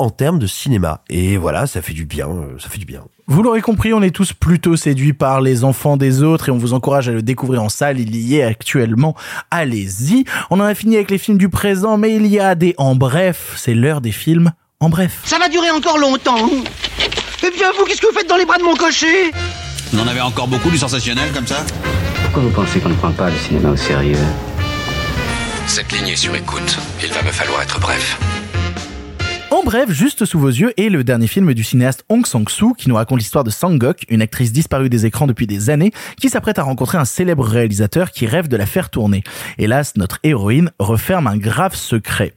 en 0.00 0.10
termes 0.10 0.38
de 0.38 0.46
cinéma. 0.46 1.02
Et 1.10 1.36
voilà, 1.36 1.66
ça 1.66 1.82
fait 1.82 1.92
du 1.92 2.06
bien, 2.06 2.28
euh, 2.28 2.58
ça 2.58 2.68
fait 2.68 2.78
du 2.78 2.86
bien. 2.86 3.02
Vous 3.26 3.42
l'aurez 3.42 3.60
compris, 3.60 3.92
on 3.92 4.02
est 4.02 4.10
tous 4.10 4.32
plutôt 4.32 4.76
séduits 4.76 5.12
par 5.12 5.40
les 5.40 5.62
enfants 5.62 5.96
des 5.96 6.22
autres 6.22 6.48
et 6.48 6.52
on 6.52 6.58
vous 6.58 6.72
encourage 6.72 7.08
à 7.08 7.12
le 7.12 7.22
découvrir 7.22 7.62
en 7.62 7.68
salle. 7.68 8.00
Il 8.00 8.16
y 8.16 8.36
est 8.36 8.42
actuellement. 8.42 9.14
Allez-y. 9.50 10.24
On 10.50 10.58
en 10.58 10.64
a 10.64 10.74
fini 10.74 10.96
avec 10.96 11.10
les 11.10 11.18
films 11.18 11.38
du 11.38 11.48
présent, 11.48 11.96
mais 11.96 12.14
il 12.14 12.26
y 12.26 12.40
a 12.40 12.54
des 12.54 12.74
en 12.78 12.96
bref. 12.96 13.54
C'est 13.56 13.74
l'heure 13.74 14.00
des 14.00 14.12
films 14.12 14.52
en 14.80 14.88
bref. 14.88 15.20
Ça 15.24 15.38
va 15.38 15.48
durer 15.48 15.70
encore 15.70 15.98
longtemps. 15.98 16.50
Eh 17.42 17.50
bien, 17.50 17.68
vous, 17.78 17.84
qu'est-ce 17.84 18.00
que 18.00 18.06
vous 18.06 18.18
faites 18.18 18.28
dans 18.28 18.36
les 18.36 18.46
bras 18.46 18.58
de 18.58 18.64
mon 18.64 18.74
cocher? 18.74 19.30
Vous 19.92 20.00
en 20.00 20.06
avez 20.06 20.20
encore 20.20 20.48
beaucoup 20.48 20.70
du 20.70 20.78
sensationnel 20.78 21.30
comme 21.32 21.46
ça 21.46 21.64
Pourquoi 22.24 22.42
vous 22.42 22.50
pensez 22.50 22.80
qu'on 22.80 22.90
ne 22.90 22.94
prend 22.94 23.12
pas 23.12 23.28
le 23.30 23.36
cinéma 23.36 23.70
au 23.70 23.76
sérieux? 23.76 24.18
Cette 25.66 25.92
ligne 25.92 26.08
est 26.08 26.16
sur 26.16 26.34
écoute. 26.34 26.78
Il 27.02 27.12
va 27.12 27.22
me 27.22 27.30
falloir 27.30 27.62
être 27.62 27.78
bref. 27.78 28.18
En 29.52 29.64
bref, 29.64 29.90
juste 29.90 30.24
sous 30.26 30.38
vos 30.38 30.48
yeux 30.48 30.72
est 30.76 30.88
le 30.88 31.02
dernier 31.02 31.26
film 31.26 31.52
du 31.54 31.64
cinéaste 31.64 32.04
Hong 32.08 32.24
Sang-soo 32.24 32.72
qui 32.72 32.88
nous 32.88 32.94
raconte 32.94 33.18
l'histoire 33.18 33.42
de 33.42 33.50
Sang-gok, 33.50 34.04
une 34.08 34.22
actrice 34.22 34.52
disparue 34.52 34.88
des 34.88 35.06
écrans 35.06 35.26
depuis 35.26 35.48
des 35.48 35.70
années, 35.70 35.90
qui 36.20 36.28
s'apprête 36.28 36.60
à 36.60 36.62
rencontrer 36.62 36.98
un 36.98 37.04
célèbre 37.04 37.44
réalisateur 37.44 38.12
qui 38.12 38.26
rêve 38.26 38.46
de 38.46 38.56
la 38.56 38.64
faire 38.64 38.90
tourner. 38.90 39.24
Hélas, 39.58 39.94
notre 39.96 40.20
héroïne 40.22 40.70
referme 40.78 41.26
un 41.26 41.36
grave 41.36 41.74
secret. 41.74 42.32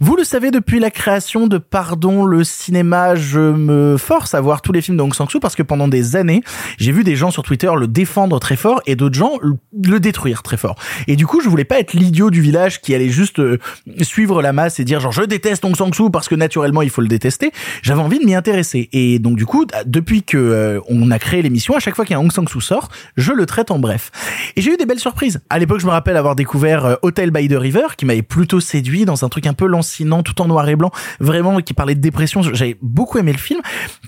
Vous 0.00 0.14
le 0.14 0.24
savez 0.24 0.50
depuis 0.50 0.78
la 0.78 0.90
création 0.90 1.46
de 1.46 1.56
Pardon 1.56 2.26
le 2.26 2.44
cinéma, 2.44 3.14
je 3.14 3.40
me 3.40 3.96
force 3.96 4.34
à 4.34 4.40
voir 4.42 4.60
tous 4.60 4.72
les 4.72 4.82
films 4.82 4.98
de 4.98 5.02
Hong 5.02 5.14
Sang-soo 5.14 5.40
parce 5.40 5.56
que 5.56 5.62
pendant 5.62 5.88
des 5.88 6.16
années, 6.16 6.42
j'ai 6.76 6.92
vu 6.92 7.02
des 7.02 7.16
gens 7.16 7.30
sur 7.30 7.44
Twitter 7.44 7.70
le 7.78 7.86
défendre 7.86 8.38
très 8.40 8.56
fort 8.56 8.82
et 8.84 8.94
d'autres 8.94 9.18
gens 9.18 9.38
le 9.42 10.00
détruire 10.00 10.42
très 10.42 10.58
fort. 10.58 10.76
Et 11.06 11.16
du 11.16 11.26
coup, 11.26 11.40
je 11.40 11.48
voulais 11.48 11.64
pas 11.64 11.80
être 11.80 11.94
l'idiot 11.94 12.28
du 12.28 12.42
village 12.42 12.82
qui 12.82 12.94
allait 12.94 13.08
juste 13.08 13.38
euh, 13.38 13.58
suivre 14.02 14.42
la 14.42 14.52
masse 14.52 14.78
et 14.80 14.84
dire 14.84 15.00
genre 15.00 15.12
je 15.12 15.22
déteste 15.22 15.64
Hong 15.64 15.74
Sang-soo 15.74 16.10
parce 16.10 16.28
que 16.28 16.34
naturellement 16.34 16.57
il 16.82 16.90
faut 16.90 17.00
le 17.00 17.08
détester. 17.08 17.52
J'avais 17.82 18.00
envie 18.00 18.18
de 18.18 18.24
m'y 18.24 18.34
intéresser 18.34 18.88
et 18.92 19.18
donc 19.18 19.36
du 19.36 19.46
coup 19.46 19.66
depuis 19.84 20.22
que 20.22 20.36
euh, 20.36 20.80
on 20.88 21.10
a 21.10 21.18
créé 21.18 21.42
l'émission, 21.42 21.76
à 21.76 21.80
chaque 21.80 21.94
fois 21.94 22.04
qu'il 22.04 22.14
y 22.14 22.16
a 22.16 22.18
un 22.18 22.22
Hong 22.22 22.32
Sang-soo 22.32 22.60
sort, 22.60 22.88
je 23.16 23.32
le 23.32 23.46
traite 23.46 23.70
en 23.70 23.78
bref. 23.78 24.10
Et 24.56 24.62
j'ai 24.62 24.72
eu 24.72 24.76
des 24.76 24.86
belles 24.86 24.98
surprises. 24.98 25.40
À 25.50 25.58
l'époque, 25.58 25.80
je 25.80 25.86
me 25.86 25.90
rappelle 25.90 26.16
avoir 26.16 26.36
découvert 26.36 26.84
euh, 26.84 26.94
Hotel 27.02 27.30
by 27.30 27.48
the 27.48 27.56
River 27.56 27.86
qui 27.96 28.04
m'avait 28.04 28.22
plutôt 28.22 28.60
séduit 28.60 29.04
dans 29.04 29.24
un 29.24 29.28
truc 29.28 29.46
un 29.46 29.54
peu 29.54 29.66
lancinant, 29.66 30.22
tout 30.22 30.40
en 30.40 30.46
noir 30.46 30.68
et 30.68 30.76
blanc, 30.76 30.90
vraiment 31.20 31.58
qui 31.60 31.74
parlait 31.74 31.94
de 31.94 32.00
dépression. 32.00 32.42
J'avais 32.42 32.76
beaucoup 32.82 33.18
aimé 33.18 33.32
le 33.32 33.38
film. 33.38 33.60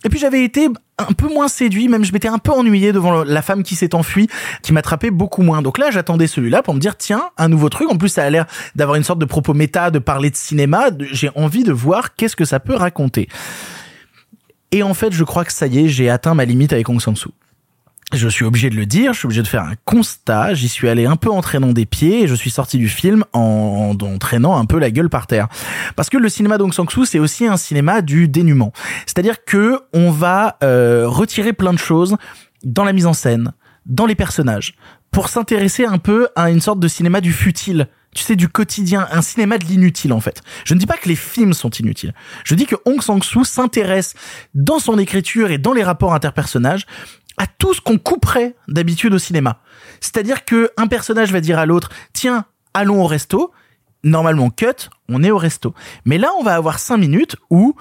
Et 0.04 0.08
puis 0.08 0.18
j'avais 0.18 0.44
été 0.44 0.68
un 1.08 1.12
peu 1.12 1.28
moins 1.28 1.48
séduit, 1.48 1.88
même 1.88 2.04
je 2.04 2.12
m'étais 2.12 2.28
un 2.28 2.38
peu 2.38 2.52
ennuyé 2.52 2.92
devant 2.92 3.24
la 3.24 3.42
femme 3.42 3.62
qui 3.62 3.74
s'est 3.74 3.94
enfuie, 3.94 4.28
qui 4.62 4.72
m'attrapait 4.72 5.10
beaucoup 5.10 5.42
moins. 5.42 5.62
Donc 5.62 5.78
là, 5.78 5.90
j'attendais 5.90 6.26
celui-là 6.26 6.62
pour 6.62 6.74
me 6.74 6.80
dire, 6.80 6.96
tiens, 6.96 7.30
un 7.38 7.48
nouveau 7.48 7.68
truc. 7.68 7.90
En 7.90 7.96
plus, 7.96 8.08
ça 8.08 8.24
a 8.24 8.30
l'air 8.30 8.46
d'avoir 8.74 8.96
une 8.96 9.04
sorte 9.04 9.18
de 9.18 9.24
propos 9.24 9.54
méta, 9.54 9.90
de 9.90 9.98
parler 9.98 10.30
de 10.30 10.36
cinéma. 10.36 10.90
J'ai 11.00 11.30
envie 11.34 11.64
de 11.64 11.72
voir 11.72 12.14
qu'est-ce 12.14 12.36
que 12.36 12.44
ça 12.44 12.60
peut 12.60 12.74
raconter. 12.74 13.28
Et 14.72 14.82
en 14.82 14.94
fait, 14.94 15.12
je 15.12 15.24
crois 15.24 15.44
que 15.44 15.52
ça 15.52 15.66
y 15.66 15.84
est, 15.84 15.88
j'ai 15.88 16.10
atteint 16.10 16.34
ma 16.34 16.44
limite 16.44 16.72
avec 16.72 16.88
Hong 16.88 17.00
Sang-soo 17.00 17.32
je 18.12 18.28
suis 18.28 18.44
obligé 18.44 18.70
de 18.70 18.76
le 18.76 18.86
dire, 18.86 19.12
je 19.12 19.18
suis 19.18 19.26
obligé 19.26 19.42
de 19.42 19.48
faire 19.48 19.62
un 19.62 19.74
constat, 19.84 20.54
j'y 20.54 20.68
suis 20.68 20.88
allé 20.88 21.06
un 21.06 21.16
peu 21.16 21.30
en 21.30 21.40
traînant 21.40 21.72
des 21.72 21.86
pieds 21.86 22.22
et 22.22 22.26
je 22.26 22.34
suis 22.34 22.50
sorti 22.50 22.78
du 22.78 22.88
film 22.88 23.24
en, 23.32 23.96
en, 24.00 24.18
traînant 24.18 24.56
un 24.56 24.64
peu 24.64 24.78
la 24.78 24.90
gueule 24.90 25.08
par 25.08 25.26
terre. 25.26 25.48
Parce 25.96 26.10
que 26.10 26.18
le 26.18 26.28
cinéma 26.28 26.58
d'Ong 26.58 26.72
Sang-soo, 26.72 27.04
c'est 27.04 27.18
aussi 27.18 27.46
un 27.46 27.56
cinéma 27.56 28.02
du 28.02 28.28
dénuement. 28.28 28.72
C'est-à-dire 29.06 29.44
que 29.44 29.80
on 29.92 30.10
va 30.10 30.58
euh, 30.62 31.06
retirer 31.06 31.52
plein 31.52 31.72
de 31.72 31.78
choses 31.78 32.16
dans 32.64 32.84
la 32.84 32.92
mise 32.92 33.06
en 33.06 33.12
scène, 33.12 33.52
dans 33.86 34.06
les 34.06 34.14
personnages, 34.14 34.74
pour 35.10 35.28
s'intéresser 35.28 35.84
un 35.84 35.98
peu 35.98 36.28
à 36.36 36.50
une 36.50 36.60
sorte 36.60 36.80
de 36.80 36.88
cinéma 36.88 37.20
du 37.20 37.32
futile 37.32 37.88
tu 38.14 38.24
sais, 38.24 38.34
du 38.34 38.48
quotidien, 38.48 39.06
un 39.12 39.22
cinéma 39.22 39.58
de 39.58 39.64
l'inutile 39.64 40.12
en 40.12 40.20
fait. 40.20 40.42
Je 40.64 40.74
ne 40.74 40.80
dis 40.80 40.86
pas 40.86 40.96
que 40.96 41.08
les 41.08 41.16
films 41.16 41.52
sont 41.52 41.70
inutiles. 41.70 42.12
Je 42.44 42.54
dis 42.54 42.66
que 42.66 42.74
Hong 42.84 43.00
Sang-soo 43.00 43.44
s'intéresse 43.44 44.14
dans 44.54 44.78
son 44.78 44.98
écriture 44.98 45.50
et 45.50 45.58
dans 45.58 45.72
les 45.72 45.84
rapports 45.84 46.12
interpersonnages 46.12 46.86
à 47.40 47.46
tout 47.46 47.72
ce 47.72 47.80
qu'on 47.80 47.96
couperait 47.96 48.54
d'habitude 48.68 49.14
au 49.14 49.18
cinéma. 49.18 49.62
C'est-à-dire 50.02 50.44
que 50.44 50.70
un 50.76 50.86
personnage 50.86 51.32
va 51.32 51.40
dire 51.40 51.58
à 51.58 51.64
l'autre, 51.64 51.88
tiens, 52.12 52.44
allons 52.74 53.02
au 53.02 53.06
resto. 53.06 53.50
Normalement, 54.04 54.50
cut, 54.50 54.90
on 55.08 55.22
est 55.22 55.30
au 55.30 55.38
resto. 55.38 55.74
Mais 56.04 56.18
là, 56.18 56.28
on 56.38 56.42
va 56.42 56.54
avoir 56.54 56.78
cinq 56.78 56.98
minutes 56.98 57.36
où 57.48 57.74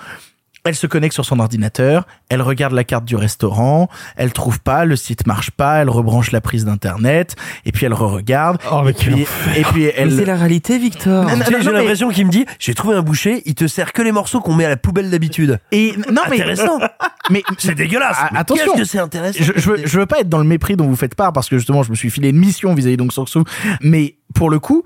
elle 0.64 0.76
se 0.76 0.88
connecte 0.88 1.14
sur 1.14 1.26
son 1.26 1.40
ordinateur, 1.40 2.06
elle 2.30 2.41
regarde 2.41 2.73
la 2.73 2.84
carte 2.84 3.06
du 3.06 3.15
restaurant, 3.15 3.90
elle 4.15 4.34
trouve 4.34 4.60
pas, 4.60 4.86
le 4.86 4.95
site 4.95 5.26
marche 5.27 5.52
pas, 5.52 5.81
elle 5.81 5.90
rebranche 5.90 6.31
la 6.31 6.41
prise 6.41 6.65
d'internet, 6.65 7.36
et 7.65 7.72
puis 7.72 7.86
elle 7.86 7.94
re-regarde. 7.94 8.57
Oh, 8.72 8.88
et, 8.88 8.94
puis, 8.94 9.26
et 9.56 9.64
puis 9.64 9.86
elle. 9.95 10.15
c'est 10.15 10.26
la 10.26 10.36
réalité, 10.36 10.77
Victor. 10.77 11.27
J'ai 11.61 11.72
l'impression 11.72 12.10
qu'il 12.10 12.26
me 12.26 12.31
dit, 12.31 12.45
j'ai 12.60 12.73
trouvé 12.73 12.95
un 12.95 13.02
boucher, 13.02 13.41
il 13.45 13.56
te 13.56 13.68
sert 13.68 13.94
que 13.94 14.02
les 14.02 14.11
morceaux 14.11 14.41
qu'on 14.41 14.53
met 14.53 14.65
à 14.65 14.69
la 14.69 14.77
poubelle 14.77 15.10
d'habitude. 15.10 15.60
Et 15.72 15.95
non 16.11 16.22
mais 16.30 16.36
intéressant. 16.36 16.80
mais 17.30 17.44
c'est 17.57 17.76
dégueulasse. 17.76 18.18
Mais 18.31 18.40
attention, 18.40 18.65
qu'est-ce 18.73 18.77
que 18.77 18.88
c'est 18.88 18.99
intéressant. 18.99 19.44
Je, 19.44 19.53
je, 19.56 19.69
veux, 19.69 19.86
je 19.86 19.99
veux 19.99 20.06
pas 20.06 20.19
être 20.19 20.30
dans 20.30 20.40
le 20.40 20.44
mépris 20.44 20.76
dont 20.76 20.88
vous 20.88 20.95
faites 20.95 21.15
part 21.15 21.34
parce 21.34 21.49
que 21.49 21.57
justement 21.57 21.84
je 21.84 21.91
me 21.91 21.95
suis 21.95 22.10
filé 22.10 22.30
une 22.30 22.38
mission 22.38 22.73
vis-à-vis 22.73 22.98
d'Ong 22.98 23.11
Sang-soo, 23.11 23.44
mais 23.81 24.15
pour 24.34 24.49
le 24.49 24.60
coup, 24.60 24.84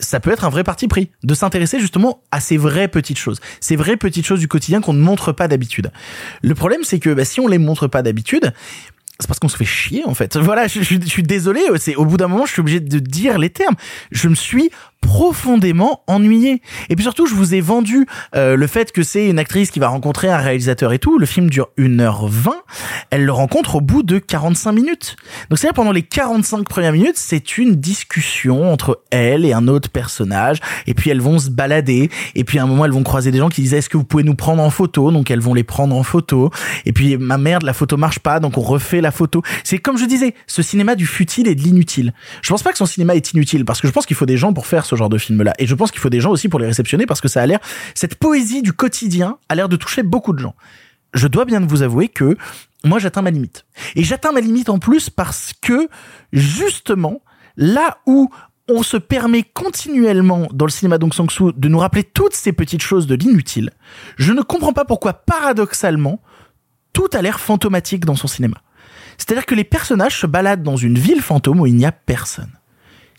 ça 0.00 0.20
peut 0.20 0.30
être 0.30 0.44
un 0.44 0.48
vrai 0.48 0.64
parti 0.64 0.88
pris 0.88 1.10
de 1.22 1.34
s'intéresser 1.34 1.78
justement 1.78 2.22
à 2.30 2.40
ces 2.40 2.56
vraies 2.56 2.88
petites 2.88 3.18
choses, 3.18 3.40
ces 3.60 3.76
vraies 3.76 3.96
petites 3.96 4.26
choses 4.26 4.40
du 4.40 4.48
quotidien 4.48 4.80
qu'on 4.80 4.92
ne 4.92 5.00
montre 5.00 5.32
pas 5.32 5.48
d'habitude. 5.48 5.92
Le 6.42 6.54
problème, 6.54 6.80
c'est 6.82 6.98
que 6.98 7.10
bah, 7.10 7.24
si 7.24 7.40
on 7.40 7.46
les 7.46 7.58
montre 7.58 7.86
pas 7.86 8.02
d'habitude, 8.02 8.52
c'est 9.18 9.26
parce 9.26 9.38
qu'on 9.38 9.48
se 9.48 9.56
fait 9.56 9.64
chier 9.64 10.02
en 10.06 10.14
fait. 10.14 10.36
Voilà, 10.50 10.66
je, 10.66 10.80
je, 10.80 10.98
suis 11.06 11.22
désolé. 11.22 11.60
C'est 11.76 11.94
au 11.94 12.04
bout 12.04 12.16
d'un 12.16 12.28
moment, 12.28 12.46
je 12.46 12.52
suis 12.52 12.60
obligé 12.60 12.80
de 12.80 12.98
dire 12.98 13.38
les 13.38 13.50
termes. 13.50 13.76
Je 14.10 14.28
me 14.28 14.34
suis 14.34 14.70
profondément 15.00 16.02
ennuyé. 16.06 16.62
Et 16.88 16.96
puis 16.96 17.02
surtout, 17.02 17.26
je 17.26 17.34
vous 17.34 17.54
ai 17.54 17.60
vendu 17.60 18.06
euh, 18.34 18.56
le 18.56 18.66
fait 18.66 18.92
que 18.92 19.02
c'est 19.02 19.28
une 19.28 19.38
actrice 19.38 19.70
qui 19.70 19.80
va 19.80 19.88
rencontrer 19.88 20.28
un 20.28 20.38
réalisateur 20.38 20.92
et 20.92 20.98
tout. 20.98 21.18
Le 21.18 21.26
film 21.26 21.50
dure 21.50 21.68
1h20. 21.78 22.50
Elle 23.10 23.24
le 23.24 23.32
rencontre 23.32 23.76
au 23.76 23.80
bout 23.80 24.02
de 24.02 24.18
45 24.18 24.72
minutes. 24.72 25.16
Donc 25.48 25.58
c'est-à-dire 25.58 25.74
pendant 25.74 25.92
les 25.92 26.02
45 26.02 26.68
premières 26.68 26.92
minutes, 26.92 27.16
c'est 27.16 27.58
une 27.58 27.74
discussion 27.74 28.72
entre 28.72 29.02
elle 29.10 29.44
et 29.44 29.52
un 29.52 29.68
autre 29.68 29.90
personnage. 29.90 30.58
Et 30.86 30.94
puis 30.94 31.10
elles 31.10 31.20
vont 31.20 31.38
se 31.38 31.50
balader. 31.50 32.10
Et 32.34 32.44
puis 32.44 32.58
à 32.58 32.62
un 32.62 32.66
moment, 32.66 32.84
elles 32.84 32.92
vont 32.92 33.02
croiser 33.02 33.30
des 33.30 33.38
gens 33.38 33.48
qui 33.48 33.62
disent 33.62 33.74
est-ce 33.74 33.88
que 33.88 33.96
vous 33.96 34.04
pouvez 34.04 34.22
nous 34.22 34.36
prendre 34.36 34.62
en 34.62 34.70
photo? 34.70 35.10
Donc 35.10 35.30
elles 35.30 35.40
vont 35.40 35.54
les 35.54 35.64
prendre 35.64 35.96
en 35.96 36.02
photo. 36.02 36.50
Et 36.84 36.92
puis 36.92 37.16
ma 37.16 37.38
merde, 37.38 37.64
la 37.64 37.72
photo 37.72 37.96
marche 37.96 38.18
pas, 38.18 38.40
donc 38.40 38.58
on 38.58 38.62
refait 38.62 39.00
la 39.00 39.10
photo. 39.10 39.42
C'est 39.64 39.78
comme 39.78 39.98
je 39.98 40.04
disais, 40.04 40.34
ce 40.46 40.62
cinéma 40.62 40.94
du 40.94 41.06
futile 41.06 41.48
et 41.48 41.54
de 41.54 41.62
l'inutile. 41.62 42.12
Je 42.42 42.50
pense 42.50 42.62
pas 42.62 42.72
que 42.72 42.78
son 42.78 42.86
cinéma 42.86 43.16
est 43.16 43.32
inutile 43.32 43.64
parce 43.64 43.80
que 43.80 43.88
je 43.88 43.92
pense 43.92 44.06
qu'il 44.06 44.16
faut 44.16 44.26
des 44.26 44.36
gens 44.36 44.52
pour 44.52 44.66
faire 44.66 44.86
ce 44.90 44.96
genre 44.96 45.08
de 45.08 45.18
film-là. 45.18 45.54
Et 45.58 45.66
je 45.66 45.74
pense 45.74 45.90
qu'il 45.90 46.00
faut 46.00 46.10
des 46.10 46.20
gens 46.20 46.30
aussi 46.30 46.48
pour 46.48 46.60
les 46.60 46.66
réceptionner 46.66 47.06
parce 47.06 47.20
que 47.20 47.28
ça 47.28 47.40
a 47.40 47.46
l'air, 47.46 47.60
cette 47.94 48.16
poésie 48.16 48.62
du 48.62 48.72
quotidien 48.72 49.38
a 49.48 49.54
l'air 49.54 49.68
de 49.68 49.76
toucher 49.76 50.02
beaucoup 50.02 50.32
de 50.32 50.38
gens. 50.38 50.54
Je 51.14 51.26
dois 51.26 51.44
bien 51.44 51.60
vous 51.60 51.82
avouer 51.82 52.08
que 52.08 52.36
moi 52.84 52.98
j'atteins 52.98 53.22
ma 53.22 53.30
limite. 53.30 53.64
Et 53.96 54.04
j'atteins 54.04 54.32
ma 54.32 54.40
limite 54.40 54.68
en 54.68 54.78
plus 54.78 55.10
parce 55.10 55.52
que 55.60 55.88
justement, 56.32 57.22
là 57.56 57.98
où 58.06 58.30
on 58.68 58.82
se 58.82 58.96
permet 58.96 59.42
continuellement 59.42 60.46
dans 60.52 60.66
le 60.66 60.70
cinéma 60.70 60.98
d'Ong 60.98 61.12
Sang-soo 61.12 61.52
de 61.52 61.68
nous 61.68 61.78
rappeler 61.78 62.04
toutes 62.04 62.34
ces 62.34 62.52
petites 62.52 62.82
choses 62.82 63.06
de 63.06 63.16
l'inutile, 63.16 63.70
je 64.16 64.32
ne 64.32 64.42
comprends 64.42 64.72
pas 64.72 64.84
pourquoi 64.84 65.12
paradoxalement 65.12 66.20
tout 66.92 67.08
a 67.12 67.22
l'air 67.22 67.40
fantomatique 67.40 68.04
dans 68.04 68.16
son 68.16 68.28
cinéma. 68.28 68.58
C'est-à-dire 69.18 69.46
que 69.46 69.54
les 69.54 69.64
personnages 69.64 70.18
se 70.18 70.26
baladent 70.26 70.62
dans 70.62 70.76
une 70.76 70.98
ville 70.98 71.20
fantôme 71.20 71.60
où 71.60 71.66
il 71.66 71.74
n'y 71.74 71.84
a 71.84 71.92
personne. 71.92 72.50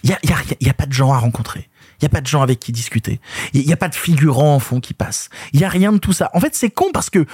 Il 0.04 0.10
y 0.10 0.70
a, 0.70 0.74
pas 0.74 0.86
de 0.86 0.94
gens 0.94 1.14
à 1.14 1.18
rencontrer. 1.18 1.70
Il 2.00 2.04
y 2.04 2.06
a 2.06 2.10
pas 2.10 2.22
de 2.22 2.28
gens 2.28 2.42
avec 2.42 2.60
qui 2.60 2.72
discuter. 2.72 3.20
Il 3.54 3.62
y 3.62 3.74
a 3.74 3.78
pas 3.78 3.90
de 3.90 3.96
figurants 3.96 4.56
en 4.56 4.60
fond 4.60 4.80
qui 4.80 4.94
passent. 4.94 5.30
Il 5.54 5.60
y 5.60 5.64
a 5.64 5.70
rien 5.70 5.92
de 5.92 6.00
tout 6.00 6.14
ça. 6.14 6.30
En 6.34 6.40
fait, 6.40 6.56
c'est 6.56 6.72
con 6.72 6.92
parce 6.92 7.10
que 7.10 7.26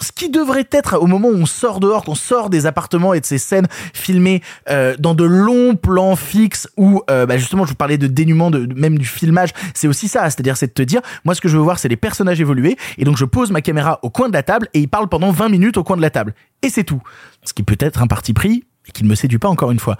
ce 0.00 0.12
qui 0.12 0.28
devrait 0.28 0.68
être 0.72 0.98
au 1.00 1.06
moment 1.06 1.28
où 1.28 1.36
on 1.36 1.46
sort 1.46 1.80
dehors, 1.80 2.04
qu'on 2.04 2.14
sort 2.14 2.50
des 2.50 2.66
appartements 2.66 3.14
et 3.14 3.20
de 3.20 3.26
ces 3.26 3.38
scènes 3.38 3.66
filmées 3.94 4.42
euh, 4.68 4.94
dans 4.98 5.14
de 5.14 5.24
longs 5.24 5.74
plans 5.74 6.16
fixes 6.16 6.68
où 6.76 7.02
euh, 7.10 7.26
bah 7.26 7.38
justement 7.38 7.64
je 7.64 7.70
vous 7.70 7.76
parlais 7.76 7.98
de 7.98 8.06
dénuement 8.06 8.50
de 8.50 8.66
même 8.74 8.98
du 8.98 9.06
filmage, 9.06 9.50
c'est 9.74 9.88
aussi 9.88 10.08
ça, 10.08 10.24
c'est-à-dire 10.24 10.56
c'est 10.56 10.66
de 10.66 10.72
te 10.72 10.82
dire 10.82 11.00
moi 11.24 11.34
ce 11.34 11.40
que 11.40 11.48
je 11.48 11.56
veux 11.56 11.62
voir 11.62 11.78
c'est 11.78 11.88
les 11.88 11.96
personnages 11.96 12.40
évoluer 12.40 12.76
et 12.98 13.04
donc 13.04 13.16
je 13.16 13.24
pose 13.24 13.50
ma 13.50 13.62
caméra 13.62 13.98
au 14.02 14.10
coin 14.10 14.28
de 14.28 14.34
la 14.34 14.42
table 14.42 14.68
et 14.74 14.80
ils 14.80 14.88
parlent 14.88 15.08
pendant 15.08 15.30
20 15.30 15.48
minutes 15.48 15.78
au 15.78 15.84
coin 15.84 15.96
de 15.96 16.02
la 16.02 16.10
table 16.10 16.34
et 16.62 16.68
c'est 16.68 16.84
tout. 16.84 17.02
Ce 17.44 17.54
qui 17.54 17.62
peut 17.62 17.76
être 17.80 18.02
un 18.02 18.06
parti 18.06 18.34
pris 18.34 18.64
et 18.88 18.92
qui 18.92 19.02
ne 19.02 19.08
me 19.08 19.14
séduit 19.14 19.38
pas 19.38 19.48
encore 19.48 19.70
une 19.70 19.80
fois. 19.80 19.96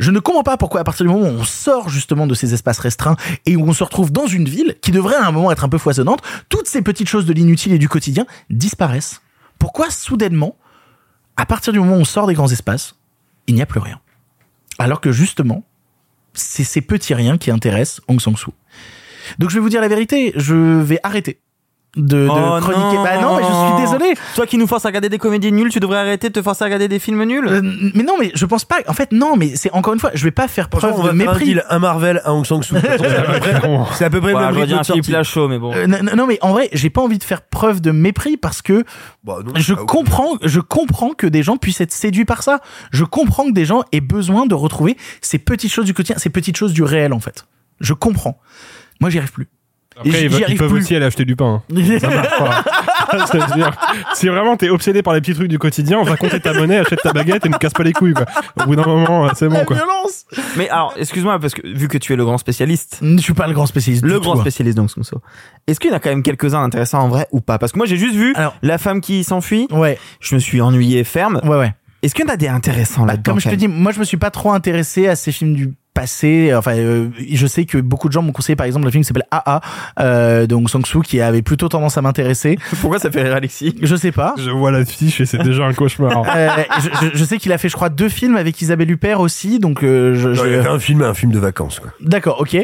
Je 0.00 0.10
ne 0.10 0.18
comprends 0.18 0.42
pas 0.42 0.56
pourquoi 0.56 0.80
à 0.80 0.84
partir 0.84 1.04
du 1.04 1.12
moment 1.12 1.28
où 1.28 1.40
on 1.40 1.44
sort 1.44 1.90
justement 1.90 2.26
de 2.26 2.34
ces 2.34 2.54
espaces 2.54 2.78
restreints 2.78 3.16
et 3.44 3.54
où 3.54 3.68
on 3.68 3.74
se 3.74 3.84
retrouve 3.84 4.10
dans 4.10 4.26
une 4.26 4.48
ville 4.48 4.76
qui 4.80 4.92
devrait 4.92 5.16
à 5.16 5.26
un 5.26 5.30
moment 5.30 5.52
être 5.52 5.62
un 5.62 5.68
peu 5.68 5.76
foisonnante, 5.76 6.22
toutes 6.48 6.66
ces 6.66 6.80
petites 6.80 7.06
choses 7.06 7.26
de 7.26 7.34
l'inutile 7.34 7.74
et 7.74 7.78
du 7.78 7.86
quotidien 7.86 8.24
disparaissent. 8.48 9.20
Pourquoi 9.58 9.90
soudainement 9.90 10.56
à 11.36 11.44
partir 11.44 11.74
du 11.74 11.80
moment 11.80 11.96
où 11.96 12.00
on 12.00 12.04
sort 12.06 12.26
des 12.26 12.32
grands 12.32 12.50
espaces, 12.50 12.94
il 13.46 13.54
n'y 13.54 13.60
a 13.60 13.66
plus 13.66 13.78
rien? 13.78 14.00
Alors 14.78 15.02
que 15.02 15.12
justement, 15.12 15.64
c'est 16.32 16.64
ces 16.64 16.80
petits 16.80 17.12
riens 17.12 17.36
qui 17.36 17.50
intéressent 17.50 18.00
Hong 18.08 18.22
Sang-soo. 18.22 18.54
Donc 19.38 19.50
je 19.50 19.56
vais 19.56 19.60
vous 19.60 19.68
dire 19.68 19.82
la 19.82 19.88
vérité, 19.88 20.32
je 20.34 20.80
vais 20.80 20.98
arrêter 21.02 21.40
de, 21.96 22.24
de 22.24 22.28
Oh 22.30 22.58
chroniquer. 22.60 22.96
non. 22.96 23.02
Bah 23.02 23.20
non, 23.20 23.36
mais 23.36 23.42
je 23.42 23.48
suis 23.76 23.84
désolé. 23.98 24.14
Toi 24.36 24.46
qui 24.46 24.58
nous 24.58 24.66
forces 24.68 24.84
à 24.84 24.88
regarder 24.88 25.08
des 25.08 25.18
comédies 25.18 25.50
nulles, 25.50 25.70
tu 25.70 25.80
devrais 25.80 25.98
arrêter 25.98 26.28
de 26.28 26.34
te 26.34 26.42
forcer 26.42 26.62
à 26.62 26.66
regarder 26.66 26.86
des 26.88 26.98
films 27.00 27.24
nuls. 27.24 27.48
Euh, 27.48 27.60
mais 27.94 28.04
non, 28.04 28.14
mais 28.18 28.30
je 28.34 28.46
pense 28.46 28.64
pas. 28.64 28.76
En 28.86 28.92
fait, 28.92 29.10
non, 29.12 29.36
mais 29.36 29.56
c'est 29.56 29.72
encore 29.72 29.92
une 29.94 29.98
fois, 30.00 30.10
je 30.14 30.22
vais 30.24 30.30
pas 30.30 30.46
faire 30.48 30.68
preuve 30.68 30.92
on 30.96 31.02
va 31.02 31.12
de 31.12 31.18
faire 31.18 31.28
un 31.28 31.32
mépris. 31.32 31.44
deal, 31.46 31.64
un 31.68 31.78
Marvel, 31.80 32.22
un 32.24 32.30
Hong 32.32 32.46
Sang-soo. 32.46 32.76
C'est 32.80 32.86
à 32.90 32.96
peu 32.98 33.40
près- 33.40 33.60
C'est 33.94 34.04
à 34.04 34.10
peu 34.10 34.20
près 34.20 34.30
le 34.30 34.36
Ouais, 34.36 34.42
même 34.52 34.54
rythme 34.54 35.00
de. 35.00 35.12
Lachaud, 35.12 35.48
mais 35.48 35.58
bon. 35.58 35.72
Euh, 35.74 35.86
non, 35.88 36.26
mais 36.26 36.38
en 36.42 36.52
vrai, 36.52 36.68
j'ai 36.72 36.90
pas 36.90 37.00
envie 37.02 37.18
de 37.18 37.24
faire 37.24 37.42
preuve 37.42 37.80
de 37.80 37.90
mépris 37.90 38.36
parce 38.36 38.62
que 38.62 38.84
Bah, 39.24 39.38
non, 39.44 39.52
je 39.56 39.74
ah, 39.74 39.82
comprends, 39.86 40.36
je 40.42 40.60
comprends 40.60 41.10
que 41.10 41.26
des 41.26 41.42
gens 41.42 41.56
puissent 41.56 41.80
être 41.80 41.92
séduits 41.92 42.24
par 42.24 42.42
ça. 42.44 42.60
Je 42.92 43.04
comprends 43.04 43.46
que 43.46 43.52
des 43.52 43.64
gens 43.64 43.82
aient 43.92 44.00
besoin 44.00 44.46
de 44.46 44.54
retrouver 44.54 44.96
ces 45.20 45.38
petites 45.38 45.72
choses 45.72 45.86
du 45.86 45.94
quotidien, 45.94 46.16
ces 46.18 46.30
petites 46.30 46.56
choses 46.56 46.72
du 46.72 46.82
réel 46.84 47.12
en 47.12 47.20
fait. 47.20 47.46
Je 47.80 47.94
comprends. 47.94 48.38
Moi, 49.00 49.10
j'y 49.10 49.18
arrive 49.18 49.32
plus. 49.32 49.48
Après, 50.00 50.24
ils, 50.24 50.44
ils 50.48 50.56
peuvent 50.58 50.70
plus. 50.70 50.80
aussi 50.80 50.96
aller 50.96 51.04
acheter 51.06 51.24
du 51.24 51.36
pain. 51.36 51.62
hein. 51.74 51.98
Ça 52.00 52.08
marche 52.08 52.38
pas. 52.38 52.64
Si 54.14 54.28
vraiment 54.28 54.56
t'es 54.56 54.68
obsédé 54.68 55.02
par 55.02 55.14
les 55.14 55.20
petits 55.20 55.34
trucs 55.34 55.48
du 55.48 55.58
quotidien, 55.58 56.02
va 56.02 56.16
compter 56.16 56.40
ta 56.40 56.52
monnaie, 56.52 56.78
achète 56.78 57.00
ta 57.02 57.12
baguette 57.12 57.44
et 57.46 57.48
ne 57.48 57.56
casse 57.56 57.72
pas 57.72 57.82
les 57.82 57.92
couilles. 57.92 58.14
Quoi. 58.14 58.26
Au 58.62 58.66
bout 58.66 58.76
d'un 58.76 58.84
moment, 58.84 59.26
euh, 59.26 59.30
c'est 59.34 59.48
bon. 59.48 59.54
La 59.56 59.64
Quoi. 59.64 59.76
violence. 59.76 60.26
Mais 60.56 60.68
alors, 60.68 60.94
excuse-moi, 60.96 61.38
parce 61.38 61.54
que 61.54 61.66
vu 61.66 61.88
que 61.88 61.98
tu 61.98 62.12
es 62.12 62.16
le 62.16 62.24
grand 62.24 62.38
spécialiste, 62.38 62.98
Je 63.02 63.16
suis 63.18 63.34
pas 63.34 63.46
le 63.46 63.52
grand 63.54 63.66
spécialiste. 63.66 64.04
le 64.04 64.14
du 64.14 64.20
grand 64.20 64.32
tout, 64.34 64.38
hein. 64.38 64.42
spécialiste 64.42 64.76
donc 64.76 64.90
Songso, 64.90 65.20
est-ce 65.66 65.80
qu'il 65.80 65.90
y 65.90 65.92
en 65.92 65.96
a 65.96 66.00
quand 66.00 66.10
même 66.10 66.22
quelques-uns 66.22 66.62
intéressants 66.62 67.00
en 67.00 67.08
vrai 67.08 67.26
ou 67.32 67.40
pas? 67.40 67.58
Parce 67.58 67.72
que 67.72 67.78
moi 67.78 67.86
j'ai 67.86 67.96
juste 67.96 68.14
vu 68.14 68.32
Alors- 68.36 68.54
la 68.62 68.78
femme 68.78 69.00
qui 69.00 69.24
s'enfuit, 69.24 69.66
Ouais, 69.70 69.98
je 70.20 70.34
me 70.34 70.40
suis 70.40 70.60
ennuyé 70.60 71.02
ferme. 71.04 71.40
ouais, 71.44 71.56
ouais. 71.58 71.74
Est-ce 72.02 72.14
qu'il 72.14 72.24
y 72.24 72.30
en 72.30 72.32
a 72.32 72.36
des 72.38 72.48
intéressants 72.48 73.04
là-dedans 73.04 73.32
Comme 73.32 73.40
je 73.40 73.48
te 73.50 73.54
dis, 73.54 73.68
moi 73.68 73.92
je 73.92 73.98
me 74.00 74.04
suis 74.04 74.16
pas 74.16 74.30
trop 74.30 74.52
intéressé 74.52 75.06
à 75.08 75.16
ces 75.16 75.32
films 75.32 75.54
du 75.54 75.72
passé. 75.94 76.52
Enfin, 76.54 76.76
euh, 76.76 77.08
je 77.32 77.46
sais 77.46 77.64
que 77.64 77.78
beaucoup 77.78 78.08
de 78.08 78.12
gens 78.12 78.22
m'ont 78.22 78.32
conseillé 78.32 78.56
par 78.56 78.66
exemple 78.66 78.84
le 78.86 78.90
film 78.90 79.02
qui 79.02 79.08
s'appelle 79.08 79.26
AA 79.30 79.60
euh, 80.00 80.46
de 80.46 80.54
Hong 80.54 80.68
Sang-soo 80.68 81.00
qui 81.02 81.20
avait 81.20 81.42
plutôt 81.42 81.68
tendance 81.68 81.98
à 81.98 82.02
m'intéresser. 82.02 82.58
Pourquoi 82.80 82.98
ça 82.98 83.10
fait 83.10 83.22
rire 83.22 83.34
Alexis? 83.34 83.74
Je 83.82 83.96
sais 83.96 84.12
pas. 84.12 84.34
Je 84.38 84.50
vois 84.50 84.70
la 84.70 84.84
fiche 84.84 85.20
et 85.20 85.26
c'est 85.26 85.38
déjà 85.42 85.64
un 85.64 85.72
cauchemar. 85.72 86.22
Euh, 86.34 86.48
je, 86.80 87.06
je- 87.06 87.16
je 87.18 87.24
sais 87.24 87.38
qu'il 87.38 87.52
a 87.52 87.58
fait, 87.58 87.68
je 87.68 87.74
crois, 87.76 87.88
deux 87.88 88.08
films 88.08 88.36
avec 88.36 88.60
Isabelle 88.62 88.90
Huppert 88.90 89.20
aussi, 89.20 89.58
donc 89.58 89.82
euh, 89.82 90.14
je, 90.14 90.28
Non, 90.28 90.34
je- 90.34 90.46
il 90.46 90.52
y 90.52 90.54
avait 90.56 90.68
un 90.68 90.78
film, 90.78 91.02
un 91.02 91.14
film 91.14 91.32
de 91.32 91.38
vacances, 91.38 91.80
quoi. 91.80 91.90
D'accord, 92.00 92.40
ok. 92.40 92.56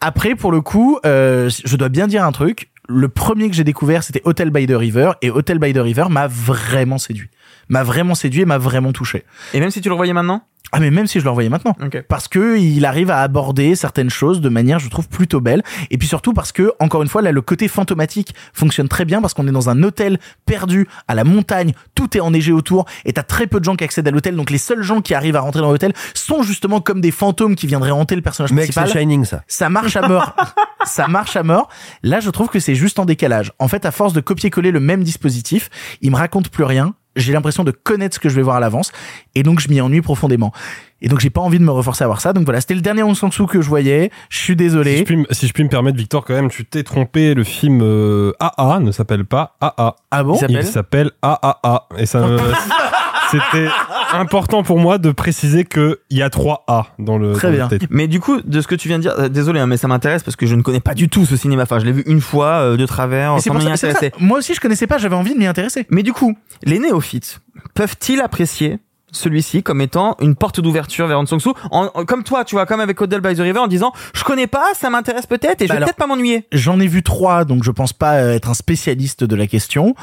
Après, 0.00 0.34
pour 0.34 0.52
le 0.52 0.60
coup, 0.60 0.98
euh, 1.06 1.48
je 1.64 1.76
dois 1.76 1.88
bien 1.88 2.06
dire 2.06 2.22
un 2.24 2.32
truc. 2.32 2.70
Le 2.88 3.08
premier 3.08 3.48
que 3.48 3.56
j'ai 3.56 3.64
découvert, 3.64 4.02
c'était 4.02 4.22
Hotel 4.24 4.50
by 4.50 4.66
the 4.66 4.72
River, 4.72 5.12
et 5.22 5.30
Hotel 5.30 5.58
by 5.58 5.72
the 5.72 5.78
River 5.78 6.04
m'a 6.08 6.26
vraiment 6.28 6.98
séduit. 6.98 7.30
M'a 7.68 7.82
vraiment 7.82 8.14
séduit 8.14 8.42
et 8.42 8.44
m'a 8.44 8.58
vraiment 8.58 8.92
touché. 8.92 9.24
Et 9.54 9.60
même 9.60 9.70
si 9.70 9.80
tu 9.80 9.88
le 9.88 9.94
revoyais 9.94 10.12
maintenant 10.12 10.42
Ah, 10.70 10.78
mais 10.78 10.90
même 10.92 11.06
si 11.08 11.18
je 11.18 11.24
le 11.24 11.30
revoyais 11.30 11.48
maintenant. 11.48 11.74
Ok. 11.84 12.04
Parce 12.08 12.28
que 12.28 12.58
il 12.58 12.84
arrive 12.84 13.10
à 13.10 13.22
aborder 13.22 13.74
certaines 13.74 14.10
choses 14.10 14.40
de 14.40 14.48
manière, 14.48 14.78
je 14.78 14.88
trouve, 14.88 15.08
plutôt 15.08 15.40
belle. 15.40 15.62
Et 15.90 15.98
puis 15.98 16.06
surtout 16.06 16.32
parce 16.32 16.52
que, 16.52 16.72
encore 16.78 17.02
une 17.02 17.08
fois, 17.08 17.22
là, 17.22 17.32
le 17.32 17.40
côté 17.40 17.66
fantomatique 17.66 18.34
fonctionne 18.52 18.88
très 18.88 19.04
bien 19.04 19.20
parce 19.20 19.34
qu'on 19.34 19.48
est 19.48 19.52
dans 19.52 19.68
un 19.68 19.82
hôtel 19.82 20.18
perdu 20.44 20.86
à 21.08 21.16
la 21.16 21.24
montagne, 21.24 21.72
tout 21.96 22.16
est 22.16 22.20
enneigé 22.20 22.52
autour, 22.52 22.84
et 23.04 23.12
t'as 23.12 23.24
très 23.24 23.48
peu 23.48 23.58
de 23.58 23.64
gens 23.64 23.74
qui 23.74 23.82
accèdent 23.82 24.06
à 24.06 24.12
l'hôtel. 24.12 24.36
Donc 24.36 24.50
les 24.50 24.58
seuls 24.58 24.82
gens 24.82 25.00
qui 25.00 25.14
arrivent 25.14 25.36
à 25.36 25.40
rentrer 25.40 25.60
dans 25.60 25.70
l'hôtel 25.72 25.92
sont 26.14 26.42
justement 26.44 26.80
comme 26.80 27.00
des 27.00 27.10
fantômes 27.10 27.56
qui 27.56 27.66
viendraient 27.66 27.90
hanter 27.90 28.14
le 28.14 28.22
personnage 28.22 28.52
Mec, 28.52 28.66
principal 28.66 28.88
c'est 28.88 29.00
Shining, 29.00 29.24
ça. 29.24 29.42
ça 29.48 29.68
marche 29.68 29.96
à 29.96 30.06
mort. 30.06 30.36
ça 30.84 31.08
marche 31.08 31.34
à 31.34 31.42
mort. 31.42 31.68
Là, 32.04 32.20
je 32.20 32.30
trouve 32.30 32.48
que 32.48 32.60
c'est 32.60 32.75
juste 32.76 32.98
en 32.98 33.04
décalage. 33.04 33.52
En 33.58 33.68
fait, 33.68 33.84
à 33.86 33.90
force 33.90 34.12
de 34.12 34.20
copier-coller 34.20 34.70
le 34.70 34.80
même 34.80 35.02
dispositif, 35.02 35.68
il 36.02 36.10
me 36.10 36.16
raconte 36.16 36.48
plus 36.50 36.64
rien. 36.64 36.94
J'ai 37.16 37.32
l'impression 37.32 37.64
de 37.64 37.70
connaître 37.70 38.14
ce 38.16 38.20
que 38.20 38.28
je 38.28 38.36
vais 38.36 38.42
voir 38.42 38.56
à 38.56 38.60
l'avance. 38.60 38.92
Et 39.34 39.42
donc, 39.42 39.58
je 39.60 39.68
m'y 39.70 39.80
ennuie 39.80 40.02
profondément. 40.02 40.52
Et 41.00 41.08
donc, 41.08 41.20
j'ai 41.20 41.30
pas 41.30 41.40
envie 41.40 41.58
de 41.58 41.64
me 41.64 41.70
reforcer 41.70 42.04
à 42.04 42.06
voir 42.06 42.20
ça. 42.20 42.34
Donc 42.34 42.44
voilà, 42.44 42.60
c'était 42.60 42.74
le 42.74 42.82
dernier 42.82 43.02
Hong 43.02 43.14
Sang-soo 43.14 43.46
que 43.46 43.62
je 43.62 43.68
voyais. 43.68 44.10
Je 44.28 44.36
suis 44.38 44.52
Si 44.52 44.56
désolé. 44.56 44.98
je, 44.98 45.04
puis, 45.04 45.16
me- 45.16 45.26
si 45.30 45.46
je 45.48 45.52
puis 45.54 45.64
me 45.64 45.68
permettre, 45.70 45.96
Victor, 45.96 46.24
quand 46.26 46.34
même, 46.34 46.50
tu 46.50 46.66
t'es 46.66 46.82
trompé. 46.82 47.32
Le 47.32 47.44
film 47.44 47.80
euh, 47.82 48.32
AA 48.38 48.80
ne 48.80 48.92
s'appelle 48.92 49.24
pas 49.24 49.56
AA. 49.62 49.96
Ah 50.10 50.22
bon? 50.24 50.34
s'appelle 50.36 50.56
Il 50.60 50.66
s'appelle 50.66 51.10
AAA. 51.22 51.88
Et 51.96 52.04
ça 52.06 52.20
me- 52.20 52.38
C'était 53.30 53.68
important 54.12 54.62
pour 54.62 54.78
moi 54.78 54.98
de 54.98 55.10
préciser 55.10 55.64
que 55.64 56.00
il 56.10 56.18
y 56.18 56.22
a 56.22 56.30
trois 56.30 56.64
A 56.68 56.88
dans 56.98 57.18
le. 57.18 57.32
Très 57.32 57.56
dans 57.56 57.68
le 57.70 57.76
bien. 57.78 57.88
Mais 57.90 58.08
du 58.08 58.20
coup, 58.20 58.40
de 58.40 58.60
ce 58.60 58.66
que 58.66 58.74
tu 58.74 58.88
viens 58.88 58.98
de 58.98 59.02
dire, 59.02 59.14
euh, 59.18 59.28
désolé, 59.28 59.60
hein, 59.60 59.66
mais 59.66 59.76
ça 59.76 59.88
m'intéresse 59.88 60.22
parce 60.22 60.36
que 60.36 60.46
je 60.46 60.54
ne 60.54 60.62
connais 60.62 60.80
pas 60.80 60.94
du 60.94 61.08
tout 61.08 61.24
ce 61.26 61.36
cinéma. 61.36 61.62
Enfin, 61.64 61.78
je 61.78 61.84
l'ai 61.84 61.92
vu 61.92 62.02
une 62.06 62.20
fois 62.20 62.60
euh, 62.60 62.76
de 62.76 62.86
travers, 62.86 63.40
sans 63.40 63.58
ça- 63.60 63.76
ça. 63.76 63.86
intéresser. 63.88 64.12
Moi 64.20 64.38
aussi, 64.38 64.54
je 64.54 64.60
connaissais 64.60 64.86
pas. 64.86 64.98
J'avais 64.98 65.16
envie 65.16 65.34
de 65.34 65.38
m'y 65.38 65.46
intéresser. 65.46 65.86
Mais 65.90 66.02
du 66.02 66.12
coup, 66.12 66.36
les 66.64 66.78
néophytes 66.78 67.40
peuvent-ils 67.74 68.20
apprécier 68.20 68.78
celui-ci 69.12 69.62
comme 69.62 69.80
étant 69.80 70.16
une 70.20 70.34
porte 70.34 70.60
d'ouverture 70.60 71.06
vers 71.06 71.18
Hong 71.18 71.26
Sang-soo 71.28 71.54
en, 71.70 71.88
en- 71.94 72.04
comme 72.04 72.22
toi 72.24 72.44
tu 72.44 72.54
vois 72.56 72.66
comme 72.66 72.80
avec 72.80 73.00
Hotel 73.00 73.20
by 73.20 73.34
the 73.34 73.40
River 73.40 73.60
en 73.60 73.66
disant 73.68 73.92
je 74.14 74.24
connais 74.24 74.46
pas 74.46 74.64
ça 74.74 74.90
m'intéresse 74.90 75.26
peut-être 75.26 75.62
et 75.62 75.66
je 75.66 75.72
Bah 75.72 75.78
vais 75.78 75.84
peut-être 75.84 75.96
pas 75.96 76.06
m'ennuyer 76.06 76.44
J'en 76.52 76.78
ai 76.80 76.86
vu 76.86 77.02
trois, 77.02 77.44
donc 77.44 77.62
je 77.64 77.70
pense 77.70 77.92
pas 77.92 78.14
euh, 78.16 78.34
être 78.34 78.50
un 78.50 78.54
spécialiste 78.54 79.24
de 79.24 79.36
la 79.36 79.46
question. 79.46 79.94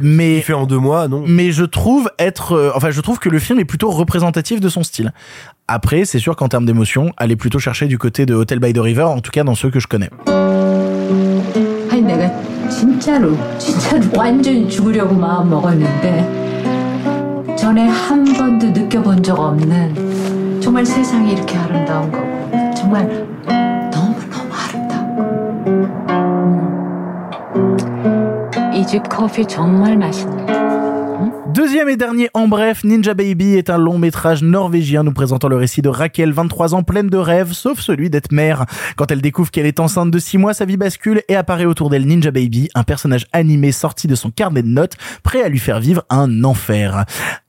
Mais 0.00 0.40
fait 0.40 0.52
en 0.52 0.66
deux 0.66 0.78
mois, 0.78 1.08
non? 1.08 1.24
mais 1.26 1.50
je 1.52 1.64
trouve 1.64 2.10
être 2.18 2.52
euh, 2.52 2.70
enfin 2.74 2.90
je 2.90 3.00
trouve 3.00 3.18
que 3.18 3.28
le 3.28 3.38
film 3.38 3.58
est 3.58 3.64
plutôt 3.64 3.90
représentatif 3.90 4.60
de 4.60 4.68
son 4.68 4.82
style. 4.82 5.12
Après, 5.68 6.04
c'est 6.04 6.18
sûr 6.18 6.36
qu'en 6.36 6.48
termes 6.48 6.66
d'émotion, 6.66 7.12
aller 7.16 7.36
plutôt 7.36 7.58
chercher 7.58 7.86
du 7.86 7.96
côté 7.98 8.26
de 8.26 8.34
Hotel 8.34 8.58
by 8.58 8.72
the 8.72 8.78
River, 8.78 9.04
en 9.04 9.20
tout 9.20 9.30
cas 9.30 9.44
dans 9.44 9.54
ceux 9.54 9.70
que 9.70 9.80
je 9.80 9.86
connais. 9.86 10.10
전에 17.62 17.86
한 17.86 18.24
번도 18.24 18.70
느껴본 18.70 19.22
적 19.22 19.38
없는 19.38 20.60
정말 20.60 20.84
세상이 20.84 21.30
이렇게 21.32 21.56
아름다운 21.56 22.10
거고 22.10 22.74
정말 22.74 23.06
너무 23.88 24.16
너무 24.28 24.50
아름다운 24.52 25.16
거. 28.50 28.76
이집 28.76 29.08
커피 29.08 29.46
정말 29.46 29.96
맛있네. 29.96 30.81
Deuxième 31.54 31.88
et 31.90 31.96
dernier 31.96 32.30
en 32.34 32.48
bref, 32.48 32.82
Ninja 32.82 33.12
Baby 33.14 33.56
est 33.56 33.68
un 33.68 33.76
long 33.76 33.98
métrage 33.98 34.42
norvégien 34.42 35.02
nous 35.02 35.12
présentant 35.12 35.48
le 35.48 35.56
récit 35.56 35.82
de 35.82 35.88
Raquel, 35.90 36.32
23 36.32 36.74
ans, 36.74 36.82
pleine 36.82 37.08
de 37.08 37.16
rêves, 37.18 37.52
sauf 37.52 37.80
celui 37.80 38.08
d'être 38.08 38.32
mère. 38.32 38.64
Quand 38.96 39.10
elle 39.10 39.20
découvre 39.20 39.50
qu'elle 39.50 39.66
est 39.66 39.78
enceinte 39.80 40.10
de 40.10 40.18
6 40.18 40.38
mois, 40.38 40.54
sa 40.54 40.64
vie 40.64 40.76
bascule 40.78 41.22
et 41.28 41.36
apparaît 41.36 41.66
autour 41.66 41.90
d'elle 41.90 42.06
Ninja 42.06 42.30
Baby, 42.30 42.70
un 42.74 42.84
personnage 42.84 43.26
animé 43.32 43.70
sorti 43.70 44.06
de 44.06 44.14
son 44.14 44.30
carnet 44.30 44.62
de 44.62 44.68
notes, 44.68 44.94
prêt 45.22 45.42
à 45.42 45.48
lui 45.48 45.58
faire 45.58 45.78
vivre 45.80 46.04
un 46.08 46.42
enfer. 46.44 47.04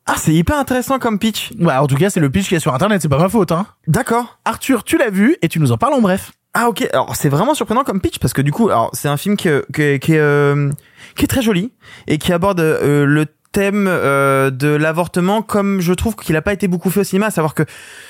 ah 0.06 0.16
c'est 0.18 0.34
hyper 0.34 0.58
intéressant 0.60 1.00
comme 1.00 1.18
pitch 1.18 1.52
Ouais, 1.60 1.74
en 1.74 1.88
tout 1.88 1.96
cas, 1.96 2.10
c'est 2.10 2.20
le 2.20 2.30
pitch 2.30 2.46
qu'il 2.48 2.56
y 2.56 2.58
a 2.58 2.60
sur 2.60 2.74
internet, 2.74 3.02
c'est 3.02 3.10
pas 3.10 3.20
ma 3.20 3.30
faute, 3.30 3.52
hein. 3.54 3.68
d'accord 3.88 4.40
Arthur, 4.44 4.84
tu 4.84 4.98
l'as 4.98 5.12
vu 5.12 5.38
et 5.42 5.48
tu 5.48 5.60
nous 5.60 5.72
en 5.72 5.78
parles 5.78 5.94
en 5.94 6.02
bref. 6.02 6.34
ah 6.56 6.68
ok 6.68 6.88
alors 6.92 7.16
c'est 7.16 7.30
vraiment 7.30 7.54
surprenant 7.54 7.84
comme 7.84 8.02
pitch 8.02 8.20
parce 8.20 8.34
que 8.34 8.42
du 8.42 8.52
coup 8.52 8.68
alors 8.70 8.90
c'est 8.94 9.08
un 9.08 9.18
film 9.18 9.38
qui 9.38 9.48
est- 9.48 10.00
qui 10.00 10.18
euh, 10.18 10.70
qui 11.16 11.24
est 11.24 11.28
très 11.28 11.42
joli 11.42 11.72
et 12.08 12.18
qui 12.18 12.34
aborde 12.34 12.60
euh, 12.60 13.06
le 13.06 13.26
thème 13.54 13.88
euh, 13.88 14.50
de 14.50 14.68
l'avortement 14.68 15.42
comme 15.42 15.80
je 15.80 15.94
trouve 15.94 16.16
qu'il 16.16 16.34
n'a 16.34 16.42
pas 16.42 16.52
été 16.52 16.68
beaucoup 16.68 16.90
fait 16.90 17.02
au 17.02 17.04
cinéma, 17.06 17.28
à 17.28 17.32
savoir 17.32 17.54
que 17.54 17.64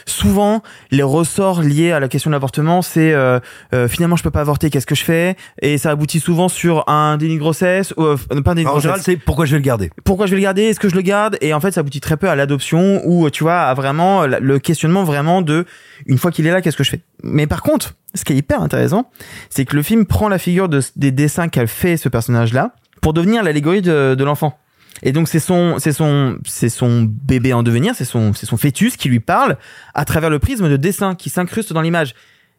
souvent 0.05 0.63
les 0.89 1.03
ressorts 1.03 1.61
liés 1.61 1.91
à 1.91 1.99
la 1.99 2.07
question 2.07 2.29
de 2.29 2.33
l'avortement, 2.33 2.81
c'est 2.81 3.13
euh, 3.13 3.39
euh, 3.73 3.87
finalement 3.87 4.15
je 4.15 4.23
peux 4.23 4.31
pas 4.31 4.41
avorter, 4.41 4.69
qu'est-ce 4.69 4.87
que 4.87 4.95
je 4.95 5.03
fais? 5.03 5.35
Et 5.61 5.77
ça 5.77 5.91
aboutit 5.91 6.19
souvent 6.19 6.47
sur 6.47 6.89
un 6.89 7.17
déni 7.17 7.35
de 7.35 7.39
grossesse, 7.39 7.93
ou 7.97 8.03
euh, 8.03 8.17
pas 8.43 8.51
un 8.51 8.55
déni 8.55 8.65
de 8.65 8.69
En 8.69 8.79
grossesse. 8.79 9.03
c'est 9.03 9.17
pourquoi 9.17 9.45
je 9.45 9.51
vais 9.51 9.57
le 9.59 9.63
garder. 9.63 9.91
Pourquoi 10.03 10.25
je 10.25 10.31
vais 10.31 10.37
le 10.37 10.43
garder? 10.43 10.63
Est-ce 10.63 10.79
que 10.79 10.89
je 10.89 10.95
le 10.95 11.01
garde? 11.01 11.37
Et 11.41 11.53
en 11.53 11.59
fait, 11.59 11.71
ça 11.71 11.81
aboutit 11.81 12.01
très 12.01 12.17
peu 12.17 12.29
à 12.29 12.35
l'adoption 12.35 13.01
ou 13.05 13.29
tu 13.29 13.43
vois 13.43 13.59
à 13.59 13.73
vraiment 13.73 14.25
le 14.25 14.59
questionnement 14.59 15.03
vraiment 15.03 15.41
de 15.41 15.65
une 16.05 16.17
fois 16.17 16.31
qu'il 16.31 16.47
est 16.47 16.51
là, 16.51 16.61
qu'est-ce 16.61 16.77
que 16.77 16.83
je 16.83 16.89
fais? 16.89 17.01
Mais 17.21 17.47
par 17.47 17.61
contre, 17.61 17.93
ce 18.15 18.23
qui 18.23 18.33
est 18.33 18.37
hyper 18.37 18.61
intéressant, 18.61 19.09
c'est 19.49 19.65
que 19.65 19.75
le 19.75 19.83
film 19.83 20.05
prend 20.05 20.29
la 20.29 20.37
figure 20.37 20.69
de, 20.69 20.81
des 20.95 21.11
dessins 21.11 21.47
qu'a 21.47 21.67
fait 21.67 21.97
ce 21.97 22.09
personnage-là 22.09 22.75
pour 23.01 23.13
devenir 23.13 23.43
l'allégorie 23.43 23.81
de, 23.81 24.15
de 24.15 24.23
l'enfant. 24.23 24.57
Et 25.03 25.11
donc 25.11 25.27
c'est 25.27 25.39
son 25.39 25.75
c'est 25.79 25.91
son 25.91 26.37
c'est 26.45 26.69
son 26.69 27.03
bébé 27.03 27.53
en 27.53 27.61
devenir, 27.61 27.93
c'est 27.93 28.05
son 28.05 28.33
c'est 28.33 28.45
son 28.45 28.57
fœtus 28.57 28.95
qui 28.95 29.09
lui 29.09 29.19
parle 29.19 29.57
à 29.93 30.05
travers 30.05 30.29
le 30.29 30.39
prisme 30.39 30.69
de 30.69 30.77
dessin 30.77 31.13
qui 31.13 31.29
s'incruste 31.29 31.73
dans 31.73 31.81
l'image. 31.81 32.15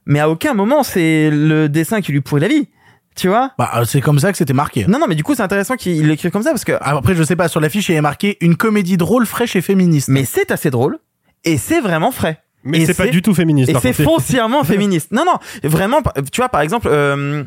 Mais 0.06 0.20
à 0.20 0.28
aucun 0.28 0.52
moment 0.52 0.82
c'est 0.82 1.30
le 1.30 1.68
dessin 1.68 2.02
qui 2.02 2.12
lui 2.12 2.20
pourrit 2.20 2.42
la 2.42 2.48
vie. 2.48 2.68
Tu 3.16 3.28
vois? 3.28 3.52
Bah, 3.58 3.82
c'est 3.86 4.00
comme 4.00 4.18
ça 4.18 4.32
que 4.32 4.38
c'était 4.38 4.52
marqué. 4.52 4.86
Non 4.86 4.98
non, 4.98 5.06
mais 5.08 5.14
du 5.14 5.22
coup 5.22 5.34
c'est 5.34 5.42
intéressant 5.42 5.76
qu'il 5.76 6.06
l'écrive 6.06 6.30
comme 6.32 6.42
ça 6.42 6.50
parce 6.50 6.64
que 6.64 6.72
Après, 6.80 7.14
je 7.14 7.22
sais 7.22 7.36
pas, 7.36 7.48
sur 7.48 7.60
l'affiche, 7.60 7.88
il 7.88 7.94
y 7.94 7.98
a 7.98 8.02
marqué 8.02 8.36
une 8.40 8.56
comédie 8.56 8.96
drôle, 8.96 9.24
fraîche 9.24 9.56
et 9.56 9.62
féministe. 9.62 10.08
mais 10.08 10.24
c'est 10.24 10.50
assez 10.50 10.70
drôle 10.70 10.98
et 11.44 11.56
c'est 11.56 11.80
vraiment 11.80 12.10
frais. 12.10 12.40
Mais 12.64 12.84
c'est 12.86 12.94
pas 12.94 13.06
du 13.06 13.22
tout 13.22 13.34
féministe. 13.34 13.70
Et 13.70 13.76
c'est 13.80 13.92
foncièrement 13.92 14.64
féministe. 14.64 15.12
Non, 15.12 15.24
non, 15.24 15.38
vraiment, 15.62 15.98
tu 16.32 16.40
vois, 16.40 16.48
par 16.48 16.62
exemple, 16.62 16.88
euh, 16.90 17.44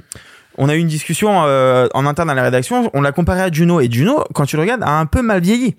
on 0.58 0.70
a 0.70 0.76
eu 0.76 0.80
une 0.80 0.88
discussion 0.88 1.44
euh, 1.46 1.88
en 1.94 2.06
interne 2.06 2.30
à 2.30 2.34
la 2.34 2.44
rédaction, 2.44 2.90
on 2.94 3.02
l'a 3.02 3.12
comparé 3.12 3.42
à 3.42 3.52
Juno, 3.52 3.80
et 3.80 3.90
Juno, 3.92 4.24
quand 4.34 4.46
tu 4.46 4.56
le 4.56 4.64
regardes, 4.64 4.84
a 4.84 5.00
un 5.00 5.06
peu 5.06 5.22
mal 5.22 5.42
vieilli. 5.42 5.76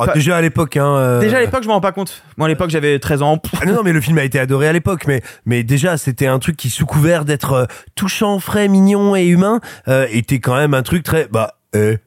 Oh, 0.00 0.04
déjà 0.14 0.36
à 0.36 0.40
l'époque, 0.40 0.76
hein. 0.76 0.94
euh, 0.94 1.20
Déjà 1.20 1.38
à 1.38 1.40
l'époque, 1.40 1.64
je 1.64 1.68
m'en 1.68 1.74
rends 1.74 1.80
pas 1.80 1.90
compte. 1.90 2.22
Moi, 2.36 2.46
à 2.46 2.48
l'époque, 2.48 2.70
j'avais 2.70 3.00
13 3.00 3.22
ans. 3.22 3.42
Ah 3.60 3.66
non, 3.66 3.74
non, 3.74 3.82
mais 3.82 3.92
le 3.92 4.00
film 4.00 4.16
a 4.18 4.22
été 4.22 4.38
adoré 4.38 4.68
à 4.68 4.72
l'époque, 4.72 5.06
mais 5.08 5.22
mais 5.44 5.64
déjà 5.64 5.96
c'était 5.96 6.28
un 6.28 6.38
truc 6.38 6.56
qui 6.56 6.70
sous 6.70 6.86
couvert 6.86 7.24
d'être 7.24 7.52
euh, 7.52 7.64
touchant, 7.96 8.38
frais, 8.38 8.68
mignon 8.68 9.16
et 9.16 9.26
humain, 9.26 9.60
euh, 9.88 10.06
était 10.12 10.38
quand 10.38 10.54
même 10.54 10.72
un 10.74 10.82
truc 10.82 11.02
très 11.02 11.26
bah 11.26 11.54
eh, 11.74 11.98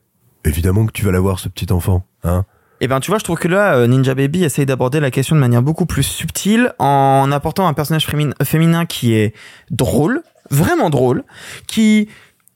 évidemment 0.45 0.85
que 0.85 0.93
tu 0.93 1.03
vas 1.03 1.11
l'avoir 1.11 1.39
ce 1.39 1.49
petit 1.49 1.71
enfant, 1.73 2.05
hein. 2.23 2.45
Et 2.83 2.87
ben 2.87 2.99
tu 2.99 3.11
vois, 3.11 3.19
je 3.19 3.23
trouve 3.23 3.37
que 3.37 3.47
là, 3.47 3.75
euh, 3.75 3.85
Ninja 3.85 4.15
Baby 4.15 4.43
essaye 4.43 4.65
d'aborder 4.65 4.99
la 4.99 5.11
question 5.11 5.35
de 5.35 5.39
manière 5.39 5.61
beaucoup 5.61 5.85
plus 5.85 6.01
subtile 6.01 6.73
en 6.79 7.31
apportant 7.31 7.67
un 7.67 7.73
personnage 7.73 8.07
féminin, 8.07 8.85
qui 8.87 9.13
est 9.13 9.35
drôle, 9.69 10.23
vraiment 10.49 10.89
drôle, 10.89 11.23
qui 11.67 12.09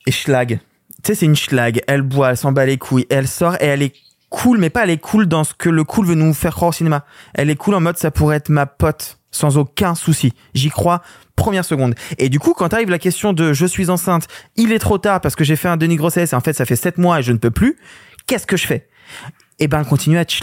est 0.07 0.11
schlag. 0.11 0.59
Tu 1.03 1.07
sais, 1.07 1.15
c'est 1.15 1.25
une 1.27 1.35
schlag. 1.35 1.83
Elle 1.87 2.01
boit, 2.01 2.31
elle 2.31 2.37
s'en 2.37 2.51
bat 2.51 2.65
les 2.65 2.79
couilles, 2.79 3.05
elle 3.11 3.27
sort 3.27 3.53
et 3.61 3.67
elle 3.67 3.83
est 3.83 3.93
cool, 4.31 4.57
mais 4.57 4.71
pas 4.71 4.83
elle 4.83 4.89
est 4.89 4.97
cool 4.97 5.27
dans 5.27 5.43
ce 5.43 5.53
que 5.53 5.69
le 5.69 5.83
cool 5.83 6.07
veut 6.07 6.15
nous 6.15 6.33
faire 6.33 6.55
croire 6.55 6.69
au 6.69 6.73
cinéma. 6.73 7.05
Elle 7.35 7.51
est 7.51 7.55
cool 7.55 7.75
en 7.75 7.79
mode 7.79 7.97
ça 7.97 8.09
pourrait 8.09 8.37
être 8.37 8.49
ma 8.49 8.65
pote 8.65 9.19
sans 9.29 9.59
aucun 9.59 9.93
souci. 9.93 10.33
J'y 10.55 10.69
crois 10.69 11.03
première 11.35 11.65
seconde. 11.65 11.93
Et 12.17 12.29
du 12.29 12.39
coup, 12.39 12.53
quand 12.53 12.73
arrive 12.73 12.89
la 12.89 12.97
question 12.97 13.31
de 13.31 13.53
je 13.53 13.65
suis 13.67 13.91
enceinte, 13.91 14.27
il 14.55 14.71
est 14.71 14.79
trop 14.79 14.97
tard 14.97 15.21
parce 15.21 15.35
que 15.35 15.43
j'ai 15.43 15.55
fait 15.55 15.67
un 15.67 15.77
déni 15.77 15.97
grossesse 15.97 16.33
et 16.33 16.35
en 16.35 16.41
fait 16.41 16.53
ça 16.53 16.65
fait 16.65 16.75
7 16.75 16.97
mois 16.97 17.19
et 17.19 17.23
je 17.23 17.31
ne 17.31 17.37
peux 17.37 17.51
plus, 17.51 17.77
qu'est-ce 18.25 18.47
que 18.47 18.57
je 18.57 18.65
fais? 18.65 18.87
Eh 19.59 19.67
ben, 19.67 19.79
elle 19.79 19.85
continue 19.85 20.17
à 20.17 20.21
être. 20.21 20.33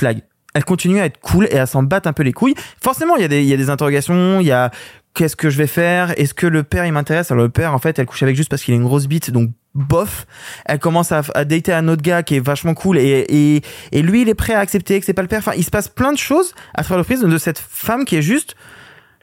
Elle 0.54 0.64
continue 0.64 1.00
à 1.00 1.06
être 1.06 1.18
cool 1.20 1.48
et 1.50 1.58
à 1.58 1.66
s'en 1.66 1.82
battre 1.82 2.08
un 2.08 2.12
peu 2.12 2.22
les 2.22 2.32
couilles. 2.32 2.54
Forcément, 2.80 3.16
il 3.16 3.22
y 3.22 3.24
a 3.24 3.28
des, 3.28 3.42
il 3.42 3.48
y 3.48 3.54
a 3.54 3.56
des 3.56 3.70
interrogations, 3.70 4.40
il 4.40 4.46
y 4.46 4.52
a 4.52 4.70
qu'est-ce 5.14 5.36
que 5.36 5.50
je 5.50 5.58
vais 5.58 5.66
faire? 5.66 6.18
Est-ce 6.18 6.34
que 6.34 6.46
le 6.46 6.62
père 6.62 6.86
il 6.86 6.92
m'intéresse? 6.92 7.30
Alors 7.30 7.44
le 7.44 7.50
père 7.50 7.74
en 7.74 7.78
fait, 7.78 7.98
elle 7.98 8.06
couche 8.06 8.22
avec 8.22 8.36
juste 8.36 8.50
parce 8.50 8.62
qu'il 8.62 8.74
a 8.74 8.76
une 8.76 8.84
grosse 8.84 9.06
bite, 9.06 9.30
donc 9.30 9.50
bof. 9.74 10.26
Elle 10.66 10.78
commence 10.78 11.12
à, 11.12 11.22
à 11.34 11.44
dater 11.44 11.72
un 11.72 11.88
autre 11.88 12.02
gars 12.02 12.22
qui 12.22 12.36
est 12.36 12.40
vachement 12.40 12.74
cool 12.74 12.98
et, 12.98 13.24
et, 13.28 13.62
et 13.92 14.02
lui 14.02 14.22
il 14.22 14.28
est 14.28 14.34
prêt 14.34 14.54
à 14.54 14.60
accepter 14.60 14.98
que 15.00 15.06
c'est 15.06 15.14
pas 15.14 15.22
le 15.22 15.28
père. 15.28 15.40
Enfin, 15.40 15.52
il 15.56 15.64
se 15.64 15.70
passe 15.70 15.88
plein 15.88 16.12
de 16.12 16.18
choses 16.18 16.54
à 16.74 16.82
travers 16.82 16.98
le 16.98 17.04
prisme 17.04 17.30
de 17.30 17.38
cette 17.38 17.58
femme 17.58 18.04
qui 18.04 18.16
est 18.16 18.22
juste 18.22 18.54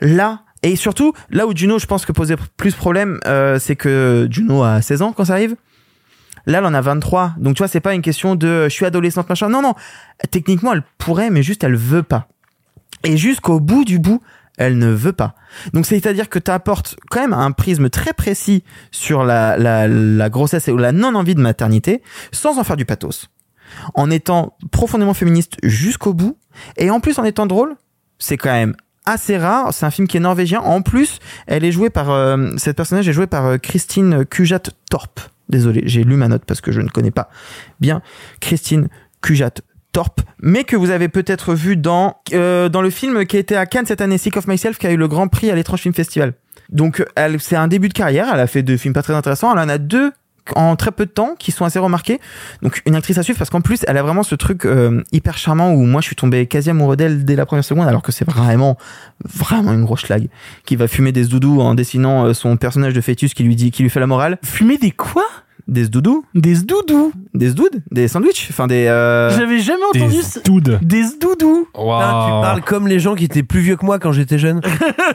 là. 0.02 0.41
Et 0.61 0.76
surtout, 0.76 1.14
là 1.30 1.48
où 1.48 1.56
Juno, 1.56 1.80
je 1.80 1.86
pense 1.86 2.06
que 2.06 2.11
posait 2.11 2.36
plus 2.57 2.76
problème, 2.76 3.20
euh, 3.26 3.60
c'est 3.60 3.78
que 3.78 4.28
Juno 4.30 4.64
a 4.64 4.82
16 4.82 5.02
ans 5.02 5.14
quand 5.14 5.26
ça 5.26 5.34
arrive. 5.34 5.56
Là, 6.45 6.60
elle 6.60 6.66
en 6.66 6.74
a 6.74 6.82
23. 6.82 7.34
Donc, 7.38 7.56
tu 7.56 7.60
vois, 7.60 7.68
c'est 7.68 7.80
pas 7.80 7.94
une 7.94 8.02
question 8.02 8.36
de 8.36 8.66
je 8.66 8.70
suis 8.70 8.86
adolescente, 8.86 9.30
machin. 9.30 9.49
Non, 9.49 9.61
non. 9.61 9.74
Techniquement, 10.32 10.74
elle 10.74 10.84
pourrait, 10.98 11.30
mais 11.30 11.44
juste, 11.44 11.64
elle 11.64 11.76
veut 11.76 12.03
pas. 12.03 12.28
Et 13.03 13.18
jusqu'au 13.18 13.60
bout 13.60 13.86
du 13.86 13.99
bout, 13.99 14.22
elle 14.57 14.78
ne 14.78 14.88
veut 14.88 15.14
pas. 15.14 15.36
Donc, 15.74 15.86
c'est-à-dire 15.86 16.30
que 16.30 16.40
tu 16.40 16.52
apportes 16.52 16.98
quand 17.10 17.22
même 17.22 17.34
un 17.34 17.52
prisme 17.52 17.90
très 17.90 18.14
précis 18.14 18.64
sur 18.91 19.24
la, 19.24 19.57
la, 19.57 19.88
la 19.88 20.30
grossesse 20.30 20.68
et 20.68 20.74
la 20.74 20.91
non-envie 20.91 21.36
de 21.36 21.41
maternité, 21.41 22.02
sans 22.32 22.60
en 22.60 22.64
faire 22.64 22.78
du 22.78 22.86
pathos. 22.86 23.30
En 23.94 24.11
étant 24.11 24.57
profondément 24.72 25.14
féministe 25.14 25.57
jusqu'au 25.64 26.14
bout, 26.14 26.38
et 26.76 26.90
en 26.90 26.99
plus 26.99 27.20
en 27.20 27.24
étant 27.24 27.45
drôle, 27.45 27.76
c'est 28.18 28.38
quand 28.38 28.52
même 28.52 28.76
assez 29.06 29.38
rare. 29.38 29.74
C'est 29.74 29.86
un 29.86 29.91
film 29.91 30.07
qui 30.07 30.18
est 30.18 30.22
norvégien. 30.22 30.60
En 30.60 30.82
plus, 30.82 31.20
elle 31.48 31.64
est 31.64 31.72
jouée 31.72 31.90
par 31.90 32.10
euh, 32.11 32.52
cette 32.57 32.76
personnage 32.76 33.07
est 33.07 33.14
jouée 33.14 33.28
par 33.28 33.45
euh, 33.45 33.57
Christine 33.57 34.26
Kujat 34.26 34.60
Torp. 34.90 35.32
Désolé, 35.49 35.81
j'ai 35.85 36.03
lu 36.03 36.15
ma 36.15 36.27
note 36.27 36.43
parce 36.45 36.61
que 36.61 36.71
je 36.71 36.81
ne 36.81 36.89
connais 36.89 37.11
pas 37.11 37.30
bien 37.80 38.01
Christine 38.39 38.88
Kujat 39.21 39.51
Torp, 39.91 40.21
mais 40.41 40.63
que 40.63 40.76
vous 40.76 40.91
avez 40.91 41.09
peut-être 41.09 41.55
vu 41.55 41.76
dans 41.76 42.17
euh, 42.34 42.69
dans 42.69 42.84
le 42.84 42.91
film 42.91 43.26
qui 43.26 43.38
a 43.38 43.39
été 43.39 43.55
à 43.55 43.65
Cannes 43.65 43.88
cette 43.88 44.01
année, 44.01 44.19
Sick 44.19 44.38
of 44.38 44.47
Myself, 44.47 44.77
qui 44.77 44.85
a 44.85 44.91
eu 44.91 44.97
le 44.97 45.07
Grand 45.07 45.27
Prix 45.27 45.49
à 45.49 45.55
l'étrange 45.55 45.81
film 45.81 45.95
festival. 45.95 46.34
Donc, 46.69 47.03
elle, 47.15 47.39
c'est 47.39 47.55
un 47.55 47.67
début 47.67 47.89
de 47.89 47.93
carrière. 47.93 48.27
Elle 48.31 48.39
a 48.39 48.47
fait 48.47 48.61
deux 48.61 48.77
films 48.77 48.93
pas 48.93 49.01
très 49.01 49.15
intéressants. 49.15 49.51
Elle 49.51 49.59
en 49.59 49.69
a 49.69 49.80
deux 49.80 50.11
en 50.55 50.76
très 50.76 50.91
peu 50.91 51.05
de 51.05 51.11
temps 51.11 51.35
qui 51.38 51.51
sont 51.51 51.65
assez 51.65 51.80
remarqués. 51.80 52.19
Donc 52.61 52.81
une 52.85 52.95
actrice 52.95 53.17
à 53.17 53.23
suivre 53.23 53.38
parce 53.38 53.49
qu'en 53.49 53.61
plus 53.61 53.80
elle 53.88 53.97
a 53.97 54.03
vraiment 54.03 54.23
ce 54.23 54.35
truc 54.35 54.65
euh, 54.65 55.03
hyper 55.11 55.38
charmant 55.38 55.71
où 55.73 55.84
moi 55.85 56.01
je 56.01 56.07
suis 56.07 56.15
tombé 56.15 56.45
quasi 56.47 56.69
amoureux 56.69 56.95
d'elle 56.95 57.26
dès 57.26 57.35
la 57.35 57.45
première 57.45 57.63
seconde 57.63 57.88
alors 57.88 58.01
que 58.01 58.11
c'est 58.11 58.26
vraiment 58.30 58.77
vraiment 59.26 59.73
une 59.73 59.84
grosse 59.85 60.01
schlag 60.01 60.27
qui 60.65 60.76
va 60.76 60.88
fumer 60.88 61.11
des 61.11 61.26
doudous 61.26 61.61
en 61.61 61.73
dessinant 61.76 62.26
euh, 62.26 62.34
son 62.34 62.57
personnage 62.57 62.93
de 62.93 63.01
fœtus 63.01 63.34
qui 63.34 63.43
lui 63.43 63.55
dit 63.55 63.71
qui 63.71 63.84
lui 63.84 63.89
fait 63.89 63.99
la 63.99 64.07
morale. 64.07 64.38
Fumer 64.43 64.77
des 64.77 64.91
quoi? 64.91 65.23
Des 65.67 65.88
doudous 65.88 66.26
Des 66.34 66.55
doudous 66.55 67.11
Des 67.35 67.51
doudous 67.51 67.80
Des 67.91 68.07
sandwichs 68.07 68.47
Enfin 68.49 68.65
des 68.65 68.88
euh... 68.88 69.30
J'avais 69.38 69.59
jamais 69.59 69.77
Des 69.93 70.01
entendu 70.01 70.21
ça. 70.23 70.39
doudes. 70.43 70.80
Des 70.81 71.03
doudous 71.21 71.67
Ah, 71.76 72.26
tu 72.26 72.31
parles 72.41 72.61
comme 72.61 72.88
les 72.88 72.99
gens 72.99 73.13
qui 73.13 73.26
étaient 73.26 73.43
plus 73.43 73.59
vieux 73.59 73.76
que 73.76 73.85
moi 73.85 73.99
quand 73.99 74.11
j'étais 74.11 74.39
jeune. 74.39 74.61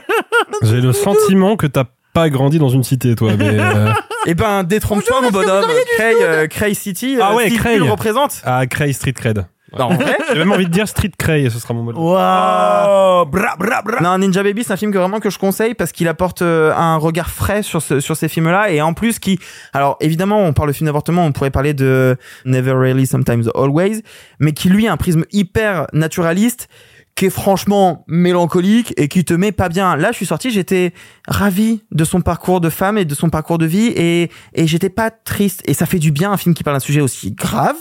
J'ai 0.61 0.79
le 0.79 0.93
sentiment 0.93 1.57
que 1.57 1.67
t'as 1.67 1.83
pas 2.15 2.29
grandi 2.29 2.57
dans 2.57 2.69
une 2.69 2.83
cité, 2.83 3.13
toi. 3.15 3.33
Mais 3.37 3.59
euh, 3.59 3.91
Eh 4.25 4.33
ben 4.33 4.63
détrompe-toi 4.63 5.21
mon 5.21 5.29
bonhomme. 5.29 5.65
Cray, 5.97 6.15
euh, 6.21 6.47
Cray 6.47 6.73
City. 6.73 7.17
Ah 7.21 7.31
euh, 7.31 7.35
ouais, 7.35 7.45
Steve 7.47 7.59
Cray. 7.59 7.79
Représente. 7.79 8.41
Ah, 8.43 8.65
Cray 8.65 8.93
Street 8.93 9.13
Cred. 9.13 9.45
Non, 9.77 9.85
en 9.87 9.95
vrai 9.95 10.17
J'ai 10.31 10.39
même 10.39 10.51
envie 10.53 10.65
de 10.65 10.71
dire 10.71 10.87
Street 10.87 11.11
Cray, 11.17 11.51
ce 11.51 11.59
sera 11.59 11.73
mon 11.73 11.83
mot. 11.83 11.91
de- 11.91 11.97
Oh, 11.99 13.25
bra, 13.25 13.55
bra, 13.59 13.81
bra. 13.81 13.99
Non, 14.01 14.17
Ninja 14.17 14.41
Baby, 14.41 14.63
c'est 14.63 14.71
un 14.71 14.77
film 14.77 14.93
que 14.93 14.97
vraiment 14.97 15.19
que 15.19 15.29
je 15.29 15.37
conseille 15.37 15.73
parce 15.73 15.91
qu'il 15.91 16.07
apporte 16.07 16.41
euh, 16.41 16.73
un 16.73 16.95
regard 16.95 17.29
frais 17.29 17.61
sur 17.61 17.81
ce, 17.81 17.99
sur 17.99 18.15
ces 18.15 18.29
films-là 18.29 18.71
et 18.71 18.81
en 18.81 18.93
plus 18.93 19.19
qui, 19.19 19.37
alors 19.73 19.97
évidemment, 19.99 20.39
on 20.45 20.53
parle 20.53 20.69
de 20.69 20.73
film 20.73 20.85
d'avortement, 20.85 21.25
on 21.25 21.33
pourrait 21.33 21.51
parler 21.51 21.73
de 21.73 22.15
Never 22.45 22.71
Really, 22.71 23.05
Sometimes 23.05 23.49
Always, 23.53 24.01
mais 24.39 24.53
qui 24.53 24.69
lui 24.69 24.87
a 24.87 24.93
un 24.93 24.97
prisme 24.97 25.25
hyper 25.33 25.87
naturaliste 25.91 26.69
qui 27.15 27.25
est 27.25 27.29
franchement 27.29 28.03
mélancolique 28.07 28.93
et 28.97 29.07
qui 29.07 29.23
te 29.23 29.33
met 29.33 29.53
pas 29.53 29.69
bien. 29.69 29.95
Là, 29.95 30.11
je 30.11 30.17
suis 30.17 30.25
sorti, 30.25 30.51
j'étais 30.51 30.93
ravi 31.27 31.81
de 31.91 32.03
son 32.03 32.19
parcours 32.21 32.59
de 32.59 32.69
femme 32.69 32.97
et 32.97 33.05
de 33.05 33.15
son 33.15 33.29
parcours 33.29 33.57
de 33.57 33.65
vie 33.65 33.87
et, 33.87 34.29
et 34.53 34.67
j'étais 34.67 34.89
pas 34.89 35.11
triste. 35.11 35.63
Et 35.65 35.73
ça 35.73 35.85
fait 35.85 35.99
du 35.99 36.11
bien 36.11 36.31
un 36.31 36.37
film 36.37 36.53
qui 36.53 36.63
parle 36.63 36.75
d'un 36.75 36.81
sujet 36.81 36.99
aussi 37.01 37.31
grave, 37.31 37.77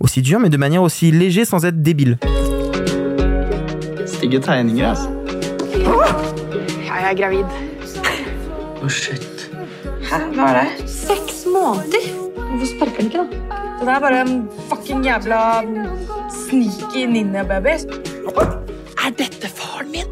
aussi 0.00 0.22
dur, 0.22 0.40
mais 0.40 0.48
de 0.48 0.56
manière 0.56 0.82
aussi 0.82 1.10
léger 1.10 1.44
sans 1.44 1.66
être 1.66 1.82
débile. 1.82 2.18
Stygge 4.06 4.40
tegninger, 4.40 4.84
altså. 4.84 5.10
Jeg 6.88 7.04
er 7.04 7.14
gravid. 7.14 7.46
Å, 8.82 8.88
shit. 8.88 9.44
Hæ, 10.08 10.18
hva 10.34 10.48
er 10.48 10.58
det? 10.58 10.88
Seks 10.90 11.44
måneder? 11.52 12.08
Hvorfor 12.34 12.66
sparker 12.72 13.04
den 13.04 13.12
ikke, 13.12 13.22
da? 13.22 13.54
Det 13.78 13.92
er 13.94 14.00
bare 14.02 14.22
en 14.24 14.34
fucking 14.70 15.04
jævla 15.06 15.40
sneaky 16.32 17.06
ninja-baby. 17.12 17.76
Er 19.04 19.12
dette 19.12 19.46
faren 19.48 19.90
min? 19.90 20.04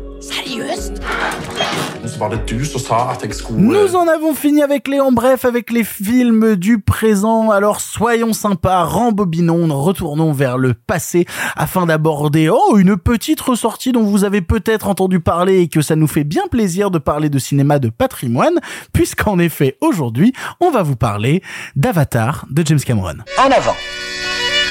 Nous 3.51 3.97
en 3.97 4.09
avons 4.09 4.35
fini 4.35 4.63
avec 4.63 4.89
les 4.89 5.01
en 5.01 5.13
bref, 5.13 5.45
avec 5.45 5.71
les 5.71 5.85
films 5.85 6.57
du 6.57 6.79
présent. 6.79 7.51
Alors 7.51 7.81
soyons 7.81 8.33
sympas, 8.33 8.85
rembobinons, 8.85 9.69
retournons 9.77 10.33
vers 10.33 10.59
le 10.59 10.75
passé 10.75 11.27
afin 11.57 11.87
d'aborder 11.87 12.49
oh 12.49 12.77
une 12.79 12.97
petite 12.97 13.41
ressortie 13.41 13.93
dont 13.93 14.05
vous 14.05 14.25
avez 14.25 14.41
peut-être 14.41 14.89
entendu 14.89 15.21
parler 15.21 15.61
et 15.61 15.69
que 15.69 15.81
ça 15.81 15.97
nous 15.97 16.09
fait 16.09 16.25
bien 16.25 16.47
plaisir 16.51 16.91
de 16.91 16.99
parler 16.99 17.29
de 17.29 17.39
cinéma 17.39 17.79
de 17.79 17.89
patrimoine, 17.89 18.59
puisqu'en 18.93 19.39
effet 19.39 19.77
aujourd'hui 19.81 20.33
on 20.61 20.71
va 20.71 20.83
vous 20.83 20.97
parler 20.97 21.43
d'Avatar 21.77 22.47
de 22.51 22.67
James 22.67 22.81
Cameron. 22.81 23.17
En 23.39 23.51
avant. 23.51 23.77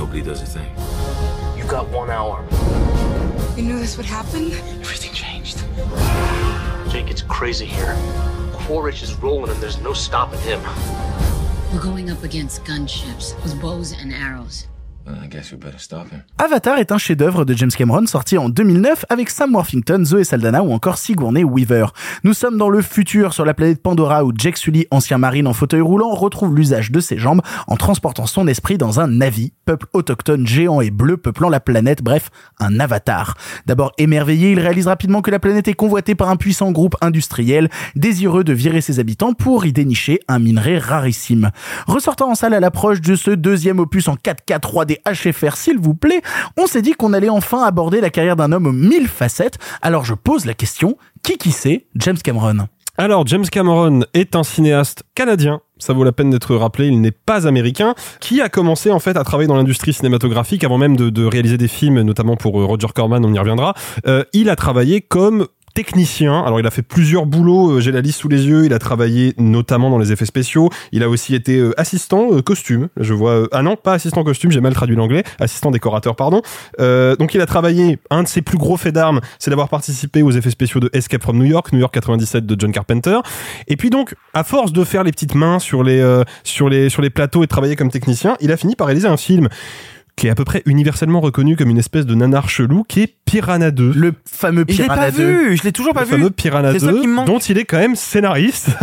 Nobody 0.00 0.22
does 0.22 0.40
a 0.40 0.46
thing. 0.46 0.72
You 1.58 1.70
got 1.70 1.86
one 1.90 2.08
hour. 2.08 2.42
You 3.54 3.64
knew 3.64 3.78
this 3.78 3.98
would 3.98 4.06
happen? 4.06 4.50
Everything 4.80 5.12
changed. 5.12 5.58
Jake, 6.90 7.10
it's 7.10 7.20
crazy 7.20 7.66
here. 7.66 7.94
Quaritch 8.54 9.02
is 9.02 9.14
rolling 9.16 9.50
and 9.50 9.60
there's 9.60 9.78
no 9.82 9.92
stopping 9.92 10.40
him. 10.40 10.62
We're 11.70 11.82
going 11.82 12.08
up 12.08 12.22
against 12.22 12.64
gunships 12.64 13.34
with 13.42 13.60
bows 13.60 13.92
and 13.92 14.10
arrows. 14.14 14.68
Avatar 16.38 16.78
est 16.78 16.92
un 16.92 16.98
chef-d'œuvre 16.98 17.44
de 17.44 17.54
James 17.54 17.70
Cameron 17.70 18.06
sorti 18.06 18.38
en 18.38 18.48
2009 18.48 19.06
avec 19.08 19.30
Sam 19.30 19.54
Worthington, 19.54 20.04
Zoe 20.04 20.24
Saldana 20.24 20.62
ou 20.62 20.72
encore 20.72 20.98
Sigourney 20.98 21.44
Weaver. 21.44 21.86
Nous 22.24 22.34
sommes 22.34 22.58
dans 22.58 22.68
le 22.68 22.82
futur 22.82 23.32
sur 23.32 23.44
la 23.44 23.54
planète 23.54 23.82
Pandora 23.82 24.24
où 24.24 24.32
Jake 24.36 24.56
Sully, 24.56 24.86
ancien 24.90 25.18
marine 25.18 25.46
en 25.46 25.52
fauteuil 25.52 25.80
roulant, 25.80 26.10
retrouve 26.10 26.54
l'usage 26.54 26.90
de 26.90 27.00
ses 27.00 27.18
jambes 27.18 27.42
en 27.66 27.76
transportant 27.76 28.26
son 28.26 28.46
esprit 28.46 28.78
dans 28.78 29.00
un 29.00 29.08
Navi, 29.08 29.52
peuple 29.64 29.86
autochtone 29.92 30.46
géant 30.46 30.80
et 30.80 30.90
bleu 30.90 31.16
peuplant 31.16 31.48
la 31.48 31.60
planète, 31.60 32.02
bref, 32.02 32.30
un 32.58 32.80
avatar. 32.80 33.36
D'abord 33.66 33.92
émerveillé, 33.98 34.52
il 34.52 34.60
réalise 34.60 34.86
rapidement 34.86 35.22
que 35.22 35.30
la 35.30 35.38
planète 35.38 35.68
est 35.68 35.74
convoitée 35.74 36.14
par 36.14 36.30
un 36.30 36.36
puissant 36.36 36.72
groupe 36.72 36.96
industriel 37.00 37.68
désireux 37.96 38.44
de 38.44 38.52
virer 38.52 38.80
ses 38.80 38.98
habitants 38.98 39.32
pour 39.32 39.66
y 39.66 39.72
dénicher 39.72 40.20
un 40.28 40.38
minerai 40.38 40.78
rarissime. 40.78 41.50
Ressortant 41.86 42.30
en 42.30 42.34
salle 42.34 42.54
à 42.54 42.60
l'approche 42.60 43.00
de 43.00 43.14
ce 43.16 43.30
deuxième 43.30 43.78
opus 43.78 44.08
en 44.08 44.14
4K 44.14 44.60
3D 44.60 44.99
HFR 45.06 45.56
s'il 45.56 45.78
vous 45.78 45.94
plaît, 45.94 46.22
on 46.56 46.66
s'est 46.66 46.82
dit 46.82 46.92
qu'on 46.92 47.12
allait 47.12 47.28
enfin 47.28 47.62
aborder 47.62 48.00
la 48.00 48.10
carrière 48.10 48.36
d'un 48.36 48.52
homme 48.52 48.66
aux 48.66 48.72
mille 48.72 49.08
facettes. 49.08 49.58
Alors 49.82 50.04
je 50.04 50.14
pose 50.14 50.46
la 50.46 50.54
question, 50.54 50.96
qui 51.22 51.38
qui 51.38 51.52
c'est 51.52 51.86
James 51.96 52.18
Cameron? 52.18 52.68
Alors, 52.98 53.26
James 53.26 53.46
Cameron 53.46 54.00
est 54.12 54.36
un 54.36 54.42
cinéaste 54.42 55.04
canadien 55.14 55.62
ça 55.80 55.92
vaut 55.92 56.04
la 56.04 56.12
peine 56.12 56.30
d'être 56.30 56.54
rappelé, 56.54 56.88
il 56.88 57.00
n'est 57.00 57.10
pas 57.10 57.46
américain, 57.48 57.94
qui 58.20 58.40
a 58.40 58.48
commencé 58.48 58.90
en 58.90 59.00
fait 59.00 59.16
à 59.16 59.24
travailler 59.24 59.48
dans 59.48 59.56
l'industrie 59.56 59.92
cinématographique 59.92 60.62
avant 60.62 60.78
même 60.78 60.96
de, 60.96 61.24
réaliser 61.24 61.58
des 61.58 61.68
films, 61.68 62.00
notamment 62.02 62.36
pour 62.36 62.60
euh, 62.60 62.64
Roger 62.64 62.88
Corman, 62.94 63.24
on 63.24 63.32
y 63.32 63.38
reviendra. 63.38 63.74
Euh, 64.06 64.24
il 64.32 64.50
a 64.50 64.56
travaillé 64.56 65.00
comme 65.00 65.46
technicien. 65.74 66.42
Alors 66.42 66.60
il 66.60 66.66
a 66.66 66.70
fait 66.70 66.82
plusieurs 66.82 67.26
boulots, 67.26 67.72
euh, 67.72 67.80
j'ai 67.80 67.92
la 67.92 68.00
liste 68.00 68.20
sous 68.20 68.28
les 68.28 68.46
yeux, 68.46 68.64
il 68.64 68.72
a 68.72 68.78
travaillé 68.78 69.34
notamment 69.38 69.90
dans 69.90 69.98
les 69.98 70.12
effets 70.12 70.26
spéciaux, 70.26 70.70
il 70.92 71.02
a 71.02 71.08
aussi 71.08 71.34
été 71.34 71.58
euh, 71.58 71.78
assistant 71.80 72.28
euh, 72.32 72.42
costume, 72.42 72.88
je 72.96 73.14
vois 73.14 73.48
ah 73.52 73.62
non, 73.62 73.76
pas 73.76 73.94
assistant 73.94 74.24
costume, 74.24 74.50
j'ai 74.50 74.60
mal 74.60 74.74
traduit 74.74 74.96
l'anglais, 74.96 75.24
assistant 75.38 75.70
décorateur 75.70 76.16
pardon. 76.16 76.42
Donc 76.78 77.34
il 77.34 77.40
a 77.40 77.46
travaillé 77.46 77.98
un 78.10 78.22
de 78.22 78.28
ses 78.28 78.42
plus 78.42 78.58
gros 78.58 78.76
faits 78.76 78.94
d'armes, 78.94 79.20
c'est 79.38 79.50
d'avoir 79.50 79.68
participé 79.68 80.22
aux 80.22 80.30
effets 80.30 80.50
spéciaux 80.50 80.80
de 80.80 80.90
Escape 80.92 81.22
from 81.22 81.38
New 81.38 81.44
York, 81.44 81.72
New 81.72 81.78
York 81.78 81.92
97 81.94 82.46
de 82.46 82.56
John 82.58 82.72
Carpenter. 82.72 83.18
Et 83.68 83.76
puis 83.76 83.90
donc 83.90 84.14
à 84.34 84.44
force 84.44 84.72
de 84.72 84.84
faire 84.84 85.04
les 85.04 85.12
petites 85.12 85.34
mains 85.34 85.58
sur 85.58 85.82
les 85.82 86.00
euh, 86.00 86.24
sur 86.44 86.68
les 86.68 86.88
sur 86.88 87.02
les 87.02 87.10
plateaux 87.10 87.42
et 87.42 87.46
de 87.46 87.50
travailler 87.50 87.76
comme 87.76 87.90
technicien, 87.90 88.36
il 88.40 88.52
a 88.52 88.56
fini 88.56 88.76
par 88.76 88.86
réaliser 88.86 89.08
un 89.08 89.16
film 89.16 89.48
qui 90.20 90.26
est 90.26 90.30
à 90.30 90.34
peu 90.34 90.44
près 90.44 90.62
universellement 90.66 91.20
reconnu 91.20 91.56
comme 91.56 91.70
une 91.70 91.78
espèce 91.78 92.04
de 92.04 92.14
nanar 92.14 92.50
chelou, 92.50 92.84
qui 92.86 93.00
est 93.00 93.14
Piranha 93.24 93.70
2. 93.70 93.92
Le 93.96 94.12
fameux 94.30 94.64
Et 94.68 94.72
je 94.72 94.78
l'ai 94.82 94.84
Piranha 94.84 95.02
pas 95.06 95.10
2. 95.12 95.24
vu, 95.24 95.56
je 95.56 95.62
l'ai 95.62 95.72
toujours 95.72 95.94
pas 95.94 96.00
le 96.00 96.06
vu. 96.06 96.12
fameux 96.12 96.28
Piranha 96.30 96.72
C'est 96.72 96.80
ça 96.80 96.92
2, 96.92 97.00
qui 97.00 97.06
me 97.06 97.14
manque. 97.14 97.26
dont 97.26 97.38
il 97.38 97.56
est 97.56 97.64
quand 97.64 97.78
même 97.78 97.96
scénariste. 97.96 98.68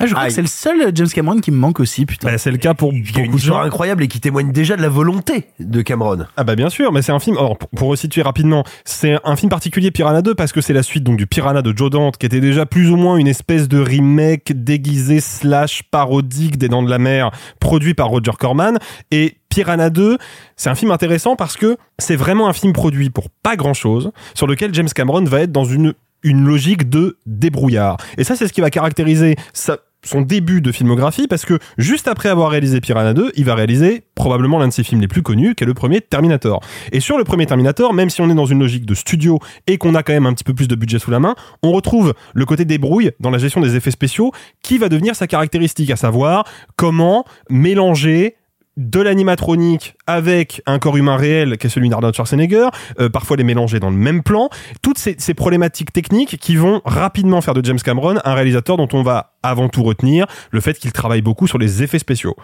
Ah, 0.00 0.06
je 0.06 0.14
crois 0.14 0.26
que 0.26 0.32
c'est 0.32 0.40
le 0.42 0.48
seul 0.48 0.90
James 0.94 1.06
Cameron 1.08 1.38
qui 1.38 1.52
me 1.52 1.56
manque 1.56 1.78
aussi, 1.78 2.04
putain. 2.06 2.32
Bah, 2.32 2.38
c'est 2.38 2.50
le 2.50 2.56
cas 2.56 2.74
pour 2.74 2.92
Il 2.92 3.16
y 3.16 3.20
a 3.20 3.20
une 3.20 3.26
beaucoup 3.26 3.38
de 3.38 3.42
gens. 3.44 3.60
incroyable 3.60 4.02
et 4.02 4.08
qui 4.08 4.18
témoigne 4.18 4.50
déjà 4.50 4.76
de 4.76 4.82
la 4.82 4.88
volonté 4.88 5.44
de 5.60 5.82
Cameron. 5.82 6.26
Ah 6.36 6.42
bah 6.42 6.56
bien 6.56 6.68
sûr, 6.68 6.90
mais 6.90 7.02
c'est 7.02 7.12
un 7.12 7.20
film. 7.20 7.36
Alors 7.36 7.56
pour, 7.58 7.68
pour 7.68 7.88
resituer 7.88 8.22
rapidement, 8.22 8.64
c'est 8.84 9.16
un 9.24 9.36
film 9.36 9.50
particulier 9.50 9.92
Piranha 9.92 10.22
2 10.22 10.34
parce 10.34 10.50
que 10.52 10.60
c'est 10.60 10.72
la 10.72 10.82
suite 10.82 11.04
donc 11.04 11.16
du 11.18 11.28
Piranha 11.28 11.62
de 11.62 11.76
Joe 11.76 11.90
Dante 11.90 12.16
qui 12.16 12.26
était 12.26 12.40
déjà 12.40 12.66
plus 12.66 12.90
ou 12.90 12.96
moins 12.96 13.16
une 13.18 13.28
espèce 13.28 13.68
de 13.68 13.78
remake 13.78 14.52
déguisé 14.64 15.20
slash 15.20 15.84
parodique 15.84 16.58
des 16.58 16.68
Dents 16.68 16.82
de 16.82 16.90
la 16.90 16.98
Mer 16.98 17.30
produit 17.60 17.94
par 17.94 18.08
Roger 18.08 18.32
Corman 18.36 18.78
et 19.12 19.36
Piranha 19.52 19.90
2, 19.90 20.16
c'est 20.56 20.70
un 20.70 20.74
film 20.74 20.92
intéressant 20.92 21.36
parce 21.36 21.58
que 21.58 21.76
c'est 21.98 22.16
vraiment 22.16 22.48
un 22.48 22.54
film 22.54 22.72
produit 22.72 23.10
pour 23.10 23.28
pas 23.28 23.54
grand 23.54 23.74
chose 23.74 24.10
sur 24.32 24.46
lequel 24.46 24.72
James 24.72 24.88
Cameron 24.88 25.24
va 25.24 25.40
être 25.40 25.52
dans 25.52 25.66
une 25.66 25.94
logique 26.24 26.88
de 26.88 27.18
débrouillard. 27.26 27.98
Et 28.16 28.24
ça 28.24 28.34
c'est 28.34 28.48
ce 28.48 28.52
qui 28.54 28.62
va 28.62 28.70
caractériser 28.70 29.36
son 29.52 30.22
début 30.22 30.62
de 30.62 30.72
filmographie 30.72 31.26
parce 31.28 31.44
que 31.44 31.58
juste 31.76 32.08
après 32.08 32.30
avoir 32.30 32.50
réalisé 32.50 32.80
Piranha 32.80 33.12
2, 33.12 33.32
il 33.34 33.44
va 33.44 33.54
réaliser 33.54 34.04
probablement 34.14 34.58
l'un 34.58 34.68
de 34.68 34.72
ses 34.72 34.84
films 34.84 35.02
les 35.02 35.06
plus 35.06 35.20
connus 35.20 35.54
qui 35.54 35.64
est 35.64 35.66
le 35.66 35.74
premier 35.74 36.00
Terminator. 36.00 36.62
Et 36.90 37.00
sur 37.00 37.18
le 37.18 37.24
premier 37.24 37.44
Terminator, 37.44 37.92
même 37.92 38.08
si 38.08 38.22
on 38.22 38.30
est 38.30 38.34
dans 38.34 38.46
une 38.46 38.58
logique 38.58 38.86
de 38.86 38.94
studio 38.94 39.38
et 39.66 39.76
qu'on 39.76 39.94
a 39.94 40.02
quand 40.02 40.14
même 40.14 40.24
un 40.24 40.32
petit 40.32 40.44
peu 40.44 40.54
plus 40.54 40.66
de 40.66 40.74
budget 40.74 40.98
sous 40.98 41.10
la 41.10 41.20
main, 41.20 41.34
on 41.62 41.72
retrouve 41.72 42.14
le 42.32 42.46
côté 42.46 42.64
débrouille 42.64 43.10
dans 43.20 43.28
la 43.28 43.36
gestion 43.36 43.60
des 43.60 43.76
effets 43.76 43.90
spéciaux 43.90 44.32
qui 44.62 44.78
va 44.78 44.88
devenir 44.88 45.14
sa 45.14 45.26
caractéristique, 45.26 45.90
à 45.90 45.96
savoir 45.96 46.44
comment 46.76 47.26
mélanger 47.50 48.36
de 48.76 49.00
l'animatronique 49.00 49.94
avec 50.06 50.62
un 50.66 50.78
corps 50.78 50.96
humain 50.96 51.16
réel 51.16 51.58
qui 51.58 51.66
est 51.66 51.70
celui 51.70 51.88
d'Arnold 51.88 52.14
Schwarzenegger, 52.14 52.68
euh, 53.00 53.08
parfois 53.08 53.36
les 53.36 53.44
mélanger 53.44 53.80
dans 53.80 53.90
le 53.90 53.96
même 53.96 54.22
plan, 54.22 54.48
toutes 54.80 54.98
ces, 54.98 55.16
ces 55.18 55.34
problématiques 55.34 55.92
techniques 55.92 56.38
qui 56.38 56.56
vont 56.56 56.80
rapidement 56.84 57.40
faire 57.40 57.54
de 57.54 57.64
James 57.64 57.78
Cameron 57.78 58.16
un 58.24 58.34
réalisateur 58.34 58.76
dont 58.76 58.88
on 58.92 59.02
va 59.02 59.31
avant 59.42 59.68
tout 59.68 59.82
retenir 59.82 60.26
le 60.50 60.60
fait 60.60 60.78
qu'il 60.78 60.92
travaille 60.92 61.22
beaucoup 61.22 61.46
sur 61.46 61.58
les 61.58 61.82
effets 61.82 61.98
spéciaux. 61.98 62.36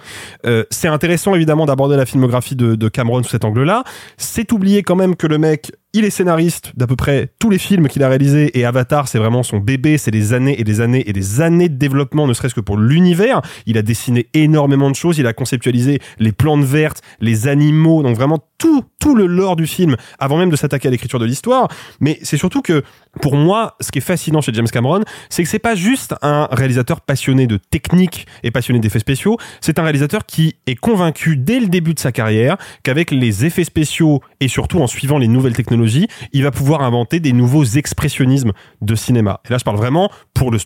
Euh, 0.47 0.65
c'est 0.71 0.89
intéressant 0.89 1.35
évidemment 1.35 1.67
d'aborder 1.67 1.97
la 1.97 2.07
filmographie 2.07 2.57
de, 2.57 2.75
de 2.75 2.89
Cameron 2.89 3.23
sous 3.23 3.31
cet 3.31 3.45
angle-là. 3.45 3.85
C'est 4.17 4.53
oublier 4.53 4.83
quand 4.83 4.97
même 4.97 5.17
que 5.17 5.27
le 5.27 5.39
mec, 5.39 5.73
il 5.95 6.05
est 6.05 6.11
scénariste 6.11 6.73
d'à 6.77 6.87
peu 6.87 6.97
près 6.97 7.33
tous 7.39 7.51
les 7.51 7.59
films 7.59 7.89
qu'il 7.89 8.03
a 8.03 8.09
réalisés 8.09 8.59
et 8.59 8.65
Avatar, 8.65 9.09
c'est 9.09 9.19
vraiment 9.19 9.43
son 9.43 9.59
bébé, 9.59 9.97
c'est 9.97 10.11
des 10.11 10.33
années 10.35 10.61
et 10.61 10.65
des 10.65 10.81
années 10.81 11.09
et 11.09 11.13
des 11.13 11.41
années 11.41 11.69
de 11.69 11.77
développement, 11.77 12.27
ne 12.27 12.35
serait-ce 12.35 12.55
que 12.55 12.61
pour 12.61 12.77
l'univers. 12.77 13.41
Il 13.67 13.79
a 13.79 13.83
dessiné 13.83 14.29
énormément 14.35 14.91
de 14.91 14.97
choses, 14.97 15.19
il 15.19 15.27
a 15.27 15.33
conceptualisé 15.33 16.01
les 16.19 16.33
plantes 16.33 16.65
vertes, 16.65 17.03
les 17.21 17.49
animaux, 17.49 18.03
donc 18.03 18.17
vraiment 18.17 18.39
tout, 18.59 18.85
tout 19.01 19.15
le 19.15 19.27
lore 19.27 19.57
du 19.57 19.67
film 19.67 19.97
avant 20.19 20.37
même 20.37 20.51
de 20.51 20.57
s'attaquer 20.57 20.89
à 20.89 20.91
l'écriture 20.91 21.19
de 21.19 21.25
l'histoire. 21.25 21.69
Mais 22.01 22.19
c'est 22.23 22.37
surtout 22.37 22.61
que, 22.61 22.83
pour 23.21 23.37
moi, 23.37 23.77
ce 23.81 23.91
qui 23.91 23.99
est 23.99 24.03
fascinant 24.03 24.41
chez 24.41 24.53
James 24.55 24.69
Cameron, 24.69 25.03
c'est 25.31 25.43
que 25.43 25.49
c'est 25.49 25.59
pas 25.59 25.75
juste 25.75 26.15
un 26.23 26.49
réalisateur 26.51 27.01
passionné 27.01 27.47
de 27.47 27.57
technique 27.57 28.27
et 28.43 28.51
passionné 28.51 28.81
d'effets 28.81 28.99
spéciaux, 28.99 29.37
c'est 29.61 29.79
un 29.79 29.83
réalisateur 29.83 30.27
qui 30.27 30.57
est 30.67 30.75
convaincu 30.75 31.37
dès 31.37 31.61
le 31.61 31.67
début 31.67 31.95
de 31.95 31.99
sa 31.99 32.13
carrière 32.13 32.57
qu'avec 32.83 33.11
les 33.11 33.45
effets 33.45 33.65
spéciaux 33.65 34.21
et 34.41 34.49
surtout 34.49 34.81
en 34.81 34.87
suivant 34.87 35.19
les 35.19 35.29
nouvelles 35.29 35.57
technologies, 35.57 36.09
il 36.33 36.43
va 36.43 36.51
pouvoir 36.51 36.83
inventer 36.83 37.21
des 37.21 37.33
nouveaux 37.33 37.65
expressionnismes 37.65 38.53
de 38.81 38.95
cinéma. 38.95 39.41
Et 39.49 39.53
là, 39.53 39.59
je 39.59 39.65
parle 39.65 39.77
vraiment 39.77 40.11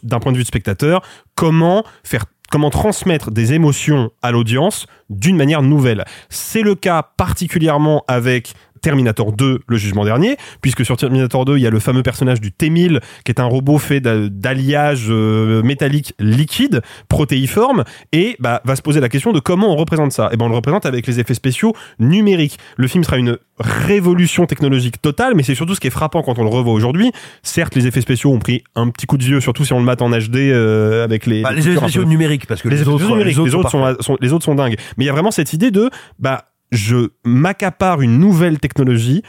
d'un 0.03 0.21
point 0.21 0.33
de 0.33 0.37
vue 0.37 0.43
de 0.43 0.49
spectateur, 0.49 1.03
comment 1.35 1.85
faire 2.05 2.25
comment 2.51 2.69
transmettre 2.69 3.31
des 3.31 3.55
émotions 3.55 4.11
à 4.21 4.31
l'audience 4.31 4.87
d'une 5.09 5.39
manière 5.39 5.63
nouvelle. 5.63 6.05
C'est 6.29 6.61
le 6.61 6.75
cas 6.75 7.03
particulièrement 7.03 8.05
avec 8.09 8.53
Terminator 8.83 9.33
2, 9.33 9.61
le 9.67 9.77
jugement 9.77 10.05
dernier, 10.05 10.37
puisque 10.61 10.85
sur 10.85 10.97
Terminator 10.97 11.45
2, 11.47 11.57
il 11.57 11.63
y 11.63 11.67
a 11.67 11.71
le 11.71 11.79
fameux 11.79 12.03
personnage 12.03 12.41
du 12.41 12.53
T-1000, 12.53 13.01
qui 13.25 13.33
est 13.33 13.41
un 13.41 13.45
robot 13.47 13.79
fait 13.79 14.01
d'a- 14.01 14.29
d'alliage 14.29 15.07
euh, 15.09 15.63
métallique 15.63 16.13
liquide, 16.19 16.83
protéiforme, 17.09 17.85
et 18.13 18.37
bah, 18.41 18.61
va 18.65 18.77
se 18.77 18.83
poser 18.83 19.01
la 19.01 19.09
question 19.09 19.33
de 19.33 19.41
comment 19.41 19.73
on 19.73 19.77
représente 19.77 20.13
ça. 20.13 20.29
Et 20.33 20.37
ben 20.37 20.47
on 20.47 20.49
le 20.49 20.57
représente 20.57 20.85
avec 20.85 21.07
les 21.07 21.21
effets 21.21 21.35
spéciaux 21.35 21.73
numériques. 21.99 22.59
Le 22.77 22.89
film 22.89 23.05
sera 23.05 23.17
une 23.19 23.39
révolution 23.59 24.47
technologique 24.47 25.01
totale, 25.01 25.35
mais 25.37 25.43
c'est 25.43 25.55
surtout 25.55 25.75
ce 25.75 25.81
qui 25.81 25.87
est 25.87 25.91
frappant 25.91 26.23
quand 26.23 26.39
on 26.39 26.43
le 26.43 26.49
revoit 26.51 26.73
aujourd'hui. 26.73 27.13
Certes, 27.43 27.75
les 27.75 27.87
effets 27.87 28.01
spéciaux 28.01 28.33
ont 28.33 28.39
pris 28.39 28.65
un 28.75 28.89
petit 28.91 29.07
coup 29.07 29.17
de 29.19 29.25
vieux, 29.25 29.41
surtout 29.41 29.65
si 29.65 29.73
on 29.73 29.79
le 29.79 29.85
mate 29.85 30.03
en 30.03 30.11
HD 30.11 30.37
euh, 30.37 31.05
avec 31.05 31.27
les... 31.27 31.43
Bah, 31.43 31.53
les 31.53 31.69
effets 31.69 31.79
spéciaux 31.79 32.05
numériques, 32.05 32.47
parce 32.47 32.61
que 32.63 32.69
les, 32.69 32.89
autres- 32.89 33.05
numériques, 33.07 33.37
les 33.37 33.39
autres 33.39 33.49
les 33.49 33.55
autres 33.55 33.71
sont 33.71 33.95
sont, 33.95 34.03
sont- 34.03 34.19
les 34.21 34.33
autres 34.33 34.45
sont 34.45 34.55
dingues. 34.55 34.77
Mais 34.97 35.05
il 35.05 35.07
y 35.07 35.11
a 35.11 35.13
vraiment 35.13 35.31
cette 35.31 35.53
idée 35.53 35.71
de, 35.71 35.91
bah, 36.19 36.47
je 36.73 37.11
m'accapare 37.25 38.01
une 38.01 38.19
nouvelle 38.19 38.59
technologie 38.59 39.23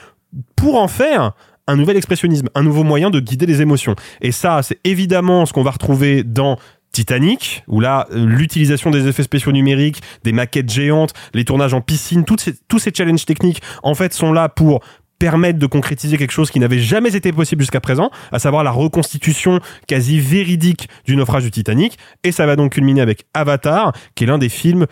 pour 0.56 0.82
en 0.82 0.88
faire 0.88 1.34
un 1.68 1.76
nouvel 1.76 1.98
expressionnisme, 1.98 2.50
un 2.56 2.64
nouveau 2.64 2.84
moyen 2.84 3.10
de 3.10 3.20
guider 3.20 3.46
les 3.46 3.62
émotions. 3.62 3.96
Et 4.22 4.32
ça, 4.32 4.62
c'est 4.64 4.80
évidemment 4.84 5.46
ce 5.46 5.54
qu'on 5.54 5.64
va 5.64 5.72
retrouver 5.72 6.24
dans 6.24 6.58
Titanic, 6.92 7.64
où 7.68 7.80
là, 7.80 8.08
l'utilisation 8.12 8.92
des 8.92 9.08
effets 9.08 9.24
spéciaux 9.24 9.52
numériques, 9.52 10.02
des 10.24 10.32
maquettes 10.32 10.72
géantes, 10.72 11.14
les 11.34 11.44
tournages 11.44 11.74
en 11.74 11.82
piscine, 11.82 12.24
ces, 12.40 12.54
tous 12.68 12.80
ces 12.80 12.92
challenges 12.96 13.26
techniques, 13.26 13.62
en 13.82 13.96
fait, 13.96 14.14
sont 14.14 14.32
là 14.32 14.48
pour 14.48 14.82
permettre 15.18 15.58
de 15.58 15.66
concrétiser 15.68 16.18
quelque 16.18 16.32
chose 16.32 16.52
qui 16.52 16.60
n'avait 16.60 16.80
jamais 16.80 17.16
été 17.16 17.32
possible 17.32 17.62
jusqu'à 17.62 17.80
présent, 17.80 18.12
à 18.32 18.40
savoir 18.40 18.64
la 18.64 18.72
reconstitution 18.72 19.60
quasi 19.88 20.20
véridique 20.20 20.90
du 21.06 21.16
naufrage 21.16 21.44
du 21.44 21.52
Titanic. 21.52 21.98
Et 22.24 22.32
ça 22.32 22.46
va 22.46 22.56
donc 22.56 22.74
culminer 22.74 23.02
avec 23.02 23.26
Avatar, 23.34 23.94
qui 24.16 24.26
est 24.26 24.28
l'un 24.28 24.38
des 24.38 24.50
films 24.50 24.86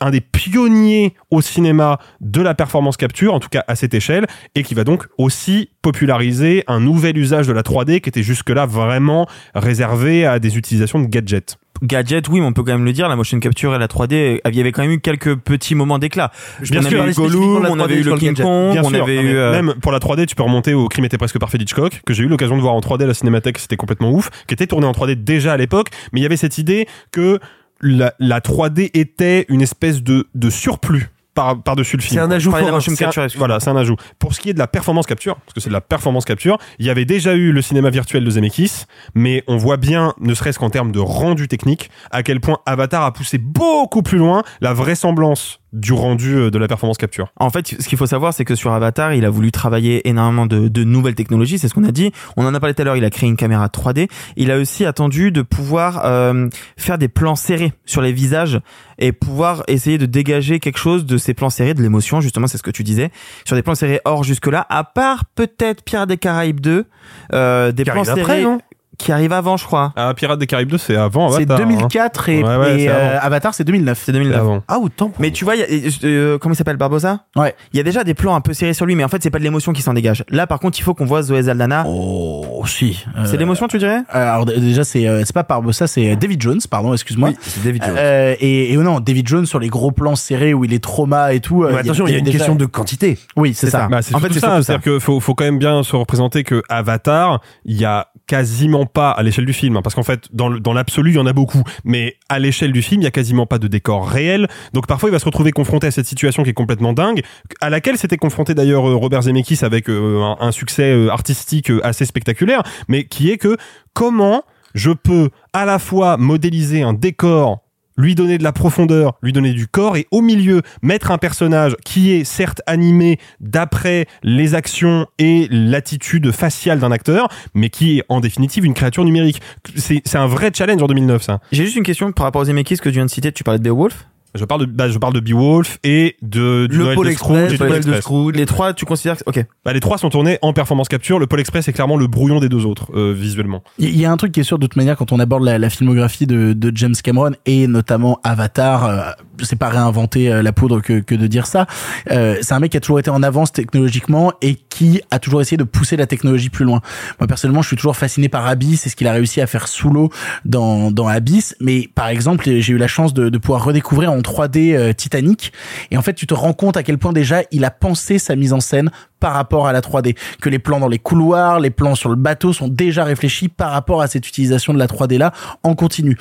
un 0.00 0.10
des 0.10 0.20
pionniers 0.20 1.14
au 1.30 1.40
cinéma 1.40 1.98
de 2.20 2.40
la 2.42 2.54
performance 2.54 2.96
capture, 2.96 3.34
en 3.34 3.40
tout 3.40 3.48
cas 3.48 3.64
à 3.68 3.76
cette 3.76 3.94
échelle, 3.94 4.26
et 4.54 4.62
qui 4.62 4.74
va 4.74 4.84
donc 4.84 5.06
aussi 5.18 5.70
populariser 5.82 6.64
un 6.66 6.80
nouvel 6.80 7.16
usage 7.16 7.46
de 7.46 7.52
la 7.52 7.62
3D 7.62 8.00
qui 8.00 8.08
était 8.08 8.22
jusque-là 8.22 8.66
vraiment 8.66 9.26
réservé 9.54 10.26
à 10.26 10.38
des 10.38 10.56
utilisations 10.56 11.00
de 11.00 11.06
gadgets. 11.06 11.56
Gadget, 11.82 12.28
oui, 12.28 12.40
mais 12.40 12.46
on 12.46 12.52
peut 12.52 12.62
quand 12.62 12.72
même 12.72 12.84
le 12.84 12.92
dire, 12.92 13.08
la 13.08 13.16
motion 13.16 13.38
capture 13.40 13.74
et 13.74 13.78
la 13.78 13.88
3D, 13.88 14.40
il 14.48 14.54
y 14.54 14.60
avait 14.60 14.70
quand 14.72 14.82
même 14.82 14.92
eu 14.92 15.00
quelques 15.00 15.34
petits 15.36 15.74
moments 15.74 15.98
d'éclat. 15.98 16.30
Bien 16.70 16.80
on 16.80 16.88
sûr, 16.88 17.02
avait 17.02 17.10
eu 17.10 17.14
Gollum, 17.14 17.66
on 17.66 17.76
3D 17.76 17.82
avait 17.82 17.96
eu 17.96 18.02
le 18.04 18.16
King. 18.16 18.34
Kong, 18.36 18.72
Bien 18.72 18.82
on 18.84 18.90
sûr, 18.90 19.02
avait 19.02 19.20
eu... 19.20 19.36
euh, 19.36 19.50
Même 19.50 19.74
pour 19.82 19.90
la 19.90 19.98
3D, 19.98 20.26
tu 20.26 20.36
peux 20.36 20.44
remonter 20.44 20.72
au 20.72 20.88
Crime 20.88 21.04
était 21.04 21.18
presque 21.18 21.38
parfait 21.38 21.58
d'Hitchcock, 21.58 22.00
que 22.06 22.14
j'ai 22.14 22.22
eu 22.22 22.28
l'occasion 22.28 22.56
de 22.56 22.62
voir 22.62 22.74
en 22.74 22.80
3D 22.80 23.02
à 23.02 23.06
la 23.06 23.14
Cinémathèque, 23.14 23.58
c'était 23.58 23.76
complètement 23.76 24.12
ouf, 24.12 24.30
qui 24.46 24.54
était 24.54 24.68
tourné 24.68 24.86
en 24.86 24.92
3D 24.92 25.24
déjà 25.24 25.52
à 25.52 25.56
l'époque, 25.56 25.88
mais 26.12 26.20
il 26.20 26.22
y 26.22 26.26
avait 26.26 26.36
cette 26.36 26.58
idée 26.58 26.86
que 27.10 27.40
la, 27.84 28.14
la 28.18 28.40
3D 28.40 28.90
était 28.94 29.46
une 29.48 29.60
espèce 29.62 30.02
de, 30.02 30.26
de 30.34 30.50
surplus 30.50 31.10
par, 31.34 31.60
par-dessus 31.62 31.96
le 31.96 32.02
film. 32.02 32.14
C'est 32.14 32.20
un 32.20 32.30
ajout 32.30 32.52
C'est 32.52 33.04
un- 33.04 33.10
capture, 33.10 33.26
Voilà, 33.38 33.58
c'est 33.60 33.68
un 33.70 33.76
ajout. 33.76 33.96
Pour 34.20 34.34
ce 34.34 34.40
qui 34.40 34.50
est 34.50 34.54
de 34.54 34.58
la 34.58 34.68
performance 34.68 35.04
capture, 35.06 35.34
parce 35.36 35.52
que 35.52 35.60
c'est 35.60 35.68
de 35.68 35.72
la 35.74 35.80
performance 35.80 36.24
capture, 36.24 36.58
il 36.78 36.86
y 36.86 36.90
avait 36.90 37.04
déjà 37.04 37.34
eu 37.34 37.50
le 37.52 37.60
cinéma 37.60 37.90
virtuel 37.90 38.24
de 38.24 38.30
Zemeckis, 38.30 38.84
mais 39.16 39.42
on 39.48 39.56
voit 39.56 39.76
bien, 39.76 40.14
ne 40.20 40.32
serait-ce 40.32 40.58
qu'en 40.60 40.70
termes 40.70 40.92
de 40.92 41.00
rendu 41.00 41.48
technique, 41.48 41.90
à 42.12 42.22
quel 42.22 42.40
point 42.40 42.58
Avatar 42.66 43.02
a 43.02 43.12
poussé 43.12 43.38
beaucoup 43.38 44.02
plus 44.02 44.18
loin 44.18 44.42
la 44.60 44.72
vraisemblance 44.74 45.60
du 45.74 45.92
rendu 45.92 46.36
euh, 46.36 46.50
de 46.50 46.58
la 46.58 46.68
performance 46.68 46.96
capture. 46.96 47.28
En 47.36 47.50
fait, 47.50 47.66
ce 47.80 47.88
qu'il 47.88 47.98
faut 47.98 48.06
savoir, 48.06 48.32
c'est 48.32 48.44
que 48.44 48.54
sur 48.54 48.72
Avatar, 48.72 49.12
il 49.12 49.24
a 49.24 49.30
voulu 49.30 49.50
travailler 49.50 50.08
énormément 50.08 50.46
de, 50.46 50.68
de 50.68 50.84
nouvelles 50.84 51.16
technologies, 51.16 51.58
c'est 51.58 51.68
ce 51.68 51.74
qu'on 51.74 51.84
a 51.84 51.92
dit. 51.92 52.12
On 52.36 52.46
en 52.46 52.54
a 52.54 52.60
parlé 52.60 52.74
tout 52.74 52.82
à 52.82 52.84
l'heure, 52.84 52.96
il 52.96 53.04
a 53.04 53.10
créé 53.10 53.28
une 53.28 53.36
caméra 53.36 53.66
3D. 53.66 54.08
Il 54.36 54.50
a 54.50 54.58
aussi 54.58 54.84
attendu 54.86 55.32
de 55.32 55.42
pouvoir 55.42 56.06
euh, 56.06 56.48
faire 56.76 56.96
des 56.96 57.08
plans 57.08 57.34
serrés 57.34 57.72
sur 57.84 58.00
les 58.00 58.12
visages 58.12 58.60
et 58.98 59.10
pouvoir 59.12 59.64
essayer 59.66 59.98
de 59.98 60.06
dégager 60.06 60.60
quelque 60.60 60.78
chose 60.78 61.04
de 61.04 61.18
ces 61.18 61.34
plans 61.34 61.50
serrés, 61.50 61.74
de 61.74 61.82
l'émotion, 61.82 62.20
justement, 62.20 62.46
c'est 62.46 62.58
ce 62.58 62.62
que 62.62 62.70
tu 62.70 62.84
disais. 62.84 63.10
Sur 63.44 63.56
des 63.56 63.62
plans 63.62 63.74
serrés 63.74 64.00
hors 64.04 64.22
jusque-là, 64.22 64.64
à 64.70 64.84
part 64.84 65.24
peut-être 65.34 65.82
Pirates 65.82 66.08
des 66.08 66.16
Caraïbes 66.16 66.60
2, 66.60 66.86
euh, 67.32 67.72
des 67.72 67.84
plans 67.84 68.04
serrés... 68.04 68.20
après, 68.20 68.42
non? 68.42 68.60
Qui 68.98 69.12
arrive 69.12 69.32
avant, 69.32 69.56
je 69.56 69.64
crois. 69.64 69.92
Ah, 69.96 70.12
Pirates 70.14 70.38
des 70.38 70.46
Caraïbes 70.46 70.70
2, 70.70 70.78
c'est 70.78 70.96
avant 70.96 71.30
C'est 71.30 71.36
Avatar. 71.50 71.58
hein. 71.60 71.64
2004 71.64 72.28
et, 72.28 72.42
Ouais, 72.42 72.56
ouais, 72.56 72.74
et, 72.76 72.86
c'est 72.86 72.88
euh. 72.90 73.18
Avatar 73.20 73.54
c'est 73.54 73.64
2009. 73.64 74.00
C'est 74.04 74.12
2009. 74.12 74.38
avant. 74.40 74.62
Ah, 74.68 74.78
autant. 74.78 75.12
Mais 75.18 75.30
tu 75.30 75.44
vois, 75.44 75.56
il 75.56 75.60
y 75.60 75.86
a- 75.88 75.90
euh, 76.04 76.38
comment 76.38 76.52
il 76.54 76.56
s'appelle 76.56 76.76
Barbosa? 76.76 77.20
Ouais. 77.36 77.54
Il 77.72 77.76
y 77.76 77.80
a 77.80 77.82
déjà 77.82 78.04
des 78.04 78.14
plans 78.14 78.34
un 78.34 78.40
peu 78.40 78.52
serrés 78.52 78.74
sur 78.74 78.86
lui, 78.86 78.94
mais 78.94 79.04
en 79.04 79.08
fait, 79.08 79.22
c'est 79.22 79.30
pas 79.30 79.38
de 79.38 79.44
l'émotion 79.44 79.72
qui 79.72 79.82
s'en 79.82 79.94
dégage. 79.94 80.24
Là, 80.28 80.46
par 80.46 80.58
contre, 80.60 80.78
il 80.78 80.82
faut 80.82 80.94
qu'on 80.94 81.04
voit 81.06 81.22
Zoé 81.22 81.42
Saldana. 81.44 81.84
Oh, 81.86 82.62
si. 82.66 83.04
Euh, 83.16 83.24
C'est 83.26 83.36
l'émotion, 83.36 83.68
tu 83.68 83.78
dirais? 83.78 84.02
Alors 84.10 84.46
d- 84.46 84.58
déjà 84.58 84.84
c'est 84.84 85.06
euh, 85.08 85.22
c'est 85.24 85.34
pas 85.34 85.42
Barbossa, 85.42 85.86
c'est 85.86 86.16
David 86.16 86.40
Jones, 86.40 86.60
pardon, 86.70 86.92
excuse-moi. 86.92 87.30
Oui, 87.30 87.36
c'est 87.40 87.62
David 87.64 87.84
Jones. 87.84 87.96
Euh, 87.98 88.34
et, 88.40 88.72
et 88.72 88.76
non, 88.76 89.00
David 89.00 89.26
Jones 89.28 89.46
sur 89.46 89.58
les 89.58 89.68
gros 89.68 89.90
plans 89.92 90.14
serrés 90.16 90.54
où 90.54 90.64
il 90.64 90.72
est 90.72 90.82
trauma 90.82 91.34
et 91.34 91.40
tout. 91.40 91.64
euh, 91.64 91.70
Mais 91.72 91.78
attention, 91.80 92.06
il 92.06 92.12
y 92.12 92.16
a 92.16 92.18
une 92.18 92.24
déjà- 92.24 92.38
question 92.38 92.54
de 92.54 92.66
quantité. 92.66 93.18
Oui, 93.36 93.54
c'est 93.54 93.70
ça. 93.70 93.88
Bah, 93.90 94.02
c'est 94.02 94.14
En 94.14 94.18
fait, 94.20 94.32
c'est 94.32 94.40
ça. 94.40 94.62
C'est-à-dire 94.62 94.82
qu'il 94.92 95.00
faut, 95.00 95.20
faut 95.20 95.34
quand 95.34 95.44
même 95.44 95.58
bien 95.58 95.82
se 95.82 95.94
représenter 95.96 96.44
que 96.44 96.62
Avatar, 96.68 97.40
il 97.64 97.78
y 97.80 97.84
a 97.84 98.08
quasiment 98.26 98.83
pas 98.86 99.10
à 99.10 99.22
l'échelle 99.22 99.46
du 99.46 99.52
film, 99.52 99.76
hein, 99.76 99.82
parce 99.82 99.94
qu'en 99.94 100.02
fait, 100.02 100.28
dans, 100.32 100.48
l'absolu, 100.72 101.12
il 101.12 101.16
y 101.16 101.18
en 101.18 101.26
a 101.26 101.32
beaucoup, 101.32 101.62
mais 101.84 102.16
à 102.28 102.38
l'échelle 102.38 102.72
du 102.72 102.82
film, 102.82 103.00
il 103.02 103.04
y 103.04 103.08
a 103.08 103.10
quasiment 103.10 103.46
pas 103.46 103.58
de 103.58 103.68
décor 103.68 104.08
réel. 104.08 104.48
Donc 104.72 104.86
parfois, 104.86 105.08
il 105.08 105.12
va 105.12 105.18
se 105.18 105.24
retrouver 105.24 105.52
confronté 105.52 105.86
à 105.86 105.90
cette 105.90 106.06
situation 106.06 106.42
qui 106.42 106.50
est 106.50 106.54
complètement 106.54 106.92
dingue, 106.92 107.22
à 107.60 107.70
laquelle 107.70 107.98
s'était 107.98 108.16
confronté 108.16 108.54
d'ailleurs 108.54 108.88
euh, 108.88 108.94
Robert 108.94 109.22
Zemeckis 109.22 109.64
avec 109.64 109.88
euh, 109.88 110.34
un, 110.38 110.52
succès 110.52 110.92
euh, 110.92 111.10
artistique 111.10 111.70
assez 111.82 112.04
spectaculaire, 112.04 112.62
mais 112.88 113.04
qui 113.04 113.30
est 113.30 113.38
que 113.38 113.56
comment 113.92 114.42
je 114.74 114.90
peux 114.90 115.30
à 115.52 115.64
la 115.64 115.78
fois 115.78 116.16
modéliser 116.16 116.82
un 116.82 116.92
décor 116.92 117.63
lui 117.96 118.14
donner 118.14 118.38
de 118.38 118.42
la 118.42 118.52
profondeur, 118.52 119.18
lui 119.22 119.32
donner 119.32 119.52
du 119.52 119.66
corps 119.66 119.96
et 119.96 120.06
au 120.10 120.20
milieu 120.20 120.62
mettre 120.82 121.10
un 121.10 121.18
personnage 121.18 121.76
qui 121.84 122.12
est 122.12 122.24
certes 122.24 122.60
animé 122.66 123.18
d'après 123.40 124.06
les 124.22 124.54
actions 124.54 125.06
et 125.18 125.48
l'attitude 125.50 126.32
faciale 126.32 126.78
d'un 126.78 126.92
acteur, 126.92 127.28
mais 127.54 127.70
qui 127.70 127.98
est 127.98 128.04
en 128.08 128.20
définitive 128.20 128.64
une 128.64 128.74
créature 128.74 129.04
numérique. 129.04 129.40
C'est 129.76 130.16
un 130.16 130.26
vrai 130.26 130.50
challenge 130.54 130.82
en 130.82 130.86
2009 130.86 131.22
ça. 131.22 131.40
J'ai 131.52 131.64
juste 131.64 131.76
une 131.76 131.82
question 131.82 132.12
par 132.12 132.24
rapport 132.24 132.42
aux 132.42 132.46
Zemeckis 132.46 132.76
que 132.76 132.88
tu 132.88 132.96
viens 132.96 133.06
de 133.06 133.10
citer. 133.10 133.32
Tu 133.32 133.44
parlais 133.44 133.58
de 133.58 133.64
Beowulf? 133.64 134.06
Je 134.34 134.44
parle 134.44 134.62
de 134.62 134.66
bah, 134.66 134.88
je 134.88 134.98
parle 134.98 135.12
de 135.12 135.20
Beowulf 135.20 135.78
et 135.84 136.16
de 136.20 136.66
du 136.66 136.76
Le 136.76 136.94
Pôle 136.94 137.06
de 137.08 137.12
Scrooge 137.12 137.52
Express, 137.52 137.52
et 137.52 137.80
Pôle 137.82 137.92
de. 137.92 138.00
Scrooge. 138.00 138.34
Les 138.34 138.46
trois, 138.46 138.74
tu 138.74 138.84
considères 138.84 139.16
que... 139.16 139.22
Ok. 139.26 139.46
Bah, 139.64 139.72
les 139.72 139.78
trois 139.80 139.96
sont 139.96 140.10
tournés 140.10 140.38
en 140.42 140.52
performance 140.52 140.88
capture. 140.88 141.20
Le 141.20 141.28
Pôle 141.28 141.38
Express 141.40 141.68
est 141.68 141.72
clairement 141.72 141.96
le 141.96 142.08
brouillon 142.08 142.40
des 142.40 142.48
deux 142.48 142.66
autres 142.66 142.88
euh, 142.96 143.12
visuellement. 143.12 143.62
Il 143.78 143.96
y 143.96 144.04
a 144.04 144.10
un 144.10 144.16
truc 144.16 144.32
qui 144.32 144.40
est 144.40 144.44
sûr 144.44 144.58
de 144.58 144.66
toute 144.66 144.76
manière 144.76 144.96
quand 144.96 145.12
on 145.12 145.20
aborde 145.20 145.44
la, 145.44 145.58
la 145.58 145.70
filmographie 145.70 146.26
de, 146.26 146.52
de 146.52 146.72
James 146.74 146.94
Cameron 147.00 147.32
et 147.46 147.68
notamment 147.68 148.18
Avatar, 148.24 148.84
euh, 148.84 149.10
c'est 149.40 149.58
pas 149.58 149.68
réinventer 149.68 150.32
euh, 150.32 150.42
la 150.42 150.52
poudre 150.52 150.80
que, 150.80 150.98
que 150.98 151.14
de 151.14 151.26
dire 151.28 151.46
ça. 151.46 151.66
Euh, 152.10 152.36
c'est 152.42 152.54
un 152.54 152.58
mec 152.58 152.72
qui 152.72 152.76
a 152.76 152.80
toujours 152.80 152.98
été 152.98 153.10
en 153.10 153.22
avance 153.22 153.52
technologiquement 153.52 154.32
et 154.42 154.56
qui 154.68 155.00
a 155.12 155.20
toujours 155.20 155.42
essayé 155.42 155.56
de 155.56 155.64
pousser 155.64 155.96
la 155.96 156.06
technologie 156.06 156.50
plus 156.50 156.64
loin. 156.64 156.80
Moi 157.20 157.28
personnellement, 157.28 157.62
je 157.62 157.68
suis 157.68 157.76
toujours 157.76 157.96
fasciné 157.96 158.28
par 158.28 158.46
Abyss, 158.46 158.80
c'est 158.80 158.88
ce 158.88 158.96
qu'il 158.96 159.06
a 159.06 159.12
réussi 159.12 159.40
à 159.40 159.46
faire 159.46 159.68
sous 159.68 159.90
l'eau 159.90 160.10
dans 160.44 160.90
dans 160.90 161.06
Abyss. 161.06 161.54
Mais 161.60 161.88
par 161.94 162.08
exemple, 162.08 162.44
j'ai 162.44 162.72
eu 162.72 162.78
la 162.78 162.88
chance 162.88 163.14
de, 163.14 163.28
de 163.28 163.38
pouvoir 163.38 163.64
redécouvrir 163.64 164.10
en 164.10 164.23
3D 164.24 164.74
euh, 164.74 164.92
Titanic. 164.92 165.52
Et 165.90 165.96
en 165.96 166.02
fait, 166.02 166.14
tu 166.14 166.26
te 166.26 166.34
rends 166.34 166.52
compte 166.52 166.76
à 166.76 166.82
quel 166.82 166.98
point 166.98 167.12
déjà 167.12 167.42
il 167.50 167.64
a 167.64 167.70
pensé 167.70 168.18
sa 168.18 168.34
mise 168.34 168.52
en 168.52 168.60
scène 168.60 168.90
par 169.24 169.32
rapport 169.32 169.66
à 169.66 169.72
la 169.72 169.80
3D, 169.80 170.14
que 170.42 170.50
les 170.50 170.58
plans 170.58 170.78
dans 170.78 170.88
les 170.88 170.98
couloirs, 170.98 171.58
les 171.58 171.70
plans 171.70 171.94
sur 171.94 172.10
le 172.10 172.14
bateau 172.14 172.52
sont 172.52 172.68
déjà 172.68 173.04
réfléchis 173.04 173.48
par 173.48 173.70
rapport 173.70 174.02
à 174.02 174.06
cette 174.06 174.28
utilisation 174.28 174.74
de 174.74 174.78
la 174.78 174.86
3D 174.86 175.16
là 175.16 175.32
en 175.62 175.74
continu. 175.74 176.18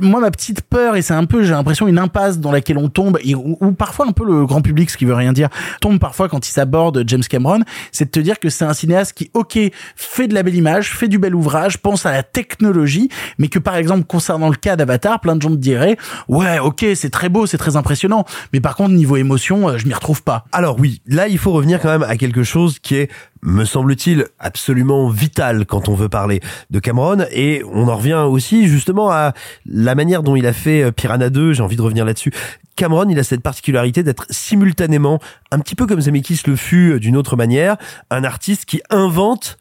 Moi, 0.00 0.20
ma 0.20 0.30
petite 0.30 0.62
peur, 0.62 0.96
et 0.96 1.02
c'est 1.02 1.12
un 1.12 1.26
peu, 1.26 1.42
j'ai 1.42 1.50
l'impression, 1.50 1.86
une 1.86 1.98
impasse 1.98 2.38
dans 2.38 2.50
laquelle 2.50 2.78
on 2.78 2.88
tombe, 2.88 3.18
où 3.36 3.72
parfois 3.72 4.06
un 4.08 4.12
peu 4.12 4.24
le 4.24 4.46
grand 4.46 4.62
public, 4.62 4.88
ce 4.88 4.96
qui 4.96 5.04
veut 5.04 5.12
rien 5.12 5.34
dire, 5.34 5.50
tombe 5.82 5.98
parfois 5.98 6.30
quand 6.30 6.48
il 6.48 6.50
s'aborde 6.50 7.04
James 7.06 7.24
Cameron, 7.28 7.60
c'est 7.92 8.06
de 8.06 8.10
te 8.10 8.20
dire 8.20 8.38
que 8.38 8.48
c'est 8.48 8.64
un 8.64 8.72
cinéaste 8.72 9.12
qui, 9.12 9.30
ok, 9.34 9.58
fait 9.94 10.26
de 10.26 10.32
la 10.32 10.42
belle 10.42 10.54
image, 10.54 10.94
fait 10.94 11.08
du 11.08 11.18
bel 11.18 11.34
ouvrage, 11.34 11.76
pense 11.76 12.06
à 12.06 12.12
la 12.12 12.22
technologie, 12.22 13.10
mais 13.36 13.48
que 13.48 13.58
par 13.58 13.76
exemple, 13.76 14.04
concernant 14.04 14.48
le 14.48 14.56
cas 14.56 14.76
d'Avatar, 14.76 15.20
plein 15.20 15.36
de 15.36 15.42
gens 15.42 15.50
te 15.50 15.56
diraient, 15.56 15.98
ouais, 16.28 16.58
ok, 16.58 16.86
c'est 16.94 17.10
très 17.10 17.28
beau, 17.28 17.44
c'est 17.44 17.58
très 17.58 17.76
impressionnant, 17.76 18.24
mais 18.54 18.62
par 18.62 18.76
contre, 18.76 18.92
niveau 18.92 19.16
émotion, 19.16 19.68
euh, 19.68 19.76
je 19.76 19.86
m'y 19.86 19.92
retrouve 19.92 20.22
pas. 20.22 20.46
Alors 20.52 20.80
oui, 20.80 21.02
là 21.06 21.28
il 21.28 21.36
faut 21.36 21.52
revenir 21.52 21.82
quand 21.82 21.90
même 21.90 22.02
à 22.02 22.16
quelque 22.16 22.45
chose 22.46 22.78
qui 22.78 22.94
est, 22.94 23.10
me 23.42 23.64
semble-t-il, 23.64 24.26
absolument 24.38 25.08
vital 25.08 25.66
quand 25.66 25.88
on 25.88 25.94
veut 25.94 26.08
parler 26.08 26.40
de 26.70 26.78
Cameron. 26.78 27.26
Et 27.30 27.62
on 27.70 27.88
en 27.88 27.96
revient 27.96 28.24
aussi 28.26 28.66
justement 28.66 29.10
à 29.10 29.34
la 29.66 29.94
manière 29.94 30.22
dont 30.22 30.36
il 30.36 30.46
a 30.46 30.52
fait 30.52 30.84
euh, 30.84 30.92
Piranha 30.92 31.28
2, 31.28 31.52
j'ai 31.52 31.62
envie 31.62 31.76
de 31.76 31.82
revenir 31.82 32.04
là-dessus. 32.04 32.32
Cameron, 32.76 33.08
il 33.08 33.18
a 33.18 33.24
cette 33.24 33.42
particularité 33.42 34.02
d'être 34.02 34.26
simultanément, 34.30 35.20
un 35.50 35.58
petit 35.58 35.74
peu 35.74 35.86
comme 35.86 36.00
Zemeckis 36.00 36.40
le 36.46 36.56
fut 36.56 36.92
euh, 36.92 36.98
d'une 36.98 37.16
autre 37.16 37.36
manière, 37.36 37.76
un 38.10 38.24
artiste 38.24 38.64
qui 38.64 38.80
invente 38.90 39.58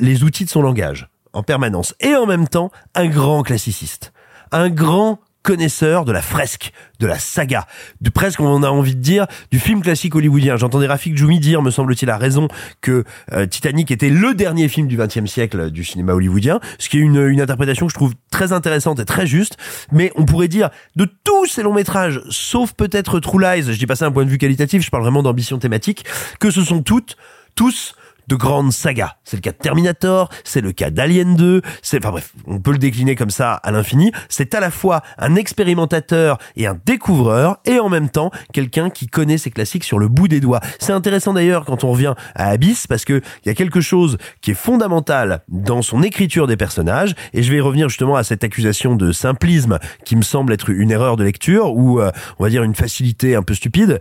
les 0.00 0.22
outils 0.22 0.44
de 0.44 0.50
son 0.50 0.62
langage 0.62 1.08
en 1.32 1.42
permanence. 1.42 1.94
Et 2.00 2.14
en 2.14 2.26
même 2.26 2.48
temps 2.48 2.70
un 2.94 3.08
grand 3.08 3.42
classiciste, 3.42 4.12
un 4.52 4.70
grand 4.70 5.20
connaisseur 5.48 6.04
de 6.04 6.12
la 6.12 6.20
fresque, 6.20 6.72
de 7.00 7.06
la 7.06 7.18
saga, 7.18 7.66
de 8.02 8.10
presque 8.10 8.38
on 8.40 8.62
a 8.62 8.68
envie 8.68 8.94
de 8.94 9.00
dire 9.00 9.26
du 9.50 9.58
film 9.58 9.80
classique 9.80 10.14
hollywoodien. 10.14 10.58
J'entendais 10.58 10.86
Rafik 10.86 11.16
Djoumi 11.16 11.40
dire, 11.40 11.62
me 11.62 11.70
semble-t-il, 11.70 12.10
à 12.10 12.18
raison 12.18 12.48
que 12.82 13.02
euh, 13.32 13.46
Titanic 13.46 13.90
était 13.90 14.10
le 14.10 14.34
dernier 14.34 14.68
film 14.68 14.88
du 14.88 14.98
XXe 14.98 15.24
siècle 15.24 15.70
du 15.70 15.84
cinéma 15.84 16.12
hollywoodien, 16.12 16.60
ce 16.78 16.90
qui 16.90 16.98
est 16.98 17.00
une, 17.00 17.26
une 17.26 17.40
interprétation 17.40 17.86
que 17.86 17.92
je 17.92 17.96
trouve 17.96 18.12
très 18.30 18.52
intéressante 18.52 19.00
et 19.00 19.06
très 19.06 19.26
juste. 19.26 19.56
Mais 19.90 20.12
on 20.16 20.26
pourrait 20.26 20.48
dire 20.48 20.68
de 20.96 21.08
tous 21.24 21.46
ces 21.46 21.62
longs 21.62 21.72
métrages, 21.72 22.20
sauf 22.28 22.74
peut-être 22.74 23.18
True 23.18 23.40
Lies, 23.40 23.72
je 23.72 23.78
dis 23.78 23.86
pas 23.86 23.96
ça 23.96 24.04
d'un 24.04 24.12
point 24.12 24.26
de 24.26 24.30
vue 24.30 24.36
qualitatif, 24.36 24.84
je 24.84 24.90
parle 24.90 25.02
vraiment 25.02 25.22
d'ambition 25.22 25.58
thématique, 25.58 26.04
que 26.40 26.50
ce 26.50 26.62
sont 26.62 26.82
toutes, 26.82 27.16
tous 27.54 27.94
de 28.28 28.36
grandes 28.36 28.72
sagas. 28.72 29.14
C'est 29.24 29.36
le 29.36 29.40
cas 29.40 29.52
de 29.52 29.56
Terminator, 29.56 30.28
c'est 30.44 30.60
le 30.60 30.72
cas 30.72 30.90
d'Alien 30.90 31.34
2, 31.34 31.62
c'est, 31.82 31.98
enfin 31.98 32.10
bref, 32.10 32.32
on 32.46 32.60
peut 32.60 32.72
le 32.72 32.78
décliner 32.78 33.14
comme 33.14 33.30
ça 33.30 33.54
à 33.54 33.70
l'infini. 33.70 34.12
C'est 34.28 34.54
à 34.54 34.60
la 34.60 34.70
fois 34.70 35.02
un 35.18 35.34
expérimentateur 35.34 36.38
et 36.56 36.66
un 36.66 36.78
découvreur, 36.86 37.58
et 37.64 37.80
en 37.80 37.88
même 37.88 38.10
temps, 38.10 38.30
quelqu'un 38.52 38.90
qui 38.90 39.06
connaît 39.06 39.38
ses 39.38 39.50
classiques 39.50 39.84
sur 39.84 39.98
le 39.98 40.08
bout 40.08 40.28
des 40.28 40.40
doigts. 40.40 40.60
C'est 40.78 40.92
intéressant 40.92 41.32
d'ailleurs 41.32 41.64
quand 41.64 41.84
on 41.84 41.92
revient 41.92 42.14
à 42.34 42.48
Abyss, 42.48 42.86
parce 42.86 43.04
que 43.04 43.20
il 43.44 43.48
y 43.48 43.50
a 43.50 43.54
quelque 43.54 43.80
chose 43.80 44.18
qui 44.40 44.50
est 44.50 44.54
fondamental 44.54 45.42
dans 45.48 45.82
son 45.82 46.02
écriture 46.02 46.46
des 46.46 46.56
personnages, 46.56 47.14
et 47.32 47.42
je 47.42 47.52
vais 47.52 47.60
revenir 47.60 47.88
justement 47.88 48.16
à 48.16 48.24
cette 48.24 48.44
accusation 48.44 48.94
de 48.94 49.12
simplisme 49.12 49.78
qui 50.04 50.16
me 50.16 50.22
semble 50.22 50.52
être 50.52 50.70
une 50.70 50.90
erreur 50.90 51.16
de 51.16 51.24
lecture, 51.24 51.74
ou 51.74 52.00
euh, 52.00 52.10
on 52.38 52.44
va 52.44 52.50
dire 52.50 52.62
une 52.62 52.74
facilité 52.74 53.34
un 53.34 53.42
peu 53.42 53.54
stupide. 53.54 54.00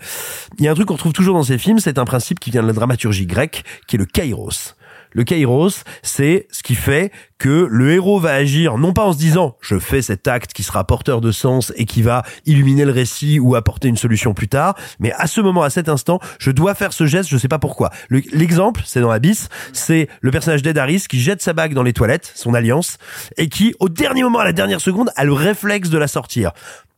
Il 0.60 0.66
y 0.66 0.68
a 0.68 0.72
un 0.72 0.76
truc 0.76 0.88
qu'on 0.88 0.96
retrouve 0.96 1.14
toujours 1.14 1.36
dans 1.36 1.44
ces 1.44 1.58
films, 1.58 1.80
c'est 1.80 1.98
un 1.98 2.06
principe 2.06 2.40
qui 2.40 2.52
vient 2.52 2.62
de 2.62 2.68
la 2.68 2.74
dramaturgie 2.74 3.26
grecque, 3.26 3.64
qui 3.88 3.96
est 3.96 4.00
le 4.00 4.06
Le 5.14 5.24
kairos, 5.24 5.84
c'est 6.04 6.48
ce 6.52 6.62
qui 6.64 6.76
fait 6.76 7.12
que 7.40 7.68
le 7.72 7.92
héros 7.94 8.20
va 8.20 8.34
agir 8.34 8.78
non 8.78 8.94
pas 8.94 9.04
en 9.06 9.14
se 9.14 9.18
disant 9.18 9.56
je 9.62 9.80
fais 9.80 10.02
cet 10.02 10.28
acte 10.28 10.54
qui 10.54 10.64
sera 10.64 10.84
porteur 10.86 11.22
de 11.22 11.32
sens 11.32 11.72
et 11.76 11.86
qui 11.86 12.02
va 12.02 12.24
illuminer 12.46 12.84
le 12.86 12.92
récit 12.92 13.40
ou 13.40 13.56
apporter 13.56 13.88
une 13.88 13.96
solution 13.96 14.34
plus 14.34 14.48
tard, 14.50 14.76
mais 15.00 15.12
à 15.14 15.26
ce 15.28 15.40
moment, 15.42 15.64
à 15.64 15.70
cet 15.70 15.88
instant, 15.90 16.20
je 16.40 16.52
dois 16.52 16.76
faire 16.76 16.94
ce 16.94 17.06
geste, 17.06 17.30
je 17.30 17.38
sais 17.38 17.48
pas 17.48 17.58
pourquoi. 17.58 17.90
Le- 18.10 18.22
L'exemple, 18.34 18.82
c'est 18.86 19.00
dans 19.02 19.10
Abyss, 19.10 19.50
c'est 19.72 20.08
le 20.22 20.30
personnage 20.32 20.62
d'Ed 20.62 20.78
qui 21.08 21.20
jette 21.20 21.42
sa 21.42 21.54
bague 21.54 21.74
dans 21.74 21.84
les 21.84 21.94
toilettes, 21.94 22.32
son 22.36 22.54
alliance, 22.54 22.98
et 23.38 23.50
qui, 23.50 23.74
au 23.80 23.90
dernier 23.90 24.24
moment, 24.24 24.40
à 24.40 24.46
la 24.46 24.54
dernière 24.54 24.82
seconde, 24.82 25.10
a 25.16 25.24
le 25.26 25.34
réflexe 25.34 25.90
de 25.90 25.98
la 25.98 26.08
sortir 26.08 26.52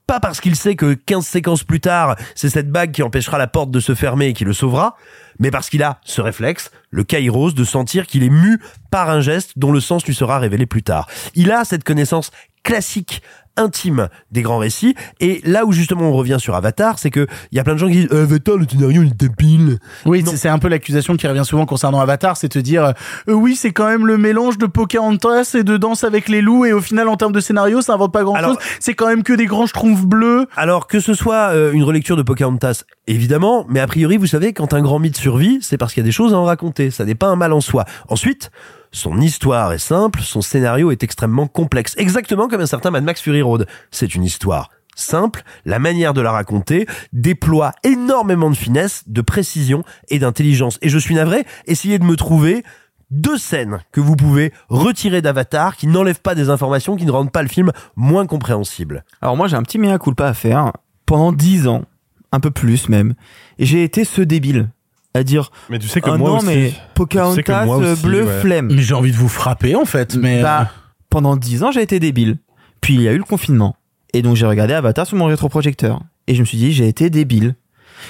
pas 0.08 0.20
parce 0.20 0.42
qu'il 0.42 0.56
sait 0.56 0.76
que 0.76 0.96
15 0.96 1.24
séquences 1.24 1.64
plus 1.64 1.80
tard, 1.82 2.16
c'est 2.34 2.50
cette 2.50 2.72
bague 2.72 2.92
qui 2.92 3.04
empêchera 3.04 3.38
la 3.38 3.46
porte 3.46 3.70
de 3.70 3.80
se 3.80 3.94
fermer 3.94 4.30
et 4.30 4.34
qui 4.34 4.44
le 4.44 4.54
sauvera, 4.54 4.96
mais 5.40 5.52
parce 5.52 5.70
qu'il 5.70 5.84
a 5.84 6.00
ce 6.04 6.22
réflexe, 6.22 6.72
le 6.92 7.04
kairos, 7.04 7.52
de 7.52 7.64
sentir 7.64 8.06
qu'il 8.06 8.24
est 8.24 8.30
mu 8.30 8.62
par 8.92 9.10
un 9.10 9.22
geste 9.22 9.58
dont 9.58 9.72
le 9.72 9.80
sens 9.80 10.06
lui 10.06 10.14
sera 10.14 10.40
révélé 10.40 10.66
plus 10.66 10.84
tard. 10.84 11.08
Il 11.36 11.52
a 11.52 11.66
cette 11.66 11.84
connaissance 11.84 12.32
classique, 12.64 13.22
intime 13.58 14.10
des 14.32 14.42
grands 14.42 14.58
récits, 14.58 14.96
et 15.20 15.42
là 15.44 15.66
où 15.66 15.72
justement 15.72 16.10
on 16.10 16.14
revient 16.14 16.38
sur 16.40 16.56
Avatar, 16.56 17.00
c'est 17.00 17.12
que 17.12 17.28
il 17.52 17.58
y 17.58 17.60
a 17.60 17.64
plein 17.64 17.74
de 17.74 17.80
gens 17.80 17.88
qui 17.88 17.94
disent 17.94 18.10
Euh, 18.12 18.24
Avatar, 18.24 18.58
le 18.58 18.66
scénario, 18.68 19.04
il 19.04 19.14
pile. 19.30 19.80
Oui, 20.06 20.24
c'est 20.36 20.50
un 20.50 20.60
peu 20.60 20.68
l'accusation 20.68 21.16
qui 21.16 21.28
revient 21.28 21.44
souvent 21.46 21.66
concernant 21.66 22.00
Avatar, 22.00 22.38
c'est 22.38 22.50
te 22.50 22.60
dire 22.60 22.94
euh, 23.28 23.34
oui, 23.34 23.56
c'est 23.56 23.72
quand 23.72 23.88
même 23.88 24.08
le 24.08 24.18
mélange 24.18 24.58
de 24.58 24.66
Pocahontas 24.66 25.56
et 25.56 25.64
de 25.64 25.78
Danse 25.78 26.04
avec 26.04 26.30
les 26.30 26.42
loups 26.42 26.66
et 26.66 26.74
au 26.74 26.82
final 26.82 27.08
en 27.08 27.18
termes 27.18 27.32
de 27.32 27.40
scénario, 27.40 27.82
ça 27.82 27.94
invente 27.94 28.14
pas 28.14 28.24
grand-chose. 28.24 28.58
C'est 28.80 28.94
quand 28.94 29.08
même 29.08 29.24
que 29.24 29.34
des 29.34 29.46
grands 29.46 29.68
schtroumpfs 29.68 30.06
bleus. 30.06 30.48
Alors 30.56 30.88
que 30.88 31.00
ce 31.00 31.14
soit 31.14 31.52
euh, 31.54 31.72
une 31.72 31.84
relecture 31.84 32.16
de 32.16 32.22
Pocahontas, 32.22 32.84
évidemment, 33.08 33.66
mais 33.70 33.80
a 33.80 33.88
priori, 33.88 34.18
vous 34.18 34.28
savez, 34.28 34.54
quand 34.54 34.74
un 34.74 34.82
grand 34.82 35.00
mythe 35.00 35.18
survit, 35.18 35.60
c'est 35.62 35.78
parce 35.78 35.94
qu'il 35.94 36.02
y 36.02 36.06
a 36.06 36.08
des 36.08 36.12
choses 36.12 36.34
à 36.34 36.38
en 36.38 36.46
raconter. 36.46 36.92
Ça 36.92 37.06
n'est 37.06 37.16
pas 37.16 37.28
un 37.28 37.36
mal 37.36 37.54
en 37.54 37.62
soi. 37.62 37.86
Ensuite, 38.08 38.52
son 38.92 39.22
histoire 39.22 39.74
est 39.74 39.78
simple, 39.78 40.22
son 40.22 40.42
scénario 40.42 40.92
est 40.92 41.04
extrêmement 41.04 41.48
complexe. 41.48 41.94
Exactement 41.98 42.48
comme 42.48 42.62
un 42.62 42.66
certain 42.66 42.92
Mad 42.92 43.04
Max 43.04 43.22
Fury 43.22 43.42
Road. 43.42 43.68
C'est 43.92 44.16
une 44.16 44.24
histoire 44.24 44.70
simple, 44.96 45.44
la 45.66 45.80
manière 45.80 46.14
de 46.14 46.22
la 46.22 46.32
raconter 46.32 46.86
déploie 47.14 47.74
énormément 47.84 48.50
de 48.50 48.56
finesse, 48.56 49.04
de 49.08 49.22
précision 49.22 49.84
et 50.10 50.20
d'intelligence. 50.20 50.78
Et 50.82 50.90
je 50.90 50.98
suis 50.98 51.16
navré, 51.16 51.46
essayez 51.66 52.00
de 52.00 52.04
me 52.04 52.16
trouver 52.16 52.64
deux 53.12 53.38
scènes 53.38 53.80
que 53.92 54.02
vous 54.02 54.16
pouvez 54.16 54.54
retirer 54.68 55.22
d'Avatar 55.22 55.78
qui 55.78 55.88
n'enlèvent 55.88 56.22
pas 56.22 56.36
des 56.36 56.50
informations, 56.50 56.96
qui 56.96 57.06
ne 57.06 57.12
rendent 57.12 57.32
pas 57.32 57.42
le 57.42 57.48
film 57.48 57.72
moins 57.96 58.28
compréhensible. 58.28 59.04
Alors 59.22 59.36
moi 59.36 59.48
j'ai 59.48 59.56
un 59.56 59.64
petit 59.64 59.80
mea 59.80 59.98
culpa 59.98 60.28
à 60.28 60.34
faire. 60.34 60.72
Pendant 61.06 61.32
dix 61.32 61.68
ans, 61.68 61.86
un 62.32 62.40
peu 62.40 62.52
plus 62.52 62.88
même, 62.90 63.16
j'ai 63.58 63.84
été 63.84 64.04
ce 64.04 64.22
débile 64.22 64.70
à 65.14 65.24
dire 65.24 65.52
Mais 65.70 65.80
tu 65.80 65.88
sais 65.88 66.02
que 66.02 66.10
Ah 66.10 66.18
moi 66.18 66.30
non 66.30 66.38
aussi. 66.38 66.46
mais 66.46 66.70
Tu 66.70 66.76
sais 66.76 66.82
Pocahontas 66.96 67.42
que 67.44 67.66
moi 67.66 67.78
aussi, 67.78 68.02
bleu 68.04 68.24
ouais. 68.26 68.40
flemme. 68.42 68.70
Mais 68.74 68.82
j'ai 68.82 68.94
envie 68.94 69.12
de 69.12 69.18
vous 69.18 69.30
frapper 69.30 69.76
en 69.76 69.86
fait, 69.86 70.16
mais 70.16 70.42
Bah, 70.42 70.70
pendant 71.10 71.36
10 71.36 71.64
ans, 71.64 71.72
j'ai 71.72 71.82
été 71.82 72.00
débile. 72.00 72.38
Puis 72.82 72.94
il 72.96 73.02
y 73.02 73.08
a 73.08 73.12
eu 73.14 73.18
le 73.18 73.24
confinement. 73.24 73.76
Et 74.14 74.22
donc 74.22 74.36
j'ai 74.36 74.46
regardé 74.46 74.74
Avatar 74.74 75.06
sur 75.08 75.18
mon 75.18 75.26
rétroprojecteur. 75.26 76.02
Et 76.28 76.36
je 76.36 76.42
me 76.42 76.46
suis 76.46 76.58
dit, 76.58 76.72
j'ai 76.74 76.88
été 76.88 77.10
débile. 77.10 77.56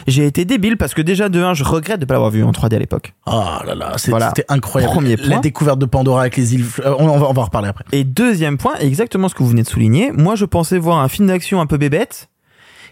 J'ai 0.06 0.26
été 0.28 0.46
débile 0.46 0.78
parce 0.78 0.94
que 0.94 1.02
déjà 1.02 1.30
de 1.30 1.42
1, 1.42 1.56
je 1.56 1.64
regrette 1.64 2.00
de 2.00 2.06
pas 2.06 2.14
l'avoir 2.14 2.30
vu 2.30 2.44
en 2.44 2.52
3D 2.52 2.76
à 2.76 2.80
l'époque. 2.80 3.14
Oh 3.26 3.44
là 3.66 3.74
là, 3.74 3.96
Voilà. 4.08 4.30
c'était 4.36 4.46
incroyable. 4.50 4.94
Premier 4.94 5.16
La 5.16 5.28
point. 5.28 5.40
découverte 5.40 5.80
de 5.80 5.86
Pandora 5.88 6.22
avec 6.22 6.38
les 6.38 6.54
îles. 6.54 6.66
euh, 6.86 6.94
on, 7.00 7.10
on 7.10 7.18
va, 7.18 7.28
on 7.30 7.34
va 7.34 7.42
en 7.42 7.46
reparler 7.46 7.70
après. 7.70 7.86
Et 7.92 8.04
deuxième 8.04 8.58
point, 8.58 8.76
exactement 8.80 9.30
ce 9.30 9.34
que 9.36 9.42
vous 9.42 9.50
venez 9.50 9.64
de 9.64 9.68
souligner, 9.68 10.12
moi 10.12 10.36
je 10.36 10.46
pensais 10.46 10.78
voir 10.78 11.00
un 11.00 11.08
film 11.08 11.28
d'action 11.28 11.60
un 11.60 11.66
peu 11.66 11.78
bébête, 11.78 12.30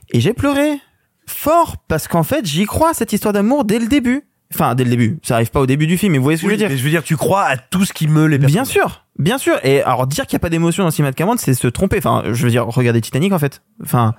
et 0.09 0.19
j'ai 0.21 0.34
pleuré. 0.34 0.79
Fort, 1.27 1.75
parce 1.87 2.07
qu'en 2.07 2.23
fait 2.23 2.45
j'y 2.45 2.65
crois 2.65 2.91
à 2.91 2.93
cette 2.93 3.13
histoire 3.13 3.33
d'amour 3.33 3.65
dès 3.65 3.79
le 3.79 3.87
début. 3.87 4.23
Enfin, 4.53 4.75
dès 4.75 4.85
le 4.85 4.89
début, 4.89 5.19
ça 5.23 5.35
arrive 5.35 5.51
pas 5.51 5.59
au 5.59 5.65
début 5.65 5.87
du 5.87 5.97
film, 5.97 6.13
mais 6.13 6.19
vous 6.19 6.23
voyez 6.23 6.37
ce 6.37 6.43
que 6.43 6.47
Oui, 6.47 6.53
je 6.53 6.55
veux 6.55 6.57
dire 6.59 6.69
mais 6.69 6.77
je 6.77 6.83
veux 6.85 6.89
dire, 6.89 7.03
tu 7.03 7.17
crois 7.17 7.43
à 7.43 7.57
tout 7.57 7.83
ce 7.83 7.91
qui 7.91 8.07
meut 8.07 8.27
les 8.27 8.39
personnes. 8.39 8.53
Bien 8.53 8.63
sûr, 8.63 9.03
bien 9.19 9.37
sûr. 9.37 9.59
Et 9.65 9.83
alors 9.83 10.07
dire 10.07 10.25
qu'il 10.25 10.35
n'y 10.37 10.39
a 10.39 10.39
pas 10.39 10.49
d'émotion 10.49 10.85
dans 10.85 10.91
Cinéma 10.91 11.11
de 11.11 11.17
Cameron, 11.17 11.35
c'est 11.37 11.53
se 11.53 11.67
tromper. 11.67 11.97
Enfin, 11.97 12.23
je 12.31 12.43
veux 12.45 12.49
dire, 12.49 12.65
regardez 12.65 13.01
Titanic 13.01 13.33
en 13.33 13.39
fait. 13.39 13.61
Enfin, 13.83 14.13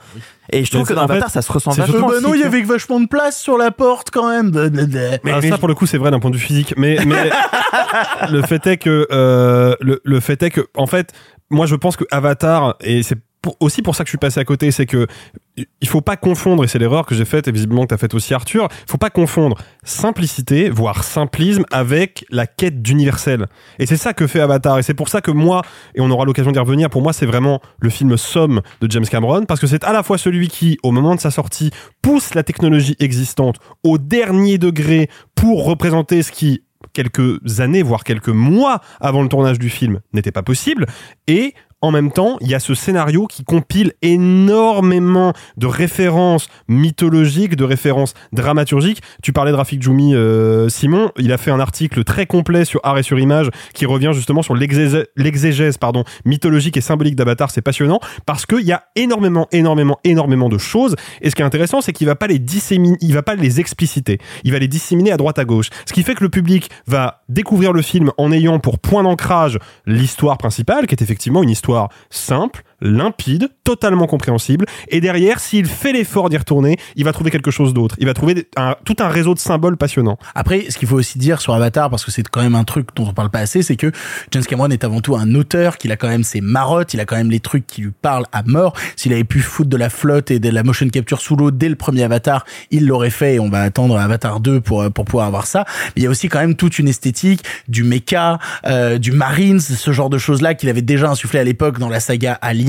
et 0.52 0.66
je 0.66 0.70
trouve 0.70 0.86
que 0.86 0.93
dans 0.93 1.05
Avatar, 1.05 1.30
ça 1.30 1.40
se 1.40 1.51
ressent 1.51 1.70
c'est 1.70 1.80
vachement. 1.80 2.09
Bah 2.09 2.20
non, 2.22 2.35
il 2.35 2.43
y 2.43 2.44
avait 2.44 2.60
vachement 2.60 3.01
de 3.01 3.06
place 3.09 3.40
sur 3.40 3.56
la 3.56 3.70
porte 3.70 4.10
quand 4.10 4.28
même. 4.28 4.51
De- 4.51 4.70
Mais, 5.24 5.48
ça, 5.48 5.56
pour 5.56 5.68
le 5.68 5.74
coup, 5.74 5.86
c'est 5.86 5.97
vrai 5.97 6.10
d'un 6.10 6.20
point 6.20 6.30
de 6.30 6.36
vue 6.36 6.43
physique. 6.44 6.74
Mais, 6.76 6.98
mais 7.06 7.30
le 8.30 8.43
fait 8.43 8.66
est 8.66 8.76
que, 8.76 9.06
euh, 9.10 9.74
le, 9.80 10.02
le 10.05 10.20
fait 10.20 10.43
est 10.43 10.51
que, 10.51 10.66
en 10.76 10.86
fait, 10.86 11.12
moi, 11.48 11.64
je 11.64 11.74
pense 11.74 11.97
que 11.97 12.05
Avatar, 12.10 12.76
et 12.82 13.02
c'est 13.02 13.16
aussi 13.60 13.82
pour 13.82 13.94
ça 13.94 14.05
que 14.05 14.09
je 14.09 14.12
suis 14.12 14.19
passé 14.19 14.40
à 14.40 14.44
côté, 14.44 14.70
c'est 14.70 14.86
que 14.86 15.06
il 15.81 15.89
faut 15.89 16.01
pas 16.01 16.16
confondre, 16.16 16.62
et 16.62 16.69
c'est 16.69 16.78
l'erreur 16.78 17.05
que 17.05 17.15
j'ai 17.15 17.24
faite, 17.24 17.48
et 17.48 17.52
visiblement 17.52 17.82
que 17.82 17.89
t'as 17.89 17.97
faite 17.97 18.15
aussi 18.15 18.32
Arthur, 18.32 18.69
il 18.70 18.90
faut 18.90 18.98
pas 18.98 19.10
confondre 19.10 19.56
simplicité, 19.82 20.70
voire 20.70 21.02
simplisme, 21.02 21.65
avec 21.73 22.24
la 22.31 22.47
quête 22.47 22.81
d'universel. 22.81 23.47
Et 23.78 23.86
c'est 23.86 23.97
ça 23.97 24.12
que 24.12 24.27
fait 24.27 24.40
Avatar, 24.40 24.78
et 24.78 24.82
c'est 24.82 24.94
pour 24.94 25.09
ça 25.09 25.20
que 25.20 25.31
moi, 25.31 25.62
et 25.94 26.01
on 26.01 26.10
aura 26.10 26.24
l'occasion 26.24 26.52
d'y 26.52 26.59
revenir, 26.59 26.90
pour 26.90 27.02
moi 27.02 27.12
c'est 27.12 27.27
vraiment 27.27 27.60
le 27.81 27.90
film 27.90 28.16
somme 28.16 28.60
de 28.81 28.90
James 28.90 29.06
Cameron, 29.06 29.47
parce 29.47 29.60
que 29.60 29.66
c'est 29.66 29.85
à 29.85 29.93
la 29.93 30.02
fois 30.02 30.19
celui 30.19 30.48
qui, 30.48 30.78
au 30.82 30.93
moment 30.93 31.15
de 31.15 31.20
sa 31.20 31.31
sortie, 31.31 31.70
pousse 32.02 32.35
la 32.35 32.43
technologie 32.44 32.97
existante 33.01 33.56
au 33.82 33.98
dernier 33.98 34.59
degré 34.59 35.09
pour 35.35 35.65
représenter 35.65 36.23
ce 36.23 36.31
qui 36.31 36.62
quelques 36.93 37.60
années, 37.60 37.82
voire 37.82 38.05
quelques 38.05 38.28
mois 38.28 38.81
avant 39.01 39.23
le 39.23 39.28
tournage 39.28 39.59
du 39.59 39.69
film, 39.69 40.01
n'était 40.12 40.32
pas 40.32 40.43
possible. 40.43 40.86
Et 41.27 41.55
en 41.81 41.93
même 41.93 42.11
temps, 42.11 42.39
il 42.41 42.49
y 42.49 42.55
a 42.55 42.61
ce 42.61 42.75
scénario 42.75 43.27
qui 43.27 43.45
compile 43.45 43.93
énormément 44.03 45.33
de 45.57 45.67
références 45.67 46.49
mythologiques, 46.67 47.55
de 47.55 47.63
références 47.63 48.15
dramaturgiques. 48.33 49.01
Tu 49.23 49.33
parlais 49.33 49.53
de 49.53 49.57
Rafik 49.57 49.81
Djoumi, 49.81 50.15
euh, 50.15 50.69
Simon. 50.69 51.13
Il 51.19 51.33
a 51.33 51.39
fait 51.39 51.53
un 51.53 51.61
article 51.61 52.03
très 52.03 52.27
complet 52.27 52.65
sur 52.65 52.81
art 52.83 52.99
et 52.99 53.05
sur 53.05 53.21
image 53.21 53.51
qui 53.75 53.87
revient 53.87 54.11
justement 54.13 54.43
sur 54.43 54.57
l'exégèse, 54.57 55.77
pardon, 55.79 56.03
mythologique 56.25 56.77
et 56.77 56.81
symbolique 56.81 57.15
d'Avatar. 57.15 57.53
C'est 57.53 57.63
passionnant 57.63 58.01
parce 58.27 58.45
qu'il 58.45 58.67
y 58.67 58.73
a 58.73 58.85
énormément, 58.97 59.47
énormément, 59.53 59.99
énormément 60.03 60.49
de 60.49 60.59
choses. 60.59 60.97
Et 61.21 61.31
ce 61.31 61.37
qui 61.37 61.43
est 61.43 61.47
intéressant, 61.47 61.81
c'est 61.81 61.93
qu'il 61.93 62.09
va 62.09 62.17
pas 62.17 62.27
les 62.27 62.41
disséminer, 62.41 62.97
il 63.01 63.15
va 63.15 63.23
pas 63.23 63.37
les 63.37 63.61
expliciter. 63.61 64.19
Il 64.43 64.51
va 64.51 64.59
les 64.59 64.69
disséminer 64.69 65.13
à 65.13 65.17
droite 65.17 65.39
à 65.39 65.45
gauche. 65.45 65.71
Ce 65.87 65.93
qui 65.93 66.03
fait 66.03 66.17
que 66.17 66.25
le 66.25 66.31
public 66.31 66.71
va 66.89 67.23
découvrir 67.29 67.73
le 67.73 67.83
film 67.83 68.11
en 68.19 68.33
ayant 68.33 68.59
pour 68.59 68.81
point 68.81 69.05
d'ancrage 69.05 69.61
l'histoire 69.87 70.39
principale, 70.39 70.89
qui 70.89 70.95
est 70.97 71.03
effectivement 71.03 71.45
une 71.45 71.51
histoire 71.51 71.68
simple, 72.11 72.62
limpide, 72.81 73.49
totalement 73.65 74.07
compréhensible. 74.07 74.67
Et 74.89 75.01
derrière, 75.01 75.41
s'il 75.41 75.67
fait 75.67 75.93
l'effort 75.93 76.29
d'y 76.31 76.37
retourner, 76.37 76.77
il 76.97 77.05
va 77.05 77.13
trouver 77.13 77.31
quelque 77.31 77.51
chose 77.51 77.75
d'autre. 77.75 77.97
Il 77.99 78.07
va 78.07 78.15
trouver 78.15 78.47
un- 78.57 78.77
tout 78.85 78.97
un 79.01 79.09
réseau 79.09 79.35
de 79.35 79.39
symboles 79.39 79.77
passionnants. 79.77 80.19
Après, 80.35 80.67
ce 80.71 80.79
qu'il 80.79 80.89
faut 80.89 80.97
aussi 80.97 81.19
dire 81.19 81.41
sur 81.41 81.55
Avatar, 81.55 81.91
parce 81.91 82.05
que 82.05 82.11
c'est 82.11 82.27
quand 82.29 82.43
même 82.43 82.55
un 82.55 82.65
truc 82.65 82.89
dont 82.95 83.07
on 83.09 83.13
parle 83.13 83.31
pas 83.31 83.41
assez, 83.41 83.63
c'est 83.63 83.77
que 83.77 83.91
James 84.31 84.45
Cameron 84.45 84.71
est 84.71 84.85
avant 84.85 85.01
tout 85.01 85.17
un 85.17 85.35
auteur, 85.35 85.77
qu'il 85.79 85.91
a 85.93 85.97
quand 85.97 86.09
même 86.09 86.23
ses 86.25 86.41
marottes, 86.41 86.95
il 86.95 87.01
a 87.01 87.05
quand 87.05 87.17
même 87.17 87.31
les 87.31 87.41
trucs 87.41 87.67
qui 87.67 87.83
lui 87.83 87.91
parlent 87.91 88.27
à 88.33 88.43
mort. 88.45 88.75
S'il 88.97 89.13
avait 89.13 89.25
pu 89.25 89.41
foutre 89.41 89.71
de 89.71 89.77
la 89.77 89.91
flotte 89.91 90.31
et 90.31 90.39
de 90.39 90.49
la 90.49 90.63
motion 90.63 90.89
capture 90.89 91.21
sous 91.21 91.37
l'eau 91.37 91.51
dès 91.51 91.69
le 91.69 91.75
premier 91.77 92.05
Avatar, 92.05 92.45
il 92.71 92.87
l'aurait 92.87 93.11
fait 93.11 93.35
et 93.35 93.41
on 93.41 93.49
va 93.51 93.63
attendre 93.63 93.99
Avatar 93.99 94.41
2 94.41 94.61
pour, 94.61 94.91
pour 94.93 95.05
pouvoir 95.05 95.27
avoir 95.27 95.47
ça. 95.47 95.65
Mais 95.89 95.93
il 95.97 96.03
y 96.05 96.07
a 96.07 96.11
aussi 96.11 96.29
quand 96.29 96.39
même 96.39 96.55
toute 96.55 96.79
une 96.79 96.89
esthétique 96.89 97.43
du 97.67 97.83
mecha, 97.83 98.39
euh, 98.67 98.99
du 98.99 99.13
Marines, 99.13 99.61
ce 99.61 99.93
genre 99.93 100.11
de 100.11 100.19
choses-là 100.19 100.55
qu'il 100.55 100.69
avait 100.69 100.83
déjà 100.83 101.11
insufflé 101.11 101.41
à 101.41 101.45
l'époque 101.45 101.79
dans 101.79 101.89
la 101.89 102.01
saga 102.01 102.39
Alien. 102.41 102.68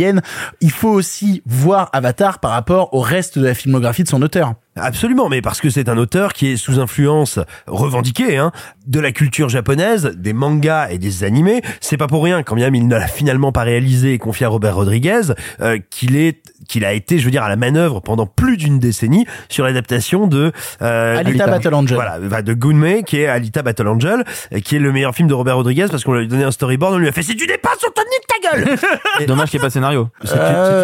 Il 0.61 0.71
faut 0.71 0.89
aussi 0.89 1.41
voir 1.45 1.89
Avatar 1.93 2.39
par 2.39 2.51
rapport 2.51 2.93
au 2.93 2.99
reste 2.99 3.37
de 3.39 3.45
la 3.45 3.53
filmographie 3.53 4.03
de 4.03 4.09
son 4.09 4.21
auteur. 4.21 4.53
Absolument, 4.75 5.29
mais 5.29 5.41
parce 5.41 5.59
que 5.59 5.69
c'est 5.69 5.89
un 5.89 5.97
auteur 5.97 6.31
qui 6.33 6.47
est 6.47 6.57
sous 6.57 6.79
influence 6.79 7.39
revendiquée 7.67 8.37
hein, 8.37 8.51
de 8.87 8.99
la 8.99 9.11
culture 9.11 9.49
japonaise, 9.49 10.13
des 10.15 10.31
mangas 10.33 10.89
et 10.91 10.97
des 10.99 11.23
animés. 11.23 11.61
C'est 11.81 11.97
pas 11.97 12.07
pour 12.07 12.23
rien, 12.23 12.43
quand 12.43 12.55
bien 12.55 12.69
il 12.73 12.87
ne 12.87 12.95
l'a 12.95 13.07
finalement 13.07 13.51
pas 13.51 13.63
réalisé 13.63 14.13
et 14.13 14.17
confié 14.19 14.45
à 14.45 14.49
Robert 14.49 14.75
Rodriguez, 14.75 15.21
euh, 15.61 15.79
qu'il 15.89 16.15
est 16.15 16.41
qu'il 16.67 16.85
a 16.85 16.93
été, 16.93 17.17
je 17.17 17.25
veux 17.25 17.31
dire, 17.31 17.41
à 17.43 17.49
la 17.49 17.55
manœuvre 17.55 17.99
pendant 17.99 18.27
plus 18.27 18.55
d'une 18.55 18.77
décennie 18.79 19.25
sur 19.49 19.63
l'adaptation 19.65 20.27
de 20.27 20.51
euh, 20.83 21.17
Alita 21.17 21.47
Battle 21.47 21.73
Angel. 21.73 21.95
Voilà, 21.95 22.41
de 22.43 22.53
Gunmei, 22.53 23.01
qui 23.03 23.17
est 23.17 23.25
Alita 23.27 23.63
Battle 23.63 23.87
Angel, 23.87 24.23
et 24.51 24.61
qui 24.61 24.75
est 24.75 24.79
le 24.79 24.91
meilleur 24.91 25.15
film 25.15 25.27
de 25.27 25.33
Robert 25.33 25.55
Rodriguez 25.55 25.87
parce 25.89 26.03
qu'on 26.03 26.13
lui 26.13 26.25
a 26.25 26.27
donné 26.27 26.43
un 26.43 26.51
storyboard, 26.51 26.93
on 26.93 26.97
lui 26.99 27.07
a 27.07 27.11
fait 27.11 27.23
si 27.23 27.35
tu 27.35 27.47
dépasses, 27.47 27.79
on 27.87 27.91
te 27.91 28.01
nique 28.01 28.27
ta 28.27 28.49
gueule. 28.67 28.77
Et- 29.19 29.25
Dommage 29.25 29.49
qu'il 29.49 29.57
n'y 29.57 29.61
ait 29.61 29.65
pas 29.65 29.67
de 29.69 29.73
scénario. 29.73 30.09
C'est 30.23 30.35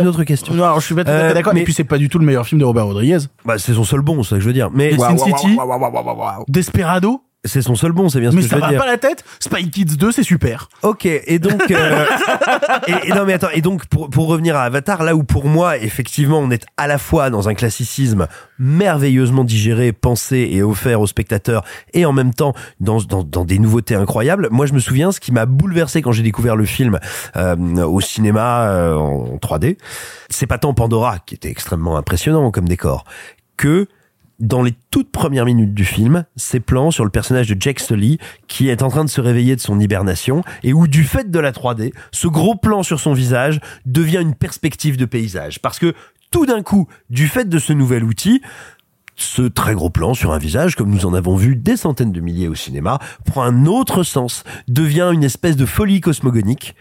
une 0.02 0.08
autre 0.08 0.24
question. 0.24 0.54
Non, 0.56 0.64
alors 0.64 0.80
je 0.80 0.86
suis 0.88 0.96
pas 0.96 1.04
tout 1.04 1.12
à 1.12 1.14
fait 1.20 1.24
Euh, 1.26 1.34
d'accord. 1.34 1.54
mais- 1.54 1.62
Et 1.62 1.64
puis 1.66 1.74
c'est 1.74 1.84
pas 1.84 2.00
du 2.00 2.10
tout 2.10 2.18
le 2.20 2.26
meilleur 2.26 2.48
film 2.48 2.60
de 2.60 2.66
Robert 2.66 2.86
Rodriguez. 2.88 3.20
Bah, 3.46 3.60
c'est 3.60 3.74
son 3.74 3.84
seul 3.86 4.02
bon, 4.02 4.22
c'est 4.24 4.32
ça 4.32 4.36
que 4.36 4.42
je 4.42 4.48
veux 4.48 4.54
dire. 4.54 4.70
Mais 4.74 4.98
Sin 4.98 5.18
City, 5.18 5.58
Desperado. 6.48 7.22
c'est 7.44 7.62
son 7.62 7.76
seul 7.76 7.92
bon, 7.92 8.10
c'est 8.10 8.20
bien 8.20 8.32
ce 8.32 8.36
Mais 8.36 8.42
que 8.42 8.48
je 8.48 8.50
ça 8.50 8.56
veux 8.56 8.62
va 8.62 8.70
dire. 8.70 8.80
pas 8.80 8.88
la 8.88 8.98
tête. 8.98 9.24
Spy 9.40 9.70
Kids 9.70 9.98
2, 9.98 10.12
c'est 10.12 10.24
super. 10.24 10.68
Ok, 10.82 11.06
et 11.06 11.38
donc, 11.40 11.70
euh, 11.70 12.06
et, 12.88 13.10
et 13.10 13.14
non 13.14 13.24
mais 13.26 13.34
attends, 13.34 13.50
et 13.54 13.62
donc 13.62 13.86
pour, 13.86 14.10
pour 14.10 14.28
revenir 14.28 14.56
à 14.56 14.64
Avatar, 14.64 15.04
là 15.04 15.16
où 15.16 15.24
pour 15.24 15.46
moi 15.46 15.78
effectivement 15.78 16.40
on 16.40 16.50
est 16.50 16.66
à 16.78 16.88
la 16.88 16.98
fois 16.98 17.30
dans 17.30 17.48
un 17.48 17.54
classicisme 17.54 18.28
merveilleusement 18.58 19.44
digéré, 19.44 19.92
pensé 19.92 20.50
et 20.52 20.64
offert 20.64 21.02
aux 21.02 21.08
spectateurs, 21.08 21.64
et 21.94 22.06
en 22.06 22.14
même 22.14 22.34
temps 22.34 22.54
dans, 22.80 22.98
dans, 23.02 23.24
dans 23.24 23.46
des 23.46 23.60
nouveautés 23.60 23.94
incroyables. 23.96 24.48
Moi 24.52 24.66
je 24.66 24.74
me 24.74 24.80
souviens 24.80 25.12
ce 25.12 25.20
qui 25.20 25.32
m'a 25.32 25.46
bouleversé 25.46 26.02
quand 26.02 26.12
j'ai 26.12 26.24
découvert 26.24 26.56
le 26.56 26.66
film 26.66 27.00
euh, 27.36 27.56
au 27.84 28.02
cinéma 28.02 28.70
euh, 28.70 28.96
en 28.96 29.38
3D, 29.38 29.78
c'est 30.30 30.48
pas 30.48 30.58
tant 30.58 30.74
Pandora 30.74 31.18
qui 31.26 31.36
était 31.36 31.50
extrêmement 31.50 31.96
impressionnant 31.98 32.50
comme 32.50 32.68
décor, 32.68 33.04
que 33.58 33.88
dans 34.40 34.62
les 34.62 34.74
toutes 34.92 35.12
premières 35.12 35.46
minutes 35.46 35.74
du 35.74 35.86
film, 35.86 36.26
ces 36.36 36.60
plans 36.60 36.92
sur 36.92 37.06
le 37.06 37.10
personnage 37.10 37.48
de 37.48 37.60
Jack 37.60 37.80
Sully 37.80 38.18
qui 38.48 38.70
est 38.70 38.82
en 38.82 38.90
train 38.90 39.06
de 39.06 39.10
se 39.10 39.22
réveiller 39.22 39.56
de 39.56 39.62
son 39.62 39.80
hibernation 39.80 40.44
et 40.64 40.74
où 40.74 40.88
du 40.88 41.04
fait 41.04 41.32
de 41.32 41.40
la 41.40 41.52
3D, 41.52 41.94
ce 42.12 42.28
gros 42.28 42.56
plan 42.56 42.84
sur 42.84 43.00
son 43.00 43.14
visage 43.14 43.60
devient 43.86 44.20
une 44.22 44.36
perspective 44.36 44.98
de 44.98 45.06
paysage 45.06 45.62
parce 45.62 45.80
que 45.80 45.94
tout 46.32 46.46
d'un 46.46 46.64
coup, 46.64 46.88
du 47.10 47.28
fait 47.28 47.48
de 47.48 47.60
ce 47.60 47.72
nouvel 47.72 48.04
outil, 48.04 48.42
ce 49.16 49.44
très 49.44 49.74
gros 49.74 49.90
plan 49.90 50.14
sur 50.14 50.34
un 50.34 50.38
visage, 50.38 50.76
comme 50.76 50.90
nous 50.90 51.06
en 51.06 51.14
avons 51.14 51.38
vu 51.38 51.56
des 51.56 51.78
centaines 51.78 52.12
de 52.12 52.20
milliers 52.20 52.50
au 52.50 52.56
cinéma, 52.56 53.00
prend 53.26 53.44
un 53.44 53.66
autre 53.66 54.04
sens, 54.04 54.44
devient 54.68 55.10
une 55.14 55.24
espèce 55.24 55.56
de 55.56 55.66
folie 55.66 56.02
cosmogonique. 56.02 56.76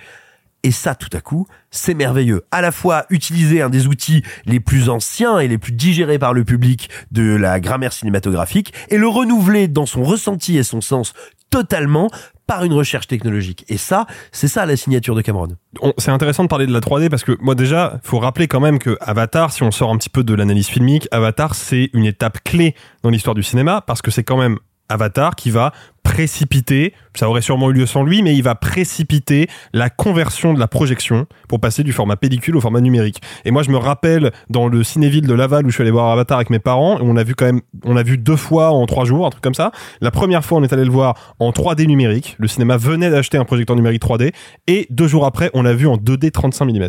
Et 0.64 0.72
ça, 0.72 0.94
tout 0.96 1.10
à 1.12 1.20
coup, 1.20 1.46
c'est 1.70 1.94
merveilleux. 1.94 2.42
À 2.50 2.60
la 2.62 2.72
fois 2.72 3.04
utiliser 3.10 3.62
un 3.62 3.68
des 3.70 3.86
outils 3.86 4.22
les 4.46 4.58
plus 4.58 4.88
anciens 4.88 5.38
et 5.38 5.46
les 5.46 5.58
plus 5.58 5.72
digérés 5.72 6.18
par 6.18 6.32
le 6.32 6.42
public 6.42 6.88
de 7.12 7.36
la 7.36 7.60
grammaire 7.60 7.92
cinématographique 7.92 8.72
et 8.88 8.96
le 8.96 9.06
renouveler 9.06 9.68
dans 9.68 9.86
son 9.86 10.02
ressenti 10.02 10.56
et 10.56 10.62
son 10.62 10.80
sens 10.80 11.12
totalement 11.50 12.10
par 12.46 12.64
une 12.64 12.72
recherche 12.72 13.06
technologique. 13.06 13.64
Et 13.68 13.76
ça, 13.76 14.06
c'est 14.32 14.48
ça 14.48 14.66
la 14.66 14.76
signature 14.76 15.14
de 15.14 15.22
Cameron. 15.22 15.48
On- 15.80 15.92
c'est 15.98 16.10
intéressant 16.10 16.42
de 16.42 16.48
parler 16.48 16.66
de 16.66 16.72
la 16.72 16.80
3D 16.80 17.08
parce 17.08 17.24
que 17.24 17.36
moi 17.40 17.54
déjà, 17.54 18.00
faut 18.02 18.18
rappeler 18.18 18.48
quand 18.48 18.60
même 18.60 18.78
que 18.78 18.96
Avatar, 19.00 19.52
si 19.52 19.62
on 19.62 19.70
sort 19.70 19.90
un 19.90 19.96
petit 19.96 20.10
peu 20.10 20.24
de 20.24 20.34
l'analyse 20.34 20.66
filmique, 20.68 21.08
Avatar 21.10 21.54
c'est 21.54 21.90
une 21.94 22.04
étape 22.06 22.38
clé 22.44 22.74
dans 23.02 23.10
l'histoire 23.10 23.34
du 23.34 23.42
cinéma 23.42 23.82
parce 23.86 24.02
que 24.02 24.10
c'est 24.10 24.24
quand 24.24 24.36
même 24.38 24.58
Avatar 24.88 25.34
qui 25.34 25.50
va 25.50 25.72
précipiter, 26.02 26.92
ça 27.14 27.28
aurait 27.28 27.40
sûrement 27.40 27.70
eu 27.70 27.72
lieu 27.72 27.86
sans 27.86 28.02
lui, 28.02 28.22
mais 28.22 28.36
il 28.36 28.42
va 28.42 28.54
précipiter 28.54 29.48
la 29.72 29.88
conversion 29.88 30.52
de 30.52 30.60
la 30.60 30.68
projection 30.68 31.26
pour 31.48 31.60
passer 31.60 31.82
du 31.82 31.92
format 31.92 32.16
pellicule 32.16 32.56
au 32.56 32.60
format 32.60 32.80
numérique. 32.80 33.20
Et 33.44 33.50
moi, 33.50 33.62
je 33.62 33.70
me 33.70 33.78
rappelle 33.78 34.30
dans 34.50 34.68
le 34.68 34.84
cinéville 34.84 35.26
de 35.26 35.34
Laval 35.34 35.66
où 35.66 35.70
je 35.70 35.74
suis 35.74 35.82
allé 35.82 35.90
voir 35.90 36.12
Avatar 36.12 36.36
avec 36.36 36.50
mes 36.50 36.58
parents, 36.58 36.98
on 37.00 37.14
l'a 37.14 37.24
vu 37.24 37.34
quand 37.34 37.46
même, 37.46 37.62
on 37.84 37.94
l'a 37.94 38.02
vu 38.02 38.18
deux 38.18 38.36
fois 38.36 38.70
en 38.70 38.84
trois 38.86 39.06
jours, 39.06 39.26
un 39.26 39.30
truc 39.30 39.42
comme 39.42 39.54
ça. 39.54 39.72
La 40.02 40.10
première 40.10 40.44
fois, 40.44 40.58
on 40.58 40.62
est 40.62 40.72
allé 40.72 40.84
le 40.84 40.90
voir 40.90 41.34
en 41.38 41.50
3D 41.50 41.86
numérique. 41.86 42.36
Le 42.38 42.48
cinéma 42.48 42.76
venait 42.76 43.10
d'acheter 43.10 43.38
un 43.38 43.44
projecteur 43.44 43.74
numérique 43.74 44.02
3D, 44.02 44.32
et 44.66 44.86
deux 44.90 45.08
jours 45.08 45.24
après, 45.24 45.50
on 45.54 45.62
l'a 45.62 45.74
vu 45.74 45.88
en 45.88 45.96
2D 45.96 46.30
35 46.30 46.66
mm. 46.66 46.88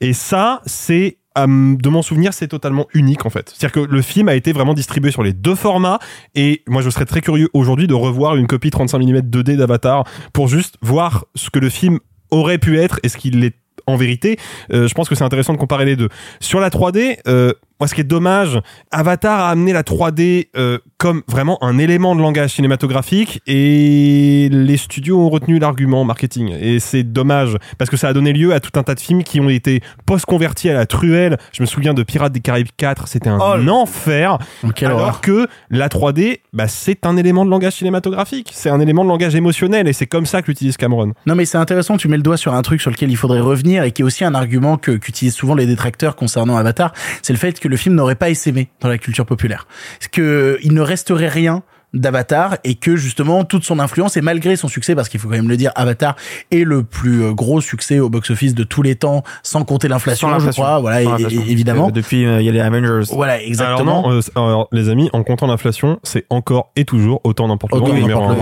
Et 0.00 0.12
ça, 0.12 0.60
c'est 0.66 1.18
euh, 1.36 1.76
de 1.76 1.88
mon 1.88 2.02
souvenir, 2.02 2.32
c'est 2.34 2.48
totalement 2.48 2.86
unique 2.94 3.26
en 3.26 3.30
fait. 3.30 3.50
C'est-à-dire 3.54 3.72
que 3.72 3.92
le 3.92 4.02
film 4.02 4.28
a 4.28 4.34
été 4.34 4.52
vraiment 4.52 4.74
distribué 4.74 5.10
sur 5.10 5.22
les 5.22 5.32
deux 5.32 5.54
formats 5.54 5.98
et 6.34 6.62
moi 6.66 6.82
je 6.82 6.90
serais 6.90 7.04
très 7.04 7.20
curieux 7.20 7.48
aujourd'hui 7.52 7.86
de 7.86 7.94
revoir 7.94 8.36
une 8.36 8.46
copie 8.46 8.70
35 8.70 8.98
mm 8.98 9.18
2D 9.20 9.56
d'Avatar 9.56 10.04
pour 10.32 10.48
juste 10.48 10.76
voir 10.82 11.26
ce 11.34 11.50
que 11.50 11.58
le 11.58 11.68
film 11.68 11.98
aurait 12.30 12.58
pu 12.58 12.78
être 12.78 13.00
et 13.02 13.08
ce 13.08 13.16
qu'il 13.16 13.44
est 13.44 13.54
en 13.86 13.96
vérité. 13.96 14.38
Euh, 14.72 14.88
je 14.88 14.94
pense 14.94 15.08
que 15.08 15.14
c'est 15.14 15.24
intéressant 15.24 15.52
de 15.52 15.58
comparer 15.58 15.84
les 15.84 15.96
deux. 15.96 16.08
Sur 16.40 16.60
la 16.60 16.70
3D, 16.70 17.18
euh, 17.28 17.52
moi, 17.80 17.88
ce 17.88 17.94
qui 17.94 18.00
est 18.00 18.04
dommage, 18.04 18.60
Avatar 18.90 19.40
a 19.40 19.50
amené 19.50 19.72
la 19.72 19.82
3D 19.82 20.48
euh, 20.56 20.78
comme 20.98 21.22
vraiment 21.28 21.62
un 21.62 21.76
élément 21.78 22.14
de 22.16 22.20
langage 22.22 22.54
cinématographique 22.54 23.40
et 23.46 24.48
les 24.50 24.76
studios 24.76 25.18
ont 25.18 25.28
retenu 25.28 25.58
l'argument 25.58 26.04
marketing. 26.04 26.54
Et 26.60 26.80
c'est 26.80 27.02
dommage 27.02 27.56
parce 27.78 27.90
que 27.90 27.96
ça 27.96 28.08
a 28.08 28.12
donné 28.12 28.32
lieu 28.32 28.54
à 28.54 28.60
tout 28.60 28.78
un 28.78 28.82
tas 28.82 28.94
de 28.94 29.00
films 29.00 29.22
qui 29.22 29.40
ont 29.40 29.48
été 29.50 29.80
post-convertis 30.06 30.70
à 30.70 30.74
la 30.74 30.86
truelle. 30.86 31.36
Je 31.52 31.62
me 31.62 31.66
souviens 31.66 31.92
de 31.94 32.02
Pirates 32.02 32.32
des 32.32 32.40
Caraïbes 32.40 32.68
4, 32.76 33.08
c'était 33.08 33.28
un 33.28 33.38
Oh, 33.40 33.68
enfer. 33.70 34.38
alors 34.82 35.00
horreur. 35.00 35.20
que 35.20 35.46
la 35.70 35.88
3D, 35.88 36.38
bah, 36.52 36.68
c'est 36.68 37.04
un 37.06 37.16
élément 37.16 37.44
de 37.44 37.50
langage 37.50 37.74
cinématographique. 37.74 38.50
C'est 38.54 38.70
un 38.70 38.80
élément 38.80 39.04
de 39.04 39.08
langage 39.10 39.34
émotionnel 39.34 39.86
et 39.88 39.92
c'est 39.92 40.06
comme 40.06 40.26
ça 40.26 40.40
que 40.42 40.46
l'utilise 40.48 40.76
Cameron. 40.76 41.12
Non 41.26 41.34
mais 41.34 41.44
c'est 41.44 41.58
intéressant, 41.58 41.96
tu 41.96 42.08
mets 42.08 42.16
le 42.16 42.22
doigt 42.22 42.36
sur 42.36 42.54
un 42.54 42.62
truc 42.62 42.80
sur 42.80 42.90
lequel 42.90 43.10
il 43.10 43.16
faudrait 43.16 43.40
revenir 43.40 43.82
et 43.82 43.92
qui 43.92 44.02
est 44.02 44.04
aussi 44.04 44.24
un 44.24 44.34
argument 44.34 44.76
que 44.78 44.92
qu'utilisent 44.92 45.34
souvent 45.34 45.54
les 45.54 45.66
détracteurs 45.66 46.16
concernant 46.16 46.56
Avatar, 46.56 46.92
c'est 47.22 47.32
le 47.32 47.38
fait 47.38 47.58
que 47.60 47.65
le 47.66 47.76
film 47.76 47.94
n'aurait 47.94 48.14
pas 48.14 48.30
essaimé 48.30 48.68
dans 48.80 48.88
la 48.88 48.98
culture 48.98 49.26
populaire. 49.26 49.66
C'est 50.00 50.10
que 50.10 50.58
il 50.62 50.74
ne 50.74 50.80
resterait 50.80 51.28
rien 51.28 51.62
d'Avatar 51.94 52.56
et 52.64 52.74
que 52.74 52.96
justement 52.96 53.44
toute 53.44 53.64
son 53.64 53.78
influence 53.78 54.16
et 54.16 54.20
malgré 54.20 54.56
son 54.56 54.68
succès 54.68 54.94
parce 54.94 55.08
qu'il 55.08 55.18
faut 55.20 55.28
quand 55.28 55.34
même 55.36 55.48
le 55.48 55.56
dire 55.56 55.72
Avatar 55.76 56.16
est 56.50 56.64
le 56.64 56.82
plus 56.82 57.22
euh, 57.24 57.32
gros 57.32 57.60
succès 57.60 57.98
au 58.00 58.08
box-office 58.10 58.54
de 58.54 58.64
tous 58.64 58.82
les 58.82 58.96
temps 58.96 59.22
sans 59.42 59.64
compter 59.64 59.88
l'inflation 59.88 60.38
je 60.38 60.50
crois 60.50 60.78
voilà 60.80 61.02
et- 61.02 61.06
et- 61.34 61.50
évidemment 61.50 61.88
Euh, 61.88 61.90
depuis, 61.92 62.26
euh, 62.26 62.40
il 62.40 62.44
y 62.46 62.48
a 62.48 62.52
les 62.52 62.60
Avengers. 62.60 63.04
voilà 63.12 63.40
exactement 63.42 64.00
Alors, 64.08 64.10
non, 64.12 64.16
euh, 64.18 64.20
alors, 64.34 64.68
les 64.72 64.88
amis, 64.88 65.08
en 65.12 65.22
comptant 65.22 65.46
l'inflation, 65.46 65.98
c'est 66.02 66.26
encore 66.30 66.70
et 66.76 66.84
toujours 66.84 67.20
autant 67.24 67.48
n'importe 67.48 67.72
vent, 67.72 67.86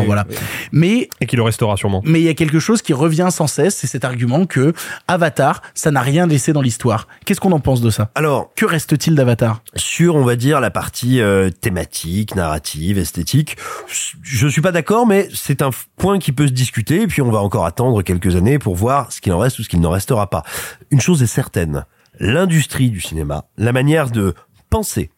voilà. 0.06 0.24
mais 0.72 1.08
Et 1.20 1.26
qui 1.26 1.36
le 1.36 1.42
restera 1.42 1.76
sûrement. 1.76 2.00
Mais 2.04 2.20
il 2.20 2.24
y 2.24 2.28
a 2.28 2.34
quelque 2.34 2.58
chose 2.58 2.82
qui 2.82 2.92
revient 2.92 3.28
sans 3.30 3.46
cesse, 3.46 3.76
c'est 3.76 3.86
cet 3.86 4.04
argument 4.04 4.46
que 4.46 4.72
Avatar, 5.08 5.62
ça 5.74 5.90
n'a 5.90 6.00
rien 6.00 6.26
laissé 6.26 6.52
dans 6.52 6.62
l'histoire. 6.62 7.06
Qu'est-ce 7.24 7.40
qu'on 7.40 7.52
en 7.52 7.60
pense 7.60 7.80
de 7.80 7.90
ça? 7.90 8.10
Alors, 8.14 8.50
que 8.56 8.64
reste-t-il 8.66 9.14
d'Avatar? 9.14 9.62
sur, 9.76 10.14
on 10.16 10.24
va 10.24 10.36
dire, 10.36 10.60
la 10.60 10.70
partie 10.70 11.20
euh, 11.20 11.50
thématique, 11.50 12.34
narrative, 12.34 12.98
esthétique. 12.98 13.33
Je 14.22 14.48
suis 14.48 14.60
pas 14.60 14.72
d'accord, 14.72 15.06
mais 15.06 15.28
c'est 15.34 15.62
un 15.62 15.70
point 15.96 16.18
qui 16.18 16.32
peut 16.32 16.46
se 16.46 16.52
discuter, 16.52 17.02
et 17.02 17.06
puis 17.06 17.22
on 17.22 17.30
va 17.30 17.40
encore 17.40 17.66
attendre 17.66 18.02
quelques 18.02 18.36
années 18.36 18.58
pour 18.58 18.74
voir 18.74 19.12
ce 19.12 19.20
qu'il 19.20 19.32
en 19.32 19.38
reste 19.38 19.58
ou 19.58 19.62
ce 19.62 19.68
qu'il 19.68 19.80
n'en 19.80 19.90
restera 19.90 20.30
pas. 20.30 20.42
Une 20.90 21.00
chose 21.00 21.22
est 21.22 21.26
certaine, 21.26 21.84
l'industrie 22.18 22.90
du 22.90 23.00
cinéma, 23.00 23.44
la 23.56 23.72
manière 23.72 24.10
de 24.10 24.34
penser, 24.70 25.10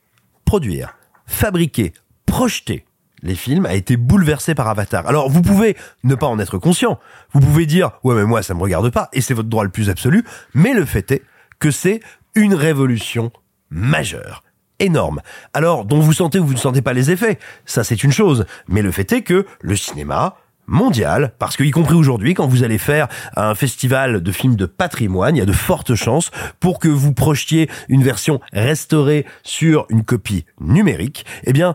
produire, 0.44 0.96
fabriquer, 1.26 1.92
projeter 2.26 2.86
les 3.22 3.34
films 3.34 3.66
a 3.66 3.74
été 3.74 3.96
bouleversée 3.96 4.54
par 4.54 4.68
Avatar. 4.68 5.06
Alors 5.06 5.28
vous 5.28 5.42
pouvez 5.42 5.76
ne 6.04 6.14
pas 6.14 6.26
en 6.26 6.38
être 6.38 6.58
conscient, 6.58 6.98
vous 7.32 7.40
pouvez 7.40 7.66
dire 7.66 7.92
ouais 8.04 8.14
mais 8.14 8.24
moi 8.24 8.42
ça 8.42 8.54
me 8.54 8.60
regarde 8.60 8.90
pas 8.90 9.08
et 9.12 9.20
c'est 9.20 9.34
votre 9.34 9.48
droit 9.48 9.64
le 9.64 9.70
plus 9.70 9.90
absolu, 9.90 10.24
mais 10.54 10.74
le 10.74 10.84
fait 10.84 11.10
est 11.10 11.22
que 11.58 11.70
c'est 11.70 12.00
une 12.34 12.54
révolution 12.54 13.32
majeure 13.70 14.42
énorme. 14.78 15.20
Alors, 15.54 15.84
dont 15.84 16.00
vous 16.00 16.12
sentez 16.12 16.38
ou 16.38 16.46
vous 16.46 16.54
ne 16.54 16.58
sentez 16.58 16.82
pas 16.82 16.92
les 16.92 17.10
effets, 17.10 17.38
ça 17.64 17.84
c'est 17.84 18.02
une 18.02 18.12
chose. 18.12 18.46
Mais 18.68 18.82
le 18.82 18.90
fait 18.90 19.10
est 19.12 19.22
que 19.22 19.46
le 19.60 19.76
cinéma 19.76 20.36
mondial, 20.66 21.32
parce 21.38 21.56
que 21.56 21.62
y 21.62 21.70
compris 21.70 21.94
aujourd'hui, 21.94 22.34
quand 22.34 22.46
vous 22.46 22.64
allez 22.64 22.78
faire 22.78 23.08
un 23.36 23.54
festival 23.54 24.22
de 24.22 24.32
films 24.32 24.56
de 24.56 24.66
patrimoine, 24.66 25.36
il 25.36 25.38
y 25.38 25.42
a 25.42 25.46
de 25.46 25.52
fortes 25.52 25.94
chances 25.94 26.30
pour 26.60 26.78
que 26.78 26.88
vous 26.88 27.12
projetiez 27.12 27.70
une 27.88 28.02
version 28.02 28.40
restaurée 28.52 29.26
sur 29.42 29.86
une 29.90 30.04
copie 30.04 30.44
numérique. 30.60 31.24
Eh 31.44 31.52
bien, 31.52 31.74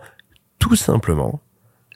tout 0.60 0.76
simplement, 0.76 1.41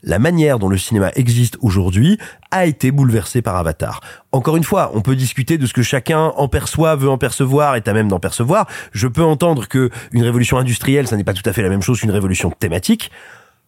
la 0.06 0.20
manière 0.20 0.60
dont 0.60 0.70
le 0.70 0.78
cinéma 0.78 1.12
existe 1.16 1.58
aujourd'hui 1.62 2.18
a 2.52 2.66
été 2.66 2.92
bouleversée 2.92 3.42
par 3.42 3.58
Avatar. 3.58 4.02
Encore 4.32 4.56
une 4.56 4.64
fois, 4.64 4.92
on 4.94 5.02
peut 5.02 5.16
discuter 5.16 5.58
de 5.58 5.66
ce 5.66 5.74
que 5.74 5.82
chacun 5.84 6.32
en 6.38 6.48
perçoit, 6.48 6.96
veut 6.96 7.10
en 7.10 7.18
percevoir, 7.18 7.76
est 7.76 7.88
à 7.88 7.94
même 7.94 8.08
d'en 8.08 8.20
percevoir. 8.20 8.68
Je 8.92 9.08
peux 9.08 9.24
entendre 9.24 9.68
que 9.68 9.90
une 10.12 10.24
révolution 10.24 10.58
industrielle, 10.58 11.08
ça 11.08 11.18
n'est 11.18 11.24
pas 11.24 11.34
tout 11.34 11.48
à 11.48 11.54
fait 11.54 11.64
la 11.64 11.70
même 11.70 11.82
chose 11.82 12.00
qu'une 12.00 12.12
révolution 12.12 12.52
thématique, 12.52 13.12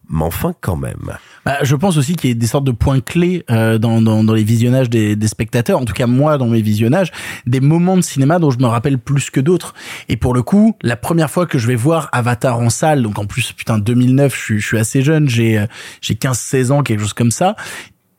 mais 0.08 0.24
enfin 0.24 0.54
quand 0.60 0.76
même. 0.76 1.12
Bah, 1.44 1.58
je 1.62 1.76
pense 1.76 1.96
aussi 1.96 2.14
qu'il 2.16 2.30
y 2.30 2.32
a 2.32 2.36
des 2.36 2.46
sortes 2.46 2.64
de 2.64 2.72
points 2.72 3.00
clés 3.00 3.44
euh, 3.50 3.78
dans, 3.78 4.00
dans, 4.00 4.24
dans 4.24 4.34
les 4.34 4.42
visionnages 4.42 4.90
des, 4.90 5.16
des 5.16 5.28
spectateurs, 5.28 5.78
en 5.78 5.84
tout 5.84 5.94
cas 5.94 6.06
moi 6.06 6.38
dans 6.38 6.46
mes 6.46 6.62
visionnages, 6.62 7.12
des 7.46 7.60
moments 7.60 7.96
de 7.96 8.02
cinéma 8.02 8.38
dont 8.38 8.50
je 8.50 8.58
me 8.58 8.66
rappelle 8.66 8.98
plus 8.98 9.30
que 9.30 9.40
d'autres. 9.40 9.74
Et 10.08 10.16
pour 10.16 10.34
le 10.34 10.42
coup, 10.42 10.76
la 10.82 10.96
première 10.96 11.30
fois 11.30 11.46
que 11.46 11.58
je 11.58 11.66
vais 11.66 11.76
voir 11.76 12.08
Avatar 12.12 12.58
en 12.58 12.70
salle, 12.70 13.02
donc 13.02 13.18
en 13.18 13.26
plus 13.26 13.52
putain 13.52 13.78
2009, 13.78 14.34
je 14.36 14.58
je 14.58 14.66
suis 14.66 14.78
assez 14.78 15.02
jeune, 15.02 15.28
j'ai 15.28 15.58
euh, 15.58 15.66
j'ai 16.00 16.14
15-16 16.14 16.72
ans, 16.72 16.82
quelque 16.82 17.00
chose 17.00 17.12
comme 17.12 17.30
ça. 17.30 17.56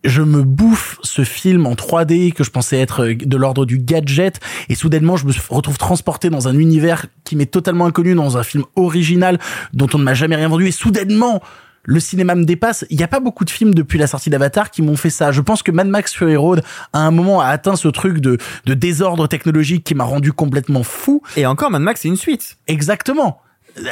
Je 0.06 0.22
me 0.22 0.44
bouffe 0.44 0.98
ce 1.04 1.24
film 1.26 1.68
en 1.68 1.74
3D 1.74 2.32
que 2.32 2.46
je 2.46 2.52
pensais 2.52 2.80
être 2.80 3.04
euh, 3.06 3.16
de 3.16 3.38
l'ordre 3.38 3.66
du 3.66 3.78
gadget 3.78 4.40
et 4.70 4.76
soudainement 4.76 5.18
je 5.18 5.26
me 5.26 5.34
retrouve 5.50 5.78
transporté 5.78 6.30
dans 6.30 6.48
un 6.48 6.58
univers 6.58 7.08
qui 7.26 7.36
m'est 7.36 7.52
totalement 7.52 7.86
inconnu 7.86 8.16
dans 8.16 8.38
un 8.38 8.44
film 8.44 8.64
original 8.76 9.40
dont 9.74 9.88
on 9.94 9.98
ne 9.98 10.04
m'a 10.04 10.14
jamais 10.14 10.36
rien 10.36 10.48
vendu 10.48 10.68
et 10.68 10.72
soudainement 10.72 11.42
le 11.84 12.00
cinéma 12.00 12.36
me 12.36 12.46
dépasse. 12.46 12.86
Il 12.90 12.98
n'y 12.98 13.04
a 13.04 13.08
pas 13.08 13.20
beaucoup 13.20 13.46
de 13.46 13.50
films 13.50 13.74
depuis 13.74 13.98
la 13.98 14.08
sortie 14.08 14.30
d'Avatar 14.30 14.72
qui 14.72 14.82
m'ont 14.82 14.96
fait 14.96 15.10
ça. 15.10 15.32
Je 15.32 15.42
pense 15.42 15.64
que 15.64 15.72
Mad 15.72 15.88
Max 15.88 16.14
Fury 16.14 16.36
Road, 16.36 16.64
à 16.94 17.00
un 17.00 17.12
moment, 17.12 17.42
a 17.42 17.48
atteint 17.48 17.76
ce 17.76 17.88
truc 17.88 18.20
de, 18.20 18.38
de 18.66 18.74
désordre 18.74 19.28
technologique 19.28 19.84
qui 19.84 19.96
m'a 19.96 20.04
rendu 20.04 20.34
complètement 20.34 20.84
fou. 20.84 21.22
Et 21.38 21.46
encore, 21.46 21.72
Mad 21.72 21.82
Max, 21.82 22.02
c'est 22.02 22.08
une 22.08 22.18
suite. 22.18 22.58
Exactement. 22.68 23.42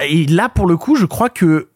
Et 0.10 0.26
là, 0.26 0.50
pour 0.50 0.68
le 0.68 0.78
coup, 0.78 0.96
je 0.96 1.06
crois 1.06 1.30
que 1.30 1.70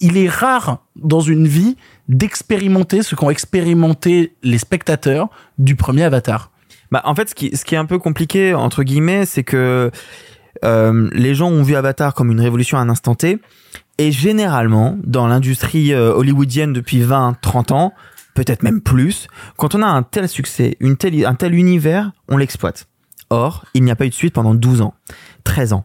il 0.00 0.16
est 0.16 0.28
rare 0.28 0.84
dans 0.96 1.20
une 1.20 1.48
vie 1.48 1.76
d'expérimenter 2.08 3.02
ce 3.02 3.14
qu'ont 3.14 3.30
expérimenté 3.30 4.36
les 4.42 4.58
spectateurs 4.58 5.28
du 5.58 5.74
premier 5.74 6.04
Avatar. 6.04 6.52
Bah, 6.90 7.02
en 7.04 7.14
fait, 7.14 7.30
ce 7.30 7.34
qui, 7.34 7.56
ce 7.56 7.64
qui 7.64 7.74
est 7.74 7.78
un 7.78 7.84
peu 7.84 7.98
compliqué, 7.98 8.54
entre 8.54 8.82
guillemets, 8.82 9.26
c'est 9.26 9.44
que 9.44 9.90
euh, 10.64 11.08
les 11.12 11.34
gens 11.34 11.50
ont 11.50 11.62
vu 11.62 11.74
Avatar 11.74 12.14
comme 12.14 12.30
une 12.30 12.40
révolution 12.40 12.78
à 12.78 12.80
un 12.80 12.88
instant 12.88 13.14
T. 13.14 13.38
Et 13.98 14.12
généralement, 14.12 14.96
dans 15.02 15.26
l'industrie 15.26 15.92
euh, 15.92 16.12
hollywoodienne 16.14 16.72
depuis 16.72 17.00
20, 17.00 17.36
30 17.40 17.72
ans, 17.72 17.92
peut-être 18.34 18.62
même 18.62 18.80
plus, 18.80 19.26
quand 19.56 19.74
on 19.74 19.82
a 19.82 19.86
un 19.86 20.04
tel 20.04 20.28
succès, 20.28 20.76
un 20.80 21.34
tel 21.34 21.54
univers, 21.54 22.12
on 22.28 22.36
l'exploite. 22.36 22.86
Or, 23.30 23.64
il 23.74 23.82
n'y 23.82 23.90
a 23.90 23.96
pas 23.96 24.06
eu 24.06 24.10
de 24.10 24.14
suite 24.14 24.34
pendant 24.34 24.54
12 24.54 24.82
ans, 24.82 24.94
13 25.42 25.72
ans. 25.72 25.84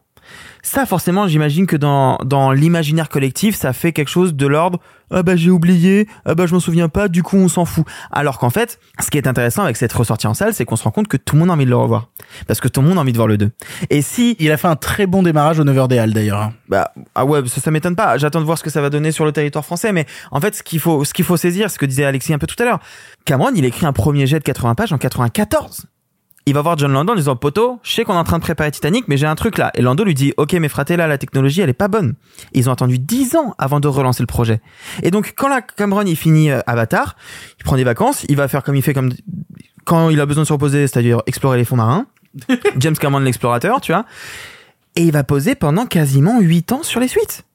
Ça, 0.64 0.85
forcément, 0.85 1.27
j'imagine 1.27 1.68
que 1.68 1.76
dans, 1.76 2.18
dans 2.26 2.52
l'imaginaire 2.52 3.10
collectif, 3.10 3.56
ça 3.56 3.73
fait 3.73 3.91
quelque 3.91 4.10
chose 4.10 4.34
de 4.34 4.48
l'ordre 4.48 4.80
ah 5.14 5.22
bah 5.22 5.35
j'ai 5.35 5.52
oublié, 5.52 6.07
ah 6.26 6.34
bah 6.34 6.48
je 6.48 6.53
m'en 6.53 6.60
souviens 6.60 6.90
pas, 6.90 7.07
du 7.07 7.22
coup 7.22 7.38
on 7.38 7.48
s'en 7.48 7.65
fout. 7.65 7.85
Alors 8.11 8.40
qu'en 8.40 8.49
fait, 8.49 8.80
ce 8.99 9.11
qui 9.11 9.18
est 9.18 9.27
intéressant 9.27 9.64
avec 9.64 9.77
cette 9.77 9.94
ressortie 9.94 10.27
en 10.27 10.34
salle, 10.34 10.53
c'est 10.53 10.65
qu'on 10.65 10.76
se 10.76 10.84
rend 10.84 10.91
compte 10.91 11.07
que 11.07 11.18
tout 11.18 11.35
le 11.35 11.41
monde 11.41 11.52
a 11.52 11.53
envie 11.53 11.65
de 11.65 11.69
le 11.69 11.77
revoir. 11.77 12.10
Parce 12.48 12.60
que 12.60 12.68
tout 12.68 12.81
le 12.81 12.88
monde 12.88 12.98
a 12.98 13.02
envie 13.02 13.11
de 13.11 13.18
voir 13.18 13.27
le 13.27 13.38
2. 13.38 13.52
Et 13.90 14.02
si... 14.02 14.35
Il 14.40 14.52
a 14.52 14.57
fait 14.57 14.68
un 14.68 14.76
très 14.76 15.06
bon 15.06 15.22
démarrage 15.22 15.60
au 15.60 15.64
9h 15.64 15.88
des 15.88 15.99
Halles 15.99 16.14
d'ailleurs. 16.14 16.52
Bah, 16.68 16.91
ah 17.14 17.26
ouais, 17.26 17.48
ça, 17.48 17.61
ça 17.61 17.72
m'étonne 17.72 17.95
pas. 17.95 18.18
J'attends 18.18 18.40
de 18.40 18.45
voir 18.45 18.57
ce 18.57 18.64
que 18.64 18.69
ça 18.69 18.81
va 18.81 18.90
donner 18.90 19.11
sur 19.11 19.26
le 19.26 19.31
territoire 19.31 19.64
français. 19.64 19.94
Mais 19.94 20.06
en 20.31 20.41
fait, 20.41 20.56
ce 20.56 20.64
qu'il 20.64 20.80
faut, 20.80 21.06
ce 21.06 21.14
qu'il 21.14 21.26
faut 21.26 21.38
saisir, 21.38 21.69
ce 21.69 21.77
que 21.77 21.85
disait 21.85 22.06
Alexis 22.06 22.34
un 22.34 22.40
peu 22.40 22.48
tout 22.48 22.61
à 22.61 22.65
l'heure, 22.65 22.80
Cameron, 23.26 23.52
il 23.56 23.65
écrit 23.65 23.85
un 23.85 23.94
premier 23.94 24.26
jet 24.26 24.40
de 24.40 24.44
80 24.44 24.76
pages 24.76 24.94
en 24.94 24.98
94 24.98 25.85
il 26.45 26.53
va 26.53 26.61
voir 26.61 26.78
John 26.78 26.91
Lando 26.91 27.14
en 27.14 27.15
disant 27.15 27.36
poteau, 27.36 27.80
je 27.84 27.91
sais 27.94 28.03
qu'on 28.03 28.14
est 28.14 28.18
en 28.18 28.24
train 28.24 28.38
de 28.38 28.44
préparer 28.44 28.70
Titanic, 28.72 29.07
mais 29.07 29.15
j'ai 29.18 29.28
un 29.28 29.36
truc 29.36 29.57
là. 29.57 29.72
Et 29.76 29.82
Lando 29.82 30.03
lui 30.03 30.14
dit 30.14 30.34
ok, 30.38 30.53
mais 30.53 30.68
fraté 30.68 30.98
là, 30.98 31.07
la 31.07 31.18
technologie 31.18 31.61
elle 31.61 31.70
est 31.70 31.74
pas 31.74 31.88
bonne. 31.88 32.15
Ils 32.53 32.70
ont 32.70 32.74
attendu 32.74 32.99
10 32.99 33.36
ans 33.36 33.56
avant 33.57 33.80
de 33.80 33.88
relancer 33.88 34.22
le 34.22 34.28
projet. 34.28 34.61
Et 35.03 35.11
donc 35.11 35.34
quand 35.38 35.48
la 35.48 35.61
Cameron 35.61 36.03
il 36.06 36.18
finit 36.18 36.52
euh, 36.52 36.60
Avatar, 36.68 37.15
il 37.60 37.64
prend 37.64 37.78
des 37.78 37.84
vacances, 37.84 38.26
il 38.28 38.36
va 38.36 38.48
faire 38.48 38.64
comme 38.64 38.76
il 38.76 38.82
fait 38.82 38.94
comme 38.94 39.11
quand 39.86 40.10
il 40.10 40.20
a 40.20 40.26
besoin 40.26 40.44
de 40.44 40.48
se 40.48 40.53
reposer, 40.53 40.88
c'est-à-dire 40.88 41.22
explorer 41.28 41.57
les 41.57 41.65
fonds 41.65 41.78
marins. 41.78 42.07
James 42.78 42.95
Cameron 42.95 43.20
l'explorateur, 43.20 43.80
tu 43.80 43.91
vois. 43.94 44.06
Et 44.95 45.03
il 45.03 45.11
va 45.11 45.24
poser 45.24 45.56
pendant 45.56 45.86
quasiment 45.86 46.40
8 46.41 46.72
ans 46.74 46.84
sur 46.84 46.99
les 46.99 47.07
suites. 47.07 47.45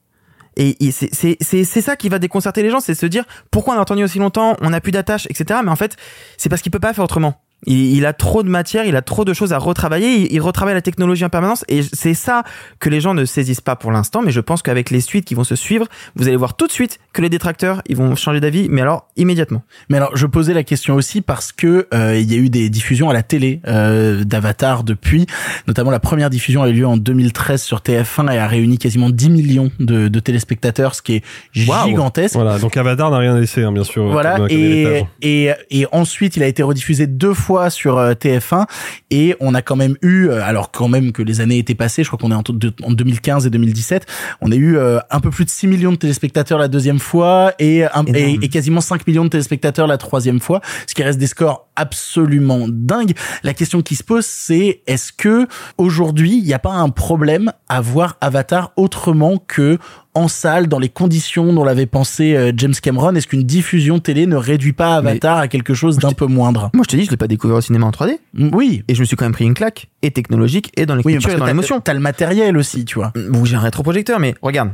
Et 0.56 0.86
et 0.86 0.92
c'est 0.92 1.10
c'est 1.12 1.36
c'est 1.40 1.64
c'est 1.64 1.82
ça 1.82 1.94
qui 1.94 2.08
va 2.08 2.18
déconcerter 2.18 2.62
les 2.62 2.70
gens, 2.70 2.80
c'est 2.80 2.94
se 2.94 3.06
dire 3.06 3.24
pourquoi 3.50 3.74
on 3.74 3.78
a 3.78 3.82
attendu 3.82 4.02
aussi 4.02 4.18
longtemps, 4.18 4.56
on 4.62 4.70
n'a 4.70 4.80
plus 4.80 4.92
d'attache, 4.92 5.26
etc. 5.26 5.60
Mais 5.62 5.70
en 5.70 5.76
fait, 5.76 5.96
c'est 6.38 6.48
parce 6.48 6.62
qu'il 6.62 6.72
peut 6.72 6.80
pas 6.80 6.94
faire 6.94 7.04
autrement. 7.04 7.40
Il, 7.66 7.96
il 7.96 8.06
a 8.06 8.12
trop 8.12 8.42
de 8.42 8.48
matière, 8.48 8.84
il 8.84 8.96
a 8.96 9.02
trop 9.02 9.24
de 9.24 9.32
choses 9.32 9.52
à 9.52 9.58
retravailler, 9.58 10.14
il, 10.14 10.32
il 10.32 10.40
retravaille 10.40 10.74
la 10.74 10.82
technologie 10.82 11.24
en 11.24 11.28
permanence 11.28 11.64
et 11.68 11.80
c'est 11.92 12.14
ça 12.14 12.44
que 12.78 12.88
les 12.88 13.00
gens 13.00 13.14
ne 13.14 13.24
saisissent 13.24 13.60
pas 13.60 13.74
pour 13.76 13.90
l'instant, 13.90 14.22
mais 14.22 14.30
je 14.30 14.40
pense 14.40 14.62
qu'avec 14.62 14.90
les 14.90 15.00
suites 15.00 15.24
qui 15.24 15.34
vont 15.34 15.44
se 15.44 15.56
suivre, 15.56 15.86
vous 16.14 16.28
allez 16.28 16.36
voir 16.36 16.54
tout 16.54 16.66
de 16.66 16.72
suite 16.72 17.00
que 17.12 17.20
les 17.20 17.28
détracteurs, 17.28 17.82
ils 17.86 17.96
vont 17.96 18.14
changer 18.14 18.40
d'avis, 18.40 18.68
mais 18.70 18.80
alors 18.80 19.08
immédiatement. 19.16 19.62
Mais 19.88 19.96
alors, 19.96 20.16
je 20.16 20.26
posais 20.26 20.54
la 20.54 20.62
question 20.62 20.94
aussi 20.94 21.20
parce 21.20 21.50
que 21.50 21.88
euh, 21.92 22.16
il 22.16 22.32
y 22.32 22.36
a 22.36 22.38
eu 22.38 22.48
des 22.48 22.70
diffusions 22.70 23.10
à 23.10 23.12
la 23.12 23.22
télé 23.24 23.60
euh, 23.66 24.22
d'Avatar 24.22 24.84
depuis, 24.84 25.26
notamment 25.66 25.90
la 25.90 26.00
première 26.00 26.30
diffusion 26.30 26.62
a 26.62 26.68
eu 26.68 26.74
lieu 26.74 26.86
en 26.86 26.96
2013 26.96 27.60
sur 27.60 27.78
TF1 27.78 28.32
et 28.32 28.38
a 28.38 28.46
réuni 28.46 28.78
quasiment 28.78 29.10
10 29.10 29.30
millions 29.30 29.70
de, 29.80 30.06
de 30.06 30.20
téléspectateurs, 30.20 30.94
ce 30.94 31.02
qui 31.02 31.16
est 31.16 31.24
gigantesque. 31.52 32.34
Voilà, 32.34 32.58
donc 32.58 32.76
Avatar 32.76 33.10
n'a 33.10 33.18
rien 33.18 33.36
laissé, 33.38 33.64
hein, 33.64 33.72
bien 33.72 33.84
sûr. 33.84 34.08
Voilà, 34.08 34.38
et, 34.48 35.04
et, 35.22 35.50
et 35.70 35.86
ensuite 35.90 36.36
il 36.36 36.42
a 36.42 36.46
été 36.46 36.62
rediffusé 36.62 37.06
deux 37.06 37.34
fois 37.34 37.47
fois 37.48 37.70
sur 37.70 37.96
euh, 37.96 38.12
TF1 38.12 38.66
et 39.10 39.34
on 39.40 39.54
a 39.54 39.62
quand 39.62 39.74
même 39.76 39.96
eu, 40.02 40.26
euh, 40.28 40.42
alors 40.44 40.70
quand 40.70 40.88
même 40.88 41.12
que 41.12 41.22
les 41.22 41.40
années 41.40 41.56
étaient 41.56 41.74
passées, 41.74 42.02
je 42.04 42.08
crois 42.10 42.18
qu'on 42.18 42.30
est 42.30 42.34
en, 42.34 42.42
de- 42.46 42.74
en 42.82 42.92
2015 42.92 43.46
et 43.46 43.50
2017, 43.50 44.04
on 44.42 44.52
a 44.52 44.54
eu 44.54 44.76
euh, 44.76 44.98
un 45.10 45.20
peu 45.20 45.30
plus 45.30 45.46
de 45.46 45.50
6 45.50 45.66
millions 45.66 45.92
de 45.92 45.96
téléspectateurs 45.96 46.58
la 46.58 46.68
deuxième 46.68 46.98
fois 46.98 47.54
et, 47.58 47.84
un- 47.84 48.04
et, 48.18 48.38
et 48.42 48.48
quasiment 48.50 48.82
5 48.82 49.06
millions 49.06 49.24
de 49.24 49.30
téléspectateurs 49.30 49.86
la 49.86 49.96
troisième 49.96 50.40
fois, 50.40 50.60
ce 50.86 50.94
qui 50.94 51.02
reste 51.02 51.18
des 51.18 51.26
scores 51.26 51.68
absolument 51.74 52.66
dingues. 52.68 53.14
La 53.44 53.54
question 53.54 53.80
qui 53.80 53.94
se 53.96 54.04
pose, 54.04 54.26
c'est 54.26 54.82
est-ce 54.86 55.10
que 55.12 55.46
aujourd'hui, 55.78 56.36
il 56.36 56.44
n'y 56.44 56.52
a 56.52 56.58
pas 56.58 56.72
un 56.74 56.90
problème 56.90 57.50
à 57.70 57.80
voir 57.80 58.18
Avatar 58.20 58.72
autrement 58.76 59.38
que 59.38 59.78
en 60.14 60.28
salle, 60.28 60.66
dans 60.66 60.78
les 60.78 60.88
conditions 60.88 61.52
dont 61.52 61.64
l'avait 61.64 61.86
pensé 61.86 62.34
euh, 62.34 62.52
James 62.56 62.74
Cameron 62.74 63.14
Est-ce 63.14 63.26
qu'une 63.26 63.44
diffusion 63.44 63.98
télé 63.98 64.26
ne 64.26 64.36
réduit 64.36 64.72
pas 64.72 64.96
Avatar 64.96 65.38
à 65.38 65.48
quelque 65.48 65.74
chose 65.74 65.98
d'un 65.98 66.12
peu 66.12 66.26
moindre? 66.26 66.70
Moi, 66.74 66.84
je 66.86 66.90
te 66.90 66.96
dis, 66.96 67.04
je 67.04 67.10
l'ai 67.10 67.16
pas 67.16 67.28
découvert 67.28 67.56
au 67.56 67.60
cinéma 67.60 67.86
en 67.86 67.90
3D. 67.90 68.18
Oui. 68.52 68.82
Et 68.88 68.94
je 68.94 69.00
me 69.00 69.04
suis 69.04 69.16
quand 69.16 69.24
même 69.24 69.32
pris 69.32 69.44
une 69.44 69.54
claque, 69.54 69.88
et 70.02 70.10
technologique, 70.10 70.72
et 70.76 70.86
dans 70.86 70.94
Oui, 70.94 71.02
l'écriture, 71.12 71.28
parce 71.30 71.36
et 71.36 71.40
dans 71.40 71.46
l'émotion. 71.46 71.80
T'as 71.80 71.94
le 71.94 72.00
matériel 72.00 72.56
aussi, 72.56 72.84
tu 72.84 72.96
vois. 72.96 73.12
Ou 73.32 73.46
j'ai 73.46 73.56
un 73.56 73.60
rétroprojecteur, 73.60 74.18
mais 74.18 74.34
regarde. 74.42 74.70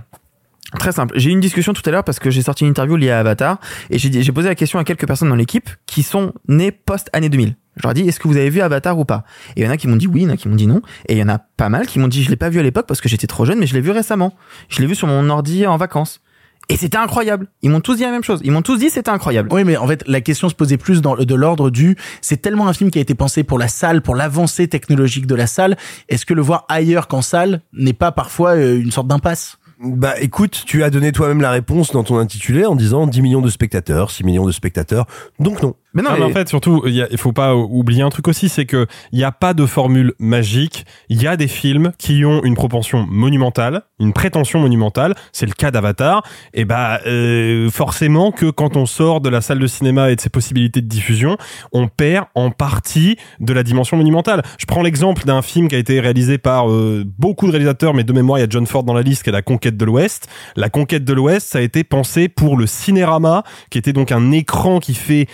Très 0.78 0.93
simple. 0.93 1.15
J'ai 1.16 1.31
eu 1.31 1.32
une 1.32 1.40
discussion 1.40 1.73
tout 1.73 1.82
à 1.85 1.90
l'heure 1.90 2.05
parce 2.05 2.19
que 2.19 2.31
j'ai 2.31 2.43
sorti 2.43 2.65
une 2.65 2.70
interview 2.70 2.97
liée 2.97 3.11
à 3.11 3.20
Avatar 3.20 3.61
et 3.90 3.98
j'ai 3.98 4.32
posé 4.32 4.48
la 4.48 4.55
question 4.55 4.78
à 4.78 4.85
quelques 4.85 5.06
personnes 5.06 5.28
dans 5.28 5.36
l'équipe 5.36 5.70
qui 5.86 6.02
sont 6.02 6.32
nées 6.48 6.73
post 6.73 7.11
année 7.12 7.28
2000. 7.28 7.55
Je 7.77 7.83
leur 7.83 7.93
ai 7.93 7.95
dit 7.95 8.09
est-ce 8.09 8.21
que 8.21 8.29
vous 8.29 8.37
avez 8.37 8.51
vu 8.51 8.61
Avatar 8.61 8.99
ou 8.99 9.05
pas? 9.05 9.25
Et 9.57 9.61
il 9.61 9.65
y 9.65 9.69
en 9.69 9.71
a 9.71 9.77
qui 9.77 9.89
m'ont 9.89 9.97
dit 9.97 10.07
oui, 10.07 10.23
il 10.23 10.25
y 10.25 10.27
en 10.27 10.35
a 10.35 10.37
qui 10.37 10.49
m'ont 10.49 10.57
dit 10.57 10.67
non 10.67 10.83
et 11.09 11.15
il 11.15 11.19
y 11.19 11.23
en 11.23 11.29
a 11.29 11.39
pas 11.39 11.69
mal 11.69 11.87
qui 11.87 11.99
m'ont 11.99 12.09
dit 12.09 12.23
je 12.23 12.31
l'ai 12.31 12.37
pas 12.37 12.49
vu 12.49 12.59
à 12.61 12.63
l'époque 12.63 12.87
parce 12.87 13.01
que 13.01 13.09
j'étais 13.09 13.27
trop 13.27 13.45
jeune 13.45 13.59
mais 13.59 13.67
je 13.67 13.75
l'ai 13.75 13.81
vu 13.81 13.91
récemment. 13.91 14.35
Je 14.69 14.81
l'ai 14.81 14.87
vu 14.87 14.95
sur 14.95 15.07
mon 15.07 15.29
ordi 15.31 15.67
en 15.67 15.77
vacances. 15.77 16.21
Et 16.69 16.77
c'était 16.77 16.97
incroyable. 16.97 17.49
Ils 17.63 17.71
m'ont 17.71 17.81
tous 17.81 17.97
dit 17.97 18.03
la 18.03 18.11
même 18.11 18.25
chose. 18.25 18.41
Ils 18.43 18.51
m'ont 18.51 18.63
tous 18.63 18.79
dit 18.79 18.91
c'était 18.91 19.11
incroyable. 19.11 19.49
Oui, 19.53 19.65
mais 19.65 19.77
en 19.77 19.87
fait, 19.87 20.03
la 20.07 20.21
question 20.21 20.49
se 20.49 20.55
posait 20.55 20.79
plus 20.79 21.03
dans, 21.03 21.17
de 21.17 21.35
l'ordre 21.35 21.71
du, 21.71 21.97
c'est 22.23 22.41
tellement 22.41 22.69
un 22.69 22.73
film 22.73 22.91
qui 22.91 22.99
a 22.99 23.03
été 23.03 23.15
pensé 23.15 23.45
pour 23.45 23.59
la 23.59 23.69
salle, 23.69 24.01
pour 24.01 24.15
l'avancée 24.15 24.67
technologique 24.69 25.27
de 25.27 25.35
la 25.35 25.47
salle. 25.47 25.77
Est-ce 26.09 26.25
que 26.25 26.35
le 26.35 26.43
voir 26.43 26.65
ailleurs 26.69 27.07
qu'en 27.07 27.23
salle 27.23 27.61
n'est 27.73 27.93
pas 27.93 28.13
parfois 28.13 28.57
euh, 28.57 28.81
une 28.81 28.91
sorte 28.91 29.09
d'impasse? 29.09 29.59
Bah 29.81 30.15
écoute, 30.21 30.63
tu 30.67 30.83
as 30.85 30.91
donné 30.91 31.13
toi-même 31.13 31.43
la 31.43 31.51
réponse 31.51 31.93
dans 31.93 32.05
ton 32.05 32.17
intitulé 32.17 32.65
en 32.65 32.77
disant 32.77 33.07
10 33.07 33.21
millions 33.21 33.43
de 33.43 33.51
spectateurs, 33.51 34.11
6 34.11 34.25
millions 34.25 34.47
de 34.47 34.53
spectateurs. 34.53 35.07
Donc 35.41 35.63
non. 35.63 35.75
Mais 35.95 36.03
non, 36.03 36.11
mais 36.19 36.25
en 36.25 36.31
fait, 36.31 36.49
surtout, 36.49 36.83
il 36.87 37.19
faut 37.19 37.33
pas 37.33 37.55
oublier 37.55 38.03
un 38.03 38.09
truc 38.09 38.27
aussi, 38.27 38.49
c'est 38.49 38.66
que 38.66 38.87
il 39.12 39.19
y 39.19 39.25
a 39.25 39.31
pas 39.31 39.55
de 39.55 39.65
formule 39.65 40.12
magique. 40.19 40.85
Il 41.09 41.23
y 41.23 41.29
a 41.29 41.37
des 41.37 41.47
films 41.47 41.93
qui 41.99 42.25
ont 42.25 42.43
une 42.43 42.55
propension 42.55 43.07
monumentale, 43.09 43.83
une 44.01 44.12
prétention 44.12 44.59
monumentale. 44.59 45.15
C'est 45.33 45.47
le 45.47 45.53
cas 45.53 45.71
d'Avatar. 45.71 46.25
Et 46.53 46.65
bah, 46.65 47.01
euh, 47.07 47.71
forcément 47.71 48.33
que 48.33 48.51
quand 48.51 48.77
on 48.77 48.87
sort 48.87 49.21
de 49.21 49.29
la 49.29 49.41
salle 49.41 49.61
de 49.61 49.66
cinéma 49.69 50.11
et 50.11 50.16
de 50.16 50.21
ses 50.21 50.31
possibilités 50.31 50.81
de 50.81 50.89
diffusion, 50.89 51.37
on 51.73 51.87
perd 51.87 52.27
en 52.35 52.51
partie 52.51 53.16
de 53.39 53.53
la 53.53 53.62
dimension 53.62 53.97
monumentale. 53.97 54.43
Je 54.59 54.66
prends 54.66 54.83
l'exemple 54.83 55.25
d'un 55.25 55.43
film 55.43 55.69
qui 55.69 55.77
a 55.77 55.79
été 55.79 56.01
réalisé 56.01 56.39
par 56.39 56.71
euh, 56.71 57.05
beaucoup 57.19 57.47
de 57.47 57.53
réalisateurs, 57.53 57.95
mais 57.95 58.03
de 58.03 58.12
mémoire, 58.12 58.39
il 58.39 58.43
y 58.43 58.45
a 58.45 58.49
John 58.51 58.66
Ford 58.66 58.83
dans 58.83 58.95
la 58.95 59.03
liste, 59.03 59.23
qui 59.23 59.29
est 59.29 59.33
La 59.33 59.43
Conquête 59.43 59.77
de 59.77 59.85
l'Ouest. 59.85 60.29
La 60.57 60.71
Conquête 60.71 61.05
de 61.05 61.12
l'Ouest, 61.12 61.49
ça 61.53 61.59
a 61.59 61.62
été 61.62 61.85
pensé 61.85 62.29
pour 62.29 62.57
le 62.57 62.66
cinérama, 62.66 63.45
qui 63.71 63.79
était 63.79 63.93
donc 63.93 64.11
un 64.11 64.33
écran 64.33 64.81
qui 64.81 64.95
fait 64.95 65.29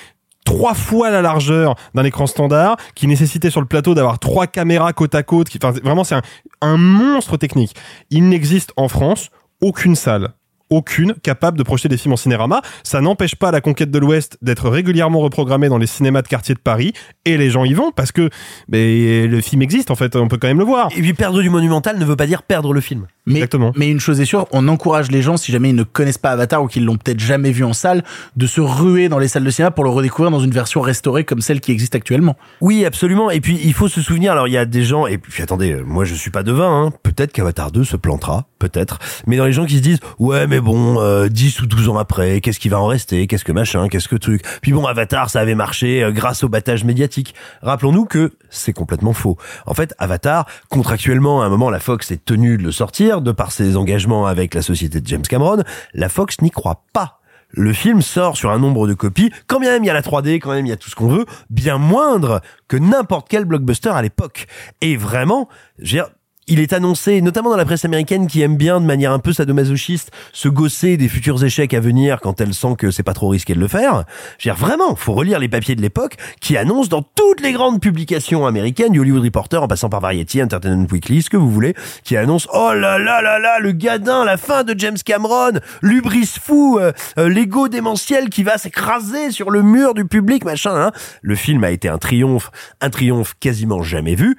trois 0.45 0.75
fois 0.75 1.11
la 1.11 1.23
largeur 1.23 1.77
d'un 1.95 2.05
écran 2.05 2.27
standard, 2.27 2.77
qui 2.95 3.07
nécessitait 3.07 3.51
sur 3.51 3.61
le 3.61 3.67
plateau 3.67 3.95
d'avoir 3.95 4.19
trois 4.19 4.47
caméras 4.47 4.93
côte 4.93 5.15
à 5.15 5.23
côte. 5.23 5.49
Qui, 5.49 5.59
vraiment, 5.59 6.05
c'est 6.05 6.17
un, 6.61 6.77
monstre 6.77 7.37
technique. 7.37 7.75
Il 8.11 8.29
n'existe 8.29 8.73
en 8.77 8.89
France 8.89 9.31
aucune 9.61 9.95
salle 9.95 10.33
aucune 10.73 11.15
capable 11.15 11.59
de 11.59 11.65
projeter 11.65 11.89
des 11.89 11.97
films 11.97 12.13
en 12.13 12.17
cinérama. 12.17 12.63
Ça 12.85 13.01
n'empêche 13.01 13.35
pas 13.35 13.51
la 13.51 13.61
conquête 13.61 13.91
de 13.91 13.99
l'Ouest 13.99 14.39
d'être 14.41 14.71
régulièrement 14.71 15.19
reprogrammée 15.19 15.69
dans 15.69 15.79
les 15.79 15.89
cinémas 15.89 16.23
de 16.23 16.29
quartier 16.29 16.55
de 16.55 16.61
Paris 16.61 16.93
et 17.25 17.37
les 17.37 17.51
gens 17.51 17.65
y 17.65 17.75
vont 17.75 17.91
parce 17.91 18.13
que 18.13 18.31
ben, 18.69 19.29
le 19.29 19.41
film 19.41 19.63
existe 19.63 19.91
en 19.91 19.97
fait, 19.97 20.15
on 20.15 20.29
peut 20.29 20.39
quand 20.39 20.47
même 20.47 20.61
le 20.61 20.65
voir. 20.65 20.89
Et 20.97 21.03
puis 21.03 21.13
perdre 21.13 21.43
du 21.43 21.51
monumental 21.51 21.99
ne 21.99 22.05
veut 22.05 22.15
pas 22.15 22.27
dire 22.27 22.45
perdre 22.45 22.73
le 22.73 22.81
film. 22.81 23.07
Mais, 23.27 23.35
Exactement. 23.35 23.73
mais 23.77 23.91
une 23.91 24.01
chose 24.01 24.21
est 24.21 24.25
sûre, 24.25 24.47
on 24.51 24.67
encourage 24.69 25.11
les 25.11 25.23
gens, 25.23 25.37
si 25.37 25.53
jamais 25.53 25.71
ils 25.71 25.77
ne 25.77 25.83
connaissent 25.83 26.19
pas 26.19 26.31
Avatar 26.31 26.63
ou 26.63 26.67
qu'ils 26.67 26.85
l'ont 26.85 26.97
peut-être 26.97 27.21
jamais 27.21 27.53
vu 27.53 27.65
en 27.65 27.73
salle, 27.73 28.03
de 28.37 28.47
se 28.47 28.61
ruer 28.61 29.09
dans 29.09 29.19
les 29.19 29.29
salles 29.29 29.45
de 29.45 29.51
cinéma 29.51 29.71
pour 29.71 29.85
le 29.85 29.91
redécouvrir 29.91 30.31
dans 30.31 30.41
une 30.41 30.51
version 30.51 30.81
restaurée 30.81 31.25
comme 31.25 31.41
celle 31.41 31.61
qui 31.61 31.71
existe 31.71 31.95
actuellement. 31.95 32.37
Oui, 32.61 32.85
absolument. 32.85 33.31
Et 33.31 33.41
puis 33.41 33.61
il 33.63 33.75
faut 33.75 33.89
se 33.89 34.01
souvenir. 34.01 34.33
Alors 34.33 34.49
il 34.49 34.53
y 34.53 34.57
a 34.57 34.65
des 34.65 34.83
gens. 34.85 35.07
Et 35.07 35.19
puis 35.19 35.43
attendez, 35.43 35.73
euh, 35.73 35.83
moi 35.85 36.05
je 36.05 36.15
suis 36.15 36.31
pas 36.31 36.43
devin. 36.43 36.87
Hein. 36.87 36.93
Peut-être 37.03 37.33
qu'Avatar 37.33 37.71
2 37.71 37.85
se 37.85 37.97
plantera, 37.97 38.47
peut-être. 38.59 38.99
Mais 39.27 39.37
dans 39.37 39.45
les 39.45 39.53
gens 39.53 39.67
qui 39.67 39.77
se 39.77 39.83
disent 39.83 40.01
ouais, 40.19 40.47
mais 40.47 40.61
bon, 40.61 41.01
euh, 41.01 41.29
10 41.29 41.61
ou 41.61 41.67
12 41.67 41.91
ans 41.91 41.99
après, 41.99 42.41
qu'est-ce 42.41 42.59
qui 42.59 42.69
va 42.69 42.81
en 42.81 42.87
rester? 42.87 43.27
Qu'est-ce 43.27 43.45
que 43.45 43.53
machin? 43.53 43.89
Qu'est-ce 43.89 44.09
que 44.09 44.17
truc? 44.17 44.43
Puis 44.63 44.73
bon, 44.73 44.87
Avatar, 44.87 45.31
ça 45.31 45.41
avait 45.41 45.55
marché 45.55 46.03
euh, 46.03 46.11
grâce 46.11 46.43
au 46.43 46.49
battage 46.49 46.85
médiatique. 46.85 47.35
Rappelons-nous 47.63 48.07
que 48.07 48.33
c'est 48.49 48.73
complètement 48.73 49.13
faux. 49.13 49.37
En 49.67 49.75
fait, 49.75 49.95
Avatar, 49.99 50.47
contractuellement, 50.69 51.43
à 51.43 51.47
un 51.47 51.49
moment, 51.49 51.71
la 51.71 51.81
Fox 51.81 52.11
est 52.11 52.25
tenue 52.25 52.57
de 52.57 52.63
le 52.63 52.73
sortir 52.73 53.10
de 53.19 53.33
par 53.33 53.51
ses 53.51 53.77
engagements 53.77 54.27
avec 54.27 54.55
la 54.55 54.63
société 54.63 55.01
de 55.01 55.07
James 55.09 55.23
Cameron. 55.23 55.65
La 55.93 56.09
Fox 56.09 56.41
n'y 56.41 56.51
croit 56.51 56.85
pas 56.93 57.21
le 57.53 57.73
film 57.73 58.01
sort 58.01 58.37
sur 58.37 58.51
un 58.51 58.61
nombre 58.61 58.87
de 58.87 58.95
copies, 58.95 59.33
quand 59.49 59.59
même 59.59 59.83
il 59.83 59.89
y 59.89 59.91
a 59.91 59.93
la 59.93 60.03
3D, 60.03 60.39
quand 60.39 60.53
même 60.53 60.67
il 60.67 60.69
y 60.69 60.73
a 60.73 60.77
tout 60.77 60.89
ce 60.89 60.95
qu'on 60.95 61.09
veut, 61.09 61.27
bien 61.51 61.79
moindre 61.79 62.43
que 62.69 62.77
n'importe 62.77 63.27
quel 63.29 63.45
blockbuster 63.45 63.91
à 63.91 64.03
l'époque. 64.03 64.47
Et 64.81 64.97
vraiment, 64.97 65.49
je 65.79 65.97
veux 65.97 66.03
dire, 66.05 66.11
il 66.47 66.59
est 66.59 66.73
annoncé, 66.73 67.21
notamment 67.21 67.51
dans 67.51 67.57
la 67.57 67.65
presse 67.65 67.85
américaine 67.85 68.27
qui 68.27 68.43
aime 68.43 68.57
bien 68.57 68.81
de 68.81 68.87
manière 68.87 69.13
un 69.13 69.21
peu 69.21 69.33
sadomasochiste 69.33 70.11
se 70.33 70.49
gosser 70.49 70.97
des 70.97 71.09
futurs 71.09 71.45
échecs 71.45 71.75
à 71.75 71.81
venir 71.81 72.21
quand 72.21 72.41
elle 72.41 72.55
sent 72.55 72.75
que 72.77 72.91
c'est 72.91 73.03
pas 73.03 73.13
trop 73.13 73.29
risqué 73.29 73.55
de 73.55 73.61
le 73.61 73.69
faire. 73.69 74.05
Je 74.39 74.49
veux 74.49 74.55
dire, 74.55 74.57
vraiment, 74.57 74.97
faut 74.97 75.13
relire 75.13 75.39
les 75.39 75.49
papiers 75.49 75.77
de 75.77 75.83
l'époque 75.83 76.17
qui 76.41 76.57
annoncent 76.57 76.89
dans 76.89 77.03
toutes 77.03 77.41
les 77.41 77.53
grandes 77.53 77.81
publications 77.81 78.47
américaines, 78.47 78.93
du 78.93 79.01
Hollywood 79.01 79.23
Reporter 79.23 79.63
en 79.63 79.69
passant 79.69 79.89
par 79.89 80.01
Variety, 80.01 80.43
Entertainment 80.43 80.87
Weekly, 80.91 81.23
ce 81.23 81.31
que 81.31 81.37
vous 81.37 81.51
voulez, 81.51 81.75
qui 82.03 82.17
annoncent 82.17 82.49
oh 82.53 82.73
là 82.75 82.99
là 82.99 83.23
là 83.23 83.39
là, 83.39 83.61
le 83.61 83.73
gadin, 83.73 84.25
la 84.25 84.37
fin 84.37 84.65
de 84.65 84.75
James 84.77 84.99
Cameron, 85.05 85.61
l'ubris 85.83 86.27
fou, 86.27 86.79
euh, 86.81 86.93
euh, 87.19 87.29
l'ego 87.29 87.69
démentiel 87.69 88.29
qui 88.29 88.43
va 88.43 88.59
s'écraser 88.59 89.31
sur 89.31 89.51
le 89.51 89.63
mur 89.63 89.95
du 89.95 90.05
public, 90.05 90.45
machin. 90.45 90.75
Hein. 90.75 90.93
Le 91.23 91.35
film 91.37 91.63
a 91.63 91.71
été 91.71 91.89
un 91.89 91.99
triomphe, 91.99 92.51
un 92.81 92.91
triomphe 92.91 93.35
quasiment 93.39 93.83
jamais 93.83 94.15
vu 94.17 94.37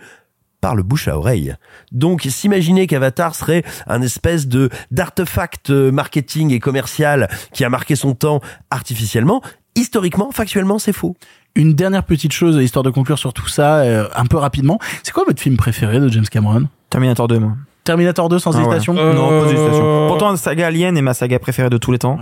par 0.62 0.76
le 0.76 0.84
bouche 0.84 1.08
à 1.08 1.18
oreille. 1.18 1.56
Donc, 1.92 2.22
s'imaginer 2.30 2.88
qu'Avatar 2.88 3.36
serait 3.36 3.64
un 3.88 4.02
espèce 4.02 4.48
de 4.48 4.70
d'artefact 4.92 5.72
euh, 5.72 5.92
marketing 5.92 6.52
et 6.52 6.60
commercial 6.60 7.28
qui 7.52 7.66
a 7.66 7.70
marqué 7.70 7.96
son 7.96 8.14
temps 8.14 8.40
artificiellement, 8.70 9.42
historiquement, 9.76 10.32
factuellement, 10.32 10.80
c'est 10.80 10.94
faux. 10.94 11.16
Une 11.56 11.74
dernière 11.74 12.04
petite 12.04 12.32
chose, 12.32 12.56
histoire 12.64 12.84
de 12.84 12.90
conclure 12.92 13.20
sur 13.20 13.34
tout 13.34 13.48
ça, 13.50 13.78
euh, 13.80 14.08
un 14.16 14.26
peu 14.26 14.38
rapidement. 14.38 14.80
C'est 15.04 15.12
quoi 15.12 15.24
votre 15.28 15.42
film 15.42 15.58
préféré 15.58 16.00
de 16.00 16.08
James 16.10 16.26
Cameron? 16.30 16.68
Terminator 16.90 17.28
2, 17.28 17.40
moi. 17.40 17.54
Terminator 17.84 18.30
2 18.30 18.38
sans 18.40 18.52
Ah 18.56 18.60
ouais. 18.60 18.62
hésitation? 18.66 18.94
Non, 18.94 19.02
pas 19.30 19.34
Euh, 19.34 19.46
d'hésitation. 19.46 20.08
Pourtant, 20.08 20.36
saga 20.36 20.68
Alien 20.68 20.96
est 20.98 21.02
ma 21.02 21.14
saga 21.16 21.40
préférée 21.40 21.70
de 21.70 21.78
tous 21.78 21.92
les 21.92 21.98
temps. 21.98 22.20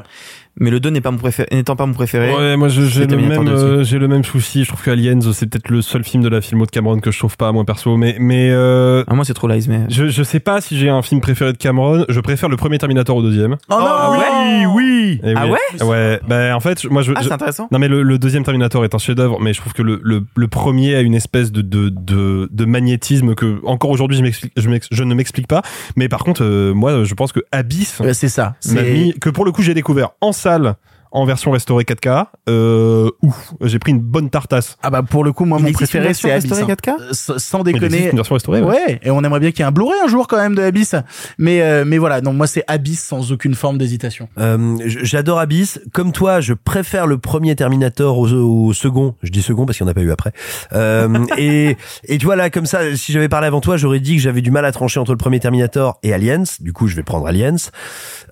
Mais 0.60 0.70
le 0.70 0.80
2 0.80 0.90
n'est 0.90 1.02
pas 1.02 1.12
mon 1.12 1.18
préféré, 1.18 1.48
n'étant 1.52 1.76
pas 1.76 1.86
mon 1.86 1.94
préféré. 1.94 2.34
Ouais, 2.34 2.58
moi 2.58 2.68
j'ai 2.68 3.06
le 3.06 3.18
même 3.18 3.46
2 3.46 3.52
aussi. 3.54 3.64
euh, 3.66 3.84
j'ai 3.84 3.98
le 4.00 4.08
même 4.08 4.24
souci. 4.24 4.64
Je 4.64 4.70
trouve 4.70 4.82
que 4.84 4.92
Aliens 4.92 5.20
c'est 5.34 5.48
peut-être 5.48 5.70
le 5.70 5.82
seul 5.82 6.04
film 6.04 6.22
de 6.24 6.30
la 6.30 6.42
filmo 6.42 6.66
de 6.66 6.72
Cameron 6.72 7.00
que 7.00 7.12
je 7.12 7.20
trouve 7.20 7.38
pas 7.38 7.52
moi 7.52 7.64
perso. 7.66 7.96
Mais 7.98 8.16
mais 8.20 8.50
euh, 8.52 9.04
Ah, 9.08 9.16
moi 9.16 9.26
c'est 9.26 9.34
trop 9.34 9.48
lies, 9.48 9.66
mais 9.70 9.82
je 9.90 10.08
je 10.08 10.24
sais 10.24 10.40
pas 10.40 10.62
si 10.62 10.78
j'ai 10.78 10.90
un 10.90 11.02
film 11.02 11.22
préféré 11.22 11.54
de 11.54 11.58
Cameron. 11.58 12.06
Je 12.10 12.20
préfère 12.20 12.50
le 12.50 12.58
premier 12.58 12.78
Terminator 12.78 13.16
au 13.18 13.22
deuxième. 13.22 13.56
Oh 13.70 13.76
non 13.80 14.18
oui, 14.20 14.66
oui. 14.76 15.22
Eh 15.24 15.34
Ah 15.36 15.46
oui. 15.46 15.52
ouais 15.82 15.86
Ouais. 15.88 16.20
Ben 16.28 16.54
en 16.54 16.60
fait 16.60 16.84
moi 16.86 17.02
je. 17.02 17.14
Ah, 17.16 17.22
je- 17.22 17.28
c'est 17.28 17.34
intéressant. 17.34 17.68
Non 17.72 17.80
mais 17.80 17.88
le, 17.88 18.04
le 18.04 18.18
deuxième 18.20 18.44
Terminator 18.44 18.84
est 18.84 18.94
un 18.94 18.98
chef-d'œuvre, 19.00 19.40
mais 19.40 19.54
je 19.54 19.62
trouve 19.62 19.74
que 19.74 19.82
le, 19.82 20.00
le, 20.04 20.24
le 20.36 20.48
premier 20.48 20.96
a 20.96 21.02
une 21.02 21.16
espèce 21.16 21.52
de 21.52 21.62
de 21.62 21.90
de, 21.90 22.50
de 22.52 22.66
magnétisme 22.66 23.34
que 23.36 23.60
encore 23.66 23.92
aujourd'hui 23.92 24.18
je 24.18 24.24
m'explique 24.24 24.52
je, 24.58 24.70
je 24.92 25.04
ne 25.04 25.14
m'explique 25.16 25.48
pas. 25.48 25.62
Mais 25.96 26.10
par 26.10 26.24
contre 26.24 26.44
euh, 26.44 26.74
moi 26.74 27.04
je 27.06 27.14
pense 27.14 27.32
que 27.32 27.40
Abyss 27.52 28.00
Ouais, 28.02 28.14
c'est 28.14 28.28
ça. 28.30 28.56
mis- 28.74 29.14
que 29.20 29.30
pour 29.30 29.46
le 29.46 29.52
coup 29.52 29.62
j'ai 29.62 29.74
découvert 29.74 30.10
en 30.22 30.32
salle 30.34 30.49
salle 30.50 30.76
en 31.12 31.26
version 31.26 31.52
restaurée 31.52 31.84
4K. 31.86 32.26
Euh, 32.50 33.10
ouf, 33.22 33.54
j'ai 33.62 33.80
pris 33.80 33.92
une 33.92 34.00
bonne 34.00 34.30
tartasse. 34.30 34.78
Ah 34.84 34.90
bah 34.90 35.02
pour 35.04 35.24
le 35.24 35.32
coup, 35.32 35.46
moi 35.46 35.58
Il 35.60 35.66
mon 35.66 35.72
préféré 35.72 36.06
version 36.08 36.30
c'est 36.30 36.34
Abyss. 36.36 36.52
restaurée 36.52 36.72
hein. 36.72 36.76
4K 36.76 37.02
Euh, 37.02 37.10
s- 37.12 37.32
Sans 37.38 37.60
Il 37.60 37.74
déconner. 37.74 38.10
une 38.10 38.16
version 38.16 38.36
restaurée. 38.36 38.62
ouais. 38.62 38.68
Ouais, 38.70 39.00
et 39.04 39.10
on 39.12 39.24
aimerait 39.24 39.40
bien 39.40 39.52
qu'il 39.52 39.60
y 39.60 39.64
ait 39.64 39.66
un 39.68 39.72
Blu-ray 39.72 40.00
un 40.04 40.08
jour 40.08 40.28
quand 40.28 40.38
même 40.38 40.56
de 40.56 40.62
Abyss. 40.62 40.96
Mais 41.38 41.62
euh, 41.62 41.84
mais 41.86 41.98
voilà, 41.98 42.22
donc 42.22 42.36
moi 42.36 42.46
c'est 42.48 42.64
Abyss 42.68 43.04
sans 43.04 43.32
aucune 43.32 43.56
forme 43.56 43.78
d'hésitation. 43.78 44.30
Euh, 44.38 44.76
J'adore 44.86 45.40
Abyss. 45.40 45.80
Comme 45.94 46.12
toi, 46.12 46.42
je 46.42 46.54
préfère 46.54 47.08
le 47.08 47.18
premier 47.18 47.56
Terminator 47.56 48.18
au, 48.18 48.28
au 48.68 48.74
second. 48.74 49.16
Je 49.24 49.30
dis 49.32 49.42
second 49.42 49.66
parce 49.66 49.78
qu'il 49.78 49.86
n'y 49.86 49.90
en 49.90 49.92
a 49.92 49.96
pas 49.96 50.02
eu 50.02 50.12
après. 50.12 50.32
Euh, 50.74 51.26
et, 51.38 51.76
et 52.04 52.18
tu 52.18 52.26
vois 52.26 52.36
là, 52.36 52.50
comme 52.50 52.66
ça, 52.68 52.96
si 52.96 53.12
j'avais 53.12 53.30
parlé 53.30 53.48
avant 53.48 53.62
toi, 53.62 53.78
j'aurais 53.78 54.00
dit 54.00 54.16
que 54.16 54.22
j'avais 54.22 54.42
du 54.42 54.52
mal 54.52 54.66
à 54.66 54.72
trancher 54.72 55.00
entre 55.00 55.12
le 55.12 55.18
premier 55.18 55.40
Terminator 55.40 55.98
et 56.04 56.14
Aliens. 56.14 56.44
Du 56.60 56.74
coup, 56.74 56.88
je 56.88 56.96
vais 56.96 57.04
prendre 57.04 57.26
Aliens. 57.28 57.56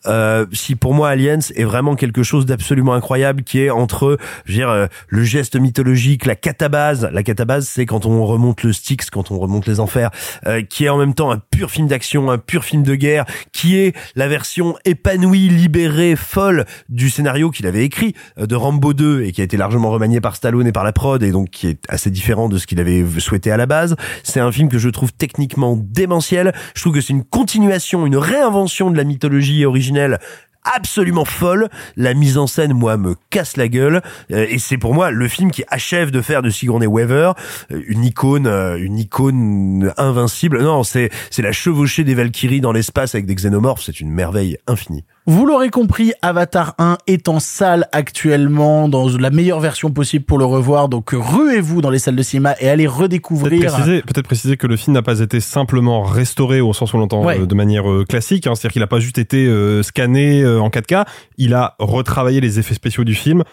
Euh, 0.06 0.46
si 0.54 0.76
pour 0.76 0.94
moi 0.94 1.10
Aliens 1.10 1.40
est 1.56 1.64
vraiment 1.64 1.96
quelque 1.96 2.22
chose 2.24 2.46
d'absolu 2.46 2.67
absolument 2.68 2.96
incroyable 2.96 3.44
qui 3.44 3.62
est 3.62 3.70
entre, 3.70 4.18
je 4.44 4.52
veux 4.52 4.58
dire, 4.58 4.70
euh, 4.70 4.88
le 5.08 5.24
geste 5.24 5.56
mythologique, 5.56 6.26
la 6.26 6.36
catabase. 6.36 7.08
La 7.14 7.24
catabase, 7.24 7.66
c'est 7.66 7.86
quand 7.86 8.06
on 8.06 8.26
remonte 8.26 8.62
le 8.64 8.74
Styx, 8.74 9.10
quand 9.10 9.32
on 9.32 9.40
remonte 9.40 9.68
les 9.68 9.80
enfers, 9.80 10.10
euh, 10.48 10.62
qui 10.64 10.84
est 10.84 10.90
en 10.90 10.98
même 10.98 11.14
temps 11.14 11.32
un 11.32 11.38
pur 11.38 11.72
film 11.72 11.88
d'action, 11.88 12.30
un 12.30 12.38
pur 12.38 12.66
film 12.66 12.84
de 12.84 12.96
guerre, 12.96 13.24
qui 13.54 13.78
est 13.78 13.96
la 14.18 14.28
version 14.28 14.76
épanouie, 14.84 15.48
libérée, 15.48 16.18
folle 16.18 16.66
du 16.90 17.10
scénario 17.10 17.52
qu'il 17.52 17.68
avait 17.68 17.86
écrit 17.86 18.16
euh, 18.38 18.48
de 18.48 18.56
Rambo 18.56 18.94
2 18.94 19.24
et 19.24 19.32
qui 19.32 19.40
a 19.40 19.46
été 19.46 19.56
largement 19.56 19.90
remanié 19.90 20.20
par 20.20 20.36
Stallone 20.36 20.68
et 20.68 20.74
par 20.74 20.84
la 20.84 20.92
prod 20.92 21.24
et 21.24 21.32
donc 21.32 21.50
qui 21.52 21.68
est 21.68 21.80
assez 21.88 22.12
différent 22.12 22.50
de 22.50 22.58
ce 22.58 22.68
qu'il 22.68 22.82
avait 22.82 23.06
souhaité 23.20 23.50
à 23.50 23.56
la 23.56 23.66
base. 23.66 23.96
C'est 24.24 24.42
un 24.42 24.52
film 24.52 24.68
que 24.68 24.78
je 24.78 24.90
trouve 24.90 25.14
techniquement 25.14 25.78
démentiel. 25.78 26.54
Je 26.76 26.82
trouve 26.82 26.96
que 26.96 27.02
c'est 27.02 27.14
une 27.14 27.24
continuation, 27.24 28.06
une 28.06 28.18
réinvention 28.18 28.92
de 28.92 28.98
la 28.98 29.06
mythologie 29.06 29.64
originelle 29.64 30.20
absolument 30.64 31.26
folle. 31.26 31.70
La 31.96 32.14
mise 32.14 32.38
en 32.38 32.48
scène, 32.48 32.74
moi, 32.74 32.98
me 32.98 33.16
casse 33.30 33.58
la 33.58 33.68
gueule. 33.68 34.02
Euh, 34.32 34.46
et 34.50 34.60
c'est 34.60 34.78
pour 34.78 34.94
moi 34.94 35.12
le 35.12 35.28
film 35.28 35.52
qui 35.52 35.64
achève 35.68 36.12
de 36.12 36.22
faire 36.22 36.42
de 36.42 36.50
Sigourney 36.50 36.88
Weaver 36.88 37.34
euh, 37.72 37.82
une 37.88 38.04
icône, 38.04 38.48
euh, 38.48 38.78
une 38.78 38.98
icône 38.98 39.94
invincible. 39.98 40.62
Non, 40.62 40.84
c'est 40.84 41.10
c'est 41.30 41.42
la 41.42 41.52
chevauchée 41.52 42.04
des 42.04 42.16
Valkyries 42.16 42.62
dans 42.62 42.72
l'espace 42.72 43.16
avec 43.16 43.26
des 43.26 43.36
xénomorphes. 43.36 43.84
C'est 43.84 44.00
une 44.00 44.12
merveille 44.12 44.58
infinie. 44.68 45.06
Vous 45.30 45.46
l'aurez 45.46 45.70
compris, 45.70 46.14
Avatar 46.22 46.74
1 46.78 47.00
est 47.06 47.28
en 47.28 47.42
salle 47.42 47.90
actuellement 47.92 48.88
dans 48.88 49.10
la 49.18 49.30
meilleure 49.30 49.60
version 49.60 49.92
possible 49.92 50.24
pour 50.24 50.38
le 50.38 50.46
revoir. 50.46 50.88
Donc 50.88 51.10
ruez-vous 51.12 51.82
dans 51.82 51.90
les 51.90 52.00
salles 52.00 52.16
de 52.16 52.24
cinéma 52.24 52.56
et 52.62 52.70
allez 52.70 52.88
redécouvrir. 52.88 53.60
Peut-être 53.60 53.74
préciser, 53.74 54.02
peut-être 54.04 54.26
préciser 54.26 54.56
que 54.56 54.68
le 54.68 54.78
film 54.78 54.94
n'a 54.94 55.02
pas 55.02 55.20
été 55.20 55.42
simplement 55.42 56.02
restauré 56.02 56.62
au 56.62 56.72
sens 56.72 56.94
où 56.94 56.96
on 56.96 57.00
l'entend 57.02 57.26
Ouais. 57.26 57.42
euh, 57.42 57.46
de 57.46 57.56
manière 57.56 57.92
euh, 57.92 58.06
classique. 58.08 58.48
hein. 58.48 58.56
C'est-à-dire 58.56 58.72
qu'il 58.72 58.80
n'a 58.82 58.88
pas 58.88 59.02
juste 59.02 59.18
été 59.18 59.46
euh, 59.48 59.84
scanné 59.84 60.44
euh, 60.44 60.62
en 60.62 60.70
4K. 60.70 61.06
Il 61.38 61.54
a 61.54 61.76
retravaillé 61.80 62.40
les 62.40 62.60
effets 62.60 62.74
spéciaux 62.76 63.04
du 63.04 63.14
film 63.14 63.44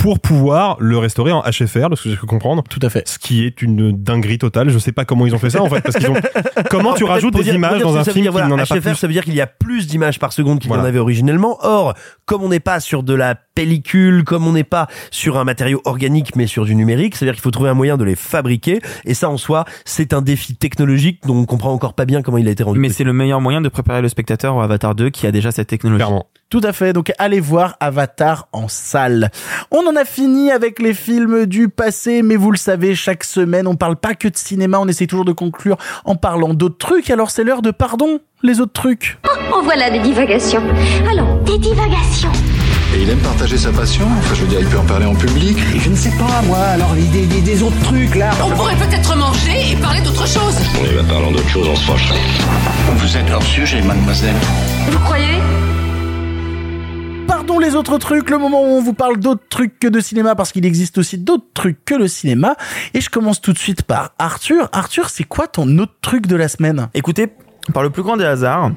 pour 0.00 0.20
pouvoir 0.20 0.76
le 0.78 0.96
restaurer 0.96 1.32
en 1.32 1.42
HFR, 1.42 1.90
de 1.90 1.96
ce 1.96 2.04
que 2.04 2.10
j'ai 2.10 2.16
pu 2.16 2.26
comprendre. 2.26 2.62
Tout 2.70 2.78
à 2.82 2.88
fait. 2.88 3.06
Ce 3.08 3.18
qui 3.18 3.44
est 3.44 3.62
une 3.62 3.90
dinguerie 3.90 4.38
totale. 4.38 4.70
Je 4.70 4.78
sais 4.78 4.92
pas 4.92 5.04
comment 5.04 5.26
ils 5.26 5.34
ont 5.34 5.38
fait 5.40 5.50
ça 5.50 5.60
en 5.60 5.68
fait, 5.68 5.80
parce 5.80 5.96
qu'ils 5.96 6.08
ont. 6.08 6.14
Comment 6.70 6.94
tu 6.94 7.02
rajoutes 7.04 7.34
des 7.34 7.42
dire- 7.42 7.54
images 7.54 7.80
dans 7.82 7.96
un 7.96 8.04
film 8.04 8.22
dire, 8.22 8.32
qui 8.32 8.48
n'en 8.48 8.58
a 8.58 8.66
pas 8.66 8.76
HFR, 8.76 8.80
plus 8.82 8.94
ça 8.96 9.06
veut 9.08 9.12
dire 9.12 9.24
qu'il 9.24 9.34
y 9.34 9.40
a 9.40 9.46
plus 9.46 9.86
d'images 9.88 10.18
par 10.20 10.32
seconde 10.32 10.60
qu'il 10.60 10.68
Voilà. 10.68 10.82
en 10.84 10.86
avait 10.86 10.98
originellement. 10.98 11.58
Or, 11.62 11.94
comme 12.26 12.42
on 12.42 12.48
n'est 12.48 12.60
pas 12.60 12.78
sur 12.80 13.02
de 13.02 13.14
la 13.14 13.34
pellicule, 13.34 14.22
comme 14.24 14.46
on 14.46 14.52
n'est 14.52 14.62
pas 14.64 14.86
sur 15.10 15.36
un 15.36 15.44
matériau 15.44 15.80
organique, 15.84 16.36
mais 16.36 16.46
sur 16.46 16.64
du 16.64 16.74
numérique, 16.76 17.16
c'est-à-dire 17.16 17.34
qu'il 17.34 17.42
faut 17.42 17.50
trouver 17.50 17.70
un 17.70 17.74
moyen 17.74 17.96
de 17.96 18.04
les 18.04 18.14
fabriquer. 18.14 18.80
Et 19.04 19.14
ça, 19.14 19.28
en 19.30 19.36
soi, 19.36 19.64
c'est 19.84 20.12
un 20.12 20.22
défi 20.22 20.54
technologique 20.56 21.22
dont 21.26 21.36
on 21.36 21.44
comprend 21.44 21.72
encore 21.72 21.94
pas 21.94 22.04
bien 22.04 22.22
comment 22.22 22.38
il 22.38 22.46
a 22.46 22.52
été 22.52 22.62
rendu. 22.62 22.78
Mais 22.78 22.90
c'est 22.90 23.04
le 23.04 23.12
meilleur 23.12 23.40
moyen 23.40 23.60
de 23.60 23.68
préparer 23.68 24.00
le 24.02 24.08
spectateur 24.08 24.54
au 24.56 24.60
Avatar 24.60 24.94
2 24.94 25.10
qui 25.10 25.26
a 25.26 25.32
déjà 25.32 25.50
cette 25.50 25.68
technologie. 25.68 26.04
Tout 26.50 26.60
à 26.64 26.72
fait. 26.72 26.92
Donc 26.94 27.12
allez 27.18 27.40
voir 27.40 27.76
Avatar 27.78 28.48
en 28.52 28.68
salle. 28.68 29.30
On 29.70 29.86
en 29.86 29.96
a 29.96 30.04
fini 30.06 30.50
avec 30.50 30.78
les 30.80 30.94
films 30.94 31.44
du 31.44 31.68
passé, 31.68 32.22
mais 32.22 32.36
vous 32.36 32.50
le 32.50 32.56
savez, 32.56 32.94
chaque 32.94 33.22
semaine, 33.24 33.66
on 33.66 33.76
parle 33.76 33.96
pas 33.96 34.14
que 34.14 34.28
de 34.28 34.36
cinéma, 34.36 34.78
on 34.80 34.88
essaie 34.88 35.06
toujours 35.06 35.26
de 35.26 35.32
conclure 35.32 35.76
en 36.06 36.16
parlant 36.16 36.54
d'autres 36.54 36.78
trucs. 36.78 37.10
Alors 37.10 37.30
c'est 37.30 37.44
l'heure 37.44 37.60
de 37.60 37.70
pardon, 37.70 38.20
les 38.42 38.60
autres 38.60 38.72
trucs. 38.72 39.18
Oh, 39.52 39.60
voilà 39.62 39.90
des 39.90 39.98
divagations. 40.00 40.62
Allons, 41.10 41.42
des 41.44 41.58
divagations. 41.58 42.32
Et 42.94 43.02
il 43.02 43.10
aime 43.10 43.18
partager 43.18 43.58
sa 43.58 43.70
passion 43.70 44.06
Enfin, 44.18 44.34
je 44.34 44.40
veux 44.40 44.48
dire, 44.48 44.60
il 44.60 44.66
peut 44.66 44.78
en 44.78 44.86
parler 44.86 45.04
en 45.04 45.14
public. 45.14 45.58
Je 45.76 45.90
ne 45.90 45.94
sais 45.96 46.12
pas, 46.12 46.40
moi, 46.46 46.58
alors 46.58 46.94
l'idée 46.94 47.26
des, 47.26 47.42
des 47.42 47.62
autres 47.62 47.78
trucs, 47.82 48.14
là. 48.14 48.30
On 48.42 48.50
pourrait 48.52 48.76
peut-être 48.76 49.14
manger 49.14 49.72
et 49.72 49.76
parler 49.76 50.00
d'autre 50.00 50.26
chose. 50.26 50.56
On 50.80 50.84
y 50.86 50.94
va 50.94 51.04
parlant 51.04 51.30
d'autre 51.30 51.48
chose, 51.50 51.68
on 51.70 51.76
se 51.76 51.84
fâcherait. 51.84 52.16
Vous 52.96 53.16
êtes 53.18 53.30
hors 53.30 53.42
sujet, 53.42 53.82
mademoiselle. 53.82 54.34
Vous 54.90 54.98
croyez? 55.00 55.42
Les 57.56 57.74
autres 57.74 57.96
trucs, 57.98 58.28
le 58.28 58.38
moment 58.38 58.62
où 58.62 58.66
on 58.66 58.82
vous 58.82 58.92
parle 58.92 59.16
d'autres 59.18 59.42
trucs 59.48 59.78
que 59.78 59.88
de 59.88 60.00
cinéma, 60.00 60.34
parce 60.34 60.52
qu'il 60.52 60.66
existe 60.66 60.98
aussi 60.98 61.16
d'autres 61.16 61.46
trucs 61.54 61.82
que 61.84 61.94
le 61.94 62.06
cinéma. 62.06 62.56
Et 62.92 63.00
je 63.00 63.08
commence 63.08 63.40
tout 63.40 63.52
de 63.52 63.58
suite 63.58 63.82
par 63.82 64.12
Arthur. 64.18 64.68
Arthur, 64.72 65.08
c'est 65.08 65.24
quoi 65.24 65.46
ton 65.48 65.78
autre 65.78 65.94
truc 66.02 66.26
de 66.26 66.36
la 66.36 66.46
semaine? 66.46 66.88
Écoutez, 66.94 67.28
par 67.72 67.82
le 67.82 67.90
plus 67.90 68.02
grand 68.02 68.16
des 68.16 68.24
hasards, 68.24 68.72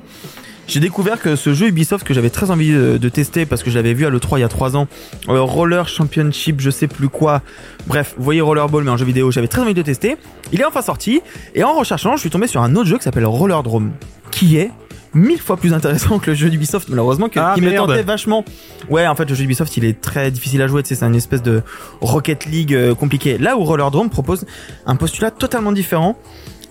j'ai 0.67 0.79
découvert 0.79 1.19
que 1.19 1.35
ce 1.35 1.53
jeu 1.53 1.67
Ubisoft 1.67 2.07
que 2.07 2.13
j'avais 2.13 2.29
très 2.29 2.49
envie 2.49 2.71
de, 2.71 3.09
tester 3.09 3.45
parce 3.45 3.61
que 3.61 3.69
je 3.69 3.75
l'avais 3.75 3.93
vu 3.93 4.05
à 4.05 4.09
l'E3 4.09 4.37
il 4.37 4.41
y 4.41 4.43
a 4.43 4.47
3 4.49 4.77
ans, 4.77 4.87
euh, 5.27 5.41
Roller 5.41 5.87
Championship, 5.87 6.61
je 6.61 6.69
sais 6.69 6.87
plus 6.87 7.09
quoi. 7.09 7.41
Bref, 7.87 8.13
vous 8.17 8.23
voyez 8.23 8.41
Rollerball 8.41 8.83
mais 8.83 8.91
en 8.91 8.97
jeu 8.97 9.05
vidéo, 9.05 9.31
j'avais 9.31 9.47
très 9.47 9.61
envie 9.61 9.73
de 9.73 9.81
tester. 9.81 10.15
Il 10.53 10.61
est 10.61 10.65
enfin 10.65 10.81
sorti 10.81 11.21
et 11.55 11.63
en 11.63 11.73
recherchant, 11.73 12.15
je 12.15 12.21
suis 12.21 12.29
tombé 12.29 12.47
sur 12.47 12.61
un 12.61 12.75
autre 12.75 12.87
jeu 12.87 12.97
qui 12.97 13.03
s'appelle 13.03 13.25
Rollerdrome, 13.25 13.91
qui 14.31 14.57
est 14.57 14.71
mille 15.13 15.39
fois 15.39 15.57
plus 15.57 15.73
intéressant 15.73 16.19
que 16.19 16.31
le 16.31 16.35
jeu 16.35 16.49
d'Ubisoft 16.49 16.87
malheureusement 16.89 17.27
que, 17.29 17.39
Ah, 17.39 17.53
qui 17.55 17.61
me 17.61 17.75
tentait 17.75 18.03
vachement. 18.03 18.45
Ouais, 18.89 19.05
en 19.07 19.15
fait 19.15 19.25
le 19.29 19.35
jeu 19.35 19.41
d'Ubisoft 19.43 19.75
il 19.77 19.85
est 19.85 19.99
très 19.99 20.31
difficile 20.31 20.61
à 20.61 20.67
jouer, 20.67 20.83
tu 20.83 20.89
sais, 20.89 20.95
c'est 20.95 21.05
une 21.05 21.15
espèce 21.15 21.41
de 21.43 21.61
Rocket 21.99 22.45
League 22.45 22.73
euh, 22.73 22.95
compliqué. 22.95 23.37
Là 23.37 23.57
où 23.57 23.63
Rollerdrome 23.63 24.09
propose 24.09 24.45
un 24.85 24.95
postulat 24.95 25.31
totalement 25.31 25.71
différent. 25.71 26.17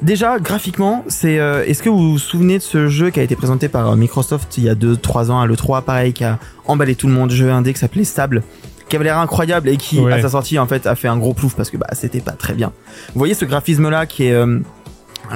Déjà, 0.03 0.39
graphiquement, 0.39 1.05
c'est. 1.09 1.39
euh, 1.39 1.63
Est-ce 1.67 1.83
que 1.83 1.91
vous 1.91 2.13
vous 2.13 2.19
souvenez 2.19 2.57
de 2.57 2.63
ce 2.63 2.89
jeu 2.89 3.11
qui 3.11 3.21
a 3.21 3.23
été 3.23 3.37
présenté 3.37 3.69
par 3.69 3.91
euh, 3.91 3.97
Microsoft 3.97 4.57
il 4.57 4.65
y 4.65 4.71
a 4.71 4.75
2-3 4.75 5.31
ans 5.31 5.41
à 5.43 5.47
l'E3, 5.47 5.83
pareil, 5.83 6.15
qui 6.15 6.25
a 6.25 6.39
emballé 6.67 6.95
tout 6.95 7.07
le 7.07 7.13
monde, 7.13 7.31
jeu 7.31 7.51
indé 7.53 7.75
qui 7.75 7.81
s'appelait 7.81 8.05
Stable, 8.05 8.43
qui 8.89 8.97
avait 8.97 9.05
l'air 9.05 9.19
incroyable 9.19 9.69
et 9.69 9.77
qui, 9.77 10.01
Ouais. 10.01 10.15
à 10.15 10.23
sa 10.23 10.31
sortie, 10.31 10.59
en 10.59 10.67
fait, 10.67 10.87
a 10.87 10.95
fait 10.95 11.09
un 11.09 11.19
gros 11.19 11.35
plouf 11.35 11.55
parce 11.55 11.69
que 11.69 11.77
bah, 11.77 11.87
c'était 11.93 12.21
pas 12.23 12.33
très 12.33 12.55
bien. 12.55 12.73
Vous 13.13 13.19
voyez 13.19 13.35
ce 13.35 13.45
graphisme-là 13.45 14.07
qui 14.07 14.25
est. 14.25 14.33
euh, 14.33 14.61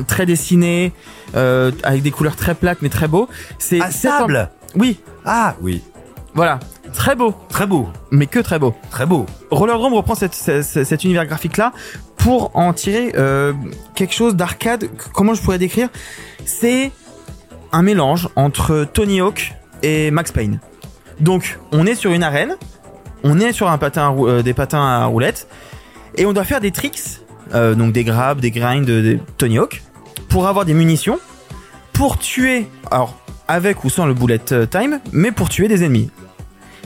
très 0.02 0.26
dessiné, 0.26 0.92
euh, 1.36 1.70
avec 1.82 2.02
des 2.02 2.10
couleurs 2.10 2.36
très 2.36 2.54
plates 2.54 2.78
mais 2.82 2.88
très 2.88 3.08
beau. 3.08 3.28
C'est 3.58 3.80
Ah, 3.80 3.90
Stable 3.90 4.50
Oui. 4.74 5.00
Ah, 5.24 5.54
oui. 5.62 5.82
Voilà. 6.34 6.58
Très 6.92 7.14
beau. 7.14 7.34
Très 7.48 7.66
beau. 7.66 7.88
Mais 8.10 8.26
que 8.26 8.40
très 8.40 8.58
beau. 8.58 8.74
Très 8.90 9.06
beau. 9.06 9.26
Rollerdrome 9.50 9.94
reprend 9.94 10.14
cette, 10.14 10.34
cette- 10.34 10.84
cet 10.84 11.04
univers 11.04 11.26
graphique 11.26 11.56
là 11.56 11.72
pour 12.16 12.50
en 12.56 12.72
tirer 12.72 13.12
euh, 13.16 13.52
quelque 13.94 14.14
chose 14.14 14.34
d'arcade. 14.34 14.88
Comment 15.12 15.34
je 15.34 15.42
pourrais 15.42 15.58
décrire? 15.58 15.88
C'est 16.44 16.90
un 17.72 17.82
mélange 17.82 18.28
entre 18.36 18.84
Tony 18.92 19.20
Hawk 19.20 19.54
et 19.82 20.10
Max 20.10 20.32
Payne. 20.32 20.60
Donc 21.20 21.58
on 21.72 21.86
est 21.86 21.94
sur 21.94 22.10
une 22.12 22.22
arène, 22.22 22.56
on 23.22 23.38
est 23.40 23.52
sur 23.52 23.70
un 23.70 23.78
patin, 23.78 24.08
à 24.08 24.12
euh, 24.12 24.42
des 24.42 24.54
patins 24.54 24.82
à 24.84 25.04
roulettes 25.06 25.46
et 26.16 26.26
on 26.26 26.32
doit 26.32 26.44
faire 26.44 26.60
des 26.60 26.70
tricks, 26.70 27.00
euh, 27.54 27.74
donc 27.74 27.92
des 27.92 28.04
grabs, 28.04 28.40
des 28.40 28.50
grinds, 28.50 28.84
de- 28.84 29.00
des 29.00 29.20
Tony 29.38 29.58
Hawk 29.58 29.82
pour 30.28 30.46
avoir 30.48 30.64
des 30.64 30.74
munitions 30.74 31.18
pour 31.92 32.18
tuer. 32.18 32.66
Alors 32.90 33.16
avec 33.46 33.84
ou 33.84 33.90
sans 33.90 34.06
le 34.06 34.14
bullet 34.14 34.40
euh, 34.52 34.66
time, 34.66 35.00
mais 35.12 35.30
pour 35.30 35.48
tuer 35.48 35.68
des 35.68 35.84
ennemis. 35.84 36.10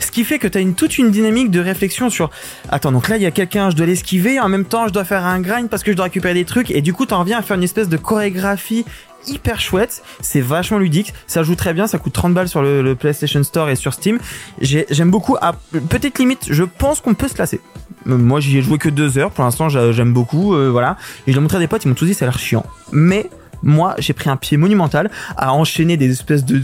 Ce 0.08 0.10
qui 0.10 0.24
fait 0.24 0.38
que 0.38 0.48
tu 0.48 0.56
as 0.56 0.64
toute 0.72 0.96
une 0.96 1.10
dynamique 1.10 1.50
de 1.50 1.60
réflexion 1.60 2.08
sur 2.08 2.30
attends 2.70 2.92
donc 2.92 3.10
là 3.10 3.18
il 3.18 3.22
y 3.22 3.26
a 3.26 3.30
quelqu'un 3.30 3.68
je 3.68 3.76
dois 3.76 3.84
l'esquiver 3.84 4.40
en 4.40 4.48
même 4.48 4.64
temps 4.64 4.88
je 4.88 4.92
dois 4.94 5.04
faire 5.04 5.26
un 5.26 5.38
grind 5.38 5.68
parce 5.68 5.82
que 5.82 5.92
je 5.92 5.96
dois 5.98 6.04
récupérer 6.04 6.32
des 6.32 6.46
trucs 6.46 6.70
et 6.70 6.80
du 6.80 6.94
coup 6.94 7.04
t'en 7.04 7.20
reviens 7.20 7.36
à 7.36 7.42
faire 7.42 7.58
une 7.58 7.62
espèce 7.62 7.90
de 7.90 7.98
chorégraphie 7.98 8.86
hyper 9.26 9.60
chouette. 9.60 10.02
C'est 10.22 10.40
vachement 10.40 10.78
ludique. 10.78 11.12
Ça 11.26 11.42
joue 11.42 11.56
très 11.56 11.74
bien. 11.74 11.86
Ça 11.86 11.98
coûte 11.98 12.14
30 12.14 12.32
balles 12.32 12.48
sur 12.48 12.62
le, 12.62 12.94
PlayStation 12.94 13.42
Store 13.42 13.68
et 13.68 13.76
sur 13.76 13.92
Steam. 13.92 14.18
J'ai- 14.62 14.86
j'aime 14.88 15.10
beaucoup. 15.10 15.36
À 15.42 15.52
petite 15.90 16.18
limite 16.18 16.46
je 16.48 16.62
pense 16.64 17.02
qu'on 17.02 17.12
peut 17.12 17.28
se 17.28 17.36
lasser. 17.36 17.60
Euh, 18.06 18.16
moi 18.16 18.40
j'y 18.40 18.56
ai 18.56 18.62
joué 18.62 18.78
que 18.78 18.88
deux 18.88 19.18
heures. 19.18 19.30
Pour 19.30 19.44
l'instant 19.44 19.68
j'a- 19.68 19.92
j'aime 19.92 20.14
beaucoup. 20.14 20.54
Euh, 20.54 20.70
voilà. 20.70 20.96
Et 21.26 21.32
je 21.32 21.36
l'ai 21.36 21.42
montré 21.42 21.58
à 21.58 21.60
des 21.60 21.66
potes. 21.68 21.84
Ils 21.84 21.88
m'ont 21.88 21.94
tous 21.94 22.06
dit 22.06 22.14
ça 22.14 22.24
a 22.24 22.28
l'air 22.28 22.38
chiant. 22.38 22.64
Mais 22.92 23.28
moi, 23.62 23.94
j'ai 23.98 24.12
pris 24.12 24.30
un 24.30 24.36
pied 24.36 24.56
monumental 24.56 25.10
à 25.36 25.52
enchaîner 25.52 25.96
des 25.96 26.10
espèces 26.10 26.44
de, 26.44 26.60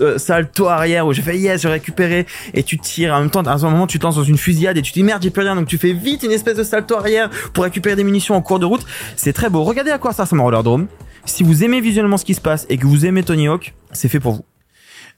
euh, 0.00 0.18
salto 0.18 0.66
arrière 0.66 1.06
où 1.06 1.12
j'ai 1.12 1.22
fait 1.22 1.38
yes, 1.38 1.62
j'ai 1.62 1.68
récupéré 1.68 2.26
et 2.52 2.62
tu 2.62 2.78
tires 2.78 3.14
en 3.14 3.20
même 3.20 3.30
temps. 3.30 3.42
À 3.42 3.54
un 3.54 3.70
moment, 3.70 3.86
tu 3.86 3.98
te 3.98 4.04
lances 4.04 4.16
dans 4.16 4.24
une 4.24 4.38
fusillade 4.38 4.76
et 4.76 4.82
tu 4.82 4.92
te 4.92 4.98
dis 4.98 5.04
merde, 5.04 5.22
j'ai 5.22 5.30
plus 5.30 5.42
rien. 5.42 5.54
Donc 5.56 5.66
tu 5.66 5.78
fais 5.78 5.92
vite 5.92 6.22
une 6.22 6.32
espèce 6.32 6.56
de 6.56 6.64
salto 6.64 6.96
arrière 6.96 7.30
pour 7.52 7.64
récupérer 7.64 7.96
des 7.96 8.04
munitions 8.04 8.34
en 8.34 8.42
cours 8.42 8.58
de 8.58 8.66
route. 8.66 8.84
C'est 9.16 9.32
très 9.32 9.50
beau. 9.50 9.62
Regardez 9.64 9.90
à 9.90 9.98
quoi 9.98 10.12
ça 10.12 10.24
ressemble 10.24 10.42
Rollerdrome. 10.42 10.86
Si 11.24 11.42
vous 11.42 11.64
aimez 11.64 11.80
visuellement 11.80 12.16
ce 12.16 12.24
qui 12.24 12.34
se 12.34 12.40
passe 12.40 12.66
et 12.68 12.76
que 12.76 12.86
vous 12.86 13.06
aimez 13.06 13.22
Tony 13.22 13.48
Hawk, 13.48 13.74
c'est 13.92 14.08
fait 14.08 14.20
pour 14.20 14.32
vous. 14.34 14.44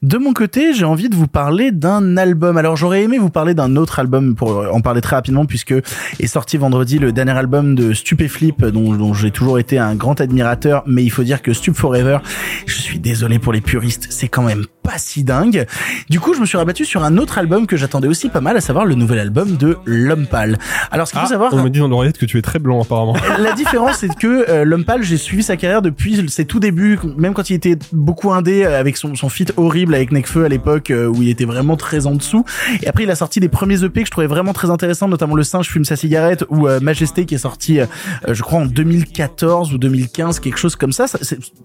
De 0.03 0.19
mon 0.19 0.31
côté, 0.31 0.75
j'ai 0.75 0.85
envie 0.85 1.09
de 1.09 1.15
vous 1.15 1.25
parler 1.25 1.71
d'un 1.71 2.17
album. 2.17 2.55
Alors 2.57 2.75
j'aurais 2.75 3.01
aimé 3.01 3.17
vous 3.17 3.31
parler 3.31 3.55
d'un 3.55 3.75
autre 3.75 3.97
album 3.97 4.35
pour 4.35 4.63
en 4.71 4.79
parler 4.79 5.01
très 5.01 5.15
rapidement 5.15 5.47
puisque 5.47 5.73
est 6.19 6.27
sorti 6.27 6.57
vendredi 6.57 6.99
le 6.99 7.11
dernier 7.11 7.31
album 7.31 7.73
de 7.73 7.93
Stupéflip 7.93 8.63
dont, 8.63 8.93
dont 8.93 9.15
j'ai 9.15 9.31
toujours 9.31 9.57
été 9.57 9.79
un 9.79 9.95
grand 9.95 10.21
admirateur. 10.21 10.83
Mais 10.85 11.03
il 11.03 11.09
faut 11.09 11.23
dire 11.23 11.41
que 11.41 11.51
Stup 11.51 11.75
Forever, 11.75 12.19
je 12.67 12.75
suis 12.75 12.99
désolé 12.99 13.39
pour 13.39 13.53
les 13.53 13.61
puristes, 13.61 14.05
c'est 14.11 14.27
quand 14.27 14.43
même 14.43 14.65
pas 14.83 14.99
si 14.99 15.23
dingue. 15.23 15.65
Du 16.09 16.19
coup, 16.19 16.35
je 16.35 16.39
me 16.41 16.45
suis 16.45 16.57
rabattu 16.57 16.85
sur 16.85 17.03
un 17.03 17.17
autre 17.17 17.39
album 17.39 17.65
que 17.65 17.75
j'attendais 17.75 18.07
aussi 18.07 18.29
pas 18.29 18.39
mal, 18.39 18.55
à 18.55 18.61
savoir 18.61 18.85
le 18.85 18.93
nouvel 18.95 19.19
album 19.19 19.57
de 19.57 19.77
L'Homme 19.85 20.27
Pâle. 20.27 20.59
Alors 20.91 21.07
ce 21.07 21.13
qu'il 21.13 21.19
faut 21.21 21.25
Ah, 21.25 21.31
savoir, 21.31 21.53
on 21.53 21.63
me 21.63 21.69
dit 21.69 21.79
dans 21.79 21.87
l'oreillette 21.87 22.19
que 22.19 22.25
tu 22.25 22.37
es 22.37 22.41
très 22.43 22.59
blanc 22.59 22.81
apparemment. 22.81 23.15
la 23.39 23.53
différence, 23.53 23.97
c'est 23.97 24.15
que 24.15 24.45
euh, 24.47 24.63
L'Homme 24.63 24.85
Pâle, 24.85 25.01
j'ai 25.01 25.17
suivi 25.17 25.41
sa 25.41 25.57
carrière 25.57 25.81
depuis 25.81 26.29
ses 26.29 26.45
tout 26.45 26.59
débuts, 26.59 26.99
même 27.17 27.33
quand 27.33 27.49
il 27.49 27.55
était 27.55 27.77
beaucoup 27.91 28.31
indé 28.31 28.63
euh, 28.63 28.79
avec 28.79 28.95
son, 28.95 29.15
son 29.15 29.27
feat 29.27 29.53
horrible 29.57 29.86
terrible 29.87 29.95
avec 29.95 30.11
Necfeu 30.11 30.45
à 30.45 30.49
l'époque 30.49 30.91
euh, 30.91 31.07
où 31.07 31.21
il 31.21 31.29
était 31.29 31.45
vraiment 31.45 31.77
très 31.77 32.07
en 32.07 32.15
dessous. 32.15 32.43
Et 32.81 32.87
après, 32.87 33.03
il 33.03 33.11
a 33.11 33.15
sorti 33.15 33.39
des 33.39 33.49
premiers 33.49 33.83
EP 33.83 34.01
que 34.01 34.05
je 34.05 34.11
trouvais 34.11 34.27
vraiment 34.27 34.53
très 34.53 34.69
intéressants, 34.69 35.07
notamment 35.07 35.35
Le 35.35 35.43
Singe 35.43 35.67
fume 35.67 35.85
sa 35.85 35.95
cigarette 35.95 36.43
ou 36.49 36.67
euh, 36.67 36.79
Majesté 36.79 37.25
qui 37.25 37.35
est 37.35 37.39
sorti, 37.39 37.79
euh, 37.79 37.85
je 38.27 38.41
crois, 38.41 38.59
en 38.59 38.65
2014 38.65 39.73
ou 39.73 39.77
2015, 39.77 40.39
quelque 40.39 40.57
chose 40.57 40.75
comme 40.75 40.91
ça. 40.91 41.07
ça 41.07 41.19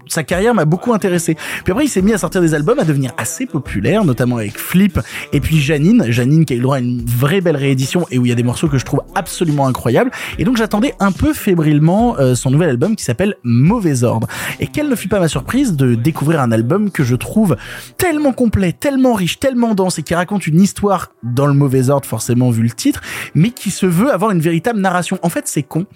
sa 0.08 0.22
carrière 0.24 0.54
m'a 0.54 0.64
beaucoup 0.64 0.92
intéressé. 0.92 1.36
Puis 1.64 1.72
après, 1.72 1.84
il 1.84 1.88
s'est 1.88 2.02
mis 2.02 2.12
à 2.12 2.18
sortir 2.18 2.40
des 2.40 2.54
albums, 2.54 2.78
à 2.78 2.84
devenir 2.84 3.12
assez 3.16 3.46
populaire, 3.46 4.04
notamment 4.04 4.36
avec 4.36 4.58
Flip 4.58 4.98
et 5.32 5.40
puis 5.40 5.58
Janine. 5.58 6.04
Janine 6.08 6.44
qui 6.44 6.54
a 6.54 6.56
eu 6.56 6.60
droit 6.60 6.76
à 6.76 6.80
une 6.80 7.04
vraie 7.04 7.40
belle 7.40 7.56
réédition 7.56 8.06
et 8.10 8.18
où 8.18 8.26
il 8.26 8.28
y 8.28 8.32
a 8.32 8.36
des 8.36 8.42
morceaux 8.42 8.68
que 8.68 8.78
je 8.78 8.84
trouve 8.84 9.02
absolument 9.14 9.66
incroyables. 9.66 10.10
Et 10.38 10.44
donc, 10.44 10.56
j'attendais 10.56 10.94
un 11.00 11.12
peu 11.12 11.32
fébrilement 11.32 12.16
son 12.34 12.50
nouvel 12.50 12.70
album 12.70 12.94
qui 12.96 13.04
s'appelle 13.04 13.36
Mauvais 13.42 14.04
Ordre. 14.04 14.26
Et 14.60 14.66
quelle 14.66 14.88
ne 14.88 14.96
fut 14.96 15.08
pas 15.08 15.20
ma 15.20 15.28
surprise 15.28 15.74
de 15.76 15.94
découvrir 15.94 16.40
un 16.40 16.52
album 16.52 16.90
que 16.90 17.04
je 17.04 17.16
trouve 17.16 17.56
tellement 17.96 18.11
complet, 18.32 18.72
tellement 18.72 19.14
riche, 19.14 19.38
tellement 19.38 19.74
dense 19.74 19.98
et 19.98 20.02
qui 20.02 20.14
raconte 20.14 20.46
une 20.46 20.60
histoire 20.60 21.12
dans 21.22 21.46
le 21.46 21.54
mauvais 21.54 21.90
ordre, 21.90 22.06
forcément 22.06 22.50
vu 22.50 22.62
le 22.62 22.70
titre, 22.70 23.00
mais 23.34 23.50
qui 23.50 23.70
se 23.70 23.86
veut 23.86 24.12
avoir 24.12 24.30
une 24.30 24.40
véritable 24.40 24.80
narration. 24.80 25.18
En 25.22 25.28
fait, 25.28 25.48
c'est 25.48 25.62
con. 25.62 25.86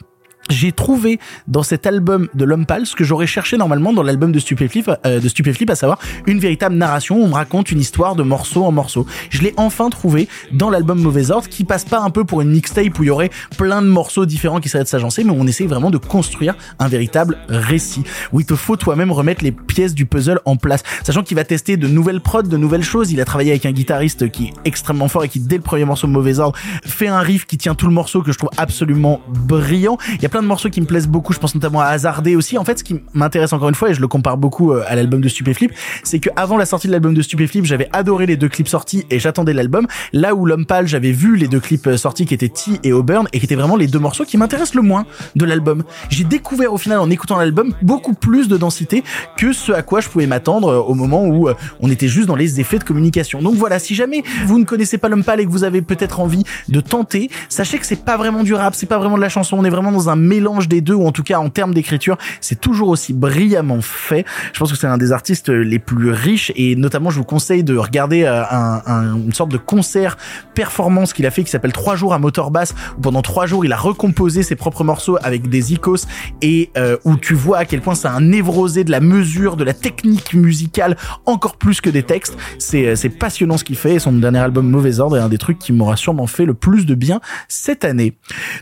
J'ai 0.48 0.70
trouvé 0.70 1.18
dans 1.48 1.64
cet 1.64 1.86
album 1.86 2.28
de 2.34 2.44
L'Homme 2.44 2.66
Pâle 2.66 2.86
ce 2.86 2.94
que 2.94 3.02
j'aurais 3.02 3.26
cherché 3.26 3.56
normalement 3.56 3.92
dans 3.92 4.04
l'album 4.04 4.30
de 4.30 4.38
Stupéflip, 4.38 4.88
euh, 5.04 5.18
de 5.18 5.28
Stupéflip, 5.28 5.68
à 5.70 5.74
savoir 5.74 5.98
une 6.26 6.38
véritable 6.38 6.76
narration 6.76 7.20
où 7.20 7.24
on 7.24 7.28
me 7.28 7.34
raconte 7.34 7.72
une 7.72 7.80
histoire 7.80 8.14
de 8.14 8.22
morceau 8.22 8.64
en 8.64 8.70
morceau. 8.70 9.06
Je 9.30 9.42
l'ai 9.42 9.54
enfin 9.56 9.90
trouvé 9.90 10.28
dans 10.52 10.70
l'album 10.70 11.00
Mauvais 11.00 11.32
Ordre, 11.32 11.48
qui 11.48 11.64
passe 11.64 11.84
pas 11.84 11.98
un 11.98 12.10
peu 12.10 12.24
pour 12.24 12.42
une 12.42 12.50
mixtape 12.50 12.96
où 12.98 13.02
il 13.02 13.06
y 13.06 13.10
aurait 13.10 13.30
plein 13.56 13.82
de 13.82 13.88
morceaux 13.88 14.24
différents 14.24 14.60
qui 14.60 14.68
seraient 14.68 14.84
de 14.84 14.88
s'agencer, 14.88 15.24
mais 15.24 15.32
où 15.32 15.36
on 15.38 15.46
essaye 15.48 15.66
vraiment 15.66 15.90
de 15.90 15.98
construire 15.98 16.54
un 16.78 16.86
véritable 16.86 17.38
récit, 17.48 18.04
où 18.32 18.38
il 18.38 18.46
te 18.46 18.54
faut 18.54 18.76
toi-même 18.76 19.10
remettre 19.10 19.42
les 19.42 19.52
pièces 19.52 19.94
du 19.94 20.06
puzzle 20.06 20.40
en 20.44 20.56
place, 20.56 20.82
sachant 21.02 21.24
qu'il 21.24 21.36
va 21.36 21.44
tester 21.44 21.76
de 21.76 21.88
nouvelles 21.88 22.20
prods, 22.20 22.42
de 22.42 22.56
nouvelles 22.56 22.84
choses. 22.84 23.10
Il 23.10 23.20
a 23.20 23.24
travaillé 23.24 23.50
avec 23.50 23.66
un 23.66 23.72
guitariste 23.72 24.30
qui 24.30 24.46
est 24.46 24.52
extrêmement 24.64 25.08
fort 25.08 25.24
et 25.24 25.28
qui 25.28 25.40
dès 25.40 25.56
le 25.56 25.62
premier 25.62 25.84
morceau 25.84 26.06
Mauvais 26.06 26.38
Ordre 26.38 26.56
fait 26.84 27.08
un 27.08 27.20
riff 27.20 27.46
qui 27.46 27.58
tient 27.58 27.74
tout 27.74 27.86
le 27.86 27.92
morceau 27.92 28.22
que 28.22 28.30
je 28.30 28.38
trouve 28.38 28.50
absolument 28.56 29.20
brillant. 29.28 29.98
De 30.42 30.46
morceaux 30.46 30.70
qui 30.70 30.80
me 30.80 30.86
plaisent 30.86 31.08
beaucoup, 31.08 31.32
je 31.32 31.38
pense 31.38 31.54
notamment 31.54 31.80
à 31.80 31.86
Hasardé 31.86 32.36
aussi. 32.36 32.58
En 32.58 32.64
fait, 32.64 32.78
ce 32.78 32.84
qui 32.84 33.00
m'intéresse 33.14 33.52
encore 33.52 33.68
une 33.68 33.74
fois, 33.74 33.90
et 33.90 33.94
je 33.94 34.00
le 34.00 34.08
compare 34.08 34.36
beaucoup 34.36 34.72
euh, 34.72 34.84
à 34.86 34.96
l'album 34.96 35.20
de 35.20 35.28
Stupéflip, 35.28 35.72
c'est 36.02 36.18
que 36.18 36.30
avant 36.36 36.56
la 36.56 36.66
sortie 36.66 36.86
de 36.86 36.92
l'album 36.92 37.14
de 37.14 37.22
Stupéflip, 37.22 37.64
j'avais 37.64 37.88
adoré 37.92 38.26
les 38.26 38.36
deux 38.36 38.48
clips 38.48 38.68
sortis 38.68 39.04
et 39.10 39.18
j'attendais 39.18 39.52
l'album. 39.52 39.86
Là 40.12 40.34
où 40.34 40.46
L'Homme 40.46 40.66
Pâle, 40.66 40.86
j'avais 40.86 41.12
vu 41.12 41.36
les 41.36 41.48
deux 41.48 41.60
clips 41.60 41.86
euh, 41.86 41.96
sortis 41.96 42.26
qui 42.26 42.34
étaient 42.34 42.48
T 42.48 42.72
et 42.82 42.92
Auburn 42.92 43.26
et 43.32 43.38
qui 43.38 43.44
étaient 43.44 43.54
vraiment 43.54 43.76
les 43.76 43.86
deux 43.86 43.98
morceaux 43.98 44.24
qui 44.24 44.36
m'intéressent 44.36 44.74
le 44.74 44.82
moins 44.82 45.06
de 45.34 45.44
l'album. 45.44 45.84
J'ai 46.08 46.24
découvert 46.24 46.72
au 46.72 46.78
final 46.78 46.98
en 46.98 47.10
écoutant 47.10 47.38
l'album 47.38 47.74
beaucoup 47.82 48.14
plus 48.14 48.48
de 48.48 48.56
densité 48.56 49.04
que 49.36 49.52
ce 49.52 49.72
à 49.72 49.82
quoi 49.82 50.00
je 50.00 50.08
pouvais 50.08 50.26
m'attendre 50.26 50.68
euh, 50.68 50.78
au 50.78 50.94
moment 50.94 51.24
où 51.26 51.48
on 51.80 51.90
était 51.90 52.08
juste 52.08 52.26
dans 52.26 52.36
les 52.36 52.60
effets 52.60 52.78
de 52.78 52.84
communication. 52.84 53.42
Donc 53.42 53.54
voilà, 53.54 53.78
si 53.78 53.94
jamais 53.94 54.22
vous 54.46 54.58
ne 54.58 54.64
connaissez 54.64 54.98
pas 54.98 55.08
L'Homme 55.08 55.24
Pâle 55.24 55.40
et 55.40 55.46
que 55.46 55.50
vous 55.50 55.64
avez 55.64 55.82
peut-être 55.82 56.20
envie 56.20 56.44
de 56.68 56.80
tenter, 56.80 57.30
sachez 57.48 57.78
que 57.78 57.86
c'est 57.86 58.04
pas 58.04 58.16
vraiment 58.16 58.42
du 58.42 58.54
rap, 58.54 58.74
c'est 58.74 58.86
pas 58.86 58.98
vraiment 58.98 59.16
de 59.16 59.22
la 59.22 59.28
chanson, 59.28 59.56
on 59.58 59.64
est 59.64 59.70
vraiment 59.70 59.92
dans 59.92 60.08
un 60.08 60.16
mélange 60.26 60.68
des 60.68 60.80
deux, 60.80 60.94
ou 60.94 61.06
en 61.06 61.12
tout 61.12 61.22
cas 61.22 61.38
en 61.38 61.48
termes 61.48 61.72
d'écriture, 61.74 62.16
c'est 62.40 62.60
toujours 62.60 62.88
aussi 62.88 63.12
brillamment 63.12 63.80
fait. 63.80 64.24
Je 64.52 64.58
pense 64.58 64.70
que 64.72 64.78
c'est 64.78 64.86
un 64.86 64.98
des 64.98 65.12
artistes 65.12 65.48
les 65.48 65.78
plus 65.78 66.10
riches 66.10 66.52
et 66.56 66.76
notamment 66.76 67.10
je 67.10 67.18
vous 67.18 67.24
conseille 67.24 67.62
de 67.64 67.76
regarder 67.76 68.24
euh, 68.24 68.42
un, 68.50 68.82
un- 68.86 69.16
une 69.16 69.32
sorte 69.32 69.50
de 69.50 69.56
concert 69.58 70.16
performance 70.54 71.12
qu'il 71.12 71.26
a 71.26 71.30
fait 71.30 71.44
qui 71.44 71.50
s'appelle 71.50 71.72
Trois 71.72 71.96
jours 71.96 72.14
à 72.14 72.18
moteur 72.18 72.50
basse 72.50 72.74
où 72.98 73.00
pendant 73.00 73.22
trois 73.22 73.46
jours 73.46 73.64
il 73.64 73.72
a 73.72 73.76
recomposé 73.76 74.42
ses 74.42 74.56
propres 74.56 74.84
morceaux 74.84 75.18
avec 75.22 75.48
des 75.48 75.72
icos 75.72 76.06
et 76.42 76.70
euh, 76.76 76.96
où 77.04 77.16
tu 77.16 77.34
vois 77.34 77.58
à 77.58 77.64
quel 77.64 77.80
point 77.80 77.94
c'est 77.94 78.08
un 78.08 78.20
névrosé 78.20 78.84
de 78.84 78.90
la 78.90 79.00
mesure, 79.00 79.56
de 79.56 79.64
la 79.64 79.74
technique 79.74 80.34
musicale 80.34 80.96
encore 81.26 81.56
plus 81.56 81.80
que 81.80 81.90
des 81.90 82.02
textes. 82.02 82.36
C'est 82.58 82.86
euh, 82.86 82.96
c'est 82.96 83.08
passionnant 83.10 83.56
ce 83.58 83.64
qu'il 83.64 83.76
fait 83.76 83.94
et 83.94 83.98
son 83.98 84.12
dernier 84.12 84.38
album 84.38 84.68
Mauvais 84.68 85.00
Ordre 85.00 85.16
est 85.16 85.20
un 85.20 85.28
des 85.28 85.38
trucs 85.38 85.58
qui 85.58 85.72
m'aura 85.72 85.96
sûrement 85.96 86.26
fait 86.26 86.44
le 86.44 86.54
plus 86.54 86.86
de 86.86 86.94
bien 86.94 87.20
cette 87.48 87.84
année. 87.84 88.16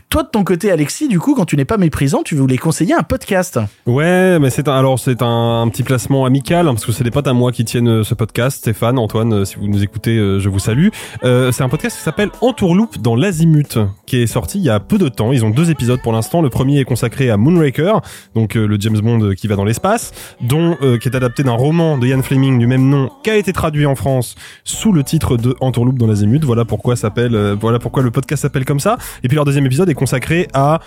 Toi 0.09 0.23
de 0.23 0.29
ton 0.29 0.43
côté 0.43 0.71
Alexis, 0.71 1.07
du 1.07 1.19
coup 1.19 1.35
quand 1.35 1.45
tu 1.45 1.54
n'es 1.55 1.65
pas 1.65 1.77
méprisant, 1.77 2.23
tu 2.23 2.35
voulais 2.35 2.57
conseiller 2.57 2.93
un 2.93 3.03
podcast. 3.03 3.59
Ouais, 3.85 4.39
mais 4.39 4.49
c'est 4.49 4.67
un, 4.67 4.75
alors 4.75 4.99
c'est 4.99 5.21
un, 5.21 5.67
petit 5.69 5.83
placement 5.83 6.25
amical 6.25 6.67
hein, 6.67 6.73
parce 6.73 6.85
que 6.85 6.91
c'est 6.91 7.03
des 7.03 7.11
potes 7.11 7.27
à 7.27 7.33
moi 7.33 7.51
qui 7.51 7.65
tiennent 7.65 7.87
euh, 7.87 8.03
ce 8.03 8.13
podcast. 8.13 8.57
Stéphane, 8.57 8.97
Antoine, 8.97 9.33
euh, 9.33 9.45
si 9.45 9.55
vous 9.55 9.67
nous 9.67 9.83
écoutez, 9.83 10.17
euh, 10.17 10.39
je 10.39 10.49
vous 10.49 10.59
salue. 10.59 10.89
C'est 11.21 11.61
un 11.61 11.69
podcast 11.69 11.97
qui 11.97 12.03
s'appelle 12.03 12.29
Entourloupe 12.41 12.97
dans 12.99 13.15
l'azimut, 13.15 13.79
qui 14.05 14.21
est 14.21 14.27
sorti 14.27 14.57
il 14.57 14.63
y 14.63 14.69
a 14.69 14.79
peu 14.79 14.97
de 14.97 15.09
temps. 15.09 15.31
Ils 15.31 15.45
ont 15.45 15.49
deux 15.49 15.71
épisodes 15.71 16.01
pour 16.01 16.13
l'instant. 16.13 16.41
Le 16.41 16.49
premier 16.49 16.79
est 16.79 16.85
consacré 16.85 17.29
à 17.29 17.37
Moonraker, 17.37 18.01
donc 18.35 18.55
le 18.55 18.77
James 18.79 18.99
Bond 18.99 19.31
qui 19.35 19.47
va 19.47 19.55
dans 19.55 19.63
l'espace, 19.63 20.11
dont 20.41 20.77
qui 20.99 21.07
est 21.07 21.15
adapté 21.15 21.43
d'un 21.43 21.53
roman 21.53 21.97
de 21.97 22.07
Ian 22.07 22.21
Fleming 22.21 22.59
du 22.59 22.67
même 22.67 22.87
nom, 22.89 23.09
qui 23.23 23.29
a 23.29 23.37
été 23.37 23.53
traduit 23.53 23.85
en 23.85 23.95
France 23.95 24.35
sous 24.63 24.91
le 24.91 25.03
titre 25.03 25.37
de 25.37 25.55
Entourloupe 25.59 25.97
dans 25.97 26.07
l'azimut. 26.07 26.43
Voilà 26.43 26.65
pourquoi 26.65 26.95
s'appelle, 26.95 27.55
voilà 27.59 27.79
pourquoi 27.79 28.03
le 28.03 28.11
podcast 28.11 28.41
s'appelle 28.41 28.65
comme 28.65 28.79
ça. 28.79 28.97
Et 29.23 29.27
puis 29.27 29.35
leur 29.35 29.45
deuxième 29.45 29.65
épisode 29.65 29.89
est 29.89 29.95
consacré 29.95 30.47
à 30.53 30.79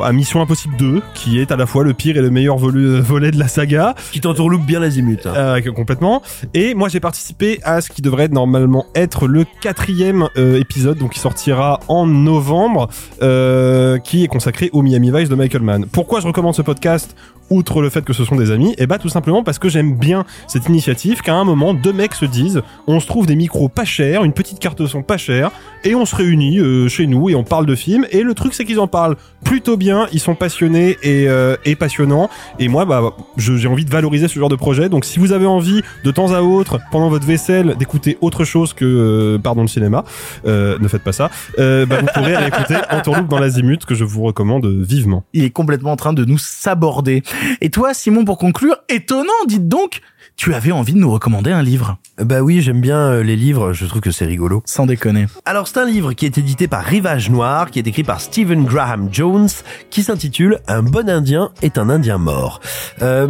à 0.00 0.12
Mission 0.12 0.40
Impossible 0.40 0.76
2, 0.78 1.02
qui 1.14 1.38
est 1.40 1.50
à 1.52 1.56
la 1.56 1.66
fois 1.66 1.84
le 1.84 1.92
pire 1.94 2.16
et 2.16 2.20
le 2.22 2.30
meilleur 2.30 2.56
volu- 2.56 3.00
volet 3.00 3.30
de 3.30 3.38
la 3.38 3.48
saga. 3.48 3.94
Qui 4.12 4.20
t'entourloupe 4.20 4.64
bien 4.64 4.80
l'azimut. 4.80 5.26
Euh, 5.26 5.60
complètement. 5.74 6.22
Et 6.54 6.74
moi 6.74 6.88
j'ai 6.88 7.00
participé 7.00 7.60
à 7.62 7.80
ce 7.80 7.90
qui 7.90 8.00
devrait 8.02 8.28
normalement 8.28 8.86
être 8.94 9.26
le 9.26 9.44
quatrième 9.60 10.28
euh, 10.36 10.58
épisode, 10.58 10.98
donc 10.98 11.12
qui 11.12 11.18
sortira 11.20 11.80
en 11.88 12.06
novembre, 12.06 12.88
euh, 13.22 13.98
qui 13.98 14.24
est 14.24 14.28
consacré 14.28 14.70
au 14.72 14.82
Miami 14.82 15.10
Vice 15.12 15.28
de 15.28 15.34
Michael 15.34 15.62
Mann. 15.62 15.86
Pourquoi 15.90 16.20
je 16.20 16.26
recommande 16.26 16.54
ce 16.54 16.62
podcast? 16.62 17.14
Outre 17.52 17.82
le 17.82 17.90
fait 17.90 18.02
que 18.02 18.14
ce 18.14 18.24
sont 18.24 18.36
des 18.36 18.50
amis, 18.50 18.74
et 18.78 18.86
bah 18.86 18.96
tout 18.98 19.10
simplement 19.10 19.42
parce 19.44 19.58
que 19.58 19.68
j'aime 19.68 19.94
bien 19.94 20.24
cette 20.48 20.68
initiative 20.70 21.20
qu'à 21.20 21.34
un 21.34 21.44
moment 21.44 21.74
deux 21.74 21.92
mecs 21.92 22.14
se 22.14 22.24
disent 22.24 22.62
on 22.86 22.98
se 22.98 23.06
trouve 23.06 23.26
des 23.26 23.36
micros 23.36 23.68
pas 23.68 23.84
chers, 23.84 24.24
une 24.24 24.32
petite 24.32 24.58
carte 24.58 24.86
son 24.86 25.02
pas 25.02 25.18
chère, 25.18 25.50
et 25.84 25.94
on 25.94 26.06
se 26.06 26.16
réunit 26.16 26.58
euh, 26.60 26.88
chez 26.88 27.06
nous 27.06 27.28
et 27.28 27.34
on 27.34 27.44
parle 27.44 27.66
de 27.66 27.74
films. 27.74 28.06
Et 28.10 28.22
le 28.22 28.32
truc 28.32 28.54
c'est 28.54 28.64
qu'ils 28.64 28.80
en 28.80 28.86
parlent 28.86 29.16
plutôt 29.44 29.76
bien, 29.76 30.06
ils 30.14 30.18
sont 30.20 30.34
passionnés 30.34 30.96
et, 31.02 31.28
euh, 31.28 31.56
et 31.66 31.76
passionnants. 31.76 32.30
Et 32.58 32.68
moi 32.68 32.86
bah 32.86 33.12
je- 33.36 33.56
j'ai 33.56 33.68
envie 33.68 33.84
de 33.84 33.90
valoriser 33.90 34.28
ce 34.28 34.38
genre 34.38 34.48
de 34.48 34.56
projet. 34.56 34.88
Donc 34.88 35.04
si 35.04 35.18
vous 35.18 35.32
avez 35.32 35.46
envie 35.46 35.82
de 36.04 36.10
temps 36.10 36.32
à 36.32 36.40
autre 36.40 36.78
pendant 36.90 37.10
votre 37.10 37.26
vaisselle 37.26 37.76
d'écouter 37.78 38.16
autre 38.22 38.44
chose 38.44 38.72
que 38.72 38.84
euh, 38.86 39.38
pardon 39.38 39.60
le 39.60 39.68
cinéma, 39.68 40.04
euh, 40.46 40.78
ne 40.80 40.88
faites 40.88 41.02
pas 41.04 41.12
ça. 41.12 41.30
Euh, 41.58 41.84
bah, 41.84 41.96
vous 42.00 42.06
pourrez 42.14 42.34
aller 42.34 42.46
écouter 42.48 42.76
Entourloupe 42.90 43.28
dans 43.28 43.38
l'azimut 43.38 43.84
que 43.84 43.94
je 43.94 44.04
vous 44.04 44.22
recommande 44.22 44.64
vivement. 44.66 45.24
Il 45.34 45.44
est 45.44 45.50
complètement 45.50 45.92
en 45.92 45.96
train 45.96 46.12
de 46.14 46.24
nous 46.24 46.38
saborder. 46.38 47.22
Et 47.60 47.70
toi, 47.70 47.94
Simon, 47.94 48.24
pour 48.24 48.38
conclure, 48.38 48.76
étonnant, 48.88 49.32
dites 49.46 49.68
donc, 49.68 50.00
tu 50.36 50.54
avais 50.54 50.72
envie 50.72 50.94
de 50.94 50.98
nous 50.98 51.10
recommander 51.10 51.52
un 51.52 51.62
livre. 51.62 51.98
Bah 52.18 52.40
oui, 52.40 52.62
j'aime 52.62 52.80
bien 52.80 52.98
euh, 52.98 53.22
les 53.22 53.36
livres, 53.36 53.72
je 53.72 53.86
trouve 53.86 54.00
que 54.00 54.10
c'est 54.10 54.24
rigolo. 54.24 54.62
Sans 54.64 54.86
déconner. 54.86 55.26
Alors 55.44 55.68
c'est 55.68 55.78
un 55.78 55.84
livre 55.84 56.14
qui 56.14 56.26
est 56.26 56.38
édité 56.38 56.68
par 56.68 56.84
Rivage 56.84 57.30
Noir, 57.30 57.70
qui 57.70 57.78
est 57.78 57.86
écrit 57.86 58.02
par 58.02 58.20
Stephen 58.20 58.64
Graham 58.64 59.08
Jones, 59.12 59.48
qui 59.90 60.02
s'intitule 60.02 60.60
Un 60.68 60.82
bon 60.82 61.08
Indien 61.08 61.50
est 61.60 61.78
un 61.78 61.90
Indien 61.90 62.18
mort. 62.18 62.60
Euh, 63.02 63.28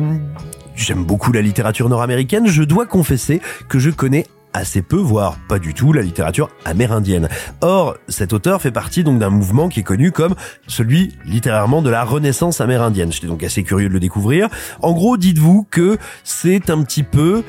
J'aime 0.74 1.05
beaucoup 1.05 1.32
la 1.32 1.42
littérature 1.42 1.89
nord-américaine, 1.89 2.47
je 2.47 2.62
dois 2.62 2.86
confesser 2.86 3.41
que 3.68 3.78
je 3.78 3.91
connais 3.91 4.26
assez 4.53 4.83
peu, 4.83 4.97
voire 4.97 5.37
pas 5.49 5.59
du 5.59 5.75
tout, 5.75 5.93
la 5.93 6.03
littérature 6.03 6.51
amérindienne. 6.65 7.29
Or, 7.61 7.97
cet 8.09 8.33
auteur 8.33 8.61
fait 8.61 8.71
partie 8.71 9.05
donc 9.05 9.19
d'un 9.19 9.31
mouvement 9.31 9.69
qui 9.69 9.81
est 9.81 9.85
connu 9.85 10.13
comme 10.13 10.35
celui 10.67 11.17
littérairement 11.25 11.83
de 11.83 11.91
la 11.91 12.05
Renaissance 12.05 12.61
amérindienne. 12.61 13.13
J'étais 13.13 13.27
donc 13.27 13.43
assez 13.43 13.63
curieux 13.63 13.89
de 13.89 13.95
le 13.95 14.01
découvrir. 14.01 14.49
En 14.81 14.93
gros, 14.93 15.17
dites-vous 15.17 15.67
que 15.71 15.99
c'est 16.25 16.71
un 16.71 16.83
petit 16.83 17.03
peu 17.03 17.43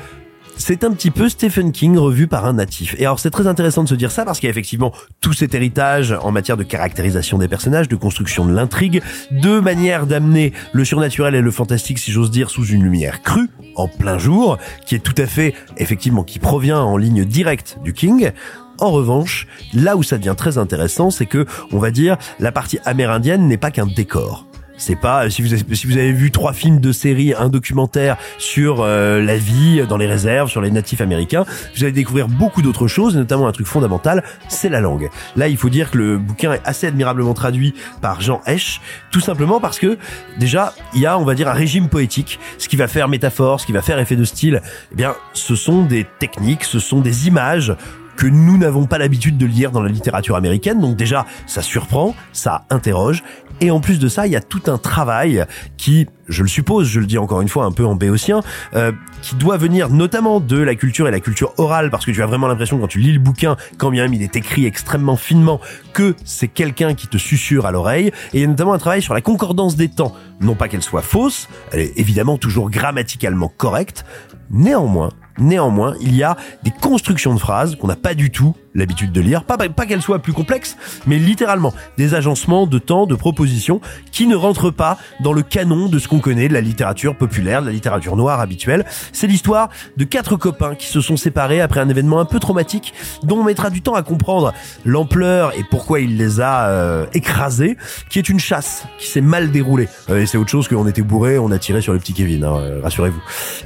c'est 0.57 0.83
un 0.83 0.91
petit 0.91 1.11
peu 1.11 1.29
Stephen 1.29 1.71
King 1.71 1.97
revu 1.97 2.27
par 2.27 2.45
un 2.45 2.53
natif. 2.53 2.95
Et 2.99 3.05
alors 3.05 3.19
c'est 3.19 3.29
très 3.29 3.47
intéressant 3.47 3.83
de 3.83 3.89
se 3.89 3.95
dire 3.95 4.11
ça 4.11 4.25
parce 4.25 4.39
qu'il 4.39 4.47
y 4.47 4.49
a 4.49 4.51
effectivement 4.51 4.93
tout 5.21 5.33
cet 5.33 5.53
héritage 5.55 6.11
en 6.21 6.31
matière 6.31 6.57
de 6.57 6.63
caractérisation 6.63 7.37
des 7.37 7.47
personnages, 7.47 7.87
de 7.87 7.95
construction 7.95 8.45
de 8.45 8.53
l'intrigue, 8.53 9.01
de 9.31 9.59
manière 9.59 10.07
d'amener 10.07 10.53
le 10.71 10.85
surnaturel 10.85 11.35
et 11.35 11.41
le 11.41 11.51
fantastique, 11.51 11.99
si 11.99 12.11
j'ose 12.11 12.31
dire, 12.31 12.49
sous 12.49 12.65
une 12.65 12.83
lumière 12.83 13.21
crue, 13.21 13.49
en 13.75 13.87
plein 13.87 14.17
jour, 14.17 14.57
qui 14.85 14.95
est 14.95 14.99
tout 14.99 15.15
à 15.17 15.25
fait, 15.25 15.53
effectivement, 15.77 16.23
qui 16.23 16.39
provient 16.39 16.79
en 16.79 16.97
ligne 16.97 17.25
directe 17.25 17.77
du 17.83 17.93
King. 17.93 18.31
En 18.79 18.91
revanche, 18.91 19.47
là 19.73 19.95
où 19.95 20.03
ça 20.03 20.17
devient 20.17 20.35
très 20.37 20.57
intéressant, 20.57 21.09
c'est 21.09 21.25
que, 21.25 21.45
on 21.71 21.79
va 21.79 21.91
dire, 21.91 22.17
la 22.39 22.51
partie 22.51 22.79
amérindienne 22.85 23.47
n'est 23.47 23.57
pas 23.57 23.71
qu'un 23.71 23.85
décor. 23.85 24.47
C'est 24.85 24.97
pas 24.97 25.29
si 25.29 25.41
vous 25.41 25.53
avez, 25.53 25.75
si 25.75 25.87
vous 25.87 25.95
avez 25.95 26.11
vu 26.11 26.29
trois 26.29 26.51
films 26.51 26.81
de 26.81 26.91
série, 26.91 27.33
un 27.33 27.47
documentaire 27.47 28.17
sur 28.37 28.81
euh, 28.81 29.21
la 29.21 29.37
vie 29.37 29.81
dans 29.87 29.95
les 29.95 30.07
réserves, 30.07 30.49
sur 30.49 30.59
les 30.59 30.71
natifs 30.71 30.99
américains, 30.99 31.45
vous 31.73 31.85
allez 31.85 31.93
découvrir 31.93 32.27
beaucoup 32.27 32.61
d'autres 32.61 32.89
choses, 32.89 33.15
notamment 33.15 33.47
un 33.47 33.53
truc 33.53 33.65
fondamental, 33.65 34.25
c'est 34.49 34.67
la 34.67 34.81
langue. 34.81 35.09
Là, 35.37 35.47
il 35.47 35.55
faut 35.55 35.69
dire 35.69 35.89
que 35.89 35.97
le 35.97 36.17
bouquin 36.17 36.51
est 36.51 36.61
assez 36.65 36.85
admirablement 36.85 37.33
traduit 37.33 37.73
par 38.01 38.19
Jean 38.19 38.41
Hesch, 38.45 38.81
tout 39.09 39.21
simplement 39.21 39.61
parce 39.61 39.79
que 39.79 39.97
déjà, 40.37 40.73
il 40.93 40.99
y 40.99 41.05
a, 41.05 41.17
on 41.17 41.23
va 41.23 41.33
dire, 41.33 41.47
un 41.47 41.53
régime 41.53 41.87
poétique, 41.87 42.37
ce 42.57 42.67
qui 42.67 42.75
va 42.75 42.89
faire 42.89 43.07
métaphore, 43.07 43.61
ce 43.61 43.65
qui 43.65 43.71
va 43.71 43.81
faire 43.81 43.99
effet 43.99 44.17
de 44.17 44.25
style. 44.25 44.61
Eh 44.91 44.95
bien, 44.95 45.15
ce 45.31 45.55
sont 45.55 45.83
des 45.83 46.05
techniques, 46.19 46.65
ce 46.65 46.79
sont 46.79 46.99
des 46.99 47.27
images 47.29 47.73
que 48.15 48.27
nous 48.27 48.57
n'avons 48.57 48.85
pas 48.85 48.97
l'habitude 48.97 49.37
de 49.37 49.45
lire 49.45 49.71
dans 49.71 49.81
la 49.81 49.89
littérature 49.89 50.35
américaine. 50.35 50.79
Donc 50.79 50.95
déjà, 50.95 51.25
ça 51.47 51.61
surprend, 51.61 52.15
ça 52.31 52.65
interroge. 52.69 53.23
Et 53.61 53.71
en 53.71 53.79
plus 53.79 53.99
de 53.99 54.07
ça, 54.07 54.27
il 54.27 54.33
y 54.33 54.35
a 54.35 54.41
tout 54.41 54.63
un 54.67 54.77
travail 54.77 55.45
qui, 55.77 56.07
je 56.27 56.41
le 56.41 56.49
suppose, 56.49 56.87
je 56.87 56.99
le 56.99 57.05
dis 57.05 57.17
encore 57.17 57.41
une 57.41 57.47
fois 57.47 57.65
un 57.65 57.71
peu 57.71 57.85
en 57.85 57.95
béotien, 57.95 58.41
euh, 58.75 58.91
qui 59.21 59.35
doit 59.35 59.57
venir 59.57 59.89
notamment 59.89 60.39
de 60.39 60.57
la 60.57 60.75
culture 60.75 61.07
et 61.07 61.11
la 61.11 61.19
culture 61.19 61.53
orale, 61.57 61.89
parce 61.89 62.05
que 62.05 62.11
tu 62.11 62.21
as 62.21 62.25
vraiment 62.25 62.47
l'impression 62.47 62.79
quand 62.79 62.87
tu 62.87 62.99
lis 62.99 63.13
le 63.13 63.19
bouquin, 63.19 63.55
quand 63.77 63.89
bien 63.89 64.03
même 64.03 64.13
il 64.13 64.21
est 64.21 64.35
écrit 64.35 64.65
extrêmement 64.65 65.15
finement, 65.15 65.61
que 65.93 66.15
c'est 66.25 66.49
quelqu'un 66.49 66.93
qui 66.93 67.07
te 67.07 67.17
susurre 67.17 67.65
à 67.65 67.71
l'oreille. 67.71 68.07
Et 68.33 68.39
il 68.39 68.41
y 68.41 68.43
a 68.43 68.47
notamment 68.47 68.73
un 68.73 68.79
travail 68.79 69.01
sur 69.01 69.13
la 69.13 69.21
concordance 69.21 69.75
des 69.75 69.87
temps. 69.87 70.13
Non 70.41 70.55
pas 70.55 70.67
qu'elle 70.67 70.83
soit 70.83 71.01
fausse, 71.01 71.47
elle 71.71 71.81
est 71.81 71.93
évidemment 71.97 72.37
toujours 72.37 72.69
grammaticalement 72.69 73.47
correcte, 73.47 74.03
néanmoins, 74.49 75.11
Néanmoins, 75.37 75.95
il 76.01 76.15
y 76.15 76.23
a 76.23 76.37
des 76.63 76.71
constructions 76.71 77.33
de 77.33 77.39
phrases 77.39 77.75
qu'on 77.75 77.87
n'a 77.87 77.95
pas 77.95 78.13
du 78.13 78.29
tout 78.29 78.55
l'habitude 78.75 79.11
de 79.11 79.21
lire. 79.21 79.43
Pas, 79.43 79.57
pas 79.57 79.85
qu'elles 79.85 80.01
soient 80.01 80.19
plus 80.19 80.33
complexes, 80.33 80.77
mais 81.05 81.17
littéralement 81.17 81.73
des 81.97 82.15
agencements 82.15 82.67
de 82.67 82.77
temps, 82.79 83.05
de 83.05 83.15
propositions 83.15 83.81
qui 84.11 84.27
ne 84.27 84.35
rentrent 84.35 84.71
pas 84.71 84.97
dans 85.21 85.33
le 85.33 85.41
canon 85.41 85.89
de 85.89 85.99
ce 85.99 86.07
qu'on 86.07 86.19
connaît 86.19 86.47
de 86.47 86.53
la 86.53 86.61
littérature 86.61 87.15
populaire, 87.15 87.61
de 87.61 87.67
la 87.67 87.73
littérature 87.73 88.15
noire 88.15 88.39
habituelle. 88.39 88.85
C'est 89.11 89.27
l'histoire 89.27 89.69
de 89.97 90.03
quatre 90.03 90.35
copains 90.37 90.75
qui 90.75 90.87
se 90.87 91.01
sont 91.01 91.17
séparés 91.17 91.61
après 91.61 91.79
un 91.79 91.89
événement 91.89 92.19
un 92.19 92.25
peu 92.25 92.39
traumatique 92.39 92.93
dont 93.23 93.39
on 93.39 93.43
mettra 93.43 93.69
du 93.69 93.81
temps 93.81 93.95
à 93.95 94.03
comprendre 94.03 94.53
l'ampleur 94.85 95.57
et 95.57 95.63
pourquoi 95.69 95.99
il 95.99 96.17
les 96.17 96.41
a 96.41 96.67
euh, 96.67 97.05
écrasés, 97.13 97.77
qui 98.09 98.19
est 98.19 98.29
une 98.29 98.39
chasse 98.39 98.85
qui 98.97 99.07
s'est 99.07 99.21
mal 99.21 99.51
déroulée. 99.51 99.87
Euh, 100.09 100.21
et 100.21 100.25
c'est 100.25 100.37
autre 100.37 100.49
chose 100.49 100.67
qu'on 100.67 100.87
était 100.87 101.01
bourré, 101.01 101.37
on 101.37 101.51
a 101.51 101.59
tiré 101.59 101.81
sur 101.81 101.93
le 101.93 101.99
petit 101.99 102.13
Kevin, 102.13 102.43
hein, 102.43 102.55
euh, 102.57 102.81
rassurez-vous. 102.83 103.21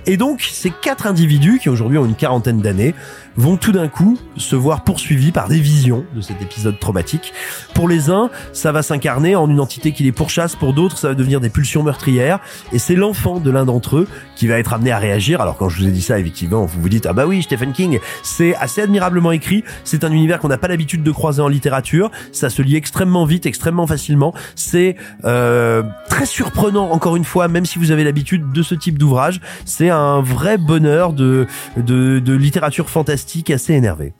Et 0.05 0.17
donc, 0.17 0.41
ces 0.41 0.71
quatre 0.71 1.07
individus 1.07 1.59
qui 1.59 1.69
aujourd'hui 1.69 1.97
ont 1.97 2.05
une 2.05 2.15
quarantaine 2.15 2.61
d'années 2.61 2.93
vont 3.37 3.55
tout 3.55 3.71
d'un 3.71 3.87
coup 3.87 4.17
se 4.35 4.55
voir 4.55 4.83
poursuivis 4.83 5.31
par 5.31 5.47
des 5.47 5.59
visions 5.59 6.05
de 6.15 6.21
cet 6.21 6.41
épisode 6.41 6.79
traumatique. 6.79 7.33
Pour 7.73 7.87
les 7.87 8.09
uns, 8.09 8.29
ça 8.51 8.71
va 8.71 8.81
s'incarner 8.81 9.35
en 9.35 9.49
une 9.49 9.59
entité 9.59 9.91
qui 9.91 10.03
les 10.03 10.11
pourchasse, 10.11 10.55
pour 10.55 10.73
d'autres, 10.73 10.97
ça 10.97 11.09
va 11.09 11.13
devenir 11.13 11.39
des 11.39 11.49
pulsions 11.49 11.83
meurtrières, 11.83 12.39
et 12.73 12.79
c'est 12.79 12.95
l'enfant 12.95 13.39
de 13.39 13.51
l'un 13.51 13.65
d'entre 13.65 13.97
eux 13.97 14.07
qui 14.35 14.47
va 14.47 14.57
être 14.57 14.73
amené 14.73 14.91
à 14.91 14.97
réagir. 14.97 15.39
Alors 15.39 15.57
quand 15.57 15.69
je 15.69 15.79
vous 15.79 15.87
ai 15.87 15.91
dit 15.91 16.01
ça, 16.01 16.19
effectivement, 16.19 16.65
vous 16.65 16.81
vous 16.81 16.89
dites, 16.89 17.05
ah 17.05 17.13
bah 17.13 17.25
oui, 17.27 17.43
Stephen 17.43 17.73
King, 17.73 17.99
c'est 18.23 18.55
assez 18.55 18.81
admirablement 18.81 19.31
écrit, 19.31 19.63
c'est 19.83 20.03
un 20.03 20.11
univers 20.11 20.39
qu'on 20.39 20.47
n'a 20.47 20.57
pas 20.57 20.67
l'habitude 20.67 21.03
de 21.03 21.11
croiser 21.11 21.41
en 21.41 21.47
littérature, 21.47 22.09
ça 22.31 22.49
se 22.49 22.61
lit 22.61 22.75
extrêmement 22.75 23.25
vite, 23.25 23.45
extrêmement 23.45 23.85
facilement, 23.85 24.33
c'est 24.55 24.95
euh, 25.25 25.83
très 26.09 26.25
surprenant, 26.25 26.89
encore 26.89 27.15
une 27.15 27.25
fois, 27.25 27.47
même 27.47 27.65
si 27.65 27.77
vous 27.77 27.91
avez 27.91 28.03
l'habitude 28.03 28.51
de 28.51 28.63
ce 28.63 28.73
type 28.73 28.97
d'ouvrage, 28.97 29.41
c'est 29.65 29.89
un 29.89 30.21
vrai 30.21 30.57
bonheur 30.57 31.13
de, 31.13 31.45
de, 31.77 32.19
de 32.19 32.33
littérature 32.33 32.89
fantastique 32.89 33.26
assez 33.51 33.73
énervé. 33.73 34.13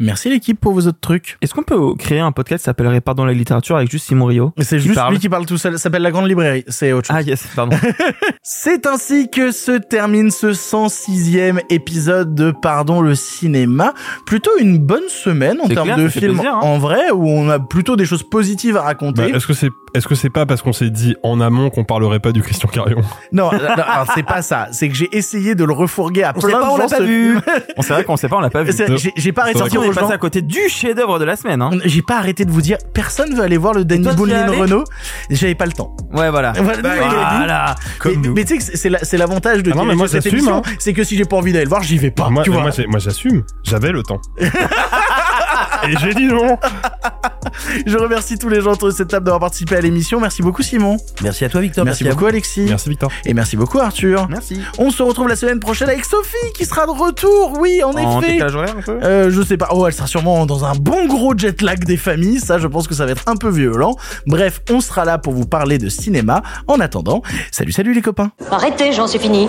Merci 0.00 0.30
l'équipe 0.30 0.58
pour 0.60 0.72
vos 0.74 0.86
autres 0.86 1.00
trucs. 1.00 1.36
Est-ce 1.42 1.54
qu'on 1.54 1.62
peut 1.62 1.94
créer 1.98 2.20
un 2.20 2.30
podcast 2.32 2.62
qui 2.62 2.66
s'appellerait 2.66 3.00
Pardon 3.00 3.24
la 3.24 3.32
littérature 3.32 3.76
avec 3.76 3.90
juste 3.90 4.06
Simon 4.06 4.26
Rio 4.26 4.52
C'est 4.60 4.78
juste 4.78 5.00
lui 5.10 5.18
qui 5.18 5.28
parle 5.28 5.46
tout 5.46 5.58
seul. 5.58 5.72
Ça 5.72 5.78
s'appelle 5.78 6.02
La 6.02 6.10
Grande 6.10 6.28
Librairie. 6.28 6.64
C'est 6.68 6.92
autre 6.92 7.08
chose. 7.08 7.16
Ah 7.18 7.22
yes, 7.22 7.46
pardon. 7.56 7.76
C'est 8.42 8.86
ainsi 8.86 9.28
que 9.30 9.50
se 9.50 9.72
termine 9.72 10.30
ce 10.30 10.48
106e 10.48 11.60
épisode 11.70 12.34
de 12.34 12.50
Pardon 12.52 13.00
le 13.00 13.14
cinéma. 13.14 13.94
Plutôt 14.26 14.50
une 14.60 14.78
bonne 14.78 15.08
semaine 15.08 15.58
en 15.62 15.68
termes 15.68 15.84
clair, 15.86 15.98
de 15.98 16.08
films 16.08 16.34
plaisir, 16.34 16.54
hein. 16.54 16.60
en 16.62 16.78
vrai 16.78 17.10
où 17.12 17.28
on 17.28 17.48
a 17.48 17.58
plutôt 17.58 17.96
des 17.96 18.06
choses 18.06 18.22
positives 18.28 18.76
à 18.76 18.82
raconter. 18.82 19.30
Bah, 19.30 19.36
est-ce 19.36 19.46
que 19.46 19.52
c'est 19.52 19.70
est-ce 19.94 20.06
que 20.06 20.14
c'est 20.14 20.30
pas 20.30 20.44
parce 20.46 20.60
qu'on 20.62 20.72
s'est 20.74 20.90
dit 20.90 21.16
en 21.22 21.40
amont 21.40 21.70
qu'on 21.70 21.84
parlerait 21.84 22.20
pas 22.20 22.32
du 22.32 22.42
Christian 22.42 22.68
Carion 22.68 23.00
Non, 23.32 23.50
non, 23.52 23.58
alors, 23.68 24.06
c'est 24.14 24.22
pas 24.22 24.42
ça. 24.42 24.68
C'est 24.70 24.88
que 24.88 24.94
j'ai 24.94 25.08
essayé 25.16 25.54
de 25.54 25.64
le 25.64 25.72
refourguer 25.72 26.24
à 26.24 26.32
On 26.36 26.40
plein 26.40 26.48
sait 26.48 26.52
pas, 26.52 26.60
de 26.60 26.64
on 26.66 26.76
gens. 26.76 26.76
l'a 26.76 26.88
pas 26.88 26.96
ce 26.98 27.02
vu. 27.02 27.28
film. 27.30 27.42
On 27.76 27.82
sait 27.82 27.92
vrai 27.94 28.04
qu'on 28.04 28.16
sait 28.16 28.28
pas, 28.28 28.36
on 28.36 28.40
l'a 28.40 28.50
pas 28.50 28.62
vu. 28.62 28.72
J'ai- 29.16 29.32
pas 29.32 29.42
arrêté 29.42 29.58
est 29.90 29.94
passé 29.94 30.06
gens- 30.08 30.14
à 30.14 30.18
côté 30.18 30.42
du 30.42 30.68
chef-d'œuvre 30.68 31.18
de 31.18 31.24
la 31.24 31.36
semaine. 31.36 31.62
Hein. 31.62 31.70
J'ai 31.84 32.02
pas 32.02 32.18
arrêté 32.18 32.44
de 32.44 32.50
vous 32.50 32.62
dire, 32.62 32.78
personne 32.94 33.34
veut 33.34 33.42
aller 33.42 33.56
voir 33.56 33.74
le 33.74 33.84
Danny 33.84 34.06
allé 34.08 34.60
Renault. 34.60 34.84
J'avais 35.30 35.54
pas 35.54 35.66
le 35.66 35.72
temps. 35.72 35.96
Ouais, 36.12 36.30
voilà. 36.30 36.52
Voilà, 36.56 36.82
Bah, 36.82 36.90
voilà. 36.98 37.74
Mais, 37.78 37.84
Comme 37.98 38.22
nous. 38.22 38.34
mais 38.34 38.44
tu 38.44 38.58
sais 38.60 38.72
que 38.72 38.78
c'est 38.78 38.88
la- 38.90 39.04
c'est 39.04 39.16
l'avantage 39.16 39.62
de 39.62 39.72
Ah 39.72 39.76
non, 39.76 39.84
mais 39.84 39.94
moi, 39.94 40.08
cette 40.08 40.22
j'assume, 40.24 40.48
hein. 40.48 40.62
c'est 40.78 40.92
que 40.92 41.04
si 41.04 41.16
j'ai 41.16 41.24
pas 41.24 41.36
envie 41.36 41.52
d'aller 41.52 41.64
le 41.64 41.70
voir, 41.70 41.82
j'y 41.82 41.98
vais 41.98 42.10
pas. 42.10 42.28
Moi, 42.30 42.42
tu 42.42 42.50
vois. 42.50 42.62
moi, 42.62 42.70
moi, 42.88 42.98
j'assume. 42.98 43.44
J'avais 43.64 43.92
le 43.92 44.02
temps. 44.02 44.20
Et 45.86 45.96
j'ai 46.00 46.14
dit 46.14 46.26
non. 46.26 46.58
Je 47.86 47.96
remercie 47.96 48.38
tous 48.38 48.48
les 48.48 48.60
gens 48.60 48.72
autour 48.72 48.88
de 48.88 48.94
cette 48.94 49.08
table 49.08 49.24
d'avoir 49.24 49.40
participé 49.40 49.76
à 49.76 49.80
l'émission. 49.80 50.20
Merci 50.20 50.42
beaucoup 50.42 50.62
Simon. 50.62 50.96
Merci 51.22 51.44
à 51.44 51.48
toi 51.48 51.60
Victor. 51.60 51.84
Merci, 51.84 52.04
beaucoup 52.04 52.26
Alexis. 52.26 52.66
Merci 52.68 52.88
Victor. 52.88 53.10
Et 53.24 53.34
merci 53.34 53.56
beaucoup 53.56 53.78
Arthur. 53.78 54.26
Merci. 54.28 54.60
On 54.78 54.90
se 54.90 55.02
retrouve 55.02 55.28
la 55.28 55.36
semaine 55.36 55.60
prochaine 55.60 55.88
avec 55.88 56.04
Sophie 56.04 56.36
qui 56.54 56.64
sera 56.64 56.86
de 56.86 56.90
retour. 56.90 57.58
Oui, 57.60 57.82
en, 57.82 57.90
En 57.92 58.20
effet. 58.20 58.32
décalage 58.32 58.54
horaire 58.54 58.74
un 58.78 58.82
peu? 58.82 58.98
Euh, 59.02 59.30
je 59.30 59.42
sais 59.42 59.56
pas. 59.56 59.68
Oh, 59.72 59.86
elle 59.86 59.92
sera 59.92 60.06
sûrement 60.06 60.46
dans 60.46 60.64
un 60.64 60.74
bon 60.74 61.06
gros 61.06 61.36
jet 61.36 61.60
lag 61.62 61.84
des 61.84 61.96
familles. 61.96 62.40
Ça, 62.40 62.58
je 62.58 62.66
pense 62.66 62.86
que 62.88 62.94
ça 62.94 63.06
va 63.06 63.12
être 63.12 63.24
un 63.26 63.36
peu 63.36 63.48
violent. 63.48 63.96
Bref, 64.26 64.60
on 64.70 64.80
sera 64.80 65.04
là 65.04 65.18
pour 65.18 65.32
vous 65.32 65.46
parler 65.46 65.78
de 65.78 65.88
cinéma. 65.88 66.42
En 66.66 66.80
attendant, 66.80 67.22
salut, 67.50 67.72
salut 67.72 67.92
les 67.94 68.02
copains. 68.02 68.30
Arrêtez, 68.50 68.92
j'en 68.92 69.06
suis 69.06 69.18
fini. 69.18 69.48